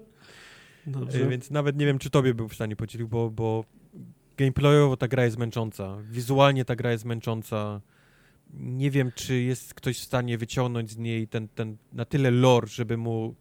dobrze. 0.86 1.28
Więc 1.28 1.50
nawet 1.50 1.76
nie 1.76 1.86
wiem, 1.86 1.98
czy 1.98 2.10
tobie 2.10 2.34
był 2.34 2.48
w 2.48 2.54
stanie 2.54 2.76
podzielić, 2.76 3.08
bo, 3.08 3.30
bo 3.30 3.64
gameplayowo 4.36 4.96
ta 4.96 5.08
gra 5.08 5.24
jest 5.24 5.38
męcząca, 5.38 5.96
wizualnie 6.10 6.64
ta 6.64 6.76
gra 6.76 6.92
jest 6.92 7.04
męcząca, 7.04 7.80
nie 8.54 8.90
wiem, 8.90 9.12
czy 9.14 9.40
jest 9.40 9.74
ktoś 9.74 9.98
w 9.98 10.02
stanie 10.02 10.38
wyciągnąć 10.38 10.90
z 10.90 10.96
niej 10.96 11.28
ten, 11.28 11.48
ten 11.48 11.76
na 11.92 12.04
tyle 12.04 12.30
lore, 12.30 12.66
żeby 12.66 12.96
mu 12.96 13.34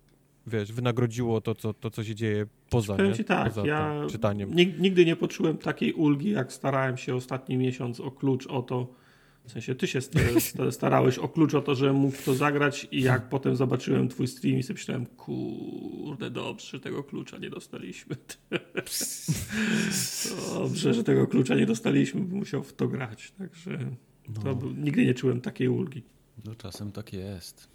wiesz, 0.47 0.71
wynagrodziło 0.71 1.41
to, 1.41 1.55
co, 1.55 1.73
to, 1.73 1.89
co 1.89 2.03
się 2.03 2.15
dzieje 2.15 2.45
poza, 2.69 2.97
nie? 2.97 3.13
Ci 3.13 3.25
tak, 3.25 3.53
poza 3.53 3.67
ja 3.67 4.01
czytaniem. 4.09 4.53
Nigdy 4.79 5.05
nie 5.05 5.15
poczułem 5.15 5.57
takiej 5.57 5.93
ulgi, 5.93 6.29
jak 6.29 6.53
starałem 6.53 6.97
się 6.97 7.15
ostatni 7.15 7.57
miesiąc 7.57 7.99
o 7.99 8.11
klucz 8.11 8.47
o 8.47 8.61
to, 8.61 8.93
w 9.45 9.51
sensie 9.51 9.75
ty 9.75 9.87
się 9.87 9.99
starałeś 10.71 11.17
o 11.17 11.29
klucz 11.29 11.53
o 11.53 11.61
to, 11.61 11.75
że 11.75 11.93
mógł 11.93 12.17
to 12.25 12.33
zagrać 12.33 12.87
i 12.91 13.01
jak 13.01 13.29
potem 13.29 13.55
zobaczyłem 13.55 14.09
twój 14.09 14.27
stream 14.27 14.57
i 14.57 14.63
sobie 14.63 14.77
myślałem, 14.77 15.05
kurde, 15.05 16.29
dobrze, 16.29 16.67
że 16.67 16.79
tego 16.79 17.03
klucza 17.03 17.37
nie 17.37 17.49
dostaliśmy. 17.49 18.15
dobrze, 20.53 20.93
że 20.93 21.03
tego 21.03 21.27
klucza 21.27 21.55
nie 21.55 21.65
dostaliśmy, 21.65 22.21
bo 22.21 22.35
musiał 22.35 22.63
w 22.63 22.73
to 22.73 22.87
grać, 22.87 23.31
także... 23.31 23.79
No. 24.35 24.55
To 24.55 24.71
nigdy 24.77 25.05
nie 25.05 25.13
czułem 25.13 25.41
takiej 25.41 25.67
ulgi. 25.67 26.03
No 26.45 26.55
czasem 26.55 26.91
tak 26.91 27.13
jest. 27.13 27.67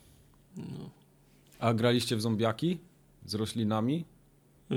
No. 0.57 0.91
A 1.59 1.75
graliście 1.75 2.17
w 2.17 2.21
zombiaki? 2.21 2.79
Z 3.27 3.35
roślinami? 3.35 4.05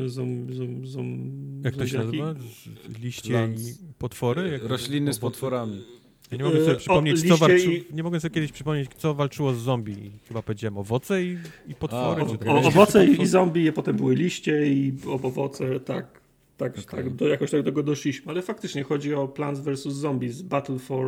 Zom, 0.06 0.54
zom, 0.54 0.88
zom, 0.88 1.32
Jak 1.64 1.76
to 1.76 1.88
się 1.88 1.98
nazywa? 1.98 2.36
Liście 2.99 3.49
i 3.58 3.94
potwory? 3.98 4.49
Jak 4.49 4.64
Rośliny 4.64 5.14
z 5.14 5.20
potworami. 5.20 5.84
Ja 6.32 6.38
nie 6.38 6.44
mogę 6.44 6.66
sobie 6.66 6.76
przypomnieć, 6.76 7.28
co 7.28 7.38
walczy... 7.38 7.74
i... 7.74 7.95
nie 7.95 8.04
mogę 8.04 8.20
sobie 8.20 8.34
kiedyś 8.34 8.52
przypomnieć, 8.52 8.90
co 8.98 9.14
walczyło 9.14 9.54
z 9.54 9.58
zombie. 9.58 10.12
Chyba 10.28 10.41
powiedziałem 10.41 10.78
owoce 10.78 11.24
i, 11.24 11.38
i 11.68 11.76
potwory. 11.76 12.22
A, 12.45 12.52
o, 12.52 12.56
o, 12.56 12.62
owoce 12.62 13.06
i, 13.06 13.22
i 13.22 13.26
zombie, 13.26 13.72
potem 13.72 13.95
były 13.95 14.16
liście 14.16 14.68
i 14.74 14.94
owoce, 15.08 15.80
tak. 15.80 16.22
Tak, 16.57 16.71
okay. 16.71 17.03
tak 17.03 17.09
do, 17.09 17.27
jakoś 17.27 17.51
tak 17.51 17.59
do 17.59 17.63
tego 17.63 17.84
doszliśmy. 17.84 18.31
Ale 18.31 18.41
faktycznie 18.41 18.84
chodzi 18.84 19.13
o 19.13 19.27
Plants 19.27 19.61
vs. 19.61 19.84
Zombies. 19.84 20.41
Battle 20.41 20.79
for 20.79 21.07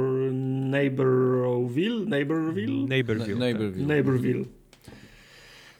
Neighborville? 0.69 2.05
Neighborville? 2.05 2.87
Neighborville. 2.87 3.39
Neighborville. 3.39 3.87
Neighborville. 3.87 4.45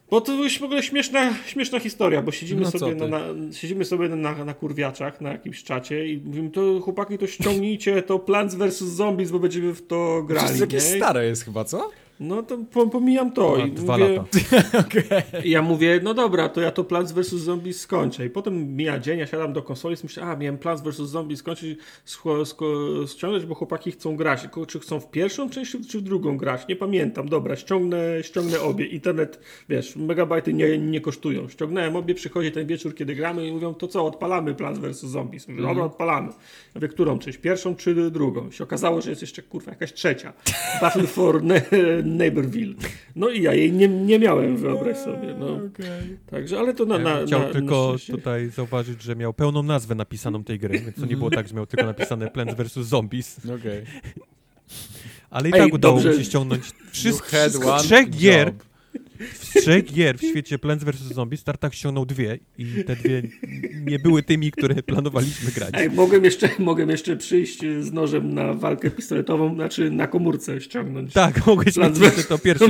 Bo 0.09 0.21
to 0.21 0.43
jest 0.43 0.57
w 0.57 0.63
ogóle 0.63 0.83
śmieszna, 0.83 1.33
śmieszna 1.45 1.79
historia, 1.79 2.21
bo 2.21 2.31
siedzimy 2.31 2.61
no 2.61 2.71
sobie, 2.71 2.95
na, 2.95 3.07
na, 3.07 3.53
siedzimy 3.53 3.85
sobie 3.85 4.09
na, 4.09 4.45
na 4.45 4.53
kurwiaczach, 4.53 5.21
na 5.21 5.31
jakimś 5.31 5.63
czacie 5.63 6.07
i 6.07 6.17
mówimy, 6.17 6.49
to 6.49 6.79
chłopaki, 6.81 7.17
to 7.17 7.27
ściągnijcie 7.27 8.03
to 8.03 8.19
Plants 8.19 8.55
vs. 8.55 8.77
Zombies, 8.77 9.31
bo 9.31 9.39
będziemy 9.39 9.73
w 9.73 9.87
to 9.87 10.23
grali. 10.27 10.45
To 10.45 10.51
jest 10.51 10.61
jakieś 10.61 10.83
stare 10.83 11.25
jest 11.25 11.45
chyba, 11.45 11.63
co? 11.63 11.89
No 12.19 12.43
to 12.43 12.57
pomijam 12.91 13.31
to. 13.31 13.57
I 13.57 13.71
dwa 13.71 13.97
mówię, 13.97 14.15
lata. 14.15 14.79
okay. 14.87 15.41
Ja 15.45 15.61
mówię, 15.61 15.99
no 16.03 16.13
dobra, 16.13 16.49
to 16.49 16.61
ja 16.61 16.71
to 16.71 16.83
Plants 16.83 17.11
vs. 17.11 17.29
Zombies 17.29 17.79
skończę. 17.79 18.25
I 18.25 18.29
potem 18.29 18.75
mija 18.75 18.99
dzień, 18.99 19.19
ja 19.19 19.27
siadam 19.27 19.53
do 19.53 19.61
konsoli 19.61 19.95
i 19.95 19.99
myślę, 20.03 20.23
a 20.23 20.35
miałem 20.35 20.57
Plants 20.57 20.83
vs. 20.83 21.09
Zombies 21.09 21.39
skończyć, 21.39 21.79
ściągnąć, 23.11 23.45
bo 23.45 23.55
chłopaki 23.55 23.91
chcą 23.91 24.15
grać. 24.15 24.47
Czy 24.67 24.79
chcą 24.79 24.99
w 24.99 25.11
pierwszą 25.11 25.49
część, 25.49 25.77
czy 25.89 25.99
w 25.99 26.01
drugą 26.01 26.37
grać? 26.37 26.67
Nie 26.67 26.75
pamiętam. 26.75 27.29
Dobra, 27.29 27.55
ściągnę, 27.55 28.23
ściągnę 28.23 28.61
obie. 28.61 28.85
Internet, 28.85 29.39
wiesz, 29.69 29.95
megabajty 29.95 30.53
nie, 30.53 30.77
nie 30.77 31.01
kosztują. 31.01 31.49
Ściągnąłem 31.49 31.95
obie, 31.95 32.15
przychodzi 32.15 32.51
ten 32.51 32.67
wieczór, 32.67 32.95
kiedy 32.95 33.15
gramy 33.15 33.47
i 33.47 33.51
mówią, 33.51 33.73
to 33.73 33.87
co, 33.87 34.05
odpalamy 34.05 34.55
Plants 34.55 34.79
vs. 34.79 34.99
Zombies. 34.99 35.47
Mówię, 35.47 35.61
dobra, 35.61 35.71
mhm. 35.71 35.87
odpalamy. 35.87 36.27
Ja 36.27 36.35
mówię, 36.75 36.87
którą 36.87 37.19
część? 37.19 37.37
Pierwszą 37.37 37.75
czy 37.75 38.11
drugą? 38.11 38.51
Się 38.51 38.63
okazało, 38.63 39.01
że 39.01 39.09
jest 39.09 39.21
jeszcze, 39.21 39.41
kurwa, 39.41 39.71
jakaś 39.71 39.93
trzecia. 39.93 40.33
Battle 40.81 41.07
for 41.07 41.43
Neighborville. 42.17 42.73
No 43.15 43.29
i 43.29 43.41
ja 43.41 43.53
jej 43.53 43.71
nie, 43.71 43.87
nie 43.87 44.19
miałem, 44.19 44.57
wyobraź 44.57 44.97
sobie. 44.97 45.35
No. 45.39 45.45
Okay. 45.45 46.17
Także, 46.27 46.59
ale 46.59 46.73
to 46.73 46.85
na, 46.85 46.99
na, 46.99 47.09
ja 47.09 47.25
Chciał 47.25 47.39
na, 47.39 47.49
tylko 47.49 47.95
na 48.09 48.15
tutaj 48.15 48.49
zauważyć, 48.49 49.01
że 49.03 49.15
miał 49.15 49.33
pełną 49.33 49.63
nazwę 49.63 49.95
napisaną 49.95 50.43
tej 50.43 50.59
gry, 50.59 50.79
więc 50.79 50.95
to 50.95 51.05
nie 51.05 51.17
było 51.17 51.29
tak, 51.29 51.47
że 51.47 51.55
miał 51.55 51.65
tylko 51.65 51.85
napisane 51.85 52.31
Plants 52.31 52.55
vs. 52.55 52.73
Zombies. 52.73 53.39
Okej. 53.45 53.55
Okay. 53.55 53.83
Ale 55.29 55.49
i 55.49 55.51
tak 55.51 55.61
Ej, 55.61 55.71
udało 55.71 55.95
dobrze. 55.95 56.09
mi 56.09 56.17
się 56.17 56.25
ściągnąć 56.25 56.63
wszystko, 56.91 57.79
trzech 57.79 58.09
gier. 58.09 58.47
Job 58.47 58.68
z 59.33 59.49
trzech 59.49 59.93
gier 59.93 60.17
w 60.17 60.21
świecie 60.21 60.59
Plants 60.59 60.83
vs. 60.83 61.01
Zombies 61.01 61.39
Startak 61.39 61.73
ściągnął 61.73 62.05
dwie 62.05 62.39
i 62.57 62.83
te 62.87 62.95
dwie 62.95 63.23
nie 63.85 63.99
były 63.99 64.23
tymi, 64.23 64.51
które 64.51 64.83
planowaliśmy 64.83 65.51
grać. 65.51 65.69
Ej, 65.73 65.89
mogę 65.91 66.17
jeszcze, 66.17 66.49
mogę 66.59 66.85
jeszcze 66.85 67.17
przyjść 67.17 67.59
z 67.79 67.91
nożem 67.91 68.33
na 68.33 68.53
walkę 68.53 68.91
pistoletową, 68.91 69.55
znaczy 69.55 69.91
na 69.91 70.07
komórce 70.07 70.61
ściągnąć. 70.61 71.13
Tak, 71.13 71.47
mogłeś 71.47 71.77
mieć 71.77 72.27
to 72.29 72.37
pierwsze. 72.37 72.67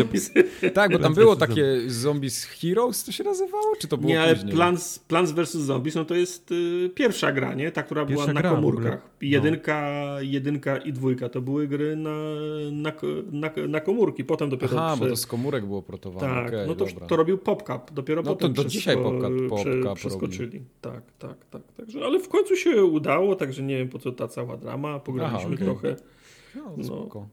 tak, 0.73 0.91
bo 0.91 0.99
tam 0.99 1.13
było 1.13 1.35
takie 1.35 1.65
Zombies 1.87 2.43
Heroes, 2.43 3.03
to 3.03 3.11
się 3.11 3.23
nazywało? 3.23 3.75
Czy 3.79 3.87
to 3.87 3.97
było 3.97 4.09
Nie, 4.09 4.21
ale 4.21 4.35
Plants, 4.35 4.99
Plants 4.99 5.31
vs. 5.31 5.51
Zombies, 5.51 5.95
no 5.95 6.05
to 6.05 6.15
jest 6.15 6.51
y, 6.51 6.89
pierwsza 6.95 7.31
gra, 7.31 7.53
nie? 7.53 7.71
Ta, 7.71 7.83
która 7.83 8.05
pierwsza 8.05 8.27
była 8.27 8.41
na 8.41 8.49
komórkach. 8.49 9.01
No. 9.03 9.09
Jedynka, 9.21 10.07
jedynka 10.21 10.77
i 10.77 10.93
dwójka 10.93 11.29
to 11.29 11.41
były 11.41 11.67
gry 11.67 11.95
na, 11.95 12.15
na, 12.71 12.91
na, 13.31 13.49
na 13.67 13.79
komórki, 13.79 14.23
potem 14.23 14.49
dopiero... 14.49 14.77
Aha, 14.77 14.93
przy... 14.95 15.03
bo 15.03 15.09
to 15.09 15.15
z 15.15 15.25
komórek 15.25 15.65
było 15.65 15.81
protowane. 15.81 16.38
Tak, 16.43 16.53
okay, 16.53 16.67
no 16.67 16.75
to, 16.75 16.85
to 17.07 17.15
robił 17.15 17.37
PopCap, 17.37 17.91
dopiero 17.91 18.21
no 18.21 18.29
potem 18.29 18.53
to 18.53 18.63
do 18.63 18.69
dzisiaj 18.69 18.97
PopCap, 18.97 19.31
PopCap 19.49 19.95
przeskoczyli. 19.95 20.57
Robi. 20.57 20.65
Tak, 20.81 21.01
tak, 21.19 21.45
tak. 21.45 21.61
Także, 21.77 22.05
ale 22.05 22.19
w 22.19 22.29
końcu 22.29 22.55
się 22.55 22.83
udało, 22.83 23.35
także 23.35 23.63
nie 23.63 23.77
wiem 23.77 23.89
po 23.89 23.99
co 23.99 24.11
ta 24.11 24.27
cała 24.27 24.57
drama, 24.57 24.99
pograliśmy 24.99 25.39
Aha, 25.39 25.53
okay. 25.53 25.65
trochę. 25.65 25.95
No, 26.55 26.75
no. 26.77 27.27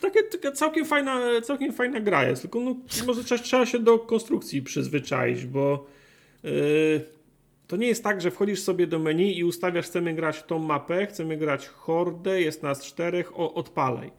Takie, 0.00 0.22
taka 0.22 0.52
całkiem 0.52 0.84
fajna, 0.84 1.40
całkiem 1.40 1.72
fajna 1.72 2.00
gra 2.00 2.28
jest, 2.28 2.42
tylko 2.42 2.60
no, 2.60 2.76
może 3.06 3.24
trzeba, 3.24 3.42
trzeba 3.42 3.66
się 3.66 3.78
do 3.78 3.98
konstrukcji 3.98 4.62
przyzwyczaić, 4.62 5.46
bo 5.46 5.86
yy, 6.42 6.50
to 7.70 7.76
nie 7.76 7.86
jest 7.86 8.04
tak, 8.04 8.20
że 8.20 8.30
wchodzisz 8.30 8.62
sobie 8.62 8.86
do 8.86 8.98
menu 8.98 9.38
i 9.38 9.44
ustawiasz, 9.44 9.86
chcemy 9.86 10.14
grać 10.14 10.42
tą 10.42 10.58
mapę, 10.58 11.06
chcemy 11.06 11.36
grać 11.36 11.66
hordę, 11.66 12.40
jest 12.40 12.62
nas 12.62 12.84
czterech, 12.84 13.38
o, 13.38 13.54
odpalaj 13.54 14.10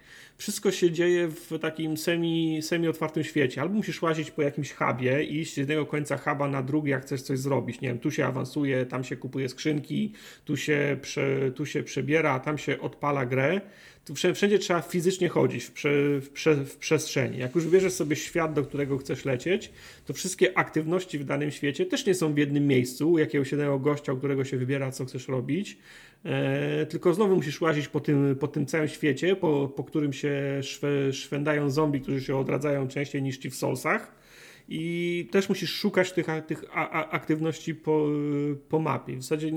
wszystko 0.41 0.71
się 0.71 0.91
dzieje 0.91 1.27
w 1.27 1.59
takim 1.59 1.97
semi, 1.97 2.59
semi 2.61 2.87
otwartym 2.87 3.23
świecie. 3.23 3.61
Albo 3.61 3.75
musisz 3.75 4.01
łazić 4.01 4.31
po 4.31 4.41
jakimś 4.41 4.73
hubie 4.73 5.23
i 5.23 5.39
iść 5.39 5.53
z 5.53 5.57
jednego 5.57 5.85
końca 5.85 6.17
huba 6.17 6.47
na 6.47 6.61
drugi, 6.63 6.89
jak 6.89 7.01
chcesz 7.01 7.21
coś 7.21 7.39
zrobić. 7.39 7.81
Nie 7.81 7.87
wiem, 7.89 7.99
tu 7.99 8.11
się 8.11 8.25
awansuje, 8.25 8.85
tam 8.85 9.03
się 9.03 9.17
kupuje 9.17 9.49
skrzynki, 9.49 10.13
tu 10.45 10.57
się, 10.57 10.97
prze, 11.01 11.51
tu 11.51 11.65
się 11.65 11.83
przebiera, 11.83 12.39
tam 12.39 12.57
się 12.57 12.79
odpala 12.79 13.25
grę. 13.25 13.61
Tu 14.05 14.15
wszędzie 14.15 14.59
trzeba 14.59 14.81
fizycznie 14.81 15.29
chodzić 15.29 15.63
w, 15.63 15.71
prze, 15.71 16.19
w, 16.21 16.29
prze, 16.29 16.55
w 16.55 16.77
przestrzeni. 16.77 17.37
Jak 17.37 17.55
już 17.55 17.65
wybierzesz 17.65 17.93
sobie 17.93 18.15
świat, 18.15 18.53
do 18.53 18.63
którego 18.63 18.97
chcesz 18.97 19.25
lecieć, 19.25 19.71
to 20.05 20.13
wszystkie 20.13 20.57
aktywności 20.57 21.19
w 21.19 21.23
danym 21.23 21.51
świecie 21.51 21.85
też 21.85 22.05
nie 22.05 22.13
są 22.13 22.33
w 22.33 22.37
jednym 22.37 22.67
miejscu, 22.67 23.17
jakiegoś 23.17 23.51
jednego 23.51 23.79
gościa, 23.79 24.15
którego 24.15 24.45
się 24.45 24.57
wybiera, 24.57 24.91
co 24.91 25.05
chcesz 25.05 25.27
robić, 25.27 25.77
E, 26.25 26.85
tylko 26.85 27.13
znowu 27.13 27.35
musisz 27.35 27.61
łazić 27.61 27.87
po 27.87 27.99
tym, 27.99 28.35
po 28.39 28.47
tym 28.47 28.65
całym 28.65 28.87
świecie, 28.87 29.35
po, 29.35 29.71
po 29.75 29.83
którym 29.83 30.13
się 30.13 30.59
szwe, 30.61 31.13
szwędają 31.13 31.69
zombie, 31.69 32.01
którzy 32.01 32.21
się 32.21 32.37
odradzają 32.37 32.87
częściej 32.87 33.23
niż 33.23 33.37
ci 33.37 33.49
w 33.49 33.55
Soulsach. 33.55 34.15
I 34.69 35.27
też 35.31 35.49
musisz 35.49 35.73
szukać 35.73 36.11
tych, 36.11 36.27
tych 36.47 36.63
aktywności 37.11 37.75
po, 37.75 38.07
po 38.69 38.79
mapie. 38.79 39.17
W 39.17 39.21
zasadzie, 39.21 39.51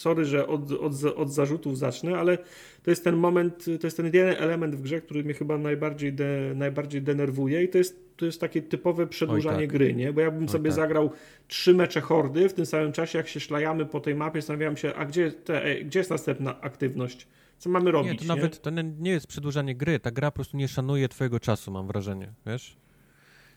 sorry, 0.00 0.24
że 0.24 0.46
od, 0.46 0.72
od, 0.72 1.04
od 1.16 1.32
zarzutów 1.32 1.78
zacznę, 1.78 2.18
ale 2.18 2.38
to 2.82 2.90
jest 2.90 3.04
ten 3.04 3.16
moment, 3.16 3.64
to 3.80 3.86
jest 3.86 3.96
ten 3.96 4.06
jeden 4.06 4.36
element 4.38 4.76
w 4.76 4.82
grze, 4.82 5.00
który 5.00 5.24
mnie 5.24 5.34
chyba 5.34 5.58
najbardziej, 5.58 6.12
de, 6.12 6.52
najbardziej 6.54 7.02
denerwuje 7.02 7.64
i 7.64 7.68
to 7.68 7.78
jest, 7.78 8.16
to 8.16 8.26
jest 8.26 8.40
takie 8.40 8.62
typowe 8.62 9.06
przedłużanie 9.06 9.66
tak. 9.66 9.68
gry, 9.68 9.94
nie? 9.94 10.12
Bo 10.12 10.20
ja 10.20 10.30
bym 10.30 10.42
Oj 10.42 10.48
sobie 10.48 10.70
tak. 10.70 10.76
zagrał 10.76 11.10
trzy 11.48 11.74
mecze 11.74 12.00
hordy 12.00 12.48
w 12.48 12.54
tym 12.54 12.66
samym 12.66 12.92
czasie, 12.92 13.18
jak 13.18 13.28
się 13.28 13.40
szlajamy 13.40 13.86
po 13.86 14.00
tej 14.00 14.14
mapie, 14.14 14.40
zastanawiam 14.40 14.76
się, 14.76 14.94
a 14.94 15.04
gdzie, 15.04 15.32
te, 15.32 15.64
e, 15.64 15.84
gdzie 15.84 16.00
jest 16.00 16.10
następna 16.10 16.60
aktywność? 16.60 17.26
Co 17.58 17.70
mamy 17.70 17.90
robić? 17.90 18.12
Nie, 18.12 18.18
to 18.18 18.24
nie? 18.24 18.28
nawet 18.28 18.62
to 18.62 18.70
nie 18.98 19.10
jest 19.10 19.26
przedłużanie 19.26 19.74
gry, 19.74 19.98
ta 19.98 20.10
gra 20.10 20.30
po 20.30 20.34
prostu 20.34 20.56
nie 20.56 20.68
szanuje 20.68 21.08
twojego 21.08 21.40
czasu, 21.40 21.70
mam 21.70 21.86
wrażenie, 21.86 22.32
wiesz? 22.46 22.76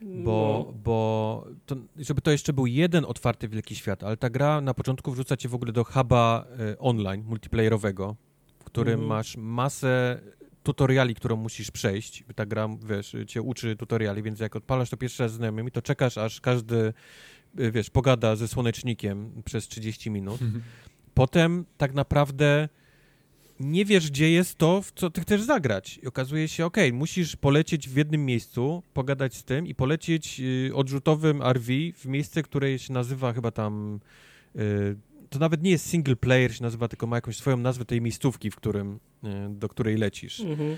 Bo, 0.01 0.65
no. 0.67 0.73
bo 0.83 1.47
to, 1.65 1.75
żeby 1.97 2.21
to 2.21 2.31
jeszcze 2.31 2.53
był 2.53 2.67
jeden 2.67 3.05
otwarty 3.05 3.47
wielki 3.47 3.75
świat, 3.75 4.03
ale 4.03 4.17
ta 4.17 4.29
gra 4.29 4.61
na 4.61 4.73
początku 4.73 5.11
wrzuca 5.11 5.37
cię 5.37 5.49
w 5.49 5.55
ogóle 5.55 5.71
do 5.71 5.83
huba 5.83 6.45
y, 6.73 6.79
online, 6.79 7.23
multiplayerowego, 7.25 8.15
którym 8.63 8.93
mhm. 8.93 9.09
masz 9.09 9.37
masę 9.37 10.21
tutoriali, 10.63 11.15
którą 11.15 11.35
musisz 11.35 11.71
przejść. 11.71 12.23
Ta 12.35 12.45
gra, 12.45 12.69
wiesz, 12.89 13.15
cię 13.27 13.41
uczy 13.41 13.75
tutoriali, 13.75 14.23
więc 14.23 14.39
jak 14.39 14.55
odpalasz 14.55 14.89
to 14.89 14.97
pierwszy 14.97 15.23
raz 15.23 15.31
z 15.31 15.35
znajomymi, 15.35 15.71
to 15.71 15.81
czekasz, 15.81 16.17
aż 16.17 16.41
każdy, 16.41 16.93
y, 17.59 17.71
wiesz, 17.71 17.89
pogada 17.89 18.35
ze 18.35 18.47
słonecznikiem 18.47 19.41
przez 19.45 19.67
30 19.67 20.09
minut. 20.09 20.39
Potem 21.13 21.65
tak 21.77 21.93
naprawdę 21.93 22.69
nie 23.61 23.85
wiesz, 23.85 24.11
gdzie 24.11 24.31
jest 24.31 24.57
to, 24.57 24.81
w 24.81 24.91
co 24.91 25.09
ty 25.09 25.21
chcesz 25.21 25.41
zagrać. 25.41 25.99
I 26.03 26.07
okazuje 26.07 26.47
się, 26.47 26.65
ok, 26.65 26.77
musisz 26.93 27.35
polecieć 27.35 27.89
w 27.89 27.95
jednym 27.95 28.25
miejscu, 28.25 28.83
pogadać 28.93 29.35
z 29.35 29.43
tym 29.43 29.67
i 29.67 29.75
polecieć 29.75 30.39
y, 30.39 30.75
odrzutowym 30.75 31.41
RV 31.41 31.73
w 31.95 32.05
miejsce, 32.05 32.43
które 32.43 32.79
się 32.79 32.93
nazywa 32.93 33.33
chyba 33.33 33.51
tam 33.51 33.99
y, 34.55 34.95
to 35.31 35.39
nawet 35.39 35.63
nie 35.63 35.71
jest 35.71 35.89
single 35.89 36.15
player 36.15 36.55
się 36.55 36.63
nazywa, 36.63 36.87
tylko 36.87 37.07
ma 37.07 37.17
jakąś 37.17 37.37
swoją 37.37 37.57
nazwę 37.57 37.85
tej 37.85 38.01
miejscówki, 38.01 38.51
w 38.51 38.55
którym, 38.55 38.99
e, 39.23 39.49
do 39.49 39.69
której 39.69 39.97
lecisz. 39.97 40.39
Mhm. 40.39 40.77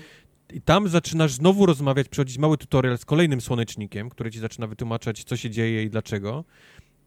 I 0.52 0.60
tam 0.60 0.88
zaczynasz 0.88 1.32
znowu 1.32 1.66
rozmawiać, 1.66 2.08
przechodzić 2.08 2.38
mały 2.38 2.58
tutorial 2.58 2.98
z 2.98 3.04
kolejnym 3.04 3.40
słonecznikiem, 3.40 4.10
który 4.10 4.30
ci 4.30 4.38
zaczyna 4.38 4.66
wytłumaczać, 4.66 5.24
co 5.24 5.36
się 5.36 5.50
dzieje 5.50 5.82
i 5.82 5.90
dlaczego. 5.90 6.44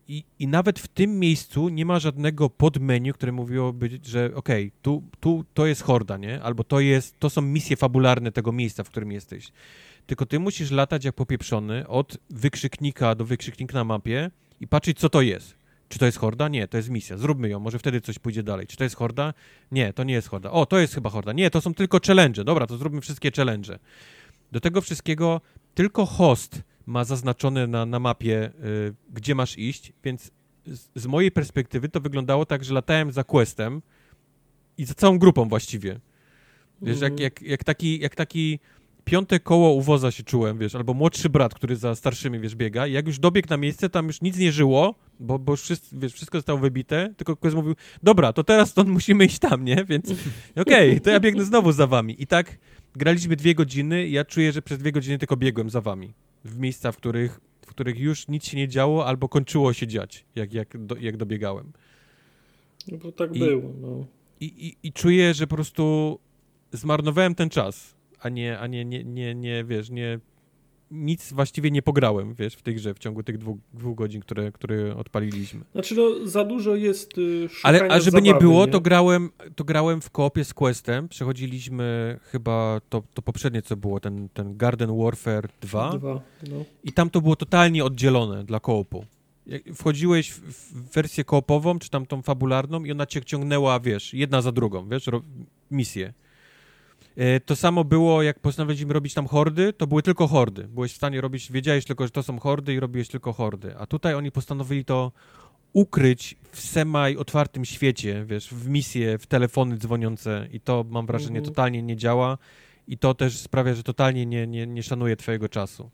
I, 0.08 0.24
I 0.40 0.48
nawet 0.48 0.80
w 0.80 0.88
tym 0.88 1.20
miejscu 1.20 1.70
nie 1.70 1.86
ma 1.86 2.00
żadnego 2.00 2.50
podmenu, 2.50 3.14
które 3.14 3.32
mówiłoby, 3.32 4.00
że 4.04 4.26
okej, 4.36 4.68
okay, 4.68 4.72
tu, 4.82 5.04
tu 5.20 5.46
to 5.54 5.66
jest 5.66 5.82
horda, 5.82 6.18
nie? 6.18 6.42
Albo 6.42 6.64
to 6.64 6.80
jest, 6.80 7.20
to 7.20 7.30
są 7.30 7.42
misje 7.42 7.78
fabularne 7.78 8.32
tego 8.32 8.52
miejsca, 8.52 8.84
w 8.84 8.90
którym 8.90 9.12
jesteś. 9.12 9.52
Tylko 10.06 10.26
ty 10.26 10.40
musisz 10.40 10.72
latać 10.72 11.06
jak 11.06 11.16
popieprzony 11.16 11.88
od 11.88 12.18
wykrzyknika 12.30 13.16
do 13.16 13.26
wykrzyknika 13.26 13.74
na 13.74 13.84
mapie 13.84 14.32
i 14.62 14.68
patrzeć, 14.68 15.00
co 15.00 15.10
to 15.10 15.22
jest. 15.22 15.58
Czy 15.90 16.00
to 16.00 16.06
jest 16.06 16.18
horda? 16.18 16.48
Nie, 16.48 16.68
to 16.68 16.78
jest 16.78 16.90
misja. 16.90 17.18
Zróbmy 17.18 17.50
ją, 17.50 17.60
może 17.60 17.80
wtedy 17.80 18.02
coś 18.02 18.20
pójdzie 18.20 18.44
dalej. 18.44 18.68
Czy 18.68 18.78
to 18.78 18.84
jest 18.84 18.96
horda? 18.96 19.34
Nie, 19.72 19.94
to 19.94 20.04
nie 20.04 20.14
jest 20.14 20.28
horda. 20.28 20.52
O, 20.52 20.66
to 20.66 20.80
jest 20.80 20.94
chyba 20.94 21.10
horda. 21.10 21.34
Nie, 21.34 21.50
to 21.50 21.62
są 21.62 21.74
tylko 21.74 22.00
challenge. 22.08 22.44
Dobra, 22.44 22.68
to 22.68 22.78
zróbmy 22.78 23.02
wszystkie 23.02 23.32
challenge. 23.32 23.80
Do 24.52 24.60
tego 24.60 24.82
wszystkiego 24.82 25.42
tylko 25.76 26.06
host 26.06 26.62
ma 26.88 27.04
zaznaczone 27.04 27.68
na, 27.68 27.86
na 27.86 28.00
mapie, 28.00 28.52
y, 28.66 28.94
gdzie 29.14 29.36
masz 29.36 29.58
iść, 29.58 29.94
więc 30.04 30.32
z, 30.66 30.90
z, 30.96 31.08
mojej 31.08 31.32
perspektywy 31.32 31.90
to 31.90 32.02
wyglądało 32.02 32.46
tak, 32.46 32.64
że 32.64 32.74
latałem 32.74 33.12
za 33.12 33.24
questem 33.24 33.82
i 34.78 34.86
za 34.86 34.94
całą 34.94 35.20
grupą 35.20 35.50
właściwie. 35.50 36.00
Wiesz, 36.82 37.02
jak, 37.02 37.20
jak, 37.20 37.42
jak, 37.42 37.64
taki, 37.64 38.00
jak 38.00 38.16
taki 38.16 38.60
piąte 39.06 39.40
koło 39.40 39.72
uwoza 39.72 40.12
się 40.12 40.24
czułem, 40.24 40.58
wiesz, 40.58 40.76
albo 40.76 40.94
młodszy 40.94 41.30
brat, 41.30 41.54
który 41.54 41.76
za 41.76 41.96
starszymi, 41.96 42.40
wiesz, 42.40 42.56
biega 42.56 42.88
i 42.88 42.92
jak 42.92 43.08
już 43.08 43.20
dobiegł 43.20 43.50
na 43.50 43.58
miejsce, 43.58 43.90
tam 43.90 44.08
już 44.08 44.22
nic 44.22 44.38
nie 44.38 44.52
żyło, 44.52 44.96
bo, 45.20 45.40
bo 45.40 45.54
już 45.54 45.62
wszystko, 45.62 45.96
wiesz, 46.00 46.14
wszystko 46.14 46.38
zostało 46.38 46.60
wybite, 46.60 47.14
tylko 47.18 47.36
ktoś 47.36 47.54
mówił, 47.54 47.76
dobra, 48.04 48.34
to 48.34 48.44
teraz 48.44 48.70
stąd 48.70 48.90
musimy 48.90 49.26
iść 49.26 49.40
tam, 49.40 49.66
nie? 49.66 49.86
Więc 49.90 50.12
okej, 50.56 50.90
okay, 50.90 51.00
to 51.00 51.10
ja 51.10 51.20
biegnę 51.20 51.46
znowu 51.46 51.72
za 51.72 51.88
wami. 51.88 52.22
I 52.22 52.28
tak 52.28 52.58
graliśmy 52.96 53.36
dwie 53.36 53.56
godziny 53.56 54.08
i 54.08 54.12
ja 54.12 54.26
czuję, 54.26 54.52
że 54.52 54.62
przez 54.62 54.78
dwie 54.78 54.92
godziny 54.92 55.18
tylko 55.18 55.38
biegłem 55.38 55.70
za 55.70 55.82
wami. 55.82 56.14
W 56.44 56.60
miejsca, 56.60 56.92
w 56.92 56.98
których, 56.98 57.40
w 57.62 57.66
których 57.66 58.00
już 58.00 58.28
nic 58.28 58.46
się 58.46 58.58
nie 58.58 58.68
działo 58.68 59.06
albo 59.06 59.30
kończyło 59.30 59.74
się 59.74 59.88
dziać, 59.88 60.26
jak, 60.36 60.54
jak, 60.54 60.86
do, 60.86 60.96
jak 60.96 61.18
dobiegałem. 61.18 61.72
No 62.92 62.98
bo 62.98 63.12
tak 63.12 63.36
I, 63.36 63.40
było, 63.40 63.74
no. 63.82 64.06
I, 64.40 64.46
i, 64.46 64.88
I 64.88 64.94
czuję, 64.94 65.34
że 65.34 65.48
po 65.48 65.56
prostu 65.56 66.20
zmarnowałem 66.72 67.36
ten 67.36 67.50
czas 67.50 67.98
a 68.20 68.30
nie, 68.30 68.60
a 68.60 68.68
nie, 68.68 68.86
nie, 68.86 69.04
nie, 69.04 69.36
nie 69.36 69.64
wiesz, 69.64 69.90
nie 69.90 70.20
nic 70.92 71.34
właściwie 71.34 71.72
nie 71.72 71.82
pograłem, 71.82 72.34
wiesz, 72.34 72.54
w 72.54 72.62
tej 72.62 72.76
grze 72.76 72.94
w 72.94 73.00
ciągu 73.00 73.24
tych 73.24 73.38
dwóch, 73.38 73.58
dwóch 73.74 73.96
godzin, 73.96 74.22
które, 74.22 74.52
które 74.52 74.96
odpaliliśmy. 74.96 75.62
Znaczy, 75.72 75.96
no, 75.96 76.28
za 76.28 76.46
dużo 76.46 76.76
jest 76.76 77.18
y, 77.18 77.50
Ale 77.64 77.80
a 77.80 78.00
żeby 78.00 78.04
zabawy, 78.04 78.22
nie 78.22 78.34
było, 78.34 78.66
nie? 78.66 78.72
To, 78.72 78.82
grałem, 78.82 79.30
to 79.56 79.64
grałem 79.64 80.02
w 80.02 80.10
koopie 80.10 80.46
z 80.46 80.54
Questem. 80.54 81.10
Przechodziliśmy 81.10 82.20
chyba 82.24 82.82
to, 82.90 83.04
to 83.14 83.22
poprzednie, 83.22 83.62
co 83.62 83.78
było, 83.78 84.00
ten, 84.00 84.30
ten 84.30 84.58
Garden 84.58 84.98
Warfare 84.98 85.50
2. 85.62 85.98
2 85.98 86.22
no. 86.50 86.66
I 86.84 86.92
tam 86.92 87.10
to 87.10 87.22
było 87.22 87.36
totalnie 87.36 87.86
oddzielone 87.86 88.44
dla 88.44 88.60
koopu. 88.60 89.06
Wchodziłeś 89.76 90.32
w, 90.32 90.40
w 90.40 90.94
wersję 90.94 91.24
koopową, 91.24 91.80
czy 91.80 91.90
tam 91.90 92.06
tą 92.06 92.22
fabularną 92.22 92.84
i 92.84 92.92
ona 92.92 93.06
cię 93.06 93.26
ciągnęła, 93.26 93.80
wiesz, 93.80 94.14
jedna 94.14 94.42
za 94.42 94.52
drugą, 94.52 94.90
wiesz, 94.90 95.10
misję. 95.72 96.14
E, 97.18 97.40
to 97.40 97.56
samo 97.56 97.84
było, 97.84 98.24
jak 98.24 98.40
postanowiliśmy 98.40 98.94
robić 98.94 99.14
tam 99.14 99.28
hordy, 99.28 99.74
to 99.74 99.88
były 99.88 100.04
tylko 100.04 100.28
hordy. 100.28 100.68
Byłeś 100.68 100.94
w 100.94 100.96
stanie 100.96 101.22
robić, 101.22 101.52
wiedziałeś 101.52 101.86
tylko, 101.86 102.04
że 102.04 102.12
to 102.12 102.24
są 102.24 102.40
hordy 102.40 102.74
i 102.74 102.80
robiłeś 102.80 103.08
tylko 103.08 103.34
hordy. 103.34 103.78
A 103.78 103.86
tutaj 103.86 104.14
oni 104.14 104.32
postanowili 104.32 104.86
to 104.86 105.12
ukryć 105.74 106.36
w 106.52 106.60
semaj 106.62 107.18
otwartym 107.18 107.66
świecie, 107.66 108.26
wiesz, 108.26 108.54
w 108.54 108.70
misje, 108.70 109.18
w 109.18 109.28
telefony 109.28 109.78
dzwoniące 109.78 110.48
i 110.52 110.60
to 110.60 110.86
mam 110.90 111.06
wrażenie 111.06 111.38
mhm. 111.38 111.56
totalnie 111.56 111.82
nie 111.82 111.96
działa 111.96 112.38
i 112.88 112.98
to 112.98 113.14
też 113.14 113.38
sprawia, 113.38 113.74
że 113.74 113.84
totalnie 113.84 114.26
nie, 114.26 114.48
nie, 114.48 114.68
nie 114.68 114.84
szanuje 114.84 115.16
twojego 115.16 115.50
czasu. 115.50 115.90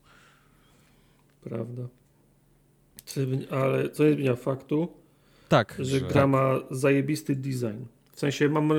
Prawda. 1.43 1.81
Ale 3.49 3.89
co 3.89 4.03
nie 4.03 4.13
zmienia 4.13 4.35
faktu, 4.35 4.87
tak, 5.49 5.75
że, 5.79 5.85
że 5.85 6.01
gra 6.01 6.27
ma 6.27 6.59
zajebisty 6.71 7.35
design. 7.35 7.85
W 8.13 8.19
sensie 8.19 8.49
mam, 8.49 8.71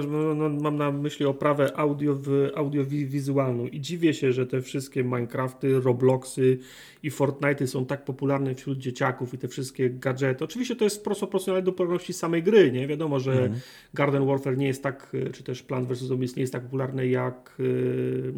mam 0.60 0.76
na 0.76 0.92
myśli 0.92 1.26
oprawę 1.26 1.76
audio, 1.76 2.18
audiowizualną 2.54 3.66
i 3.66 3.80
dziwię 3.80 4.14
się, 4.14 4.32
że 4.32 4.46
te 4.46 4.62
wszystkie 4.62 5.04
Minecrafty, 5.04 5.80
Robloxy 5.80 6.58
i 7.02 7.10
Fortnite 7.10 7.66
są 7.66 7.86
tak 7.86 8.04
popularne 8.04 8.54
wśród 8.54 8.78
dzieciaków 8.78 9.34
i 9.34 9.38
te 9.38 9.48
wszystkie 9.48 9.90
gadżety. 9.90 10.44
Oczywiście 10.44 10.76
to 10.76 10.84
jest 10.84 11.04
prosto 11.04 11.26
proporcjonalne 11.26 11.64
do 11.64 11.72
popularności 11.72 12.12
samej 12.12 12.42
gry, 12.42 12.72
nie? 12.72 12.86
Wiadomo, 12.86 13.20
że 13.20 13.32
mm. 13.32 13.60
Garden 13.94 14.26
Warfare 14.26 14.58
nie 14.58 14.66
jest 14.66 14.82
tak, 14.82 15.12
czy 15.32 15.42
też 15.42 15.62
Plant 15.62 15.88
vs. 15.88 15.98
Zombies 15.98 16.36
nie 16.36 16.40
jest 16.40 16.52
tak 16.52 16.62
popularny 16.62 17.08
jak, 17.08 17.56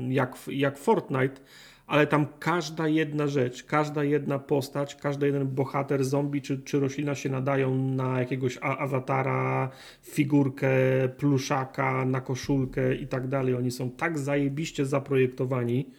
jak, 0.09 0.37
jak 0.49 0.79
Fortnite, 0.79 1.41
ale 1.87 2.07
tam 2.07 2.27
każda 2.39 2.89
jedna 2.89 3.27
rzecz, 3.27 3.65
każda 3.65 4.05
jedna 4.05 4.39
postać, 4.39 4.97
każdy 4.97 5.27
jeden 5.27 5.49
bohater, 5.49 6.05
zombie 6.05 6.43
czy, 6.43 6.59
czy 6.59 6.81
roślina 6.81 7.15
się 7.15 7.29
nadają 7.29 7.75
na 7.75 8.21
jakiegoś 8.21 8.59
awatara, 8.61 9.71
figurkę, 10.03 10.69
pluszaka, 11.17 12.05
na 12.05 12.21
koszulkę 12.21 12.95
i 12.95 13.07
tak 13.07 13.29
dalej. 13.29 13.55
Oni 13.55 13.71
są 13.71 13.91
tak 13.91 14.19
zajebiście 14.19 14.87
zaprojektowani, 14.87 15.91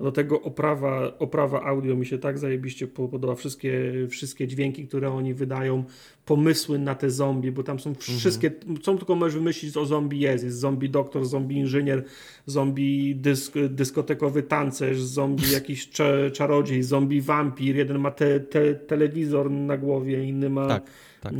do 0.00 0.12
tego 0.12 0.42
oprawa, 0.42 1.18
oprawa 1.18 1.62
audio 1.62 1.96
mi 1.96 2.06
się 2.06 2.18
tak 2.18 2.38
zajebiście 2.38 2.86
podoba. 2.86 3.34
Wszystkie, 3.34 3.92
wszystkie 4.10 4.48
dźwięki, 4.48 4.88
które 4.88 5.10
oni 5.12 5.34
wydają, 5.34 5.84
pomysły 6.24 6.78
na 6.78 6.94
te 6.94 7.10
zombie, 7.10 7.52
bo 7.52 7.62
tam 7.62 7.80
są 7.80 7.90
mhm. 7.90 8.18
wszystkie, 8.18 8.50
co 8.82 8.94
tylko 8.94 9.14
możesz 9.14 9.34
wymyślić 9.34 9.76
o 9.76 9.86
zombie 9.86 10.20
jest. 10.20 10.44
Jest 10.44 10.58
zombie 10.58 10.90
doktor, 10.90 11.24
zombie 11.24 11.56
inżynier, 11.56 12.04
zombie 12.46 13.16
dysk, 13.16 13.54
dyskotekowy 13.68 14.42
tancerz, 14.42 15.00
zombie 15.00 15.52
jakiś 15.60 15.88
czarodziej, 16.32 16.82
zombie 16.82 17.20
wampir. 17.20 17.76
Jeden 17.76 17.98
ma 17.98 18.10
te, 18.10 18.40
te, 18.40 18.74
telewizor 18.74 19.50
na 19.50 19.76
głowie, 19.76 20.24
inny 20.24 20.50
ma 20.50 20.68
tak, 20.68 20.82
tak, 21.20 21.32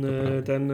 ten 0.45 0.71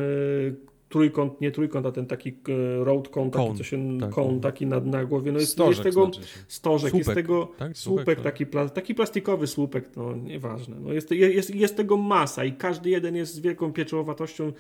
trójkąt, 0.94 1.42
nie 1.42 1.52
trójkąt, 1.52 1.86
a 1.86 1.92
ten 1.92 2.06
taki 2.06 2.30
e, 2.30 2.84
road 2.84 3.10
cone, 3.10 3.32
taki, 3.32 3.58
co 3.58 3.64
się, 3.64 4.00
tak, 4.00 4.10
kon, 4.10 4.40
taki 4.40 4.66
na, 4.66 4.80
na 4.80 5.06
głowie. 5.06 5.32
No 5.32 5.40
jest, 5.40 5.52
stożek, 5.52 5.86
jest 5.86 5.96
tego 5.96 6.06
znaczy 6.06 6.22
stożek, 6.48 6.90
słupek, 6.90 7.08
jest 7.08 7.16
tego 7.16 7.46
tak? 7.46 7.78
słupek, 7.78 7.78
słupek 7.78 8.16
tak. 8.16 8.24
taki, 8.24 8.46
pla, 8.46 8.70
taki 8.70 8.96
plastikowy 8.96 9.48
słupek, 9.48 9.90
no 9.96 10.16
nieważne. 10.16 10.76
No 10.80 10.94
jest, 10.94 11.12
jest, 11.12 11.56
jest 11.56 11.78
tego 11.78 11.98
masa 11.98 12.46
i 12.46 12.54
każdy 12.54 12.90
jeden 12.90 13.16
jest 13.16 13.34
z 13.34 13.40
wielką 13.40 13.74
pieczołowatością 13.74 14.52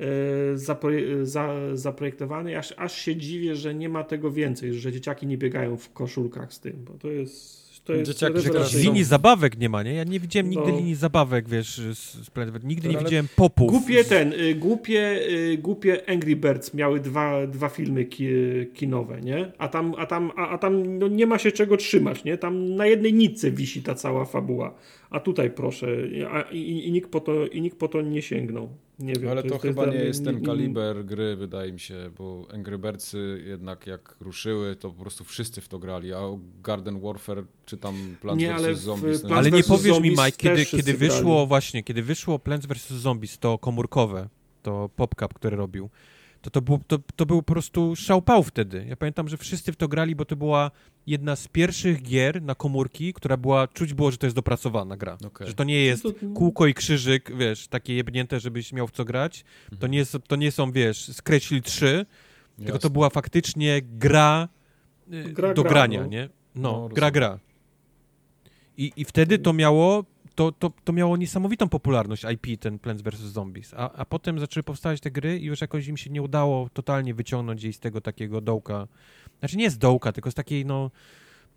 e, 0.00 0.06
zaproje, 0.54 1.26
za, 1.26 1.54
zaprojektowany, 1.74 2.58
aż, 2.58 2.74
aż 2.76 2.96
się 2.96 3.16
dziwię, 3.16 3.56
że 3.56 3.74
nie 3.74 3.88
ma 3.88 4.04
tego 4.04 4.30
więcej, 4.30 4.74
że 4.74 4.92
dzieciaki 4.92 5.26
nie 5.26 5.38
biegają 5.38 5.76
w 5.76 5.92
koszulkach 5.92 6.52
z 6.52 6.60
tym, 6.60 6.84
bo 6.84 6.92
to 6.92 7.08
jest 7.08 7.61
to 7.84 7.92
jest 7.92 8.10
Dzieciaki, 8.10 8.40
że 8.40 8.78
linii 8.78 9.04
zabawek 9.04 9.58
nie 9.58 9.68
ma, 9.68 9.82
nie? 9.82 9.94
Ja 9.94 10.04
nie 10.04 10.20
widziałem 10.20 10.50
nigdy 10.50 10.72
no. 10.72 10.76
linii 10.76 10.94
zabawek, 10.94 11.48
wiesz, 11.48 11.80
z 12.24 12.30
Planet 12.30 12.64
Nigdy 12.64 12.88
nie 12.88 12.98
widziałem 12.98 13.28
popów. 13.36 13.70
Głupie 13.70 14.04
ten, 14.04 14.32
y, 14.32 14.54
głupie, 14.54 15.20
y, 15.30 15.58
głupie 15.58 16.10
Angry 16.10 16.36
Birds 16.36 16.74
miały 16.74 17.00
dwa, 17.00 17.46
dwa 17.46 17.68
filmy 17.68 18.04
ki, 18.04 18.28
kinowe, 18.74 19.20
nie? 19.20 19.52
A 19.58 19.68
tam, 19.68 19.94
a 19.98 20.06
tam, 20.06 20.32
a, 20.36 20.48
a 20.48 20.58
tam 20.58 20.98
no, 20.98 21.08
nie 21.08 21.26
ma 21.26 21.38
się 21.38 21.52
czego 21.52 21.76
trzymać, 21.76 22.24
nie? 22.24 22.38
Tam 22.38 22.76
na 22.76 22.86
jednej 22.86 23.14
nitce 23.14 23.50
wisi 23.50 23.82
ta 23.82 23.94
cała 23.94 24.24
fabuła. 24.24 24.74
A 25.10 25.20
tutaj 25.20 25.50
proszę, 25.50 25.86
a, 26.30 26.42
i, 26.42 26.86
i, 26.88 26.92
nikt 26.92 27.10
po 27.10 27.20
to, 27.20 27.46
i 27.46 27.60
nikt 27.60 27.78
po 27.78 27.88
to 27.88 28.02
nie 28.02 28.22
sięgnął. 28.22 28.68
Nie 29.02 29.14
wiem, 29.14 29.30
Ale 29.30 29.42
to, 29.42 29.48
to 29.48 29.58
chyba 29.58 29.86
nie 29.86 29.98
jest 29.98 30.24
ten 30.24 30.44
kaliber 30.44 31.04
gry, 31.04 31.36
wydaje 31.36 31.72
mi 31.72 31.80
się, 31.80 32.10
bo 32.18 32.46
Angry 32.54 32.78
Birdsy 32.78 33.44
jednak 33.46 33.86
jak 33.86 34.16
ruszyły, 34.20 34.76
to 34.76 34.90
po 34.90 35.00
prostu 35.00 35.24
wszyscy 35.24 35.60
w 35.60 35.68
to 35.68 35.78
grali, 35.78 36.12
a 36.12 36.20
Garden 36.62 37.00
Warfare 37.00 37.44
czy 37.66 37.76
tam 37.76 38.16
Plants 38.20 38.42
nie, 38.42 38.54
vs. 38.54 38.80
Zombies... 38.80 39.22
No 39.22 39.36
ale 39.36 39.50
nie 39.50 39.64
powiesz 39.64 40.00
mi, 40.00 40.10
Mike, 40.10 40.32
kiedy, 40.32 40.66
kiedy 40.66 40.94
wyszło 40.94 41.34
grali. 41.34 41.48
właśnie, 41.48 41.82
kiedy 41.82 42.02
wyszło 42.02 42.38
Plants 42.38 42.66
vs. 42.66 42.92
Zombies, 42.92 43.38
to 43.38 43.58
komórkowe, 43.58 44.28
to 44.62 44.90
PopCap, 44.96 45.34
który 45.34 45.56
robił, 45.56 45.90
to 46.42 46.50
to, 46.50 46.62
było, 46.62 46.80
to, 46.86 46.98
to 47.16 47.26
był 47.26 47.42
po 47.42 47.52
prostu 47.52 47.96
szałpał 47.96 48.42
wtedy. 48.42 48.84
Ja 48.88 48.96
pamiętam, 48.96 49.28
że 49.28 49.36
wszyscy 49.36 49.72
w 49.72 49.76
to 49.76 49.88
grali, 49.88 50.16
bo 50.16 50.24
to 50.24 50.36
była 50.36 50.70
jedna 51.06 51.36
z 51.36 51.48
pierwszych 51.48 52.02
gier 52.02 52.42
na 52.42 52.54
komórki, 52.54 53.12
która 53.12 53.36
była, 53.36 53.68
czuć 53.68 53.94
było, 53.94 54.10
że 54.10 54.16
to 54.16 54.26
jest 54.26 54.36
dopracowana 54.36 54.96
gra. 54.96 55.18
Okay. 55.26 55.46
Że 55.46 55.54
to 55.54 55.64
nie 55.64 55.84
jest 55.84 56.04
kółko 56.34 56.66
i 56.66 56.74
krzyżyk, 56.74 57.36
wiesz, 57.36 57.68
takie 57.68 57.94
jebnięte, 57.94 58.40
żebyś 58.40 58.72
miał 58.72 58.88
w 58.88 58.90
co 58.90 59.04
grać. 59.04 59.44
Mhm. 59.64 59.80
To, 59.80 59.86
nie 59.86 59.98
jest, 59.98 60.16
to 60.28 60.36
nie 60.36 60.52
są, 60.52 60.72
wiesz, 60.72 61.10
Scratch 61.12 61.46
3, 61.64 61.86
Jasne. 61.86 62.06
tylko 62.64 62.78
to 62.78 62.90
była 62.90 63.10
faktycznie 63.10 63.80
gra, 63.82 64.48
y, 65.12 65.32
gra 65.32 65.54
do 65.54 65.62
gra, 65.62 65.70
grania, 65.70 66.00
no. 66.00 66.06
nie? 66.06 66.28
No, 66.54 66.72
no 66.72 66.88
gra, 66.88 67.10
gra. 67.10 67.38
I, 68.76 68.92
I 68.96 69.04
wtedy 69.04 69.38
to 69.38 69.52
miało 69.52 70.04
to, 70.34 70.52
to, 70.52 70.72
to 70.84 70.92
miało 70.92 71.16
niesamowitą 71.16 71.68
popularność 71.68 72.24
IP, 72.24 72.60
ten 72.60 72.78
Plants 72.78 73.02
vs. 73.02 73.20
Zombies, 73.20 73.74
a, 73.76 73.92
a 73.92 74.04
potem 74.04 74.38
zaczęły 74.38 74.64
powstawać 74.64 75.00
te 75.00 75.10
gry 75.10 75.38
i 75.38 75.44
już 75.44 75.60
jakoś 75.60 75.86
im 75.86 75.96
się 75.96 76.10
nie 76.10 76.22
udało 76.22 76.68
totalnie 76.72 77.14
wyciągnąć 77.14 77.62
jej 77.62 77.72
z 77.72 77.80
tego 77.80 78.00
takiego 78.00 78.40
dołka, 78.40 78.88
znaczy 79.38 79.56
nie 79.56 79.70
z 79.70 79.78
dołka, 79.78 80.12
tylko 80.12 80.30
z 80.30 80.34
takiej 80.34 80.66
no 80.66 80.90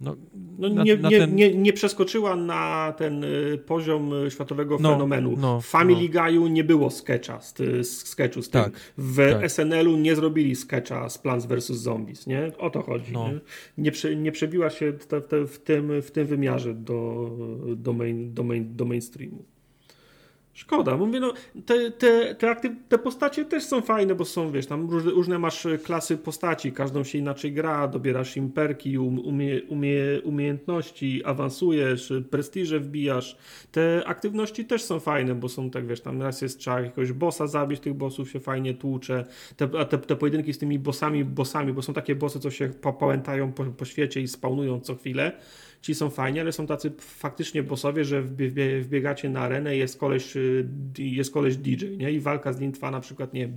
no, 0.01 0.15
no 0.57 0.69
na, 0.69 0.83
nie, 0.83 0.97
na 0.97 1.09
ten... 1.09 1.35
nie, 1.35 1.55
nie, 1.55 1.73
przeskoczyła 1.73 2.35
na 2.35 2.93
ten 2.97 3.23
y, 3.23 3.57
poziom 3.65 4.25
y, 4.25 4.31
światowego 4.31 4.77
no, 4.81 4.91
fenomenu. 4.91 5.35
No, 5.37 5.61
w 5.61 5.65
Family 5.65 6.09
no. 6.13 6.21
Guy'u 6.21 6.47
nie 6.47 6.63
było 6.63 6.89
sketcha 6.89 7.41
z, 7.41 7.57
z 7.87 8.07
sketchu 8.07 8.41
z 8.41 8.49
tak, 8.49 8.63
tym. 8.63 8.81
W 8.97 9.17
tak. 9.17 9.51
SNL-u 9.51 9.97
nie 9.97 10.15
zrobili 10.15 10.55
sketcha 10.55 11.09
z 11.09 11.17
Plants 11.17 11.45
vs. 11.45 11.65
Zombies, 11.65 12.27
nie? 12.27 12.51
O 12.57 12.69
to 12.69 12.81
chodzi. 12.81 13.13
No. 13.13 13.27
Nie, 13.27 13.39
nie, 13.77 13.91
prze, 13.91 14.15
nie 14.15 14.31
przebiła 14.31 14.69
się 14.69 14.93
te, 14.93 15.21
te, 15.21 15.45
w, 15.45 15.59
tym, 15.59 16.01
w 16.01 16.11
tym 16.11 16.27
wymiarze 16.27 16.73
do, 16.73 17.29
do, 17.75 17.93
main, 17.93 18.33
do, 18.33 18.43
main, 18.43 18.75
do 18.75 18.85
mainstreamu. 18.85 19.43
Szkoda, 20.55 20.97
mówię, 20.97 21.19
no, 21.19 21.33
te, 21.65 21.91
te, 21.91 22.35
te, 22.35 22.49
aktyw, 22.49 22.71
te 22.89 22.97
postacie 22.97 23.45
też 23.45 23.63
są 23.63 23.81
fajne, 23.81 24.15
bo 24.15 24.25
są, 24.25 24.51
wiesz, 24.51 24.65
tam 24.65 24.89
różne, 24.89 25.11
różne 25.11 25.39
masz 25.39 25.67
klasy 25.83 26.17
postaci, 26.17 26.71
każdą 26.71 27.03
się 27.03 27.17
inaczej 27.17 27.53
gra, 27.53 27.87
dobierasz 27.87 28.37
im 28.37 28.51
perki, 28.51 28.97
um, 28.97 29.19
umie, 29.19 29.61
umie, 29.63 30.21
umiejętności, 30.23 31.25
awansujesz, 31.25 32.13
prestiże 32.29 32.79
wbijasz. 32.79 33.37
Te 33.71 34.03
aktywności 34.05 34.65
też 34.65 34.83
są 34.83 34.99
fajne, 34.99 35.35
bo 35.35 35.49
są 35.49 35.69
tak, 35.69 35.87
wiesz, 35.87 36.01
tam 36.01 36.21
raz 36.21 36.41
jest 36.41 36.59
trzeba 36.59 36.81
jakiegoś 36.81 37.11
bossa 37.11 37.47
zabić, 37.47 37.79
tych 37.79 37.93
bossów 37.93 38.31
się 38.31 38.39
fajnie 38.39 38.73
tłucze, 38.73 39.25
te, 39.57 39.69
a 39.79 39.85
te, 39.85 39.97
te 39.97 40.15
pojedynki 40.15 40.53
z 40.53 40.57
tymi 40.57 40.79
bossami, 40.79 41.25
bossami, 41.25 41.73
bo 41.73 41.81
są 41.81 41.93
takie 41.93 42.15
bossy, 42.15 42.39
co 42.39 42.51
się 42.51 42.69
pałętają 42.99 43.53
po, 43.53 43.65
po 43.65 43.85
świecie 43.85 44.21
i 44.21 44.27
spawnują 44.27 44.79
co 44.79 44.95
chwilę, 44.95 45.31
ci 45.85 45.95
są 45.95 46.09
fajni, 46.09 46.39
ale 46.39 46.51
są 46.51 46.67
tacy 46.67 46.91
faktycznie 46.99 47.63
bossowie, 47.63 48.05
że 48.05 48.21
wbiegacie 48.81 49.29
na 49.29 49.39
arenę 49.39 49.75
jest 49.75 49.99
koleś, 49.99 50.35
y, 50.37 50.67
jest 50.97 51.33
koleś 51.33 51.57
DJ, 51.57 51.85
nie? 51.97 52.11
I 52.11 52.19
walka 52.19 52.53
z 52.53 52.59
nim 52.59 52.71
trwa 52.71 52.91
na 52.91 52.99
przykład, 52.99 53.33
nie 53.33 53.49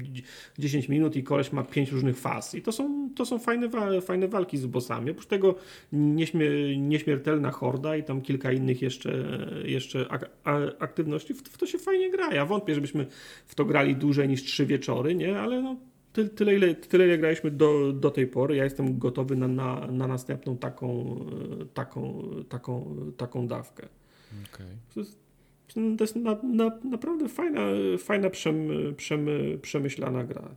10 0.58 0.88
minut 0.88 1.16
i 1.16 1.22
koleś 1.22 1.52
ma 1.52 1.62
5 1.62 1.92
różnych 1.92 2.18
faz. 2.18 2.54
I 2.54 2.62
to 2.62 2.72
są, 2.72 3.10
to 3.16 3.26
są 3.26 3.38
fajne, 3.38 3.68
fajne 4.00 4.28
walki 4.28 4.58
z 4.58 4.66
bossami. 4.66 5.10
Oprócz 5.10 5.26
tego 5.26 5.54
nieśmier 5.92 6.52
nieśmiertelna 6.78 7.50
horda 7.50 7.96
i 7.96 8.02
tam 8.02 8.20
kilka 8.20 8.52
innych 8.52 8.82
jeszcze, 8.82 9.38
jeszcze 9.64 10.06
ak 10.08 10.30
aktywności. 10.78 11.34
W 11.34 11.58
to 11.58 11.66
się 11.66 11.78
fajnie 11.78 12.10
gra. 12.10 12.34
Ja 12.34 12.46
wątpię, 12.46 12.74
żebyśmy 12.74 13.06
w 13.46 13.54
to 13.54 13.64
grali 13.64 13.96
dłużej 13.96 14.28
niż 14.28 14.42
trzy 14.42 14.66
wieczory, 14.66 15.14
nie? 15.14 15.40
Ale 15.40 15.62
no, 15.62 15.76
tyle, 16.18 16.28
tyle, 16.28 16.54
ile, 16.54 16.74
tyle 16.74 17.04
ile 17.04 17.18
graliśmy 17.18 17.50
do, 17.50 17.92
do 17.92 18.10
tej 18.10 18.26
pory. 18.26 18.56
Ja 18.56 18.64
jestem 18.64 18.98
gotowy 18.98 19.36
na, 19.36 19.48
na, 19.48 19.86
na 19.86 20.06
następną 20.06 20.56
taką, 20.56 21.20
taką, 21.74 22.30
taką, 22.48 22.96
taką 23.16 23.46
dawkę. 23.46 23.88
Okay. 24.54 24.66
To 24.94 25.00
jest, 25.00 25.18
to 25.98 26.04
jest 26.04 26.16
na, 26.16 26.36
na, 26.42 26.78
naprawdę 26.84 27.28
fajna, 27.28 27.60
fajna 27.98 28.30
przem, 28.30 28.68
przem, 28.96 29.26
przemyślana 29.62 30.24
gra. 30.24 30.48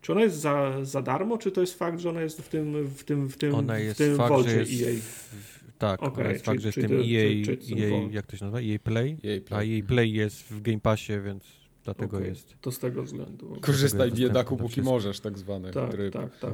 Czy 0.00 0.12
ona 0.12 0.22
jest 0.22 0.36
za, 0.36 0.84
za 0.84 1.02
darmo, 1.02 1.38
czy 1.38 1.50
to 1.50 1.60
jest 1.60 1.78
fakt, 1.78 2.00
że 2.00 2.10
ona 2.10 2.22
jest 2.22 2.42
w 2.42 2.48
tym 2.48 2.88
w 2.88 3.04
tym 3.04 3.28
w 3.28 3.36
tym 3.36 3.54
ona 3.54 3.78
jest 3.78 3.94
w 3.94 4.04
tym 4.04 4.16
fakt, 4.16 4.48
że 4.48 4.56
jest 4.56 4.72
EA? 4.72 4.94
W, 5.00 5.72
tak, 5.78 6.02
okay, 6.02 6.24
ona 6.24 6.32
jest 6.32 6.44
fakt, 6.44 6.60
że 6.60 6.68
jest 6.68 6.78
w 6.78 6.82
tym 6.82 6.92
EA, 6.92 7.86
EA, 7.86 8.08
jak 8.10 8.26
to 8.26 8.36
się 8.36 8.44
nazywa? 8.44 8.60
EA 8.60 8.78
Play? 8.78 9.16
EA 9.24 9.40
Play. 9.40 9.76
A 9.76 9.78
EA 9.78 9.86
Play 9.86 10.12
jest 10.12 10.42
w 10.42 10.62
Game 10.62 10.80
Passie, 10.80 11.12
więc 11.24 11.59
Dlatego 11.84 12.16
okay, 12.16 12.28
jest. 12.28 12.54
To 12.60 12.72
z 12.72 12.78
tego 12.78 13.02
względu. 13.02 13.56
Korzystaj 13.60 14.12
biedaku, 14.12 14.56
póki 14.56 14.82
możesz, 14.82 15.20
tak 15.20 15.38
zwany. 15.38 15.70
Tak, 15.70 15.90
tryb. 15.90 16.12
tak, 16.12 16.38
tak. 16.38 16.50
tak. 16.50 16.52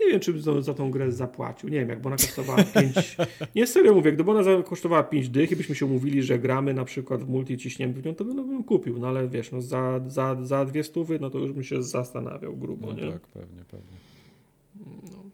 Nie 0.00 0.06
wiem, 0.06 0.20
czy 0.20 0.42
za, 0.42 0.62
za 0.62 0.74
tą 0.74 0.90
grę 0.90 1.12
zapłacił. 1.12 1.68
Nie 1.68 1.80
wiem, 1.80 1.88
jakby 1.88 2.08
ona 2.08 2.16
kosztowała 2.16 2.64
5. 2.64 3.16
Nie, 3.56 3.66
serio 3.66 3.94
mówię, 3.94 4.12
gdyby 4.12 4.30
ona 4.30 4.62
kosztowała 4.62 5.02
5 5.02 5.28
dych 5.28 5.50
i 5.52 5.56
byśmy 5.56 5.74
się 5.74 5.86
umówili, 5.86 6.22
że 6.22 6.38
gramy 6.38 6.74
na 6.74 6.84
przykład 6.84 7.24
w 7.24 7.28
multi 7.28 7.58
ciśniemy 7.58 7.92
w 7.92 8.04
nią, 8.04 8.14
to 8.14 8.24
bym, 8.24 8.36
no, 8.36 8.44
bym 8.44 8.64
kupił. 8.64 8.98
No 8.98 9.08
ale 9.08 9.28
wiesz, 9.28 9.52
no 9.52 9.60
za, 9.60 10.00
za, 10.06 10.36
za 10.42 10.64
dwie 10.64 10.84
stówy, 10.84 11.18
no 11.20 11.30
to 11.30 11.38
już 11.38 11.52
bym 11.52 11.64
się 11.64 11.82
zastanawiał 11.82 12.56
grubo. 12.56 12.86
No 12.86 12.92
nie? 12.92 13.12
tak, 13.12 13.26
pewnie, 13.26 13.64
pewnie. 13.70 13.96
No. 15.10 15.24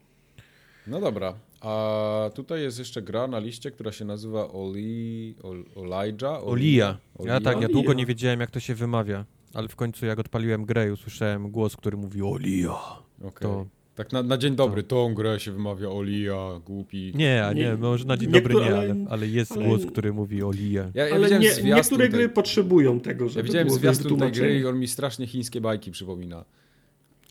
no 0.87 0.99
dobra, 0.99 1.33
a 1.61 2.29
tutaj 2.35 2.61
jest 2.61 2.79
jeszcze 2.79 3.01
gra 3.01 3.27
na 3.27 3.39
liście, 3.39 3.71
która 3.71 3.91
się 3.91 4.05
nazywa 4.05 4.51
Oli, 4.51 5.35
Ol, 5.43 5.65
Olija. 5.75 6.41
Olia. 6.41 6.97
Ja 7.25 7.41
tak, 7.41 7.61
ja 7.61 7.67
długo 7.67 7.93
nie 7.93 8.05
wiedziałem, 8.05 8.39
jak 8.39 8.51
to 8.51 8.59
się 8.59 8.75
wymawia, 8.75 9.25
ale 9.53 9.67
w 9.67 9.75
końcu 9.75 10.05
jak 10.05 10.19
odpaliłem 10.19 10.65
grę 10.65 10.87
i 10.87 10.91
usłyszałem 10.91 11.51
głos, 11.51 11.75
który 11.75 11.97
mówi 11.97 12.21
Olia, 12.21 12.75
okay. 13.19 13.41
to 13.41 13.65
Tak 13.95 14.11
na, 14.11 14.23
na 14.23 14.37
dzień 14.37 14.55
dobry, 14.55 14.83
to. 14.83 14.89
tą 14.89 15.13
grę 15.13 15.39
się 15.39 15.51
wymawia 15.51 15.89
Olia, 15.89 16.61
głupi. 16.65 17.11
Nie, 17.15 17.45
a 17.45 17.53
nie, 17.53 17.63
nie 17.63 17.75
może 17.75 18.05
na 18.05 18.17
dzień 18.17 18.31
dobry 18.31 18.55
nie, 18.55 18.75
ale, 18.77 18.95
ale 19.09 19.27
jest 19.27 19.51
ale, 19.51 19.65
głos, 19.65 19.85
który 19.85 20.13
mówi 20.13 20.43
Olia. 20.43 20.91
Ja, 20.93 21.07
ja 21.07 21.15
ale 21.15 21.39
nie, 21.39 21.51
niektóre 21.63 22.09
gry 22.09 22.29
potrzebują 22.29 22.99
tego, 22.99 23.29
żeby 23.29 23.39
Ja 23.39 23.43
widziałem 23.43 23.69
zwiastun 23.69 24.19
tej 24.19 24.31
gry 24.31 24.59
i 24.59 24.65
on 24.65 24.79
mi 24.79 24.87
strasznie 24.87 25.27
chińskie 25.27 25.61
bajki 25.61 25.91
przypomina. 25.91 26.45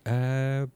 E, 0.06 0.66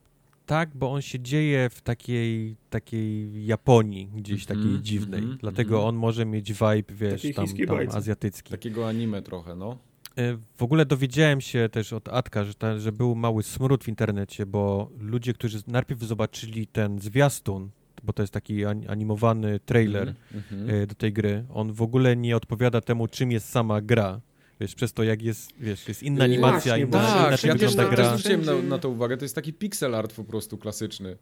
tak, 0.51 0.69
bo 0.75 0.91
on 0.91 1.01
się 1.01 1.19
dzieje 1.19 1.69
w 1.69 1.81
takiej, 1.81 2.55
takiej 2.69 3.45
Japonii, 3.45 4.09
gdzieś 4.15 4.45
takiej 4.45 4.63
mm 4.63 4.77
-hmm, 4.77 4.81
dziwnej. 4.81 5.19
Mm 5.19 5.31
-hmm, 5.31 5.39
Dlatego 5.39 5.75
mm 5.75 5.85
-hmm. 5.85 5.89
on 5.89 5.95
może 5.95 6.25
mieć 6.25 6.53
vibe, 6.53 6.93
wiesz, 6.93 7.21
tam, 7.35 7.47
tam 7.67 7.77
azjatycki. 7.91 8.51
Takiego 8.51 8.87
anime 8.87 9.21
trochę, 9.21 9.55
no. 9.55 9.77
E, 10.17 10.37
w 10.57 10.63
ogóle 10.63 10.85
dowiedziałem 10.85 11.41
się 11.41 11.69
też 11.71 11.93
od 11.93 12.09
Atka, 12.09 12.43
że, 12.43 12.53
ta, 12.53 12.79
że 12.79 12.91
był 12.91 13.15
mały 13.15 13.43
smród 13.43 13.83
w 13.83 13.87
internecie, 13.87 14.45
bo 14.45 14.91
ludzie, 14.99 15.33
którzy 15.33 15.59
najpierw 15.67 16.01
zobaczyli 16.01 16.67
ten 16.67 16.99
zwiastun, 16.99 17.69
bo 18.03 18.13
to 18.13 18.23
jest 18.23 18.33
taki 18.33 18.65
animowany 18.65 19.59
trailer 19.59 20.13
mm 20.31 20.43
-hmm. 20.51 20.85
do 20.85 20.95
tej 20.95 21.13
gry, 21.13 21.45
on 21.49 21.73
w 21.73 21.81
ogóle 21.81 22.15
nie 22.15 22.37
odpowiada 22.37 22.81
temu, 22.81 23.07
czym 23.07 23.31
jest 23.31 23.49
sama 23.49 23.81
gra. 23.81 24.21
Wiesz, 24.61 24.75
przez 24.75 24.93
to 24.93 25.03
jak 25.03 25.21
jest, 25.21 25.51
wiesz, 25.59 25.87
jest 25.87 26.03
inna 26.03 26.23
animacja, 26.23 26.71
Właśnie, 26.71 26.83
inna, 26.85 26.99
tak, 26.99 27.27
inaczej 27.27 27.47
ja 27.47 27.53
wygląda 27.53 27.89
gra. 27.89 28.03
Ja 28.03 28.11
też 28.11 28.19
zwróciłem 28.19 28.45
na, 28.45 28.69
na 28.69 28.79
to 28.79 28.89
uwagę, 28.89 29.17
to 29.17 29.25
jest 29.25 29.35
taki 29.35 29.53
pixel 29.53 29.95
art 29.95 30.13
po 30.13 30.23
prostu 30.23 30.57
klasyczny. 30.57 31.17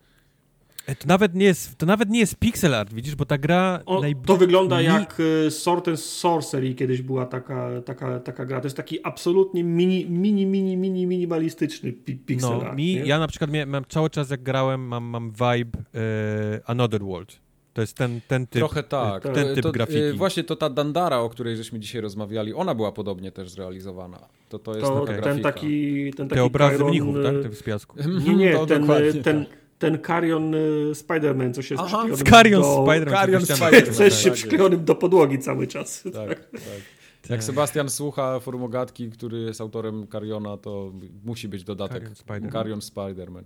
E, 0.86 0.96
to 0.96 1.08
nawet 1.08 1.36
nie 1.36 1.46
jest, 1.46 1.78
to 1.78 1.86
nawet 1.86 2.10
nie 2.10 2.20
jest 2.20 2.36
pixel 2.36 2.76
art, 2.76 2.94
widzisz, 2.94 3.16
bo 3.16 3.26
ta 3.26 3.38
gra... 3.38 3.80
O, 3.86 4.02
To 4.26 4.38
wygląda 4.38 4.78
mi... 4.78 4.84
jak 4.84 5.18
e, 5.48 5.52
Sword 5.52 5.88
and 5.88 6.00
Sorcery 6.00 6.74
kiedyś 6.74 7.02
była 7.02 7.26
taka, 7.26 7.82
taka, 7.86 8.20
taka 8.20 8.46
gra. 8.46 8.62
To 8.62 8.66
jest 8.66 8.78
taki 8.78 9.06
absolutnie 9.06 9.64
mini, 9.64 10.06
mini, 10.10 10.46
mini, 10.46 10.78
mini, 10.78 11.08
minimalistyczny 11.08 11.94
pixel 12.26 12.50
no, 12.50 12.62
art. 12.62 12.78
Mi, 12.78 13.08
ja 13.08 13.20
na 13.20 13.28
przykład 13.28 13.52
miałem, 13.52 13.86
cały 13.90 14.10
czas 14.10 14.30
jak 14.30 14.44
grałem, 14.44 14.88
mam, 14.88 15.04
mam 15.04 15.32
vibe 15.32 15.80
e, 15.96 16.62
Another 16.66 17.02
World. 17.04 17.40
To 17.80 17.84
jest 17.84 17.98
ten, 17.98 18.22
ten 18.28 18.48
typ, 18.48 18.60
Trochę 18.60 18.84
tak. 18.84 19.24
ten 19.24 19.56
typ 19.56 19.64
to, 19.64 19.72
grafiki. 19.72 20.18
Właśnie 20.18 20.44
to 20.44 20.56
ta 20.56 20.70
Dandara, 20.70 21.20
o 21.20 21.30
której 21.30 21.58
żeśmy 21.58 21.80
dzisiaj 21.80 22.02
rozmawiali, 22.02 22.54
ona 22.54 22.76
była 22.76 22.92
podobnie 22.92 23.32
też 23.32 23.50
zrealizowana. 23.50 24.20
To, 24.50 24.60
to 24.60 24.76
jest 24.76 24.88
to, 24.88 25.00
taka 25.00 25.14
ten 25.14 25.22
grafika. 25.22 25.52
Taki, 25.52 26.14
ten 26.14 26.30
taki 26.30 26.40
Te 26.40 26.44
obrazy 26.44 26.84
mnichów, 26.84 27.16
tak? 27.24 27.44
Te 27.44 27.56
z 27.56 27.64
piasku. 27.64 27.98
Nie, 28.26 28.36
nie, 28.36 28.66
ten, 28.68 28.88
ten, 29.24 29.46
tak 29.46 29.58
ten 29.80 29.98
Karion 29.98 30.56
y, 30.56 30.92
Spider-Man, 30.94 31.54
co 31.54 31.62
się 31.62 31.76
jest 31.76 31.86
Aha, 31.88 32.06
Karion 32.26 32.62
do... 32.62 32.68
Spider-Man. 32.68 33.12
Karion 33.12 33.42
Spider-Man. 33.42 33.94
Co 33.94 34.04
jest 34.04 34.24
tak, 34.24 34.34
przyklejonym 34.34 34.86
do 34.86 34.96
podłogi 34.96 35.40
cały 35.40 35.68
czas. 35.68 36.04
Tak, 36.04 36.28
tak. 36.28 36.52
tak. 36.52 37.30
Jak 37.30 37.44
Sebastian 37.44 37.90
słucha 37.90 38.40
formogatki, 38.40 39.10
który 39.10 39.40
jest 39.40 39.62
autorem 39.62 40.08
Kariona, 40.08 40.58
to 40.58 40.92
musi 41.24 41.48
być 41.48 41.64
dodatek 41.64 42.04
Karion 42.04 42.16
Spider-Man. 42.16 42.52
Karion 42.52 42.80
Spider-Man. 42.80 43.44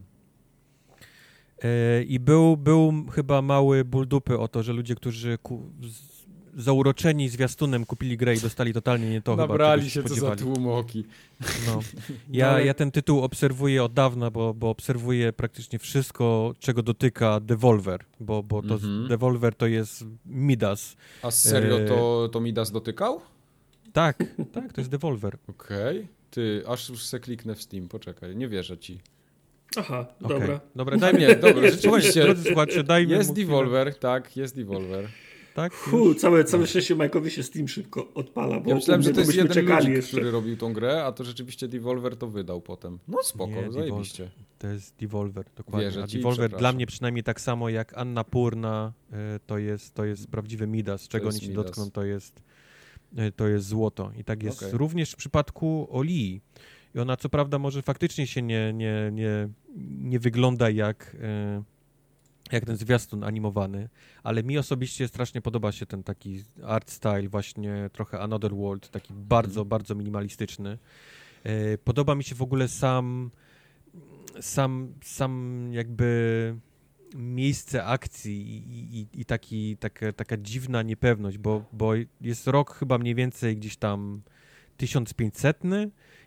E, 1.63 2.03
I 2.03 2.19
był, 2.19 2.57
był 2.57 2.93
chyba 3.11 3.41
mały 3.41 3.85
ból 3.85 4.07
dupy 4.07 4.39
o 4.39 4.47
to, 4.47 4.63
że 4.63 4.73
ludzie, 4.73 4.95
którzy 4.95 5.37
ku, 5.37 5.71
zauroczeni 6.57 7.29
zwiastunem 7.29 7.85
kupili 7.85 8.17
grę 8.17 8.35
i 8.35 8.39
dostali 8.39 8.73
totalnie 8.73 9.09
nie 9.09 9.21
to 9.21 9.35
Nabrali 9.35 9.89
się, 9.89 10.03
co 10.03 10.15
za 10.15 10.35
tłumoki. 10.35 11.05
No. 11.67 11.79
Ja, 12.29 12.59
ja 12.59 12.73
ten 12.73 12.91
tytuł 12.91 13.21
obserwuję 13.21 13.83
od 13.83 13.93
dawna, 13.93 14.31
bo, 14.31 14.53
bo 14.53 14.69
obserwuję 14.69 15.33
praktycznie 15.33 15.79
wszystko, 15.79 16.53
czego 16.59 16.83
dotyka 16.83 17.39
Devolver, 17.39 18.05
bo, 18.19 18.43
bo 18.43 18.61
to 18.61 18.73
mhm. 18.73 19.07
Devolver 19.07 19.55
to 19.55 19.67
jest 19.67 20.05
Midas. 20.25 20.95
A 21.21 21.31
serio 21.31 21.87
to, 21.87 22.29
to 22.31 22.41
Midas 22.41 22.71
dotykał? 22.71 23.21
Tak, 23.93 24.23
tak, 24.51 24.73
to 24.73 24.81
jest 24.81 24.91
Devolver. 24.91 25.37
Okej. 25.47 25.97
Okay. 25.97 26.07
Ty, 26.31 26.63
aż 26.67 26.89
już 26.89 27.05
se 27.05 27.19
kliknę 27.19 27.55
w 27.55 27.61
Steam, 27.61 27.87
poczekaj, 27.87 28.35
nie 28.35 28.47
wierzę 28.47 28.77
ci. 28.77 28.99
Aha, 29.77 30.07
okay. 30.21 30.39
dobra. 30.39 30.59
Dobra, 30.75 30.97
daj 30.97 31.13
mnie, 31.13 31.35
dobra, 31.35 31.71
rzeczywiście. 31.71 32.21
Drodzy 32.21 32.43
słuchacze, 32.43 32.83
daj 32.83 33.07
jest 33.07 33.33
Devolver, 33.33 33.95
tak, 33.99 34.37
jest 34.37 34.55
Devolver 34.55 35.07
tak? 35.53 35.73
Fu, 35.73 36.15
całe, 36.15 36.43
całe 36.43 36.67
szczęście 36.67 36.95
Mike'owi 36.95 37.27
się 37.27 37.43
Steam 37.43 37.67
szybko 37.67 38.13
odpala, 38.13 38.59
bo 38.59 38.69
ja 38.69 38.75
myślałem, 38.75 39.01
że 39.01 39.11
to 39.11 39.19
jest 39.19 39.35
jeden 39.35 39.65
ludzik, 39.65 40.05
który 40.07 40.31
robił 40.31 40.57
tą 40.57 40.73
grę, 40.73 41.05
a 41.05 41.11
to 41.11 41.23
rzeczywiście 41.23 41.67
Devolver 41.67 42.17
to 42.17 42.27
wydał 42.27 42.61
potem. 42.61 42.99
No 43.07 43.23
spoko, 43.23 43.51
Nie, 43.51 43.71
zajebiście. 43.71 44.29
To 44.59 44.67
jest 44.67 44.95
Devolver, 44.95 45.45
dokładnie. 45.55 45.85
Wierzę 45.85 46.07
ci, 46.07 46.17
Devolver 46.17 46.51
dla 46.51 46.73
mnie 46.73 46.87
przynajmniej 46.87 47.23
tak 47.23 47.41
samo 47.41 47.69
jak 47.69 47.97
Anna 47.97 48.23
Purna 48.23 48.93
e, 49.11 49.39
to 49.45 49.57
jest, 49.57 49.93
to 49.93 50.05
jest 50.05 50.27
prawdziwy 50.27 50.67
Midas. 50.67 51.07
Czego 51.07 51.29
oni 51.29 51.39
się 51.39 51.47
Midas. 51.49 51.65
dotkną, 51.65 51.91
to 51.91 52.03
jest, 52.03 52.41
e, 53.15 53.31
to 53.31 53.47
jest 53.47 53.67
złoto. 53.67 54.11
I 54.19 54.23
tak 54.23 54.43
jest 54.43 54.63
okay. 54.63 54.77
również 54.77 55.11
w 55.11 55.15
przypadku 55.15 55.87
Oli. 55.91 56.41
I 56.95 56.99
ona 56.99 57.17
co 57.17 57.29
prawda 57.29 57.59
może 57.59 57.81
faktycznie 57.81 58.27
się 58.27 58.41
nie, 58.41 58.73
nie, 58.73 59.09
nie, 59.11 59.49
nie 59.99 60.19
wygląda 60.19 60.69
jak... 60.69 61.17
E, 61.21 61.63
jak 62.51 62.65
ten 62.65 62.77
zwiastun 62.77 63.23
animowany, 63.23 63.89
ale 64.23 64.43
mi 64.43 64.57
osobiście 64.57 65.07
strasznie 65.07 65.41
podoba 65.41 65.71
się 65.71 65.85
ten 65.85 66.03
taki 66.03 66.43
art 66.63 66.91
style, 66.91 67.29
właśnie 67.29 67.89
trochę 67.93 68.19
Another 68.19 68.55
World, 68.55 68.89
taki 68.89 69.13
bardzo, 69.13 69.61
mm. 69.61 69.69
bardzo 69.69 69.95
minimalistyczny. 69.95 70.77
E, 71.43 71.77
podoba 71.77 72.15
mi 72.15 72.23
się 72.23 72.35
w 72.35 72.41
ogóle 72.41 72.67
sam, 72.67 73.31
sam, 74.41 74.93
sam 75.03 75.69
jakby 75.71 76.55
miejsce 77.15 77.85
akcji 77.85 78.55
i, 78.55 78.99
i, 78.99 79.21
i 79.21 79.25
taki, 79.25 79.77
taka, 79.77 80.13
taka 80.13 80.37
dziwna 80.37 80.81
niepewność, 80.81 81.37
bo, 81.37 81.65
bo 81.73 81.91
jest 82.21 82.47
rok 82.47 82.75
chyba 82.75 82.97
mniej 82.97 83.15
więcej 83.15 83.57
gdzieś 83.57 83.77
tam 83.77 84.21
1500. 84.77 85.61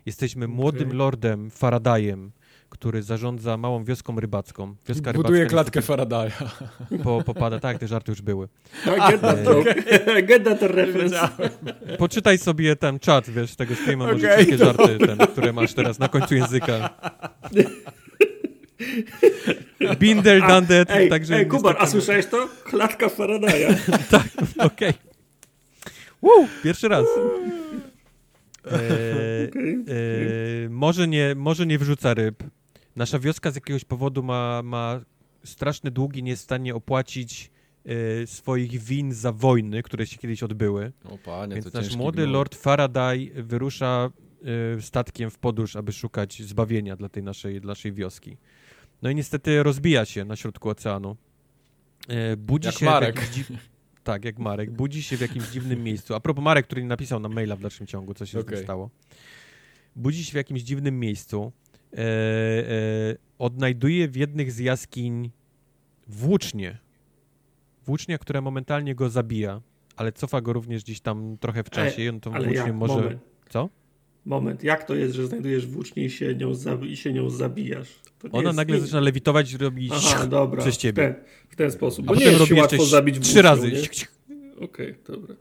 Jesteśmy 0.07 0.47
młodym 0.47 0.87
okay. 0.87 0.97
lordem 0.97 1.49
Faradayem, 1.51 2.31
który 2.69 3.03
zarządza 3.03 3.57
małą 3.57 3.83
wioską 3.83 4.19
rybacką. 4.19 4.75
Wioska 4.87 5.13
Buduje 5.13 5.39
rybacka 5.39 5.55
klatkę 5.55 5.81
Faradaya. 5.81 6.31
Po, 7.03 7.23
popada, 7.23 7.59
tak, 7.59 7.79
te 7.79 7.87
żarty 7.87 8.11
już 8.11 8.21
były. 8.21 8.47
Get 8.85 9.21
that, 9.21 9.37
e, 10.07 10.23
get 10.29 10.43
that 10.43 10.61
reference. 10.61 11.29
Poczytaj 11.97 12.37
sobie 12.37 12.75
ten 12.75 12.99
czat, 12.99 13.29
wiesz, 13.29 13.55
tego 13.55 13.75
streama, 13.75 14.03
okay, 14.05 14.15
może 14.15 14.35
wszystkie 14.35 14.57
żarty, 14.57 14.97
które 15.31 15.53
masz 15.53 15.73
teraz 15.73 15.99
na 15.99 16.07
końcu 16.07 16.35
języka. 16.35 16.89
Binder, 19.99 20.47
done 20.47 20.67
that. 20.67 20.97
Ej, 20.97 21.09
także 21.09 21.35
ej 21.35 21.47
Kubar, 21.47 21.75
a 21.79 21.87
słyszałeś 21.87 22.25
to? 22.25 22.49
Klatka 22.63 23.09
Faradaya. 23.09 23.67
tak, 24.11 24.27
okej. 24.57 24.93
Okay. 26.21 26.47
Pierwszy 26.63 26.87
raz. 26.87 27.05
E, 28.71 29.47
okay. 29.49 29.85
e, 30.65 30.69
może, 30.69 31.07
nie, 31.07 31.35
może 31.35 31.65
nie 31.65 31.79
wrzuca 31.79 32.13
ryb. 32.13 32.43
Nasza 32.95 33.19
wioska 33.19 33.51
z 33.51 33.55
jakiegoś 33.55 33.85
powodu 33.85 34.23
ma, 34.23 34.61
ma 34.63 35.01
straszne 35.43 35.91
długi, 35.91 36.23
nie 36.23 36.31
jest 36.31 36.41
w 36.41 36.45
stanie 36.45 36.75
opłacić 36.75 37.51
e, 37.85 38.27
swoich 38.27 38.81
win 38.81 39.13
za 39.13 39.31
wojny, 39.31 39.83
które 39.83 40.07
się 40.07 40.17
kiedyś 40.17 40.43
odbyły. 40.43 40.91
O 41.03 41.17
panie, 41.17 41.55
Więc 41.55 41.73
nasz 41.73 41.95
młody 41.95 42.21
gnój. 42.21 42.33
Lord 42.33 42.55
Faraday 42.55 43.31
wyrusza 43.35 44.09
statkiem 44.79 45.29
w 45.29 45.37
podróż, 45.37 45.75
aby 45.75 45.91
szukać 45.91 46.41
zbawienia 46.41 46.95
dla 46.95 47.09
tej 47.09 47.23
naszej, 47.23 47.61
dla 47.61 47.71
naszej 47.71 47.93
wioski. 47.93 48.37
No 49.01 49.09
i 49.09 49.15
niestety 49.15 49.63
rozbija 49.63 50.05
się 50.05 50.25
na 50.25 50.35
środku 50.35 50.69
oceanu. 50.69 51.17
Budzi 52.37 52.65
Jak 52.65 52.75
się 52.75 52.85
Marek. 52.85 53.21
Tak, 54.07 54.25
jak 54.25 54.39
Marek. 54.39 54.71
Budzi 54.81 55.03
się 55.03 55.17
w 55.17 55.21
jakimś 55.21 55.47
dziwnym 55.47 55.83
miejscu. 55.83 56.15
A 56.15 56.19
propos 56.19 56.43
Marek, 56.43 56.65
który 56.65 56.83
napisał 56.83 57.19
na 57.19 57.29
maila 57.29 57.55
w 57.55 57.61
dalszym 57.61 57.87
ciągu, 57.87 58.13
co 58.13 58.25
się 58.25 58.39
okay. 58.39 58.57
stało. 58.57 58.89
Budzi 59.95 60.25
się 60.25 60.31
w 60.31 60.35
jakimś 60.35 60.61
dziwnym 60.61 60.99
miejscu. 60.99 61.51
E, 61.93 61.97
e, 61.97 62.03
odnajduje 63.39 64.07
w 64.07 64.15
jednych 64.15 64.51
z 64.51 64.59
jaskiń 64.59 65.31
włócznie. 66.07 66.77
Włócznia, 67.85 68.17
która 68.17 68.41
momentalnie 68.41 68.95
go 68.95 69.09
zabija, 69.09 69.61
ale 69.95 70.11
cofa 70.11 70.41
go 70.41 70.53
również 70.53 70.83
gdzieś 70.83 70.99
tam 70.99 71.37
trochę 71.39 71.63
w 71.63 71.69
czasie 71.69 72.01
i 72.01 72.09
on 72.09 72.19
tą 72.19 72.31
włócznię 72.31 72.53
jak? 72.55 72.75
może... 72.75 72.95
Moment. 72.95 73.21
Co? 73.49 73.69
Moment, 74.27 74.63
jak 74.63 74.83
to 74.83 74.95
jest, 74.95 75.15
że 75.15 75.27
znajdujesz 75.27 75.67
włócznię 75.67 76.05
i 76.05 76.09
się 76.09 76.35
nią, 76.35 76.53
i 76.87 76.97
się 76.97 77.13
nią 77.13 77.29
zabijasz? 77.29 77.87
Ona 78.31 78.53
nagle 78.53 78.75
nie... 78.75 78.81
zaczyna 78.81 78.99
lewitować 78.99 79.53
i 79.53 79.57
robi 79.57 79.89
Aha, 79.91 80.27
dobra, 80.27 80.61
przez 80.61 80.77
ciebie. 80.77 81.03
W 81.03 81.05
ten, 81.05 81.23
w 81.49 81.55
ten 81.55 81.71
sposób. 81.71 82.05
Bo 82.05 82.13
A 82.13 82.17
nie 82.17 82.25
jest 82.25 82.39
robi 82.39 82.53
łatwo 82.53 82.85
zabić 82.85 83.19
trzy 83.19 83.41
razy. 83.41 83.67
Okej, 83.67 84.65
okay, 84.65 84.95
dobra. 85.07 85.35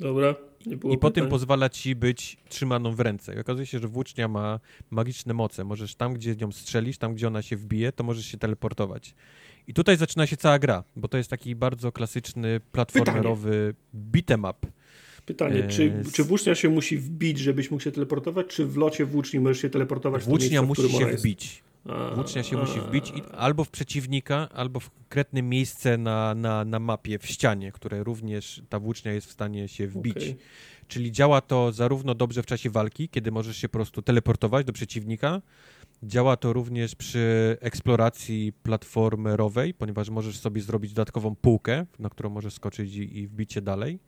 Dobra. 0.00 0.34
I 0.66 0.76
pytań. 0.76 0.98
potem 1.00 1.28
pozwala 1.28 1.68
ci 1.68 1.96
być 1.96 2.36
trzymaną 2.48 2.94
w 2.94 3.00
ręce. 3.00 3.34
I 3.34 3.38
okazuje 3.38 3.66
się, 3.66 3.78
że 3.78 3.88
włócznia 3.88 4.28
ma 4.28 4.60
magiczne 4.90 5.34
moce. 5.34 5.64
Możesz 5.64 5.94
tam, 5.94 6.14
gdzie 6.14 6.34
ją 6.40 6.52
strzelisz, 6.52 6.98
tam, 6.98 7.14
gdzie 7.14 7.26
ona 7.26 7.42
się 7.42 7.56
wbije, 7.56 7.92
to 7.92 8.04
możesz 8.04 8.26
się 8.26 8.38
teleportować. 8.38 9.14
I 9.66 9.74
tutaj 9.74 9.96
zaczyna 9.96 10.26
się 10.26 10.36
cała 10.36 10.58
gra, 10.58 10.84
bo 10.96 11.08
to 11.08 11.16
jest 11.16 11.30
taki 11.30 11.54
bardzo 11.54 11.92
klasyczny, 11.92 12.60
platformerowy 12.72 13.74
beat'em 14.12 14.50
up. 14.50 14.68
Pytanie, 15.26 15.62
czy, 15.68 15.92
czy 16.12 16.24
włócznia 16.24 16.54
się 16.54 16.68
musi 16.68 16.98
wbić, 16.98 17.38
żebyś 17.38 17.70
mógł 17.70 17.82
się 17.82 17.92
teleportować, 17.92 18.46
czy 18.46 18.66
w 18.66 18.76
locie 18.76 19.06
włóczni 19.06 19.40
możesz 19.40 19.62
się 19.62 19.70
teleportować 19.70 20.24
Włócznia 20.24 20.62
musi 20.62 20.88
się 20.88 21.06
wbić. 21.06 21.62
Włócznia 22.14 22.42
się 22.42 22.56
musi 22.56 22.80
wbić 22.80 23.12
albo 23.32 23.64
w 23.64 23.70
przeciwnika, 23.70 24.48
albo 24.54 24.80
w 24.80 24.90
konkretne 24.90 25.42
miejsce 25.42 25.98
na, 25.98 26.34
na, 26.34 26.64
na 26.64 26.78
mapie, 26.78 27.18
w 27.18 27.26
ścianie, 27.26 27.72
które 27.72 28.04
również 28.04 28.62
ta 28.68 28.78
włócznia 28.78 29.12
jest 29.12 29.26
w 29.26 29.32
stanie 29.32 29.68
się 29.68 29.86
wbić. 29.86 30.16
Okay. 30.16 30.36
Czyli 30.88 31.12
działa 31.12 31.40
to 31.40 31.72
zarówno 31.72 32.14
dobrze 32.14 32.42
w 32.42 32.46
czasie 32.46 32.70
walki, 32.70 33.08
kiedy 33.08 33.32
możesz 33.32 33.56
się 33.56 33.68
po 33.68 33.72
prostu 33.72 34.02
teleportować 34.02 34.66
do 34.66 34.72
przeciwnika, 34.72 35.42
Działa 36.02 36.36
to 36.36 36.52
również 36.52 36.94
przy 36.94 37.56
eksploracji 37.60 38.52
platformerowej, 38.62 39.74
ponieważ 39.74 40.10
możesz 40.10 40.38
sobie 40.38 40.60
zrobić 40.60 40.92
dodatkową 40.92 41.36
półkę, 41.36 41.86
na 41.98 42.10
którą 42.10 42.30
możesz 42.30 42.54
skoczyć 42.54 42.94
i, 42.94 43.18
i 43.18 43.28
wbić 43.28 43.52
się 43.52 43.60
dalej. 43.60 43.98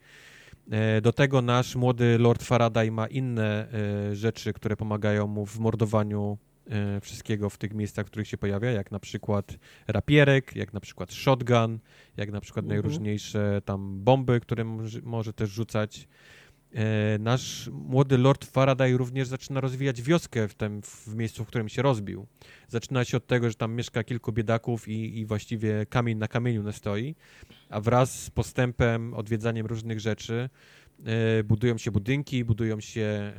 E, 0.71 1.01
do 1.01 1.13
tego 1.13 1.41
nasz 1.41 1.75
młody 1.75 2.17
Lord 2.17 2.43
Faraday 2.43 2.91
ma 2.91 3.07
inne 3.07 3.67
e, 4.11 4.15
rzeczy, 4.15 4.53
które 4.53 4.77
pomagają 4.77 5.27
mu 5.27 5.45
w 5.45 5.59
mordowaniu 5.59 6.37
e, 6.69 7.01
wszystkiego 7.01 7.49
w 7.49 7.57
tych 7.57 7.73
miejscach, 7.73 8.05
w 8.05 8.09
których 8.09 8.27
się 8.27 8.37
pojawia, 8.37 8.71
jak 8.71 8.91
na 8.91 8.99
przykład 8.99 9.57
rapierek, 9.87 10.55
jak 10.55 10.73
na 10.73 10.79
przykład 10.79 11.13
shotgun, 11.13 11.79
jak 12.17 12.31
na 12.31 12.41
przykład 12.41 12.63
mhm. 12.63 12.81
najróżniejsze 12.81 13.61
tam 13.65 14.03
bomby, 14.03 14.39
które 14.39 14.63
może, 14.63 14.99
może 15.03 15.33
też 15.33 15.49
rzucać. 15.49 16.07
Nasz 17.19 17.69
młody 17.73 18.17
Lord 18.17 18.45
Faraday 18.45 18.97
również 18.97 19.27
zaczyna 19.27 19.61
rozwijać 19.61 20.01
wioskę 20.01 20.47
w 20.47 20.53
tym 20.53 20.81
w 20.81 21.15
miejscu, 21.15 21.43
w 21.43 21.47
którym 21.47 21.69
się 21.69 21.81
rozbił. 21.81 22.27
Zaczyna 22.67 23.05
się 23.05 23.17
od 23.17 23.27
tego, 23.27 23.49
że 23.49 23.55
tam 23.55 23.73
mieszka 23.73 24.03
kilku 24.03 24.31
biedaków 24.31 24.87
i, 24.87 25.19
i 25.19 25.25
właściwie 25.25 25.85
kamień 25.85 26.17
na 26.17 26.27
kamieniu 26.27 26.63
nie 26.63 26.73
stoi 26.73 27.15
a 27.69 27.81
wraz 27.81 28.23
z 28.23 28.29
postępem, 28.29 29.13
odwiedzaniem 29.13 29.65
różnych 29.65 29.99
rzeczy 29.99 30.49
e, 31.05 31.43
budują 31.43 31.77
się 31.77 31.91
budynki, 31.91 32.45
budują 32.45 32.79
się 32.79 33.33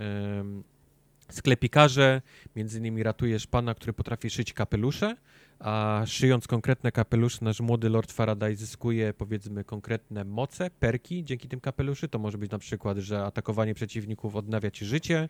sklepikarze, 1.31 2.23
między 2.57 2.79
innymi 2.79 3.03
ratujesz 3.03 3.47
pana, 3.47 3.75
który 3.75 3.93
potrafi 3.93 4.31
szyć 4.31 4.53
kapelusze, 4.53 5.17
a 5.59 6.03
szyjąc 6.07 6.47
konkretne 6.47 6.93
kapelusze, 6.93 7.39
nasz 7.43 7.61
młody 7.61 7.89
Lord 7.89 8.13
Faraday 8.13 8.57
zyskuje 8.57 9.15
powiedzmy 9.15 9.65
konkretne 9.65 10.25
moce, 10.25 10.71
perki 10.71 11.25
dzięki 11.25 11.49
tym 11.49 11.61
kapeluszy. 11.61 12.09
To 12.09 12.19
może 12.19 12.39
być 12.39 12.51
na 12.51 12.59
przykład, 12.59 12.99
że 12.99 13.25
atakowanie 13.25 13.75
przeciwników 13.75 14.37
odnawia 14.37 14.71
ci 14.71 14.85
życie, 14.85 15.29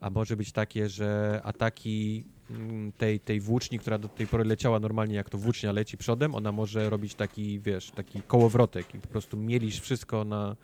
a 0.00 0.10
może 0.10 0.36
być 0.36 0.52
takie, 0.52 0.88
że 0.88 1.40
ataki 1.44 2.24
mm, 2.50 2.92
tej, 2.92 3.20
tej 3.20 3.40
włóczni, 3.40 3.78
która 3.78 3.98
do 3.98 4.08
tej 4.08 4.26
pory 4.26 4.44
leciała 4.44 4.80
normalnie, 4.80 5.14
jak 5.14 5.30
to 5.30 5.38
włócznia 5.38 5.72
leci 5.72 5.96
przodem, 5.96 6.34
ona 6.34 6.52
może 6.52 6.90
robić 6.90 7.14
taki, 7.14 7.60
wiesz, 7.60 7.90
taki 7.90 8.22
kołowrotek 8.22 8.94
i 8.94 8.98
po 8.98 9.08
prostu 9.08 9.36
mielisz 9.36 9.80
wszystko 9.80 10.24
na, 10.24 10.56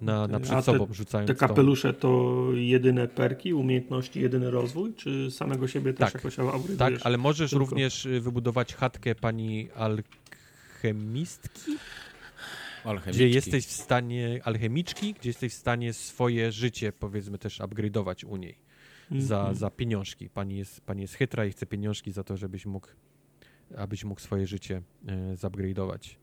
na, 0.00 0.26
na 0.26 0.40
przed 0.40 0.56
te, 0.56 0.62
sobą, 0.62 0.86
rzucając 0.90 1.28
Te 1.28 1.34
kapelusze 1.34 1.94
to. 1.94 2.00
to 2.00 2.52
jedyne 2.52 3.08
perki, 3.08 3.54
umiejętności, 3.54 4.20
jedyny 4.20 4.50
rozwój, 4.50 4.94
czy 4.94 5.30
samego 5.30 5.68
siebie 5.68 5.92
też 5.92 6.12
tak, 6.12 6.14
jakoś 6.14 6.38
upgrade'ujesz? 6.38 6.76
Tak, 6.76 6.94
ale 7.04 7.18
możesz 7.18 7.50
tylko? 7.50 7.64
również 7.64 8.06
y, 8.06 8.20
wybudować 8.20 8.74
chatkę 8.74 9.14
pani 9.14 9.68
alchemistki? 9.74 11.76
Gdzie 13.06 13.28
jesteś 13.28 13.66
w 13.66 13.72
stanie, 13.72 14.40
alchemiczki, 14.44 15.14
gdzie 15.14 15.30
jesteś 15.30 15.52
w 15.52 15.56
stanie 15.56 15.92
swoje 15.92 16.52
życie, 16.52 16.92
powiedzmy, 16.92 17.38
też 17.38 17.60
upgrade'ować 17.60 18.26
u 18.26 18.36
niej 18.36 18.58
mm 19.10 19.22
-hmm. 19.22 19.26
za, 19.26 19.38
mhm. 19.38 19.56
za 19.56 19.70
pieniążki. 19.70 20.30
Pani 20.30 20.58
jest, 20.58 20.80
pani 20.80 21.02
jest 21.02 21.14
chytra 21.14 21.46
i 21.46 21.50
chce 21.50 21.66
pieniążki 21.66 22.12
za 22.12 22.24
to, 22.24 22.36
żebyś 22.36 22.66
mógł, 22.66 22.88
abyś 23.76 24.04
mógł 24.04 24.20
swoje 24.20 24.46
życie 24.46 24.82
e, 25.06 25.34
zupgrade'ować. 25.34 26.16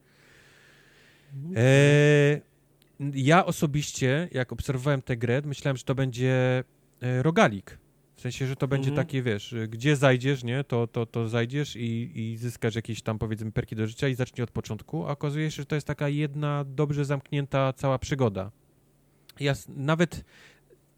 E, 1.56 2.55
ja 3.00 3.46
osobiście, 3.46 4.30
jak 4.32 4.52
obserwowałem 4.52 5.02
tę 5.02 5.18
grę, 5.18 5.42
myślałem, 5.46 5.78
że 5.78 5.84
to 5.84 5.96
będzie 5.96 6.64
e, 7.02 7.24
rogalik. 7.24 7.78
W 8.16 8.22
sensie, 8.22 8.48
że 8.48 8.56
to 8.56 8.68
będzie 8.68 8.90
mhm. 8.90 9.08
takie, 9.08 9.22
wiesz, 9.22 9.56
gdzie 9.70 9.96
zajdziesz, 9.96 10.44
nie, 10.44 10.64
to, 10.64 10.88
to, 10.88 11.06
to 11.06 11.30
zajdziesz 11.30 11.76
i, 11.76 12.12
i 12.16 12.38
zyskasz 12.38 12.76
jakieś 12.76 13.02
tam, 13.02 13.20
powiedzmy, 13.20 13.52
perki 13.52 13.76
do 13.76 13.88
życia 13.88 14.08
i 14.08 14.16
zacznie 14.16 14.44
od 14.44 14.52
początku, 14.52 15.08
a 15.08 15.12
okazuje 15.12 15.52
się, 15.52 15.62
że 15.62 15.66
to 15.66 15.76
jest 15.76 15.88
taka 15.88 16.10
jedna 16.10 16.66
dobrze 16.68 17.06
zamknięta 17.06 17.74
cała 17.74 18.00
przygoda. 18.00 18.52
Ja 19.40 19.54
nawet 19.68 20.26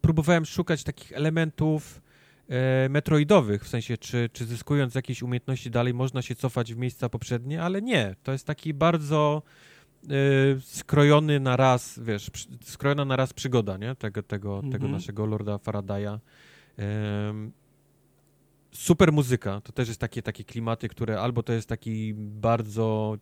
próbowałem 0.02 0.46
szukać 0.46 0.84
takich 0.84 1.14
elementów 1.14 2.02
e, 2.50 2.90
metroidowych, 2.90 3.66
w 3.66 3.68
sensie, 3.68 3.98
czy, 3.98 4.30
czy 4.34 4.46
zyskując 4.46 4.96
jakieś 4.96 5.24
umiejętności 5.24 5.72
dalej 5.72 5.94
można 5.94 6.22
się 6.22 6.36
cofać 6.36 6.74
w 6.74 6.78
miejsca 6.78 7.10
poprzednie, 7.10 7.64
ale 7.64 7.82
nie. 7.82 8.16
To 8.24 8.32
jest 8.32 8.46
taki 8.46 8.74
bardzo 8.74 9.42
e, 9.44 9.68
skrojony 10.62 11.40
na 11.40 11.58
raz, 11.58 12.00
wiesz, 12.04 12.32
skrojona 12.64 13.06
na 13.06 13.16
raz 13.16 13.34
przygoda, 13.34 13.78
nie, 13.78 13.96
tego, 13.96 14.24
tego, 14.24 14.56
mhm. 14.56 14.72
tego 14.72 14.88
naszego 14.88 15.26
Lorda 15.26 15.58
Faradaya. 15.58 16.20
Super 18.72 19.14
muzyka, 19.14 19.62
to 19.62 19.72
też 19.72 19.88
jest 19.88 20.00
takie, 20.00 20.22
takie 20.22 20.44
klimaty, 20.44 20.90
które 20.90 21.22
albo 21.22 21.44
to 21.44 21.54
jest 21.54 21.70
taki 21.70 22.14
bardzo 22.18 23.18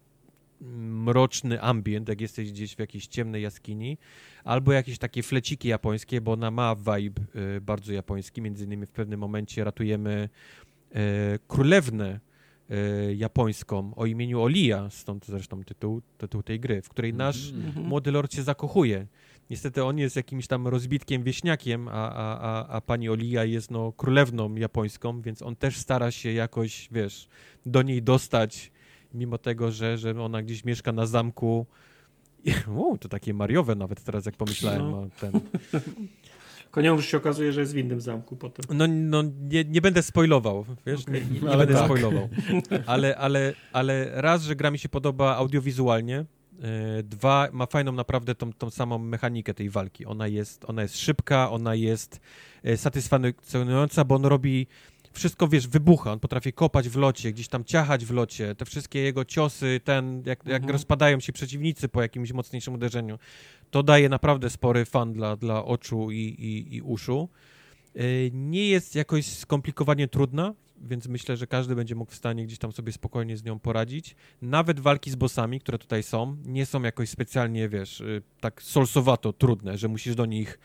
mroczny 0.62 1.62
ambient, 1.62 2.10
jak 2.10 2.22
jesteś 2.22 2.52
gdzieś 2.52 2.76
w 2.76 2.80
jakiejś 2.80 3.08
ciemnej 3.08 3.44
jaskini, 3.44 3.98
albo 4.44 4.74
jakieś 4.74 4.98
takie 4.98 5.24
fleciki 5.24 5.68
japońskie, 5.68 6.22
bo 6.22 6.32
ona 6.32 6.52
ma 6.52 6.76
vibe 6.76 7.22
y, 7.58 7.62
bardzo 7.62 7.94
japoński, 7.94 8.42
między 8.42 8.66
innymi 8.66 8.86
w 8.86 8.92
pewnym 8.92 9.20
momencie 9.20 9.64
ratujemy 9.64 10.30
y, 10.96 10.96
królewnę 11.48 12.16
y, 12.16 12.20
japońską 13.16 13.96
o 13.96 14.06
imieniu 14.06 14.42
Olia, 14.42 14.90
stąd 14.90 15.26
zresztą 15.26 15.64
tytuł, 15.64 16.02
tytuł 16.18 16.44
tej 16.44 16.60
gry, 16.60 16.82
w 16.82 16.90
której 16.90 17.14
nasz 17.14 17.52
mm 17.52 17.72
-hmm. 17.72 17.84
młody 17.84 18.12
lord 18.12 18.34
się 18.34 18.44
zakochuje 18.44 19.08
Niestety 19.50 19.84
on 19.84 19.98
jest 19.98 20.16
jakimś 20.16 20.48
tam 20.48 20.68
rozbitkiem 20.68 21.24
wieśniakiem, 21.24 21.88
a, 21.88 21.92
a, 21.92 22.40
a, 22.40 22.68
a 22.68 22.82
pani 22.82 23.10
Olia 23.10 23.44
jest 23.44 23.72
no 23.72 23.92
królewną 23.92 24.56
japońską, 24.56 25.22
więc 25.22 25.42
on 25.42 25.56
też 25.56 25.78
stara 25.78 26.12
się 26.12 26.32
jakoś, 26.32 26.90
wiesz, 26.92 27.28
do 27.66 27.82
niej 27.82 28.04
dostać, 28.04 28.72
mimo 29.14 29.38
tego, 29.38 29.72
że, 29.72 29.98
że 29.98 30.22
ona 30.22 30.42
gdzieś 30.42 30.64
mieszka 30.64 30.92
na 30.92 31.06
zamku. 31.06 31.66
To 33.00 33.10
takie 33.10 33.34
mariowe 33.34 33.76
nawet 33.76 34.04
teraz, 34.04 34.26
jak 34.26 34.36
pomyślałem 34.36 34.92
no. 34.92 35.00
o 35.00 35.08
ten... 35.20 35.32
Koniec 36.76 37.02
się 37.02 37.18
okazuje, 37.18 37.54
że 37.54 37.62
jest 37.62 37.74
w 37.74 37.78
innym 37.78 38.02
zamku 38.02 38.36
potem. 38.36 38.78
No, 38.78 38.88
no 38.88 39.24
nie, 39.42 39.64
nie 39.64 39.82
będę 39.82 40.04
spoilował, 40.04 40.66
wiesz, 40.86 41.02
okay. 41.02 41.14
nie, 41.14 41.40
nie 41.50 41.58
będę 41.58 41.74
tak. 41.74 41.86
spoilował. 41.86 42.30
Ale, 42.86 43.18
ale, 43.18 43.54
ale 43.74 44.22
raz, 44.22 44.44
że 44.44 44.56
gra 44.56 44.72
mi 44.72 44.80
się 44.80 44.90
podoba 44.90 45.36
audiowizualnie, 45.36 46.26
E, 46.62 47.04
dwa, 47.04 47.48
ma 47.52 47.66
fajną 47.66 47.92
naprawdę 47.92 48.36
tą, 48.36 48.54
tą 48.54 48.70
samą 48.70 48.98
mechanikę 48.98 49.54
tej 49.54 49.70
walki. 49.70 50.06
Ona 50.06 50.28
jest, 50.28 50.66
ona 50.66 50.82
jest 50.82 50.98
szybka, 50.98 51.52
ona 51.52 51.76
jest 51.76 52.20
e, 52.64 52.78
satysfakcjonująca, 52.78 54.06
bo 54.06 54.16
on 54.16 54.26
robi 54.26 54.68
wszystko, 55.16 55.48
wiesz, 55.48 55.68
wybucha. 55.68 56.12
On 56.12 56.20
potrafi 56.20 56.54
kopać 56.54 56.90
w 56.90 56.96
locie, 56.96 57.32
gdzieś 57.32 57.48
tam 57.48 57.64
ciachać 57.64 58.06
w 58.06 58.12
locie. 58.12 58.56
Te 58.56 58.66
wszystkie 58.66 59.00
jego 59.00 59.26
ciosy, 59.26 59.82
ten, 59.84 60.24
jak, 60.26 60.46
jak 60.46 60.62
mhm. 60.62 60.72
rozpadają 60.72 61.20
się 61.20 61.34
przeciwnicy 61.34 61.90
po 61.90 62.02
jakimś 62.02 62.32
mocniejszym 62.32 62.74
uderzeniu, 62.74 63.20
to 63.72 63.84
daje 63.84 64.10
naprawdę 64.10 64.50
spory 64.50 64.86
fan 64.86 65.14
dla, 65.14 65.36
dla 65.36 65.66
oczu 65.66 66.12
i, 66.12 66.18
i, 66.18 66.76
i 66.76 66.82
uszu. 66.82 67.30
E, 67.96 68.02
nie 68.32 68.68
jest 68.68 68.96
jakoś 68.96 69.26
skomplikowanie 69.26 70.08
trudna, 70.08 70.54
więc 70.82 71.08
myślę, 71.08 71.38
że 71.38 71.48
każdy 71.48 71.76
będzie 71.76 71.96
mógł 71.96 72.12
w 72.12 72.16
stanie 72.16 72.46
gdzieś 72.46 72.60
tam 72.60 72.72
sobie 72.72 72.92
spokojnie 72.92 73.38
z 73.38 73.44
nią 73.44 73.60
poradzić. 73.60 74.16
Nawet 74.42 74.80
walki 74.80 75.12
z 75.12 75.16
bossami, 75.16 75.60
które 75.60 75.78
tutaj 75.78 76.04
są, 76.04 76.38
nie 76.46 76.66
są 76.66 76.82
jakoś 76.82 77.10
specjalnie, 77.10 77.70
wiesz, 77.70 78.02
y, 78.02 78.22
tak 78.40 78.62
solsowato 78.62 79.34
trudne, 79.34 79.78
że 79.78 79.88
musisz 79.88 80.16
do 80.16 80.26
nich 80.26 80.60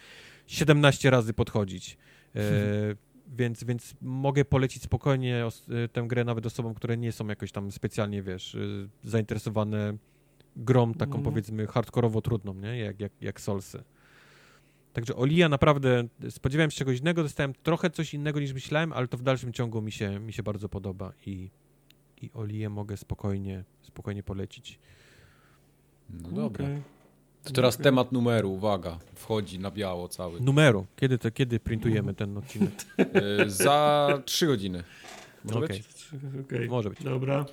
17 0.46 1.10
razy 1.10 1.34
podchodzić. 1.34 1.96
E, 2.36 2.40
więc, 3.36 3.64
więc 3.64 3.94
mogę 4.02 4.44
polecić 4.44 4.82
spokojnie 4.82 5.44
y, 5.84 5.88
tę 5.88 6.02
grę 6.02 6.24
nawet 6.24 6.46
osobom, 6.46 6.74
które 6.74 6.96
nie 6.96 7.12
są 7.12 7.26
jakoś 7.26 7.52
tam 7.52 7.72
specjalnie, 7.72 8.22
wiesz, 8.22 8.54
y, 8.54 8.88
zainteresowane 9.04 9.96
grą 10.56 10.94
taką 10.94 11.12
mm. 11.12 11.24
powiedzmy 11.24 11.66
hardkorowo 11.66 12.20
trudną, 12.20 12.54
nie? 12.54 12.78
Jak, 12.78 13.00
jak, 13.00 13.12
jak 13.20 13.40
Solsy. 13.40 13.82
Także 14.92 15.16
Olia 15.16 15.48
naprawdę 15.48 16.08
spodziewałem 16.30 16.70
się 16.70 16.78
czegoś 16.78 16.98
innego, 16.98 17.22
dostałem 17.22 17.54
trochę 17.62 17.90
coś 17.90 18.14
innego 18.14 18.40
niż 18.40 18.52
myślałem, 18.52 18.92
ale 18.92 19.08
to 19.08 19.16
w 19.16 19.22
dalszym 19.22 19.52
ciągu 19.52 19.82
mi 19.82 19.92
się, 19.92 20.20
mi 20.20 20.32
się 20.32 20.42
bardzo 20.42 20.68
podoba 20.68 21.12
i, 21.26 21.50
i 22.22 22.30
Olię 22.34 22.68
mogę 22.68 22.96
spokojnie, 22.96 23.64
spokojnie 23.82 24.22
polecić. 24.22 24.78
No 26.10 26.28
dobra. 26.28 26.68
To 27.44 27.52
teraz 27.52 27.74
okay. 27.74 27.84
temat 27.84 28.12
numeru, 28.12 28.52
uwaga, 28.52 28.98
wchodzi 29.14 29.58
na 29.58 29.70
biało 29.70 30.08
cały. 30.08 30.40
Numeru. 30.40 30.86
Kiedy 30.96 31.18
to, 31.18 31.30
kiedy 31.30 31.60
printujemy 31.60 32.14
ten 32.14 32.38
odcinek? 32.38 32.72
E, 32.98 33.50
za 33.50 34.08
trzy 34.24 34.46
godziny. 34.46 34.84
Może 35.44 35.58
okay. 35.58 35.68
być? 35.68 36.08
Okay. 36.46 36.66
Może 36.66 36.90
być. 36.90 37.02
Dobra. 37.02 37.46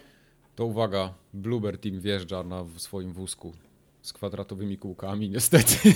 To 0.56 0.66
uwaga, 0.66 1.14
Bluebird 1.34 1.82
Team 1.82 2.00
wjeżdża 2.00 2.44
na 2.44 2.66
swoim 2.78 3.14
wózku 3.14 3.54
z 4.02 4.14
kwadratowymi 4.14 4.78
kółkami, 4.78 5.30
niestety. 5.30 5.76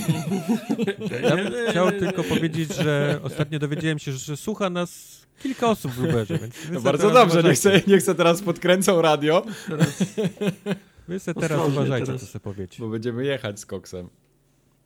Ja 1.24 1.36
bym 1.36 1.54
chciał 1.70 1.92
tylko 1.92 2.24
powiedzieć, 2.24 2.76
że 2.76 3.20
ostatnio 3.24 3.60
dowiedziałem 3.60 4.00
się, 4.00 4.12
że 4.12 4.38
słucha 4.38 4.70
nas 4.70 5.22
kilka 5.44 5.70
osób 5.70 5.92
w 5.92 6.04
Uberze, 6.04 6.38
więc 6.38 6.56
no 6.72 6.82
bardzo 6.82 7.12
dobrze, 7.12 7.44
nie 7.44 7.54
chcę, 7.54 7.82
nie 7.88 7.98
chcę 7.98 8.16
teraz 8.16 8.42
podkręcą 8.42 9.02
radio. 9.02 9.46
Wy 11.12 11.20
sobie 11.20 11.42
teraz 11.42 11.68
uważajcie, 11.68 12.06
teraz. 12.06 12.22
co 12.22 12.28
sobie 12.28 12.44
powiecie. 12.44 12.84
Bo 12.84 12.90
będziemy 12.90 13.26
jechać 13.26 13.60
z 13.60 13.66
koksem. 13.66 14.10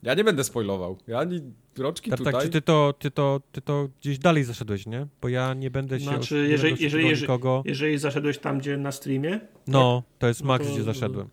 Ja 0.04 0.14
nie 0.14 0.24
będę 0.24 0.44
spoilował. 0.44 0.98
Ja 1.08 1.20
ani 1.20 1.42
roczki 1.78 2.10
tak, 2.10 2.18
tutaj... 2.18 2.34
Tak, 2.34 2.44
czy 2.44 2.50
ty 2.50 2.62
to, 2.62 2.94
ty, 3.00 3.12
to, 3.12 3.42
ty 3.52 3.62
to 3.62 3.90
gdzieś 4.02 4.20
dalej 4.20 4.44
zaszedłeś, 4.44 4.86
nie? 4.86 5.08
Bo 5.22 5.30
ja 5.30 5.54
nie 5.54 5.72
będę 5.72 6.00
się... 6.00 6.06
Znaczy, 6.06 6.48
jeżeli, 6.50 6.84
jeżeli, 6.84 7.10
jeżeli, 7.10 7.30
jeżeli 7.66 7.98
zaszedłeś 7.98 8.38
tam, 8.38 8.60
gdzie 8.60 8.78
na 8.78 8.92
streamie... 8.92 9.40
No, 9.68 10.04
tak? 10.10 10.20
to 10.20 10.28
jest 10.28 10.42
no 10.42 10.48
max, 10.48 10.68
to, 10.68 10.74
gdzie 10.74 10.84
zaszedłem 10.84 11.30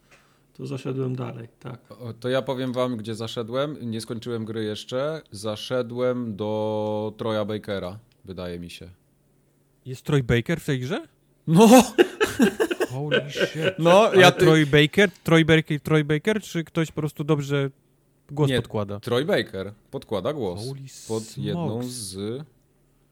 to 0.53 0.67
zaszedłem 0.67 1.17
dalej, 1.17 1.49
tak. 1.61 1.81
To 2.21 2.29
ja 2.29 2.43
powiem 2.43 2.73
wam, 2.73 2.97
gdzie 2.97 3.15
zaszedłem. 3.15 3.91
Nie 3.91 4.01
skończyłem 4.01 4.45
gry 4.45 4.65
jeszcze. 4.65 5.23
Zaszedłem 5.31 6.37
do 6.37 7.15
Troja 7.17 7.45
Bakera, 7.45 7.99
wydaje 8.25 8.59
mi 8.59 8.71
się. 8.71 8.89
Jest 9.87 10.03
Troy 10.03 10.23
Baker 10.23 10.61
w 10.61 10.65
tej 10.65 10.81
grze? 10.81 11.09
No! 11.47 11.67
Holy 12.91 13.21
shit. 13.31 13.79
No, 13.79 14.01
Ale 14.03 14.21
ja... 14.21 14.31
Troy 14.33 14.67
Baker? 14.67 15.11
Troy 15.25 15.45
Baker, 15.45 15.81
Troy 15.81 16.05
Baker, 16.05 16.43
czy 16.43 16.65
ktoś 16.65 16.93
po 16.93 17.01
prostu 17.01 17.25
dobrze 17.25 17.71
głos 18.31 18.51
Nie, 18.51 18.57
podkłada? 18.57 19.01
Troy 19.01 19.25
Baker 19.25 19.73
podkłada 19.91 20.33
głos 20.33 20.61
Holy 20.69 20.81
pod 20.81 20.89
smokes. 21.23 21.37
jedną 21.37 21.81
z 21.83 22.43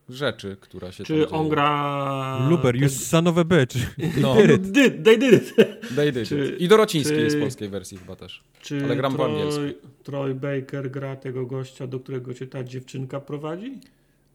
rzeczy, 0.09 0.57
która 0.61 0.93
się 0.93 1.05
Czy 1.05 1.27
tam 1.27 1.41
on 1.41 1.49
gra... 1.49 2.47
Luber, 2.51 2.77
you 2.77 2.89
son 2.89 3.27
of 3.27 3.39
a 3.39 3.45
bitch. 3.45 3.77
No, 4.23 4.35
Did 4.35 4.51
it. 4.51 4.63
Did, 4.71 5.05
they 5.05 5.19
did 5.19 5.33
it. 5.33 5.55
they 5.97 6.13
did 6.13 6.29
Czy- 6.29 6.47
it. 6.55 6.61
I 6.61 6.69
Dorociński 6.69 7.15
czy- 7.15 7.21
jest 7.21 7.37
w 7.37 7.41
polskiej 7.41 7.69
wersji 7.69 7.99
chyba 7.99 8.17
też. 8.17 8.43
Czy 8.61 8.85
Ale 8.85 8.97
gram 8.97 9.13
po 9.13 9.19
Troy, 9.19 9.31
angielsku. 9.33 9.89
Troy 10.03 10.35
Baker 10.35 10.91
gra 10.91 11.17
tego 11.17 11.47
gościa, 11.47 11.87
do 11.87 12.01
którego 12.01 12.35
cię 12.35 12.47
ta 12.47 12.65
dziewczynka 12.65 13.21
prowadzi? 13.21 13.79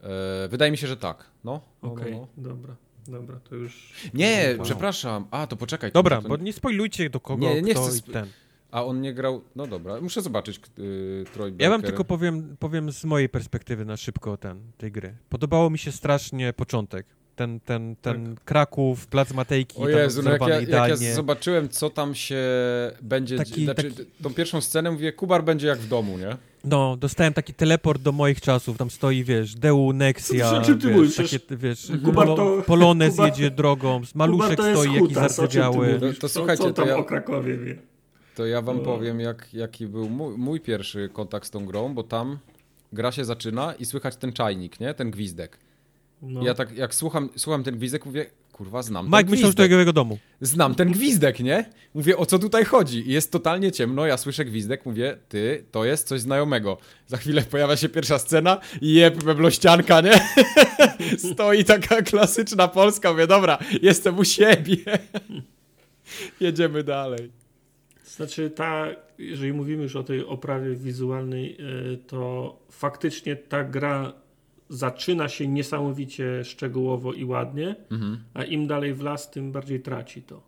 E, 0.03 0.47
wydaje 0.47 0.71
mi 0.71 0.77
się, 0.77 0.87
że 0.87 0.97
tak. 0.97 1.25
No, 1.43 1.61
no, 1.83 1.91
Okej, 1.91 2.11
no, 2.11 2.17
no. 2.19 2.27
dobra. 2.43 2.75
Dobra, 3.07 3.39
to 3.49 3.55
już... 3.55 3.93
Nie, 4.13 4.53
Wow. 4.57 4.65
przepraszam. 4.65 5.27
A, 5.31 5.47
to 5.47 5.55
poczekaj. 5.55 5.91
Dobra, 5.91 6.21
to 6.21 6.29
bo 6.29 6.37
nie 6.37 6.53
spoilujcie 6.53 7.09
do 7.09 7.19
kogo, 7.19 7.41
Nie, 7.47 7.61
nie 7.61 7.73
kto 7.73 7.83
chcę 7.83 7.91
sp- 8.01 8.11
ten. 8.13 8.27
A 8.71 8.85
on 8.85 9.01
nie 9.01 9.13
grał. 9.13 9.41
No 9.55 9.67
dobra, 9.67 10.01
muszę 10.01 10.21
zobaczyć 10.21 10.57
y, 10.79 11.25
Troy 11.33 11.51
Baker. 11.51 11.63
Ja 11.63 11.69
wam 11.69 11.81
tylko 11.81 12.05
powiem, 12.05 12.55
powiem 12.59 12.91
z 12.91 13.05
mojej 13.05 13.29
perspektywy 13.29 13.85
na 13.85 13.97
szybko 13.97 14.37
ten, 14.37 14.59
tej 14.77 14.91
gry. 14.91 15.15
Podobało 15.29 15.69
mi 15.69 15.77
się 15.77 15.91
strasznie 15.91 16.53
początek. 16.53 17.05
Ten, 17.35 17.59
ten, 17.59 17.95
ten 18.01 18.35
Kraków, 18.45 19.07
Plac 19.07 19.33
Matejki, 19.33 19.77
O 19.81 19.89
Jezu, 19.89 20.21
no 20.23 20.31
jak 20.31 20.41
ja, 20.41 20.61
jak 20.61 21.01
ja 21.01 21.13
zobaczyłem, 21.13 21.69
co 21.69 21.89
tam 21.89 22.15
się 22.15 22.43
będzie. 23.01 23.37
Taki- 23.37 23.63
znaczy, 23.65 23.83
taki- 23.91 24.05
tą 24.23 24.33
pierwszą 24.33 24.61
scenę 24.61 24.91
mówię, 24.91 25.13
Kubar 25.13 25.43
będzie 25.43 25.67
jak 25.67 25.79
w 25.79 25.87
domu, 25.87 26.17
nie? 26.17 26.37
No, 26.63 26.97
dostałem 26.97 27.33
taki 27.33 27.53
teleport 27.53 28.01
do 28.01 28.11
moich 28.11 28.41
czasów, 28.41 28.77
tam 28.77 28.89
stoi, 28.89 29.23
wiesz, 29.23 29.55
Deu 29.55 29.93
Nexia, 29.93 30.49
Co- 30.51 30.57
o 30.57 30.61
czym 30.61 30.79
ty 30.79 30.87
wiesz, 30.87 30.95
mówisz? 30.97 31.15
takie, 31.15 31.39
wiesz, 31.57 31.91
Kubar 32.05 32.27
to- 32.27 32.63
Polonez 32.65 33.15
Kubar- 33.15 33.25
jedzie 33.29 33.51
drogą, 33.51 34.01
maluszek 34.15 34.57
to 34.57 34.63
stoi, 34.71 34.93
jakiś 34.95 35.13
zardzewiały. 35.13 35.99
To- 35.99 36.13
to 36.13 36.19
Co- 36.19 36.29
słuchajcie, 36.29 36.63
co 36.63 36.69
to 36.69 36.73
tam 36.73 36.87
ja- 36.87 36.97
o 36.97 37.03
Krakowie 37.03 37.57
wie? 37.57 37.75
To 38.35 38.45
ja 38.45 38.61
wam 38.61 38.79
O. 38.79 38.83
powiem, 38.83 39.19
jak, 39.19 39.53
jaki 39.53 39.87
był 39.87 40.09
mój, 40.09 40.37
mój 40.37 40.59
pierwszy 40.59 41.09
kontakt 41.13 41.47
z 41.47 41.49
tą 41.51 41.65
grą, 41.65 41.93
bo 41.93 42.03
tam 42.03 42.37
gra 42.93 43.11
się 43.11 43.25
zaczyna 43.25 43.73
i 43.79 43.85
słychać 43.85 44.15
ten 44.15 44.33
czajnik, 44.33 44.79
nie? 44.79 44.93
Ten 44.93 45.11
gwizdek. 45.11 45.57
No. 46.21 46.43
Ja 46.43 46.53
tak, 46.53 46.77
jak 46.77 46.95
słucham, 46.95 47.29
słucham 47.35 47.63
ten 47.63 47.77
gwizdek, 47.77 48.05
mówię, 48.05 48.25
kurwa, 48.51 48.83
znam 48.83 49.05
Mike 49.05 49.17
ten 49.17 49.29
myślał, 49.29 49.51
że 49.51 49.55
to 49.55 49.63
jego, 49.63 49.93
domu. 49.93 50.17
Znam 50.41 50.75
ten 50.75 50.91
gwizdek, 50.91 51.39
nie? 51.39 51.69
Mówię, 51.93 52.17
o 52.17 52.25
co 52.25 52.39
tutaj 52.39 52.65
chodzi? 52.65 53.09
I 53.09 53.13
jest 53.13 53.31
totalnie 53.31 53.71
ciemno, 53.71 54.05
ja 54.05 54.17
słyszę 54.17 54.45
gwizdek, 54.45 54.85
mówię, 54.85 55.17
ty, 55.29 55.65
to 55.71 55.85
jest 55.85 56.07
coś 56.07 56.21
znajomego. 56.21 56.77
Za 57.07 57.17
chwilę 57.17 57.41
pojawia 57.41 57.77
się 57.77 57.89
pierwsza 57.89 58.19
scena 58.19 58.59
i 58.81 58.93
jeb, 58.93 59.23
meblościanka, 59.23 60.01
nie? 60.01 60.13
Stoi 61.33 61.63
taka 61.63 62.01
klasyczna 62.01 62.67
Polska, 62.67 63.11
mówię, 63.11 63.27
dobra, 63.27 63.57
jestem 63.81 64.19
u 64.19 64.25
siebie. 64.25 64.77
Jedziemy 66.39 66.83
dalej. 66.83 67.31
Znaczy, 68.03 68.49
ta, 68.49 68.87
jeżeli 69.17 69.53
mówimy 69.53 69.83
już 69.83 69.95
o 69.95 70.03
tej 70.03 70.25
oprawie 70.25 70.75
wizualnej, 70.75 71.57
y, 71.93 71.97
to 71.97 72.55
faktycznie 72.71 73.35
ta 73.35 73.63
gra 73.63 74.24
zaczyna 74.69 75.29
się 75.29 75.47
niesamowicie 75.47 76.43
szczegółowo 76.43 77.13
i 77.13 77.25
ładnie, 77.25 77.75
Mhm. 77.91 78.17
a 78.33 78.43
im 78.43 78.67
dalej 78.67 78.93
w 78.93 79.01
las, 79.01 79.31
tym 79.31 79.51
bardziej 79.51 79.79
traci 79.81 80.21
to. 80.21 80.41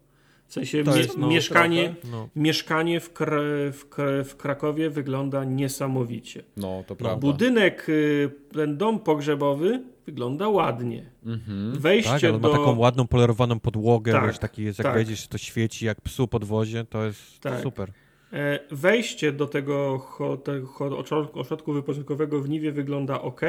W 0.47 0.53
sensie 0.53 0.83
To 0.83 0.97
jest, 0.97 1.17
no, 1.17 1.27
mieszkanie, 1.27 1.95
No. 2.11 2.29
mieszkanie 2.35 2.99
w, 2.99 3.13
Kra 3.13 3.37
w, 3.71 3.85
Kra 3.89 4.23
w 4.23 4.35
Krakowie 4.37 4.89
wygląda 4.89 5.43
niesamowicie. 5.43 6.43
No, 6.57 6.83
to 6.87 6.95
prawda. 6.95 7.19
budynek, 7.21 7.89
y, 7.89 8.29
ten 8.53 8.77
dom 8.77 8.99
pogrzebowy 8.99 9.83
wygląda 10.05 10.49
ładnie. 10.49 11.05
Mhm. 11.25 11.79
Wejście 11.79 12.11
Tak, 12.11 12.23
ale 12.23 12.39
do... 12.39 12.49
ma 12.49 12.57
taką 12.57 12.77
ładną, 12.77 13.07
polerowaną 13.07 13.59
podłogę, 13.59 14.11
Tak, 14.11 14.27
wiesz, 14.27 14.39
taki 14.39 14.63
jest, 14.63 14.79
jak 14.79 14.85
tak. 14.85 14.95
wejdziesz, 14.95 15.27
to 15.27 15.37
świeci 15.37 15.85
jak 15.85 16.01
psu 16.01 16.27
pod 16.27 16.43
wozie, 16.43 16.85
to 16.85 17.05
jest 17.05 17.39
Tak. 17.39 17.61
super. 17.63 17.91
E, 18.33 18.59
Wejście 18.71 19.31
do 19.31 19.47
tego, 19.47 19.99
ho, 19.99 20.37
tego 20.37 20.67
ho- 20.67 20.89
ośrodku- 21.01 21.39
ośrodku 21.39 21.73
wypoczynkowego 21.73 22.41
w 22.41 22.49
Niwie 22.49 22.71
wygląda 22.71 23.21
ok, 23.21 23.41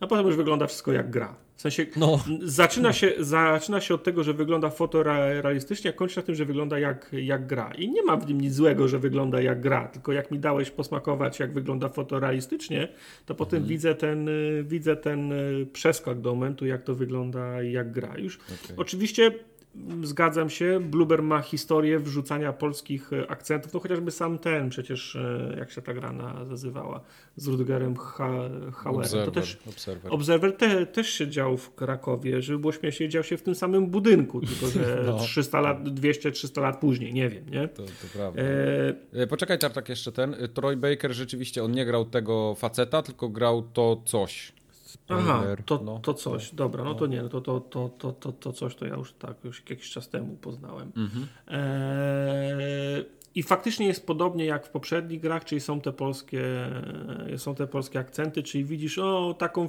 a 0.00 0.06
potem 0.06 0.26
już 0.26 0.36
wygląda 0.36 0.66
wszystko 0.66 0.92
jak 0.92 1.10
gra. 1.10 1.34
W 1.56 1.60
sensie 1.60 1.86
No. 1.96 2.24
zaczyna 2.42 2.92
się, 2.92 3.12
zaczyna 3.18 3.80
się 3.80 3.94
od 3.94 4.02
tego, 4.04 4.24
że 4.24 4.32
wygląda 4.34 4.70
fotorealistycznie, 4.70 5.90
a 5.90 5.92
kończy 5.92 6.16
na 6.16 6.22
tym, 6.22 6.34
że 6.34 6.44
wygląda 6.44 6.78
jak, 6.78 7.10
jak 7.12 7.46
gra. 7.46 7.72
I 7.78 7.88
nie 7.90 8.02
ma 8.02 8.16
w 8.16 8.28
nim 8.28 8.40
nic 8.40 8.54
złego, 8.54 8.88
że 8.88 8.98
wygląda 8.98 9.40
jak 9.40 9.60
gra, 9.60 9.88
tylko 9.88 10.12
jak 10.12 10.30
mi 10.30 10.38
dałeś 10.38 10.70
posmakować, 10.70 11.38
jak 11.38 11.52
wygląda 11.52 11.88
fotorealistycznie, 11.88 12.88
to 13.26 13.34
potem 13.34 13.64
widzę, 13.64 13.94
ten, 13.94 14.28
widzę 14.64 14.96
ten 14.96 15.32
y, 15.32 15.66
przeskok 15.72 16.20
do 16.20 16.34
momentu, 16.34 16.66
jak 16.66 16.82
to 16.82 16.94
wygląda 16.94 17.62
jak 17.62 17.92
gra. 17.92 18.18
Już 18.18 18.36
Okej. 18.36 18.76
Oczywiście 18.76 19.30
zgadzam 20.02 20.50
się, 20.50 20.80
Bluber 20.80 21.22
ma 21.22 21.40
historię 21.40 21.98
wrzucania 21.98 22.52
polskich 22.52 23.12
e, 23.12 23.30
akcentów, 23.30 23.74
no 23.74 23.80
chociażby 23.80 24.10
sam 24.10 24.38
ten 24.38 24.70
przecież, 24.70 25.16
e, 25.16 25.54
jak 25.58 25.70
się 25.70 25.82
ta 25.82 25.94
gra 25.94 26.12
nazywała, 26.48 27.00
z 27.36 27.46
Rudigerem 27.46 27.96
ha 27.96 28.30
Hauerem. 28.72 29.10
To 29.24 29.30
też 29.30 29.58
observer. 29.68 30.12
Observer 30.12 30.56
te, 30.56 30.86
też 30.86 31.10
się 31.10 31.28
dział 31.28 31.56
w 31.56 31.74
Krakowie, 31.74 32.42
żeby 32.42 32.58
było 32.58 32.72
śmiesznie, 32.72 33.08
dział 33.08 33.22
się 33.22 33.36
w 33.36 33.42
tym 33.42 33.54
samym 33.54 33.86
budynku, 33.86 34.40
tylko 34.40 34.66
że 34.68 35.02
No. 35.06 35.18
300 35.18 35.60
lat, 35.60 35.84
200-300 35.84 36.62
lat 36.62 36.80
później, 36.80 37.14
nie 37.14 37.28
wiem, 37.28 37.50
nie? 37.50 37.68
To, 37.68 37.82
to 37.82 37.92
prawda. 38.12 38.42
E, 38.42 38.86
E, 39.12 39.26
Poczekaj, 39.26 39.58
Tartak, 39.58 39.88
jeszcze 39.88 40.12
ten. 40.12 40.36
Troy 40.54 40.76
Baker 40.76 41.12
rzeczywiście, 41.12 41.64
on 41.64 41.72
nie 41.72 41.86
grał 41.86 42.04
tego 42.04 42.54
faceta, 42.54 43.02
tylko 43.02 43.28
grał 43.28 43.62
to 43.62 44.02
coś. 44.04 44.52
Aha, 45.08 45.42
to, 45.66 45.80
No. 45.84 45.98
to 45.98 46.14
coś, 46.14 46.54
dobra, 46.54 46.84
no 46.84 46.90
No. 46.90 46.96
to 46.98 47.06
nie, 47.06 47.22
no 47.22 47.28
to, 47.28 47.40
to, 47.40 47.60
to, 47.60 47.88
to, 47.98 48.12
to, 48.12 48.32
to 48.32 48.52
coś 48.52 48.76
to 48.76 48.86
ja 48.86 48.94
już 48.94 49.12
tak, 49.12 49.44
już 49.44 49.70
jakiś 49.70 49.90
czas 49.90 50.08
temu 50.08 50.36
poznałem. 50.36 50.92
Mhm. 50.96 51.26
Eee, 51.48 53.04
I 53.36 53.42
faktycznie 53.42 53.86
jest 53.86 54.06
podobnie 54.06 54.44
jak 54.44 54.66
w 54.66 54.68
poprzednich 54.70 55.20
grach, 55.20 55.44
czyli 55.44 55.60
są 55.60 55.80
te 55.80 55.92
polskie, 55.92 56.42
e, 57.32 57.38
są 57.38 57.54
te 57.54 57.66
polskie 57.66 57.98
akcenty, 57.98 58.42
czyli 58.42 58.64
widzisz, 58.64 58.98
o, 58.98 59.34
taką 59.38 59.68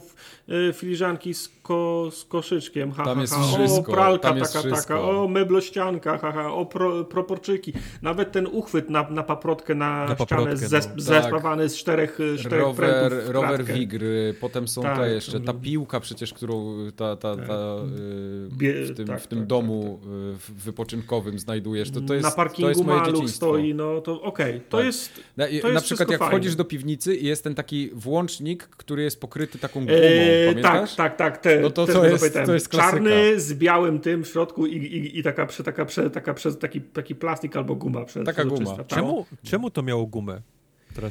e, 0.49 0.73
filiżanki 0.73 1.33
z, 1.33 1.49
ko, 1.63 2.09
z 2.11 2.25
koszyczkiem, 2.25 2.91
ha, 2.91 3.03
Tam 3.05 3.19
ha, 3.19 3.25
ha, 3.29 3.57
wszystko, 3.57 3.91
o, 3.91 3.95
pralka 3.95 4.33
taka, 4.33 4.45
wszystko. 4.45 4.75
taka, 4.75 5.01
o, 5.01 5.27
meblościanka, 5.27 6.17
ha, 6.17 6.31
ha, 6.31 6.53
o, 6.53 6.65
pro, 6.65 7.05
proporczyki. 7.05 7.73
Nawet 8.01 8.31
ten 8.31 8.47
uchwyt 8.51 8.89
na, 8.89 9.09
na 9.09 9.23
paprotkę 9.23 9.75
na, 9.75 10.05
Na 10.07 10.15
ścianę 10.25 10.57
zes, 10.57 10.89
no. 10.95 11.01
zespawany 11.01 11.69
z 11.69 11.77
czterech, 11.77 12.19
e, 12.33 12.37
czterech 12.37 12.61
Rower, 12.65 13.13
rower. 13.27 13.65
Wigry, 13.65 14.35
potem 14.41 14.67
są 14.67 14.81
Tak, 14.81 14.97
te 14.97 15.09
jeszcze, 15.13 15.39
ta 15.39 15.53
to- 15.53 15.59
piłka 15.59 15.99
przecież, 15.99 16.33
którą 16.33 16.75
ta, 16.95 17.15
ta, 17.15 17.35
ta, 17.35 17.75
Bie- 18.57 18.85
w 18.85 18.95
tym, 18.95 19.07
tak, 19.07 19.21
w 19.21 19.27
tym 19.27 19.39
tak, 19.39 19.47
domu 19.47 19.99
y, 20.03 20.37
w- 20.37 20.51
wypoczynkowym 20.63 21.39
znajdujesz, 21.39 21.91
to, 21.91 22.01
to 22.01 22.13
jest, 22.13 22.23
na 22.23 22.29
to 22.31 22.35
parkingu 22.35 22.69
jest 22.69 22.85
moje 22.85 23.03
dzieciństwo. 23.03 23.56
Stoi, 23.59 23.73
no 23.75 24.01
to 24.01 24.21
okej, 24.21 24.61
to 24.69 24.77
Tak. 24.77 24.85
jest... 24.85 25.11
Na, 25.37 25.47
i- 25.47 25.59
To 25.59 25.67
na 25.67 25.73
jest 25.73 25.85
przykład 25.85 26.09
jak 26.09 26.19
wszystko 26.19 26.27
wchodzisz 26.27 26.55
do 26.55 26.65
piwnicy 26.65 27.15
i 27.15 27.25
jest 27.25 27.43
ten 27.43 27.55
taki 27.55 27.89
włącznik, 27.93 28.63
który 28.63 29.03
jest 29.03 29.21
pokryty 29.21 29.59
taką 29.59 29.79
gumą, 29.79 29.91
Eee, 29.97 30.45
tak, 30.61 30.63
pamiętasz? 30.63 30.95
tak, 30.95 31.15
tak. 31.15 31.37
Te, 31.37 31.59
No 31.59 31.69
to 31.69 31.85
to 31.87 32.05
jest- 32.05 32.33
to 32.45 32.53
jest 32.53 32.69
klasyka. 32.69 32.91
Czarny 32.91 33.39
z 33.39 33.53
białym 33.53 33.99
tym 33.99 34.23
w 34.23 34.27
środku 34.27 34.65
i, 34.65 34.75
i, 34.75 35.19
i 35.19 35.23
taka, 35.23 35.45
prze, 35.45 35.63
taka, 35.63 35.85
prze, 35.85 36.09
taka 36.09 36.33
przez 36.33 36.57
taki, 36.59 36.81
taki 36.81 37.15
plastik 37.15 37.55
albo 37.55 37.75
guma. 37.75 38.05
Prze, 38.05 38.23
Taka 38.23 38.45
guma. 38.45 38.75
Tak. 38.77 38.87
Czemu, 38.87 39.25
czemu 39.43 39.69
to 39.69 39.83
miało 39.83 40.05
gumę? 40.05 40.41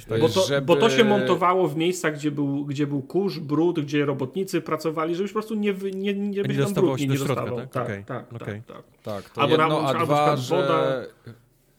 Tak. 0.08 0.20
Bo 0.20 0.28
to, 0.28 0.46
żeby- 0.46 0.66
bo 0.66 0.76
to 0.76 0.90
się 0.90 1.04
montowało 1.04 1.68
w 1.68 1.76
miejscach, 1.76 2.14
gdzie 2.14 2.30
był, 2.30 2.64
gdzie 2.64 2.86
był 2.86 3.02
kurz, 3.02 3.38
brud, 3.38 3.80
gdzie 3.80 4.04
robotnicy 4.04 4.60
pracowali, 4.60 5.14
żebyś 5.14 5.32
po 5.32 5.34
prostu 5.34 5.54
nie, 5.54 5.72
nie, 5.72 5.90
nie, 5.92 6.14
nie, 6.14 6.14
nie 6.14 6.42
tam 6.42 6.52
się 6.52 6.56
nie, 6.66 7.06
do 7.06 7.12
nie 7.12 7.16
środka, 7.18 7.34
dostawał. 7.34 7.58
tak? 7.58 7.70
Tak, 7.70 7.86
tak, 8.06 8.28
tak, 8.38 8.64
tak. 8.66 8.82
Tak, 9.02 9.30
to 9.30 9.40
Albo 9.40 9.56
na- 9.56 9.64
a 9.64 9.68
albo 9.68 10.04
dwa, 10.04 10.26
na 10.26 10.36
przykład 10.36 10.68
że... 10.68 11.06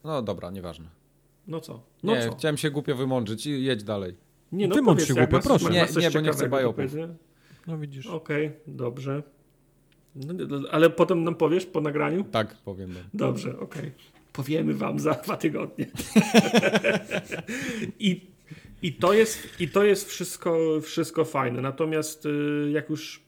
No 0.04 0.22
dobra, 0.22 0.50
nieważne. 0.50 0.88
No 1.46 1.60
co? 1.60 1.82
No 2.02 2.14
nie, 2.16 2.28
co? 2.28 2.34
chciałem 2.34 2.56
się 2.56 2.70
głupio 2.70 2.96
wymądrzyć 2.96 3.46
i 3.46 3.64
jedź 3.64 3.84
dalej. 3.84 4.14
Nie, 4.52 4.68
no 4.68 4.74
Wymądź 4.74 4.96
powiedz, 4.96 5.08
się 5.08 5.14
głupio, 5.14 5.40
proszę. 5.40 5.70
Nie, 5.70 5.86
nie, 6.00 6.10
bo 6.10 6.20
nie 6.20 6.30
chcę 6.30 6.48
bajopów. 6.48 6.84
No 7.66 7.78
widzisz. 7.78 8.06
Okej, 8.06 8.52
dobrze. 8.66 9.22
No, 10.14 10.58
ale 10.70 10.90
potem 10.90 11.24
nam 11.24 11.34
powiesz 11.34 11.66
po 11.66 11.80
nagraniu? 11.80 12.24
Tak, 12.24 12.54
powiem. 12.54 12.94
Dobrze, 13.14 13.58
okej. 13.58 13.92
Powiemy 14.32 14.74
wam 14.74 14.98
za 14.98 15.12
dwa 15.14 15.36
tygodnie. 15.36 15.86
I, 17.98 18.26
i, 18.82 18.92
to 18.92 19.12
jest, 19.12 19.60
I 19.60 19.68
to 19.68 19.84
jest 19.84 20.08
wszystko, 20.08 20.80
wszystko 20.82 21.24
fajne. 21.24 21.60
Natomiast 21.60 22.26
y, 22.26 22.70
jak 22.72 22.90
już 22.90 23.27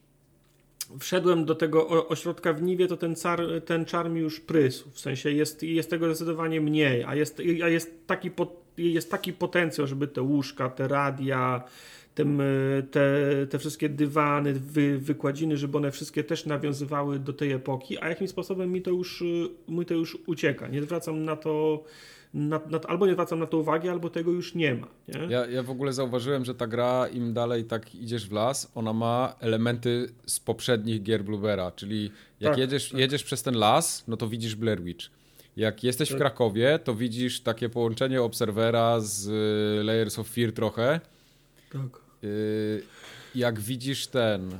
wszedłem 0.98 1.44
do 1.44 1.54
tego 1.54 2.08
ośrodka 2.08 2.52
w 2.52 2.62
Niwie, 2.62 2.86
to 2.86 2.96
ten, 2.96 3.16
car, 3.16 3.42
ten 3.64 3.84
czar 3.84 4.10
mi 4.10 4.20
już 4.20 4.40
prysł. 4.40 4.90
W 4.90 5.00
sensie 5.00 5.30
jest, 5.30 5.62
jest 5.62 5.90
tego 5.90 6.06
zdecydowanie 6.06 6.60
mniej, 6.60 7.04
a 7.04 7.14
jest, 7.14 7.42
a 7.64 7.68
jest, 7.68 8.06
taki, 8.06 8.30
jest 8.76 9.10
taki 9.10 9.32
potencjał, 9.32 9.86
żeby 9.86 10.08
te 10.08 10.22
łóżka, 10.22 10.68
te 10.68 10.88
radia, 10.88 11.64
e, 12.18 12.82
te, 12.82 13.06
te 13.50 13.58
wszystkie 13.58 13.88
dywany, 13.88 14.52
wy, 14.52 14.98
wykładziny, 14.98 15.56
żeby 15.56 15.78
one 15.78 15.90
wszystkie 15.90 16.24
też 16.24 16.46
nawiązywały 16.46 17.18
do 17.18 17.32
tej 17.32 17.52
epoki, 17.52 17.98
a 17.98 18.08
jakimś 18.08 18.30
sposobem 18.30 18.72
mi 18.72 18.82
to 18.82 18.90
już, 18.90 19.22
e, 19.22 19.72
mi 19.72 19.86
to 19.86 19.94
już 19.94 20.18
ucieka. 20.26 20.68
Nie 20.68 20.82
zwracam 20.82 21.24
na 21.24 21.36
to 21.36 21.84
na, 22.34 22.60
na, 22.70 22.80
albo 22.88 23.06
nie 23.06 23.12
zwracam 23.12 23.38
na 23.38 23.46
to 23.46 23.58
uwagi, 23.58 23.88
albo 23.88 24.10
tego 24.10 24.30
już 24.30 24.54
nie 24.54 24.74
ma. 24.74 24.86
Nie? 25.08 25.20
Ja, 25.28 25.46
ja 25.46 25.62
w 25.62 25.70
ogóle 25.70 25.92
zauważyłem, 25.92 26.44
że 26.44 26.54
ta 26.54 26.66
gra, 26.66 27.08
im 27.08 27.32
dalej 27.32 27.64
tak 27.64 27.94
idziesz 27.94 28.28
w 28.28 28.32
las, 28.32 28.72
ona 28.74 28.92
ma 28.92 29.34
elementy 29.40 30.08
z 30.26 30.40
poprzednich 30.40 31.02
gier 31.02 31.24
Bluebera, 31.24 31.70
czyli 31.70 32.10
jak 32.40 32.52
Tak, 32.52 32.58
jedziesz, 32.58 32.88
tak. 32.90 33.00
jedziesz 33.00 33.24
przez 33.24 33.42
ten 33.42 33.54
las, 33.54 34.04
no 34.08 34.16
to 34.16 34.28
widzisz 34.28 34.56
Blair 34.56 34.82
Witch. 34.82 35.06
Jak 35.56 35.84
jesteś 35.84 36.08
w 36.08 36.12
Tak. 36.12 36.18
Krakowie, 36.18 36.78
to 36.84 36.94
widzisz 36.94 37.40
takie 37.40 37.68
połączenie 37.68 38.22
Obserwera 38.22 39.00
z 39.00 39.28
y, 39.80 39.84
Layers 39.84 40.18
of 40.18 40.28
Fear 40.28 40.52
trochę. 40.52 41.00
Tak. 41.72 42.00
Y, 42.24 42.82
Jak 43.34 43.60
widzisz 43.60 44.06
ten. 44.06 44.52
y, 44.52 44.56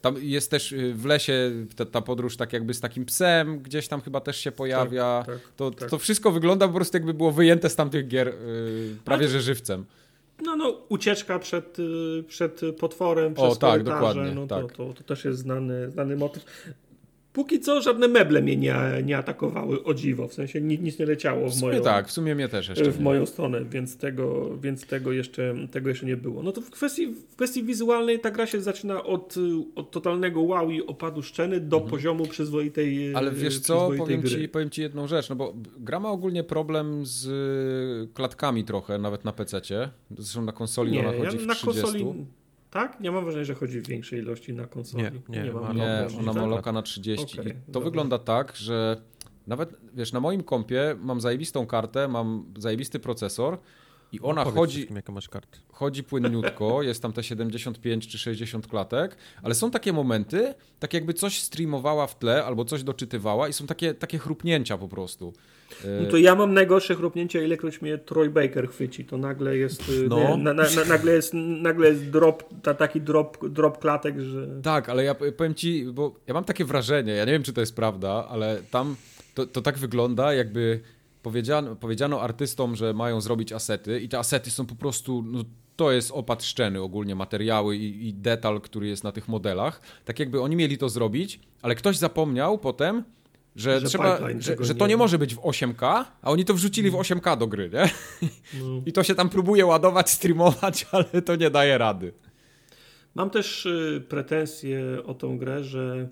Tam 0.00 0.16
jest 0.20 0.50
też 0.50 0.72
y, 0.72 0.94
w 0.94 1.04
lesie 1.04 1.50
ta, 1.76 1.84
ta 1.84 2.00
podróż 2.00 2.36
tak 2.36 2.52
jakby 2.52 2.74
z 2.74 2.80
takim 2.80 3.04
psem, 3.04 3.58
gdzieś 3.58 3.88
tam 3.88 4.00
chyba 4.00 4.20
też 4.20 4.36
się 4.36 4.52
pojawia. 4.52 5.22
tak, 5.26 5.38
to, 5.56 5.70
tak. 5.70 5.90
to 5.90 5.98
wszystko 5.98 6.32
wygląda 6.32 6.68
po 6.68 6.74
prostu 6.74 6.96
jakby 6.96 7.14
było 7.14 7.32
wyjęte 7.32 7.70
z 7.70 7.76
tamtych 7.76 8.08
gier 8.08 8.28
y, 8.28 8.96
prawie 9.04 9.26
to- 9.26 9.32
że 9.32 9.40
żywcem. 9.40 9.84
No, 10.42 10.56
no, 10.56 10.68
ucieczka 10.88 11.38
przed, 11.38 11.76
przed 12.28 12.60
potworem, 12.78 13.32
O, 13.36 13.46
przez 13.46 13.58
tak, 13.58 13.70
korytarze, 13.70 13.94
dokładnie, 13.96 14.34
no 14.34 14.46
tak. 14.46 14.72
to, 14.72 14.86
to, 14.86 14.92
to 14.94 15.02
też 15.04 15.24
jest 15.24 15.38
znany, 15.38 15.90
znany 15.90 16.16
motyw. 16.16 16.44
Póki 17.34 17.60
co 17.60 17.82
żadne 17.82 18.08
meble 18.08 18.42
mnie 18.42 18.56
nie, 18.56 18.74
nie 19.04 19.18
atakowały, 19.18 19.84
o 19.84 19.94
dziwo, 19.94 20.28
w 20.28 20.34
sensie 20.34 20.60
nic, 20.60 20.98
nie 20.98 21.06
leciało 21.06 21.48
W 21.48 21.58
w 21.58 21.62
moją, 21.62 21.82
tak, 21.82 22.08
w 22.08 22.12
sumie 22.12 22.34
mnie 22.34 22.48
też 22.48 22.68
jeszcze. 22.68 22.90
w 22.90 22.98
nie. 22.98 23.04
moją 23.04 23.26
stronę, 23.26 23.64
więc 23.64 23.96
tego, 23.96 24.56
więc 24.58 24.86
tego, 24.86 25.12
jeszcze, 25.12 25.54
tego 25.70 25.88
jeszcze 25.88 26.06
nie 26.06 26.16
było. 26.16 26.42
No 26.42 26.52
to 26.52 26.60
w 26.60 26.70
kwestii, 26.70 27.06
w 27.06 27.36
kwestii 27.36 27.64
wizualnej 27.64 28.20
ta 28.20 28.30
gra 28.30 28.46
się 28.46 28.60
zaczyna 28.60 29.04
od, 29.04 29.34
od 29.74 29.90
totalnego 29.90 30.40
wow 30.40 30.70
i 30.70 30.86
opadu 30.86 31.22
szczeny 31.22 31.60
do 31.60 31.80
poziomu 31.80 32.26
przyzwoitej 32.26 33.06
Mhm. 33.06 33.16
Ale 33.16 33.32
wiesz 33.32 33.60
co, 33.60 33.74
przyzwoitej 33.76 33.98
powiem 33.98 34.20
gry. 34.20 34.30
ci, 34.30 34.48
powiem 34.48 34.70
ci 34.70 34.82
jedną 34.82 35.06
rzecz, 35.06 35.28
no 35.28 35.36
bo 35.36 35.54
gra 35.78 36.00
ma 36.00 36.10
ogólnie 36.10 36.44
problem 36.44 37.00
z 37.06 38.12
klatkami 38.12 38.64
trochę, 38.64 38.98
nawet 38.98 39.24
na 39.24 39.32
PC-cie. 39.32 39.90
Zresztą 40.18 40.42
na 40.42 40.52
konsoli 40.52 40.92
Nie, 40.92 41.00
ona 41.00 41.12
ja 41.12 41.24
chodzi 41.24 41.38
w 41.38 41.46
na 41.46 41.54
30. 41.54 41.82
konsoli. 41.82 42.04
Tak? 42.74 43.00
Nie 43.00 43.10
mam 43.10 43.24
wrażenia, 43.24 43.44
że 43.44 43.54
chodzi 43.54 43.80
w 43.80 43.86
większej 43.86 44.18
ilości 44.18 44.52
na 44.52 44.66
konsoli. 44.66 45.04
Nie, 45.28 45.42
nie, 45.42 45.52
mam 45.52 45.62
ma 45.62 45.72
Nie, 45.72 46.06
ona 46.18 46.32
tak? 46.32 46.42
ma 46.42 46.48
loka 46.48 46.72
na 46.72 46.82
30. 46.82 47.40
Okej, 47.40 47.52
I 47.52 47.54
to 47.54 47.60
dobra. 47.72 47.84
wygląda 47.84 48.18
tak, 48.18 48.56
że 48.56 49.02
nawet, 49.46 49.74
wiesz, 49.94 50.12
na 50.12 50.20
moim 50.20 50.42
kompie 50.42 50.96
mam 51.00 51.20
zajebistą 51.20 51.66
kartę, 51.66 52.08
mam 52.08 52.44
zajebisty 52.58 53.00
procesor 53.00 53.58
i 54.14 54.20
ona 54.20 54.44
Powiedz 54.44 54.56
chodzi, 54.58 54.86
jaką 54.94 55.12
masz 55.12 55.28
kartę. 55.28 55.58
chodzi 55.72 56.02
płynniutko, 56.04 56.82
jest 56.82 57.02
tam 57.02 57.12
te 57.12 57.22
75 57.22 58.08
czy 58.08 58.18
60 58.18 58.66
klatek, 58.66 59.16
ale 59.42 59.54
są 59.54 59.70
takie 59.70 59.92
momenty, 59.92 60.54
tak 60.78 60.94
jakby 60.94 61.14
coś 61.14 61.40
streamowała 61.40 62.06
w 62.06 62.18
tle 62.18 62.44
albo 62.44 62.64
coś 62.64 62.82
doczytywała 62.82 63.48
i 63.48 63.52
są 63.52 63.66
takie, 63.66 63.94
takie 63.94 64.18
chrupnięcia 64.18 64.78
po 64.78 64.88
prostu. 64.88 65.32
No 66.02 66.10
to 66.10 66.16
ja 66.16 66.34
mam 66.34 66.54
najgorsze 66.54 66.94
chrupnięcia, 66.94 67.42
ilekroć 67.42 67.82
mnie 67.82 67.98
Troy 67.98 68.30
Baker 68.30 68.68
chwyci, 68.68 69.04
to 69.04 69.16
nagle 69.16 69.56
jest, 69.56 69.88
y, 69.88 70.06
No. 70.08 70.16
nie, 70.18 70.36
na, 70.36 70.52
na, 70.54 70.62
na, 70.62 70.84
nagle 70.88 71.12
jest, 71.12 71.34
nagle 71.34 71.88
jest 71.88 72.10
drop, 72.10 72.44
ta, 72.62 72.74
taki 72.74 73.00
drop, 73.00 73.48
drop 73.48 73.78
klatek, 73.78 74.20
że... 74.20 74.48
Tak, 74.62 74.88
ale 74.88 75.04
ja 75.04 75.14
powiem 75.14 75.54
ci, 75.54 75.84
bo 75.92 76.14
ja 76.26 76.34
mam 76.34 76.44
takie 76.44 76.64
wrażenie, 76.64 77.12
ja 77.12 77.24
nie 77.24 77.32
wiem, 77.32 77.42
czy 77.42 77.52
to 77.52 77.60
jest 77.60 77.76
prawda, 77.76 78.26
ale 78.28 78.62
tam 78.70 78.96
to, 79.34 79.46
to 79.46 79.62
tak 79.62 79.78
wygląda, 79.78 80.34
jakby 80.34 80.80
powiedziano, 81.24 81.76
powiedziano 81.76 82.20
artystom, 82.20 82.76
że 82.76 82.92
mają 82.94 83.20
zrobić 83.20 83.52
asety 83.52 84.00
i 84.00 84.08
te 84.08 84.18
asety 84.18 84.50
są 84.50 84.66
po 84.66 84.74
prostu, 84.74 85.22
no, 85.26 85.44
to 85.76 85.92
jest 85.92 86.10
opad 86.10 86.44
szczeny 86.44 86.80
ogólnie, 86.80 87.14
materiały 87.14 87.76
i, 87.76 88.08
i 88.08 88.14
detal, 88.14 88.60
który 88.60 88.86
jest 88.88 89.04
na 89.04 89.12
tych 89.12 89.28
modelach. 89.28 89.80
Tak 90.04 90.18
jakby 90.18 90.40
oni 90.42 90.56
mieli 90.56 90.78
to 90.78 90.88
zrobić, 90.88 91.40
ale 91.62 91.74
ktoś 91.74 91.96
zapomniał 91.96 92.58
potem, 92.58 93.04
że, 93.56 93.80
Że 93.80 93.86
trzeba, 93.86 94.18
że, 94.38 94.56
że 94.60 94.74
to 94.74 94.86
nie- 94.86 94.90
nie 94.90 94.96
może 94.96 95.18
być 95.18 95.34
w 95.34 95.38
8K, 95.38 96.04
a 96.22 96.30
oni 96.30 96.44
to 96.44 96.54
wrzucili 96.54 96.90
w 96.90 96.94
8K 96.94 97.38
do 97.38 97.46
gry, 97.46 97.70
nie? 97.72 97.88
No. 98.60 98.82
I 98.86 98.92
to 98.92 99.02
się 99.02 99.14
tam 99.14 99.28
próbuje 99.28 99.66
ładować, 99.66 100.10
streamować, 100.10 100.86
ale 100.92 101.22
to 101.22 101.36
nie 101.36 101.50
daje 101.50 101.78
rady. 101.78 102.12
Mam 103.14 103.30
też 103.30 103.66
y, 103.66 104.04
pretensje 104.08 104.80
o 105.06 105.14
tą 105.14 105.38
grę, 105.38 105.64
że 105.64 106.08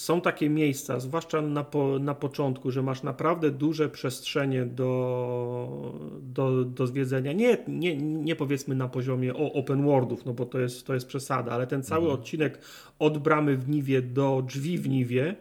są 0.00 0.20
takie 0.20 0.50
miejsca, 0.50 1.00
zwłaszcza 1.00 1.42
na, 1.42 1.64
po, 1.64 1.98
na 1.98 2.14
początku, 2.14 2.70
że 2.70 2.82
masz 2.82 3.02
naprawdę 3.02 3.50
duże 3.50 3.88
przestrzenie 3.88 4.66
do, 4.66 5.94
do, 6.22 6.64
do 6.64 6.86
zwiedzenia. 6.86 7.32
Nie, 7.32 7.58
nie, 7.68 7.96
nie 7.96 8.36
powiedzmy 8.36 8.74
na 8.74 8.88
poziomie 8.88 9.34
o, 9.34 9.52
open 9.52 9.84
worldów, 9.84 10.24
no 10.24 10.32
bo 10.32 10.46
to 10.46 10.58
jest, 10.58 10.86
to 10.86 10.94
jest 10.94 11.06
przesada, 11.06 11.52
ale 11.52 11.66
ten 11.66 11.82
cały 11.82 12.12
odcinek 12.12 12.58
od 13.00 13.18
bramy 13.18 13.56
w 13.56 13.68
Niwie 13.68 14.02
do 14.02 14.42
drzwi 14.48 14.78
w 14.78 14.88
Niwie, 14.88 15.34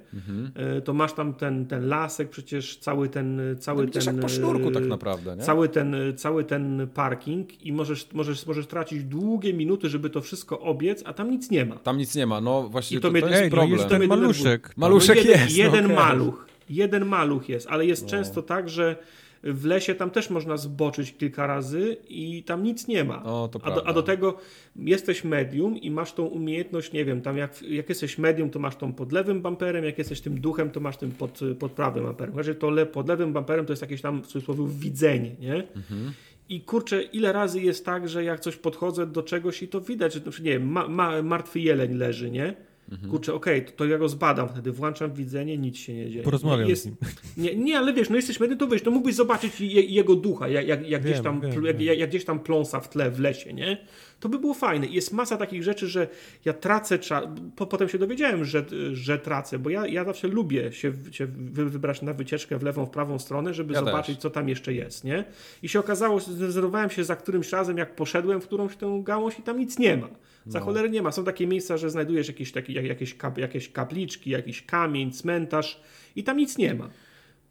y, 0.77 0.81
to 0.81 0.93
masz 0.93 1.13
tam 1.13 1.33
ten, 1.33 1.65
ten 1.65 1.87
lasek, 1.87 2.29
przecież 2.29 2.77
cały 2.77 3.09
ten... 3.09 3.41
Cały 3.59 3.85
No, 3.85 3.91
ten 3.91 4.01
jak 4.05 4.19
po 4.19 4.29
sznurku 4.29 4.71
tak 4.71 4.83
y, 4.83 4.87
naprawdę, 4.87 5.35
nie? 5.35 5.43
Cały 5.43 5.69
ten, 5.69 5.95
cały 6.15 6.43
ten 6.43 6.87
parking 6.93 7.65
i 7.65 7.71
możesz, 7.73 8.07
możesz, 8.13 8.45
możesz 8.45 8.67
tracić 8.67 9.03
długie 9.03 9.53
minuty, 9.53 9.89
żeby 9.89 10.09
to 10.09 10.21
wszystko 10.21 10.59
obiec, 10.59 11.03
a 11.05 11.13
tam 11.13 11.31
nic 11.31 11.51
nie 11.51 11.65
ma. 11.65 11.75
Tam 11.75 11.97
nic 11.97 12.15
nie 12.15 12.25
ma, 12.25 12.41
no 12.41 12.69
właśnie 12.69 12.97
I 12.97 13.01
to 13.01 13.07
to, 13.07 13.11
mnie- 13.11 13.21
to 13.21 13.27
jest 13.27 13.41
Ej, 13.41 13.49
no 13.49 13.55
problem. 13.57 13.77
jest 13.79 13.89
ten 13.89 14.07
maluszek. 14.07 14.73
Maluszek 14.77 15.15
No 15.15 15.21
jeden, 15.21 15.41
jest, 15.41 15.57
jeden 15.57 15.87
no 15.87 15.93
okej. 15.93 15.95
maluch. 16.05 16.45
Jeden 16.69 17.05
maluch 17.05 17.49
jest, 17.49 17.67
ale 17.69 17.85
jest 17.85 18.05
często 18.05 18.41
tak, 18.41 18.69
że 18.69 18.95
w 19.43 19.65
lesie 19.65 19.95
tam 19.95 20.11
też 20.11 20.29
można 20.29 20.57
zboczyć 20.57 21.17
kilka 21.17 21.47
razy 21.47 21.97
i 22.09 22.43
tam 22.43 22.63
nic 22.63 22.87
nie 22.87 23.03
ma. 23.03 23.23
O, 23.23 23.49
a, 23.63 23.71
do, 23.71 23.87
a 23.87 23.93
do 23.93 24.03
tego 24.03 24.37
jesteś 24.75 25.23
medium 25.23 25.77
i 25.77 25.91
masz 25.91 26.13
tą 26.13 26.25
umiejętność, 26.25 26.91
nie 26.93 27.05
wiem, 27.05 27.21
tam 27.21 27.37
jak, 27.37 27.61
jak 27.61 27.89
jesteś 27.89 28.17
medium, 28.17 28.49
to 28.49 28.59
masz 28.59 28.75
tą 28.75 28.93
pod 28.93 29.11
lewym 29.11 29.41
bumperem, 29.41 29.85
jak 29.85 29.97
jesteś 29.97 30.21
tym 30.21 30.41
duchem, 30.41 30.69
to 30.71 30.79
masz 30.79 30.97
tym 30.97 31.11
pod, 31.11 31.39
pod 31.59 31.71
prawym 31.71 32.05
bumperem. 32.05 32.33
Znaczy 32.33 32.55
to 32.55 32.69
le, 32.69 32.85
pod 32.85 33.07
lewym 33.07 33.33
bumperem 33.33 33.65
to 33.65 33.73
jest 33.73 33.81
jakieś 33.81 34.01
tam 34.01 34.21
w 34.21 34.27
cudzysłowie 34.27 34.63
widzenie, 34.67 35.35
nie? 35.39 35.55
Mhm. 35.55 36.13
I 36.49 36.61
kurczę, 36.61 37.03
ile 37.03 37.33
razy 37.33 37.61
jest 37.61 37.85
tak, 37.85 38.09
że 38.09 38.23
jak 38.23 38.39
coś 38.39 38.55
podchodzę 38.55 39.07
do 39.07 39.23
czegoś 39.23 39.63
i 39.63 39.67
to 39.67 39.81
widać, 39.81 40.13
że 40.13 40.19
nie 40.43 40.51
wiem, 40.51 40.71
ma, 40.71 40.87
ma, 40.87 41.21
martwy 41.21 41.59
jeleń 41.59 41.93
leży, 41.93 42.31
nie? 42.31 42.68
Mhm. 42.91 43.11
Kurczę, 43.11 43.33
okej, 43.33 43.65
to, 43.65 43.71
to 43.71 43.85
ja 43.85 43.97
go 43.97 44.09
zbadam 44.09 44.49
wtedy, 44.49 44.71
włączam 44.71 45.13
widzenie, 45.13 45.57
nic 45.57 45.77
się 45.77 45.93
nie 45.93 46.09
dzieje. 46.09 46.23
Porozmawiam 46.23 46.69
jest, 46.69 46.81
z 46.81 46.85
nim. 46.85 46.95
Nie, 47.37 47.55
nie, 47.55 47.77
ale 47.77 47.93
wiesz, 47.93 48.09
no 48.09 48.15
jesteś 48.15 48.39
medy, 48.39 48.55
to 48.55 48.67
wiesz, 48.67 48.81
to 48.81 48.91
mógłbyś 48.91 49.15
zobaczyć 49.15 49.61
je, 49.61 49.81
jego 49.81 50.15
ducha, 50.15 50.47
jak, 50.47 50.67
jak, 50.67 50.89
jak, 50.89 51.01
gdzieś 51.01 51.21
tam, 51.21 51.41
wiem, 51.41 51.65
jak, 51.79 51.97
jak, 51.97 52.09
gdzieś 52.09 52.25
tam 52.25 52.39
pląsa 52.39 52.79
w 52.79 52.89
tle 52.89 53.11
w 53.11 53.19
lesie, 53.19 53.53
nie? 53.53 53.77
To 54.19 54.29
by 54.29 54.39
było 54.39 54.53
fajne. 54.53 54.87
Jest 54.87 55.13
masa 55.13 55.37
takich 55.37 55.63
rzeczy, 55.63 55.87
że 55.87 56.07
ja 56.45 56.53
tracę 56.53 56.99
czas, 56.99 57.23
po, 57.55 57.67
potem 57.67 57.89
się 57.89 57.97
dowiedziałem, 57.97 58.45
że, 58.45 58.65
że 58.91 59.19
tracę, 59.19 59.59
bo 59.59 59.69
ja, 59.69 59.87
ja 59.87 60.05
zawsze 60.05 60.27
lubię 60.27 60.71
się, 60.71 60.93
się 61.11 61.25
wy, 61.27 61.69
wybrać 61.69 62.01
na 62.01 62.13
wycieczkę 62.13 62.57
w 62.57 62.63
lewą, 62.63 62.85
w 62.85 62.89
prawą 62.89 63.19
stronę, 63.19 63.53
żeby 63.53 63.73
Ja 63.73 63.79
zobaczyć, 63.79 64.15
też. 64.15 64.21
co 64.21 64.29
tam 64.29 64.49
jeszcze 64.49 64.73
jest, 64.73 65.03
nie? 65.03 65.25
I 65.63 65.69
się 65.69 65.79
okazało, 65.79 66.19
że 66.19 66.31
zdecydowałem 66.31 66.89
się 66.89 67.03
za 67.03 67.15
którymś 67.15 67.51
razem, 67.51 67.77
jak 67.77 67.95
poszedłem 67.95 68.41
w 68.41 68.47
którąś 68.47 68.75
tę 68.75 69.01
gałąź 69.03 69.39
i 69.39 69.41
tam 69.41 69.59
nic 69.59 69.79
nie 69.79 69.97
ma. 69.97 70.07
Za 70.45 70.59
cholerę 70.59 70.89
nie 70.89 71.01
ma. 71.01 71.11
Są 71.11 71.23
takie 71.23 71.47
miejsca, 71.47 71.77
że 71.77 71.89
znajdujesz 71.89 72.27
jakieś, 72.27 72.51
takie, 72.51 72.73
jak- 72.73 72.85
jakieś, 72.85 73.13
kap, 73.15 73.37
jakieś 73.37 73.69
kapliczki, 73.71 74.29
jakiś 74.29 74.61
kamień, 74.61 75.11
cmentarz 75.11 75.81
i 76.15 76.23
tam 76.23 76.37
nic 76.37 76.57
nie 76.57 76.73
ma. 76.73 76.89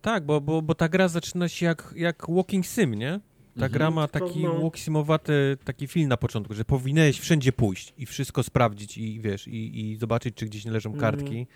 Tak, 0.03 0.27
bo, 0.27 0.41
bo, 0.41 0.63
bo 0.63 0.75
ta 0.75 0.89
gra 0.89 1.09
zaczyna 1.09 1.49
się 1.49 1.67
jak, 1.67 1.95
jak 1.97 2.27
Walking 2.29 2.67
Sim, 2.67 2.95
nie? 2.95 3.21
Ta 3.61 3.69
gra 3.69 3.91
ma 3.91 4.09
taki 4.09 4.43
no- 4.43 4.61
walk 4.61 4.79
simowaty 4.79 5.57
taki 5.65 5.87
film 5.87 6.09
na 6.09 6.17
początku, 6.17 6.55
że 6.55 6.65
powinieneś 6.65 7.21
wszędzie 7.21 7.53
pójść 7.53 7.95
i 7.99 8.07
wszystko 8.07 8.43
sprawdzić 8.43 8.99
i 8.99 9.21
wiesz, 9.21 9.49
i, 9.49 9.81
i 9.91 9.97
zobaczyć, 9.97 10.35
czy 10.35 10.47
gdzieś 10.47 10.65
nie 10.65 10.71
leżą 10.71 10.93
Mhm. 10.93 11.01
kartki. 11.17 11.47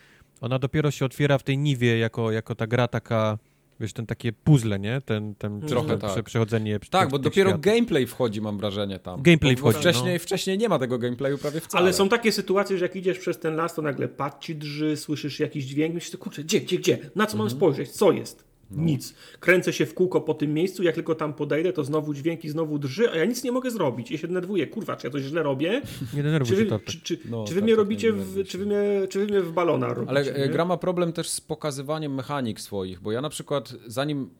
Ona 0.40 0.58
dopiero 0.58 0.90
się 0.90 1.04
otwiera 1.04 1.38
w 1.38 1.42
tej 1.42 1.58
niwie 1.58 1.98
jako, 1.98 2.32
jako 2.32 2.54
ta 2.54 2.66
gra 2.66 2.88
taka, 2.88 3.38
wiesz, 3.82 3.92
ten 3.92 4.06
takie 4.06 4.32
puzzle, 4.32 4.78
nie? 4.78 5.00
Ten, 5.00 5.34
ten 5.34 5.60
Trochę 5.60 5.86
prze, 5.88 5.98
tak. 5.98 6.10
prze, 6.12 6.22
przechodzenie 6.22 6.78
Tak, 6.90 7.08
bo 7.10 7.18
dopiero 7.18 7.50
światów. 7.50 7.64
gameplay 7.64 8.06
wchodzi, 8.06 8.40
mam 8.40 8.58
wrażenie 8.58 8.98
tam. 8.98 9.22
Gameplay 9.22 9.56
bo, 9.56 9.62
bo 9.62 9.70
wchodzi, 9.70 9.78
Wcześniej, 9.88 10.12
no. 10.12 10.18
wcześniej 10.18 10.58
nie 10.58 10.68
ma 10.68 10.78
tego 10.78 10.98
gameplayu 10.98 11.38
prawie 11.38 11.60
wcale. 11.60 11.82
Ale 11.84 11.92
są 11.92 12.08
takie 12.08 12.32
sytuacje, 12.32 12.78
że 12.78 12.84
jak 12.84 12.96
idziesz 12.96 13.18
przez 13.18 13.38
ten 13.38 13.56
las, 13.56 13.74
to 13.74 13.82
nagle 13.82 14.08
pad 14.08 14.40
ci 14.44 14.56
drży, 14.56 14.96
słyszysz 14.96 15.40
jakiś 15.40 15.64
dźwięk, 15.64 15.94
myślisz, 15.94 16.16
kurczę, 16.16 16.44
gdzie, 16.44 16.60
gdzie, 16.60 16.78
gdzie? 16.78 16.98
Na 17.14 17.26
co 17.26 17.36
mam 17.36 17.50
spojrzeć? 17.50 17.90
Co 17.90 18.12
jest? 18.12 18.51
Nic. 18.76 19.14
Kręcę 19.40 19.72
się 19.72 19.86
w 19.86 19.94
kółko 19.94 20.20
po 20.20 20.34
tym 20.34 20.54
miejscu, 20.54 20.82
jak 20.82 20.94
tylko 20.94 21.14
tam 21.14 21.34
podejdę, 21.34 21.72
to 21.72 21.84
znowu 21.84 22.14
dźwięki, 22.14 22.48
znowu 22.48 22.78
drży, 22.78 23.10
a 23.10 23.16
ja 23.16 23.24
nic 23.24 23.44
nie 23.44 23.52
mogę 23.52 23.70
zrobić. 23.70 24.10
Ja 24.10 24.18
się 24.18 24.28
denerwuję, 24.28 24.66
kurwa, 24.66 24.96
czy 24.96 25.06
ja 25.06 25.10
coś 25.10 25.22
źle 25.22 25.42
robię? 25.42 25.82
Nie 26.14 26.22
denerwuj 26.22 26.56
Czy 26.56 26.68
się, 26.68 26.78
czy, 26.84 27.00
czy, 27.00 27.18
No, 27.30 27.44
czy 27.44 27.54
wy 27.54 27.60
tak, 27.60 27.64
mnie 27.64 27.72
tak, 27.72 27.78
robicie, 27.78 28.12
w, 28.12 28.44
czy, 28.44 28.58
wy 28.58 28.66
mnie, 28.66 28.82
czy 29.08 29.18
wy 29.18 29.26
mnie 29.26 29.40
w 29.40 29.52
balona 29.52 29.94
robicie? 29.94 30.10
Ale 30.10 30.20
e, 30.20 30.38
nie? 30.38 30.48
gra 30.48 30.64
ma 30.64 30.76
problem 30.76 31.12
też 31.12 31.28
z 31.28 31.40
pokazywaniem 31.40 32.14
mechanik 32.14 32.60
swoich, 32.60 33.00
bo 33.00 33.12
ja 33.12 33.20
na 33.20 33.28
przykład 33.28 33.74
zanim 33.86 34.30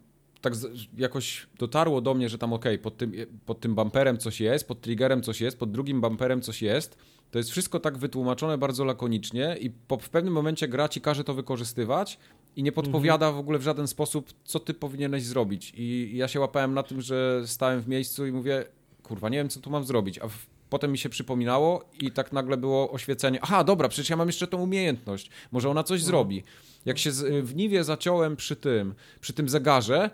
tak 0.43 0.53
jakoś 0.97 1.47
dotarło 1.59 2.01
do 2.01 2.15
mnie, 2.15 2.29
że 2.29 2.39
tam 2.39 2.53
okej, 2.53 2.79
pod, 2.79 2.97
tym, 2.97 3.13
pod 3.47 3.61
tym 3.61 3.75
bumperem 3.75 4.19
coś 4.19 4.41
jest, 4.41 4.69
pod 4.69 4.81
triggerem 4.81 5.23
coś 5.23 5.41
jest, 5.41 5.59
pod 5.59 5.73
drugim 5.73 6.01
bumperem 6.01 6.41
coś 6.41 6.63
jest, 6.63 6.99
to 7.31 7.39
jest 7.39 7.51
wszystko 7.51 7.81
tak 7.81 7.99
wytłumaczone 7.99 8.59
bardzo 8.59 8.85
lakonicznie 8.85 9.57
i 9.61 9.71
po, 9.71 9.99
w 9.99 10.11
pewnym 10.11 10.35
momencie 10.35 10.69
gra 10.69 10.89
ci 10.89 11.01
każe 11.01 11.25
to 11.25 11.35
wykorzystywać 11.35 12.19
i 12.57 12.63
nie 12.63 12.73
podpowiada 12.73 13.33
w 13.33 13.39
ogóle 13.39 13.59
w 13.59 13.63
żaden 13.63 13.87
sposób, 13.87 14.33
co 14.45 14.61
ty 14.61 14.75
powinieneś 14.75 15.23
zrobić. 15.23 15.73
I 15.77 16.11
ja 16.15 16.29
się 16.29 16.41
łapałem 16.41 16.75
na 16.75 16.83
tym, 16.83 17.03
że 17.03 17.43
stałem 17.47 17.81
w 17.81 17.89
miejscu 17.89 18.27
i 18.27 18.33
mówię, 18.33 18.65
kurwa, 19.03 19.29
nie 19.29 19.39
wiem 19.39 19.49
co 19.49 19.61
tu 19.61 19.71
mam 19.71 19.85
zrobić, 19.85 20.19
a 20.19 20.29
w, 20.29 20.47
potem 20.71 20.93
mi 20.93 20.99
się 20.99 21.09
przypominało 21.09 21.85
i 22.01 22.11
tak 22.11 22.33
nagle 22.33 22.57
było 22.57 22.91
oświecenie, 22.91 23.39
aha, 23.43 23.65
dobra, 23.65 23.89
przecież 23.89 24.11
ja 24.11 24.17
mam 24.17 24.29
jeszcze 24.29 24.47
tą 24.47 24.59
umiejętność, 24.59 25.31
może 25.53 25.71
ona 25.71 25.83
coś 25.83 26.01
no. 26.01 26.07
zrobi. 26.07 26.45
Jak 26.85 26.99
się 26.99 27.13
z, 27.13 27.47
w 27.47 27.57
Niwie 27.57 27.85
zaciąłem 27.85 28.37
przy 28.37 28.57
tym, 28.57 28.95
przy 29.21 29.33
tym 29.33 29.49
zegarze, 29.49 30.11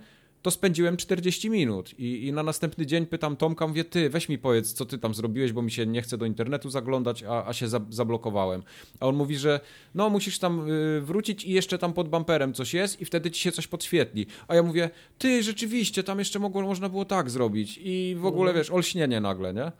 to 0.48 0.52
spędziłem 0.52 0.96
40 0.96 1.50
minut 1.50 1.98
I, 1.98 2.26
i, 2.26 2.32
na 2.32 2.42
następny 2.42 2.86
dzień 2.86 3.06
pytam 3.06 3.36
Tomka, 3.36 3.66
mówię, 3.66 3.84
ty 3.84 4.10
weź 4.10 4.28
mi 4.28 4.38
powiedz, 4.38 4.72
co 4.72 4.84
ty 4.84 4.98
tam 4.98 5.14
zrobiłeś, 5.14 5.52
bo 5.52 5.62
mi 5.62 5.70
się 5.70 5.86
nie 5.86 6.02
chce 6.02 6.18
do 6.18 6.26
internetu 6.26 6.70
zaglądać, 6.70 7.22
a, 7.22 7.46
a 7.46 7.52
się 7.52 7.68
za, 7.68 7.80
zablokowałem. 7.90 8.62
A 9.00 9.06
on 9.06 9.16
mówi, 9.16 9.36
że 9.36 9.60
no 9.94 10.10
musisz 10.10 10.38
tam 10.38 10.70
y, 10.70 11.00
wrócić 11.00 11.44
i 11.44 11.50
jeszcze 11.50 11.78
tam 11.78 11.92
pod 11.92 12.08
bumperem 12.08 12.54
coś 12.54 12.74
jest 12.74 13.00
i 13.00 13.04
wtedy 13.04 13.30
ci 13.30 13.40
się 13.40 13.52
coś 13.52 13.66
podświetli. 13.66 14.26
A 14.48 14.54
ja 14.54 14.62
mówię, 14.62 14.90
ty 15.18 15.42
rzeczywiście, 15.42 16.02
tam 16.02 16.18
jeszcze 16.18 16.38
mogło, 16.38 16.62
można 16.62 16.88
było 16.88 17.04
tak 17.04 17.30
zrobić 17.30 17.80
i 17.82 18.16
w 18.18 18.26
ogóle, 18.26 18.52
no. 18.52 18.58
wiesz, 18.58 18.70
olśnienie 18.70 19.20
nagle, 19.20 19.54
nie? 19.54 19.72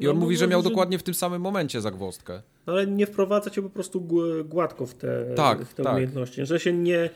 I 0.00 0.04
no, 0.04 0.10
on 0.10 0.16
mówi, 0.16 0.36
że 0.36 0.48
miał 0.48 0.62
że... 0.62 0.68
dokładnie 0.68 0.98
w 0.98 1.02
tym 1.02 1.14
samym 1.14 1.42
momencie 1.42 1.80
zagwozdkę. 1.80 2.42
No, 2.66 2.72
ale 2.72 2.86
nie 2.86 3.06
wprowadza 3.06 3.50
cię 3.50 3.62
po 3.62 3.70
prostu 3.70 4.08
gładko 4.44 4.86
w 4.86 4.94
te, 4.94 5.24
tak, 5.34 5.64
w 5.64 5.74
te 5.74 5.82
tak. 5.82 5.92
umiejętności. 5.92 6.46
Że 6.46 6.60
się 6.60 6.72
nie 6.72 7.10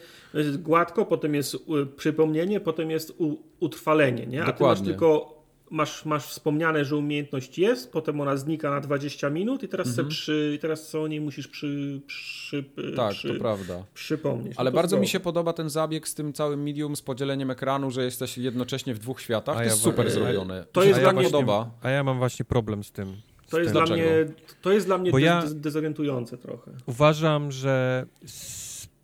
gładko, 0.59 1.07
potem 1.07 1.35
jest 1.35 1.57
przypomnienie, 1.97 2.61
potem 2.61 2.91
jest 2.91 3.15
utrwalenie, 3.61 4.27
nie? 4.27 4.43
A 4.43 4.47
dokładnie. 4.47 4.77
ty 4.77 4.81
masz 4.81 4.89
tylko 4.89 5.41
masz, 5.73 6.05
masz 6.05 6.26
wspomniane, 6.26 6.84
że 6.84 6.97
umiejętność 6.97 7.59
jest, 7.59 7.92
potem 7.92 8.20
ona 8.20 8.36
znika 8.36 8.70
na 8.70 8.81
20 8.81 9.31
minut 9.31 9.62
i 9.62 9.68
teraz, 9.68 9.89
mhm. 9.89 10.09
przy, 10.09 10.59
teraz 10.60 10.89
co 10.89 11.02
o 11.02 11.09
niej 11.09 11.20
musisz 11.20 11.49
przy, 11.49 12.01
przy, 12.07 12.65
tak, 12.97 13.12
przy, 13.12 13.28
to 13.34 13.41
prawda. 13.41 13.84
przypomnieć. 13.94 14.55
Ale 14.57 14.70
no 14.70 14.75
bardzo 14.75 14.97
mi 14.99 15.09
się 15.09 15.20
podoba 15.20 15.52
ten 15.52 15.70
zabieg 15.70 16.09
z 16.09 16.15
tym 16.15 16.33
całym 16.33 16.62
medium, 16.62 16.97
z 16.97 17.02
podzieleniem 17.02 17.51
ekranu, 17.51 17.91
że 17.91 18.05
jesteś 18.05 18.39
jednocześnie 18.39 18.94
w 18.94 18.99
dwóch 18.99 19.20
światach. 19.20 19.55
A 19.55 19.59
to 19.59 19.65
ja 19.65 19.70
jest 19.70 19.83
super 19.83 20.10
zrobione. 20.10 20.65
To 20.73 20.84
jest 20.84 21.01
dla 21.01 21.12
mnie 21.12 21.25
podoba. 21.25 21.70
A 21.83 21.91
ja 21.91 22.05
mam 22.05 22.18
właśnie 22.18 22.44
problem 22.44 22.84
z 22.84 22.92
tym. 22.92 23.17
To 23.51 23.60
jest, 23.60 23.73
dla 23.73 23.86
mnie, 23.86 24.26
to 24.62 24.73
jest 24.73 24.86
dla 24.86 24.99
mnie 24.99 25.10
ja 25.20 25.42
dezorientujące 25.55 26.39
trochę. 26.39 26.70
Uważam, 26.86 27.52
że 27.52 28.07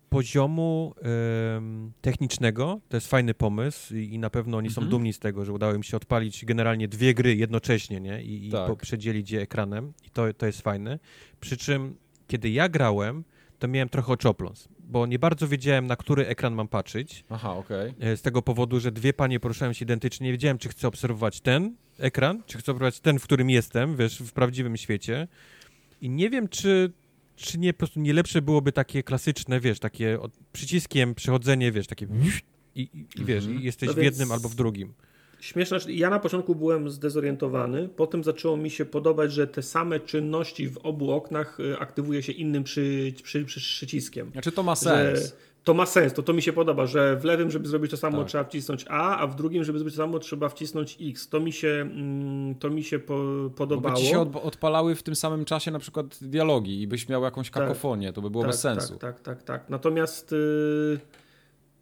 poziomu 0.09 0.95
technicznego 2.01 2.79
to 2.89 2.97
jest 2.97 3.07
fajny 3.07 3.33
pomysł 3.33 3.95
i, 3.95 4.13
i 4.13 4.19
na 4.19 4.29
pewno 4.29 4.57
oni 4.57 4.69
są 4.69 4.81
mhm. 4.81 4.89
dumni 4.89 5.13
z 5.13 5.19
tego, 5.19 5.45
że 5.45 5.53
udało 5.53 5.73
im 5.73 5.83
się 5.83 5.97
odpalić 5.97 6.45
generalnie 6.45 6.87
dwie 6.87 7.13
gry 7.13 7.35
jednocześnie 7.35 7.99
nie? 7.99 8.23
i, 8.23 8.47
i 8.47 8.51
tak. 8.51 8.75
przedzielić 8.75 9.31
je 9.31 9.41
ekranem 9.41 9.93
i 10.05 10.09
to, 10.09 10.33
to 10.33 10.45
jest 10.45 10.61
fajne. 10.61 10.99
Przy 11.39 11.57
czym, 11.57 11.95
kiedy 12.27 12.49
ja 12.49 12.69
grałem, 12.69 13.23
to 13.59 13.67
miałem 13.67 13.89
trochę 13.89 14.13
oczopląs, 14.13 14.69
bo 14.79 15.05
nie 15.05 15.19
bardzo 15.19 15.47
wiedziałem, 15.47 15.87
na 15.87 15.95
który 15.95 16.27
ekran 16.27 16.53
mam 16.53 16.67
patrzeć. 16.67 17.25
Aha, 17.29 17.55
okej. 17.55 17.89
Okay. 17.89 18.17
Z 18.17 18.21
tego 18.21 18.41
powodu, 18.41 18.79
że 18.79 18.91
dwie 18.91 19.13
panie 19.13 19.39
poruszają 19.39 19.73
się 19.73 19.85
identycznie. 19.85 20.25
Nie 20.25 20.31
wiedziałem, 20.31 20.57
czy 20.57 20.69
chcę 20.69 20.87
obserwować 20.87 21.41
ten 21.41 21.75
ekran, 21.99 22.43
czy 22.45 22.57
chcę 22.57 22.71
obserwować 22.71 22.99
ten, 22.99 23.19
w 23.19 23.23
którym 23.23 23.49
jestem, 23.49 23.95
wiesz, 23.95 24.19
w 24.19 24.33
prawdziwym 24.33 24.77
świecie. 24.77 25.27
I 26.01 26.09
nie 26.09 26.29
wiem, 26.29 26.47
czy 26.47 26.91
czy 27.39 27.59
nie, 27.59 27.73
po 27.73 27.77
prostu 27.77 27.99
nie 27.99 28.13
lepsze 28.13 28.41
byłoby 28.41 28.71
takie 28.71 29.03
klasyczne, 29.03 29.59
wiesz, 29.59 29.79
takie 29.79 30.21
od, 30.21 30.31
przyciskiem 30.51 31.15
przechodzenie, 31.15 31.71
wiesz, 31.71 31.87
takie 31.87 32.07
i, 32.75 32.81
i, 32.81 33.05
i 33.21 33.25
wiesz, 33.25 33.45
i 33.45 33.63
jesteś 33.63 33.87
no 33.87 33.93
w 33.93 33.97
jednym 33.97 34.31
albo 34.31 34.49
w 34.49 34.55
drugim. 34.55 34.93
Śmieszne, 35.39 35.77
ja 35.87 36.09
na 36.09 36.19
początku 36.19 36.55
byłem 36.55 36.89
zdezorientowany, 36.89 37.89
potem 37.95 38.23
zaczęło 38.23 38.57
mi 38.57 38.69
się 38.69 38.85
podobać, 38.85 39.33
że 39.33 39.47
te 39.47 39.61
same 39.61 39.99
czynności 39.99 40.69
w 40.69 40.77
obu 40.77 41.11
oknach 41.11 41.59
y, 41.59 41.79
aktywuje 41.79 42.23
się 42.23 42.31
innym 42.31 42.63
przy, 42.63 43.13
przy, 43.23 43.45
przy 43.45 43.59
przyciskiem. 43.59 44.31
Znaczy 44.31 44.51
to 44.51 44.63
ma 44.63 44.75
sens. 44.75 45.19
Że 45.19 45.31
to 45.63 45.73
ma 45.73 45.85
sens, 45.85 46.13
to, 46.13 46.23
to 46.23 46.33
mi 46.33 46.41
się 46.41 46.53
podoba, 46.53 46.85
że 46.85 47.15
w 47.15 47.23
lewym, 47.23 47.51
żeby 47.51 47.67
zrobić 47.67 47.91
to 47.91 47.97
samo, 47.97 48.17
tak. 48.17 48.27
trzeba 48.27 48.43
wcisnąć 48.43 48.85
A, 48.89 49.17
a 49.17 49.27
w 49.27 49.35
drugim, 49.35 49.63
żeby 49.63 49.79
zrobić 49.79 49.95
to 49.95 50.01
samo, 50.03 50.19
trzeba 50.19 50.49
wcisnąć 50.49 50.97
X. 51.01 51.29
To 51.29 51.39
mi 51.39 51.51
się, 51.51 51.67
mm, 51.67 52.55
to 52.55 52.69
mi 52.69 52.83
się 52.83 52.99
po, 52.99 53.23
podobało. 53.55 53.95
Bo 53.95 54.01
ci 54.01 54.07
się 54.07 54.19
odpalały 54.19 54.95
w 54.95 55.03
tym 55.03 55.15
samym 55.15 55.45
czasie 55.45 55.71
na 55.71 55.79
przykład 55.79 56.05
dialogi 56.21 56.81
i 56.81 56.87
byś 56.87 57.09
miał 57.09 57.23
jakąś 57.23 57.51
tak. 57.51 57.63
kakofonię, 57.63 58.07
tak. 58.07 58.15
to 58.15 58.21
by 58.21 58.29
było 58.29 58.43
tak, 58.43 58.51
bez 58.51 58.59
sensu. 58.59 58.97
Tak, 58.97 58.99
tak, 58.99 59.21
tak, 59.21 59.43
tak. 59.43 59.69
Natomiast... 59.69 60.31
Yy 60.31 61.18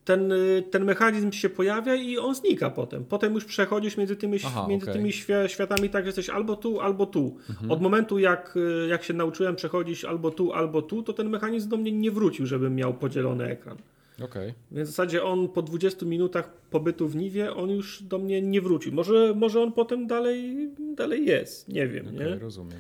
ten, 0.08 0.34
ten 0.72 0.86
mechanizm 0.86 1.32
się 1.32 1.50
pojawia 1.50 1.96
i 1.96 2.18
on 2.18 2.36
znika 2.36 2.70
potem. 2.70 3.06
Potem 3.06 3.34
już 3.34 3.46
przechodzisz 3.46 3.98
między 3.98 4.16
tymi, 4.16 4.38
Aha, 4.46 4.66
między 4.70 4.86
okay. 4.86 4.96
tymi 4.96 5.14
światami 5.48 5.90
tak, 5.90 6.04
że 6.04 6.08
jesteś 6.08 6.30
albo 6.30 6.56
tu, 6.56 6.82
albo 6.82 7.06
tu. 7.06 7.38
Mhm. 7.50 7.72
Od 7.72 7.82
momentu 7.82 8.20
jak, 8.20 8.56
jak 8.90 9.04
się 9.04 9.14
nauczyłem 9.14 9.56
przechodzić 9.56 10.06
albo 10.06 10.32
tu, 10.32 10.54
albo 10.54 10.82
tu, 10.82 11.04
to 11.04 11.14
ten 11.14 11.30
mechanizm 11.30 11.70
do 11.70 11.78
mnie 11.78 11.92
nie 11.92 12.12
wrócił, 12.12 12.46
żebym 12.46 12.76
miał 12.76 12.94
podzielony 12.94 13.46
ekran. 13.46 13.78
Okay. 14.24 14.54
Więc 14.72 14.90
w 14.90 14.92
zasadzie 14.92 15.24
on 15.24 15.50
po 15.50 15.62
20 15.62 16.06
minutach 16.06 16.52
pobytu 16.70 17.08
w 17.08 17.16
Niwie, 17.16 17.54
on 17.54 17.70
już 17.70 18.04
do 18.04 18.18
mnie 18.18 18.42
nie 18.42 18.62
wrócił. 18.62 18.94
Może, 18.94 19.34
może 19.36 19.62
on 19.62 19.72
potem 19.72 20.08
dalej, 20.08 20.70
dalej 20.96 21.26
jest, 21.26 21.68
nie 21.70 21.88
wiem. 21.88 22.08
Okay, 22.08 22.30
nie? 22.30 22.40
rozumiem. 22.40 22.80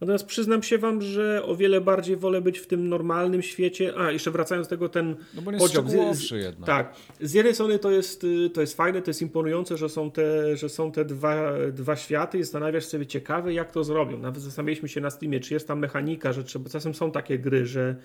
Natomiast 0.00 0.26
przyznam 0.26 0.62
się 0.62 0.78
wam, 0.78 1.02
że 1.02 1.42
o 1.44 1.56
wiele 1.56 1.80
bardziej 1.80 2.16
wolę 2.16 2.40
być 2.40 2.58
w 2.58 2.66
tym 2.66 2.88
normalnym 2.88 3.42
świecie. 3.42 3.92
A, 3.98 4.12
jeszcze 4.12 4.30
wracając 4.30 4.66
do 4.66 4.70
tego, 4.70 4.88
ten 4.88 5.16
no 5.34 5.42
bo 5.42 5.52
podział. 5.52 5.84
Z, 6.12 6.30
jednak. 6.30 6.66
Tak. 6.66 6.94
Z 7.20 7.32
jednej 7.32 7.54
strony 7.54 7.78
to 7.78 7.90
jest, 7.90 8.24
y, 8.24 8.50
to 8.50 8.60
jest 8.60 8.76
fajne, 8.76 9.02
to 9.02 9.10
jest 9.10 9.22
imponujące, 9.22 9.76
że 9.76 9.88
są 9.88 10.10
te, 10.10 10.56
że 10.56 10.68
są 10.68 10.92
te 10.92 11.04
dwa, 11.04 11.52
dwa 11.72 11.96
światy 11.96 12.38
i 12.38 12.42
zastanawiasz 12.42 12.84
sobie 12.84 13.06
ciekawe, 13.06 13.54
jak 13.54 13.72
to 13.72 13.84
zrobią. 13.84 14.18
Nawet 14.18 14.42
zastanawialiśmy 14.42 14.88
się 14.88 15.00
na 15.00 15.10
Steamie, 15.10 15.40
czy 15.40 15.54
jest 15.54 15.68
tam 15.68 15.78
mechanika, 15.78 16.32
że 16.32 16.44
trzeba, 16.44 16.70
czasem 16.70 16.94
są 16.94 17.12
takie 17.12 17.38
gry, 17.38 17.66
że 17.66 17.96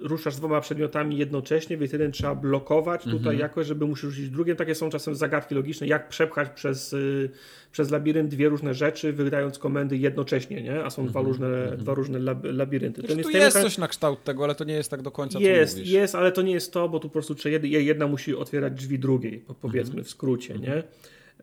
ruszasz 0.00 0.36
dwoma 0.36 0.60
przedmiotami 0.60 1.18
jednocześnie, 1.18 1.76
więc 1.76 1.92
jeden 1.92 2.12
trzeba 2.12 2.34
blokować 2.34 3.02
tutaj 3.02 3.16
mhm. 3.16 3.38
jakoś, 3.38 3.66
żeby 3.66 3.86
musisz 3.86 4.10
rzucić 4.10 4.30
drugim. 4.30 4.56
Takie 4.56 4.74
są 4.74 4.90
czasem 4.90 5.14
zagadki 5.14 5.54
logiczne, 5.54 5.86
jak 5.86 6.08
przepchać 6.08 6.48
przez, 6.50 6.92
y, 6.92 7.30
przez 7.72 7.90
labirynt 7.90 8.30
dwie 8.30 8.48
różne 8.48 8.74
rzeczy, 8.74 9.12
wydając 9.12 9.58
komendy 9.58 9.96
jednocześnie, 9.96 10.62
nie? 10.62 10.84
A 10.84 10.90
są 10.90 11.06
dwa 11.06 11.20
mhm. 11.20 11.26
różne, 11.26 11.46
mhm. 11.46 11.78
dwa 11.78 11.94
różne 11.94 12.18
lab, 12.18 12.44
labirynty. 12.44 13.00
Znaczy, 13.00 13.22
to 13.22 13.30
jest 13.30 13.60
coś 13.60 13.78
na 13.78 13.88
kształt 13.88 14.24
tego, 14.24 14.44
ale 14.44 14.54
to 14.54 14.64
nie 14.64 14.74
jest 14.74 14.90
tak 14.90 15.02
do 15.02 15.10
końca, 15.10 15.38
jest, 15.38 15.72
co 15.72 15.78
mówisz. 15.78 15.92
Jest, 15.92 16.14
ale 16.14 16.32
to 16.32 16.42
nie 16.42 16.52
jest 16.52 16.72
to, 16.72 16.88
bo 16.88 17.00
tu 17.00 17.08
po 17.08 17.12
prostu 17.12 17.34
jedna 17.62 18.06
musi 18.06 18.34
otwierać 18.34 18.72
drzwi 18.72 18.98
drugiej, 18.98 19.44
powiedzmy 19.60 20.04
w 20.04 20.10
skrócie, 20.10 20.58
nie? 20.58 20.82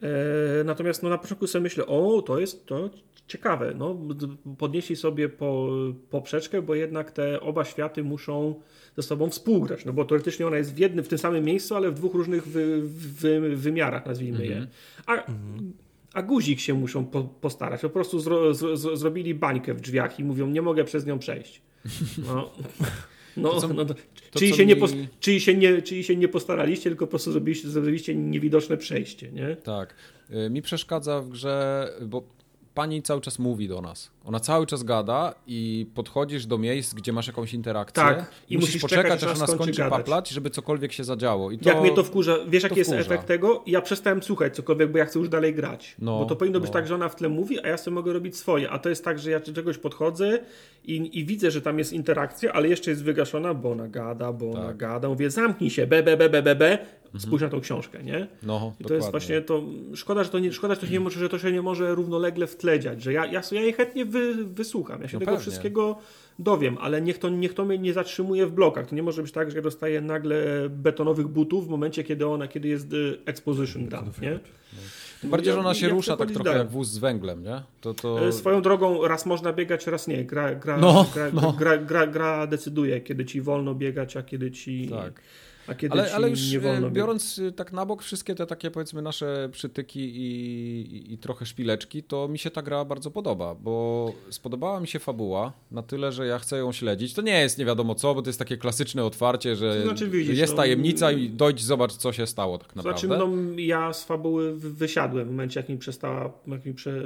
E, 0.01 0.63
natomiast 0.63 1.03
no, 1.03 1.09
na 1.09 1.17
początku 1.17 1.47
sobie 1.47 1.63
myślę, 1.63 1.85
o, 1.85 2.21
to 2.21 2.39
jest 2.39 2.65
to 2.65 2.89
ciekawe. 3.27 3.73
No, 3.77 3.97
podnieśli 4.57 4.95
sobie 4.95 5.29
po, 5.29 5.69
poprzeczkę, 6.09 6.61
bo 6.61 6.75
jednak 6.75 7.11
te 7.11 7.39
oba 7.41 7.65
światy 7.65 8.03
muszą 8.03 8.55
ze 8.97 9.03
sobą 9.03 9.29
współgrać, 9.29 9.85
no 9.85 9.93
bo 9.93 10.05
teoretycznie 10.05 10.47
ona 10.47 10.57
jest 10.57 10.73
w 10.73 10.77
jednym, 10.77 11.05
w 11.05 11.07
tym 11.07 11.17
samym 11.17 11.43
miejscu, 11.43 11.75
ale 11.75 11.91
w 11.91 11.93
dwóch 11.93 12.13
różnych 12.13 12.47
wy, 12.47 12.81
wy, 13.19 13.55
wymiarach, 13.55 14.05
nazwijmy 14.05 14.45
je. 14.45 14.57
Mhm. 14.57 14.67
A, 15.05 15.23
a 16.13 16.21
guzik 16.21 16.59
się 16.59 16.73
muszą 16.73 17.05
po, 17.05 17.23
postarać. 17.23 17.81
Po 17.81 17.89
prostu 17.89 18.19
zro, 18.19 18.53
zro, 18.53 18.97
zrobili 18.97 19.35
bańkę 19.35 19.73
w 19.73 19.81
drzwiach 19.81 20.19
i 20.19 20.23
mówią, 20.23 20.47
nie 20.47 20.61
mogę 20.61 20.83
przez 20.83 21.05
nią 21.05 21.19
przejść. 21.19 21.61
No. 22.27 22.49
No, 23.37 23.61
co, 23.61 23.67
no 23.67 23.85
to, 23.85 23.93
to, 23.93 24.39
czyli, 24.39 24.53
się 24.53 24.63
mi... 24.63 24.67
nie 24.67 24.75
pos, 24.75 24.91
czyli, 25.19 25.41
się 25.41 25.53
nie, 25.53 25.81
czyli 25.81 26.03
się 26.03 26.15
nie 26.15 26.27
postaraliście, 26.27 26.89
tylko 26.89 27.05
po 27.05 27.09
prostu 27.09 27.31
zrobiliście, 27.31 27.69
zrobiliście 27.69 28.15
niewidoczne 28.15 28.77
przejście, 28.77 29.31
nie? 29.31 29.55
Tak. 29.55 29.95
Y, 30.45 30.49
mi 30.49 30.61
przeszkadza 30.61 31.21
w 31.21 31.29
grze, 31.29 31.89
bo 32.01 32.23
pani 32.73 33.01
cały 33.01 33.21
czas 33.21 33.39
mówi 33.39 33.67
do 33.67 33.81
nas. 33.81 34.11
Ona 34.27 34.39
cały 34.39 34.65
czas 34.65 34.83
gada 34.83 35.35
i 35.47 35.87
podchodzisz 35.95 36.45
do 36.45 36.57
miejsc, 36.57 36.93
gdzie 36.93 37.13
masz 37.13 37.27
jakąś 37.27 37.53
interakcję 37.53 38.03
tak, 38.03 38.31
i, 38.49 38.55
musisz, 38.55 38.69
musisz 38.69 38.81
poczekać, 38.81 39.19
czekać, 39.19 39.23
aż 39.23 39.37
ona 39.37 39.47
skończy 39.47 39.81
gadać. 39.81 39.99
paplać, 39.99 40.29
żeby 40.29 40.49
cokolwiek 40.49 40.93
się 40.93 41.03
zadziało. 41.03 41.51
I 41.51 41.59
to, 41.59 41.69
Jak 41.69 41.81
mnie 41.81 41.91
to 41.91 42.03
wkurza, 42.03 42.37
wiesz 42.47 42.63
jaki 42.63 42.79
jest 42.79 42.93
efekt 42.93 43.25
tego? 43.25 43.63
Ja 43.67 43.81
przestałem 43.81 44.23
słuchać 44.23 44.55
cokolwiek, 44.55 44.91
bo 44.91 44.97
ja 44.97 45.05
chcę 45.05 45.19
już 45.19 45.29
dalej 45.29 45.53
grać. 45.53 45.95
No, 45.99 46.19
bo 46.19 46.25
to 46.25 46.35
powinno 46.35 46.59
no. 46.59 46.63
być 46.63 46.71
tak, 46.71 46.87
że 46.87 46.95
ona 46.95 47.09
w 47.09 47.15
tle 47.15 47.29
mówi, 47.29 47.59
a 47.59 47.67
ja 47.67 47.77
sobie 47.77 47.95
mogę 47.95 48.13
robić 48.13 48.37
swoje. 48.37 48.69
A 48.69 48.79
to 48.79 48.89
jest 48.89 49.05
tak, 49.05 49.19
że 49.19 49.31
ja 49.31 49.39
czegoś 49.39 49.77
podchodzę 49.77 50.39
i, 50.83 51.19
i 51.19 51.25
widzę, 51.25 51.51
że 51.51 51.61
tam 51.61 51.79
jest 51.79 51.93
interakcja, 51.93 52.53
ale 52.53 52.67
jeszcze 52.67 52.91
jest 52.91 53.03
wygaszona, 53.03 53.53
bo 53.53 53.71
ona 53.71 53.87
gada, 53.87 54.33
bo 54.33 54.53
tak. 54.53 54.61
ona 54.61 54.73
gada. 54.73 55.09
Mówię, 55.09 55.29
zamknij 55.29 55.69
się, 55.69 55.87
be, 55.87 56.03
be, 56.03 56.17
be, 56.17 56.29
be, 56.29 56.41
be, 56.41 56.55
be. 56.55 56.77
Mhm. 57.07 57.21
spójrz 57.21 57.41
na 57.41 57.49
tą 57.49 57.61
książkę, 57.61 58.03
nie? 58.03 58.27
No, 58.43 58.73
I 58.79 58.83
to 58.83 58.93
jest 58.93 59.11
właśnie 59.11 59.41
to, 59.41 59.63
szkoda, 59.95 60.23
że 60.23 60.29
to 60.29 60.39
nie, 60.39 60.53
szkoda, 60.53 60.75
że 60.75 60.81
to, 60.81 60.87
nie 60.87 60.99
może, 60.99 61.19
że 61.19 61.29
to 61.29 61.39
się 61.39 61.51
nie 61.51 61.61
może 61.61 61.95
równolegle 61.95 62.47
wtledziać, 62.47 63.03
że 63.03 63.13
ja, 63.13 63.25
ja, 63.25 63.41
ja 63.51 63.61
je 63.61 63.73
chętnie 63.73 64.05
wy, 64.05 64.16
wysłucham, 64.53 65.01
ja 65.01 65.07
się 65.07 65.15
no 65.15 65.19
tego 65.19 65.31
pewnie. 65.31 65.41
wszystkiego 65.41 65.97
dowiem, 66.39 66.77
ale 66.81 67.01
niech 67.01 67.17
to, 67.17 67.29
niech 67.29 67.53
to 67.53 67.65
mnie 67.65 67.77
nie 67.77 67.93
zatrzymuje 67.93 68.47
w 68.47 68.51
blokach. 68.51 68.87
To 68.87 68.95
nie 68.95 69.03
może 69.03 69.21
być 69.21 69.31
tak, 69.31 69.51
że 69.51 69.57
ja 69.57 69.63
dostaję 69.63 70.01
nagle 70.01 70.37
betonowych 70.69 71.27
butów 71.27 71.67
w 71.67 71.69
momencie, 71.69 72.03
kiedy 72.03 72.27
ona, 72.27 72.47
kiedy 72.47 72.67
jest 72.67 72.93
y, 72.93 73.17
exposition 73.25 73.87
done, 73.89 74.11
nie? 74.21 74.31
No. 74.31 74.39
Tym 75.21 75.29
bardziej, 75.29 75.53
że 75.53 75.59
ona 75.59 75.73
się 75.73 75.89
rusza 75.89 76.17
tak 76.17 76.27
trochę 76.27 76.43
dalej. 76.43 76.59
jak 76.59 76.69
wóz 76.69 76.87
z 76.87 76.97
węglem, 76.97 77.43
nie? 77.43 77.61
To, 77.81 77.93
to... 77.93 78.27
E, 78.27 78.31
swoją 78.31 78.61
drogą 78.61 79.07
raz 79.07 79.25
można 79.25 79.53
biegać, 79.53 79.87
raz 79.87 80.07
nie. 80.07 80.25
Gra, 80.25 80.55
gra, 80.55 80.77
no, 80.77 81.05
gra, 81.13 81.29
no. 81.33 81.53
gra, 81.53 81.77
gra, 81.77 82.07
gra 82.07 82.47
decyduje, 82.47 83.01
kiedy 83.01 83.25
ci 83.25 83.41
wolno 83.41 83.75
biegać, 83.75 84.17
a 84.17 84.23
kiedy 84.23 84.51
ci... 84.51 84.87
Tak. 84.87 85.21
A 85.67 85.75
kiedy 85.75 85.93
ale, 85.93 86.15
ale 86.15 86.29
już 86.29 86.51
nie 86.51 86.59
wolno 86.59 86.91
biorąc 86.91 87.39
bieg. 87.39 87.55
tak 87.55 87.73
na 87.73 87.85
bok 87.85 88.03
wszystkie 88.03 88.35
te 88.35 88.45
takie 88.45 88.71
powiedzmy 88.71 89.01
nasze 89.01 89.49
przytyki 89.51 89.99
i, 89.99 90.81
i, 90.81 91.13
i, 91.13 91.17
trochę 91.17 91.45
szpileczki, 91.45 92.03
to 92.03 92.27
mi 92.27 92.39
się 92.39 92.51
ta 92.51 92.61
gra 92.61 92.85
bardzo 92.85 93.11
podoba, 93.11 93.55
bo 93.55 94.13
spodobała 94.29 94.79
mi 94.79 94.87
się 94.87 94.99
fabuła 94.99 95.53
na 95.71 95.83
tyle, 95.83 96.11
że 96.11 96.27
ja 96.27 96.39
chcę 96.39 96.57
ją 96.57 96.71
śledzić. 96.71 97.13
To 97.13 97.21
nie 97.21 97.41
jest 97.41 97.57
nie 97.57 97.65
wiadomo 97.65 97.95
co, 97.95 98.15
bo 98.15 98.21
to 98.21 98.29
jest 98.29 98.39
takie 98.39 98.57
klasyczne 98.57 99.05
otwarcie, 99.05 99.55
że, 99.55 99.83
znaczy, 99.83 100.09
widzisz, 100.09 100.37
jest 100.37 100.53
no, 100.53 100.57
tajemnica 100.57 101.11
i 101.11 101.29
dojdź, 101.29 101.63
zobacz 101.63 101.93
co 101.93 102.13
się 102.13 102.27
stało 102.27 102.57
tak 102.57 102.75
naprawdę. 102.75 103.07
Znaczy, 103.07 103.19
no 103.19 103.29
ja 103.57 103.93
z 103.93 104.03
fabuły 104.03 104.55
wysiadłem 104.55 105.27
w 105.27 105.31
momencie, 105.31 105.59
jak 105.59 105.69
mi 105.69 105.77
przestała, 105.77 106.33
jak 106.47 106.65
mi 106.65 106.73
prze, 106.73 107.03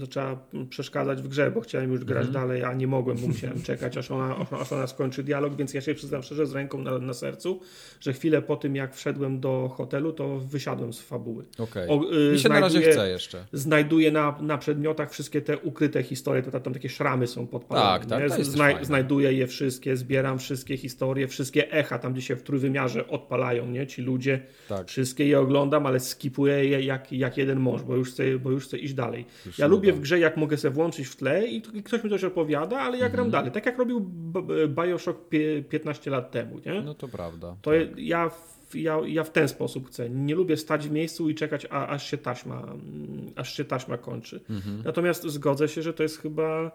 zaczęła 0.00 0.38
przeszkadzać 0.70 1.22
w 1.22 1.28
grze, 1.28 1.50
bo 1.50 1.60
chciałem 1.60 1.92
już 1.92 2.04
grać 2.04 2.22
mm 2.22 2.32
dalej, 2.32 2.64
a 2.64 2.74
nie 2.74 2.86
mogłem, 2.86 3.16
bo 3.18 3.26
musiałem 3.26 3.62
czekać, 3.62 3.96
aż 3.96 4.10
ona, 4.10 4.36
aż 4.60 4.72
ona 4.72 4.86
skończy 4.86 5.22
dialog, 5.22 5.56
więc 5.56 5.74
ja 5.74 5.80
się 5.80 5.94
przyznam 5.94 6.22
szczerze 6.22 6.46
z 6.46 6.52
ręką 6.52 6.78
na, 6.78 6.98
na 6.98 7.14
sercu, 7.14 7.60
że 8.02 8.12
chwilę 8.12 8.42
po 8.42 8.56
tym, 8.56 8.76
jak 8.76 8.94
wszedłem 8.94 9.40
do 9.40 9.68
hotelu, 9.76 10.12
to 10.12 10.38
wysiadłem 10.38 10.92
z 10.92 11.00
fabuły. 11.00 11.44
Okay. 11.58 11.88
O, 11.88 12.12
y, 12.12 12.32
Mi 12.32 12.38
się 12.38 12.48
na 12.48 12.60
razie 12.60 12.80
chce 12.80 13.08
jeszcze. 13.08 13.44
Znajduję 13.52 14.12
na, 14.12 14.38
na 14.40 14.58
przedmiotach 14.58 15.10
wszystkie 15.10 15.40
te 15.40 15.58
ukryte 15.58 16.02
historie, 16.02 16.42
to 16.42 16.50
tam, 16.50 16.62
tam 16.62 16.72
takie 16.72 16.88
szramy 16.88 17.26
są 17.26 17.46
podpalone. 17.46 18.06
Tak, 18.06 18.06
tak, 18.06 18.44
Zna, 18.44 18.84
znajduję 18.84 19.32
je 19.32 19.46
wszystkie, 19.46 19.96
zbieram 19.96 20.38
wszystkie 20.38 20.76
historie, 20.76 21.28
wszystkie 21.28 21.72
echa, 21.72 21.98
tam 21.98 22.12
gdzie 22.12 22.22
się 22.22 22.36
w 22.36 22.42
trójwymiarze 22.42 23.08
odpalają, 23.08 23.66
nie? 23.66 23.86
Ci 23.86 24.02
ludzie, 24.02 24.40
tak. 24.68 24.88
wszystkie 24.88 25.26
je 25.26 25.40
oglądam, 25.40 25.86
ale 25.86 26.00
skipuję 26.00 26.64
je 26.64 26.82
jak, 26.82 27.12
jak 27.12 27.36
jeden 27.36 27.60
mąż, 27.60 27.82
bo 27.82 27.96
już 27.96 28.10
chcę, 28.10 28.38
bo 28.38 28.50
już 28.50 28.64
chcę 28.64 28.78
iść 28.78 28.94
dalej. 28.94 29.26
Już 29.46 29.58
ja 29.58 29.66
lubię 29.66 29.92
w 29.92 30.00
grze, 30.00 30.18
jak 30.18 30.36
mogę 30.36 30.56
sobie 30.56 30.74
włączyć 30.74 31.06
w 31.06 31.16
tle 31.16 31.46
i, 31.46 31.62
ktoś 31.62 32.04
mi 32.04 32.10
coś 32.10 32.24
opowiada, 32.24 32.80
ale 32.80 32.98
ja 32.98 33.08
gram 33.08 33.26
mhm. 33.26 33.30
dalej. 33.30 33.52
Tak 33.52 33.66
jak 33.66 33.78
robił 33.78 34.10
Bioshock 34.68 35.28
15 35.68 36.10
lat 36.10 36.30
temu, 36.30 36.60
nie? 36.66 36.82
No 36.82 36.94
to 36.94 37.08
prawda. 37.08 37.56
To 37.62 37.70
tak. 37.70 37.91
Ja, 37.96 38.30
ja, 38.74 39.00
ja 39.06 39.24
w 39.24 39.30
ten 39.30 39.48
sposób 39.48 39.88
chcę. 39.88 40.10
Nie 40.10 40.34
lubię 40.34 40.56
stać 40.56 40.88
w 40.88 40.90
miejscu 40.90 41.30
i 41.30 41.34
czekać, 41.34 41.66
a, 41.70 41.86
aż, 41.86 42.10
się 42.10 42.18
taśma, 42.18 42.62
aż 43.36 43.56
się 43.56 43.64
taśma 43.64 43.98
kończy. 43.98 44.40
Mhm. 44.50 44.82
Natomiast 44.84 45.26
zgodzę 45.26 45.68
się, 45.68 45.82
że 45.82 45.92
to 45.92 46.02
jest 46.02 46.18
chyba 46.18 46.70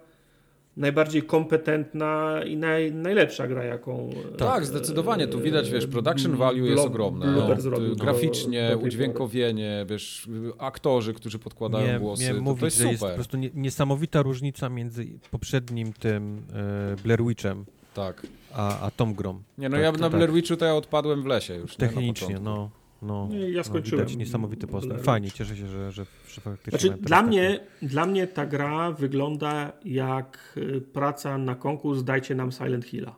najbardziej 0.77 1.23
kompetentna 1.23 2.41
i 2.45 2.57
naj, 2.57 2.91
najlepsza 2.91 3.47
gra, 3.47 3.63
jaką. 3.63 4.09
Tak, 4.37 4.65
zdecydowanie. 4.65 5.27
Tu 5.27 5.41
widać, 5.41 5.71
wiesz, 5.71 5.87
production 5.87 6.35
value 6.35 6.65
jest 6.65 6.85
ogromne. 6.85 7.31
No, 7.31 7.55
graficznie, 7.95 8.69
do, 8.69 8.77
do 8.77 8.85
udźwiękowienie, 8.85 9.85
wiesz, 9.89 10.29
aktorzy, 10.57 11.13
którzy 11.13 11.39
podkładają 11.39 11.93
nie, 11.93 11.99
głosy. 11.99 12.23
Nie 12.23 12.35
to, 12.35 12.41
mówić, 12.41 12.59
to 12.59 12.65
jest 12.65 12.77
że 12.77 12.83
super. 12.83 12.91
jest 12.91 13.03
po 13.03 13.13
prostu 13.13 13.37
niesamowita 13.53 14.21
różnica 14.21 14.69
między 14.69 15.05
poprzednim 15.31 15.93
tym 15.93 16.41
e, 16.53 16.95
Blair 17.03 17.23
Witchem. 17.23 17.65
Tak. 17.93 18.27
A, 18.57 18.79
a 18.79 18.91
Tom 18.91 19.13
Grom. 19.13 19.43
Nie, 19.57 19.69
no 19.69 19.77
tak, 19.77 19.83
ja 19.83 19.91
na 19.91 19.97
tak. 19.97 20.11
Blair 20.11 20.31
Witchu 20.31 20.57
to 20.57 20.65
ja 20.65 20.75
odpadłem 20.75 21.23
w 21.23 21.25
lesie 21.25 21.55
już. 21.55 21.75
Technicznie, 21.75 22.27
nie, 22.27 22.39
no. 22.39 22.69
No, 23.01 23.29
ja 23.49 23.63
skończyłem. 23.63 24.05
No, 24.05 24.09
widać 24.09 24.19
niesamowity 24.19 24.67
postęp. 24.67 25.01
Fajnie, 25.01 25.31
cieszę 25.31 25.57
się, 25.57 25.67
że, 25.67 25.91
że, 25.91 26.05
że 26.29 26.41
faktycznie. 26.41 26.79
Znaczy, 26.79 27.03
dla, 27.03 27.21
mnie, 27.21 27.59
dla 27.81 28.05
mnie 28.05 28.27
ta 28.27 28.45
gra 28.45 28.91
wygląda 28.91 29.71
jak 29.85 30.53
y, 30.57 30.81
praca 30.81 31.37
na 31.37 31.55
konkurs 31.55 32.03
Dajcie 32.03 32.35
nam 32.35 32.51
Silent 32.51 32.85
Hilla. 32.85 33.15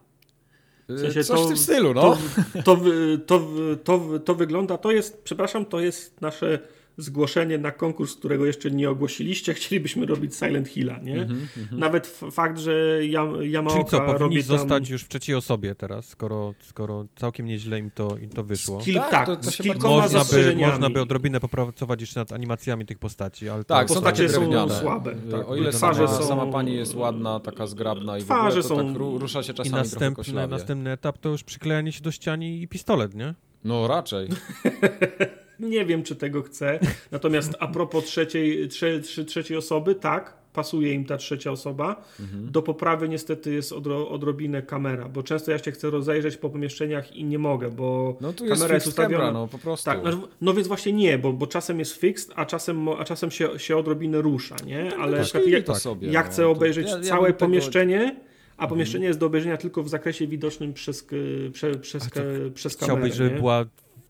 W 0.89 0.99
sensie 0.99 1.23
Coś 1.23 1.39
to, 1.39 1.45
w 1.45 1.47
tym 1.47 1.57
stylu, 1.57 1.93
no. 1.93 2.17
To, 2.53 2.77
to, 2.77 2.77
to, 3.25 3.41
to, 3.83 4.19
to, 4.19 4.35
wygląda, 4.35 4.77
to 4.77 4.91
jest, 4.91 5.23
przepraszam, 5.23 5.65
to 5.65 5.79
jest 5.79 6.21
nasze 6.21 6.59
zgłoszenie 6.99 7.57
na 7.57 7.71
konkurs, 7.71 8.15
którego 8.15 8.45
jeszcze 8.45 8.71
nie 8.71 8.89
ogłosiliście, 8.89 9.53
chcielibyśmy 9.53 10.05
robić 10.05 10.35
Silent 10.35 10.67
Hilla, 10.67 10.99
nie? 11.03 11.21
Mm 11.21 11.27
-hmm, 11.27 11.77
Nawet 11.77 12.07
fakt, 12.31 12.59
że 12.59 12.99
Yamaoka 13.41 13.77
Czyli 13.77 13.85
co, 13.85 14.17
robi 14.17 14.43
tam... 14.43 14.57
zostać 14.57 14.89
już 14.89 15.03
w 15.03 15.07
trzeciej 15.07 15.35
osobie 15.35 15.75
teraz, 15.75 16.05
skoro, 16.05 16.53
skoro 16.61 17.05
całkiem 17.15 17.45
nieźle 17.45 17.79
im 17.79 17.91
to, 17.91 18.17
im 18.17 18.29
to 18.29 18.43
wyszło. 18.43 18.79
Kil 18.79 18.95
tak, 18.95 19.25
to, 19.25 19.35
to 19.35 19.51
z 19.51 19.57
kilkoma 19.57 19.95
można 19.95 20.23
by, 20.25 20.55
można 20.55 20.89
by 20.89 21.01
odrobinę 21.01 21.39
popracować 21.39 22.01
jeszcze 22.01 22.19
nad 22.19 22.31
animacjami 22.31 22.85
tych 22.85 22.99
postaci, 22.99 23.49
ale 23.49 23.63
Tak, 23.63 23.89
są 23.89 24.01
takie 24.01 24.29
są 24.29 24.69
słabe. 24.69 25.15
Tak, 25.31 25.49
o 25.49 25.55
ile 25.55 25.73
sama, 25.73 26.07
są... 26.07 26.23
sama 26.23 26.45
pani 26.45 26.75
jest 26.75 26.95
ładna, 26.95 27.39
taka 27.39 27.67
zgrabna 27.67 28.17
i 28.17 28.21
twarze 28.21 28.61
w 28.61 28.65
ogóle, 28.65 28.83
są... 28.83 28.93
tak 28.93 28.97
rusza 28.97 29.43
się 29.43 29.53
czasami 29.53 29.75
I 29.75 29.79
następny, 29.79 30.47
następny 30.47 30.91
etap 30.91 31.17
to 31.17 31.29
już 31.29 31.43
przyklejanie 31.43 31.91
się 31.91 32.01
do 32.01 32.11
ściani 32.11 32.61
i 32.61 32.67
pistolet, 32.67 33.15
nie? 33.15 33.33
No 33.63 33.87
raczej. 33.87 34.29
Nie 35.59 35.85
wiem, 35.85 36.03
czy 36.03 36.15
tego 36.15 36.41
chcę. 36.41 36.79
Natomiast 37.11 37.55
a 37.59 37.67
propos 37.67 38.05
trzeciej, 38.05 38.67
trze, 38.67 38.99
trze, 38.99 39.25
trzeciej 39.25 39.57
osoby, 39.57 39.95
tak, 39.95 40.39
pasuje 40.53 40.93
im 40.93 41.05
ta 41.05 41.17
trzecia 41.17 41.51
osoba. 41.51 42.03
Mhm. 42.19 42.51
Do 42.51 42.61
poprawy 42.61 43.09
niestety 43.09 43.53
jest 43.53 43.73
odro, 43.73 44.09
odrobinę 44.09 44.61
kamera, 44.61 45.09
bo 45.09 45.23
często 45.23 45.51
ja 45.51 45.57
się 45.57 45.71
chcę 45.71 45.89
rozejrzeć 45.89 46.37
po 46.37 46.49
pomieszczeniach 46.49 47.15
i 47.15 47.23
nie 47.23 47.39
mogę, 47.39 47.71
bo 47.71 48.17
no 48.21 48.33
tu 48.33 48.43
kamera 48.43 48.61
jest, 48.61 48.71
jest 48.71 48.87
ustawiona. 48.87 49.17
Camera, 49.17 49.39
no 49.39 49.47
po 49.47 49.57
prostu. 49.57 49.85
Tak, 49.85 50.03
no, 50.03 50.27
no, 50.41 50.53
więc 50.53 50.67
właśnie 50.67 50.93
nie, 50.93 51.17
bo, 51.17 51.33
bo 51.33 51.47
czasem 51.47 51.79
jest 51.79 51.95
fixed, 51.95 52.31
a 52.35 52.45
czasem, 52.45 52.89
a 52.89 53.03
czasem 53.03 53.31
się, 53.31 53.59
się 53.59 53.77
odrobinę 53.77 54.21
rusza, 54.21 54.55
nie? 54.65 54.83
No, 54.83 55.03
Ale 55.03 55.25
tak, 55.25 55.47
ja, 55.47 55.61
to 55.61 55.75
sobie, 55.75 56.11
ja 56.11 56.23
chcę 56.23 56.41
no, 56.41 56.49
obejrzeć 56.49 56.87
ja, 56.87 57.01
całe 57.01 57.33
pomieszczenie. 57.33 57.99
Tego 57.99 58.29
a 58.57 58.67
pomieszczenie 58.67 59.05
mhm. 59.05 59.09
jest 59.09 59.19
do 59.19 59.25
obejrzenia 59.25 59.57
tylko 59.57 59.83
w 59.83 59.89
zakresie 59.89 60.27
widocznym 60.27 60.73
przez, 60.73 61.07
prze, 61.53 61.75
przez, 61.75 62.09
przez 62.53 62.77
kamerę. 62.77 62.97
Chciałbyś, 62.97 63.13
żeby 63.13 63.29
była 63.29 63.65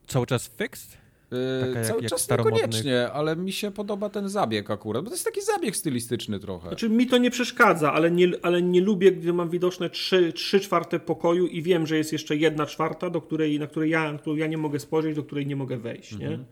cały 0.08 0.26
czas 0.26 0.52
fixed? 0.58 0.99
Yy, 1.32 1.84
cały 1.84 2.02
jak 2.02 2.10
czas 2.12 2.30
niekoniecznie, 2.30 3.12
ale 3.12 3.36
mi 3.36 3.52
się 3.52 3.72
podoba 3.72 4.10
ten 4.10 4.30
zabieg 4.30 4.72
akurat, 4.72 5.04
bo 5.04 5.10
to 5.10 5.16
jest 5.16 5.26
taki 5.26 5.42
zabieg 5.42 5.76
stylistyczny 5.76 6.40
trochę. 6.40 6.68
Znaczy 6.68 6.90
mi 6.90 7.08
to 7.08 7.18
nie 7.18 7.32
przeszkadza, 7.32 7.94
ale 7.94 8.12
nie, 8.12 8.32
ale 8.42 8.62
nie 8.62 8.82
lubię, 8.82 9.12
gdy 9.12 9.34
mam 9.34 9.50
widoczne 9.50 9.90
trzy, 9.90 10.34
trzy 10.34 10.60
czwarte 10.60 11.00
pokoju 11.00 11.48
i 11.48 11.62
wiem, 11.62 11.88
że 11.88 11.98
jest 11.98 12.12
jeszcze 12.12 12.36
jedna 12.36 12.66
czwarta, 12.66 13.10
do 13.10 13.22
której, 13.22 13.60
na 13.60 13.68
której 13.68 13.90
ja, 13.90 14.18
którą 14.18 14.36
ja 14.36 14.48
nie 14.48 14.58
mogę 14.58 14.80
spojrzeć, 14.80 15.16
do 15.16 15.24
której 15.24 15.48
nie 15.48 15.56
mogę 15.56 15.78
wejść, 15.78 16.18
nie? 16.18 16.28
Mhm. 16.28 16.46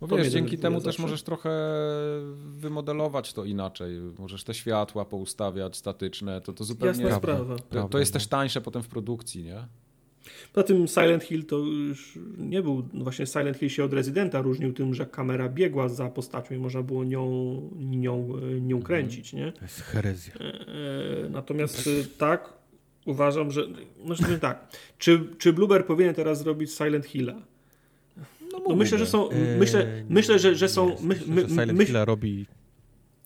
Bo 0.00 0.16
wiesz, 0.16 0.28
dzięki 0.28 0.58
temu 0.58 0.80
też 0.80 0.98
możesz 0.98 1.22
trochę 1.22 1.50
wymodelować 2.34 3.32
to 3.32 3.44
inaczej. 3.44 3.98
Możesz 4.18 4.44
te 4.44 4.54
światła 4.54 5.04
poustawiać 5.04 5.76
statyczne, 5.76 6.40
to, 6.40 6.52
to 6.52 6.64
zupełnie... 6.64 7.02
Jasna 7.02 7.18
sprawa. 7.18 7.56
To, 7.70 7.88
to 7.88 7.98
jest 7.98 8.12
też 8.12 8.26
tańsze 8.26 8.60
potem 8.60 8.82
w 8.82 8.88
produkcji, 8.88 9.44
nie? 9.44 9.68
Poza 10.52 10.66
tym 10.66 10.88
Silent 10.88 11.24
Hill 11.24 11.44
to 11.44 11.58
już 11.58 12.18
nie 12.38 12.62
był, 12.62 12.88
no 12.92 13.04
właśnie 13.04 13.26
Silent 13.26 13.56
Hill 13.56 13.68
się 13.68 13.84
od 13.84 13.92
Rezydenta 13.92 14.40
różnił 14.40 14.72
tym, 14.72 14.94
że 14.94 15.06
kamera 15.06 15.48
biegła 15.48 15.88
za 15.88 16.08
postacią 16.08 16.54
i 16.54 16.58
można 16.58 16.82
było 16.82 17.04
nią, 17.04 17.26
nią, 17.78 18.28
nią 18.60 18.76
mhm. 18.76 18.82
kręcić, 18.82 19.32
nie? 19.32 19.52
To 19.52 19.64
jest 19.64 19.80
herezja. 19.80 20.34
E, 20.34 20.40
e, 20.40 21.28
natomiast 21.30 21.90
tak, 22.18 22.52
uważam, 23.06 23.50
że, 23.50 23.66
znaczy 24.04 24.38
tak, 24.38 24.76
czy, 24.98 25.20
czy 25.38 25.52
Blueber 25.52 25.86
powinien 25.86 26.14
teraz 26.14 26.38
zrobić 26.38 26.72
Silent 26.72 27.06
Hilla? 27.06 27.42
No, 28.52 28.60
no 28.68 28.76
myślę, 28.76 28.98
że 28.98 29.06
są, 29.06 29.28
myślę, 29.58 29.80
eee, 29.80 30.04
myślę, 30.08 30.38
że, 30.38 30.54
że 30.54 30.68
są, 30.68 30.96
my, 31.00 31.20
my, 31.26 31.48
Silent 31.48 31.82
Hilla 31.82 32.04
robi 32.04 32.46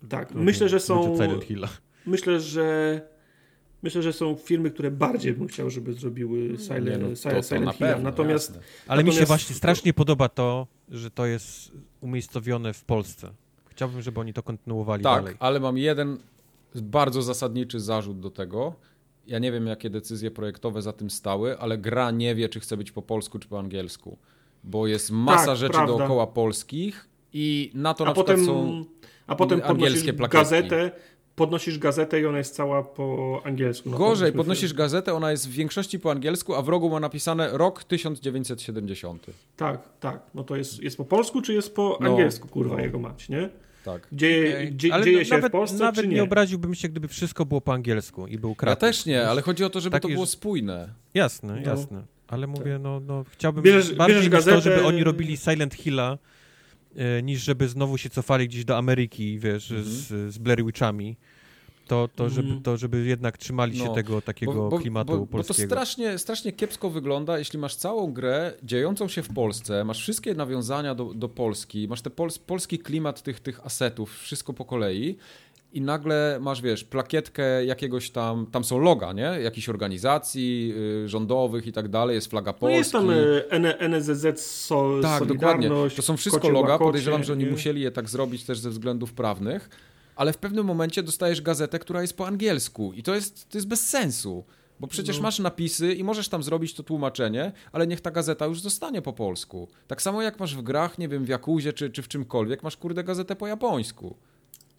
tak, 0.08 0.34
myślę, 0.34 0.68
że 0.68 0.80
są, 0.80 1.16
Silent 1.16 1.44
Hilla. 1.44 1.68
myślę, 2.06 2.40
że 2.40 3.00
Myślę, 3.82 4.02
że 4.02 4.12
są 4.12 4.34
firmy, 4.36 4.70
które 4.70 4.90
bardziej 4.90 5.32
bym 5.32 5.48
chciał, 5.48 5.70
żeby 5.70 5.92
zrobiły 5.92 6.58
Silent, 6.58 6.86
nie, 6.86 6.98
no, 6.98 7.08
to, 7.08 7.42
Silent 7.42 7.76
Hill. 7.76 8.02
Natomiast, 8.02 8.50
Ale 8.50 8.62
natomiast... 8.86 9.06
mi 9.06 9.12
się 9.12 9.26
właśnie 9.26 9.56
strasznie 9.56 9.92
podoba 9.92 10.28
to, 10.28 10.66
że 10.88 11.10
to 11.10 11.26
jest 11.26 11.72
umiejscowione 12.00 12.72
w 12.72 12.84
Polsce. 12.84 13.30
Chciałbym, 13.70 14.02
żeby 14.02 14.20
oni 14.20 14.32
to 14.32 14.42
kontynuowali 14.42 15.04
tak, 15.04 15.22
dalej. 15.22 15.36
ale 15.38 15.60
mam 15.60 15.78
jeden 15.78 16.18
bardzo 16.74 17.22
zasadniczy 17.22 17.80
zarzut 17.80 18.20
do 18.20 18.30
tego. 18.30 18.74
Ja 19.26 19.38
nie 19.38 19.52
wiem, 19.52 19.66
jakie 19.66 19.90
decyzje 19.90 20.30
projektowe 20.30 20.82
za 20.82 20.92
tym 20.92 21.10
stały, 21.10 21.58
ale 21.58 21.78
gra 21.78 22.10
nie 22.10 22.34
wie, 22.34 22.48
czy 22.48 22.60
chce 22.60 22.76
być 22.76 22.92
po 22.92 23.02
polsku, 23.02 23.38
czy 23.38 23.48
po 23.48 23.58
angielsku. 23.58 24.18
Bo 24.64 24.86
jest 24.86 25.10
masa 25.10 25.46
tak, 25.46 25.56
rzeczy 25.56 25.72
prawda. 25.72 25.98
dookoła 25.98 26.26
polskich 26.26 27.08
i 27.32 27.70
na 27.74 27.94
to 27.94 28.04
a 28.04 28.08
na 28.08 28.14
potem, 28.14 28.36
przykład 28.36 28.56
są 28.58 28.84
a 29.26 29.36
potem 29.36 29.60
angielskie 29.64 30.12
plakatki. 30.12 30.44
gazetę, 30.44 30.90
podnosisz 31.36 31.78
gazetę 31.78 32.20
i 32.20 32.26
ona 32.26 32.38
jest 32.38 32.54
cała 32.54 32.82
po 32.82 33.40
angielsku. 33.44 33.90
No 33.90 33.98
Gorzej, 33.98 34.32
podnosisz 34.32 34.74
gazetę, 34.74 35.14
ona 35.14 35.30
jest 35.30 35.48
w 35.48 35.52
większości 35.52 35.98
po 35.98 36.10
angielsku, 36.10 36.54
a 36.54 36.62
w 36.62 36.68
rogu 36.68 36.90
ma 36.90 37.00
napisane 37.00 37.48
rok 37.52 37.84
1970. 37.84 39.26
Tak, 39.56 39.80
tak. 40.00 40.20
No 40.34 40.44
to 40.44 40.56
jest, 40.56 40.82
jest 40.82 40.96
po 40.96 41.04
polsku, 41.04 41.42
czy 41.42 41.54
jest 41.54 41.74
po 41.74 41.98
no, 42.00 42.10
angielsku, 42.10 42.48
kurwa, 42.48 42.76
no. 42.76 42.82
jego 42.82 42.98
mać, 42.98 43.28
nie? 43.28 43.48
Tak. 43.84 44.08
Dzieje, 44.12 44.54
okay. 44.54 44.72
dzie, 44.72 44.94
ale 44.94 45.04
dzieje 45.04 45.24
się 45.24 45.34
nawet, 45.34 45.52
w 45.52 45.52
Polsce, 45.52 45.78
nawet 45.78 46.06
nie? 46.06 46.14
nie 46.14 46.22
obraziłbym 46.22 46.74
się, 46.74 46.88
gdyby 46.88 47.08
wszystko 47.08 47.46
było 47.46 47.60
po 47.60 47.72
angielsku 47.72 48.26
i 48.26 48.38
był 48.38 48.54
Kraków. 48.54 48.82
Ja 48.82 48.88
też 48.88 49.06
nie, 49.06 49.28
ale 49.28 49.42
chodzi 49.42 49.64
o 49.64 49.70
to, 49.70 49.80
żeby 49.80 50.00
to 50.00 50.08
było 50.08 50.26
spójne. 50.26 50.88
Jasne, 51.14 51.60
no. 51.64 51.70
jasne. 51.70 52.02
Ale 52.28 52.46
mówię, 52.46 52.78
no, 52.78 53.00
no 53.00 53.24
chciałbym 53.30 53.62
bierzesz, 53.62 53.94
bardziej 53.94 54.16
bierzesz 54.16 54.30
gazetę... 54.30 54.56
to, 54.56 54.62
żeby 54.62 54.84
oni 54.84 55.04
robili 55.04 55.36
Silent 55.36 55.74
Hilla, 55.74 56.18
niż 57.22 57.42
żeby 57.42 57.68
znowu 57.68 57.98
się 57.98 58.10
cofali 58.10 58.48
gdzieś 58.48 58.64
do 58.64 58.76
Ameryki, 58.76 59.38
wiesz, 59.38 59.70
mm 59.70 59.82
-hmm. 59.82 59.86
z, 59.86 60.34
z 60.34 60.38
Blair 60.38 60.64
Witchami 60.64 61.16
to, 61.86 62.08
to, 62.16 62.28
żeby, 62.28 62.48
mhm. 62.48 62.62
to 62.62 62.76
żeby 62.76 63.04
jednak 63.04 63.38
trzymali 63.38 63.78
się 63.78 63.84
no, 63.84 63.94
tego 63.94 64.22
takiego 64.22 64.54
bo, 64.54 64.68
bo, 64.68 64.78
klimatu 64.78 65.18
bo, 65.18 65.26
polskiego. 65.26 65.68
Bo 65.68 65.74
to 65.74 65.76
strasznie, 65.76 66.18
strasznie 66.18 66.52
kiepsko 66.52 66.90
wygląda, 66.90 67.38
jeśli 67.38 67.58
masz 67.58 67.76
całą 67.76 68.12
grę 68.12 68.52
dziejącą 68.62 69.08
się 69.08 69.22
w 69.22 69.34
Polsce, 69.34 69.84
masz 69.84 70.00
wszystkie 70.00 70.34
nawiązania 70.34 70.94
do, 70.94 71.14
do 71.14 71.28
Polski, 71.28 71.88
masz 71.88 72.02
ten 72.02 72.12
pols, 72.12 72.38
polski 72.38 72.78
klimat 72.78 73.22
tych, 73.22 73.40
tych 73.40 73.66
asetów, 73.66 74.18
wszystko 74.20 74.52
po 74.52 74.64
kolei 74.64 75.16
i 75.72 75.80
nagle 75.80 76.38
masz, 76.40 76.62
wiesz, 76.62 76.84
plakietkę 76.84 77.64
jakiegoś 77.64 78.10
tam, 78.10 78.46
tam 78.46 78.64
są 78.64 78.78
loga, 78.78 79.12
nie? 79.12 79.22
Jakichś 79.22 79.68
organizacji 79.68 80.74
y, 81.04 81.08
rządowych 81.08 81.66
i 81.66 81.72
tak 81.72 81.88
dalej, 81.88 82.14
jest 82.14 82.30
flaga 82.30 82.52
Polski. 82.52 82.72
No 82.72 82.78
jest 82.78 82.92
tam 82.92 83.10
y, 83.64 83.78
NSZZ 83.78 84.40
so, 84.40 84.98
Tak, 85.02 85.24
dokładnie. 85.24 85.70
To 85.96 86.02
są 86.02 86.16
wszystko 86.16 86.48
loga, 86.48 86.78
podejrzewam, 86.78 87.24
że 87.24 87.32
oni 87.32 87.44
nie? 87.44 87.50
musieli 87.50 87.80
je 87.80 87.90
tak 87.90 88.08
zrobić 88.08 88.44
też 88.44 88.58
ze 88.58 88.70
względów 88.70 89.12
prawnych, 89.12 89.70
ale 90.16 90.32
w 90.32 90.38
pewnym 90.38 90.66
momencie 90.66 91.02
dostajesz 91.02 91.42
gazetę, 91.42 91.78
która 91.78 92.02
jest 92.02 92.16
po 92.16 92.26
angielsku 92.26 92.92
i 92.92 93.02
to 93.02 93.14
jest, 93.14 93.48
to 93.48 93.58
jest 93.58 93.68
bez 93.68 93.88
sensu. 93.88 94.44
Bo 94.80 94.86
przecież 94.86 95.16
no. 95.16 95.22
masz 95.22 95.38
napisy 95.38 95.94
i 95.94 96.04
możesz 96.04 96.28
tam 96.28 96.42
zrobić 96.42 96.74
to 96.74 96.82
tłumaczenie, 96.82 97.52
ale 97.72 97.86
niech 97.86 98.00
ta 98.00 98.10
gazeta 98.10 98.46
już 98.46 98.60
zostanie 98.60 99.02
po 99.02 99.12
polsku. 99.12 99.68
Tak 99.86 100.02
samo 100.02 100.22
jak 100.22 100.40
masz 100.40 100.56
w 100.56 100.62
grach, 100.62 100.98
nie 100.98 101.08
wiem, 101.08 101.24
w 101.24 101.28
Jakuzie 101.28 101.72
czy, 101.72 101.90
czy 101.90 102.02
w 102.02 102.08
czymkolwiek, 102.08 102.62
masz 102.62 102.76
kurde 102.76 103.04
gazetę 103.04 103.36
po 103.36 103.46
japońsku. 103.46 104.16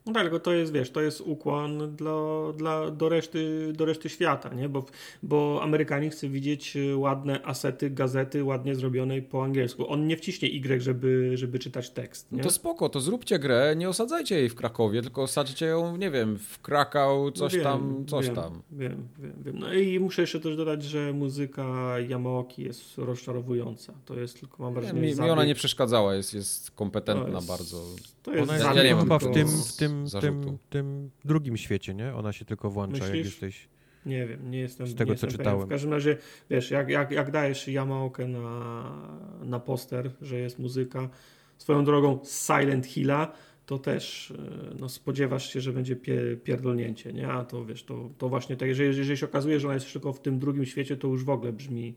No 0.07 0.13
tak, 0.13 0.23
tylko 0.23 0.39
to 0.39 0.53
jest, 0.53 0.73
wiesz, 0.73 0.89
to 0.89 1.01
jest 1.01 1.21
ukłon 1.21 1.95
dla, 1.95 2.13
dla, 2.57 2.91
do, 2.91 3.09
reszty, 3.09 3.73
do 3.73 3.85
reszty 3.85 4.09
świata, 4.09 4.53
nie? 4.53 4.69
Bo, 4.69 4.85
bo 5.23 5.59
Amerykanie 5.63 6.09
chce 6.09 6.29
widzieć 6.29 6.77
ładne 6.95 7.45
asety, 7.45 7.89
gazety 7.89 8.43
ładnie 8.43 8.75
zrobionej 8.75 9.21
po 9.21 9.43
angielsku. 9.43 9.89
On 9.89 10.07
nie 10.07 10.17
wciśnie 10.17 10.47
Y, 10.47 10.81
żeby, 10.81 11.31
żeby 11.37 11.59
czytać 11.59 11.89
tekst. 11.89 12.31
Nie? 12.31 12.37
No 12.37 12.43
to 12.43 12.51
spoko, 12.51 12.89
to 12.89 12.99
zróbcie 12.99 13.39
grę, 13.39 13.75
nie 13.77 13.89
osadzajcie 13.89 14.35
jej 14.35 14.49
w 14.49 14.55
Krakowie, 14.55 15.01
tylko 15.01 15.23
osadźcie 15.23 15.65
ją, 15.65 15.97
nie 15.97 16.11
wiem, 16.11 16.37
w 16.37 16.61
Krakał, 16.61 17.31
coś 17.31 17.53
no 17.53 17.57
wiem, 17.57 17.63
tam, 17.63 18.05
coś 18.07 18.25
wiem, 18.25 18.35
tam. 18.35 18.61
Wiem, 18.71 19.07
wiem, 19.19 19.33
wiem. 19.45 19.59
No 19.59 19.73
i 19.73 19.99
muszę 19.99 20.21
jeszcze 20.21 20.39
też 20.39 20.55
dodać, 20.55 20.83
że 20.83 21.13
muzyka 21.13 21.95
Yamaoki 22.09 22.63
jest 22.63 22.97
rozczarowująca. 22.97 23.93
To 24.05 24.19
jest 24.19 24.39
tylko, 24.39 24.63
mam 24.63 24.73
wrażenie, 24.73 25.01
Mi, 25.01 25.15
mi 25.15 25.29
ona 25.29 25.45
nie 25.45 25.55
przeszkadzała, 25.55 26.15
jest, 26.15 26.33
jest 26.33 26.71
kompetentna 26.71 27.35
jest, 27.35 27.47
bardzo. 27.47 27.83
To 28.23 28.31
jest 28.31 28.43
ona 28.43 28.53
jest 28.53 28.65
ja, 28.75 28.83
ja 28.83 28.99
chyba 28.99 29.19
w 29.19 29.31
tym, 29.31 29.47
w 29.47 29.75
tym 29.75 29.96
tym, 30.21 30.57
tym 30.69 31.09
drugim 31.25 31.57
świecie, 31.57 31.93
nie? 31.93 32.15
Ona 32.15 32.33
się 32.33 32.45
tylko 32.45 32.69
włącza, 32.69 33.03
Myślisz? 33.03 33.15
jak 33.15 33.25
jesteś... 33.25 33.67
Nie 34.05 34.27
wiem, 34.27 34.51
nie 34.51 34.59
jestem. 34.59 34.87
Z 34.87 34.95
tego, 34.95 35.15
co 35.15 35.27
czytałem. 35.27 35.67
W 35.67 35.69
każdym 35.69 35.93
razie, 35.93 36.17
wiesz, 36.49 36.71
jak, 36.71 36.89
jak, 36.89 37.11
jak 37.11 37.31
dajesz 37.31 37.67
Yamaokę 37.67 38.27
na, 38.27 38.91
na 39.43 39.59
poster, 39.59 40.11
że 40.21 40.39
jest 40.39 40.59
muzyka, 40.59 41.09
swoją 41.57 41.83
drogą 41.83 42.19
Silent 42.23 42.85
Hilla, 42.85 43.31
to 43.65 43.79
też 43.79 44.31
e, 44.31 44.75
no, 44.79 44.89
spodziewasz 44.89 45.53
się, 45.53 45.61
że 45.61 45.73
będzie 45.73 45.95
pie, 45.95 46.37
pierdolnięcie, 46.43 47.13
nie? 47.13 47.27
A 47.27 47.45
to 47.45 47.65
wiesz, 47.65 47.83
to, 47.83 48.09
to 48.17 48.29
właśnie 48.29 48.57
tak, 48.57 48.67
jeżeli, 48.67 48.87
jeżeli 48.97 49.17
się 49.17 49.25
okazuje, 49.25 49.59
że 49.59 49.67
ona 49.67 49.73
jest 49.73 49.93
tylko 49.93 50.13
w 50.13 50.19
tym 50.19 50.39
drugim 50.39 50.65
świecie, 50.65 50.97
to 50.97 51.07
już 51.07 51.23
w 51.23 51.29
ogóle 51.29 51.53
brzmi 51.53 51.95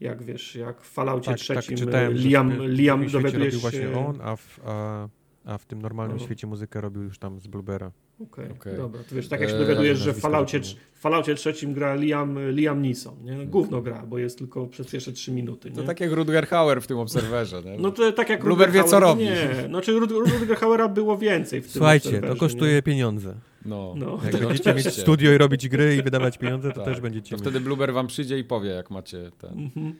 jak 0.00 0.22
wiesz, 0.22 0.54
jak 0.54 0.82
w 0.82 0.90
Falloutie 0.90 1.30
tak, 1.30 1.34
tak 1.34 1.40
trzecim 1.40 1.76
tak, 1.76 1.86
czytałem, 1.86 2.12
Liam, 2.12 2.66
Liam 2.66 3.06
dowiadujesz 3.06 3.54
się... 3.54 3.60
właśnie 3.60 3.98
on, 3.98 4.18
a, 4.22 4.36
w, 4.36 4.60
a 4.64 5.08
a 5.44 5.58
w 5.58 5.66
tym 5.66 5.82
normalnym 5.82 6.16
no. 6.16 6.24
świecie 6.24 6.46
muzykę 6.46 6.80
robił 6.80 7.02
już 7.02 7.18
tam 7.18 7.40
z 7.40 7.46
Bluebera. 7.46 7.90
Okej, 8.20 8.44
okay, 8.44 8.56
okay. 8.56 8.76
dobra. 8.76 9.00
To 9.08 9.14
wiesz, 9.14 9.28
tak 9.28 9.40
jak 9.40 9.50
się 9.50 9.58
dowiadujesz, 9.58 9.98
że 9.98 10.12
w 10.12 10.20
Falloutie, 10.20 10.60
w 10.92 11.00
Falloutie 11.00 11.34
trzecim 11.34 11.74
gra 11.74 11.94
Liam, 11.94 12.38
Liam 12.50 12.82
Neeson, 12.82 13.14
nie? 13.24 13.46
Gówno 13.46 13.82
gra, 13.82 14.06
bo 14.06 14.18
jest 14.18 14.38
tylko 14.38 14.66
przez 14.66 14.90
pierwsze 14.90 15.12
trzy 15.12 15.32
minuty, 15.32 15.70
nie? 15.70 15.76
To 15.76 15.82
tak 15.82 16.00
jak 16.00 16.12
Rutger 16.12 16.46
Hauer 16.46 16.82
w 16.82 16.86
tym 16.86 16.98
Obserwerze, 16.98 17.62
nie? 17.62 17.76
No 17.78 17.90
to 17.90 18.12
tak 18.12 18.28
jak 18.28 18.44
Blueber 18.44 18.72
wie, 18.72 18.84
co 18.84 19.00
robi. 19.00 19.24
Nie, 19.24 19.64
znaczy 19.68 19.92
Rutger 19.92 20.56
Hauera 20.56 20.88
było 20.88 21.18
więcej 21.18 21.60
w 21.60 21.64
tym 21.64 21.72
Słuchajcie, 21.72 22.20
to 22.20 22.36
kosztuje 22.36 22.74
nie? 22.74 22.82
pieniądze. 22.82 23.34
No. 23.64 23.94
no. 23.96 24.18
Jak 24.32 24.42
będziecie 24.46 24.74
mieć 24.74 24.94
studio 24.94 25.32
i 25.32 25.38
robić 25.38 25.68
gry 25.68 25.96
i 25.96 26.02
wydawać 26.02 26.38
pieniądze, 26.38 26.68
to 26.68 26.74
tak. 26.74 26.84
też 26.84 27.00
będziecie 27.00 27.30
to 27.30 27.36
mieć. 27.36 27.42
wtedy 27.42 27.60
Blueber 27.60 27.92
wam 27.92 28.06
przyjdzie 28.06 28.38
i 28.38 28.44
powie, 28.44 28.70
jak 28.70 28.90
macie 28.90 29.30
ten... 29.38 29.50
Mhm. 29.50 29.94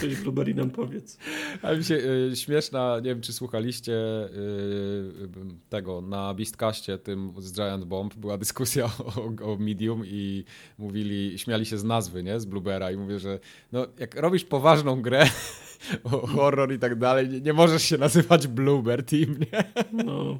Coś 0.00 0.16
Blueberry 0.16 0.54
nam 0.54 0.70
powiedz. 0.70 1.18
Ale 1.62 1.78
mi 1.78 1.84
się 1.84 1.94
y, 1.94 2.36
śmieszna, 2.36 2.96
nie 2.96 3.08
wiem 3.10 3.20
czy 3.20 3.32
słuchaliście 3.32 3.92
y, 3.92 4.28
tego 5.68 6.00
na 6.00 6.34
Beastcaście 6.34 6.98
tym 6.98 7.32
z 7.38 7.52
Giant 7.52 7.84
Bomb, 7.84 8.14
była 8.14 8.38
dyskusja 8.38 8.84
o, 9.16 9.52
o, 9.52 9.56
Medium 9.56 10.02
i 10.06 10.44
mówili, 10.78 11.38
śmiali 11.38 11.66
się 11.66 11.78
z 11.78 11.84
nazwy, 11.84 12.22
nie, 12.22 12.40
z 12.40 12.44
Bluebera 12.44 12.90
i 12.90 12.96
mówię, 12.96 13.18
że 13.18 13.38
no 13.72 13.86
jak 13.98 14.14
robisz 14.14 14.44
poważną 14.44 15.02
grę 15.02 15.26
o 16.04 16.26
horror 16.26 16.72
i 16.72 16.78
tak 16.78 16.98
dalej, 16.98 17.28
nie, 17.28 17.40
nie 17.40 17.52
możesz 17.52 17.82
się 17.82 17.98
nazywać 17.98 18.46
Blueber 18.46 19.04
Team, 19.04 19.36
nie? 19.38 19.64
No. 20.04 20.38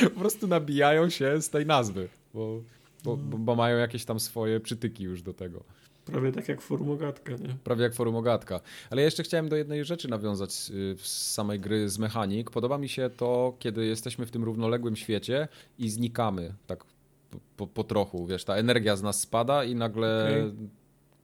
Po 0.14 0.20
prostu 0.20 0.48
nabijają 0.48 1.10
się 1.10 1.42
z 1.42 1.50
tej 1.50 1.66
nazwy, 1.66 2.08
bo, 2.34 2.62
bo, 3.04 3.16
bo, 3.16 3.38
bo 3.38 3.54
mają 3.54 3.78
jakieś 3.78 4.04
tam 4.04 4.20
swoje 4.20 4.60
przytyki 4.60 5.04
już 5.04 5.22
do 5.22 5.34
tego. 5.34 5.64
Prawie 6.12 6.32
tak 6.32 6.48
jak 6.48 6.60
formogatka, 6.60 7.32
nie? 7.32 7.56
Prawie 7.64 7.82
jak 7.82 7.94
formogatka. 7.94 8.60
Ale 8.90 9.02
jeszcze 9.02 9.22
chciałem 9.22 9.48
do 9.48 9.56
jednej 9.56 9.84
rzeczy 9.84 10.08
nawiązać 10.08 10.52
z 10.52 10.98
samej 11.32 11.60
gry 11.60 11.88
z 11.88 11.98
mechanik. 11.98 12.50
Podoba 12.50 12.78
mi 12.78 12.88
się 12.88 13.10
to, 13.16 13.56
kiedy 13.58 13.86
jesteśmy 13.86 14.26
w 14.26 14.30
tym 14.30 14.44
równoległym 14.44 14.96
świecie 14.96 15.48
i 15.78 15.90
znikamy 15.90 16.54
tak 16.66 16.84
po, 17.56 17.66
po 17.66 17.84
trochu, 17.84 18.26
wiesz, 18.26 18.44
ta 18.44 18.54
energia 18.54 18.96
z 18.96 19.02
nas 19.02 19.20
spada 19.20 19.64
i 19.64 19.74
nagle 19.74 20.26
okay. 20.28 20.68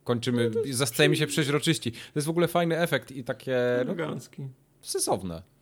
kończymy, 0.05 0.51
no 0.55 0.61
zastajemy 0.71 1.17
się 1.17 1.27
przeźroczyści. 1.27 1.93
To 1.93 2.13
jest 2.15 2.27
w 2.27 2.31
ogóle 2.31 2.49
fajny 2.49 2.79
efekt 2.79 3.13
i 3.13 3.25
takie... 3.25 3.57
Elegancki. 3.81 4.43
No, 4.43 4.49
sensowne 4.83 5.54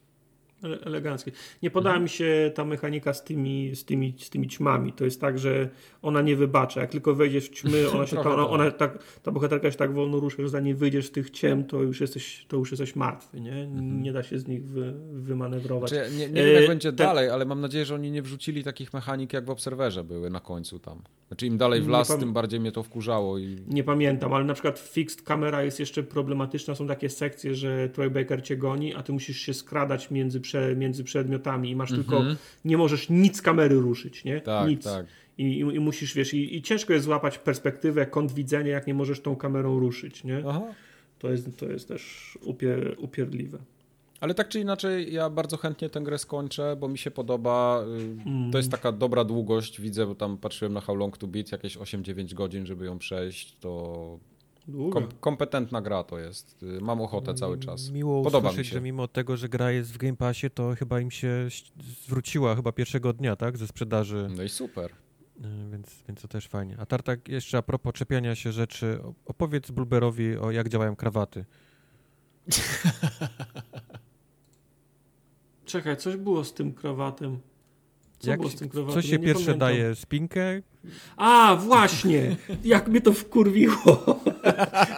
eleganckie. 0.62 1.32
Nie 1.62 1.70
podoba 1.70 1.90
mhm. 1.90 2.02
mi 2.02 2.08
się 2.08 2.52
ta 2.54 2.64
mechanika 2.64 3.14
z 3.14 3.24
tymi, 3.24 3.76
z, 3.76 3.84
tymi, 3.84 4.14
z 4.18 4.30
tymi 4.30 4.48
ćmami. 4.48 4.92
To 4.92 5.04
jest 5.04 5.20
tak, 5.20 5.38
że 5.38 5.68
ona 6.02 6.22
nie 6.22 6.36
wybacza. 6.36 6.80
Jak 6.80 6.90
tylko 6.90 7.14
wejdziesz 7.14 7.48
w 7.48 7.50
ćmy, 7.50 7.90
ona 7.94 8.06
się, 8.06 8.16
ta, 8.16 8.34
ona, 8.34 8.48
ona 8.48 8.70
tak, 8.70 8.98
ta 9.22 9.32
bohaterka 9.32 9.70
się 9.70 9.76
tak 9.76 9.94
wolno 9.94 10.20
rusza, 10.20 10.42
że 10.42 10.48
zanim 10.48 10.76
wyjdziesz 10.76 11.06
z 11.06 11.10
tych 11.10 11.30
ciem, 11.30 11.64
to 11.64 11.82
już 11.82 12.00
jesteś, 12.00 12.46
to 12.48 12.56
już 12.56 12.70
jesteś 12.70 12.96
martwy. 12.96 13.40
Nie, 13.40 13.52
mhm. 13.52 14.02
nie 14.02 14.12
da 14.12 14.22
się 14.22 14.38
z 14.38 14.46
nich 14.46 14.64
wy, 14.64 14.94
wymanewrować. 15.12 15.90
Znaczy, 15.90 16.10
nie, 16.10 16.28
nie 16.28 16.44
wiem, 16.44 16.54
jak 16.54 16.64
e, 16.64 16.68
będzie 16.68 16.92
te... 16.92 16.96
dalej, 16.96 17.30
ale 17.30 17.44
mam 17.44 17.60
nadzieję, 17.60 17.84
że 17.84 17.94
oni 17.94 18.10
nie 18.10 18.22
wrzucili 18.22 18.64
takich 18.64 18.92
mechanik, 18.92 19.32
jak 19.32 19.44
w 19.44 19.50
Obserwerze 19.50 20.04
były 20.04 20.30
na 20.30 20.40
końcu 20.40 20.78
tam. 20.78 21.02
Znaczy 21.32 21.46
im 21.46 21.58
dalej 21.58 21.82
w 21.82 21.88
las, 21.88 22.18
tym 22.18 22.32
bardziej 22.32 22.60
mnie 22.60 22.72
to 22.72 22.82
wkurzało. 22.82 23.38
I... 23.38 23.56
Nie 23.68 23.84
pamiętam, 23.84 24.32
ale 24.32 24.44
na 24.44 24.54
przykład 24.54 24.78
fixed 24.78 25.22
kamera 25.22 25.62
jest 25.62 25.80
jeszcze 25.80 26.02
problematyczna. 26.02 26.74
Są 26.74 26.86
takie 26.86 27.08
sekcje, 27.08 27.54
że 27.54 27.88
Troy 27.88 28.10
Baker 28.10 28.44
cię 28.44 28.56
goni, 28.56 28.94
a 28.94 29.02
ty 29.02 29.12
musisz 29.12 29.38
się 29.40 29.54
skradać 29.54 30.10
między, 30.10 30.40
prze, 30.40 30.76
między 30.76 31.04
przedmiotami 31.04 31.70
i 31.70 31.76
masz 31.76 31.90
mm 31.90 32.02
-hmm. 32.02 32.08
tylko, 32.08 32.24
nie 32.64 32.76
możesz 32.76 33.10
nic 33.10 33.42
kamery 33.42 33.74
ruszyć, 33.74 34.24
nie? 34.24 34.40
Tak, 34.40 34.68
nic. 34.68 34.84
tak. 34.84 35.06
I, 35.38 35.44
i, 35.44 35.58
I, 35.58 35.80
musisz, 35.80 36.14
wiesz, 36.14 36.34
i, 36.34 36.56
i, 36.56 36.62
ciężko 36.62 36.92
jest 36.92 37.04
złapać 37.04 37.38
perspektywę, 37.38 38.06
kąt 38.06 38.32
widzenia, 38.32 38.70
jak 38.70 38.86
nie 38.86 38.94
możesz 38.94 39.20
tą 39.20 39.36
kamerą 39.36 39.78
ruszyć, 39.78 40.24
nie? 40.24 40.42
Aha. 40.48 40.62
To 41.18 41.30
jest, 41.30 41.58
to 41.58 41.66
jest 41.66 41.88
też 41.88 42.38
upier, 42.42 42.94
upierdliwe. 42.98 43.58
Ale 44.22 44.34
tak 44.34 44.48
czy 44.48 44.60
inaczej, 44.60 45.12
ja 45.12 45.30
bardzo 45.30 45.56
chętnie 45.56 45.90
tę 45.90 46.00
grę 46.00 46.18
skończę, 46.18 46.76
bo 46.76 46.88
mi 46.88 46.98
się 46.98 47.10
podoba. 47.10 47.84
Mm. 48.26 48.52
To 48.52 48.58
jest 48.58 48.70
taka 48.70 48.92
dobra 48.92 49.24
długość. 49.24 49.80
Widzę, 49.80 50.06
bo 50.06 50.14
tam 50.14 50.38
patrzyłem 50.38 50.72
na 50.72 50.80
How 50.80 50.96
Long 50.96 51.18
to 51.18 51.26
Beat, 51.26 51.52
jakieś 51.52 51.78
8-9 51.78 52.34
godzin, 52.34 52.66
żeby 52.66 52.84
ją 52.84 52.98
przejść. 52.98 53.56
To 53.60 54.18
Kom 54.92 55.08
kompetentna 55.20 55.82
gra 55.82 56.04
to 56.04 56.18
jest. 56.18 56.64
Mam 56.80 57.00
ochotę 57.00 57.34
cały 57.34 57.58
czas. 57.58 57.90
Miło 57.90 58.22
Podoba 58.22 58.48
usłyszeć, 58.48 58.66
mi 58.66 58.70
się. 58.70 58.74
że 58.74 58.80
mimo 58.80 59.08
tego, 59.08 59.36
że 59.36 59.48
gra 59.48 59.70
jest 59.70 59.92
w 59.92 59.98
Game 59.98 60.16
Passie, 60.16 60.50
to 60.50 60.74
chyba 60.74 61.00
im 61.00 61.10
się 61.10 61.48
zwróciła 62.04 62.56
chyba 62.56 62.72
pierwszego 62.72 63.12
dnia, 63.12 63.36
tak? 63.36 63.58
Ze 63.58 63.66
sprzedaży. 63.66 64.28
No 64.36 64.42
i 64.42 64.48
super. 64.48 64.90
Y, 64.90 65.70
więc, 65.70 66.02
więc 66.08 66.22
to 66.22 66.28
też 66.28 66.48
fajnie. 66.48 66.76
A 66.78 66.86
Tartak, 66.86 67.28
jeszcze 67.28 67.58
a 67.58 67.62
propos 67.62 67.92
czepiania 67.92 68.34
się 68.34 68.52
rzeczy, 68.52 68.98
opowiedz 69.24 69.70
Bulberowi 69.70 70.36
o 70.36 70.50
jak 70.50 70.68
działają 70.68 70.96
krawaty. 70.96 71.44
Czekaj, 75.72 75.96
coś 75.96 76.16
było 76.16 76.44
z 76.44 76.54
tym 76.54 76.72
krawatem. 76.72 77.38
Co 78.18 78.30
Jak, 78.30 78.40
było 78.40 78.50
z 78.50 78.54
tym 78.56 78.68
krawatem? 78.68 78.94
Co 79.02 79.08
się 79.08 79.12
ja 79.12 79.18
pierwsze 79.18 79.44
pamiętam. 79.44 79.68
daje? 79.68 79.94
Spinkę? 79.94 80.62
A, 81.16 81.56
właśnie! 81.60 82.36
Jak 82.64 82.88
mnie 82.88 83.00
to 83.00 83.12
wkurwiło. 83.12 84.20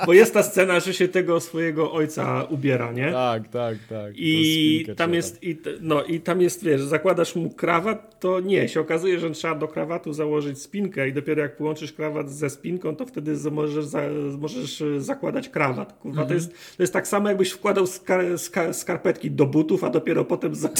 Bo 0.06 0.12
jest 0.12 0.34
ta 0.34 0.42
scena, 0.42 0.80
że 0.80 0.94
się 0.94 1.08
tego 1.08 1.40
swojego 1.40 1.92
ojca 1.92 2.44
ubiera, 2.44 2.92
nie? 2.92 3.12
Tak, 3.12 3.48
tak, 3.48 3.78
tak. 3.88 4.12
I 4.16 4.86
tam 4.96 5.14
jest, 5.14 5.42
i, 5.42 5.58
no, 5.80 6.04
i 6.04 6.20
tam 6.20 6.40
jest, 6.40 6.64
wiesz, 6.64 6.82
zakładasz 6.82 7.36
mu 7.36 7.50
krawat, 7.50 8.20
to 8.20 8.40
nie. 8.40 8.68
Się 8.68 8.80
okazuje, 8.80 9.20
że 9.20 9.30
trzeba 9.30 9.54
do 9.54 9.68
krawatu 9.68 10.12
założyć 10.12 10.62
spinkę 10.62 11.08
i 11.08 11.12
dopiero 11.12 11.42
jak 11.42 11.56
połączysz 11.56 11.92
krawat 11.92 12.30
ze 12.30 12.50
spinką, 12.50 12.96
to 12.96 13.06
wtedy 13.06 13.36
możesz, 13.50 13.84
za, 13.84 14.02
możesz 14.38 14.82
zakładać 14.98 15.48
krawat. 15.48 15.92
Kurwa, 15.92 16.22
mhm. 16.22 16.28
to, 16.28 16.34
jest, 16.34 16.76
to 16.76 16.82
jest 16.82 16.92
tak 16.92 17.08
samo, 17.08 17.28
jakbyś 17.28 17.50
wkładał 17.50 17.86
skar, 17.86 18.38
skar, 18.38 18.74
skarpetki 18.74 19.30
do 19.30 19.46
butów, 19.46 19.84
a 19.84 19.90
dopiero 19.90 20.24
potem 20.24 20.54
za, 20.54 20.68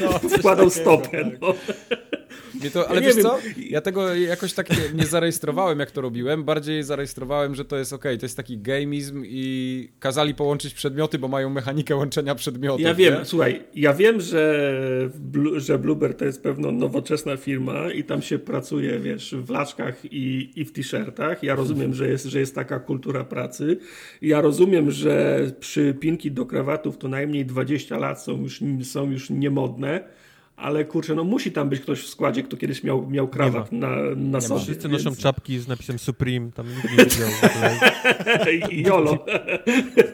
no, 0.00 0.28
wkładał 0.38 0.70
stopę. 0.70 1.24
Tak. 1.24 1.40
No. 1.40 1.54
To, 2.72 2.88
ale 2.88 3.00
ja 3.00 3.06
wiesz 3.06 3.22
co, 3.22 3.38
ja 3.70 3.80
tego 3.80 4.14
jakoś 4.14 4.52
tak 4.52 4.70
nie, 4.70 4.76
nie, 4.94 5.06
zarejestrowałem, 5.06 5.78
jak 5.78 5.90
to 5.90 6.00
robiłem. 6.00 6.44
Bardziej 6.44 6.82
zarejestrowałem, 6.82 7.54
że 7.54 7.64
to 7.64 7.76
jest 7.76 7.92
ok, 7.92 8.02
to 8.02 8.24
jest 8.26 8.36
taki 8.36 8.58
gamizm 8.58 9.22
i 9.26 9.88
kazali 10.00 10.34
połączyć 10.34 10.74
przedmioty, 10.74 11.18
bo 11.18 11.28
mają 11.28 11.50
mechanikę 11.50 11.96
łączenia 11.96 12.34
przedmiotów. 12.34 12.80
Ja 12.80 12.94
wiem, 12.94 13.14
nie? 13.14 13.24
słuchaj, 13.24 13.62
ja 13.74 13.94
wiem, 13.94 14.20
że, 14.20 14.70
Blu, 15.14 15.60
że 15.60 15.78
Bluebird 15.78 16.18
to 16.18 16.24
jest 16.24 16.42
pewno 16.42 16.72
nowoczesna 16.72 17.36
firma 17.36 17.92
i 17.92 18.04
tam 18.04 18.22
się 18.22 18.38
pracuje, 18.38 19.00
wiesz, 19.00 19.34
w 19.34 19.50
laczkach 19.50 20.04
i, 20.12 20.52
i 20.56 20.64
w 20.64 20.72
t-shirtach. 20.72 21.42
Ja 21.42 21.54
rozumiem, 21.54 21.94
że 21.94 22.08
jest, 22.08 22.24
że 22.24 22.40
jest 22.40 22.54
taka 22.54 22.80
kultura 22.80 23.24
pracy. 23.24 23.78
Ja 24.22 24.40
rozumiem, 24.40 24.90
że 24.90 25.46
przypinki 25.60 26.30
do 26.30 26.46
krawatów 26.46 26.98
to 26.98 27.08
najmniej 27.08 27.46
20 27.46 27.98
lat 27.98 28.22
są 28.22 28.42
już, 28.42 28.60
są 28.82 29.10
już 29.10 29.30
niemodne 29.30 30.16
ale 30.56 30.84
kurczę, 30.84 31.14
no 31.14 31.24
musi 31.24 31.52
tam 31.52 31.68
być 31.68 31.80
ktoś 31.80 32.00
w 32.00 32.08
składzie, 32.08 32.42
kto 32.42 32.56
kiedyś 32.56 32.84
miał, 32.84 33.10
miał 33.10 33.28
krawat 33.28 33.72
na, 33.72 33.96
na 34.16 34.40
sobie. 34.40 34.60
Wszyscy 34.60 34.88
noszą 34.88 35.16
czapki 35.16 35.58
z 35.58 35.68
napisem 35.68 35.98
Supreme, 35.98 36.52
tam 36.52 36.66
nikt 36.68 36.90
nie 36.90 37.04
wiedział. 37.04 37.28
I 38.70 38.82
Jolo. 38.82 39.24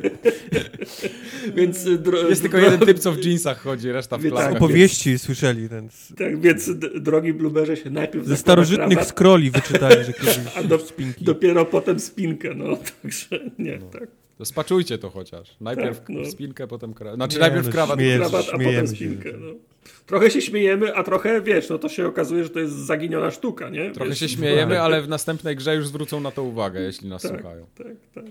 więc 1.57 1.85
dro... 1.99 2.29
Jest 2.29 2.43
tylko 2.43 2.59
jeden 2.59 2.81
typ, 2.81 2.99
co 2.99 3.12
w 3.12 3.25
jeansach 3.25 3.62
chodzi, 3.62 3.93
reszta 3.93 4.19
w 4.19 4.21
klapkach. 4.21 4.45
Tak, 4.45 4.57
opowieści 4.57 5.19
słyszeli. 5.19 5.69
Ten... 5.69 5.89
Tak, 6.17 6.41
więc 6.41 6.71
drogi 7.01 7.33
bluberze 7.33 7.77
się 7.77 7.91
najpierw 7.91 8.27
Ze 8.27 8.37
starożytnych 8.37 8.89
krawat, 8.89 9.09
scrolli 9.09 9.51
wyczytali, 9.51 10.05
że 10.05 10.12
kiedyś 10.21 10.39
a 10.57 10.62
do, 10.62 10.79
spinki. 10.79 11.25
dopiero 11.25 11.65
potem 11.65 12.01
spinkę, 12.01 12.55
no. 12.55 12.77
Także 13.03 13.41
nie, 13.59 13.79
no. 13.79 13.87
tak. 13.87 14.09
To 14.39 14.45
spaczujcie 14.45 14.99
to 14.99 15.11
chociaż. 15.11 15.57
Najpierw 15.61 15.99
tak, 15.99 16.09
no. 16.09 16.25
spinkę, 16.25 16.67
potem 16.67 16.95
krawat. 16.95 17.17
Znaczy 17.17 17.37
nie, 17.37 17.41
najpierw 17.41 17.67
no, 17.67 17.73
krawat, 17.73 17.99
krawat 18.17 18.49
a 18.53 18.59
potem 18.59 18.89
spinkę. 18.89 19.31
No. 19.41 19.72
Trochę 20.07 20.31
się 20.31 20.43
śmiejemy, 20.43 20.94
a 20.94 21.02
trochę, 21.02 21.43
wiesz, 21.43 21.69
no 21.69 21.78
to 21.78 21.89
się 21.89 22.07
okazuje, 22.07 22.44
że 22.44 22.51
to 22.51 22.61
jest 22.61 22.75
zaginiona 22.75 23.31
sztuka, 23.31 23.69
nie? 23.69 23.91
Trochę 23.91 24.11
wiesz, 24.11 24.19
się 24.19 24.28
śmiejemy, 24.28 24.81
ale 24.81 25.02
w 25.02 25.09
następnej 25.09 25.57
grze 25.57 25.77
już 25.77 25.86
zwrócą 25.86 26.20
na 26.20 26.31
to 26.31 26.43
uwagę, 26.43 26.81
jeśli 26.81 27.09
nas 27.09 27.23
tak, 27.23 27.33
słuchają. 27.33 27.67
Tak, 27.75 27.86
tak. 28.15 28.25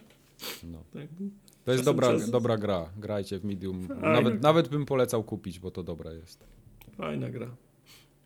No. 0.63 0.83
tak. 0.93 1.07
To 1.65 1.71
jest 1.71 1.83
dobra, 1.83 2.07
czas... 2.07 2.30
dobra 2.30 2.57
gra. 2.57 2.89
Grajcie 2.97 3.39
w 3.39 3.43
Medium. 3.43 3.88
Nawet, 4.01 4.41
nawet 4.41 4.67
bym 4.67 4.85
polecał 4.85 5.23
kupić, 5.23 5.59
bo 5.59 5.71
to 5.71 5.83
dobra 5.83 6.13
jest. 6.13 6.43
Fajna 6.97 7.30
gra. 7.30 7.47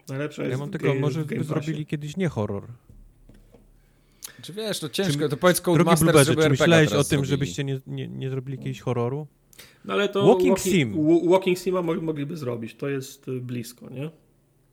Najlepsza 0.09 0.43
jest 0.43 0.51
Ja 0.51 0.57
mam 0.57 0.71
tylko, 0.71 0.93
może 0.93 1.25
by 1.25 1.43
zrobili 1.43 1.85
kiedyś 1.85 2.17
nie 2.17 2.29
horror. 2.29 2.63
Czy 4.41 4.53
wiesz, 4.53 4.79
to 4.79 4.89
ciężko, 4.89 5.23
czy, 5.23 5.29
to 5.29 5.37
powiedz 5.37 5.61
Codemasters, 5.61 6.27
żeby 6.27 6.43
czy 6.43 6.49
myślałeś 6.49 6.87
o 6.87 6.91
tym, 6.91 7.03
zrobili. 7.03 7.27
żebyście 7.27 7.63
nie, 7.63 7.79
nie, 7.87 8.07
nie 8.07 8.29
zrobili 8.29 8.57
jakiegoś 8.57 8.81
horroru? 8.81 9.27
No 9.87 9.93
ale 9.93 10.09
to 10.09 10.27
Walking, 10.27 10.49
walking 10.49 10.75
Sim. 10.75 11.29
Walking 11.29 11.57
Sima 11.57 11.81
mogliby 11.81 12.37
zrobić, 12.37 12.75
to 12.75 12.89
jest 12.89 13.27
y, 13.27 13.41
blisko, 13.41 13.89
nie? 13.89 14.09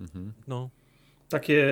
Mhm. 0.00 0.32
No. 0.48 0.70
Takie 1.28 1.64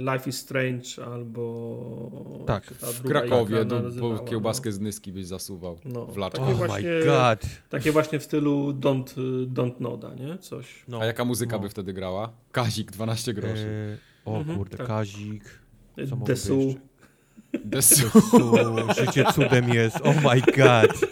Life 0.00 0.30
is 0.30 0.38
Strange 0.38 0.84
albo... 1.12 2.44
Tak, 2.46 2.64
w 2.64 3.02
Krakowie 3.02 3.64
do, 3.64 3.82
po 4.00 4.18
kiełbaskę 4.18 4.68
no. 4.68 4.76
z 4.76 4.80
Nyski 4.80 5.12
byś 5.12 5.26
zasuwał 5.26 5.78
no, 5.84 6.06
w 6.06 6.16
laczku. 6.16 6.42
Oh 6.42 6.54
właśnie, 6.54 6.88
my 6.88 7.04
god. 7.04 7.40
Takie 7.68 7.92
właśnie 7.92 8.18
w 8.18 8.22
stylu 8.24 8.72
Don't, 8.72 9.14
don't 9.46 9.80
Noda, 9.80 10.14
nie? 10.14 10.38
Coś. 10.38 10.84
No. 10.88 11.00
A 11.00 11.04
jaka 11.04 11.24
muzyka 11.24 11.56
no. 11.56 11.62
by 11.62 11.68
wtedy 11.68 11.92
grała? 11.92 12.32
Kazik, 12.52 12.90
12 12.90 13.34
groszy. 13.34 13.66
Eee, 13.66 13.98
o 14.24 14.38
mhm, 14.38 14.58
kurde, 14.58 14.76
tak. 14.76 14.86
Kazik. 14.86 15.60
Desu. 16.26 16.74
Desu. 17.64 18.10
Życie 18.98 19.24
cudem 19.34 19.68
jest. 19.68 19.96
Oh 20.04 20.20
my 20.34 20.40
god. 20.40 21.10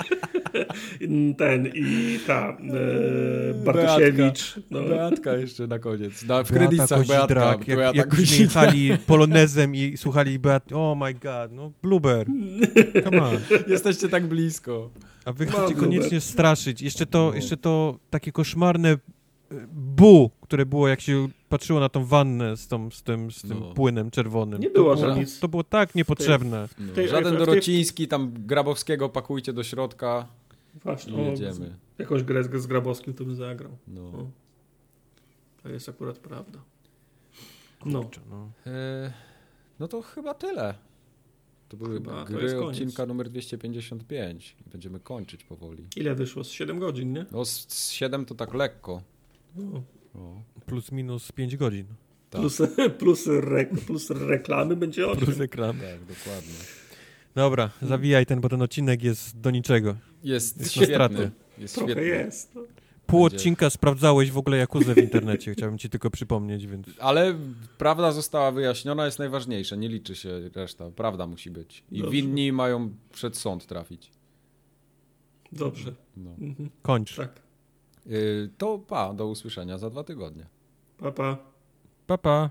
Ten 1.38 1.66
i 1.74 2.18
ta 2.26 2.56
e, 3.50 3.54
Bartosiewicz. 3.54 4.54
Beatka. 4.54 4.60
No. 4.70 4.80
Beatka 4.80 5.36
jeszcze 5.36 5.66
na 5.66 5.78
koniec. 5.78 6.24
Na, 6.24 6.44
w 6.44 6.52
kredytach 6.52 7.06
Beatka. 7.06 7.34
Beatka 7.34 7.72
jak, 7.72 7.96
jak 7.96 8.30
jechali 8.38 8.98
polonezem 9.06 9.74
i 9.74 9.96
słuchali 9.96 10.38
Beat. 10.38 10.72
Oh 10.72 10.98
my 11.04 11.14
god, 11.14 11.52
no 11.52 11.72
Bluber. 11.82 12.26
Come 13.04 13.22
on. 13.22 13.36
Jesteście 13.68 14.08
tak 14.08 14.26
blisko. 14.26 14.90
A 15.24 15.32
wy 15.32 15.46
chcecie 15.46 15.74
koniecznie 15.74 16.20
straszyć. 16.20 16.82
Jeszcze 16.82 17.06
to, 17.06 17.28
no. 17.30 17.34
jeszcze 17.34 17.56
to 17.56 17.98
takie 18.10 18.32
koszmarne 18.32 18.96
bu, 19.72 20.30
które 20.40 20.66
było 20.66 20.88
jak 20.88 21.00
się 21.00 21.28
patrzyło 21.48 21.80
na 21.80 21.88
tą 21.88 22.04
wannę 22.04 22.56
z, 22.56 22.68
tą, 22.68 22.90
z 22.90 23.02
tym, 23.02 23.30
z 23.30 23.42
tym 23.42 23.60
no. 23.60 23.74
płynem 23.74 24.10
czerwonym. 24.10 24.60
Nie 24.60 24.70
było, 24.70 24.96
to 24.96 25.02
było, 25.02 25.14
nic. 25.16 25.38
To 25.38 25.48
było 25.48 25.64
tak 25.64 25.94
niepotrzebne. 25.94 26.68
No. 26.78 26.92
Tej, 26.94 27.08
Żaden 27.08 27.36
Dorociński, 27.36 28.08
tam 28.08 28.32
Grabowskiego 28.46 29.08
pakujcie 29.08 29.52
do 29.52 29.64
środka 29.64 30.26
Właśnie, 30.84 31.22
jedziemy. 31.22 31.66
O, 31.66 32.02
jakąś 32.02 32.22
grę 32.22 32.44
z, 32.44 32.62
z 32.62 32.66
Grabowskim 32.66 33.14
to 33.14 33.24
bym 33.24 33.34
zagrał. 33.34 33.76
No. 33.88 34.30
To 35.62 35.68
jest 35.68 35.88
akurat 35.88 36.18
prawda. 36.18 36.58
No. 37.86 38.02
Kurczę, 38.02 38.20
no. 38.30 38.50
E, 38.66 39.12
no 39.80 39.88
to 39.88 40.02
chyba 40.02 40.34
tyle. 40.34 40.74
To 41.68 41.76
były 41.76 41.94
chyba, 41.94 42.24
gry 42.24 42.52
to 42.52 42.66
odcinka 42.66 43.06
numer 43.06 43.28
255. 43.30 44.56
Będziemy 44.72 45.00
kończyć 45.00 45.44
powoli. 45.44 45.86
Ile 45.96 46.14
wyszło? 46.14 46.44
Z 46.44 46.50
7 46.50 46.78
godzin, 46.78 47.12
nie? 47.12 47.26
No 47.32 47.44
z 47.44 47.90
7 47.90 48.24
to 48.24 48.34
tak 48.34 48.54
lekko. 48.54 49.02
No. 49.56 49.82
Plus 50.66 50.92
minus 50.92 51.32
5 51.32 51.56
godzin. 51.56 51.86
Tak. 52.30 52.40
Plus, 52.40 52.62
plus, 52.98 53.26
re, 53.26 53.66
plus 53.86 54.10
reklamy 54.10 54.76
będzie 54.76 55.06
8. 55.06 55.24
Plus 55.24 55.38
reklamy. 55.38 55.80
Tak, 55.80 56.00
dokładnie. 56.00 56.54
Dobra, 57.34 57.70
zawijaj 57.82 58.26
ten, 58.26 58.40
bo 58.40 58.48
ten 58.48 58.62
odcinek 58.62 59.02
jest 59.02 59.40
do 59.40 59.50
niczego. 59.50 59.96
Jest, 60.26 60.58
jest 60.60 60.72
świetny. 60.72 61.30
Jest 61.58 61.74
Trochę 61.74 61.92
świetny. 61.92 62.08
jest. 62.08 62.54
No. 62.54 62.62
Pół 63.06 63.22
będzie. 63.22 63.36
odcinka 63.36 63.70
sprawdzałeś 63.70 64.30
w 64.30 64.38
ogóle 64.38 64.56
Jakuzę 64.56 64.94
w 64.94 64.98
internecie, 64.98 65.52
chciałbym 65.52 65.78
ci 65.78 65.90
tylko 65.90 66.10
przypomnieć, 66.10 66.66
więc... 66.66 66.86
Ale 66.98 67.34
prawda 67.78 68.12
została 68.12 68.52
wyjaśniona, 68.52 69.06
jest 69.06 69.18
najważniejsze, 69.18 69.76
nie 69.76 69.88
liczy 69.88 70.16
się 70.16 70.48
reszta, 70.54 70.90
prawda 70.96 71.26
musi 71.26 71.50
być. 71.50 71.84
I 71.92 71.98
Dobrze. 71.98 72.10
winni 72.12 72.52
mają 72.52 72.90
przed 73.12 73.36
sąd 73.36 73.66
trafić. 73.66 74.10
Dobrze. 75.52 75.94
No. 76.16 76.30
Mhm. 76.30 76.70
Kończ. 76.82 77.16
Tak. 77.16 77.42
Yy, 78.06 78.50
to 78.58 78.78
pa, 78.78 79.14
do 79.14 79.26
usłyszenia 79.26 79.78
za 79.78 79.90
dwa 79.90 80.04
tygodnie. 80.04 80.46
Pa, 80.98 81.12
pa. 81.12 81.38
Pa, 82.06 82.18
pa. 82.18 82.50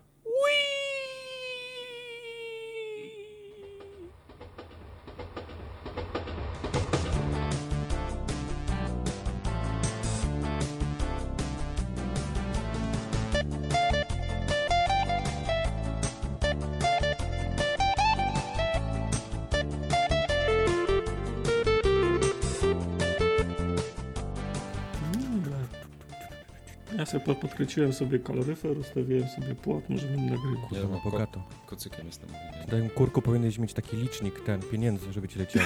Podkręciłem 27.75 27.93
sobie 27.93 28.19
kaloryfer, 28.19 28.77
ustawiłem 28.77 29.27
sobie 29.27 29.55
płot, 29.55 29.89
może 29.89 30.07
bym 30.07 30.25
nagrywał. 30.25 30.69
Nie, 30.71 30.79
no, 30.79 31.11
bogato. 31.11 31.43
kocykiem 31.65 32.05
jestem. 32.05 32.29
Daj 32.67 32.89
kurku 32.89 33.21
powinieneś 33.21 33.59
mieć 33.59 33.73
taki 33.73 33.97
licznik 33.97 34.39
ten, 34.39 34.61
pieniędzy, 34.61 35.13
żeby 35.13 35.27
ci 35.27 35.39
leciało. 35.39 35.65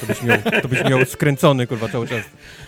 To 0.00 0.06
byś 0.06 0.22
miał, 0.22 0.38
to 0.62 0.68
byś 0.68 0.84
miał 0.84 1.04
skręcony, 1.04 1.66
kurwa, 1.66 1.88
cały 1.88 2.08
czas. 2.08 2.24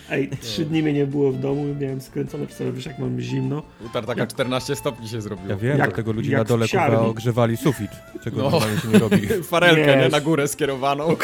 Ej, 0.09 0.29
trzy 0.29 0.65
dni 0.65 0.83
mnie 0.83 0.93
nie 0.93 1.07
było 1.07 1.31
w 1.31 1.39
domu 1.39 1.67
i 1.67 1.75
miałem 1.75 2.01
skręcone, 2.01 2.47
przez 2.47 2.75
wiesz 2.75 2.85
jak 2.85 2.99
mam 2.99 3.19
zimno. 3.19 3.63
Utar 3.85 4.05
taka 4.05 4.27
14 4.27 4.75
stopni 4.75 5.07
się 5.07 5.21
zrobiło. 5.21 5.49
Ja 5.49 5.55
wiem, 5.55 5.77
jak, 5.77 5.87
dlatego 5.87 6.11
ludzie 6.11 6.37
na 6.37 6.43
dole 6.43 6.67
kurwa 6.67 6.99
ogrzewali 6.99 7.57
sufit, 7.57 7.91
czego 8.23 8.37
no. 8.37 8.49
normalnie 8.49 8.79
się 8.79 8.87
nie 8.87 8.99
robi. 8.99 9.27
Farelkę, 9.43 9.97
nie, 9.97 10.09
na 10.09 10.21
górę 10.21 10.47
skierowaną. 10.47 11.07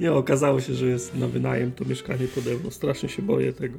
nie, 0.00 0.12
okazało 0.12 0.60
się, 0.60 0.74
że 0.74 0.86
jest 0.86 1.14
na 1.14 1.28
wynajem 1.28 1.72
to 1.72 1.84
mieszkanie 1.84 2.26
pode 2.34 2.54
mną. 2.54 2.70
Strasznie 2.70 3.08
się 3.08 3.22
boję 3.22 3.52
tego. 3.52 3.78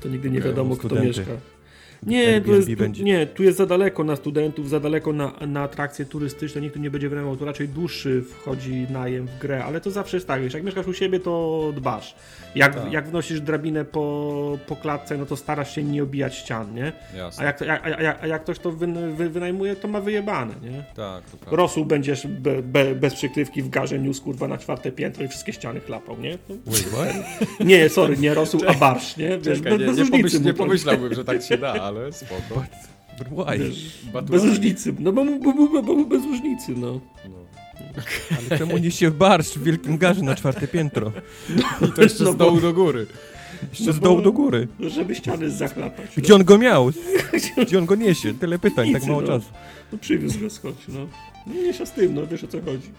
To 0.00 0.08
nigdy 0.08 0.30
nie 0.30 0.40
wiadomo, 0.40 0.76
kto 0.76 0.94
mieszka. 0.94 1.30
Nie, 2.06 2.40
tu 2.40 2.54
jest, 2.54 2.68
tu, 2.96 3.02
nie, 3.02 3.26
tu 3.26 3.42
jest 3.42 3.58
za 3.58 3.66
daleko 3.66 4.04
na 4.04 4.16
studentów, 4.16 4.68
za 4.68 4.80
daleko 4.80 5.12
na, 5.12 5.32
na 5.46 5.62
atrakcje 5.62 6.04
turystyczne, 6.04 6.60
nikt 6.60 6.74
tu 6.74 6.80
nie 6.80 6.90
będzie 6.90 7.08
wynajmował, 7.08 7.36
to 7.38 7.44
raczej 7.44 7.68
dłuższy 7.68 8.22
wchodzi 8.22 8.86
najem 8.90 9.26
w 9.26 9.38
grę, 9.38 9.64
ale 9.64 9.80
to 9.80 9.90
zawsze 9.90 10.16
jest 10.16 10.26
tak, 10.26 10.42
wiesz, 10.42 10.54
jak 10.54 10.62
mieszkasz 10.62 10.86
u 10.86 10.94
siebie, 10.94 11.20
to 11.20 11.72
dbasz. 11.76 12.14
Jak, 12.54 12.74
tak. 12.74 12.92
jak 12.92 13.08
wnosisz 13.08 13.40
drabinę 13.40 13.84
po, 13.84 14.58
po 14.66 14.76
klatce, 14.76 15.16
no 15.16 15.26
to 15.26 15.36
starasz 15.36 15.74
się 15.74 15.82
nie 15.82 16.02
obijać 16.02 16.34
ścian, 16.34 16.74
nie? 16.74 16.92
Jasne. 17.16 17.42
A 17.42 17.46
jak, 17.46 17.62
a, 17.62 17.80
a, 17.84 18.22
a 18.22 18.26
jak 18.26 18.42
ktoś 18.42 18.58
to 18.58 18.72
wy, 18.72 18.86
wy, 19.12 19.30
wynajmuje, 19.30 19.76
to 19.76 19.88
ma 19.88 20.00
wyjebane, 20.00 20.54
nie? 20.62 20.84
Tak, 20.96 21.24
to 21.24 21.36
prawda. 21.36 21.56
Rosół 21.56 21.84
będziesz 21.84 22.26
be, 22.26 22.62
be, 22.62 22.94
bez 22.94 23.14
przykrywki 23.14 23.62
w 23.62 23.68
garze 23.68 23.98
niósł, 23.98 24.22
kurwa, 24.22 24.48
na 24.48 24.58
czwarte 24.58 24.92
piętro 24.92 25.24
i 25.24 25.28
wszystkie 25.28 25.52
ściany 25.52 25.80
chlapał, 25.80 26.20
nie? 26.20 26.38
No, 26.48 26.56
Wait? 26.66 27.16
Nie, 27.70 27.88
sorry, 27.88 28.16
nie 28.16 28.34
rosół, 28.34 28.60
a 28.66 28.74
barsz, 28.74 29.16
nie? 29.16 29.38
Wiesz, 29.38 29.58
Czekaj, 29.58 29.78
nie, 29.78 29.86
nie, 29.86 30.06
pomyśl, 30.10 30.42
nie 30.42 30.54
pomyślałbym, 30.54 31.14
że 31.14 31.24
tak 31.24 31.42
się 31.42 31.58
da, 31.58 31.72
ale 31.72 31.95
spoko. 32.12 32.54
But, 32.54 32.68
but 33.18 33.46
why? 33.46 33.58
bez 34.30 34.44
różnicy, 34.44 34.94
no 34.98 35.12
bo, 35.12 35.24
bo, 35.24 35.52
bo, 35.52 35.82
bo, 35.82 36.04
bez 36.04 36.24
różnicy, 36.24 36.72
no. 36.76 37.00
no. 37.28 37.46
Ale 38.38 38.58
czemu 38.58 38.78
nie 38.78 38.90
się 38.90 39.10
barszcz 39.10 39.58
w 39.58 39.62
wielkim 39.62 39.98
garze 39.98 40.22
na 40.22 40.34
czwarte 40.34 40.68
piętro? 40.68 41.12
I 41.88 41.92
to 41.92 42.02
jeszcze 42.02 42.24
no 42.24 42.32
z 42.32 42.36
dołu 42.36 42.60
do 42.60 42.72
góry. 42.72 43.06
Jeszcze 43.70 43.86
no 43.86 43.92
z 43.92 44.00
dołu 44.00 44.22
do 44.22 44.32
góry. 44.32 44.68
Żeby 44.80 45.14
ściany 45.14 45.50
zachlapać. 45.50 46.06
Gdzie 46.16 46.34
on 46.34 46.44
go 46.44 46.58
miał? 46.58 46.90
Gdzie 47.62 47.78
on 47.78 47.86
go 47.86 47.94
niesie? 47.94 48.34
Tyle 48.34 48.58
pytań, 48.58 48.92
tak 48.92 49.06
mało 49.06 49.20
no. 49.20 49.26
czasu. 49.26 49.46
No 49.92 49.98
przywiózł 49.98 50.40
go 50.40 50.50
skądś, 50.50 50.88
no. 50.88 51.06
Nie 51.46 51.74
się 51.74 51.86
z 51.86 51.92
tym, 51.92 52.14
no 52.14 52.26
wiesz 52.26 52.44
o 52.44 52.46
co 52.46 52.60
chodzi. 52.60 52.90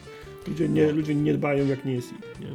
Ludzie 0.47 0.69
nie, 0.69 0.91
ludzie 0.91 1.15
nie 1.15 1.33
dbają 1.33 1.67
jak 1.67 1.85
nie 1.85 1.93
jest 1.93 2.11
ich, 2.11 2.39
nie? 2.39 2.47